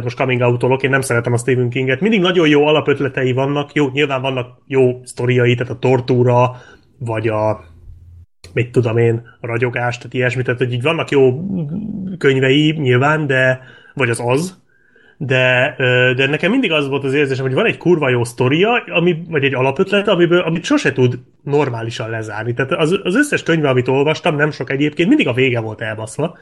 most 0.03 0.17
coming 0.17 0.41
out 0.41 0.83
én 0.83 0.89
nem 0.89 1.01
szeretem 1.01 1.33
a 1.33 1.37
Stephen 1.37 1.69
Kinget. 1.69 2.01
Mindig 2.01 2.19
nagyon 2.19 2.47
jó 2.47 2.65
alapötletei 2.65 3.31
vannak, 3.33 3.73
jó, 3.73 3.89
nyilván 3.89 4.21
vannak 4.21 4.61
jó 4.65 4.99
sztoriai, 5.03 5.55
tehát 5.55 5.73
a 5.73 5.79
tortúra, 5.79 6.55
vagy 6.99 7.27
a 7.27 7.63
mit 8.53 8.71
tudom 8.71 8.97
én, 8.97 9.21
a 9.41 9.47
ragyogás, 9.47 9.97
tehát 9.97 10.13
ilyesmi, 10.13 10.41
tehát 10.41 10.59
hogy 10.59 10.73
így 10.73 10.81
vannak 10.81 11.09
jó 11.09 11.43
könyvei 12.17 12.71
nyilván, 12.77 13.27
de, 13.27 13.59
vagy 13.93 14.09
az 14.09 14.21
az, 14.25 14.61
de, 15.17 15.75
de 16.15 16.27
nekem 16.27 16.51
mindig 16.51 16.71
az 16.71 16.87
volt 16.87 17.03
az 17.03 17.13
érzésem, 17.13 17.45
hogy 17.45 17.53
van 17.53 17.65
egy 17.65 17.77
kurva 17.77 18.09
jó 18.09 18.23
sztoria, 18.23 18.83
ami, 18.87 19.21
vagy 19.29 19.43
egy 19.43 19.53
alapötlet, 19.53 20.07
amiből, 20.07 20.39
amit 20.39 20.63
sose 20.63 20.93
tud 20.93 21.19
normálisan 21.43 22.09
lezárni. 22.09 22.53
Tehát 22.53 22.71
az, 22.71 22.99
az 23.03 23.15
összes 23.15 23.43
könyve, 23.43 23.69
amit 23.69 23.87
olvastam, 23.87 24.35
nem 24.35 24.51
sok 24.51 24.71
egyébként, 24.71 25.07
mindig 25.07 25.27
a 25.27 25.33
vége 25.33 25.59
volt 25.59 25.81
elbaszva. 25.81 26.37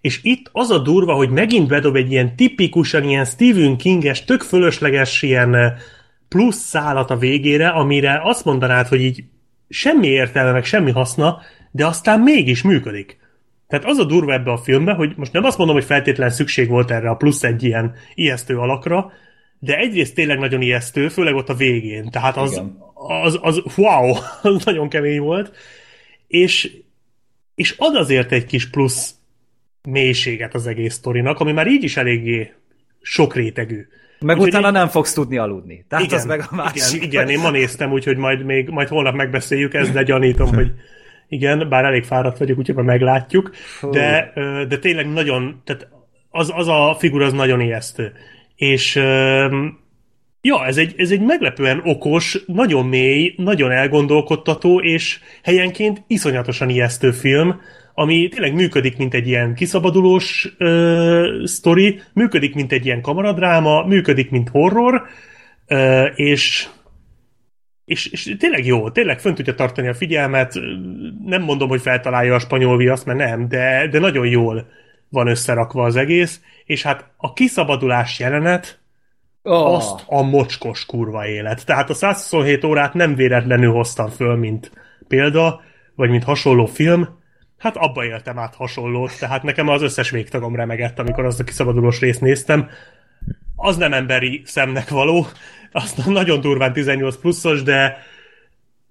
És 0.00 0.20
itt 0.22 0.48
az 0.52 0.70
a 0.70 0.78
durva, 0.78 1.14
hogy 1.14 1.30
megint 1.30 1.68
bedob 1.68 1.96
egy 1.96 2.10
ilyen 2.10 2.36
tipikusan 2.36 3.04
ilyen 3.04 3.24
Stephen 3.24 3.76
Kinges, 3.76 4.24
tök 4.24 4.40
fölösleges 4.40 5.22
ilyen 5.22 5.76
plusz 6.28 6.56
szálat 6.56 7.10
a 7.10 7.16
végére, 7.16 7.68
amire 7.68 8.20
azt 8.24 8.44
mondanád, 8.44 8.86
hogy 8.86 9.00
így 9.00 9.24
semmi 9.68 10.06
értelme, 10.06 10.52
meg 10.52 10.64
semmi 10.64 10.90
haszna, 10.90 11.40
de 11.70 11.86
aztán 11.86 12.20
mégis 12.20 12.62
működik. 12.62 13.18
Tehát 13.72 13.86
az 13.86 13.98
a 13.98 14.04
durva 14.04 14.32
ebbe 14.32 14.50
a 14.50 14.56
filmbe, 14.56 14.92
hogy 14.92 15.12
most 15.16 15.32
nem 15.32 15.44
azt 15.44 15.58
mondom, 15.58 15.76
hogy 15.76 15.84
feltétlen 15.84 16.30
szükség 16.30 16.68
volt 16.68 16.90
erre 16.90 17.10
a 17.10 17.14
plusz 17.14 17.42
egy 17.42 17.62
ilyen 17.62 17.94
ijesztő 18.14 18.58
alakra, 18.58 19.12
de 19.58 19.76
egyrészt 19.76 20.14
tényleg 20.14 20.38
nagyon 20.38 20.62
ijesztő, 20.62 21.08
főleg 21.08 21.34
ott 21.34 21.48
a 21.48 21.54
végén. 21.54 22.10
Tehát 22.10 22.36
az, 22.36 22.52
Igen. 22.52 22.78
az, 23.22 23.38
az 23.42 23.62
wow, 23.76 24.14
az 24.42 24.64
nagyon 24.64 24.88
kemény 24.88 25.20
volt. 25.20 25.56
És, 26.26 26.72
és 27.54 27.74
ad 27.78 27.96
azért 27.96 28.32
egy 28.32 28.44
kis 28.44 28.70
plusz 28.70 29.14
mélységet 29.82 30.54
az 30.54 30.66
egész 30.66 30.94
sztorinak, 30.94 31.40
ami 31.40 31.52
már 31.52 31.66
így 31.66 31.84
is 31.84 31.96
eléggé 31.96 32.52
sokrétegű. 33.00 33.86
Meg 34.20 34.36
Úgyhogy 34.36 34.48
utána 34.48 34.66
én- 34.66 34.72
nem 34.72 34.88
fogsz 34.88 35.12
tudni 35.12 35.38
aludni. 35.38 35.84
Tehát 35.88 36.12
az 36.12 36.24
meg 36.24 36.44
a 36.50 36.54
másik. 36.54 36.94
igen, 36.94 37.08
igen, 37.08 37.28
én 37.28 37.38
ma 37.38 37.50
néztem, 37.50 37.92
úgyhogy 37.92 38.16
majd, 38.16 38.44
még, 38.44 38.68
majd 38.68 38.88
holnap 38.88 39.14
megbeszéljük 39.14 39.74
ezt, 39.74 39.92
de 39.92 40.02
gyanítom, 40.02 40.54
hogy 40.54 40.72
igen, 41.32 41.68
bár 41.68 41.84
elég 41.84 42.04
fáradt 42.04 42.38
vagyok, 42.38 42.58
úgyhogy 42.58 42.74
majd 42.74 42.86
meglátjuk, 42.86 43.50
de, 43.90 44.32
de 44.68 44.78
tényleg 44.78 45.12
nagyon, 45.12 45.62
tehát 45.64 45.88
az, 46.30 46.52
az 46.54 46.68
a 46.68 46.96
figura 46.98 47.24
az 47.24 47.32
nagyon 47.32 47.60
ijesztő. 47.60 48.12
És 48.56 48.94
ja, 50.40 50.66
ez 50.66 50.76
egy, 50.76 50.94
ez 50.96 51.10
egy 51.10 51.20
meglepően 51.20 51.80
okos, 51.84 52.44
nagyon 52.46 52.86
mély, 52.86 53.34
nagyon 53.36 53.70
elgondolkodtató, 53.70 54.80
és 54.80 55.18
helyenként 55.42 56.02
iszonyatosan 56.06 56.68
ijesztő 56.68 57.10
film, 57.10 57.60
ami 57.94 58.28
tényleg 58.28 58.54
működik, 58.54 58.96
mint 58.96 59.14
egy 59.14 59.28
ilyen 59.28 59.54
kiszabadulós 59.54 60.54
ö, 60.58 61.42
sztori, 61.44 62.00
működik, 62.12 62.54
mint 62.54 62.72
egy 62.72 62.86
ilyen 62.86 63.00
kamaradráma, 63.00 63.86
működik, 63.86 64.30
mint 64.30 64.48
horror, 64.48 65.02
ö, 65.66 66.04
és 66.04 66.68
és, 67.92 68.06
és 68.06 68.36
tényleg 68.38 68.64
jó, 68.66 68.90
tényleg 68.90 69.20
fönn 69.20 69.34
tudja 69.34 69.54
tartani 69.54 69.88
a 69.88 69.94
figyelmet, 69.94 70.54
nem 71.24 71.42
mondom, 71.42 71.68
hogy 71.68 71.80
feltalálja 71.80 72.34
a 72.34 72.38
spanyol 72.38 72.76
viaszt, 72.76 73.06
mert 73.06 73.18
nem, 73.18 73.48
de, 73.48 73.88
de 73.90 73.98
nagyon 73.98 74.26
jól 74.26 74.66
van 75.08 75.26
összerakva 75.26 75.84
az 75.84 75.96
egész, 75.96 76.40
és 76.64 76.82
hát 76.82 77.10
a 77.16 77.32
kiszabadulás 77.32 78.18
jelenet, 78.18 78.80
Oh. 79.44 79.74
azt 79.74 80.04
a 80.06 80.22
mocskos 80.22 80.86
kurva 80.86 81.26
élet. 81.26 81.66
Tehát 81.66 81.90
a 81.90 81.94
127 81.94 82.64
órát 82.64 82.94
nem 82.94 83.14
véletlenül 83.14 83.72
hoztam 83.72 84.08
föl, 84.08 84.36
mint 84.36 84.70
példa, 85.08 85.60
vagy 85.94 86.10
mint 86.10 86.24
hasonló 86.24 86.66
film, 86.66 87.08
hát 87.58 87.76
abba 87.76 88.04
éltem 88.04 88.38
át 88.38 88.54
hasonlót, 88.54 89.18
tehát 89.18 89.42
nekem 89.42 89.68
az 89.68 89.82
összes 89.82 90.10
végtagom 90.10 90.56
remegett, 90.56 90.98
amikor 90.98 91.24
azt 91.24 91.40
a 91.40 91.44
kiszabadulós 91.44 92.00
részt 92.00 92.20
néztem. 92.20 92.68
Az 93.56 93.76
nem 93.76 93.92
emberi 93.92 94.42
szemnek 94.44 94.88
való, 94.88 95.26
azt 95.72 96.06
nagyon 96.06 96.40
durván 96.40 96.72
18 96.72 97.16
pluszos, 97.16 97.62
de 97.62 97.96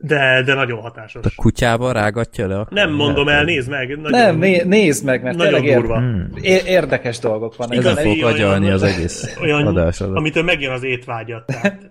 de, 0.04 0.42
de 0.46 0.54
nagyon 0.54 0.80
hatásos. 0.82 1.26
A 1.26 1.30
kutyába 1.36 1.92
rágatja 1.92 2.48
le? 2.48 2.60
Akkor 2.60 2.74
Nem 2.74 2.92
mondom 2.92 3.28
el, 3.28 3.44
nézd 3.44 3.70
meg. 3.70 3.88
Nagyon, 3.88 4.10
Nem, 4.20 4.38
né- 4.38 4.66
nézd 4.66 5.06
meg, 5.06 5.24
mert 5.24 5.38
nagyon 5.38 5.62
tényleg 5.62 5.76
durva. 5.80 6.02
ér- 6.42 6.44
é- 6.62 6.68
érdekes 6.68 7.20
dolgok 7.20 7.56
vannak. 7.56 7.76
Ezen 7.76 7.92
Igazi, 7.92 8.08
fogok 8.08 8.24
olyan- 8.24 8.34
agyalni 8.34 8.70
az 8.70 8.84
egész 8.84 9.36
olyan, 9.42 9.68
adás 9.68 10.02
alatt. 10.02 10.16
amitől 10.16 10.44
megjön 10.44 10.72
az 10.72 10.84
étvágyat. 10.84 11.46
Tehát. 11.46 11.82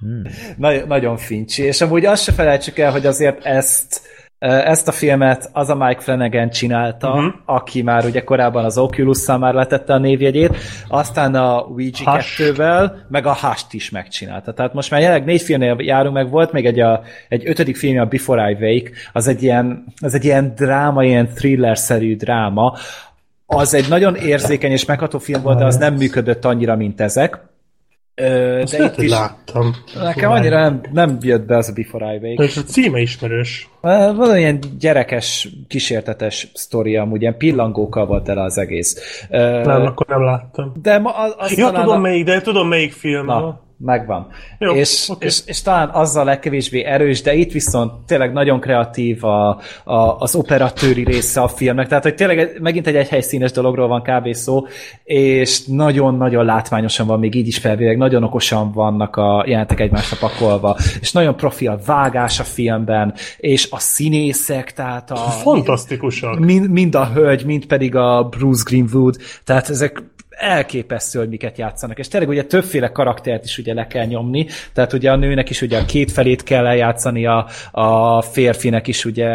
Na- 0.56 0.86
nagyon 0.86 1.16
fincsi. 1.16 1.62
És 1.62 1.80
amúgy 1.80 2.04
azt 2.04 2.22
se 2.22 2.32
felejtsük 2.32 2.78
el, 2.78 2.90
hogy 2.92 3.06
azért 3.06 3.44
ezt 3.44 4.00
ezt 4.40 4.88
a 4.88 4.92
filmet 4.92 5.50
az 5.52 5.68
a 5.68 5.74
Mike 5.74 6.00
Flanagan 6.00 6.50
csinálta, 6.50 7.08
uh-huh. 7.08 7.32
aki 7.44 7.82
már 7.82 8.04
ugye 8.04 8.24
korábban 8.24 8.64
az 8.64 8.78
Oculus-szal 8.78 9.38
már 9.38 9.54
letette 9.54 9.92
a 9.92 9.98
névjegyét, 9.98 10.56
aztán 10.88 11.34
a 11.34 11.58
Ouija 11.58 11.90
Hush. 12.04 12.40
2-vel, 12.40 12.92
meg 13.08 13.26
a 13.26 13.34
Hust 13.34 13.72
is 13.72 13.90
megcsinálta. 13.90 14.52
Tehát 14.52 14.74
most 14.74 14.90
már 14.90 15.00
jelenleg 15.00 15.24
négy 15.24 15.42
filmnél 15.42 15.76
járunk, 15.78 16.14
meg 16.14 16.30
volt 16.30 16.52
még 16.52 16.66
egy, 16.66 16.80
a, 16.80 17.02
egy 17.28 17.48
ötödik 17.48 17.76
film, 17.76 17.98
a 17.98 18.04
Before 18.04 18.50
I 18.50 18.54
Wake, 18.54 18.90
az 19.12 19.28
egy 19.28 19.42
ilyen, 19.42 19.84
az 20.00 20.14
egy 20.14 20.24
ilyen 20.24 20.52
dráma, 20.56 21.04
ilyen 21.04 21.28
thriller-szerű 21.34 22.16
dráma, 22.16 22.76
az 23.46 23.74
egy 23.74 23.88
nagyon 23.88 24.14
érzékeny 24.14 24.70
és 24.70 24.84
megható 24.84 25.18
film 25.18 25.42
volt, 25.42 25.58
de 25.58 25.64
az 25.64 25.76
nem 25.76 25.94
működött 25.94 26.44
annyira, 26.44 26.76
mint 26.76 27.00
ezek. 27.00 27.38
Ö, 28.20 28.60
Azt 28.60 28.72
de 28.72 28.78
lehet, 28.78 28.96
itt 28.96 29.02
is 29.04 29.10
láttam. 29.10 29.74
nekem 30.02 30.30
annyira 30.30 30.60
nem, 30.60 30.80
nem 30.92 31.18
jött 31.20 31.46
be 31.46 31.56
az 31.56 31.68
a 31.68 31.72
Before 31.72 32.14
I 32.14 32.16
Wake. 32.16 32.42
És 32.42 32.56
a 32.56 32.62
címe 32.62 33.00
ismerős. 33.00 33.68
Van 33.80 34.36
ilyen 34.38 34.58
gyerekes, 34.78 35.48
kísértetes 35.68 36.50
sztori, 36.54 36.96
amúgy 36.96 37.20
ilyen 37.20 37.36
pillangókkal 37.36 38.06
volt 38.06 38.28
el 38.28 38.38
az 38.38 38.58
egész. 38.58 39.24
Ö, 39.30 39.60
Nem, 39.64 39.82
akkor 39.82 40.06
nem 40.06 40.22
láttam. 40.24 40.72
de 40.82 40.98
ma, 40.98 41.10
az, 41.10 41.34
az 41.38 41.58
Ja, 41.58 41.70
tudom 41.70 41.88
a... 41.88 41.98
melyik, 41.98 42.24
de 42.24 42.40
tudom 42.40 42.68
melyik 42.68 42.92
film. 42.92 43.26
Na, 43.26 43.60
megvan. 43.84 44.26
Jó, 44.58 44.74
és, 44.74 45.08
oké. 45.08 45.26
és, 45.26 45.40
és 45.46 45.62
talán 45.62 45.88
azzal 45.88 46.24
legkevésbé 46.24 46.84
erős, 46.84 47.22
de 47.22 47.34
itt 47.34 47.52
viszont 47.52 47.92
tényleg 48.06 48.32
nagyon 48.32 48.60
kreatív 48.60 49.24
a, 49.24 49.48
a, 49.84 50.16
az 50.18 50.34
operatőri 50.34 51.04
része 51.04 51.40
a 51.40 51.48
filmnek, 51.48 51.88
tehát 51.88 52.02
hogy 52.02 52.14
tényleg 52.14 52.58
megint 52.60 52.86
egy 52.86 52.96
egyhelyszínes 52.96 53.52
dologról 53.52 53.88
van 53.88 54.02
kb. 54.02 54.34
szó, 54.34 54.66
és 55.04 55.64
nagyon-nagyon 55.66 56.44
látványosan 56.44 57.06
van 57.06 57.18
még 57.18 57.34
így 57.34 57.46
is 57.46 57.58
felvéleg, 57.58 57.96
nagyon 57.96 58.22
okosan 58.22 58.72
vannak 58.72 59.16
a 59.16 59.44
jelentek 59.46 59.80
egymásra 59.80 60.16
pakolva, 60.20 60.76
és 61.00 61.12
nagyon 61.12 61.36
profi 61.36 61.66
a 61.66 61.78
vágás 61.86 62.40
a 62.40 62.44
filmben, 62.44 63.14
és 63.36 63.68
a 63.70 63.78
színészek, 63.78 64.72
tehát 64.72 65.10
a... 65.10 65.16
Fantasztikusak. 65.16 66.38
Mind, 66.38 66.70
mind 66.70 66.94
a 66.94 67.10
hölgy, 67.14 67.44
mind 67.44 67.66
pedig 67.66 67.94
a 67.94 68.24
Bruce 68.24 68.62
Greenwood, 68.66 69.16
tehát 69.44 69.68
ezek 69.68 70.02
elképesztő, 70.40 71.18
hogy 71.18 71.28
miket 71.28 71.58
játszanak. 71.58 71.98
És 71.98 72.08
tényleg 72.08 72.28
ugye 72.28 72.44
többféle 72.44 72.88
karaktert 72.88 73.44
is 73.44 73.58
ugye 73.58 73.74
le 73.74 73.86
kell 73.86 74.06
nyomni, 74.06 74.46
tehát 74.72 74.92
ugye 74.92 75.10
a 75.10 75.16
nőnek 75.16 75.50
is 75.50 75.62
ugye 75.62 75.78
a 75.78 75.84
két 75.84 76.12
felét 76.12 76.42
kell 76.42 76.66
eljátszani, 76.66 77.26
a, 77.26 77.46
a 77.70 78.22
férfinek 78.22 78.86
is 78.86 79.04
ugye... 79.04 79.28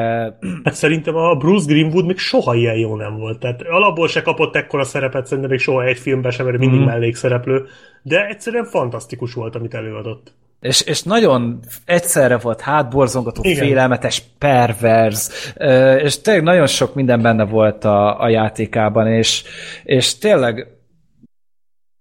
Hát 0.63 0.73
szerintem 0.73 1.15
a 1.15 1.35
Bruce 1.35 1.73
Greenwood 1.73 2.05
még 2.05 2.17
soha 2.17 2.55
ilyen 2.55 2.75
jó 2.75 2.95
nem 2.95 3.17
volt. 3.17 3.39
Tehát 3.39 3.61
alapból 3.61 4.07
se 4.07 4.21
kapott 4.21 4.55
ekkora 4.55 4.83
szerepet, 4.83 5.25
szerintem 5.25 5.49
még 5.49 5.59
soha 5.59 5.83
egy 5.83 5.97
filmben 5.97 6.31
sem, 6.31 6.45
mert 6.45 6.57
mindig 6.57 6.79
mm. 6.79 6.83
mellékszereplő. 6.83 7.65
De 8.01 8.25
egyszerűen 8.27 8.65
fantasztikus 8.65 9.33
volt, 9.33 9.55
amit 9.55 9.73
előadott. 9.73 10.33
És, 10.61 10.81
és 10.81 11.03
nagyon 11.03 11.59
egyszerre 11.85 12.37
volt 12.37 12.61
hátborzongató, 12.61 13.41
Igen. 13.43 13.65
félelmetes, 13.65 14.23
perverz, 14.37 15.53
és 15.97 16.21
tényleg 16.21 16.43
nagyon 16.43 16.67
sok 16.67 16.95
minden 16.95 17.21
benne 17.21 17.45
volt 17.45 17.83
a, 17.83 18.21
a 18.21 18.29
játékában, 18.29 19.07
és, 19.07 19.43
és 19.83 20.17
tényleg 20.17 20.74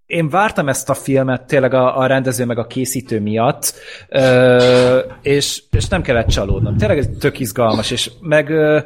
én 0.06 0.28
vártam 0.28 0.68
ezt 0.68 0.90
a 0.90 0.94
filmet 0.94 1.46
tényleg 1.46 1.74
a, 1.74 1.98
a 1.98 2.06
rendező 2.06 2.44
meg 2.44 2.58
a 2.58 2.66
készítő 2.66 3.20
miatt, 3.20 3.74
ö, 4.08 4.98
és, 5.22 5.62
és 5.70 5.88
nem 5.88 6.02
kellett 6.02 6.28
csalódnom. 6.28 6.76
Tényleg 6.76 6.98
ez 6.98 7.08
tök 7.20 7.40
izgalmas, 7.40 7.90
és 7.90 8.10
meg, 8.20 8.50
ö, 8.50 8.78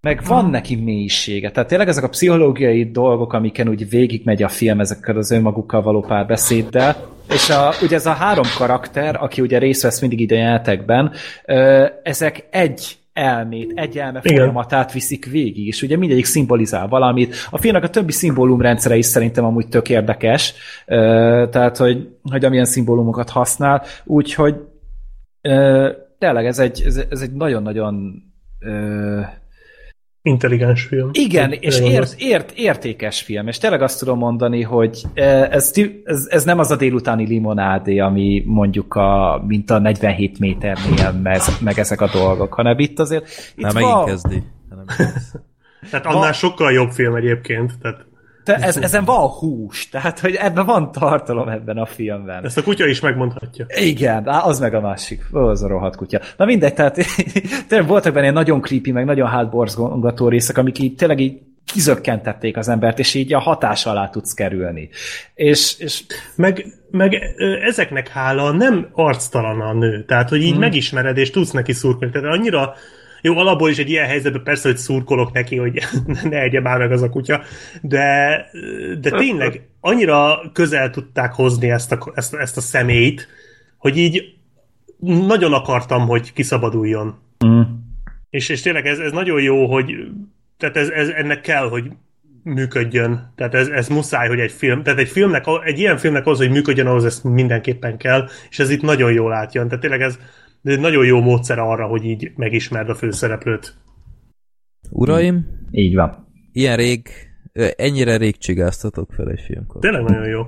meg 0.00 0.22
van 0.26 0.50
neki 0.50 0.76
mélysége. 0.76 1.50
Tehát 1.50 1.68
tényleg 1.68 1.88
ezek 1.88 2.04
a 2.04 2.08
pszichológiai 2.08 2.90
dolgok, 2.90 3.32
amiken 3.32 3.68
úgy 3.68 3.88
végigmegy 3.88 4.42
a 4.42 4.48
film 4.48 4.80
ezekkel 4.80 5.16
az 5.16 5.30
önmagukkal 5.30 5.82
való 5.82 6.00
párbeszéddel, 6.00 6.96
és 7.28 7.50
a, 7.50 7.72
ugye 7.82 7.96
ez 7.96 8.06
a 8.06 8.12
három 8.12 8.46
karakter, 8.58 9.16
aki 9.22 9.40
ugye 9.40 9.58
részt 9.58 9.82
vesz 9.82 10.00
mindig 10.00 10.20
ide 10.20 10.34
a 10.34 10.38
jelenetekben, 10.38 11.12
ö, 11.44 11.86
ezek 12.02 12.46
egy 12.50 12.96
elmét, 13.16 13.72
egy 13.74 13.98
elme 13.98 14.20
Igen. 14.22 14.36
folyamatát 14.36 14.92
viszik 14.92 15.26
végig, 15.26 15.66
és 15.66 15.82
ugye 15.82 15.96
mindegyik 15.96 16.24
szimbolizál 16.24 16.88
valamit. 16.88 17.34
A 17.50 17.58
filmnek 17.58 17.84
a 17.84 17.90
többi 17.90 18.12
szimbólumrendszere 18.12 18.96
is 18.96 19.06
szerintem 19.06 19.44
amúgy 19.44 19.68
tök 19.68 19.88
érdekes, 19.88 20.54
tehát, 21.50 21.76
hogy, 21.76 22.08
hogy 22.30 22.44
amilyen 22.44 22.64
szimbólumokat 22.64 23.30
használ, 23.30 23.82
úgyhogy 24.04 24.54
tényleg 26.18 26.46
ez 26.46 26.58
egy, 26.58 26.82
ez, 26.86 27.00
ez 27.10 27.20
egy 27.20 27.32
nagyon-nagyon 27.32 28.22
Intelligens 30.26 30.82
film. 30.82 31.10
igen, 31.12 31.52
és 31.52 31.80
ért, 31.80 32.14
ért, 32.18 32.52
értékes 32.56 33.22
film, 33.22 33.48
és 33.48 33.58
tényleg 33.58 33.82
azt 33.82 33.98
tudom 33.98 34.18
mondani, 34.18 34.62
hogy 34.62 35.02
eh, 35.14 35.50
ez, 35.50 35.72
ez, 36.04 36.26
ez 36.30 36.44
nem 36.44 36.58
az 36.58 36.70
a 36.70 36.76
délutáni 36.76 37.26
limonádé, 37.26 37.98
ami 37.98 38.42
mondjuk 38.46 38.94
a, 38.94 39.42
mint 39.46 39.70
a 39.70 39.78
47 39.78 40.38
méternél 40.38 41.12
meg, 41.22 41.40
meg 41.60 41.78
ezek 41.78 42.00
a 42.00 42.08
dolgok, 42.12 42.54
hanem 42.54 42.78
itt 42.78 42.98
azért 42.98 43.26
itt 43.56 43.64
Na, 43.64 43.72
megint 43.72 43.92
van, 43.92 44.04
kezdi. 44.04 44.42
Tehát 45.90 46.06
annál 46.06 46.32
sokkal 46.32 46.72
jobb 46.72 46.90
film 46.90 47.14
egyébként. 47.14 47.72
Tehát 47.80 48.06
te, 48.46 48.54
ez, 48.54 48.76
ezen 48.76 49.04
van 49.04 49.28
hús, 49.28 49.88
tehát 49.88 50.18
hogy 50.18 50.34
ebben 50.34 50.66
van 50.66 50.92
tartalom 50.92 51.48
ebben 51.48 51.76
a 51.76 51.86
filmben. 51.86 52.44
ezt 52.44 52.58
a 52.58 52.62
kutya 52.62 52.86
is 52.86 53.00
megmondhatja. 53.00 53.66
Igen, 53.68 54.28
á, 54.28 54.44
az 54.44 54.58
meg 54.58 54.74
a 54.74 54.80
másik. 54.80 55.24
Az 55.32 55.62
a 55.62 55.68
rohadt 55.68 55.96
kutya. 55.96 56.20
Na 56.36 56.44
mindegy, 56.44 56.74
tehát 56.74 56.94
tényleg 57.68 57.88
voltak 57.88 58.12
benne 58.12 58.30
nagyon 58.30 58.60
creepy, 58.60 58.92
meg 58.92 59.04
nagyon 59.04 59.28
hátborzgató 59.28 60.28
részek, 60.28 60.58
amik 60.58 60.78
így 60.78 60.94
tényleg 60.94 61.20
így 61.20 61.40
kizökkentették 61.64 62.56
az 62.56 62.68
embert, 62.68 62.98
és 62.98 63.14
így 63.14 63.34
a 63.34 63.38
hatás 63.38 63.86
alá 63.86 64.08
tudsz 64.08 64.32
kerülni. 64.32 64.88
És, 65.34 65.78
és 65.78 66.02
Meg, 66.36 66.66
meg 66.90 67.18
ezeknek 67.64 68.08
hála 68.08 68.52
nem 68.52 68.88
arctalan 68.92 69.60
a 69.60 69.72
nő. 69.72 70.04
Tehát, 70.04 70.28
hogy 70.28 70.42
így 70.42 70.50
hmm. 70.50 70.60
megismered, 70.60 71.16
és 71.16 71.30
tudsz 71.30 71.50
neki 71.50 71.72
szurkolni. 71.72 72.12
Tehát 72.12 72.36
annyira 72.36 72.74
jó, 73.26 73.36
alapból 73.38 73.70
is 73.70 73.78
egy 73.78 73.90
ilyen 73.90 74.06
helyzetben 74.06 74.42
persze, 74.42 74.68
hogy 74.68 74.76
szurkolok 74.76 75.32
neki, 75.32 75.56
hogy 75.56 75.82
ne 76.30 76.40
egye 76.40 76.60
már 76.60 76.78
meg 76.78 76.92
az 76.92 77.02
a 77.02 77.10
kutya, 77.10 77.42
de, 77.82 78.46
de 79.00 79.10
tényleg 79.10 79.68
annyira 79.80 80.40
közel 80.52 80.90
tudták 80.90 81.32
hozni 81.32 81.70
ezt 81.70 81.92
a, 81.92 82.12
ezt, 82.14 82.34
ezt 82.34 82.56
a 82.56 82.60
személyt, 82.60 83.28
hogy 83.78 83.96
így 83.96 84.34
nagyon 85.26 85.52
akartam, 85.52 86.06
hogy 86.06 86.32
kiszabaduljon. 86.32 87.18
mm, 87.46 87.60
És, 88.30 88.48
és 88.48 88.60
tényleg 88.60 88.86
ez, 88.86 88.98
ez 88.98 89.12
nagyon 89.12 89.42
jó, 89.42 89.72
hogy 89.72 89.94
tehát 90.56 90.76
ez, 90.76 90.88
ez, 90.88 91.08
ennek 91.08 91.40
kell, 91.40 91.68
hogy 91.68 91.90
működjön. 92.42 93.32
Tehát 93.36 93.54
ez, 93.54 93.68
ez 93.68 93.88
muszáj, 93.88 94.28
hogy 94.28 94.40
egy 94.40 94.52
film, 94.52 94.82
tehát 94.82 94.98
egy 94.98 95.08
filmnek, 95.08 95.44
egy 95.64 95.78
ilyen 95.78 95.96
filmnek 95.98 96.26
az, 96.26 96.38
hogy 96.38 96.50
működjön, 96.50 96.86
ahhoz 96.86 97.04
ez 97.04 97.20
mindenképpen 97.20 97.96
kell, 97.96 98.28
és 98.50 98.58
ez 98.58 98.70
itt 98.70 98.82
nagyon 98.82 99.12
jól 99.12 99.32
átjön. 99.32 99.66
Tehát 99.68 99.80
tényleg 99.80 100.02
ez, 100.02 100.18
ez 100.66 100.72
egy 100.72 100.80
nagyon 100.80 101.04
jó 101.06 101.20
módszer 101.20 101.58
arra, 101.58 101.86
hogy 101.86 102.04
így 102.04 102.32
megismerd 102.36 102.88
a 102.88 102.94
főszereplőt. 102.94 103.74
Uraim, 104.90 105.46
így 105.70 105.94
van. 105.94 106.26
ilyen 106.52 106.76
rég, 106.76 107.08
ennyire 107.76 108.16
rég 108.16 108.36
csigáztatok 108.36 109.12
fel 109.12 109.30
egy 109.30 109.40
filmkor. 109.40 109.80
Tényleg 109.80 110.02
nagyon 110.02 110.26
jó. 110.28 110.46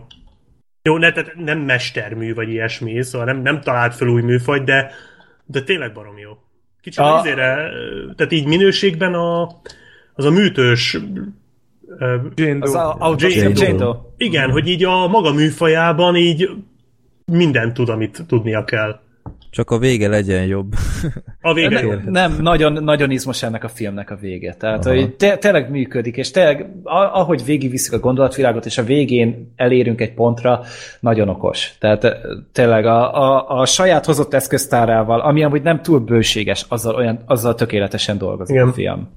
Jó, 0.82 0.97
ne, 0.99 1.12
tehát 1.12 1.35
nem 1.35 1.59
mestermű, 1.59 2.35
vagy 2.35 2.49
ilyesmi, 2.49 3.03
szóval 3.03 3.27
nem, 3.27 3.43
nem 3.43 3.61
talált 3.61 3.95
fel 3.95 4.09
új 4.09 4.23
műfajt, 4.23 4.65
de, 4.65 4.90
de 5.47 5.62
tényleg 5.62 5.93
barom 5.93 6.19
jó. 6.19 6.31
Kicsit 6.81 7.01
A- 7.01 7.19
azért, 7.19 7.36
tehát 8.16 8.32
így 8.32 8.47
minőségben 8.47 9.15
a, 9.15 9.43
az 10.15 10.24
a 10.24 10.31
műtős 10.31 10.99
Jane 12.35 12.59
Az 12.61 12.73
Doe. 12.73 12.82
a, 12.82 13.11
a 13.11 13.16
Jane. 13.19 13.51
Jane 13.55 13.77
Doe. 13.77 13.97
Igen, 14.16 14.51
hogy 14.51 14.69
így 14.69 14.85
a 14.85 15.07
maga 15.07 15.32
műfajában 15.32 16.16
így 16.16 16.51
mindent 17.24 17.74
tud, 17.74 17.89
amit 17.89 18.24
tudnia 18.27 18.65
kell. 18.65 19.01
Csak 19.50 19.70
a 19.70 19.78
vége 19.78 20.08
legyen 20.08 20.44
jobb. 20.44 20.74
A 21.40 21.54
vége. 21.54 21.80
Nem, 21.80 22.02
nem 22.10 22.36
nagyon, 22.40 22.72
nagyon 22.72 23.10
izmos 23.10 23.42
ennek 23.42 23.64
a 23.64 23.68
filmnek 23.68 24.10
a 24.10 24.16
vége. 24.16 24.54
Tehát, 24.54 24.86
Aha. 24.86 24.94
hogy 24.94 25.16
te, 25.16 25.36
tényleg 25.36 25.70
működik, 25.70 26.16
és 26.16 26.30
tényleg, 26.30 26.70
ahogy 27.12 27.44
végigviszik 27.44 27.92
a 27.92 27.98
gondolatvilágot, 27.98 28.66
és 28.66 28.78
a 28.78 28.84
végén 28.84 29.52
elérünk 29.56 30.00
egy 30.00 30.14
pontra, 30.14 30.60
nagyon 31.00 31.28
okos. 31.28 31.72
Tehát 31.78 32.04
eh, 32.04 32.12
tényleg 32.52 32.86
a, 32.86 33.14
a, 33.14 33.60
a 33.60 33.66
saját 33.66 34.04
hozott 34.04 34.34
eszköztárával, 34.34 35.20
ami 35.20 35.44
amúgy 35.44 35.62
nem 35.62 35.82
túl 35.82 35.98
bőséges, 35.98 36.64
azzal, 36.68 36.94
olyan, 36.94 37.22
azzal 37.26 37.54
tökéletesen 37.54 38.18
dolgozik 38.18 38.54
Igen. 38.54 38.68
a 38.68 38.72
film. 38.72 39.08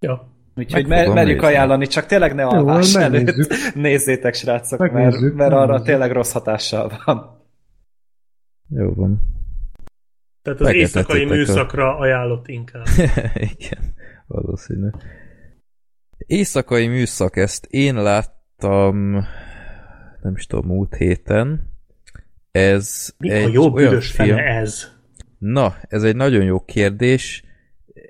Ja. 0.00 0.28
Úgyhogy 0.56 0.86
mer, 0.86 1.08
merjük 1.08 1.40
nézni. 1.40 1.54
ajánlani, 1.54 1.86
csak 1.86 2.06
tényleg 2.06 2.34
ne 2.34 2.44
alvás 2.44 2.94
előtt. 2.94 3.54
Nézzétek, 3.74 4.34
srácok, 4.34 4.92
mert, 4.92 5.34
mert 5.34 5.52
arra 5.52 5.82
tényleg 5.82 6.12
rossz 6.12 6.32
hatással 6.32 6.92
van. 7.04 7.39
Jó 8.74 8.94
van. 8.94 9.22
Tehát 10.42 10.60
az 10.60 10.66
Megetettétek 10.66 11.16
éjszakai 11.16 11.24
a- 11.24 11.28
műszakra 11.28 11.96
ajánlott 11.98 12.48
inkább. 12.48 12.86
Igen, 13.54 13.94
valószínű. 14.26 14.88
Éjszakai 16.18 16.86
műszak, 16.86 17.36
ezt 17.36 17.66
én 17.66 17.94
láttam, 17.94 19.10
nem 20.22 20.34
is 20.36 20.46
tudom, 20.46 20.66
múlt 20.66 20.94
héten. 20.94 21.68
Ez 22.50 23.14
Mi 23.18 23.30
egy 23.30 23.44
a 23.44 23.48
jó 23.52 23.62
olyan 23.62 23.90
büdös 23.90 24.10
film, 24.10 24.38
ez? 24.38 24.88
Na, 25.38 25.74
ez 25.88 26.02
egy 26.02 26.16
nagyon 26.16 26.44
jó 26.44 26.60
kérdés. 26.60 27.44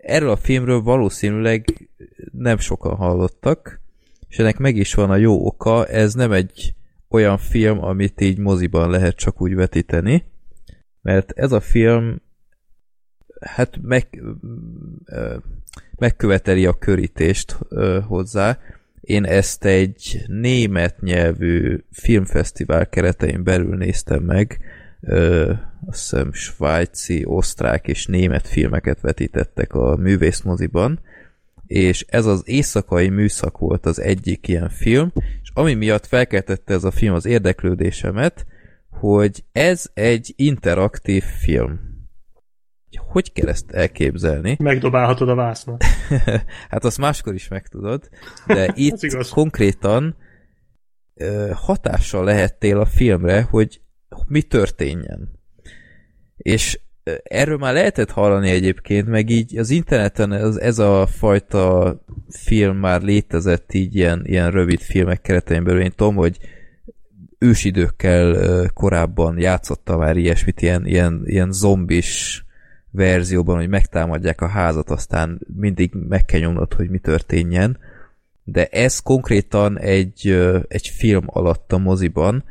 Erről 0.02 0.30
a 0.30 0.36
filmről 0.36 0.80
valószínűleg 0.82 1.89
nem 2.32 2.58
sokan 2.58 2.97
hallottak, 2.97 3.80
és 4.28 4.39
ennek 4.39 4.58
meg 4.58 4.76
is 4.76 4.94
van 4.94 5.10
a 5.10 5.16
jó 5.16 5.47
oka, 5.47 5.86
ez 5.86 6.14
nem 6.14 6.32
egy 6.32 6.74
olyan 7.08 7.39
film, 7.39 7.82
amit 7.84 8.20
így 8.20 8.39
moziban 8.39 8.90
lehet 8.90 9.16
csak 9.16 9.40
úgy 9.42 9.55
vetíteni, 9.55 10.24
mert 11.02 11.32
ez 11.32 11.52
a 11.52 11.60
film 11.60 12.20
hát 13.40 13.78
meg, 13.82 14.22
megköveteli 15.98 16.66
a 16.66 16.72
körítést 16.72 17.58
hozzá. 18.06 18.58
Én 19.00 19.24
ezt 19.24 19.64
egy 19.64 20.24
német 20.26 21.00
nyelvű 21.00 21.84
filmfesztivál 21.90 22.88
keretein 22.88 23.44
belül 23.44 23.76
néztem 23.76 24.22
meg, 24.22 24.60
ö, 25.00 25.52
azt 25.86 26.10
hiszem 26.10 26.32
svájci, 26.32 27.24
osztrák 27.24 27.88
és 27.88 28.06
német 28.06 28.46
filmeket 28.46 29.00
vetítettek 29.00 29.74
a 29.74 29.96
művészmoziban, 29.96 31.00
és 31.66 32.04
ez 32.08 32.26
az 32.26 32.42
éjszakai 32.44 33.08
műszak 33.08 33.58
volt 33.58 33.86
az 33.86 34.00
egyik 34.00 34.48
ilyen 34.48 34.68
film, 34.68 35.12
és 35.42 35.50
ami 35.54 35.74
miatt 35.74 36.06
felkeltette 36.06 36.74
ez 36.74 36.84
a 36.84 36.90
film 36.90 37.14
az 37.14 37.26
érdeklődésemet, 37.26 38.46
hogy 39.00 39.44
ez 39.52 39.90
egy 39.94 40.32
interaktív 40.36 41.22
film. 41.22 41.80
Hogy 43.08 43.32
kell 43.32 43.48
ezt 43.48 43.70
elképzelni? 43.70 44.56
Megdobálhatod 44.62 45.28
a 45.28 45.34
vásznat. 45.34 45.84
hát 46.68 46.84
azt 46.84 46.98
máskor 46.98 47.34
is 47.34 47.48
megtudod, 47.48 48.08
de 48.46 48.72
itt 48.74 49.28
konkrétan 49.30 50.16
hatással 51.52 52.24
lehettél 52.24 52.80
a 52.80 52.84
filmre, 52.84 53.42
hogy 53.42 53.80
mi 54.26 54.42
történjen. 54.42 55.40
És 56.36 56.80
erről 57.22 57.56
már 57.56 57.72
lehetett 57.72 58.10
hallani 58.10 58.50
egyébként, 58.50 59.06
meg 59.06 59.30
így 59.30 59.58
az 59.58 59.70
interneten 59.70 60.32
ez, 60.32 60.56
ez 60.56 60.78
a 60.78 61.06
fajta 61.06 61.96
film 62.28 62.76
már 62.76 63.02
létezett 63.02 63.72
így 63.72 63.94
ilyen, 63.94 64.22
ilyen 64.24 64.50
rövid 64.50 64.80
filmek 64.80 65.20
keretein 65.20 65.64
belül. 65.64 65.80
Én 65.80 65.92
tudom, 65.96 66.14
hogy 66.14 66.38
ősidőkkel 67.40 68.36
korábban 68.74 69.38
játszotta 69.38 69.96
már 69.96 70.16
ilyesmit, 70.16 70.62
ilyen, 70.62 70.86
ilyen, 70.86 71.22
ilyen 71.24 71.52
zombis 71.52 72.44
verzióban, 72.90 73.56
hogy 73.56 73.68
megtámadják 73.68 74.40
a 74.40 74.46
házat, 74.46 74.90
aztán 74.90 75.40
mindig 75.56 75.92
meg 76.08 76.24
kell 76.24 76.40
nyomnod, 76.40 76.72
hogy 76.74 76.90
mi 76.90 76.98
történjen. 76.98 77.78
De 78.44 78.66
ez 78.66 78.98
konkrétan 78.98 79.78
egy, 79.78 80.28
egy 80.68 80.88
film 80.88 81.24
alatt 81.26 81.72
a 81.72 81.78
moziban, 81.78 82.44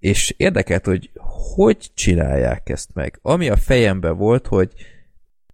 és 0.00 0.34
érdekelt, 0.36 0.84
hogy 0.84 1.10
hogy 1.54 1.90
csinálják 1.94 2.68
ezt 2.68 2.90
meg. 2.94 3.18
Ami 3.22 3.48
a 3.48 3.56
fejemben 3.56 4.16
volt, 4.16 4.46
hogy 4.46 4.72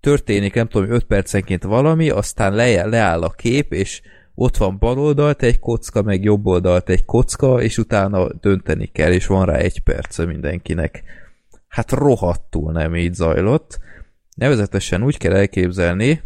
történik, 0.00 0.54
nem 0.54 0.68
tudom, 0.68 0.90
5 0.90 1.04
percenként 1.04 1.62
valami, 1.62 2.10
aztán 2.10 2.54
le, 2.54 2.86
leáll 2.86 3.22
a 3.22 3.30
kép, 3.30 3.72
és 3.72 4.02
ott 4.34 4.56
van 4.56 4.78
bal 4.78 4.98
oldalt 4.98 5.42
egy 5.42 5.58
kocka, 5.58 6.02
meg 6.02 6.24
jobb 6.24 6.46
oldalt 6.46 6.88
egy 6.88 7.04
kocka, 7.04 7.62
és 7.62 7.78
utána 7.78 8.32
dönteni 8.32 8.86
kell, 8.86 9.12
és 9.12 9.26
van 9.26 9.46
rá 9.46 9.54
egy 9.54 9.80
perce 9.80 10.24
mindenkinek. 10.24 11.02
Hát 11.68 11.90
rohadtul 11.90 12.72
nem 12.72 12.96
így 12.96 13.14
zajlott. 13.14 13.78
Nevezetesen 14.34 15.02
úgy 15.02 15.16
kell 15.16 15.32
elképzelni, 15.32 16.22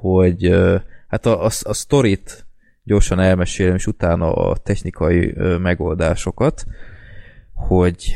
hogy 0.00 0.54
hát 1.08 1.26
a, 1.26 1.44
a, 1.44 1.50
a 1.62 1.72
sztorit 1.72 2.46
gyorsan 2.84 3.20
elmesélem, 3.20 3.74
és 3.74 3.86
utána 3.86 4.32
a 4.32 4.56
technikai 4.56 5.34
megoldásokat, 5.58 6.64
hogy 7.54 8.14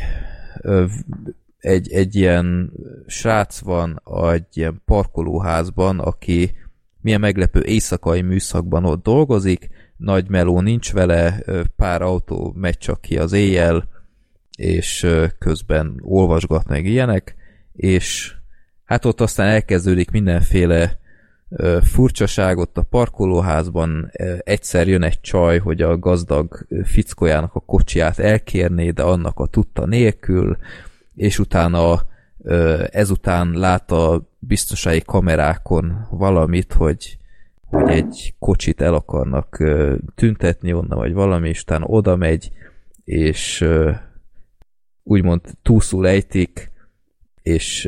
egy, 1.58 1.92
egy 1.92 2.14
ilyen 2.14 2.72
srác 3.06 3.58
van 3.58 4.02
egy 4.32 4.56
ilyen 4.56 4.82
parkolóházban, 4.84 5.98
aki 5.98 6.54
milyen 7.02 7.20
meglepő 7.20 7.62
éjszakai 7.62 8.22
műszakban 8.22 8.84
ott 8.84 9.02
dolgozik, 9.02 9.68
nagy 9.96 10.28
meló 10.28 10.60
nincs 10.60 10.92
vele, 10.92 11.42
pár 11.76 12.02
autó 12.02 12.52
megy 12.56 12.78
csak 12.78 13.00
ki 13.00 13.18
az 13.18 13.32
éjjel, 13.32 13.88
és 14.56 15.06
közben 15.38 16.00
olvasgat 16.00 16.68
meg 16.68 16.86
ilyenek, 16.86 17.36
és 17.72 18.34
hát 18.84 19.04
ott 19.04 19.20
aztán 19.20 19.48
elkezdődik 19.48 20.10
mindenféle 20.10 21.00
furcsaság 21.82 22.58
ott 22.58 22.78
a 22.78 22.82
parkolóházban, 22.82 24.10
egyszer 24.38 24.88
jön 24.88 25.02
egy 25.02 25.20
csaj, 25.20 25.58
hogy 25.58 25.82
a 25.82 25.98
gazdag 25.98 26.66
fickójának 26.84 27.54
a 27.54 27.60
kocsiját 27.60 28.18
elkérné, 28.18 28.90
de 28.90 29.02
annak 29.02 29.38
a 29.38 29.46
tudta 29.46 29.86
nélkül, 29.86 30.56
és 31.14 31.38
utána 31.38 32.02
ezután 32.90 33.50
lát 33.50 33.90
a 33.90 34.31
biztonsági 34.46 35.02
kamerákon 35.06 36.06
valamit, 36.10 36.72
hogy, 36.72 37.18
hogy 37.64 37.90
egy 37.90 38.34
kocsit 38.38 38.80
el 38.80 38.94
akarnak 38.94 39.64
tüntetni 40.14 40.72
onnan, 40.72 40.98
vagy 40.98 41.12
valami, 41.12 41.48
és 41.48 41.62
utána 41.62 41.84
oda 41.84 42.16
megy, 42.16 42.50
és 43.04 43.68
úgymond 45.02 45.40
túlszul 45.62 46.08
ejtik, 46.08 46.70
és 47.42 47.84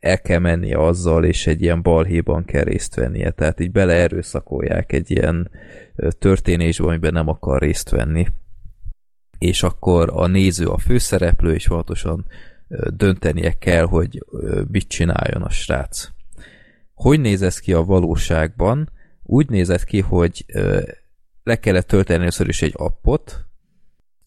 el 0.00 0.20
kell 0.20 0.38
mennie 0.38 0.78
azzal, 0.78 1.24
és 1.24 1.46
egy 1.46 1.62
ilyen 1.62 1.82
balhéban 1.82 2.44
kell 2.44 2.64
részt 2.64 2.94
vennie. 2.94 3.30
Tehát 3.30 3.60
így 3.60 3.70
beleerőszakolják 3.70 4.92
egy 4.92 5.10
ilyen 5.10 5.50
történésbe, 6.18 6.86
amiben 6.86 7.12
nem 7.12 7.28
akar 7.28 7.60
részt 7.60 7.90
venni. 7.90 8.26
És 9.38 9.62
akkor 9.62 10.10
a 10.12 10.26
néző 10.26 10.66
a 10.66 10.78
főszereplő, 10.78 11.54
és 11.54 11.66
valatosan 11.66 12.24
ö, 12.26 12.32
döntenie 12.96 13.58
kell, 13.58 13.84
hogy 13.84 14.24
mit 14.70 14.88
csináljon 14.88 15.42
a 15.42 15.50
srác. 15.50 16.08
Hogy 16.94 17.20
néz 17.20 17.42
ez 17.42 17.58
ki 17.58 17.72
a 17.72 17.84
valóságban? 17.84 18.90
Úgy 19.22 19.48
nézett 19.48 19.84
ki, 19.84 20.00
hogy 20.00 20.44
le 21.42 21.58
kellett 21.58 21.86
tölteni 21.86 22.20
először 22.20 22.48
is 22.48 22.62
egy 22.62 22.74
appot, 22.76 23.44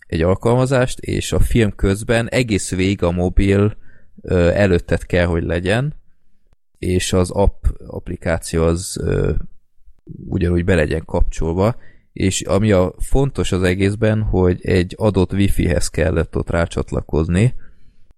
egy 0.08 0.22
alkalmazást, 0.22 1.00
és 1.00 1.32
a 1.32 1.40
film 1.40 1.76
közben 1.76 2.30
egész 2.30 2.72
végig 2.72 3.04
a 3.04 3.12
mobil 3.12 3.78
ö, 4.22 4.50
előtted 4.50 5.06
kell, 5.06 5.26
hogy 5.26 5.44
legyen, 5.44 5.96
és 6.78 7.14
az 7.14 7.32
app 7.32 7.66
applikáció 7.88 8.64
az 8.64 9.04
ugyanúgy 10.28 10.66
be 10.66 10.76
legyen 10.76 11.06
kapcsolva, 11.06 11.76
és 12.14 12.42
ami 12.42 12.72
a 12.72 12.94
fontos 13.00 13.52
az 13.52 13.64
egészben, 13.64 14.22
hogy 14.22 14.60
egy 14.62 14.94
adott 14.98 15.34
wifi-hez 15.34 15.88
kellett 15.88 16.36
ott 16.36 16.50
rácsatlakozni, 16.50 17.54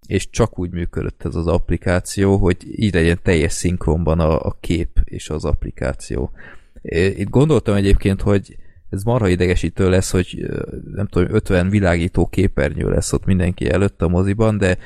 és 0.10 0.30
csak 0.30 0.60
úgy 0.60 0.72
működött 0.72 1.26
ez 1.26 1.36
az 1.36 1.48
applikáció, 1.48 2.38
hogy 2.38 2.58
így 2.76 2.94
legyen 2.94 3.20
teljes 3.24 3.52
szinkronban 3.52 4.20
a, 4.20 4.46
a 4.46 4.58
kép 4.60 5.00
és 5.04 5.30
az 5.30 5.46
applikáció. 5.46 6.32
Itt 6.92 7.30
gondoltam 7.30 7.76
egyébként, 7.76 8.22
hogy 8.22 8.58
ez 8.90 9.04
marha 9.04 9.28
idegesítő 9.28 9.90
lesz, 9.90 10.12
hogy 10.12 10.50
nem 10.94 11.08
tudom, 11.08 11.34
50 11.34 11.70
világító 11.70 12.28
képernyő 12.28 12.90
lesz 12.90 13.14
ott 13.14 13.26
mindenki 13.26 13.70
előtt 13.70 14.02
a 14.02 14.08
moziban, 14.08 14.58
de 14.58 14.78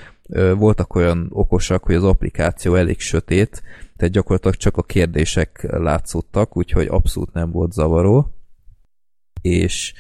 voltak 0.54 0.96
olyan 0.96 1.28
okosak, 1.30 1.84
hogy 1.84 1.96
az 1.96 2.04
applikáció 2.04 2.76
elég 2.76 3.00
sötét, 3.00 3.64
tehát 3.98 4.14
gyakorlatilag 4.14 4.56
csak 4.56 4.78
a 4.78 4.84
kérdések 4.84 5.68
látszottak, 5.70 6.58
úgyhogy 6.58 6.88
abszolút 6.90 7.34
nem 7.34 7.52
volt 7.52 7.72
zavaró. 7.72 8.34
És 9.42 9.94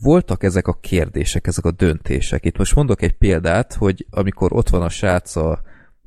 voltak 0.00 0.42
ezek 0.42 0.66
a 0.66 0.78
kérdések, 0.80 1.46
ezek 1.46 1.64
a 1.64 1.70
döntések. 1.70 2.44
Itt 2.44 2.58
most 2.58 2.74
mondok 2.74 3.02
egy 3.02 3.16
példát, 3.16 3.74
hogy 3.74 4.06
amikor 4.10 4.52
ott 4.52 4.68
van 4.68 4.82
a 4.82 4.88
srác 4.88 5.36
a, 5.36 5.62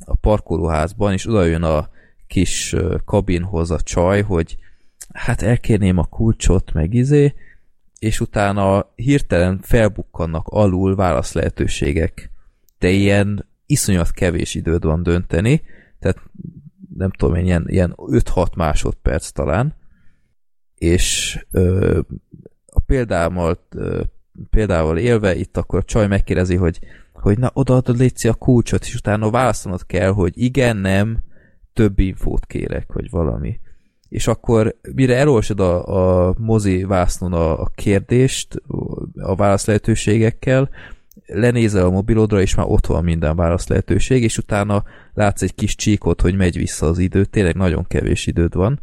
a 0.06 0.16
parkolóházban, 0.16 1.14
és 1.14 1.28
oda 1.28 1.44
jön 1.44 1.64
a 1.64 1.90
kis 2.28 2.76
kabinhoz 3.06 3.72
a 3.72 3.82
csaj, 3.82 4.22
hogy 4.22 4.58
hát 5.14 5.42
elkérném 5.42 5.98
a 5.98 6.06
kulcsot, 6.06 6.74
meg 6.74 6.94
izé, 6.94 7.34
és 8.00 8.20
utána 8.20 8.92
hirtelen 8.96 9.60
felbukkannak 9.62 10.48
alul 10.48 10.96
válasz 10.96 11.34
lehetőségek. 11.34 12.32
De 12.80 12.90
ilyen 12.90 13.46
iszonyat 13.66 14.12
kevés 14.12 14.56
időd 14.56 14.84
van 14.84 15.04
dönteni, 15.04 15.62
tehát 16.00 16.22
nem 16.96 17.12
tudom 17.12 17.36
ilyen, 17.36 17.66
ilyen 17.68 17.94
5-6 17.98 18.56
másodperc 18.56 19.30
talán, 19.30 19.76
és 20.76 21.40
ö, 21.52 22.00
ö, 23.70 24.02
példával 24.50 24.98
élve 24.98 25.36
itt 25.36 25.58
akkor 25.58 25.80
a 25.80 25.84
csaj 25.84 26.08
megkérdezi, 26.08 26.56
hogy, 26.56 26.80
hogy 27.14 27.38
na 27.38 27.52
odaadod 27.54 27.98
létszi 27.98 28.28
a 28.28 28.34
kulcsot, 28.34 28.86
és 28.86 28.96
utána 28.96 29.30
válaszolnod 29.30 29.86
kell, 29.86 30.12
hogy 30.12 30.34
igen, 30.36 30.78
nem, 30.78 31.18
több 31.74 32.00
infót 32.00 32.46
kérek, 32.46 32.92
vagy 32.94 33.10
valami. 33.10 33.60
És 34.10 34.28
akkor 34.28 34.76
mire 34.96 35.18
elolvasod 35.18 35.60
a, 35.60 36.28
a 36.28 36.36
mozi 36.38 36.84
vásznon 36.84 37.34
a, 37.34 37.62
a 37.62 37.72
kérdést 37.76 38.62
a 39.16 39.36
válasz 39.36 39.66
lehetőségekkel, 39.66 40.70
lenézel 41.26 41.86
a 41.86 41.90
mobilodra, 41.90 42.42
és 42.42 42.56
már 42.56 42.66
ott 42.70 42.86
van 42.86 43.04
minden 43.04 43.36
válasz 43.36 43.68
lehetőség, 43.68 44.24
és 44.24 44.38
utána 44.38 44.84
látsz 45.14 45.42
egy 45.42 45.56
kis 45.56 45.76
csíkot, 45.76 46.22
hogy 46.22 46.36
megy 46.36 46.58
vissza 46.58 46.86
az 46.86 46.98
idő, 46.98 47.26
tényleg 47.26 47.56
nagyon 47.56 47.86
kevés 47.88 48.28
időd 48.28 48.54
van, 48.54 48.80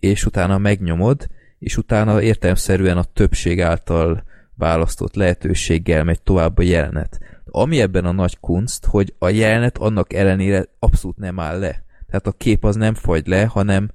és 0.00 0.26
utána 0.26 0.58
megnyomod, 0.58 1.28
és 1.62 1.76
utána 1.76 2.22
értelmszerűen 2.22 2.96
a 2.96 3.04
többség 3.04 3.60
által 3.60 4.22
választott 4.54 5.14
lehetőséggel 5.14 6.04
megy 6.04 6.22
tovább 6.22 6.58
a 6.58 6.62
jelenet. 6.62 7.18
Ami 7.44 7.80
ebben 7.80 8.04
a 8.04 8.12
nagy 8.12 8.40
kunst, 8.40 8.84
hogy 8.84 9.14
a 9.18 9.28
jelenet 9.28 9.78
annak 9.78 10.12
ellenére 10.12 10.64
abszolút 10.78 11.16
nem 11.16 11.40
áll 11.40 11.58
le. 11.58 11.84
Tehát 12.06 12.26
a 12.26 12.32
kép 12.32 12.64
az 12.64 12.76
nem 12.76 12.94
fagy 12.94 13.26
le, 13.26 13.44
hanem 13.44 13.90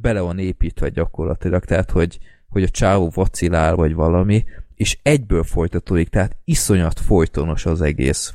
bele 0.00 0.20
van 0.20 0.38
építve 0.38 0.88
gyakorlatilag, 0.88 1.64
tehát 1.64 1.90
hogy, 1.90 2.18
hogy 2.48 2.62
a 2.62 2.68
csávó 2.68 3.10
vacilál, 3.14 3.74
vagy 3.74 3.94
valami, 3.94 4.44
és 4.74 4.98
egyből 5.02 5.42
folytatódik, 5.42 6.08
tehát 6.08 6.36
iszonyat 6.44 7.00
folytonos 7.00 7.66
az 7.66 7.80
egész. 7.80 8.34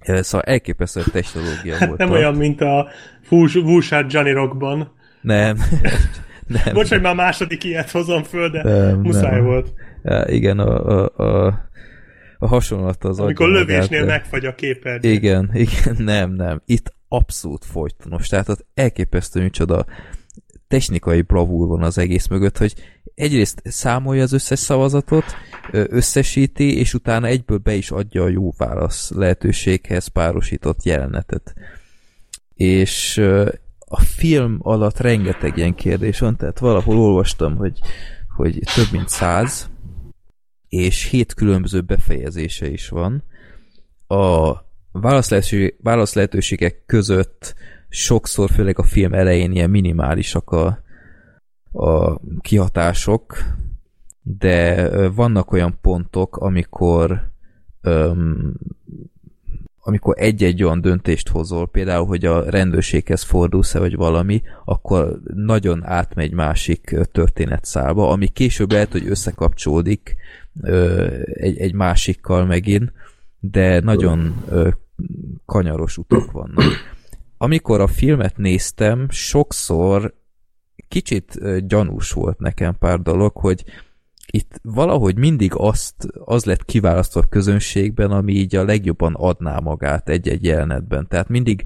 Szóval 0.00 0.42
elképesztő 0.42 1.02
technológia 1.12 1.76
Hát 1.76 1.86
volt. 1.88 1.98
nem 1.98 2.10
olyan, 2.10 2.34
mint 2.34 2.60
a 2.60 2.88
Wushat 3.30 4.12
Johnny 4.12 4.32
Rockban. 4.32 4.92
Nem. 5.20 5.58
nem. 6.46 6.74
Bocs, 6.74 6.88
hogy 6.88 7.00
már 7.00 7.14
második 7.14 7.64
ilyet 7.64 7.90
hozom 7.90 8.22
föl, 8.22 8.50
de 8.50 8.62
Nem, 8.62 9.00
muszáj 9.00 9.34
nem. 9.34 9.44
volt. 9.44 9.72
Ja, 10.02 10.24
igen, 10.28 10.58
a, 10.58 10.86
a, 10.86 11.12
a, 11.16 11.46
a 12.38 12.46
hasonlat 12.46 13.04
az 13.04 13.20
Amikor 13.20 13.48
lövésnél 13.48 14.00
magát, 14.00 14.18
megfagy 14.18 14.44
a 14.44 14.54
képernyő. 14.54 15.10
Igen, 15.10 15.50
igen, 15.66 15.96
nem, 15.98 16.32
nem. 16.32 16.62
Itt 16.66 16.94
abszolút 17.08 17.64
folytonos, 17.64 18.28
tehát 18.28 18.48
ott 18.48 18.66
elképesztő 18.74 19.42
micsoda 19.42 19.86
technikai 20.68 21.22
bravúr 21.22 21.68
van 21.68 21.82
az 21.82 21.98
egész 21.98 22.26
mögött, 22.26 22.58
hogy 22.58 22.74
egyrészt 23.14 23.62
számolja 23.64 24.22
az 24.22 24.32
összes 24.32 24.58
szavazatot, 24.58 25.24
összesíti, 25.70 26.78
és 26.78 26.94
utána 26.94 27.26
egyből 27.26 27.58
be 27.58 27.74
is 27.74 27.90
adja 27.90 28.22
a 28.22 28.28
jó 28.28 28.52
válasz 28.56 29.10
lehetőséghez 29.10 30.06
párosított 30.06 30.84
jelenetet. 30.84 31.54
És 32.54 33.22
a 33.88 34.00
film 34.00 34.58
alatt 34.62 34.98
rengeteg 34.98 35.56
ilyen 35.56 35.74
kérdés 35.74 36.18
van, 36.18 36.36
tehát 36.36 36.58
valahol 36.58 36.98
olvastam, 36.98 37.56
hogy, 37.56 37.80
hogy 38.36 38.58
több 38.74 38.88
mint 38.92 39.08
száz, 39.08 39.70
és 40.68 41.04
hét 41.04 41.34
különböző 41.34 41.80
befejezése 41.80 42.68
is 42.68 42.88
van. 42.88 43.22
A 44.06 44.52
válaszlehetőségek 45.82 46.82
között 46.86 47.54
sokszor, 47.88 48.50
főleg 48.50 48.78
a 48.78 48.82
film 48.82 49.14
elején 49.14 49.52
ilyen 49.52 49.70
minimálisak 49.70 50.50
a, 50.50 50.82
a 51.72 52.20
kihatások, 52.40 53.36
de 54.22 54.88
vannak 55.08 55.52
olyan 55.52 55.78
pontok, 55.80 56.36
amikor 56.36 57.30
öm, 57.80 58.54
amikor 59.86 60.14
egy-egy 60.18 60.62
olyan 60.62 60.80
döntést 60.80 61.28
hozol, 61.28 61.68
például, 61.68 62.06
hogy 62.06 62.24
a 62.24 62.50
rendőrséghez 62.50 63.22
fordulsz-e, 63.22 63.78
vagy 63.78 63.96
valami, 63.96 64.42
akkor 64.64 65.20
nagyon 65.34 65.84
átmegy 65.84 66.32
másik 66.32 66.96
történetszálba, 67.12 68.10
ami 68.10 68.26
később 68.26 68.72
lehet, 68.72 68.92
hogy 68.92 69.08
összekapcsolódik 69.08 70.16
egy, 71.32 71.58
egy 71.58 71.74
másikkal 71.74 72.44
megint, 72.44 72.92
de 73.40 73.80
nagyon 73.80 74.44
kanyaros 75.44 75.98
utak 75.98 76.30
vannak. 76.30 76.64
Amikor 77.38 77.80
a 77.80 77.86
filmet 77.86 78.36
néztem, 78.36 79.06
sokszor 79.10 80.14
kicsit 80.88 81.38
gyanús 81.66 82.12
volt 82.12 82.38
nekem 82.38 82.78
pár 82.78 83.00
dolog, 83.00 83.36
hogy 83.36 83.64
itt 84.32 84.60
valahogy 84.62 85.16
mindig 85.16 85.52
azt, 85.54 85.94
az 86.24 86.44
lett 86.44 86.64
kiválasztva 86.64 87.20
a 87.20 87.28
közönségben, 87.28 88.10
ami 88.10 88.32
így 88.32 88.56
a 88.56 88.64
legjobban 88.64 89.14
adná 89.14 89.58
magát 89.58 90.08
egy-egy 90.08 90.44
jelenetben. 90.44 91.06
Tehát 91.08 91.28
mindig 91.28 91.64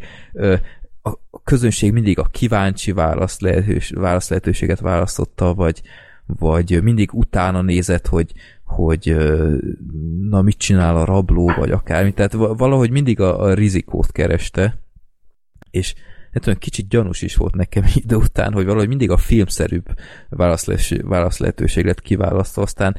a 1.03 1.43
közönség 1.45 1.93
mindig 1.93 2.19
a 2.19 2.25
kíváncsi 2.25 2.93
választ, 2.93 3.41
lehetős, 3.41 3.91
választ 3.91 4.29
lehetőséget 4.29 4.81
választotta, 4.81 5.55
vagy, 5.55 5.81
vagy 6.27 6.83
mindig 6.83 7.15
utána 7.15 7.63
nézett, 7.63 8.07
hogy, 8.07 8.33
hogy 8.65 9.17
na 10.21 10.43
mit 10.43 10.59
csinál 10.59 10.97
a 10.97 11.05
rabló, 11.05 11.53
vagy 11.57 11.71
akármi. 11.71 12.13
Tehát 12.13 12.33
valahogy 12.33 12.91
mindig 12.91 13.21
a, 13.21 13.41
a 13.43 13.55
rizikót 13.55 14.13
kereste, 14.13 14.79
és 15.71 15.95
hát 16.33 16.47
olyan 16.47 16.59
kicsit 16.59 16.89
gyanús 16.89 17.23
is 17.23 17.37
volt 17.37 17.55
nekem 17.55 17.85
idő 18.05 18.17
után, 18.17 18.53
hogy 18.53 18.65
valahogy 18.65 18.89
mindig 18.89 19.11
a 19.11 19.17
filmszerűbb 19.17 19.87
válasz 20.29 21.39
lehetőség 21.39 21.85
lett 21.85 22.01
kiválasztva, 22.01 22.63
aztán 22.63 22.97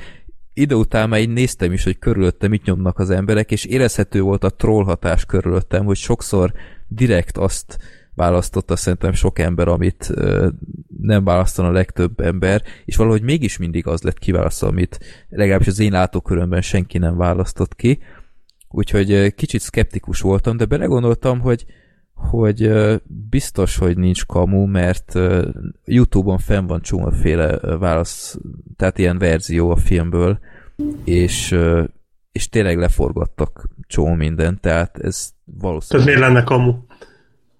idő 0.53 0.76
után 0.76 1.10
már 1.10 1.19
így 1.19 1.30
néztem 1.30 1.72
is, 1.72 1.84
hogy 1.84 2.00
körülöttem 2.00 2.50
mit 2.50 2.64
nyomnak 2.64 3.00
az 3.00 3.10
emberek, 3.10 3.51
és 3.51 3.66
érezhető 3.66 4.22
volt 4.22 4.43
a 4.43 4.50
troll 4.50 4.84
hatás 4.84 5.26
körülöttem, 5.26 5.85
hogy 5.85 5.98
sokszor 5.98 6.53
direkt 6.88 7.38
azt 7.38 7.77
választotta 8.16 8.76
szerintem 8.76 9.14
sok 9.14 9.40
ember, 9.40 9.68
amit 9.68 10.10
ö, 10.14 10.50
nem 11.01 11.24
választan 11.24 11.66
a 11.66 11.72
legtöbb 11.72 12.19
ember, 12.19 12.64
és 12.85 12.95
valahogy 12.95 13.22
mégis 13.22 13.58
mindig 13.58 13.88
az 13.88 14.01
lett 14.01 14.19
kiválasztva, 14.19 14.68
amit 14.68 15.00
legalábbis 15.30 15.68
az 15.68 15.80
én 15.80 15.92
látókörömben 15.92 16.61
senki 16.61 16.98
nem 16.98 17.18
választott 17.18 17.76
ki. 17.76 18.00
Úgyhogy 18.69 19.34
kicsit 19.35 19.61
skeptikus 19.61 20.22
voltam, 20.22 20.58
de 20.58 20.66
belegondoltam, 20.66 21.40
hogy 21.40 21.66
hogy 22.22 22.72
biztos, 23.30 23.77
hogy 23.77 23.98
nincs 23.98 24.25
kamu, 24.25 24.66
mert 24.66 25.19
Youtube-on 25.85 26.38
fenn 26.38 26.66
van 26.66 26.82
csomóféle 26.82 27.58
válasz, 27.77 28.38
tehát 28.75 28.98
ilyen 28.98 29.17
verzió 29.17 29.69
a 29.69 29.75
filmből, 29.75 30.40
és, 31.03 31.58
és 32.32 32.50
tényleg 32.50 32.77
leforgattak 32.77 33.67
csomó 33.88 34.14
mindent, 34.14 34.59
tehát 34.59 34.98
ez 34.98 35.30
valószínűleg... 35.43 36.08
Tehát 36.08 36.19
miért 36.19 36.33
lenne 36.33 36.43
kamu? 36.43 36.74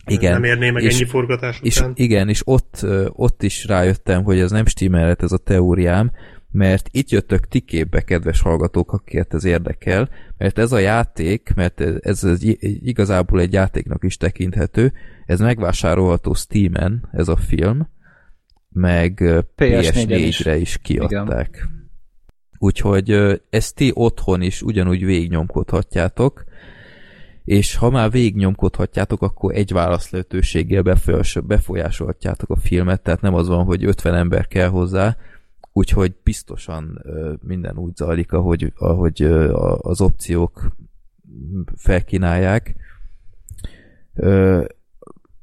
Igen. 0.06 0.31
Nem 0.31 0.43
érné 0.43 0.69
meg 0.69 0.83
és, 0.83 0.95
ennyi 0.95 1.06
forgatás 1.09 1.59
és, 1.61 1.77
után. 1.77 1.91
Igen, 1.95 2.30
és 2.30 2.41
ott, 2.45 2.85
ott 3.09 3.43
is 3.43 3.65
rájöttem, 3.65 4.23
hogy 4.23 4.40
ez 4.40 4.51
nem 4.51 4.65
stimmelhet 4.65 5.23
ez 5.23 5.31
a 5.31 5.38
teóriám, 5.38 6.11
mert 6.51 6.89
itt 6.91 7.09
jöttök 7.09 7.47
ti 7.47 7.59
képbe, 7.59 8.01
kedves 8.01 8.41
hallgatók, 8.41 8.91
akiket 8.91 9.33
ez 9.33 9.43
érdekel, 9.43 10.09
mert 10.38 10.59
ez 10.59 10.71
a 10.71 10.77
játék, 10.77 11.53
mert 11.55 11.81
ez, 11.81 12.23
ez 12.23 12.43
igazából 12.61 13.39
egy 13.39 13.53
játéknak 13.53 14.03
is 14.03 14.17
tekinthető, 14.17 14.93
ez 15.25 15.39
megvásárolható 15.39 16.33
Steam-en, 16.33 17.09
ez 17.11 17.27
a 17.27 17.35
film, 17.35 17.88
meg 18.69 19.19
PS4-re 19.57 20.55
is. 20.55 20.61
is 20.61 20.77
kiadták. 20.77 21.49
Igen. 21.55 21.89
Úgyhogy 22.57 23.41
ezt 23.49 23.75
ti 23.75 23.91
otthon 23.93 24.41
is 24.41 24.61
ugyanúgy 24.61 25.05
végignyomkodhatjátok, 25.05 26.43
és 27.43 27.75
ha 27.75 27.89
már 27.89 28.11
végignyomkodhatjátok, 28.11 29.21
akkor 29.21 29.55
egy 29.55 29.71
válaszlehetőséggel 29.71 30.83
befolyásolhatjátok 31.43 32.49
a 32.49 32.55
filmet, 32.55 33.01
tehát 33.01 33.21
nem 33.21 33.33
az 33.33 33.47
van, 33.47 33.63
hogy 33.63 33.85
50 33.85 34.15
ember 34.15 34.47
kell 34.47 34.67
hozzá, 34.67 35.17
úgyhogy 35.74 36.16
biztosan 36.24 37.01
minden 37.41 37.77
úgy 37.77 37.95
zajlik, 37.95 38.32
ahogy, 38.32 38.74
ahogy 38.75 39.22
az 39.77 40.01
opciók 40.01 40.75
felkínálják. 41.75 42.75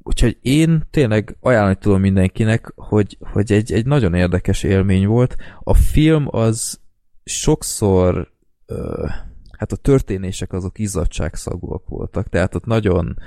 Úgyhogy 0.03 0.37
én 0.41 0.87
tényleg 0.91 1.37
ajánlani 1.39 1.75
tudom 1.75 2.01
mindenkinek, 2.01 2.71
hogy, 2.75 3.17
hogy 3.19 3.51
egy, 3.51 3.71
egy 3.71 3.85
nagyon 3.85 4.13
érdekes 4.13 4.63
élmény 4.63 5.07
volt. 5.07 5.35
A 5.59 5.73
film 5.73 6.27
az 6.29 6.79
sokszor 7.23 8.31
hát 9.57 9.71
a 9.71 9.75
történések 9.75 10.53
azok 10.53 10.79
izzadságszagúak 10.79 11.87
voltak, 11.87 12.29
tehát 12.29 12.55
ott 12.55 12.65
nagyon 12.65 13.17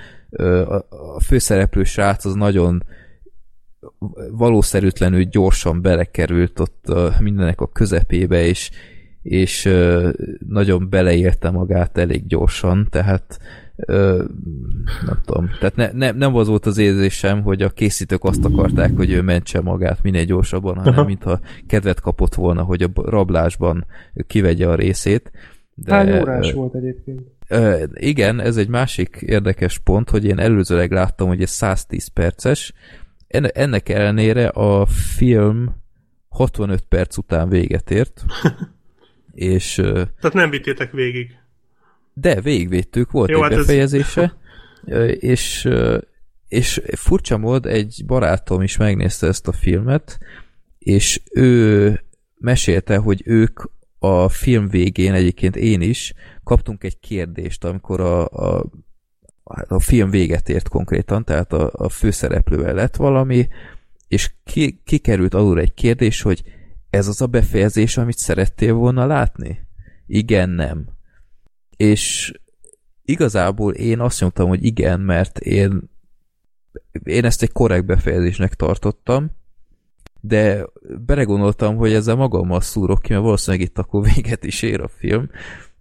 a 0.89 1.21
főszereplő 1.21 1.85
srác 1.85 2.25
az 2.25 2.35
nagyon 2.35 2.83
valószerűtlenül 4.31 5.23
gyorsan 5.23 5.83
belekerült 5.83 6.61
ott 6.61 6.89
a, 6.89 7.15
mindenek 7.21 7.61
a 7.61 7.69
közepébe, 7.69 8.47
és, 8.47 8.71
és 9.23 9.69
nagyon 10.49 10.89
beleérte 10.91 11.51
magát 11.51 11.99
elég 11.99 12.27
gyorsan, 12.27 12.87
tehát 12.91 13.39
ö, 13.77 14.25
nem 15.07 15.21
tudom, 15.25 15.51
tehát 15.59 15.77
ne, 15.77 15.91
ne, 15.93 16.11
nem 16.11 16.37
az 16.37 16.49
volt 16.49 16.67
az 16.67 16.79
érzésem, 16.79 17.43
hogy 17.43 17.63
a 17.63 17.69
készítők 17.69 18.25
azt 18.25 18.45
akarták, 18.45 18.97
hogy 18.97 19.11
ő 19.11 19.23
mentse 19.23 19.61
magát 19.61 20.03
minél 20.03 20.25
gyorsabban, 20.25 20.77
hanem 20.77 20.93
Aha. 20.93 21.05
mintha 21.05 21.41
kedvet 21.67 22.01
kapott 22.01 22.35
volna, 22.35 22.63
hogy 22.63 22.83
a 22.83 22.91
rablásban 22.95 23.87
kivegye 24.27 24.69
a 24.69 24.75
részét. 24.75 25.31
De, 25.75 25.95
Hány 25.95 26.21
órás 26.21 26.51
ö, 26.51 26.55
volt 26.55 26.75
egyébként? 26.75 27.21
Ö, 27.49 27.85
igen, 27.93 28.41
ez 28.41 28.57
egy 28.57 28.69
másik 28.69 29.17
érdekes 29.21 29.79
pont, 29.79 30.11
hogy 30.11 30.25
én 30.25 30.39
előzőleg 30.39 30.93
láttam, 30.93 31.29
hogy 31.29 31.43
ez 31.43 31.51
110 31.51 32.07
perces, 32.07 32.73
ennek 33.33 33.89
ellenére 33.89 34.49
a 34.49 34.87
film 34.87 35.75
65 36.29 36.81
perc 36.81 37.17
után 37.17 37.49
véget 37.49 37.91
ért. 37.91 38.25
és... 39.33 39.75
Tehát 39.75 40.33
nem 40.33 40.51
vittétek 40.51 40.91
végig. 40.91 41.37
De 42.15 42.41
végigvédtük, 42.41 43.11
volt 43.11 43.31
Jó, 43.31 43.37
egy 43.37 43.43
hát 43.43 43.59
befejezése, 43.59 44.37
ez... 44.85 45.23
és, 45.23 45.69
és 46.49 46.81
furcsa 46.97 47.39
mód 47.39 47.67
egy 47.67 48.03
barátom 48.07 48.63
is 48.63 48.77
megnézte 48.77 49.27
ezt 49.27 49.49
a 49.49 49.53
filmet, 49.53 50.19
és 50.79 51.21
ő 51.33 52.01
mesélte, 52.39 52.97
hogy 52.97 53.23
ők 53.25 53.61
a 53.99 54.29
film 54.29 54.69
végén, 54.69 55.13
egyébként 55.13 55.57
én 55.57 55.81
is, 55.81 56.15
kaptunk 56.45 56.85
egy 56.85 56.99
kérdést, 56.99 57.65
amikor 57.65 58.01
a, 58.01 58.25
a 58.25 58.65
a 59.69 59.81
film 59.81 60.11
véget 60.11 60.49
ért 60.49 60.69
konkrétan, 60.69 61.25
tehát 61.25 61.53
a, 61.53 61.71
a 61.73 61.89
főszereplővel 61.89 62.75
lett 62.75 62.97
valami, 62.97 63.49
és 64.09 64.31
ki, 64.45 64.81
kikerült 64.85 65.35
alul 65.35 65.59
egy 65.59 65.75
kérdés, 65.75 66.23
hogy 66.23 66.43
ez 66.91 67.09
az 67.09 67.21
a 67.21 67.27
befejezés, 67.27 67.97
amit 67.97 68.19
szerettél 68.19 68.75
volna 68.75 69.07
látni? 69.07 69.67
Igen, 70.07 70.51
nem. 70.51 70.89
És 71.77 72.33
igazából 73.05 73.73
én 73.75 74.01
azt 74.01 74.21
mondtam, 74.21 74.49
hogy 74.49 74.65
igen, 74.65 75.01
mert 75.01 75.39
én, 75.39 75.91
én 77.05 77.25
ezt 77.25 77.43
egy 77.43 77.53
korrekt 77.53 77.85
befejezésnek 77.85 78.55
tartottam, 78.55 79.31
de 80.21 80.67
belegondoltam, 81.07 81.77
hogy 81.77 81.93
ezzel 81.93 82.15
magammal 82.15 82.61
szúrok 82.61 83.03
ki, 83.03 83.13
mert 83.13 83.25
valószínűleg 83.25 83.67
itt 83.67 83.79
akkor 83.79 84.03
véget 84.15 84.45
is 84.45 84.63
ér 84.63 84.81
a 84.81 84.89
film, 84.89 85.31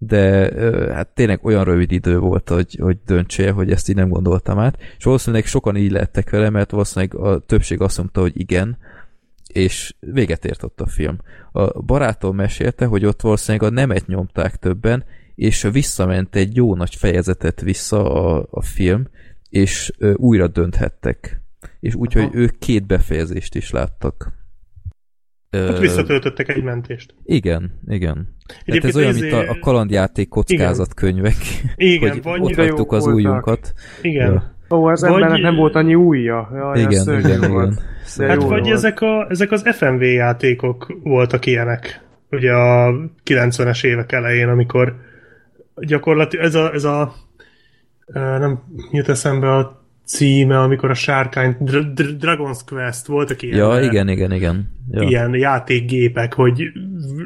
de 0.03 0.51
hát 0.93 1.07
tényleg 1.07 1.45
olyan 1.45 1.63
rövid 1.63 1.91
idő 1.91 2.19
volt, 2.19 2.49
hogy, 2.49 2.77
hogy 2.81 2.97
döntsél, 3.05 3.53
hogy 3.53 3.71
ezt 3.71 3.89
így 3.89 3.95
nem 3.95 4.09
gondoltam 4.09 4.59
át, 4.59 4.77
és 4.97 5.03
valószínűleg 5.03 5.45
sokan 5.45 5.75
így 5.75 5.91
lettek 5.91 6.29
vele, 6.29 6.49
mert 6.49 6.71
valószínűleg 6.71 7.15
a 7.15 7.39
többség 7.39 7.81
azt 7.81 7.97
mondta, 7.97 8.21
hogy 8.21 8.39
igen, 8.39 8.77
és 9.47 9.95
véget 9.99 10.45
ért 10.45 10.63
ott 10.63 10.81
a 10.81 10.87
film. 10.87 11.17
A 11.51 11.81
barátom 11.81 12.35
mesélte, 12.35 12.85
hogy 12.85 13.05
ott 13.05 13.21
valószínűleg 13.21 13.71
a 13.71 13.73
nemet 13.73 14.07
nyomták 14.07 14.55
többen, 14.55 15.03
és 15.35 15.67
visszament 15.71 16.35
egy 16.35 16.55
jó 16.55 16.75
nagy 16.75 16.95
fejezetet 16.95 17.61
vissza 17.61 18.13
a, 18.13 18.47
a 18.51 18.61
film, 18.61 19.07
és 19.49 19.91
újra 20.15 20.47
dönthettek. 20.47 21.41
És 21.79 21.95
úgyhogy 21.95 22.29
ők 22.31 22.59
két 22.59 22.85
befejezést 22.85 23.55
is 23.55 23.71
láttak. 23.71 24.40
Hát 25.51 25.79
visszatöltöttek 25.79 26.49
egy 26.49 26.63
mentést. 26.63 27.13
igen, 27.23 27.79
igen. 27.87 28.35
Tehát 28.47 28.63
Egyébként 28.65 28.95
ez 28.95 28.95
olyan, 29.01 29.13
mint 29.13 29.33
a, 29.33 29.49
a 29.49 29.57
kalandjáték 29.59 30.29
kockázatkönyvek, 30.29 31.35
Igen, 31.75 32.21
hogy 32.23 32.41
ott 32.41 32.55
hagytuk 32.55 32.91
az 32.91 33.03
voltak. 33.03 33.13
újunkat. 33.13 33.73
Igen. 34.01 34.31
Ja. 34.31 34.55
Ó, 34.77 34.85
az 34.85 35.01
Vagy- 35.01 35.11
embernek 35.11 35.41
nem 35.41 35.55
volt 35.55 35.75
annyi 35.75 35.95
újja. 35.95 36.49
Jaj, 36.53 36.79
Igen, 36.79 36.91
szörnyű 37.03 37.33
igen, 37.33 37.51
volt. 37.51 37.71
igen. 37.71 37.83
De 38.17 38.27
Hát 38.27 38.35
vagy 38.35 38.47
volt. 38.61 38.67
ezek, 38.67 39.01
a, 39.01 39.25
ezek 39.29 39.51
az 39.51 39.63
FMV 39.75 40.01
játékok 40.01 40.97
voltak 41.03 41.45
ilyenek. 41.45 42.01
Ugye 42.31 42.51
a 42.53 42.93
90-es 43.25 43.83
évek 43.85 44.11
elején, 44.11 44.47
amikor 44.47 44.95
gyakorlatilag 45.75 46.45
ez 46.45 46.55
a, 46.55 46.73
ez 46.73 46.83
a 46.83 47.13
nem 48.13 48.63
jut 48.91 49.09
eszembe 49.09 49.55
a 49.55 49.80
címe, 50.15 50.59
amikor 50.59 50.89
a 50.89 50.93
sárkány 50.93 51.55
Dr- 51.59 51.93
Dr- 51.93 52.15
Dragon's 52.25 52.59
Quest 52.65 53.05
voltak 53.07 53.41
ilyen, 53.41 53.57
Ja, 53.57 53.81
igen, 53.81 54.07
igen, 54.07 54.31
igen. 54.31 54.69
Ja. 54.91 55.01
ilyen 55.01 55.33
játékgépek, 55.33 56.33
hogy 56.33 56.63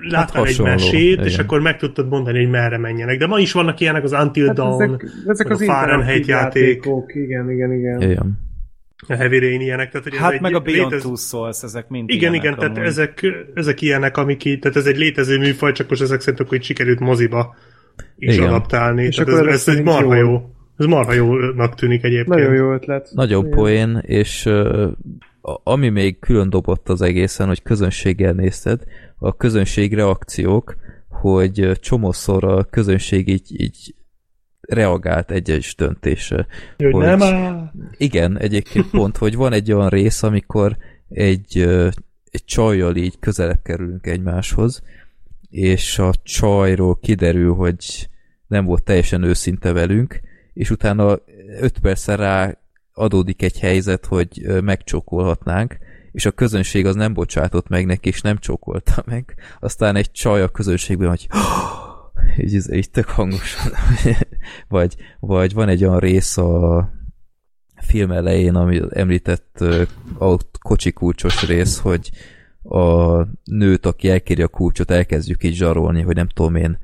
láttál 0.09 0.41
egy 0.41 0.47
hasonló, 0.47 0.71
mesét, 0.71 1.11
igen. 1.13 1.25
és 1.25 1.37
akkor 1.37 1.61
meg 1.61 1.77
tudtad 1.77 2.07
mondani, 2.07 2.37
hogy 2.39 2.49
merre 2.49 2.77
menjenek. 2.77 3.17
De 3.17 3.27
ma 3.27 3.39
is 3.39 3.51
vannak 3.51 3.79
ilyenek, 3.79 4.03
az 4.03 4.11
Until 4.11 4.45
Hát 4.47 4.55
Dawn, 4.55 4.81
ezek, 4.81 5.05
ezek 5.27 5.49
az 5.49 5.61
a 5.61 5.65
Fahrenheit 5.65 6.25
játék, 6.25 6.63
játékok. 6.63 7.15
Igen, 7.15 7.51
igen, 7.51 7.73
igen. 7.73 8.01
Igen. 8.01 8.39
a 9.07 9.13
Heavy 9.13 9.39
Rain 9.39 9.61
ilyenek. 9.61 9.89
Tehát, 9.91 10.07
hogy 10.07 10.15
ez 10.15 10.21
Hát 10.23 10.31
egy 10.33 10.41
meg 10.41 10.55
a 10.55 10.59
Beyond 10.59 10.91
létez- 10.91 11.03
Two 11.03 11.15
Souls, 11.15 11.63
ezek 11.63 11.87
mind 11.89 12.09
Igen, 12.09 12.19
ilyenek 12.21 12.41
igen, 12.43 12.55
tehát 12.59 12.75
amúgy. 12.77 12.87
ezek, 12.89 13.25
ezek 13.53 13.81
ilyenek, 13.81 14.17
amik 14.17 14.45
így, 14.45 14.59
tehát 14.59 14.77
ez 14.77 14.85
egy 14.85 14.97
létező 14.97 15.37
műfaj, 15.37 15.71
csak 15.71 15.89
most 15.89 16.01
ezek 16.01 16.19
szerint 16.19 16.39
akkor 16.39 16.57
így 16.57 16.63
sikerült 16.63 16.99
moziba 16.99 17.55
is 18.17 18.35
Igen. 18.35 18.47
adaptálni. 18.47 19.03
És 19.03 19.15
tehát 19.15 19.33
akkor 19.33 19.47
ez, 19.47 19.67
ez, 19.67 19.75
egy 19.75 19.83
marha 19.83 20.15
jó. 20.15 20.29
jó. 20.29 20.49
Ez 20.77 20.85
marha 20.85 21.13
jónak 21.13 21.75
tűnik 21.75 22.03
egyébként. 22.03 22.27
Nagyon 22.27 22.53
jó 22.53 22.73
ötlet. 22.73 23.09
Nagyon 23.13 23.45
Igen. 23.45 23.57
poén, 23.57 23.97
és 24.05 24.45
uh, 24.45 24.91
ami 25.63 25.89
még 25.89 26.19
külön 26.19 26.49
dobott 26.49 26.89
az 26.89 27.01
egészen, 27.01 27.47
hogy 27.47 27.61
közönséggel 27.61 28.33
nézted, 28.33 28.83
a 29.17 29.35
közönség 29.35 29.93
reakciók, 29.93 30.75
hogy 31.09 31.71
csomószor 31.79 32.43
a 32.43 32.63
közönség 32.63 33.27
így, 33.27 33.61
így 33.61 33.95
reagált 34.61 35.31
egy-egy 35.31 35.73
döntésre. 35.77 36.47
Hogy 36.77 36.91
hogy- 36.91 37.05
nem 37.05 37.21
áll. 37.21 37.71
Igen, 37.97 38.39
egyébként 38.39 38.89
pont, 38.99 39.17
hogy 39.17 39.35
van 39.35 39.53
egy 39.53 39.71
olyan 39.71 39.89
rész, 39.89 40.23
amikor 40.23 40.77
egy, 41.09 41.57
egy 42.31 42.43
csajjal 42.45 42.95
így 42.95 43.19
közelebb 43.19 43.61
kerülünk 43.63 44.07
egymáshoz, 44.07 44.83
és 45.49 45.99
a 45.99 46.13
csajról 46.23 46.99
kiderül, 46.99 47.53
hogy 47.53 48.09
nem 48.47 48.65
volt 48.65 48.83
teljesen 48.83 49.23
őszinte 49.23 49.71
velünk, 49.71 50.21
és 50.55 50.69
utána 50.69 51.19
öt 51.59 51.79
percre 51.79 52.15
rá 52.15 52.57
adódik 52.93 53.41
egy 53.41 53.59
helyzet, 53.59 54.05
hogy 54.05 54.61
megcsókolhatnánk, 54.61 55.77
és 56.11 56.25
a 56.25 56.31
közönség 56.31 56.85
az 56.85 56.95
nem 56.95 57.13
bocsátott 57.13 57.67
meg 57.67 57.85
neki, 57.85 58.09
és 58.09 58.21
nem 58.21 58.37
csókolta 58.37 59.03
meg. 59.05 59.35
Aztán 59.59 59.95
egy 59.95 60.11
csaj 60.11 60.41
a 60.41 60.47
közönségben, 60.47 61.09
hogy 61.09 61.27
így, 62.45 62.73
így, 62.73 62.89
tök 62.89 63.09
hangosan. 63.09 63.71
vagy, 64.67 64.95
vagy 65.19 65.53
van 65.53 65.69
egy 65.69 65.85
olyan 65.85 65.99
rész 65.99 66.37
a 66.37 66.89
film 67.75 68.11
elején, 68.11 68.55
ami 68.55 68.81
említett 68.89 69.59
a 70.17 70.37
kocsi 70.61 70.91
kulcsos 70.91 71.47
rész, 71.47 71.79
hogy 71.79 72.11
a 72.63 73.21
nőt, 73.43 73.85
aki 73.85 74.09
elkéri 74.09 74.41
a 74.41 74.47
kulcsot, 74.47 74.91
elkezdjük 74.91 75.43
így 75.43 75.55
zsarolni, 75.55 76.01
hogy 76.01 76.15
nem 76.15 76.27
tudom 76.27 76.55
én, 76.55 76.79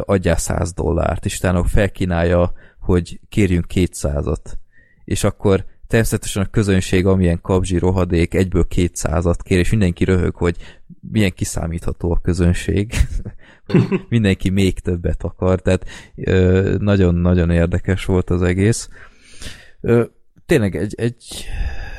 adjál 0.00 0.36
100 0.36 0.72
dollárt, 0.72 1.24
és 1.24 1.38
utána 1.38 1.64
felkínálja, 1.64 2.52
hogy 2.86 3.20
kérjünk 3.28 3.64
200-at. 3.74 4.52
És 5.04 5.24
akkor 5.24 5.64
természetesen 5.86 6.42
a 6.42 6.50
közönség, 6.50 7.06
amilyen 7.06 7.40
kapzsi 7.40 7.78
rohadék, 7.78 8.34
egyből 8.34 8.66
200-at 8.74 9.38
kér, 9.42 9.58
és 9.58 9.70
mindenki 9.70 10.04
röhög, 10.04 10.34
hogy 10.34 10.56
milyen 11.10 11.32
kiszámítható 11.34 12.12
a 12.12 12.20
közönség. 12.22 12.92
Mindenki 14.08 14.50
még 14.50 14.78
többet 14.78 15.22
akar, 15.22 15.60
tehát 15.60 15.86
nagyon-nagyon 16.78 17.50
érdekes 17.50 18.04
volt 18.04 18.30
az 18.30 18.42
egész. 18.42 18.88
Tényleg 20.46 20.76
egy, 20.76 20.94
egy, 20.96 21.44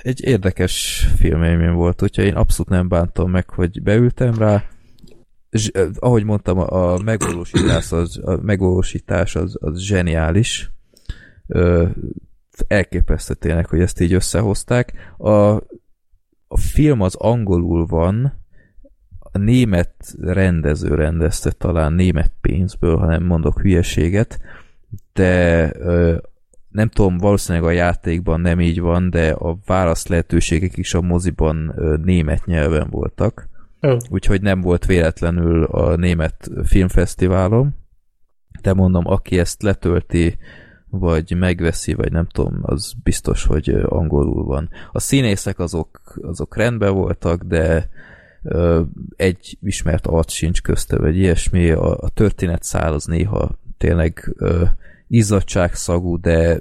egy 0.02 0.24
érdekes 0.24 1.08
filmélmény 1.18 1.74
volt, 1.74 2.02
úgyhogy 2.02 2.26
én 2.26 2.36
abszolút 2.36 2.72
nem 2.72 2.88
bántam 2.88 3.32
meg, 3.32 3.50
hogy 3.50 3.82
beültem 3.82 4.38
rá. 4.38 4.64
És, 5.50 5.72
ahogy 6.00 6.24
mondtam, 6.24 6.60
a 6.60 6.98
megvalósítás 6.98 7.92
az, 7.92 8.20
a 8.24 8.38
megvalósítás 8.42 9.36
az, 9.36 9.58
az 9.60 9.82
zseniális. 9.82 10.72
Elképesztő 12.68 13.34
tényleg, 13.34 13.66
hogy 13.66 13.80
ezt 13.80 14.00
így 14.00 14.14
összehozták. 14.14 15.14
A, 15.18 15.32
a 16.48 16.58
film 16.58 17.02
az 17.02 17.16
angolul 17.16 17.86
van, 17.86 18.46
a 19.20 19.38
német 19.38 20.16
rendező 20.22 20.96
rendezte 20.96 21.52
talán 21.52 21.94
német 21.94 22.32
pénzből, 22.42 22.98
ha 22.98 23.06
nem 23.06 23.24
mondok 23.24 23.60
hülyeséget, 23.60 24.40
de 25.14 25.72
ö, 25.76 26.18
nem 26.70 26.90
tudom, 26.90 27.18
valószínűleg 27.18 27.68
a 27.68 27.72
játékban 27.72 28.42
nem 28.42 28.60
így 28.60 28.80
van, 28.80 29.10
de 29.10 29.32
a 29.32 29.58
válasz 29.66 30.08
lehetőségek 30.08 30.78
is 30.78 30.94
a 30.94 31.02
moziban 31.02 31.74
ö, 31.76 31.98
német 32.04 32.46
nyelven 32.46 32.88
voltak. 32.90 33.50
Ó. 33.88 33.98
Úgyhogy 34.10 34.42
nem 34.42 34.62
volt 34.62 34.86
véletlenül 34.86 35.64
a 35.64 35.96
német 35.96 36.50
filmfesztiválon. 36.64 37.76
De 38.62 38.74
mondom, 38.74 39.08
aki 39.08 39.40
ezt 39.40 39.62
letölti, 39.62 40.38
vagy 41.00 41.36
megveszi, 41.38 41.94
vagy 41.94 42.12
nem 42.12 42.28
tudom, 42.28 42.60
az 42.62 42.94
biztos, 43.04 43.44
hogy 43.46 43.70
angolul 43.86 44.44
van. 44.44 44.70
A 44.92 45.00
színészek 45.00 45.60
azok, 45.60 46.02
azok 46.22 46.56
rendben 46.56 46.94
voltak, 46.94 47.44
de 47.44 47.90
ö, 48.44 48.82
egy 49.16 49.58
ismert 49.62 50.08
arc 50.08 50.32
sincs 50.32 50.62
közte, 50.62 50.98
vagy 50.98 51.18
ilyesmi. 51.18 51.70
A, 51.70 51.98
a 51.98 52.10
történetszál 52.10 52.94
az 52.94 53.06
néha 53.06 53.60
tényleg 53.78 54.34
ö, 54.38 54.64
izzadságszagú, 55.08 56.20
de 56.20 56.60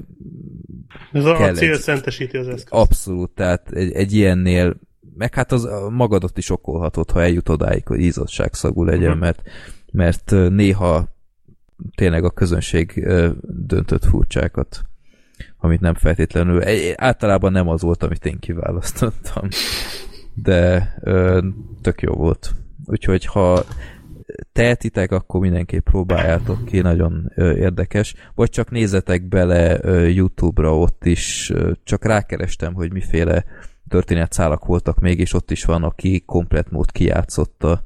Ez 1.12 1.24
a, 1.24 1.52
cél 1.55 1.73
egy- 1.73 1.78
szentesíti 1.81 2.36
az 2.36 2.47
eszközt. 2.47 2.68
abszolút, 2.70 3.31
tehát 3.31 3.70
egy, 3.70 3.92
egy 3.92 4.12
ilyennél 4.12 4.76
meg 5.16 5.34
hát 5.34 5.52
az 5.52 5.68
magadat 5.90 6.39
is 6.39 6.50
okolhatod, 6.50 7.10
ha 7.10 7.23
eljut 7.23 7.48
odáig, 7.48 7.86
hogy 7.86 8.00
izzadságszagú 8.00 8.84
legyen, 8.84 9.10
Mhm. 9.10 9.18
mert, 9.20 9.42
mert 9.92 10.31
néha 10.50 11.08
tényleg 11.94 12.24
a 12.24 12.30
közönség 12.30 13.08
döntött 13.42 14.05
furcsákat, 14.05 14.82
amit 15.58 15.80
nem 15.80 15.94
feltétlenül, 15.94 16.62
általában 16.94 17.52
nem 17.52 17.68
az 17.68 17.82
volt, 17.82 18.02
amit 18.02 18.26
én 18.26 18.38
kiválasztottam, 18.38 19.48
de 20.34 20.94
tök 21.80 22.00
jó 22.00 22.12
volt. 22.12 22.55
Úgyhogy 22.86 23.24
ha 23.24 23.64
tehetitek, 24.52 25.12
akkor 25.12 25.40
mindenképp 25.40 25.84
próbáljátok 25.84 26.64
ki, 26.64 26.80
nagyon 26.80 27.32
érdekes. 27.36 28.14
Vagy 28.34 28.50
csak 28.50 28.70
nézzetek 28.70 29.28
bele 29.28 29.78
YouTube-ra, 30.08 30.78
ott 30.78 31.05
is 31.05 31.52
csak 31.84 32.05
rákerestem, 32.05 32.74
hogy 32.74 32.92
miféle 32.92 33.44
történetszálak 33.88 34.64
voltak 34.64 35.00
még, 35.00 35.18
és 35.18 35.32
ott 35.32 35.50
is 35.50 35.64
van, 35.64 35.82
aki 35.82 36.22
komplet 36.26 36.70
mód 36.70 36.92
kijátszotta, 36.92 37.82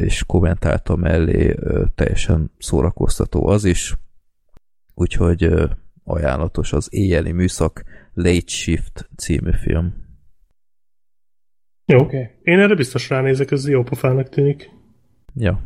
és 0.00 0.24
kommentálta 0.24 0.96
mellé, 0.96 1.54
teljesen 1.94 2.50
szórakoztató 2.58 3.46
az 3.46 3.64
is. 3.64 3.96
Úgyhogy 4.94 5.54
ajánlatos 6.04 6.72
az 6.72 6.88
éjjeli 6.90 7.32
műszak 7.32 7.84
Late 8.14 8.46
Shift 8.46 9.08
című 9.16 9.50
film. 9.52 9.94
Jó. 11.84 11.98
Oké. 11.98 12.30
Én 12.42 12.58
erre 12.58 12.74
biztos 12.74 13.08
ránézek, 13.08 13.50
ez 13.50 13.68
jó 13.68 13.82
pofának 13.82 14.28
tűnik. 14.28 14.70
Ja. 15.34 15.60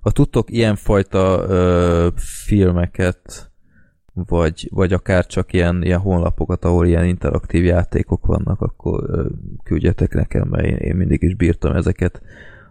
Ha 0.00 0.10
tudtok 0.10 0.50
ilyenfajta 0.50 1.44
ö, 1.48 2.08
filmeket, 2.16 3.52
vagy, 4.12 4.68
vagy 4.70 4.92
akár 4.92 5.26
csak 5.26 5.52
ilyen, 5.52 5.82
ilyen 5.82 5.98
honlapokat, 5.98 6.64
ahol 6.64 6.86
ilyen 6.86 7.04
interaktív 7.04 7.64
játékok 7.64 8.26
vannak, 8.26 8.60
akkor 8.60 9.04
ö, 9.10 9.26
küldjetek 9.62 10.14
nekem, 10.14 10.48
mert 10.48 10.66
én, 10.66 10.76
én 10.76 10.96
mindig 10.96 11.22
is 11.22 11.34
bírtam 11.34 11.76
ezeket. 11.76 12.22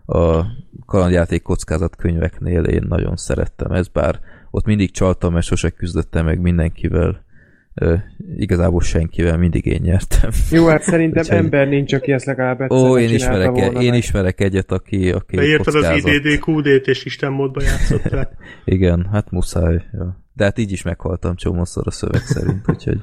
A 0.09 0.45
kalandjáték 0.85 1.41
kockázat 1.41 1.95
könyveknél 1.95 2.63
én 2.63 2.85
nagyon 2.87 3.15
szerettem 3.15 3.71
ezt, 3.71 3.91
bár 3.91 4.19
ott 4.51 4.65
mindig 4.65 4.91
csaltam, 4.91 5.33
mert 5.33 5.45
sose 5.45 5.69
küzdöttem 5.69 6.25
meg 6.25 6.39
mindenkivel. 6.41 7.25
Ö, 7.73 7.95
igazából 8.35 8.81
senkivel, 8.81 9.37
mindig 9.37 9.65
én 9.65 9.79
nyertem. 9.83 10.29
Jó, 10.51 10.67
hát 10.67 10.81
szerintem 10.81 11.21
Úgyhogy- 11.23 11.37
ember 11.37 11.67
nincs, 11.67 11.93
aki 11.93 12.11
ezt 12.11 12.25
legalább 12.25 12.61
egyszer 12.61 12.77
Ó, 12.89 12.97
én 12.97 13.09
ismerek, 13.13 13.49
volna 13.49 13.81
én 13.81 13.89
meg. 13.89 13.97
ismerek 13.97 14.41
egyet, 14.41 14.71
aki, 14.71 15.11
aki 15.11 15.35
Beírtad 15.35 15.67
az 15.67 15.73
kockázat. 15.73 16.11
IDD-QD-t 16.11 16.87
és 16.87 17.05
Isten 17.05 17.31
módba 17.31 17.61
játszottál. 17.61 18.37
Igen, 18.65 19.07
hát 19.11 19.31
muszáj. 19.31 19.83
Ja. 19.93 20.25
De 20.33 20.43
hát 20.43 20.57
így 20.57 20.71
is 20.71 20.81
meghaltam 20.81 21.35
csomószor 21.35 21.83
a 21.87 21.91
szöveg 21.91 22.21
szerint, 22.21 22.61
úgyhogy 22.71 22.99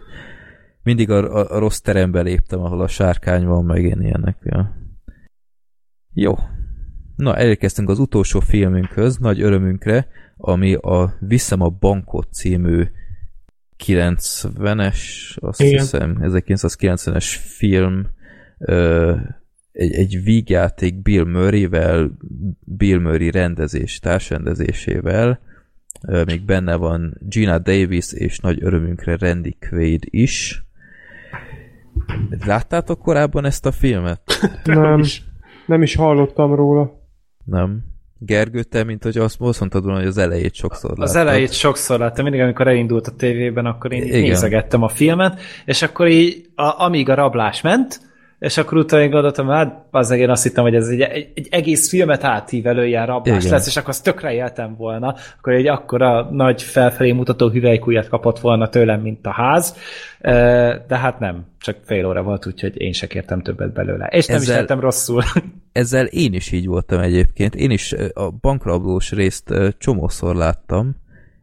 mindig 0.83 1.10
a, 1.10 1.36
a, 1.36 1.57
a 1.57 1.58
rossz 1.58 1.78
terembe 1.78 2.20
léptem, 2.20 2.60
ahol 2.60 2.81
a 2.81 2.89
sárkány 2.89 3.44
van, 3.47 3.65
meg 3.65 3.83
én 3.84 4.00
ilyenek. 4.00 4.36
Ja. 4.42 4.76
Jó. 6.15 6.34
Na, 7.17 7.36
elérkeztünk 7.36 7.89
az 7.89 7.99
utolsó 7.99 8.41
filmünkhöz, 8.41 9.17
nagy 9.17 9.41
örömünkre, 9.41 10.09
ami 10.36 10.75
a 10.75 11.15
Viszem 11.20 11.60
a 11.60 11.68
bankot 11.68 12.33
című 12.33 12.84
90-es, 13.86 14.99
azt 15.34 15.60
Igen. 15.60 15.81
hiszem, 15.81 16.18
1990-es 16.20 17.36
film, 17.39 18.07
ö, 18.59 19.15
egy, 19.73 19.93
egy 19.93 20.23
vígjáték 20.25 21.02
Bill 21.02 21.25
Murray-vel, 21.25 22.18
Bill 22.65 22.99
Murray 22.99 23.31
rendezés, 23.31 23.99
társrendezésével, 23.99 25.41
ö, 26.09 26.23
még 26.26 26.44
benne 26.44 26.76
van 26.76 27.17
Gina 27.20 27.59
Davis 27.59 28.12
és 28.12 28.39
nagy 28.39 28.59
örömünkre 28.62 29.17
Randy 29.17 29.57
Quaid 29.68 30.05
is. 30.10 30.65
Láttátok 32.47 32.99
korábban 32.99 33.44
ezt 33.44 33.67
a 33.67 33.73
filmet? 33.73 34.20
Nem, 34.65 35.02
nem 35.67 35.83
is 35.83 35.94
hallottam 35.94 36.55
róla. 36.55 37.03
Nem. 37.44 37.92
Gergő, 38.18 38.62
te, 38.62 38.84
mint 38.84 39.02
hogy 39.02 39.18
azt, 39.18 39.36
azt 39.40 39.60
mondtad 39.60 39.82
volna, 39.82 39.98
hogy 39.98 40.08
az 40.08 40.18
elejét 40.18 40.55
sokszor 40.55 40.90
láttad. 40.90 41.05
Az 41.05 41.16
elejét 41.16 41.52
sokszor 41.52 41.98
láttam, 41.98 42.24
mindig, 42.24 42.42
amikor 42.42 42.68
elindult 42.68 43.06
a 43.06 43.10
tévében, 43.16 43.66
akkor 43.66 43.92
én. 43.92 44.02
Igen. 44.02 44.20
nézegettem 44.20 44.82
a 44.82 44.89
filmet, 44.89 45.40
és 45.64 45.82
akkor 45.82 46.08
így, 46.08 46.47
a, 46.55 46.82
amíg 46.84 47.08
a 47.08 47.14
rablás 47.14 47.60
ment, 47.60 48.00
és 48.44 48.56
akkor 48.56 48.78
utána 48.78 49.02
én 49.02 49.10
gondoltam, 49.10 49.48
hát 49.48 49.84
az 49.90 50.10
én 50.10 50.31
azt 50.31 50.42
hittem, 50.42 50.64
hogy 50.64 50.74
ez 50.74 50.89
egy, 50.89 51.00
egy, 51.00 51.28
egy 51.34 51.48
egész 51.50 51.89
filmet 51.89 52.24
átívelő 52.24 52.86
ilyen 52.86 53.06
rablás 53.06 53.44
Igen. 53.44 53.52
lesz, 53.56 53.66
és 53.66 53.76
akkor 53.76 53.89
azt 53.89 54.05
tökre 54.05 54.32
éltem 54.32 54.76
volna, 54.76 55.14
akkor 55.39 55.52
egy 55.52 55.66
akkora 55.66 56.28
nagy 56.31 56.62
felfelé 56.62 57.12
mutató 57.12 57.48
hüvelykújat 57.48 58.08
kapott 58.08 58.39
volna 58.39 58.68
tőlem, 58.68 59.00
mint 59.00 59.26
a 59.26 59.32
ház, 59.32 59.76
de 60.89 60.97
hát 60.97 61.18
nem, 61.18 61.47
csak 61.60 61.76
fél 61.84 62.06
óra 62.06 62.23
volt, 62.23 62.47
úgyhogy 62.47 62.81
én 62.81 62.92
se 62.92 63.06
kértem 63.06 63.42
többet 63.42 63.73
belőle. 63.73 64.06
És 64.06 64.26
nem 64.26 64.36
Ezzel- 64.36 64.55
is 64.55 64.60
tettem 64.60 64.81
rosszul. 64.81 65.23
Ezzel 65.73 66.06
én 66.06 66.32
is 66.32 66.52
így 66.52 66.66
voltam 66.66 67.00
egyébként. 67.00 67.55
Én 67.55 67.70
is 67.70 67.94
a 68.14 68.31
bankrablós 68.31 69.12
részt 69.12 69.55
csomószor 69.78 70.36
láttam, 70.36 70.97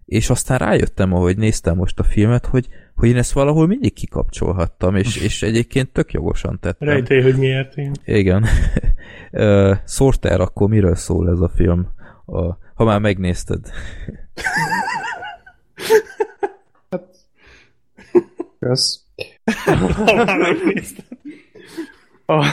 és 0.06 0.30
aztán 0.30 0.58
rájöttem, 0.58 1.14
ahogy 1.14 1.38
néztem 1.38 1.76
most 1.76 2.00
a 2.00 2.04
filmet, 2.04 2.46
hogy, 2.46 2.68
hogy 3.02 3.10
én 3.10 3.18
ezt 3.18 3.32
valahol 3.32 3.68
mindig 3.68 3.94
kikapcsolhattam, 3.94 4.96
és, 4.96 5.16
és 5.16 5.42
egyébként 5.42 5.90
tök 5.90 6.12
jogosan 6.12 6.60
tettem. 6.60 6.88
Rejtély, 6.88 7.22
hogy 7.22 7.36
miért 7.36 7.78
én. 7.78 7.92
Igen. 8.06 8.46
Sorter, 9.86 10.40
akkor 10.40 10.70
miről 10.70 10.96
szól 10.96 11.30
ez 11.30 11.40
a 11.40 11.52
film? 11.56 11.88
A, 12.26 12.58
ha 12.74 12.84
már 12.84 13.00
megnézted. 13.00 13.60
Kösz. 18.60 19.04
Ha 19.66 20.14
már 20.16 20.38
megnéztem. 20.38 21.06
A, 22.26 22.46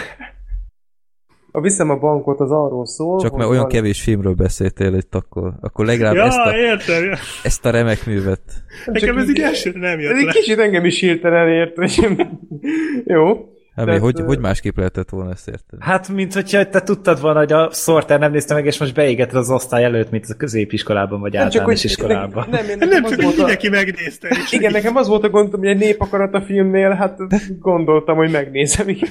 a 1.59 1.61
Viszem 1.61 1.91
a 1.91 1.99
bankot 1.99 2.41
az 2.41 2.51
arról 2.51 2.87
szól, 2.87 3.21
Csak 3.21 3.37
mert 3.37 3.49
olyan 3.49 3.61
van- 3.63 3.71
kevés 3.71 4.01
filmről 4.03 4.35
beszéltél 4.35 4.95
itt, 4.95 5.15
akkor, 5.15 5.53
akkor 5.61 5.85
legalább 5.87 6.15
Ja, 6.15 6.23
ezt, 6.25 6.39
a, 6.39 6.57
értem. 6.57 7.05
ja. 7.05 7.17
ezt 7.43 7.65
a 7.65 7.71
remek 7.71 8.07
művet. 8.07 8.41
Nekem 8.87 9.19
ez 9.19 9.29
így 9.29 9.39
elsőre 9.41 9.79
nem 9.79 9.99
Ez 9.99 10.05
jött 10.05 10.17
egy 10.17 10.25
le. 10.25 10.33
kicsit 10.33 10.59
engem 10.59 10.85
is 10.85 11.01
hirtelen 11.01 11.49
ért, 11.49 11.77
hogy 11.77 12.09
jó. 13.15 13.49
Hát, 13.79 13.87
Tehát, 13.87 14.03
hogy, 14.03 14.21
hogy 14.21 14.39
másképp 14.39 14.77
lehetett 14.77 15.09
volna 15.09 15.31
ezt 15.31 15.49
érteni? 15.49 15.83
Hát, 15.85 16.09
mint 16.09 16.35
hogyha 16.35 16.69
te 16.69 16.81
tudtad 16.81 17.21
volna, 17.21 17.39
hogy 17.39 17.53
a 17.53 17.71
Sorter 17.73 18.19
nem 18.19 18.31
nézte 18.31 18.55
meg, 18.55 18.67
és 18.67 18.79
most 18.79 18.95
beégeted 18.95 19.37
az 19.37 19.51
osztály 19.51 19.85
előtt, 19.85 20.11
mint 20.11 20.25
a 20.29 20.35
középiskolában, 20.35 21.21
vagy 21.21 21.37
általános 21.37 21.85
iskolában. 21.85 22.47
Nem, 22.51 22.69
én 22.69 22.79
Nem, 22.79 22.89
nekem 23.03 23.03
csak 23.03 23.13
így 23.13 23.23
volt 23.23 23.35
a, 23.35 23.37
mindenki 23.37 23.69
megnézte. 23.69 24.29
És 24.29 24.53
igen, 24.53 24.73
nekem 24.73 24.97
az 24.97 25.09
volt 25.09 25.25
a 25.25 25.29
gondom, 25.29 25.61
hogy 25.61 25.69
egy 25.69 25.79
népakarat 25.79 26.35
a 26.35 26.41
filmnél, 26.41 26.91
hát 26.91 27.19
gondoltam, 27.59 28.17
hogy 28.17 28.31
megnézem, 28.31 28.89
igen. 28.89 29.11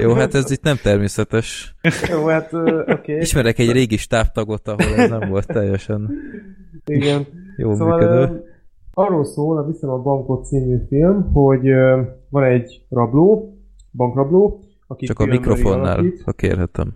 Jó, 0.00 0.12
hát 0.12 0.34
ez 0.34 0.50
itt 0.50 0.62
nem 0.62 0.76
természetes. 0.82 1.74
Jó, 2.12 2.26
hát 2.26 2.52
oké, 2.52 2.92
okay, 2.92 3.20
Ismerek 3.20 3.58
egy 3.58 3.72
régi 3.72 3.96
stábtagot, 3.96 4.68
ahol 4.68 4.94
ez 4.96 5.10
nem 5.10 5.28
volt 5.28 5.46
teljesen 5.46 6.10
igen. 6.86 7.26
jó 7.56 7.74
Szóval 7.74 7.98
működő. 7.98 8.44
arról 8.94 9.24
szól 9.24 9.58
a 9.58 9.66
Viszem 9.66 9.90
a 9.90 9.98
bankot 9.98 10.46
című 10.46 10.76
film, 10.88 11.32
hogy 11.32 11.68
van 12.28 12.44
egy 12.44 12.82
rabló, 12.88 13.57
bankrabló, 13.92 14.60
aki 14.86 15.06
Csak 15.06 15.18
a 15.18 15.24
mikrofonnál, 15.24 15.98
alakít. 15.98 16.22
ha 16.22 16.32
kérhetem. 16.32 16.94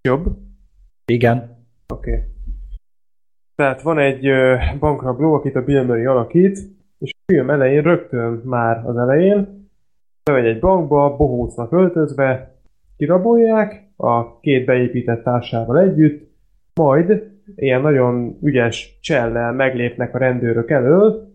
Jobb. 0.00 0.36
Igen. 1.04 1.66
Oké. 1.94 2.10
Okay. 2.10 2.22
Tehát 3.54 3.82
van 3.82 3.98
egy 3.98 4.28
bankrabló, 4.78 5.34
akit 5.34 5.56
a 5.56 5.64
Bill 5.64 5.84
Murray 5.84 6.04
alakít, 6.04 6.58
és 6.98 7.12
a 7.12 7.32
film 7.32 7.50
elején 7.50 7.82
rögtön 7.82 8.40
már 8.44 8.86
az 8.86 8.96
elején 8.96 9.70
bemegy 10.22 10.46
egy 10.46 10.60
bankba, 10.60 11.16
bohócnak 11.16 11.72
öltözve, 11.72 12.56
kirabolják 12.96 13.90
a 13.96 14.40
két 14.40 14.64
beépített 14.64 15.22
társával 15.22 15.78
együtt, 15.78 16.30
majd 16.74 17.30
ilyen 17.54 17.80
nagyon 17.80 18.38
ügyes 18.42 18.98
csellel 19.00 19.52
meglépnek 19.52 20.14
a 20.14 20.18
rendőrök 20.18 20.70
elől, 20.70 21.31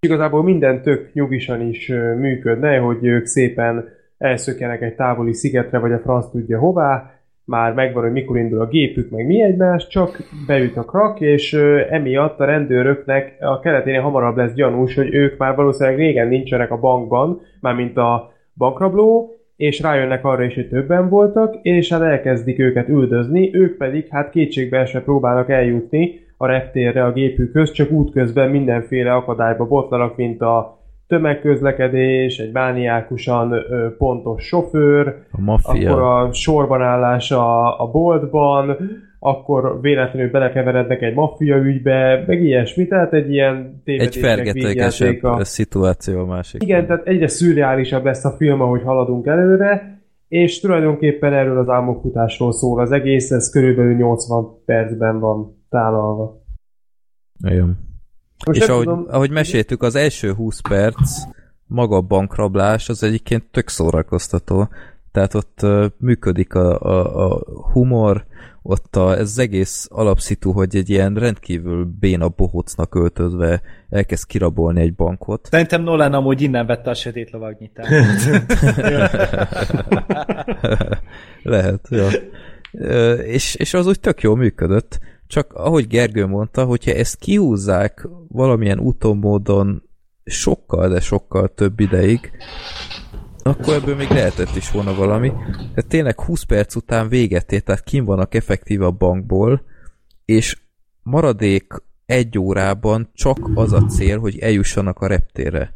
igazából 0.00 0.42
minden 0.42 0.82
tök 0.82 1.12
nyugisan 1.12 1.60
is 1.60 1.88
működne, 2.18 2.76
hogy 2.76 3.04
ők 3.04 3.26
szépen 3.26 3.88
elszökjenek 4.18 4.82
egy 4.82 4.94
távoli 4.94 5.32
szigetre, 5.32 5.78
vagy 5.78 5.92
a 5.92 5.98
franc 5.98 6.30
tudja 6.30 6.58
hová, 6.58 7.14
már 7.44 7.72
megvan, 7.72 8.02
hogy 8.02 8.12
mikor 8.12 8.36
indul 8.36 8.60
a 8.60 8.66
gépük, 8.66 9.10
meg 9.10 9.26
mi 9.26 9.42
egymás, 9.42 9.86
csak 9.86 10.18
beüt 10.46 10.76
a 10.76 10.84
krak, 10.84 11.20
és 11.20 11.52
emiatt 11.90 12.40
a 12.40 12.44
rendőröknek 12.44 13.36
a 13.40 13.60
keleténél 13.60 14.00
hamarabb 14.00 14.36
lesz 14.36 14.52
gyanús, 14.52 14.94
hogy 14.94 15.14
ők 15.14 15.38
már 15.38 15.54
valószínűleg 15.54 15.98
régen 15.98 16.28
nincsenek 16.28 16.70
a 16.70 16.80
bankban, 16.80 17.40
mármint 17.60 17.96
a 17.96 18.32
bankrabló, 18.54 19.34
és 19.56 19.80
rájönnek 19.80 20.24
arra 20.24 20.42
is, 20.42 20.54
hogy 20.54 20.68
többen 20.68 21.08
voltak, 21.08 21.54
és 21.62 21.92
hát 21.92 22.02
elkezdik 22.02 22.58
őket 22.58 22.88
üldözni, 22.88 23.54
ők 23.54 23.76
pedig 23.76 24.06
hát 24.10 24.30
kétségbeesve 24.30 25.00
próbálnak 25.00 25.50
eljutni 25.50 26.28
a 26.42 26.46
reptérre 26.46 27.04
a 27.04 27.12
gépükhöz, 27.12 27.70
csak 27.70 27.90
útközben 27.90 28.50
mindenféle 28.50 29.14
akadályba 29.14 29.66
botlanak, 29.66 30.16
mint 30.16 30.40
a 30.40 30.78
tömegközlekedés, 31.06 32.38
egy 32.38 32.52
bániákusan 32.52 33.52
ö, 33.52 33.96
pontos 33.98 34.44
sofőr, 34.44 35.14
A 35.30 35.60
akkor 35.62 36.02
a 36.02 36.32
sorbanállás 36.32 37.30
a, 37.30 37.80
a 37.80 37.90
boltban, 37.90 38.76
akkor 39.18 39.80
véletlenül 39.80 40.30
belekeverednek 40.30 41.02
egy 41.02 41.14
maffia 41.14 41.56
ügybe, 41.56 42.24
meg 42.26 42.42
ilyesmi, 42.42 42.86
tehát 42.86 43.12
egy 43.12 43.30
ilyen 43.30 43.82
Egy 43.84 44.16
fergetegesebb 44.16 45.08
vígjátéka. 45.08 45.44
szituáció 45.44 46.20
a 46.20 46.26
másik. 46.26 46.62
Igen, 46.62 46.86
tehát 46.86 47.06
egyre 47.06 47.28
szürreálisabb 47.28 48.04
lesz 48.04 48.24
a 48.24 48.30
film, 48.30 48.60
ahogy 48.60 48.82
haladunk 48.82 49.26
előre, 49.26 50.00
és 50.28 50.60
tulajdonképpen 50.60 51.32
erről 51.32 51.58
az 51.58 51.68
álmokfutásról 51.68 52.52
szól 52.52 52.80
az 52.80 52.92
egész, 52.92 53.30
ez 53.30 53.50
körülbelül 53.50 53.94
80 53.94 54.44
percben 54.64 55.20
van 55.20 55.58
tálalva. 55.70 56.42
Igen. 57.42 57.88
Most 58.46 58.60
És 58.60 58.68
ahogy, 58.68 58.84
tudom- 58.84 59.08
ahogy 59.08 59.30
meséltük, 59.30 59.82
az 59.82 59.94
első 59.94 60.32
20 60.32 60.60
perc 60.60 61.22
maga 61.66 61.96
a 61.96 62.00
bankrablás 62.00 62.88
az 62.88 63.02
egyébként 63.02 63.44
tök 63.50 63.68
szórakoztató. 63.68 64.68
Tehát 65.12 65.34
ott 65.34 65.58
uh, 65.62 65.86
működik 65.98 66.54
a, 66.54 66.80
a, 66.80 67.30
a 67.32 67.42
humor, 67.72 68.26
ott 68.62 68.96
a, 68.96 69.12
ez 69.12 69.20
az 69.30 69.38
egész 69.38 69.88
alapszitu, 69.90 70.52
hogy 70.52 70.76
egy 70.76 70.90
ilyen 70.90 71.14
rendkívül 71.14 71.84
béna 71.84 72.28
bohócnak 72.28 72.94
öltözve 72.94 73.62
elkezd 73.88 74.26
kirabolni 74.26 74.80
egy 74.80 74.94
bankot. 74.94 75.48
Szerintem 75.50 75.82
Nolan 75.82 76.12
amúgy 76.12 76.40
innen 76.40 76.66
vette 76.66 76.90
a 76.90 76.94
sötét 76.94 77.30
lovagnyitát. 77.30 77.88
Lehet, 81.42 81.88
ja. 81.90 82.06
És, 83.16 83.54
és 83.54 83.74
az 83.74 83.86
úgy 83.86 84.00
tök 84.00 84.20
jól 84.20 84.36
működött, 84.36 84.98
csak 85.30 85.52
ahogy 85.52 85.86
Gergő 85.86 86.26
mondta, 86.26 86.64
hogyha 86.64 86.90
ezt 86.90 87.18
kihúzzák 87.18 88.08
valamilyen 88.28 88.78
úton, 88.78 89.16
módon 89.16 89.82
sokkal, 90.24 90.88
de 90.88 91.00
sokkal 91.00 91.54
több 91.54 91.80
ideig, 91.80 92.32
akkor 93.42 93.74
ebből 93.74 93.96
még 93.96 94.08
lehetett 94.08 94.56
is 94.56 94.70
volna 94.70 94.94
valami. 94.94 95.28
Tehát 95.56 95.86
tényleg 95.88 96.20
20 96.20 96.42
perc 96.42 96.74
után 96.74 97.08
véget 97.08 97.52
ért, 97.52 97.64
tehát 97.64 97.84
kim 97.84 98.04
vannak 98.04 98.34
effektív 98.34 98.82
a 98.82 98.90
bankból, 98.90 99.62
és 100.24 100.58
maradék 101.02 101.72
egy 102.06 102.38
órában 102.38 103.10
csak 103.14 103.50
az 103.54 103.72
a 103.72 103.86
cél, 103.86 104.18
hogy 104.18 104.38
eljussanak 104.38 104.98
a 104.98 105.06
reptérre. 105.06 105.74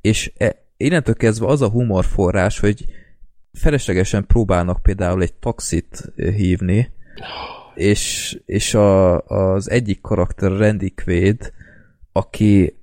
És 0.00 0.32
e, 0.36 0.64
innentől 0.76 1.14
kezdve 1.14 1.46
az 1.46 1.62
a 1.62 1.68
humorforrás, 1.68 2.58
hogy 2.58 2.84
feleslegesen 3.52 4.26
próbálnak 4.26 4.82
például 4.82 5.22
egy 5.22 5.34
taxit 5.34 6.12
hívni, 6.16 6.92
és, 7.74 8.36
és 8.46 8.74
a, 8.74 9.20
az 9.20 9.70
egyik 9.70 10.00
karakter 10.00 10.50
Randy 10.50 10.94
Quaid, 11.04 11.52
aki 12.12 12.76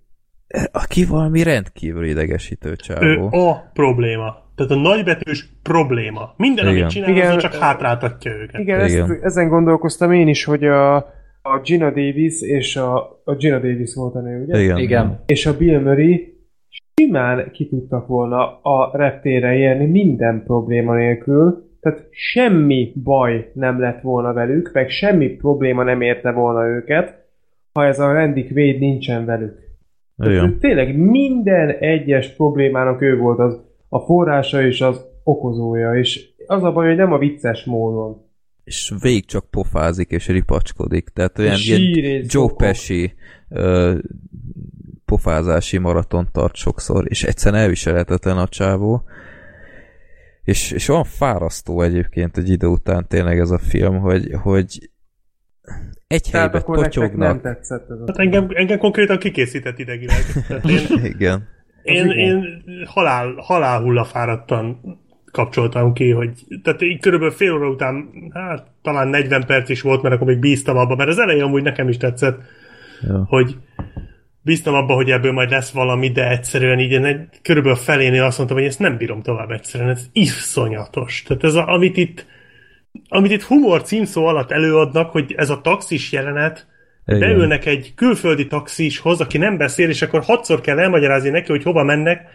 aki 0.72 1.06
valami 1.06 1.44
rendkívül 1.44 2.06
idegesítő 2.06 2.70
Ő 2.70 2.76
csávó. 2.76 3.30
a 3.32 3.70
probléma. 3.74 4.48
Tehát 4.56 4.72
a 4.72 4.76
nagybetűs 4.76 5.50
probléma. 5.64 6.34
Minden, 6.38 6.68
Igen. 6.68 6.80
amit 6.80 6.90
csinál, 6.92 7.10
Igen. 7.10 7.36
az 7.36 7.42
csak 7.42 7.54
hátráltatja 7.54 8.32
őket. 8.32 8.62
Igen, 8.62 8.88
Igen. 8.88 9.12
Ezt, 9.12 9.24
ezen 9.24 9.48
gondolkoztam 9.48 10.12
én 10.12 10.28
is, 10.28 10.44
hogy 10.44 10.64
a, 10.64 10.96
a 11.42 11.60
Gina 11.64 11.90
Davis 11.90 12.42
és 12.42 12.76
a, 12.76 13.22
a 13.24 13.36
Gina 13.36 13.60
Davis 13.60 13.96
volt 13.96 14.16
a 14.16 14.22
nő, 14.22 14.44
ugye? 14.44 14.62
Igen. 14.62 14.78
Igen. 14.78 15.24
És 15.26 15.46
a 15.46 15.58
Bill 15.58 15.80
Murray 15.80 16.38
simán 16.96 17.52
ki 17.52 17.68
tudtak 17.68 18.08
volna 18.08 18.62
a 18.62 18.98
reptére 18.98 19.56
érni 19.56 19.86
minden 19.86 20.44
probléma 20.46 20.96
nélkül, 20.96 21.69
tehát 21.80 22.08
semmi 22.12 22.94
baj 23.04 23.52
nem 23.54 23.80
lett 23.80 24.02
volna 24.02 24.34
velük, 24.34 24.72
meg 24.74 24.90
semmi 24.90 25.30
probléma 25.30 25.84
nem 25.84 26.02
érte 26.02 26.32
volna 26.32 26.68
őket, 26.68 27.28
ha 27.74 27.86
ez 27.86 28.00
a 28.00 28.14
Randy 28.14 28.48
Quaid 28.48 28.80
nincsen 28.80 29.26
velük. 29.26 29.58
Igen. 30.18 30.60
Tényleg 30.60 30.98
minden 30.98 31.70
egyes 31.70 32.36
problémának 32.36 33.02
ő 33.02 33.18
volt 33.18 33.40
az 33.40 33.62
a 33.90 34.00
forrása 34.00 34.62
és 34.62 34.82
az 34.82 35.06
okozója, 35.24 35.94
és 35.94 36.30
az 36.48 36.64
a 36.64 36.72
baj, 36.72 36.88
hogy 36.88 36.98
nem 36.98 37.14
a 37.14 37.18
vicces 37.18 37.64
módon. 37.64 38.28
És 38.64 38.94
végig 39.02 39.26
csak 39.26 39.50
pofázik 39.50 40.12
és 40.12 40.28
ripacskodik. 40.28 41.10
Tehát 41.10 41.40
olyan 41.40 41.58
ilyen 41.58 42.26
Joe. 42.28 42.54
Pesci 42.58 43.14
ö, 43.50 43.98
pofázási 45.06 45.78
maraton 45.78 46.28
tart 46.32 46.56
sokszor, 46.56 47.06
és 47.08 47.24
egyszerűen 47.24 47.62
elviselhetetlen 47.62 48.38
a 48.38 48.48
csávó. 48.48 49.04
És, 50.50 50.72
és 50.72 50.90
olyan 50.90 51.04
fárasztó 51.04 51.82
egyébként 51.82 52.38
egy 52.38 52.50
idő 52.50 52.68
után 52.68 53.08
tényleg 53.08 53.40
ez 53.40 53.50
a 53.52 53.58
film, 53.58 53.98
hogy, 54.00 54.30
hogy 54.42 54.90
egy 56.08 56.28
Tehát 56.32 56.52
helybe 56.52 56.58
akkor 56.58 56.78
nektek 56.78 57.02
nem 57.02 57.10
totyognak. 57.12 57.42
tetszett 57.42 57.90
ez 57.90 57.98
a 58.00 58.04
Hát 58.08 58.18
engem, 58.18 58.48
engem 58.54 58.78
konkrétan 58.78 59.18
kikészített 59.18 59.80
idegileg. 59.80 60.24
Én, 60.66 61.04
Igen. 61.04 61.48
én, 61.84 62.10
én 62.10 62.64
halál, 62.86 63.34
halál 63.38 63.82
hullafáradtan 63.82 64.80
kapcsoltam 65.32 65.94
ki, 65.94 66.12
hogy 66.12 66.46
tehát 66.64 66.82
így 66.82 67.00
körülbelül 67.00 67.34
fél 67.34 67.54
óra 67.54 67.70
után, 67.70 68.10
hát 68.34 68.68
talán 68.82 69.08
40 69.08 69.46
perc 69.46 69.70
is 69.70 69.82
volt, 69.82 70.02
mert 70.02 70.16
akkor 70.16 70.28
még 70.28 70.40
bíztam 70.40 70.78
abba, 70.78 70.96
mert 70.96 71.10
az 71.10 71.20
elején 71.20 71.44
amúgy 71.44 71.64
nekem 71.64 71.90
is 71.90 71.98
tetszett, 71.98 72.40
Ja. 73.02 73.26
hogy 73.28 73.58
bíztam 74.50 74.74
abba, 74.74 74.94
hogy 74.94 75.12
ebből 75.12 75.32
majd 75.32 75.50
lesz 75.50 75.72
valami, 75.72 76.12
de 76.12 76.30
egyszerűen 76.30 76.80
így 76.80 76.94
egy, 76.94 77.20
körülbelül 77.42 77.78
felénél 77.78 78.24
azt 78.24 78.38
mondtam, 78.38 78.60
hogy 78.60 78.68
ezt 78.68 78.80
nem 78.80 78.98
bírom 78.98 79.22
tovább 79.22 79.52
egyszerűen, 79.52 79.90
ez 79.90 80.06
iszonyatos. 80.14 81.24
Tehát 81.28 81.44
ez, 81.44 81.54
a, 81.54 81.68
amit 81.68 81.98
itt 81.98 82.26
amit 83.10 83.32
itt 83.32 83.44
humor 83.44 83.82
címszó 83.82 84.26
alatt 84.26 84.52
előadnak, 84.52 85.12
hogy 85.12 85.34
ez 85.38 85.50
a 85.50 85.62
taxis 85.62 86.12
jelenet, 86.12 86.68
Igen. 87.06 87.20
beülnek 87.20 87.66
egy 87.66 87.94
külföldi 87.96 88.48
taxishoz, 88.48 89.22
aki 89.22 89.38
nem 89.38 89.58
beszél, 89.58 89.90
és 89.90 90.02
akkor 90.02 90.24
hatszor 90.24 90.62
kell 90.62 90.80
elmagyarázni 90.80 91.30
neki, 91.30 91.52
hogy 91.52 91.64
hova 91.64 91.84
mennek, 91.84 92.30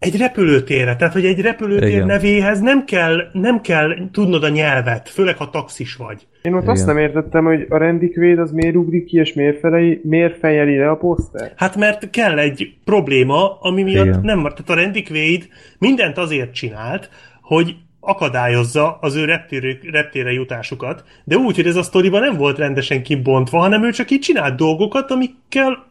egy 0.00 0.16
repülőtérre. 0.16 0.96
Tehát, 0.96 1.12
hogy 1.12 1.24
egy 1.24 1.40
repülőtér 1.40 1.88
Igen. 1.88 2.06
nevéhez 2.06 2.60
nem 2.60 2.84
kell, 2.84 3.30
nem 3.32 3.60
kell 3.60 3.94
tudnod 4.12 4.44
a 4.44 4.48
nyelvet, 4.48 5.08
főleg 5.08 5.36
ha 5.36 5.50
taxis 5.50 5.94
vagy. 5.94 6.26
Én 6.42 6.54
ott 6.54 6.62
Igen. 6.62 6.74
azt 6.74 6.86
nem 6.86 6.98
értettem, 6.98 7.44
hogy 7.44 7.66
a 7.68 7.78
Quaid 8.14 8.38
az 8.38 8.52
miért 8.52 8.76
ugrik 8.76 9.04
ki, 9.04 9.18
és 9.18 9.32
miért, 9.32 9.58
felei, 9.58 10.00
miért 10.04 10.38
fejeli 10.38 10.76
le 10.76 10.90
a 10.90 10.96
poszter? 10.96 11.52
Hát 11.56 11.76
mert 11.76 12.10
kell 12.10 12.38
egy 12.38 12.74
probléma, 12.84 13.58
ami 13.60 13.82
miatt 13.82 14.06
Igen. 14.06 14.20
nem... 14.22 14.42
Tehát 14.42 14.96
a 14.96 15.00
Quaid 15.06 15.48
mindent 15.78 16.18
azért 16.18 16.54
csinált, 16.54 17.10
hogy 17.42 17.76
akadályozza 18.00 18.98
az 19.00 19.16
ő 19.16 19.24
reptére, 19.24 19.78
reptére 19.90 20.32
jutásukat, 20.32 21.04
de 21.24 21.36
úgy, 21.36 21.56
hogy 21.56 21.66
ez 21.66 21.76
a 21.76 21.82
sztoriban 21.82 22.20
nem 22.20 22.36
volt 22.36 22.58
rendesen 22.58 23.02
kibontva, 23.02 23.58
hanem 23.58 23.84
ő 23.84 23.90
csak 23.90 24.10
így 24.10 24.20
csinált 24.20 24.56
dolgokat, 24.56 25.10
amikkel 25.10 25.89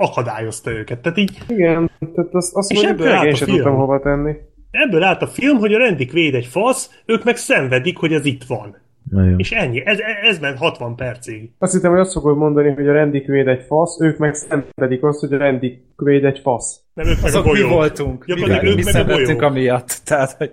akadályozta 0.00 0.70
őket. 0.70 1.00
Tehát 1.00 1.18
így 1.18 1.38
Igen, 1.48 1.90
tehát 2.14 2.34
azt, 2.34 2.54
azt 2.56 2.70
És 2.70 2.76
mondjuk 2.82 3.00
ebből 3.00 3.12
állt 3.16 3.26
én 3.26 3.32
a 3.32 3.36
sem 3.36 3.48
tudtam 3.48 3.74
hova 3.76 4.00
tenni. 4.00 4.32
ebből 4.70 5.02
állt 5.02 5.22
a 5.22 5.26
film, 5.26 5.58
hogy 5.58 5.72
a 5.74 5.78
Randy 5.78 6.06
Quaid 6.06 6.34
egy 6.34 6.46
fasz, 6.46 7.02
ők 7.06 7.24
meg 7.24 7.36
szenvedik, 7.36 7.98
hogy 7.98 8.12
ez 8.12 8.24
itt 8.24 8.44
van. 8.44 8.76
Igen. 9.12 9.34
És 9.38 9.50
ennyi. 9.50 9.82
Ez, 9.86 9.98
ez 10.22 10.38
ment 10.38 10.58
60 10.58 10.96
percig. 10.96 11.50
Azt 11.58 11.72
hittem, 11.72 11.90
hogy 11.90 12.00
azt 12.00 12.12
fogod 12.12 12.36
mondani, 12.36 12.70
hogy 12.72 12.88
a 12.88 12.92
Randy 12.92 13.22
Quaid 13.24 13.48
egy 13.48 13.64
fasz, 13.66 14.00
ők 14.00 14.18
meg 14.18 14.34
szenvedik 14.34 15.02
azt, 15.02 15.20
hogy 15.20 15.32
a 15.32 15.38
Randy 15.38 15.84
Quaid 15.96 16.24
egy 16.24 16.38
fasz. 16.38 16.80
Nem, 16.94 17.06
ők 17.06 17.14
meg 17.16 17.24
a 17.24 17.26
Azok 17.26 17.44
mi 17.44 17.50
bolyók. 17.50 17.70
voltunk. 17.70 18.24
Mi, 18.26 18.34
Gyakorlatilag 18.34 18.74
mi 18.74 18.80
ők 18.86 18.92
meg 18.92 19.08
a 19.08 19.14
bolyók. 19.14 19.42
amiatt. 19.42 20.00
Tehát, 20.04 20.32
hogy... 20.32 20.50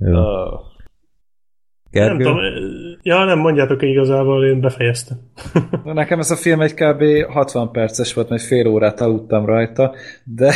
Jó. 0.00 0.22
Oh. 1.92 2.04
Nem 2.04 2.16
Gergő? 2.16 2.24
tudom, 2.24 2.38
ja, 3.02 3.24
nem 3.24 3.38
mondjátok 3.38 3.82
igazából, 3.82 4.44
én 4.44 4.60
befejeztem. 4.60 5.18
Nekem 5.84 6.18
ez 6.18 6.30
a 6.30 6.36
film 6.36 6.60
egy 6.60 6.74
kb. 6.74 7.02
60 7.32 7.70
perces 7.70 8.14
volt, 8.14 8.28
mert 8.28 8.42
fél 8.42 8.66
órát 8.66 9.00
aludtam 9.00 9.46
rajta, 9.46 9.94
de 10.24 10.54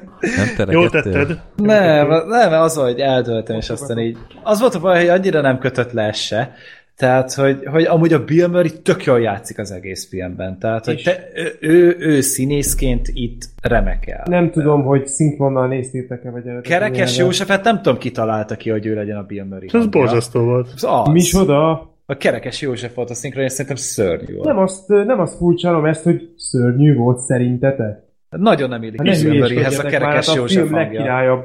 Nem 0.56 0.70
Jól 0.70 0.90
tetted. 0.90 1.40
nem, 1.56 2.08
nem, 2.26 2.52
az 2.52 2.76
volt, 2.76 2.90
hogy 2.90 3.00
eldöltem, 3.00 3.56
és 3.56 3.70
aztán 3.70 3.98
így... 3.98 4.16
Az 4.42 4.60
volt 4.60 4.74
a 4.74 4.80
baj, 4.80 4.98
hogy 4.98 5.08
annyira 5.08 5.40
nem 5.40 5.58
kötött 5.58 5.92
le 5.92 6.12
se, 6.12 6.54
tehát, 6.96 7.34
hogy, 7.34 7.64
hogy 7.64 7.84
amúgy 7.84 8.12
a 8.12 8.24
Bill 8.24 8.46
Murray 8.46 8.82
tök 8.82 9.04
jól 9.04 9.20
játszik 9.20 9.58
az 9.58 9.70
egész 9.72 10.08
filmben. 10.08 10.58
Tehát, 10.58 10.84
hogy 10.84 11.02
te, 11.04 11.28
ő, 11.34 11.56
ő, 11.60 11.96
ő 11.98 12.20
színészként 12.20 13.10
itt 13.12 13.42
remekel. 13.62 14.22
Nem 14.28 14.50
tudom, 14.50 14.82
hogy 14.82 15.06
szinkronnal 15.06 15.68
néztétek-e, 15.68 16.30
vagy 16.30 16.46
eredeti 16.46 16.68
Kerekes. 16.68 17.16
Józsefet 17.16 17.64
nem 17.64 17.76
tudom, 17.76 17.98
ki 17.98 18.10
találta 18.10 18.56
ki, 18.56 18.70
hogy 18.70 18.86
ő 18.86 18.94
legyen 18.94 19.16
a 19.16 19.22
Bill 19.22 19.44
Murray. 19.44 19.68
Ez 19.72 19.86
borzasztó 19.86 20.40
volt. 20.40 20.72
Az 20.74 20.84
az. 20.84 21.08
Micsoda? 21.08 21.90
A 22.06 22.16
Kerekes 22.16 22.60
József 22.60 22.94
volt 22.94 23.10
a 23.10 23.14
szinkron, 23.14 23.44
és 23.44 23.52
szerintem 23.52 23.76
szörnyű 23.76 24.34
volt. 24.34 24.46
Nem 24.46 24.58
azt, 24.58 24.88
nem 24.88 25.20
azt 25.20 25.36
furcsálom 25.36 25.84
ezt, 25.84 26.02
hogy 26.02 26.32
szörnyű 26.36 26.94
volt 26.94 27.18
szerintetek? 27.18 28.10
nagyon 28.38 28.68
nem 28.68 28.82
illik 28.82 28.98
Hát 28.98 29.06
a 29.06 29.10
ne 29.10 29.22
Bill 29.22 29.40
Murrayhez 29.40 29.78
a 29.78 29.82
már, 29.82 29.92
Kerekes 29.92 30.26
hát 30.26 30.36
a 30.36 30.38
József 30.38 30.62
film 30.62 30.72
hangja. 30.72 30.92
legkirályabb 30.92 31.44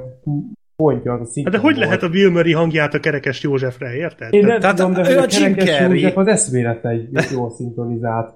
pontja 0.77 1.11
az 1.13 1.19
a 1.19 1.23
Hát 1.23 1.31
szinkron 1.31 1.55
de 1.55 1.61
hogy 1.61 1.75
volt. 1.75 1.85
lehet 1.85 2.03
a 2.03 2.09
Bill 2.09 2.29
Murray 2.29 2.51
hangját 2.51 2.93
a 2.93 2.99
kerekes 2.99 3.43
Józsefre, 3.43 3.95
érted? 3.95 4.33
Én 4.33 4.45
nem 4.45 4.59
Tehát 4.59 4.75
tudom, 4.75 4.93
de 4.93 5.11
ő 5.11 5.17
a 5.17 5.21
a 5.21 5.25
Kerekes. 5.25 5.79
József 5.79 6.17
az 6.17 6.27
eszméletlen 6.27 7.09
jól 7.33 7.49
szinkronizált. 7.49 8.33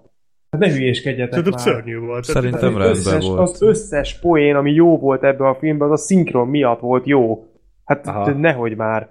Hát 0.52 0.62
ne 0.62 0.72
hülyéskedjetek 0.72 1.36
Tudom, 1.36 1.52
már. 1.52 1.60
szörnyű 1.62 1.98
volt. 1.98 2.24
Szerintem 2.24 2.60
Az 2.60 2.64
rendben 2.64 2.90
összes, 2.90 3.26
volt. 3.28 3.40
az 3.40 3.62
összes 3.62 4.20
poén, 4.20 4.56
ami 4.56 4.72
jó 4.74 4.98
volt 4.98 5.24
ebben 5.24 5.48
a 5.48 5.56
filmben, 5.56 5.88
az 5.92 6.00
a 6.02 6.04
szinkron 6.04 6.48
miatt 6.48 6.80
volt 6.80 7.08
jó. 7.08 7.46
Hát 7.86 8.08
Aha. 8.08 8.32
nehogy 8.32 8.76
már. 8.76 9.10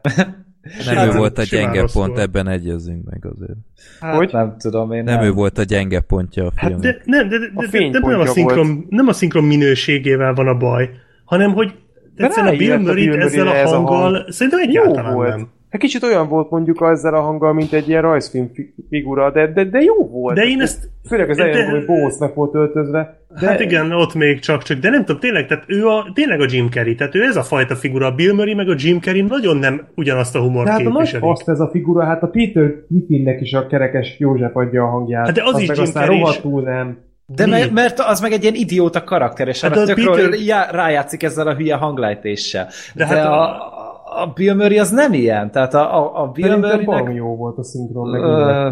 Nem 0.86 0.97
Hát, 0.97 1.15
ő 1.15 1.17
volt 1.17 1.39
a 1.39 1.42
gyenge 1.50 1.81
pont, 1.81 1.92
volt. 1.92 2.18
ebben 2.18 2.49
egyezünk 2.49 3.05
meg 3.10 3.26
azért. 3.34 3.59
Hát, 4.00 4.17
Hogy? 4.17 4.28
Nem 4.33 4.55
tudom, 4.59 4.92
én 4.92 5.05
Nem, 5.05 5.15
nem. 5.15 5.25
ő 5.25 5.33
volt 5.33 5.59
a 5.59 5.62
gyenge 5.62 6.00
pontja 6.00 6.44
a 6.47 6.52
Hát 6.57 6.70
filmnek. 6.70 6.97
de, 6.97 7.02
nem, 7.05 7.28
de, 7.28 7.39
de, 7.39 7.44
A 7.55 7.60
de, 7.70 7.78
de, 7.78 7.89
de 7.91 7.99
nem, 8.07 8.20
a 8.20 8.26
szinkron, 8.26 8.86
nem 8.89 9.09
a 9.09 9.12
szinkron 9.12 9.44
minőségével 9.44 10.34
van 10.34 10.47
a 10.49 10.57
baj, 10.57 10.91
hanem 11.25 11.52
hogy 11.52 11.75
egyszerűen 12.17 12.55
a 12.55 12.57
Bill 12.57 12.79
Murray 12.79 13.09
ezzel 13.09 13.47
a 13.47 13.69
hanggal 13.69 14.13
hang. 14.13 14.25
szerintem 14.29 14.61
Jó 14.61 14.69
egyáltalán 14.69 15.15
volt. 15.15 15.29
nem. 15.29 15.49
Hát 15.71 15.81
kicsit 15.81 16.03
olyan 16.03 16.29
volt 16.29 16.51
mondjuk 16.51 16.83
ezzel 16.91 17.15
a 17.15 17.21
hanggal, 17.21 17.53
mint 17.53 17.73
egy 17.73 17.89
ilyen 17.89 18.03
rajzfilm 18.03 18.51
fi- 18.55 18.75
figura, 18.89 19.31
de, 19.31 19.53
de, 19.53 19.65
de 19.65 19.81
jó 19.81 20.09
volt. 20.09 20.37
De 20.37 20.43
én 20.43 20.61
ezt... 20.61 20.89
Főleg 21.09 21.31
az 21.31 21.39
elején, 21.39 21.71
hogy 21.71 21.85
Bósznak 21.85 22.35
volt 22.35 22.55
öltözve. 22.55 23.19
De 23.41 23.47
Hát 23.47 23.61
igen, 23.61 23.93
ott 23.93 24.15
még 24.15 24.39
csak-csak, 24.39 24.79
de 24.79 24.91
nem 24.91 25.05
tudom, 25.05 25.21
tényleg, 25.21 25.47
tehát 25.47 25.65
ő 25.67 25.87
a, 25.87 26.11
tényleg 26.15 26.41
a 26.41 26.47
Jim 26.49 26.69
Carrey, 26.71 26.95
tehát 26.95 27.15
ő 27.15 27.23
ez 27.23 27.37
a 27.37 27.43
fajta 27.43 27.75
figura, 27.75 28.07
a 28.07 28.15
Bill 28.15 28.35
Murray 28.35 28.55
meg 28.55 28.69
a 28.69 28.75
Jim 28.77 29.01
Carrey 29.01 29.23
nagyon 29.23 29.57
nem 29.57 29.87
ugyanazt 29.95 30.37
a 30.37 30.41
humort 30.41 30.65
De 30.67 30.71
hát 30.73 30.81
képviselik. 30.81 31.25
azt 31.29 31.49
ez 31.49 31.61
a 31.61 31.69
figura, 31.69 32.05
hát 32.05 32.23
a 32.23 32.27
Peter 32.27 32.75
Griffinnek 32.89 33.41
is 33.41 33.53
a 33.53 33.67
kerekes 33.67 34.19
József 34.19 34.57
adja 34.57 34.83
a 34.83 34.87
hangját. 34.87 35.27
Hát 35.27 35.35
de 35.35 35.43
az 35.45 35.61
is 35.61 35.69
meg 35.69 35.77
Jim 35.77 35.87
Carrey 35.87 36.21
is. 36.21 36.41
nem. 36.65 36.99
De 37.34 37.44
Mi? 37.44 37.50
me- 37.50 37.70
mert 37.73 37.99
az 38.00 38.20
meg 38.20 38.33
egy 38.33 38.42
ilyen 38.42 38.55
idióta 38.55 39.05
karakter, 39.05 39.49
és 39.49 39.60
Hát 39.60 39.76
a 39.76 39.84
tökről 39.84 40.15
Peter- 40.15 40.44
já- 40.47 40.70
rájátszik 40.70 41.23
ezzel 41.23 41.47
a 41.47 41.55
hülye 41.55 41.75
hanglejtéssel. 41.75 42.65
De, 42.94 43.05
De 43.05 43.07
hát 43.07 43.26
a, 43.26 43.42
a- 43.42 43.78
a 44.23 44.26
Bill 44.34 44.55
Murray 44.55 44.78
az 44.78 44.91
nem 44.91 45.12
ilyen. 45.12 45.50
Tehát 45.50 45.75
a, 45.75 45.97
a, 45.99 46.23
a 46.23 46.26
Bill 46.26 46.47
Szerintem 46.49 46.84
baromi 46.84 47.00
Murray 47.02 47.15
jó 47.15 47.36
volt 47.36 47.59
a 47.59 47.65
szinkron, 47.65 48.09
meg 48.10 48.20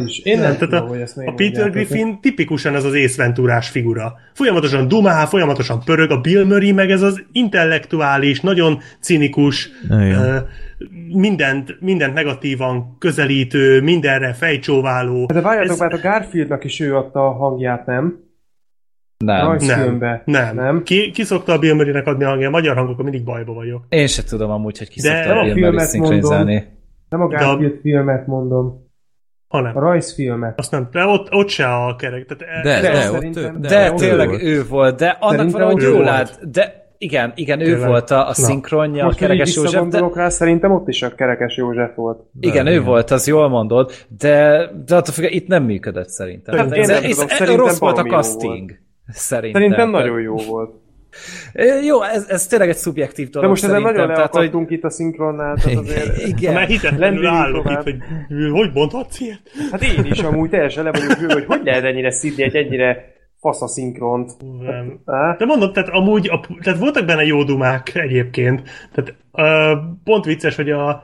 uh, 0.00 0.06
is. 0.08 0.18
Én 0.18 0.38
nem, 0.38 0.56
tehát 0.56 0.72
a, 0.72 0.90
a 1.26 1.32
Peter. 1.36 1.70
Griffin 1.70 2.20
tipikusan 2.20 2.74
ez 2.74 2.84
az 2.84 2.94
észventúrás 2.94 3.68
figura. 3.68 4.12
Folyamatosan 4.34 4.88
dumál, 4.88 5.26
folyamatosan 5.26 5.80
pörög, 5.84 6.10
a 6.10 6.20
Bill 6.20 6.44
Murray 6.44 6.72
meg 6.72 6.90
ez 6.90 7.02
az 7.02 7.22
intellektuális, 7.32 8.40
nagyon 8.40 8.78
cinikus, 9.00 9.68
ö, 9.90 10.36
mindent, 11.12 11.76
mindent 11.80 12.14
negatívan 12.14 12.96
közelítő, 12.98 13.82
mindenre 13.82 14.32
fejcsóváló. 14.32 15.26
De 15.26 15.40
várjátok, 15.40 15.70
Ez- 15.70 15.78
mert 15.78 15.92
a 15.92 15.98
Garfieldnak 16.02 16.64
is 16.64 16.80
ő 16.80 16.96
adta 16.96 17.26
a 17.26 17.30
hangját, 17.32 17.86
nem? 17.86 18.26
Nem. 19.24 19.46
Rajzfilmbe. 19.46 20.22
Nem. 20.24 20.54
Nem? 20.54 20.82
Ki, 20.82 21.10
ki 21.10 21.22
szokta 21.22 21.52
a 21.52 21.58
Bill 21.58 21.74
Murraynek 21.74 22.06
adni 22.06 22.24
a 22.24 22.28
hangját? 22.28 22.50
Magyar 22.50 22.76
hangokon 22.76 23.04
mindig 23.04 23.24
bajba 23.24 23.52
vagyok. 23.52 23.84
Én 23.88 24.06
se 24.06 24.22
tudom 24.24 24.50
amúgy, 24.50 24.78
hogy 24.78 24.88
ki 24.88 25.00
De 25.00 25.08
szokta 25.14 25.28
nem 25.28 25.38
a 25.38 25.50
a 25.50 25.54
Bill 25.54 25.70
Murray 25.70 25.86
szinkronizálni. 25.86 26.66
Nem 27.08 27.20
a 27.20 27.26
Garfield 27.26 27.78
filmet 27.82 28.26
mondom, 28.26 28.86
Hanem. 29.48 29.76
a 29.76 29.80
rajzfilmet. 29.80 30.58
Azt 30.58 30.70
nem, 30.70 30.88
de 30.92 31.04
ott, 31.04 31.32
ott 31.32 31.48
se 31.48 31.74
a 31.74 31.96
kerek. 31.96 32.26
Tehát 32.26 32.62
De, 32.62 32.80
De 32.80 32.92
de, 32.92 33.10
ott 33.12 33.36
ő, 33.36 33.52
De, 33.58 33.68
De, 33.68 33.90
tényleg 33.92 34.28
volt. 34.28 34.42
ő 34.42 34.64
volt, 34.68 34.98
de 34.98 35.16
annak 35.20 35.36
Szerintem 35.36 35.60
valahogy 35.60 35.82
ő 35.82 35.86
jól 35.86 35.96
volt. 35.96 36.08
állt. 36.08 36.50
De 36.50 36.86
igen, 36.98 37.32
igen, 37.34 37.60
ő 37.60 37.64
Tényleg. 37.64 37.88
volt 37.88 38.10
a, 38.10 38.28
a 38.28 38.34
szinkronja, 38.34 39.02
a 39.02 39.04
Most, 39.04 39.20
így 39.20 39.26
Kerekes 39.26 39.56
József, 39.56 39.88
de 39.88 40.08
rá, 40.14 40.28
szerintem 40.28 40.72
ott 40.72 40.88
is 40.88 41.02
a 41.02 41.14
Kerekes 41.14 41.56
József 41.56 41.94
volt. 41.94 42.20
igen, 42.40 42.66
ő 42.66 42.82
volt, 42.82 43.10
az 43.10 43.26
jól 43.26 43.48
mondod, 43.48 43.92
de, 44.18 44.66
de 44.86 44.96
attól 44.96 45.14
függ, 45.14 45.32
itt 45.32 45.46
nem 45.46 45.64
működött 45.64 46.08
szerintem. 46.08 46.56
Hát 46.56 46.76
én 46.76 46.82
ez, 46.82 46.88
nem 46.88 46.96
ez, 47.04 47.10
tudom, 47.10 47.26
ez, 47.28 47.36
szerintem 47.36 47.64
rossz 47.66 47.78
volt 47.78 47.98
a 47.98 48.02
casting. 48.02 48.78
Szerintem. 49.08 49.60
Szerintem 49.60 49.90
nagyon 49.90 50.20
jó 50.20 50.36
volt. 50.36 50.74
Jó, 51.86 52.02
ez, 52.02 52.28
ez 52.28 52.46
tényleg 52.46 52.68
egy 52.68 52.76
szubjektív 52.76 53.28
dolog 53.28 53.42
De 53.42 53.48
most 53.48 53.64
ezen 53.64 53.82
nagyon 53.82 54.06
tehát, 54.06 54.34
hogy, 54.34 54.70
itt 54.72 54.84
a 54.84 54.90
szinkronnál, 54.90 55.56
tehát 55.56 55.78
azért... 55.78 56.22
igen. 56.36 56.54
Már 56.54 56.66
hitetlenül 56.66 57.26
állok 57.26 57.70
itt, 57.70 57.82
hogy 57.82 57.96
hogy 58.50 58.70
mondhatsz 58.74 59.20
ilyet? 59.20 59.40
Hát 59.70 59.82
én 59.82 60.04
is 60.04 60.18
amúgy 60.18 60.50
teljesen 60.50 60.84
le 60.84 60.90
vagyok 60.90 61.12
hűlve, 61.12 61.32
hogy 61.32 61.44
hogy 61.44 61.60
lehet 61.64 61.84
ennyire 61.84 62.10
szidni 62.10 62.42
egy 62.42 62.56
ennyire 62.56 63.16
fasz 63.40 63.62
a 63.62 63.68
szinkront. 63.68 64.32
Nem. 64.60 65.00
De 65.38 65.44
mondom, 65.44 65.72
tehát 65.72 65.88
amúgy, 65.88 66.28
a, 66.28 66.40
tehát 66.62 66.78
voltak 66.78 67.04
benne 67.04 67.24
jó 67.24 67.44
dumák 67.44 67.94
egyébként. 67.94 68.62
Tehát 68.92 69.14
uh, 69.32 69.84
pont 70.04 70.24
vicces, 70.24 70.56
hogy 70.56 70.70
a 70.70 71.02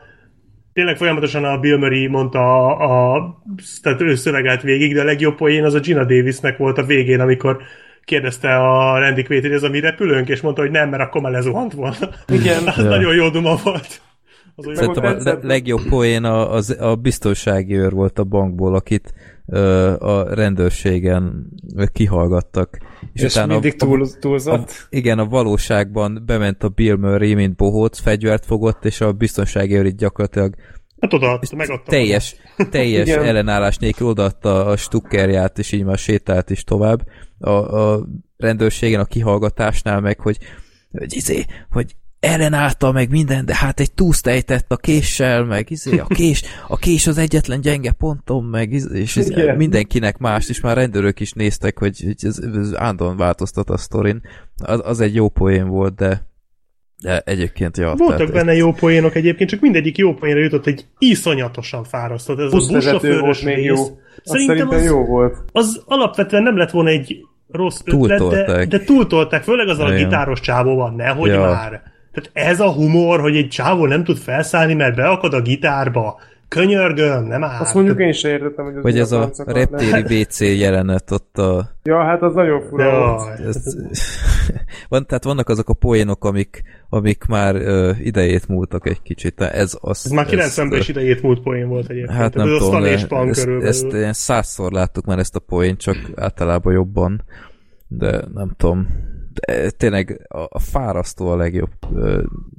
tényleg 0.73 0.97
folyamatosan 0.97 1.45
a 1.45 1.59
Bill 1.59 1.79
Murray 1.79 2.07
mondta 2.07 2.67
a, 2.77 3.15
a 3.15 3.35
tehát 3.83 4.01
ő 4.01 4.15
szövegelt 4.15 4.63
végig, 4.63 4.95
de 4.95 5.01
a 5.01 5.05
legjobb 5.05 5.37
poén 5.37 5.65
az 5.65 5.75
a 5.75 5.81
Gina 5.81 6.05
Davisnek 6.05 6.57
volt 6.57 6.79
a 6.79 6.85
végén, 6.85 7.21
amikor 7.21 7.63
kérdezte 8.05 8.57
a 8.57 8.99
Randy 8.99 9.23
Quaid, 9.23 9.43
hogy 9.43 9.53
ez 9.53 9.63
a 9.63 9.69
mi 9.69 9.81
repülőnk, 9.81 10.29
és 10.29 10.41
mondta, 10.41 10.63
hogy 10.63 10.71
nem, 10.71 10.89
mert 10.89 11.03
akkor 11.03 11.21
már 11.21 11.33
lezuhant 11.33 11.73
volna. 11.73 11.97
Igen. 12.39 12.67
az 12.67 12.85
nagyon 12.85 13.15
jó 13.15 13.29
duma 13.29 13.57
volt. 13.63 14.01
Az 14.57 14.71
Szerintem 14.75 15.05
a 15.05 15.23
le- 15.23 15.39
legjobb 15.43 15.89
poén 15.89 16.25
a, 16.25 16.53
az, 16.53 16.77
a 16.81 16.95
biztonsági 16.95 17.75
őr 17.75 17.93
volt 17.93 18.19
a 18.19 18.25
bankból, 18.25 18.75
akit 18.75 19.13
ö, 19.47 19.93
a 19.99 20.35
rendőrségen 20.35 21.47
kihallgattak. 21.93 22.79
És, 23.13 23.23
és 23.23 23.33
utána 23.33 23.53
mindig 23.53 23.77
túl, 23.77 24.09
túlzott? 24.21 24.69
A, 24.69 24.87
igen, 24.89 25.19
a 25.19 25.25
valóságban 25.25 26.23
bement 26.27 26.63
a 26.63 26.69
Bill 26.69 26.97
Murray, 26.97 27.35
mint 27.35 27.57
bohóc, 27.57 27.99
fegyvert 27.99 28.47
fogott, 28.47 28.85
és 28.85 29.01
a 29.01 29.13
biztonsági 29.13 29.75
őr 29.75 29.87
itt 29.87 29.99
gyakorlatilag 29.99 30.55
Hát 31.05 31.13
odaadta, 31.13 31.57
megadta. 31.57 31.91
Teljes, 31.91 32.37
teljes 32.71 33.09
ellenállás 33.09 33.77
nélkül 33.77 34.07
odaadta 34.07 34.67
a 34.67 34.77
stukkerját, 34.77 35.59
és 35.59 35.73
így 35.73 35.85
már 35.85 35.99
sétált 35.99 36.51
is 36.51 36.65
tovább. 36.65 37.07
A, 37.39 37.51
a 37.51 38.07
rendőrségen 38.37 39.01
a 39.01 39.05
kihallgatásnál 39.05 40.01
meg, 40.01 40.21
hogy, 40.21 40.39
hogy, 40.93 41.17
izé, 41.17 41.45
hogy 41.71 41.97
ellenállta 42.21 42.93
meg 42.93 43.11
minden, 43.11 43.45
de 43.45 43.55
hát 43.57 43.81
egy 43.81 43.93
túszt 43.93 44.27
ejtett 44.27 44.73
a 44.73 44.77
késsel, 44.77 45.45
meg 45.45 45.71
izé, 45.71 45.99
a 45.99 46.07
kés, 46.07 46.43
a 46.69 46.77
kés 46.77 47.07
az 47.07 47.19
egyetlen 47.19 47.61
gyenge 47.61 47.93
pontom, 47.93 48.47
meg 48.47 48.73
izé, 48.73 49.01
és 49.01 49.17
ez 49.17 49.29
mindenkinek 49.57 50.19
más, 50.19 50.49
és 50.49 50.61
már 50.61 50.77
rendőrök 50.77 51.21
is 51.21 51.33
néztek, 51.33 51.79
hogy, 51.79 52.01
hogy 52.05 52.29
ez, 52.29 52.39
ez 52.39 52.75
ándon 52.77 53.17
változtat 53.17 53.71
a 53.71 53.77
sztorin. 53.77 54.23
Az, 54.57 54.81
az 54.85 55.01
egy 55.01 55.15
jó 55.15 55.29
poén 55.29 55.69
volt, 55.69 55.95
de 55.95 56.34
de 57.05 57.23
egyébként 57.25 57.77
ja. 57.77 57.95
Voltak 57.97 58.33
benne 58.33 58.51
egy... 58.51 58.59
jó 58.59 58.73
poénok 58.73 59.15
egyébként, 59.15 59.51
csak 59.51 59.61
mindegyik 59.61 59.99
jó 59.99 60.15
poénra 60.15 60.41
jutott 60.41 60.67
egy 60.67 60.85
iszonyatosan 60.99 61.85
fárasztott. 61.85 62.39
Ez 62.39 62.53
a 62.53 62.57
buszsofőrös 62.57 63.43
még 63.43 63.65
jó. 63.65 63.77
Szerintem, 64.23 64.69
az, 64.69 64.85
jó 64.85 65.05
volt. 65.05 65.37
Az 65.53 65.83
alapvetően 65.87 66.43
nem 66.43 66.57
lett 66.57 66.71
volna 66.71 66.91
egy 66.91 67.17
rossz 67.51 67.81
ötlet, 67.85 68.29
de, 68.29 68.67
de 68.67 68.79
túltolták, 68.81 69.43
főleg 69.43 69.69
az 69.69 69.79
a 69.79 69.91
gitáros 69.91 70.41
csávó 70.41 70.77
van, 70.77 70.95
nehogy 70.95 71.31
ja. 71.31 71.41
már. 71.41 71.83
Tehát 72.13 72.31
ez 72.33 72.61
a 72.61 72.73
humor, 72.73 73.21
hogy 73.21 73.37
egy 73.37 73.49
csávó 73.49 73.87
nem 73.87 74.05
tud 74.05 74.17
felszállni, 74.17 74.75
mert 74.75 74.97
beakad 74.97 75.35
a 75.35 75.41
gitárba, 75.41 76.21
könyörgöm, 76.49 77.25
nem 77.25 77.45
áll. 77.45 77.61
Azt 77.61 77.75
mondjuk 77.75 78.01
én 78.01 78.13
sem 78.13 78.31
értettem, 78.31 78.65
hogy 78.65 78.77
az 78.77 78.83
Vagy 78.83 78.99
ez 78.99 79.13
a 79.13 79.31
reptéri 79.37 80.21
WC 80.21 80.41
jelenet 80.41 81.11
ott 81.11 81.39
a... 81.39 81.71
Ja, 81.83 82.05
hát 82.05 82.23
az 82.23 82.35
nagyon 82.35 82.61
fura 82.69 82.85
ja, 82.85 83.35
Ez... 83.47 83.57
Van, 84.89 85.07
tehát 85.07 85.25
vannak 85.25 85.49
azok 85.49 85.69
a 85.69 85.75
poénok, 85.75 86.25
amik, 86.25 86.63
amik 86.89 87.25
már 87.25 87.55
uh, 87.55 88.07
idejét 88.07 88.49
múltak 88.49 88.87
egy 88.89 89.03
kicsit. 89.03 89.41
Ez, 89.41 89.79
az, 89.81 90.03
ez 90.05 90.11
már 90.11 90.27
90-ben 90.31 90.79
is 90.79 90.89
idejét 90.89 91.23
múlt 91.23 91.43
poén 91.43 91.69
volt 91.69 91.91
egyébként. 91.91 92.19
Hát 92.19 92.35
nem 92.35 92.49
ez 92.49 92.59
tudom, 92.59 92.83
a 92.83 92.87
és 92.87 93.03
ezt, 93.03 93.49
ezt 93.63 93.93
ilyen 93.93 94.13
százszor 94.13 94.73
láttuk 94.73 95.05
már 95.05 95.19
ezt 95.19 95.37
a 95.37 95.41
poén, 95.41 95.77
csak 95.77 95.97
általában 96.15 96.73
jobban. 96.73 97.25
De 97.89 98.25
nem 98.35 98.55
tudom 98.57 98.87
de 98.87 99.14
tényleg 99.77 100.27
a, 100.29 100.39
a 100.49 100.59
fárasztó 100.59 101.29
a 101.29 101.37
legjobb 101.37 101.71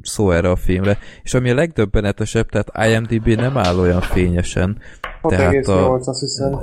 szó 0.01 0.31
erre 0.31 0.49
a 0.49 0.55
filmre, 0.55 0.97
és 1.23 1.33
ami 1.33 1.49
a 1.49 1.53
legdöbbenetesebb, 1.53 2.49
tehát 2.49 2.89
IMDB 2.89 3.27
nem 3.27 3.57
áll 3.57 3.79
olyan 3.79 4.01
fényesen. 4.01 4.77
6, 5.21 5.31
tehát 5.31 5.67
a, 5.67 5.87
8, 5.87 6.07
azt 6.07 6.19
hiszem. 6.19 6.59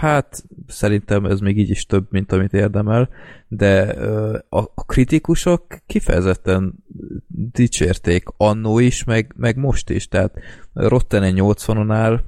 Hát 0.00 0.44
szerintem 0.66 1.24
ez 1.24 1.40
még 1.40 1.58
így 1.58 1.70
is 1.70 1.86
több, 1.86 2.06
mint 2.10 2.32
amit 2.32 2.52
érdemel, 2.52 3.08
de 3.48 3.80
a, 4.48 4.58
a 4.58 4.84
kritikusok 4.86 5.66
kifejezetten 5.86 6.74
dicsérték 7.52 8.24
annó 8.36 8.78
is, 8.78 9.04
meg, 9.04 9.34
meg 9.36 9.56
most 9.56 9.90
is, 9.90 10.08
tehát 10.08 10.34
Rotten 10.72 11.34
80-on 11.36 11.86
áll, 11.90 12.20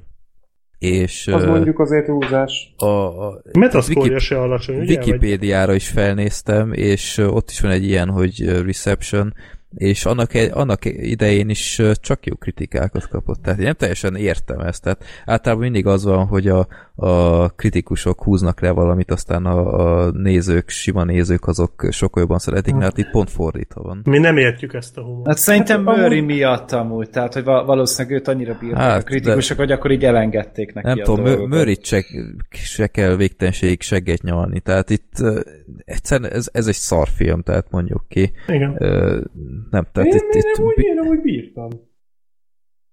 és... 0.83 1.27
Az 1.27 1.43
mondjuk 1.43 1.79
azért 1.79 2.07
húzás. 2.07 2.73
A, 2.77 2.85
a 2.85 3.41
Metaszkória 3.53 4.19
se 4.19 4.39
alacsony, 4.39 4.79
ugye? 4.79 4.93
Wikipédiára 4.93 5.73
is 5.73 5.87
felnéztem, 5.87 6.73
és 6.73 7.17
ott 7.17 7.49
is 7.49 7.59
van 7.59 7.71
egy 7.71 7.83
ilyen, 7.83 8.09
hogy 8.09 8.61
reception, 8.65 9.33
és 9.75 10.05
annak, 10.05 10.33
e- 10.33 10.49
annak 10.53 10.85
idején 10.85 11.49
is 11.49 11.81
csak 11.95 12.25
jó 12.25 12.35
kritikákat 12.35 13.07
kapott. 13.07 13.41
Tehát 13.41 13.59
én 13.59 13.65
nem 13.65 13.73
teljesen 13.73 14.15
értem 14.15 14.59
ezt. 14.59 14.83
Tehát 14.83 15.03
általában 15.25 15.63
mindig 15.63 15.85
az 15.85 16.03
van, 16.03 16.25
hogy 16.25 16.47
a, 16.47 16.67
a 16.95 17.49
kritikusok 17.49 18.23
húznak 18.23 18.61
le 18.61 18.71
valamit, 18.71 19.11
aztán 19.11 19.45
a, 19.45 19.79
a 20.05 20.11
nézők, 20.11 20.69
sima 20.69 21.03
nézők, 21.03 21.47
azok 21.47 21.87
sokkal 21.89 22.21
jobban 22.21 22.39
szeretik, 22.39 22.75
mert 22.75 22.97
itt 22.97 23.09
pont 23.09 23.29
fordítva 23.29 23.81
van. 23.81 24.01
Mi 24.03 24.17
nem 24.17 24.37
értjük 24.37 24.73
ezt 24.73 24.97
a 24.97 25.01
humort. 25.01 25.27
Hát 25.27 25.37
szerintem 25.37 25.85
hát, 25.85 25.97
Murray 25.97 26.21
miatt 26.21 26.71
amúgy, 26.71 27.09
tehát 27.09 27.33
hogy 27.33 27.43
valószínűleg 27.43 28.17
őt 28.17 28.27
annyira 28.27 28.57
bírták 28.59 28.81
hát, 28.81 29.01
a 29.01 29.03
kritikusok, 29.03 29.57
de... 29.57 29.63
hogy 29.63 29.71
akkor 29.71 29.91
így 29.91 30.05
elengedték 30.05 30.73
neki 30.73 30.87
Nem 30.87 30.97
a 30.99 31.03
tudom, 31.03 31.49
murray 31.49 31.77
se, 31.81 32.05
se 32.49 32.87
kell 32.87 33.15
végtelenségig 33.15 33.81
segget 33.81 34.21
nyalni, 34.21 34.59
tehát 34.59 34.89
itt 34.89 35.13
uh, 35.19 35.39
egyszerűen 35.85 36.31
ez, 36.31 36.49
ez 36.51 36.67
egy 36.67 36.73
szarfilm, 36.73 37.41
tehát 37.41 37.71
mondjuk 37.71 38.05
ki. 38.07 38.31
Igen. 38.47 38.69
Uh, 38.69 39.23
nem, 39.69 39.87
tehát 39.91 40.09
én, 40.09 40.15
itt, 40.15 40.33
én, 40.33 40.41
itt, 40.53 40.59
úgy, 40.59 40.77
én 40.77 40.99
úgy 41.09 41.21
bírtam. 41.21 41.69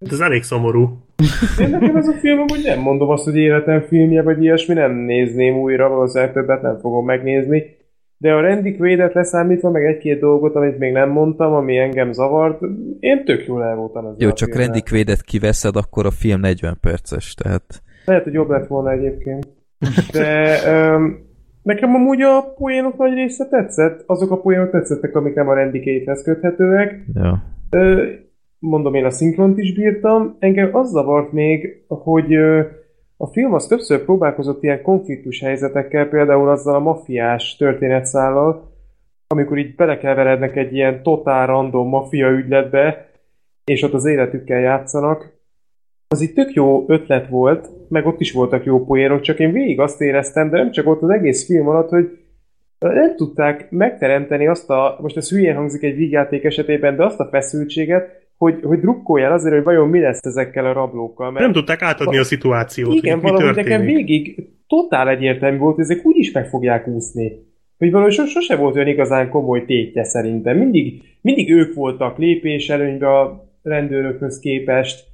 Hát 0.04 0.12
ez 0.12 0.20
elég 0.20 0.42
szomorú. 0.42 0.98
Én 1.58 1.70
nekem 1.70 1.96
ez 1.96 2.08
a 2.08 2.12
film, 2.12 2.38
hogy 2.38 2.60
nem 2.64 2.80
mondom 2.80 3.08
azt, 3.08 3.24
hogy 3.24 3.36
életem 3.36 3.80
filmje, 3.80 4.22
vagy 4.22 4.42
ilyesmi, 4.42 4.74
nem 4.74 4.92
nézném 4.92 5.54
újra, 5.54 5.88
valószínűleg 5.88 6.32
többet 6.32 6.62
nem 6.62 6.78
fogom 6.78 7.04
megnézni. 7.04 7.78
De 8.16 8.32
a 8.32 8.40
Randy 8.40 8.76
Quaid-et 8.76 9.14
leszámítva, 9.14 9.70
meg 9.70 9.84
egy-két 9.84 10.20
dolgot, 10.20 10.54
amit 10.54 10.78
még 10.78 10.92
nem 10.92 11.10
mondtam, 11.10 11.52
ami 11.52 11.76
engem 11.76 12.12
zavart, 12.12 12.60
én 13.00 13.24
tök 13.24 13.46
jól 13.46 13.64
el 13.64 13.76
voltam 13.76 14.04
ezzel 14.04 14.16
Jó, 14.18 14.32
csak 14.32 14.54
Randy 14.54 14.82
Quaid-et 14.82 15.22
kiveszed, 15.22 15.76
akkor 15.76 16.06
a 16.06 16.10
film 16.10 16.40
40 16.40 16.78
perces, 16.80 17.34
tehát... 17.34 17.82
Lehet, 18.04 18.24
hogy 18.24 18.32
jobb 18.32 18.48
lett 18.48 18.66
volna 18.66 18.90
egyébként. 18.90 19.48
De 20.12 20.58
um, 20.94 21.18
nekem 21.62 21.94
amúgy 21.94 22.20
a 22.20 22.54
poénok 22.56 22.96
nagy 22.96 23.14
része 23.14 23.46
tetszett. 23.48 24.02
Azok 24.06 24.30
a 24.30 24.40
poénok 24.40 24.70
tetszettek, 24.70 25.16
amik 25.16 25.34
nem 25.34 25.48
a 25.48 25.54
Randy 25.54 25.80
Quaidhez 25.80 26.22
köthetőek. 26.22 27.04
Ja. 27.14 27.42
Uh, 27.70 28.02
mondom, 28.60 28.94
én 28.94 29.05
a 29.05 29.10
szinkront 29.10 29.58
is 29.58 29.74
bírtam. 29.74 30.36
Engem 30.39 30.76
az 30.76 30.90
zavart 30.90 31.32
még, 31.32 31.84
hogy 31.89 32.34
a 33.16 33.26
film 33.26 33.55
az 33.55 33.66
többször 33.66 34.05
próbálkozott 34.05 34.62
ilyen 34.62 34.82
konfliktus 34.82 35.40
helyzetekkel, 35.40 36.08
például 36.08 36.48
azzal 36.48 36.74
a 36.74 36.80
mafiás 36.80 37.56
történetszállal, 37.56 38.72
amikor 39.26 39.58
így 39.58 39.74
belekeverednek 39.74 40.56
egy 40.56 40.74
ilyen 40.74 41.02
totál 41.02 41.47
random 41.47 41.89
mafia 41.89 42.30
ügyletbe, 42.30 43.10
és 43.64 43.82
ott 43.82 43.92
az 43.92 44.05
életükkel 44.05 44.60
játszanak. 44.60 45.39
Az 46.08 46.20
itt 46.20 46.34
tök 46.34 46.52
jó 46.52 46.84
ötlet 46.89 47.28
volt, 47.28 47.70
meg 47.89 48.06
ott 48.06 48.20
is 48.20 48.32
voltak 48.32 48.64
jó 48.64 48.84
poénok, 48.84 49.20
csak 49.20 49.39
én 49.39 49.52
végig 49.52 49.80
azt 49.80 50.00
éreztem, 50.00 50.50
de 50.50 50.56
nem 50.56 50.70
csak 50.70 50.86
ott 50.86 51.02
az 51.02 51.10
egész 51.10 51.47
film 51.47 51.68
alatt, 51.68 51.89
hogy 51.89 52.18
nem 52.78 53.16
tudták 53.16 53.70
megteremteni 53.70 54.47
azt 54.47 54.70
a, 54.70 54.98
most 55.00 55.16
ez 55.16 55.30
hülyén 55.30 55.55
hangzik 55.55 55.82
egy 55.82 55.97
vígjáték 55.97 56.44
esetében, 56.44 56.97
de 56.97 57.05
azt 57.05 57.20
a 57.20 57.28
feszültséget, 57.30 58.19
hogy, 58.41 58.60
hogy 58.62 58.81
drukkoljál 58.81 59.33
azért, 59.33 59.55
hogy 59.55 59.65
vajon 59.65 59.89
mi 59.89 60.01
lesz 60.01 60.25
ezekkel 60.25 60.67
a 60.67 60.73
rablókkal. 60.73 61.31
Mert 61.31 61.44
nem 61.44 61.52
tudták 61.52 61.83
átadni 61.83 62.19
a 62.19 62.25
szituációt, 62.25 62.94
Igen, 62.94 63.20
hogy 63.20 63.31
valahogy 63.31 63.55
nekem 63.55 63.81
végig 63.81 64.49
totál 64.67 65.09
egyértelmű 65.09 65.59
volt, 65.59 65.75
hogy 65.75 65.85
ezek 65.85 66.07
úgyis 66.07 66.33
meg 66.33 66.49
fogják 66.49 66.86
úszni. 66.86 67.33
Hogy 67.78 67.91
valahogy 67.91 68.12
sose 68.12 68.57
volt 68.57 68.75
olyan 68.75 68.86
igazán 68.86 69.28
komoly 69.28 69.65
tétje 69.65 70.05
szerintem. 70.05 70.57
Mindig, 70.57 71.02
mindig 71.20 71.51
ők 71.51 71.75
voltak 71.75 72.19
lépés 72.19 72.69
előnybe 72.69 73.19
a 73.19 73.51
rendőrökhöz 73.62 74.39
képest. 74.39 75.05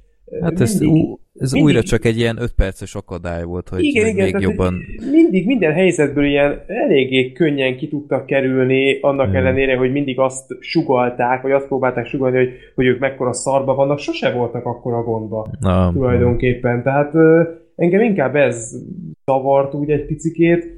Hát 0.41 0.61
ez, 0.61 0.81
ú, 0.81 1.19
ez 1.33 1.51
mindig, 1.51 1.69
újra 1.69 1.83
csak 1.83 2.05
egy 2.05 2.17
ilyen 2.17 2.37
5 2.41 2.51
perces 2.55 2.95
akadály 2.95 3.43
volt, 3.43 3.69
hogy 3.69 3.83
igen, 3.83 4.07
igen, 4.07 4.29
még 4.31 4.41
jobban... 4.41 4.73
Mindig 5.11 5.45
minden 5.45 5.73
helyzetből 5.73 6.25
ilyen 6.25 6.61
eléggé 6.67 7.31
könnyen 7.31 7.77
ki 7.77 7.87
tudtak 7.87 8.25
kerülni, 8.25 8.99
annak 8.99 9.27
hmm. 9.27 9.35
ellenére, 9.35 9.77
hogy 9.77 9.91
mindig 9.91 10.19
azt 10.19 10.55
sugalták, 10.59 11.41
vagy 11.41 11.51
azt 11.51 11.67
próbálták 11.67 12.05
sugalni, 12.05 12.37
hogy, 12.37 12.49
hogy 12.75 12.85
ők 12.85 12.99
mekkora 12.99 13.33
szarba 13.33 13.75
vannak, 13.75 13.99
sose 13.99 14.31
voltak 14.31 14.65
akkor 14.65 14.93
a 14.93 15.03
gondba 15.03 15.47
Na, 15.59 15.91
tulajdonképpen. 15.91 16.83
Tehát 16.83 17.13
engem 17.75 18.01
inkább 18.01 18.35
ez 18.35 18.75
zavart 19.25 19.73
úgy 19.73 19.89
egy 19.89 20.05
picikét, 20.05 20.77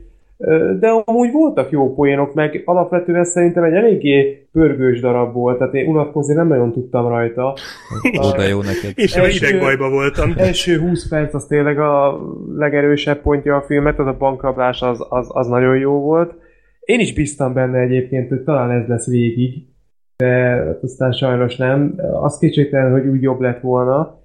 de 0.79 0.87
amúgy 1.05 1.31
voltak 1.31 1.71
jó 1.71 1.93
poénok, 1.93 2.33
meg 2.33 2.61
alapvetően 2.65 3.23
szerintem 3.23 3.63
egy 3.63 3.73
eléggé 3.73 4.47
pörgős 4.51 4.99
darab 4.99 5.33
volt, 5.33 5.57
tehát 5.57 5.73
én 5.73 5.87
unatkozni 5.87 6.33
nem 6.33 6.47
nagyon 6.47 6.71
tudtam 6.71 7.07
rajta. 7.07 7.53
Oda 8.33 8.47
jó 8.47 8.61
neked. 8.61 8.91
És 8.95 9.15
a 9.15 9.27
idegbajba 9.27 9.89
voltam. 9.89 10.33
Első 10.37 10.79
20 10.79 11.07
perc 11.07 11.33
az 11.33 11.45
tényleg 11.45 11.79
a 11.79 12.19
legerősebb 12.55 13.21
pontja 13.21 13.55
a 13.55 13.61
filmet, 13.61 13.99
az 13.99 14.07
a 14.07 14.15
bankrablás 14.17 14.81
az, 14.81 15.05
az, 15.09 15.27
az 15.29 15.47
nagyon 15.47 15.77
jó 15.77 15.99
volt. 15.99 16.33
Én 16.79 16.99
is 16.99 17.13
bíztam 17.13 17.53
benne 17.53 17.79
egyébként, 17.79 18.29
hogy 18.29 18.41
talán 18.41 18.71
ez 18.71 18.87
lesz 18.87 19.07
végig, 19.07 19.53
de 20.17 20.63
aztán 20.81 21.11
sajnos 21.11 21.55
nem. 21.55 21.95
Az 22.21 22.37
kétségtelen, 22.37 22.91
hogy 22.91 23.07
úgy 23.07 23.21
jobb 23.21 23.39
lett 23.39 23.61
volna. 23.61 24.19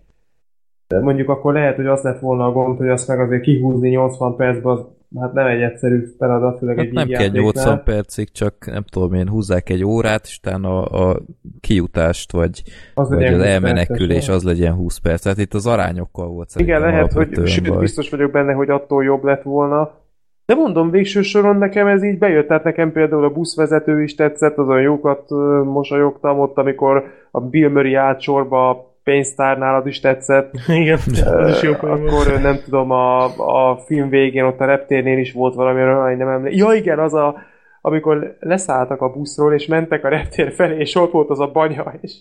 De 0.89 1.01
mondjuk 1.01 1.29
akkor 1.29 1.53
lehet, 1.53 1.77
hogy 1.77 1.87
az 1.87 2.03
lett 2.03 2.21
volna 2.21 2.47
a 2.47 2.53
gond, 2.53 2.79
hogy 2.79 2.89
azt 2.89 3.09
meg 3.09 3.21
azért 3.21 3.43
kihúzni 3.43 3.89
80 3.89 4.37
percben 4.37 4.73
az 4.73 4.85
hát 5.21 5.33
nem 5.33 5.47
egy 5.47 5.63
egyszerű 5.63 6.05
feladat, 6.19 6.59
főleg 6.59 6.77
Hát 6.77 6.87
egy 6.87 6.93
nem 6.93 7.07
kell 7.07 7.17
vígjátéknál. 7.17 7.43
80 7.43 7.83
percig, 7.85 8.31
csak 8.33 8.55
nem 8.67 8.83
tudom 8.83 9.15
én, 9.15 9.29
húzzák 9.29 9.69
egy 9.69 9.85
órát, 9.85 10.25
és 10.25 10.39
utána 10.43 10.83
a, 10.83 11.11
a 11.11 11.21
kiutást, 11.61 12.33
vagy, 12.33 12.63
Az 12.95 13.09
vagy 13.09 13.25
az 13.25 13.35
20 13.35 13.47
elmenekülés, 13.47 14.29
az 14.29 14.43
legyen 14.43 14.73
20 14.73 14.99
perc. 14.99 15.23
Tehát 15.23 15.39
itt 15.39 15.55
az 15.55 15.67
arányokkal 15.67 16.29
volt 16.29 16.51
Igen, 16.57 16.81
szerintem 16.81 16.95
lehet, 16.95 17.13
hogy 17.13 17.47
sőt, 17.47 17.69
baj. 17.69 17.79
biztos 17.79 18.11
vagyok 18.11 18.31
benne, 18.31 18.53
hogy 18.53 18.71
attól 18.71 19.05
jobb 19.05 19.25
lett 19.25 19.43
volna. 19.43 20.03
De 20.47 20.55
mondom, 20.55 20.91
végső 20.91 21.23
soron 21.23 21.57
nekem 21.57 21.87
ez 21.87 22.05
így 22.05 22.19
bejött, 22.19 22.49
tehát 22.49 22.65
nekem 22.65 22.93
például 22.93 23.25
a 23.25 23.33
buszvezető 23.33 24.03
is 24.03 24.15
tetszett, 24.15 24.59
azon 24.59 24.81
jókat 24.81 25.31
mosolyogtam 25.65 26.41
ott, 26.41 26.59
amikor 26.59 27.05
a 27.31 27.41
Bill 27.41 27.69
Murray 27.69 27.95
állt 27.95 28.21
sorba 28.21 28.94
a 29.05 29.11
pénztárnál, 29.11 29.75
az 29.75 29.87
is 29.87 30.01
tetszett. 30.01 30.53
Igen, 30.81 30.99
az 31.25 31.49
is 31.49 31.63
jó. 31.63 31.73
Akkor 31.73 32.41
nem 32.43 32.59
tudom, 32.65 32.91
a, 32.91 33.25
a 33.71 33.77
film 33.77 34.09
végén 34.09 34.45
ott 34.45 34.61
a 34.61 34.65
reptérnél 34.65 35.19
is 35.19 35.33
volt 35.33 35.55
valami, 35.55 35.81
arra 35.81 36.17
nem 36.17 36.29
emlékszem. 36.29 36.67
Ja 36.67 36.75
igen, 36.75 36.99
az 36.99 37.15
a, 37.15 37.37
amikor 37.81 38.37
leszálltak 38.41 39.01
a 39.01 39.13
buszról, 39.13 39.55
és 39.55 39.67
mentek 39.67 40.05
a 40.05 40.09
reptér 40.09 40.53
felé, 40.53 40.79
és 40.79 40.95
ott 40.95 41.13
volt 41.13 41.31
az 41.31 41.41
a 41.41 41.51
banya, 41.51 41.95
és 42.01 42.13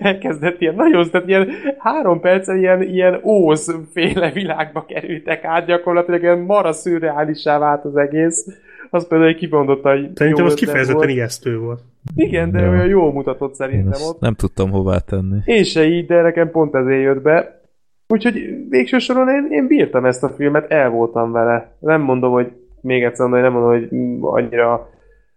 elkezdett 0.00 0.60
ilyen 0.60 0.74
nagyon, 0.74 1.10
tehát 1.10 1.28
ilyen 1.28 1.50
három 1.78 2.20
percen 2.20 2.58
ilyen, 2.58 2.82
ilyen 2.82 3.20
ózféle 3.24 4.30
világba 4.30 4.84
kerültek 4.84 5.44
át, 5.44 5.66
gyakorlatilag 5.66 6.22
ilyen 6.22 6.38
mara 6.38 6.72
szürreálissá 6.72 7.58
vált 7.58 7.84
az 7.84 7.96
egész. 7.96 8.46
Az 8.90 9.06
például 9.08 9.30
egy 9.30 9.36
kimondott, 9.36 9.82
hogy 9.82 10.10
Szerintem 10.14 10.44
jó 10.44 10.50
az 10.50 10.54
kifejezetten 10.54 10.96
volt. 10.96 11.08
ijesztő 11.10 11.58
volt. 11.58 11.82
Igen, 12.14 12.50
de 12.50 12.60
Ja. 12.60 12.70
olyan 12.70 12.86
jól 12.86 13.12
mutatott 13.12 13.54
szerintem 13.54 14.00
ott. 14.08 14.20
nem 14.20 14.34
tudtam 14.34 14.70
hová 14.70 14.98
tenni. 14.98 15.38
Én 15.44 15.64
se 15.64 15.84
így, 15.86 16.06
de 16.06 16.22
nekem 16.22 16.50
pont 16.50 16.74
ezért 16.74 17.02
jött 17.02 17.22
be. 17.22 17.60
Úgyhogy 18.08 18.34
végső 18.68 18.98
soron 18.98 19.28
én, 19.28 19.46
én 19.50 19.66
bírtam 19.66 20.04
ezt 20.04 20.22
a 20.22 20.28
filmet, 20.28 20.70
el 20.70 20.90
voltam 20.90 21.32
vele. 21.32 21.76
Nem 21.78 22.00
mondom, 22.00 22.32
hogy 22.32 22.52
még 22.80 23.02
egyszer 23.04 23.26
mondom, 23.28 23.42
hogy 23.42 23.50
nem 23.52 23.60
mondom, 23.60 23.88
hogy 24.30 24.42
annyira 24.44 24.90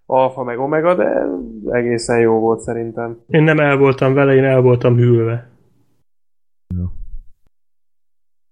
alfa 0.06 0.44
meg 0.44 0.60
omega, 0.60 0.96
de 0.96 1.26
egészen 1.72 2.20
jó 2.20 2.40
volt 2.40 2.60
szerintem. 2.60 3.18
Én 3.28 3.44
nem 3.44 3.60
el 3.60 3.78
voltam 3.78 4.14
vele, 4.14 4.34
én 4.36 4.44
el 4.44 4.62
voltam 4.62 4.96
hűlve. 4.96 5.50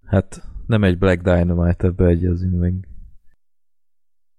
Hát 0.06 0.42
nem 0.66 0.84
egy 0.84 0.98
Black 0.98 1.22
Dynamite, 1.22 1.86
ebbe 1.86 2.06
egyezünk 2.06 2.60
meg. 2.60 2.74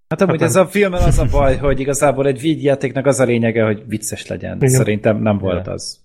Hát 0.10 0.22
amúgy 0.22 0.42
ez 0.42 0.56
a 0.56 0.66
filmmel 0.66 1.02
az 1.02 1.20
a 1.20 1.26
baj, 1.32 1.58
hogy 1.58 1.80
igazából 1.80 2.28
egy 2.28 2.42
vígjátéknak 2.42 3.06
az 3.06 3.20
a 3.20 3.24
lényege, 3.24 3.64
hogy 3.66 3.84
vicces 3.88 4.28
legyen. 4.28 4.56
Igen. 4.56 4.70
Szerintem 4.70 5.22
nem 5.22 5.38
volt 5.38 5.68
az. 5.68 6.00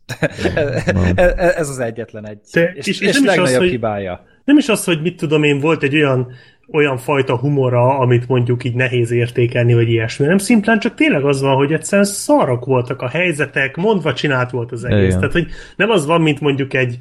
ez 1.56 1.68
az 1.68 1.78
egyetlen 1.78 2.28
egy. 2.28 2.38
De- 2.52 2.72
és, 2.74 2.86
és- 2.86 3.00
és, 3.00 3.14
nem 3.14 3.22
is 3.22 3.28
az, 3.28 3.36
legnagyobb 3.36 3.60
hogy- 3.60 3.70
hibája. 3.70 4.24
Nem 4.44 4.56
is 4.56 4.68
az, 4.68 4.84
hogy 4.84 5.02
mit 5.02 5.16
tudom 5.16 5.42
én, 5.42 5.60
volt 5.60 5.82
egy 5.82 5.94
olyan, 5.94 6.28
olyan 6.72 6.96
fajta 6.96 7.36
humora, 7.36 7.98
amit 7.98 8.28
mondjuk 8.28 8.64
így 8.64 8.74
nehéz 8.74 9.10
értékelni, 9.10 9.74
vagy 9.74 9.88
ilyesmi, 9.88 10.26
nem 10.26 10.38
szimplán 10.38 10.78
csak 10.78 10.94
tényleg 10.94 11.24
az 11.24 11.40
van, 11.40 11.56
hogy 11.56 11.72
egyszerűen 11.72 12.06
szarok 12.06 12.64
voltak 12.64 13.02
a 13.02 13.08
helyzetek, 13.08 13.76
mondva 13.76 14.12
csinált 14.14 14.50
volt 14.50 14.72
az 14.72 14.84
egész. 14.84 14.98
Igen. 15.06 15.18
Tehát, 15.18 15.32
hogy 15.32 15.46
nem 15.76 15.90
az 15.90 16.06
van, 16.06 16.20
mint 16.20 16.40
mondjuk 16.40 16.74
egy, 16.74 16.98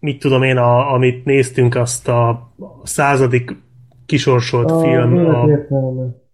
mit 0.00 0.18
tudom 0.18 0.42
én, 0.42 0.56
a, 0.56 0.92
amit 0.92 1.24
néztünk, 1.24 1.74
azt 1.74 2.08
a 2.08 2.52
századik 2.84 3.56
kisorsolt 4.06 4.82
film, 4.82 5.16
a, 5.26 5.48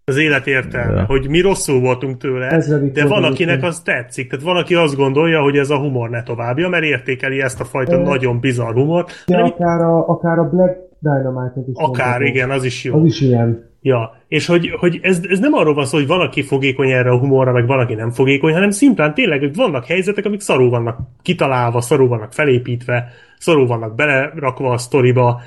az 0.05 0.17
élet 0.17 0.47
értelme, 0.47 0.99
Ja. 1.01 1.05
hogy 1.07 1.29
mi 1.29 1.41
rosszul 1.41 1.81
voltunk 1.81 2.17
tőle, 2.17 2.47
Ezredik 2.47 2.93
de 2.93 3.07
van 3.07 3.25
akinek 3.25 3.63
az 3.63 3.81
tetszik. 3.81 4.31
Tehát 4.31 4.45
van, 4.45 4.57
aki 4.57 4.75
azt 4.75 4.97
gondolja, 4.97 5.41
hogy 5.43 5.57
ez 5.57 5.71
a 5.71 5.79
humor 5.79 6.11
ne 6.11 6.23
továbbja, 6.23 6.69
mert 6.69 6.85
értékeli 6.85 7.41
ezt 7.41 7.61
a 7.61 7.65
fajta 7.65 7.97
Ö, 7.97 8.03
nagyon 8.03 8.41
bizarr 8.41 8.73
humort. 8.75 9.25
De 9.27 9.39
akár 9.39 9.81
a, 9.81 10.09
akár 10.09 10.39
a 10.39 10.49
Black 10.49 10.79
Dynamite-et 10.99 11.67
is 11.69 11.75
Akár, 11.75 12.05
mondhatom. 12.07 12.27
igen, 12.27 12.51
az 12.51 12.65
is 12.65 12.85
jó. 12.85 12.99
Az 12.99 13.05
is 13.05 13.21
ilyen. 13.21 13.71
Ja, 13.85 14.23
és 14.29 14.47
hogy, 14.47 14.71
hogy 14.71 14.99
ez, 15.03 15.21
ez 15.29 15.39
nem 15.39 15.53
arról 15.53 15.75
van 15.75 15.85
szó, 15.85 15.97
hogy 15.97 16.07
van, 16.07 16.21
aki 16.21 16.43
fogékony 16.43 16.91
erre 16.91 17.11
a 17.11 17.19
humorra, 17.19 17.53
meg 17.53 17.67
van, 17.67 17.79
aki 17.79 17.95
nem 17.95 18.11
fogékony, 18.11 18.53
hanem 18.53 18.71
szimplán 18.71 19.15
tényleg, 19.15 19.41
hogy 19.41 19.55
vannak 19.55 19.85
helyzetek, 19.85 20.25
amik 20.25 20.41
szarul 20.41 20.71
vannak 20.71 20.99
kitalálva, 21.23 21.81
szarul 21.81 22.09
vannak 22.09 22.33
felépítve, 22.33 23.13
szarul 23.39 23.67
vannak 23.67 23.95
belerakva 23.95 24.73
a 24.73 24.79
sztoriba, 24.79 25.41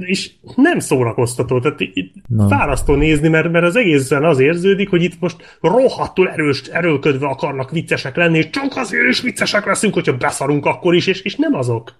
és 0.00 0.30
nem 0.56 0.78
szórakoztató. 0.78 1.60
Tehát 1.60 1.80
itt 1.80 2.14
Na. 2.28 2.48
fárasztó 2.48 2.94
nézni, 2.94 3.28
mert, 3.28 3.50
mert 3.50 3.64
az 3.64 3.76
egészen 3.76 4.24
az 4.24 4.38
érződik, 4.38 4.88
hogy 4.88 5.02
itt 5.02 5.20
most 5.20 5.58
rohadtul 5.60 6.28
erős, 6.28 6.62
erőlködve 6.62 7.26
akarnak 7.26 7.70
viccesek 7.70 8.16
lenni, 8.16 8.38
és 8.38 8.50
csak 8.50 8.76
azért 8.76 9.08
is 9.08 9.20
viccesek 9.20 9.66
leszünk, 9.66 9.94
hogyha 9.94 10.16
beszarunk 10.16 10.66
akkor 10.66 10.94
is, 10.94 11.06
és, 11.06 11.22
és 11.22 11.36
nem 11.36 11.54
azok. 11.54 11.94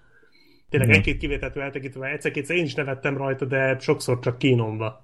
Tényleg 0.70 0.90
egy-két 0.90 1.16
kivételtől 1.16 1.62
eltekintve, 1.62 2.06
egyszer-kétszer 2.06 2.56
én 2.56 2.64
is 2.64 2.74
nevettem 2.74 3.16
rajta, 3.16 3.44
de 3.44 3.76
sokszor 3.80 4.18
csak 4.18 4.38
kínomba. 4.38 5.02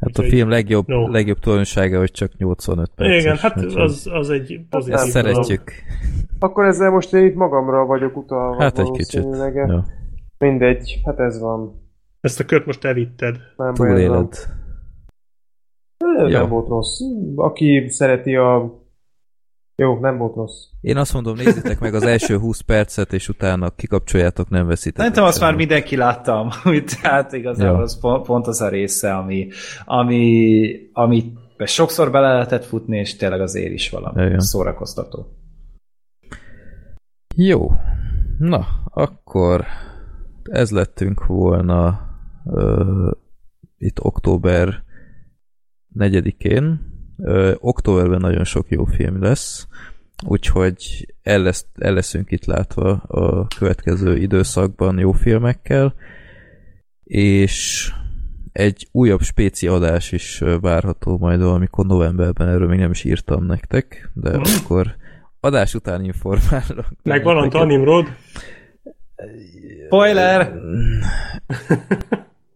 Hát 0.00 0.02
a 0.02 0.06
Úgyhogy- 0.20 0.28
film 0.28 0.48
legjobb, 0.48 0.86
no. 0.86 1.08
legjobb 1.08 1.38
tulajdonsága, 1.38 1.98
hogy 1.98 2.10
csak 2.10 2.36
85 2.36 2.90
perces. 2.94 3.22
Igen, 3.22 3.36
hát 3.36 3.56
az, 3.56 4.08
az 4.12 4.30
egy 4.30 4.60
pozitív 4.70 4.94
Ezt 4.94 5.10
szeretjük. 5.10 5.72
Akkor 6.38 6.64
ezzel 6.64 6.90
most 6.90 7.12
én 7.14 7.24
itt 7.24 7.34
magamra 7.34 7.84
vagyok 7.86 8.16
utalva. 8.16 8.62
Hát 8.62 8.78
egy 8.78 8.90
kicsit. 8.90 9.24
Ja, 9.54 9.84
Mindegy, 10.38 11.00
hát 11.04 11.18
ez 11.18 11.40
van. 11.40 11.82
Ezt 12.20 12.40
a 12.40 12.44
kört 12.44 12.66
most 12.66 12.84
elvitted. 12.84 13.36
Nem 13.56 13.74
túléled. 13.74 14.34
Nem 15.98 16.26
Ja. 16.26 16.46
volt 16.46 16.68
rossz. 16.68 17.00
Aki 17.36 17.88
szereti 17.88 18.36
a... 18.36 18.78
Jó, 19.76 19.98
nem 19.98 20.18
volt 20.18 20.34
rossz. 20.34 20.64
Én 20.80 20.96
azt 20.96 21.12
mondom, 21.12 21.36
nézzétek 21.36 21.80
meg 21.80 21.94
az 21.94 22.02
első 22.02 22.38
20 22.38 22.60
percet, 22.60 23.12
és 23.12 23.28
utána 23.28 23.70
kikapcsoljátok, 23.70 24.48
nem 24.48 24.66
veszitek. 24.66 24.96
Szerintem 24.98 25.24
azt 25.24 25.40
már 25.40 25.54
mindenki 25.54 25.96
látta, 25.96 26.52
úgy, 26.64 26.84
tehát 27.02 27.32
igazából 27.32 27.76
Ja. 27.76 27.82
az 27.82 28.00
pont, 28.00 28.26
pont 28.26 28.46
az 28.46 28.60
a 28.60 28.68
része, 28.68 29.14
ami, 29.14 29.48
ami, 29.84 30.70
ami 30.92 31.32
sokszor 31.64 32.10
bele 32.10 32.32
lehetett 32.32 32.64
futni, 32.64 32.98
és 32.98 33.16
tényleg 33.16 33.40
azért 33.40 33.72
is 33.72 33.90
valami 33.90 34.24
Igen. 34.24 34.40
szórakoztató. 34.40 35.26
Jó. 37.36 37.70
Na, 38.38 38.66
akkor 38.84 39.64
ez 40.42 40.70
lettünk 40.70 41.26
volna 41.26 42.00
ö, 42.44 43.10
itt 43.78 44.00
október 44.00 44.82
4-én. 45.98 46.92
Ö, 47.18 47.54
októberben 47.58 48.20
nagyon 48.20 48.44
sok 48.44 48.66
jó 48.68 48.84
film 48.84 49.22
lesz, 49.22 49.66
úgyhogy 50.26 51.06
el, 51.22 51.42
lesz, 51.42 51.66
el 51.74 51.92
leszünk 51.92 52.30
itt 52.30 52.44
látva 52.44 52.90
a 52.92 53.46
következő 53.58 54.16
időszakban 54.16 54.98
jó 54.98 55.12
filmekkel, 55.12 55.94
és 57.04 57.88
egy 58.52 58.88
újabb 58.92 59.20
spéci 59.20 59.66
adás 59.66 60.12
is 60.12 60.42
várható 60.60 61.18
majd 61.18 61.40
valamikor 61.40 61.86
novemberben, 61.86 62.48
erről 62.48 62.68
még 62.68 62.78
nem 62.78 62.90
is 62.90 63.04
írtam 63.04 63.44
nektek, 63.44 64.10
de 64.14 64.40
akkor 64.60 64.96
adás 65.40 65.74
után 65.74 66.04
informálok. 66.04 66.86
Megvan 67.02 67.34
benneteket. 67.34 67.62
a 67.62 67.64
Nimrod. 67.64 68.06
Spoiler! 69.86 70.52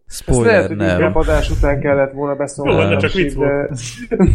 Ezt 0.08 0.26
lehet, 0.26 0.42
Spoiler, 0.42 0.66
hogy 0.66 0.76
nem. 0.76 0.88
inkább 0.88 1.14
adás 1.14 1.50
után 1.50 1.80
kellett 1.80 2.12
volna 2.12 2.34
beszólni. 2.34 2.82
Jó, 2.82 2.88
de 2.88 2.96
csak 2.96 3.12
vicc 3.12 3.34
de... 3.34 3.68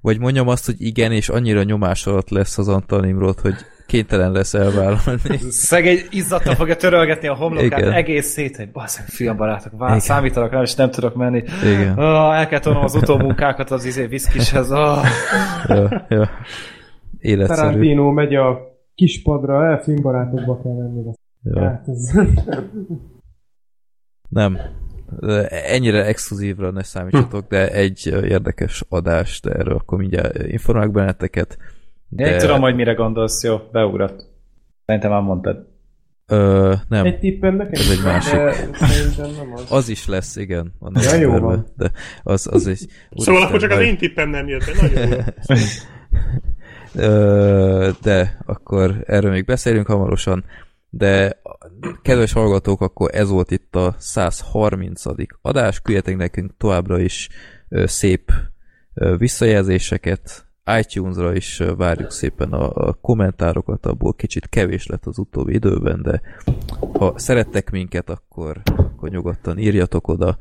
Vagy 0.00 0.18
mondjam 0.18 0.48
azt, 0.48 0.66
hogy 0.66 0.74
igen, 0.78 1.12
és 1.12 1.28
annyira 1.28 1.62
nyomás 1.62 2.06
alatt 2.06 2.30
lesz 2.30 2.58
az 2.58 2.68
Antal 2.68 3.14
hogy 3.42 3.54
kénytelen 3.86 4.32
lesz 4.32 4.54
elvállalni. 4.54 5.38
Szegény 5.50 5.98
izzadtan 6.10 6.54
fogja 6.54 6.76
törölgetni 6.76 7.28
a 7.28 7.34
homlokát 7.34 7.78
Igen. 7.78 7.92
egész 7.92 8.26
szét, 8.26 8.56
hogy 8.56 8.70
basz, 8.70 9.00
filmbarátok, 9.06 9.72
vár, 9.78 9.88
Igen. 9.88 10.00
számítanak 10.00 10.52
rá, 10.52 10.60
és 10.60 10.74
nem 10.74 10.90
tudok 10.90 11.14
menni. 11.14 11.42
Igen. 11.64 11.98
Oh, 11.98 12.38
el 12.38 12.48
kell 12.48 12.58
tolnom 12.58 12.82
az 12.82 12.94
utómunkákat 12.94 13.70
az 13.70 13.84
izé 13.84 14.06
viszkishez. 14.06 14.70
Oh. 14.70 15.04
Ja, 15.66 16.06
ja. 16.08 16.30
Életszerű. 17.18 17.60
Tarantino 17.60 18.10
megy 18.10 18.34
a 18.34 18.58
kispadra, 18.94 19.64
el 19.64 19.78
filmbarátokba 19.82 20.62
kell 20.62 20.72
menni. 20.72 21.12
Ja. 21.42 21.60
Hát 21.62 21.88
ez... 21.88 22.12
Nem. 24.28 24.58
Ennyire 25.48 26.04
exkluzívra 26.04 26.70
ne 26.70 26.82
számítsatok, 26.82 27.48
de 27.48 27.70
egy 27.70 28.06
érdekes 28.06 28.84
adás, 28.88 29.40
de 29.40 29.50
erről 29.50 29.74
akkor 29.74 29.98
mindjárt 29.98 30.46
informálok 30.46 30.92
benneteket. 30.92 31.58
De... 32.08 32.32
Én 32.32 32.38
tudom, 32.38 32.60
hogy 32.60 32.74
mire 32.74 32.92
gondolsz, 32.92 33.42
jó, 33.44 33.56
beugrott. 33.72 34.26
Szerintem 34.86 35.10
már 35.10 35.22
mondtad. 35.22 35.66
Ö, 36.26 36.74
nem, 36.88 37.04
Egy 37.04 37.18
tippem 37.18 37.56
nekem? 37.56 37.80
Ez 37.80 37.90
egy 37.90 38.04
másik. 38.04 38.38
De 39.16 39.26
nem 39.26 39.52
az. 39.54 39.66
az 39.68 39.88
is 39.88 40.06
lesz, 40.06 40.36
igen. 40.36 40.74
Van 40.78 40.92
Ja, 41.02 41.14
jó 41.14 41.32
novemberben, 41.32 41.40
van. 41.40 41.66
De 41.76 41.90
az, 42.22 42.48
az 42.52 42.66
egy... 42.66 42.86
Szóval 43.10 43.42
akkor 43.42 43.60
csak 43.60 43.70
az 43.70 43.80
én 43.80 43.96
tippem 43.96 44.30
nem 44.30 44.48
jött 44.48 44.64
be. 44.64 44.72
Nagyon 44.80 45.08
jó. 45.08 45.16
Ö, 46.94 47.90
de 48.02 48.38
akkor 48.46 49.04
erről 49.06 49.30
még 49.30 49.44
beszélünk 49.44 49.86
hamarosan, 49.86 50.44
de 50.94 51.40
kedves 52.02 52.32
hallgatók, 52.32 52.80
akkor 52.80 53.10
ez 53.14 53.28
volt 53.28 53.50
itt 53.50 53.76
a 53.76 53.94
130. 53.98 55.02
adás, 55.42 55.80
küldjetek 55.80 56.16
nekünk 56.16 56.56
továbbra 56.56 56.98
is 56.98 57.28
szép 57.68 58.32
visszajelzéseket, 59.18 60.46
iTunes-ra 60.78 61.34
is 61.34 61.62
várjuk 61.76 62.10
szépen 62.10 62.52
a 62.52 62.92
kommentárokat, 62.92 63.86
abból 63.86 64.14
kicsit 64.14 64.48
kevés 64.48 64.86
lett 64.86 65.06
az 65.06 65.18
utóbbi 65.18 65.54
időben, 65.54 66.02
de 66.02 66.20
ha 66.92 67.18
szerettek 67.18 67.70
minket, 67.70 68.10
akkor, 68.10 68.62
akkor 68.76 69.10
nyugodtan 69.10 69.58
írjatok 69.58 70.08
oda, 70.08 70.38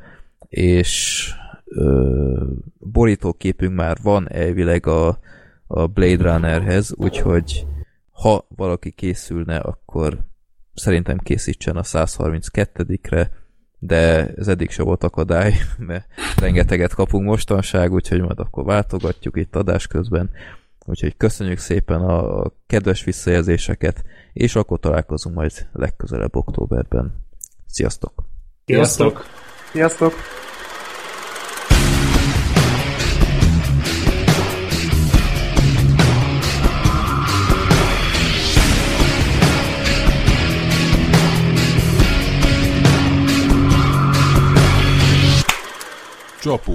és 0.50 1.26
ö, 1.66 2.44
borítóképünk 2.78 3.76
már 3.76 3.98
van 4.04 4.32
elvileg 4.32 4.88
a, 4.88 5.20
a 5.68 5.88
Blade 5.88 6.24
Runnerhez, 6.32 6.94
úgyhogy 6.96 7.66
ha 8.12 8.46
valaki 8.56 8.92
készülne, 8.92 9.58
akkor 9.58 10.30
szerintem 10.74 11.18
készítsen 11.18 11.76
a 11.76 11.82
132-re, 11.82 13.32
de 13.80 14.28
ez 14.28 14.48
eddig 14.48 14.72
se 14.72 14.84
volt 14.84 15.04
akadály, 15.04 15.54
mert 15.78 16.08
rengeteget 16.40 16.94
kapunk 16.94 17.26
mostanság, 17.26 17.92
úgyhogy 17.92 18.22
majd 18.22 18.40
akkor 18.40 18.64
váltogatjuk 18.64 19.38
itt 19.38 19.56
adás 19.56 19.88
közben. 19.88 20.30
Úgyhogy 20.86 21.18
köszönjük 21.18 21.58
szépen 21.58 22.02
a 22.02 22.52
kedves 22.68 23.04
visszajelzéseket, 23.04 24.04
és 24.34 24.56
akkor 24.56 24.80
találkozunk 24.80 25.36
majd 25.36 25.52
legközelebb 25.74 26.36
októberben. 26.36 27.26
Sziasztok! 27.66 28.14
Sziasztok! 28.66 29.26
Sziasztok! 29.72 30.14
Csapó. 46.42 46.74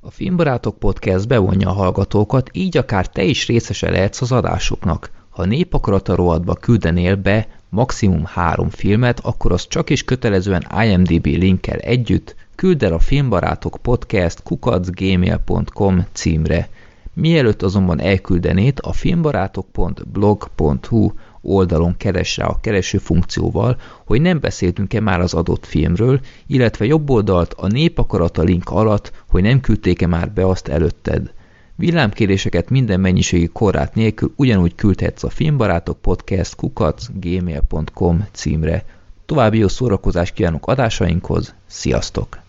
A 0.00 0.10
Filmbarátok 0.10 0.78
Podcast 0.78 1.28
bevonja 1.28 1.68
a 1.68 1.72
hallgatókat, 1.72 2.50
így 2.52 2.76
akár 2.76 3.08
te 3.08 3.22
is 3.22 3.46
részese 3.46 3.90
lehetsz 3.90 4.20
az 4.20 4.32
adásoknak. 4.32 5.10
Ha 5.28 5.44
népakarata 5.44 6.14
rovatba 6.14 6.54
küldenél 6.54 7.16
be 7.16 7.48
maximum 7.68 8.24
három 8.24 8.68
filmet, 8.68 9.20
akkor 9.20 9.52
az 9.52 9.66
csak 9.66 9.90
is 9.90 10.04
kötelezően 10.04 10.66
IMDB 10.84 11.26
linkkel 11.26 11.78
együtt 11.78 12.34
küld 12.54 12.82
el 12.82 12.92
a 12.92 12.98
Filmbarátok 12.98 13.78
Podcast 13.82 14.42
kukacgmail.com 14.42 16.06
címre. 16.12 16.68
Mielőtt 17.12 17.62
azonban 17.62 18.00
elküldenét, 18.00 18.80
a 18.80 18.92
filmbarátok.blog.hu 18.92 21.10
oldalon 21.42 21.96
keres 21.96 22.36
rá 22.36 22.46
a 22.46 22.60
kereső 22.60 22.98
funkcióval, 22.98 23.76
hogy 24.04 24.20
nem 24.20 24.40
beszéltünk-e 24.40 25.00
már 25.00 25.20
az 25.20 25.34
adott 25.34 25.66
filmről, 25.66 26.20
illetve 26.46 26.84
jobb 26.84 27.10
oldalt 27.10 27.54
a 27.54 27.66
népakarata 27.66 28.42
link 28.42 28.70
alatt, 28.70 29.12
hogy 29.28 29.42
nem 29.42 29.60
küldték-e 29.60 30.06
már 30.06 30.32
be 30.32 30.46
azt 30.46 30.68
előtted. 30.68 31.32
Villámkéréseket 31.76 32.70
minden 32.70 33.00
mennyiségi 33.00 33.46
korrát 33.46 33.94
nélkül 33.94 34.32
ugyanúgy 34.36 34.74
küldhetsz 34.74 35.22
a 35.22 35.30
filmbarátok 35.30 36.00
podcast 36.00 36.54
kukac 36.54 37.06
gmail.com 37.14 38.26
címre. 38.32 38.84
További 39.26 39.58
jó 39.58 39.68
szórakozást 39.68 40.34
kívánok 40.34 40.66
adásainkhoz, 40.66 41.54
sziasztok! 41.66 42.41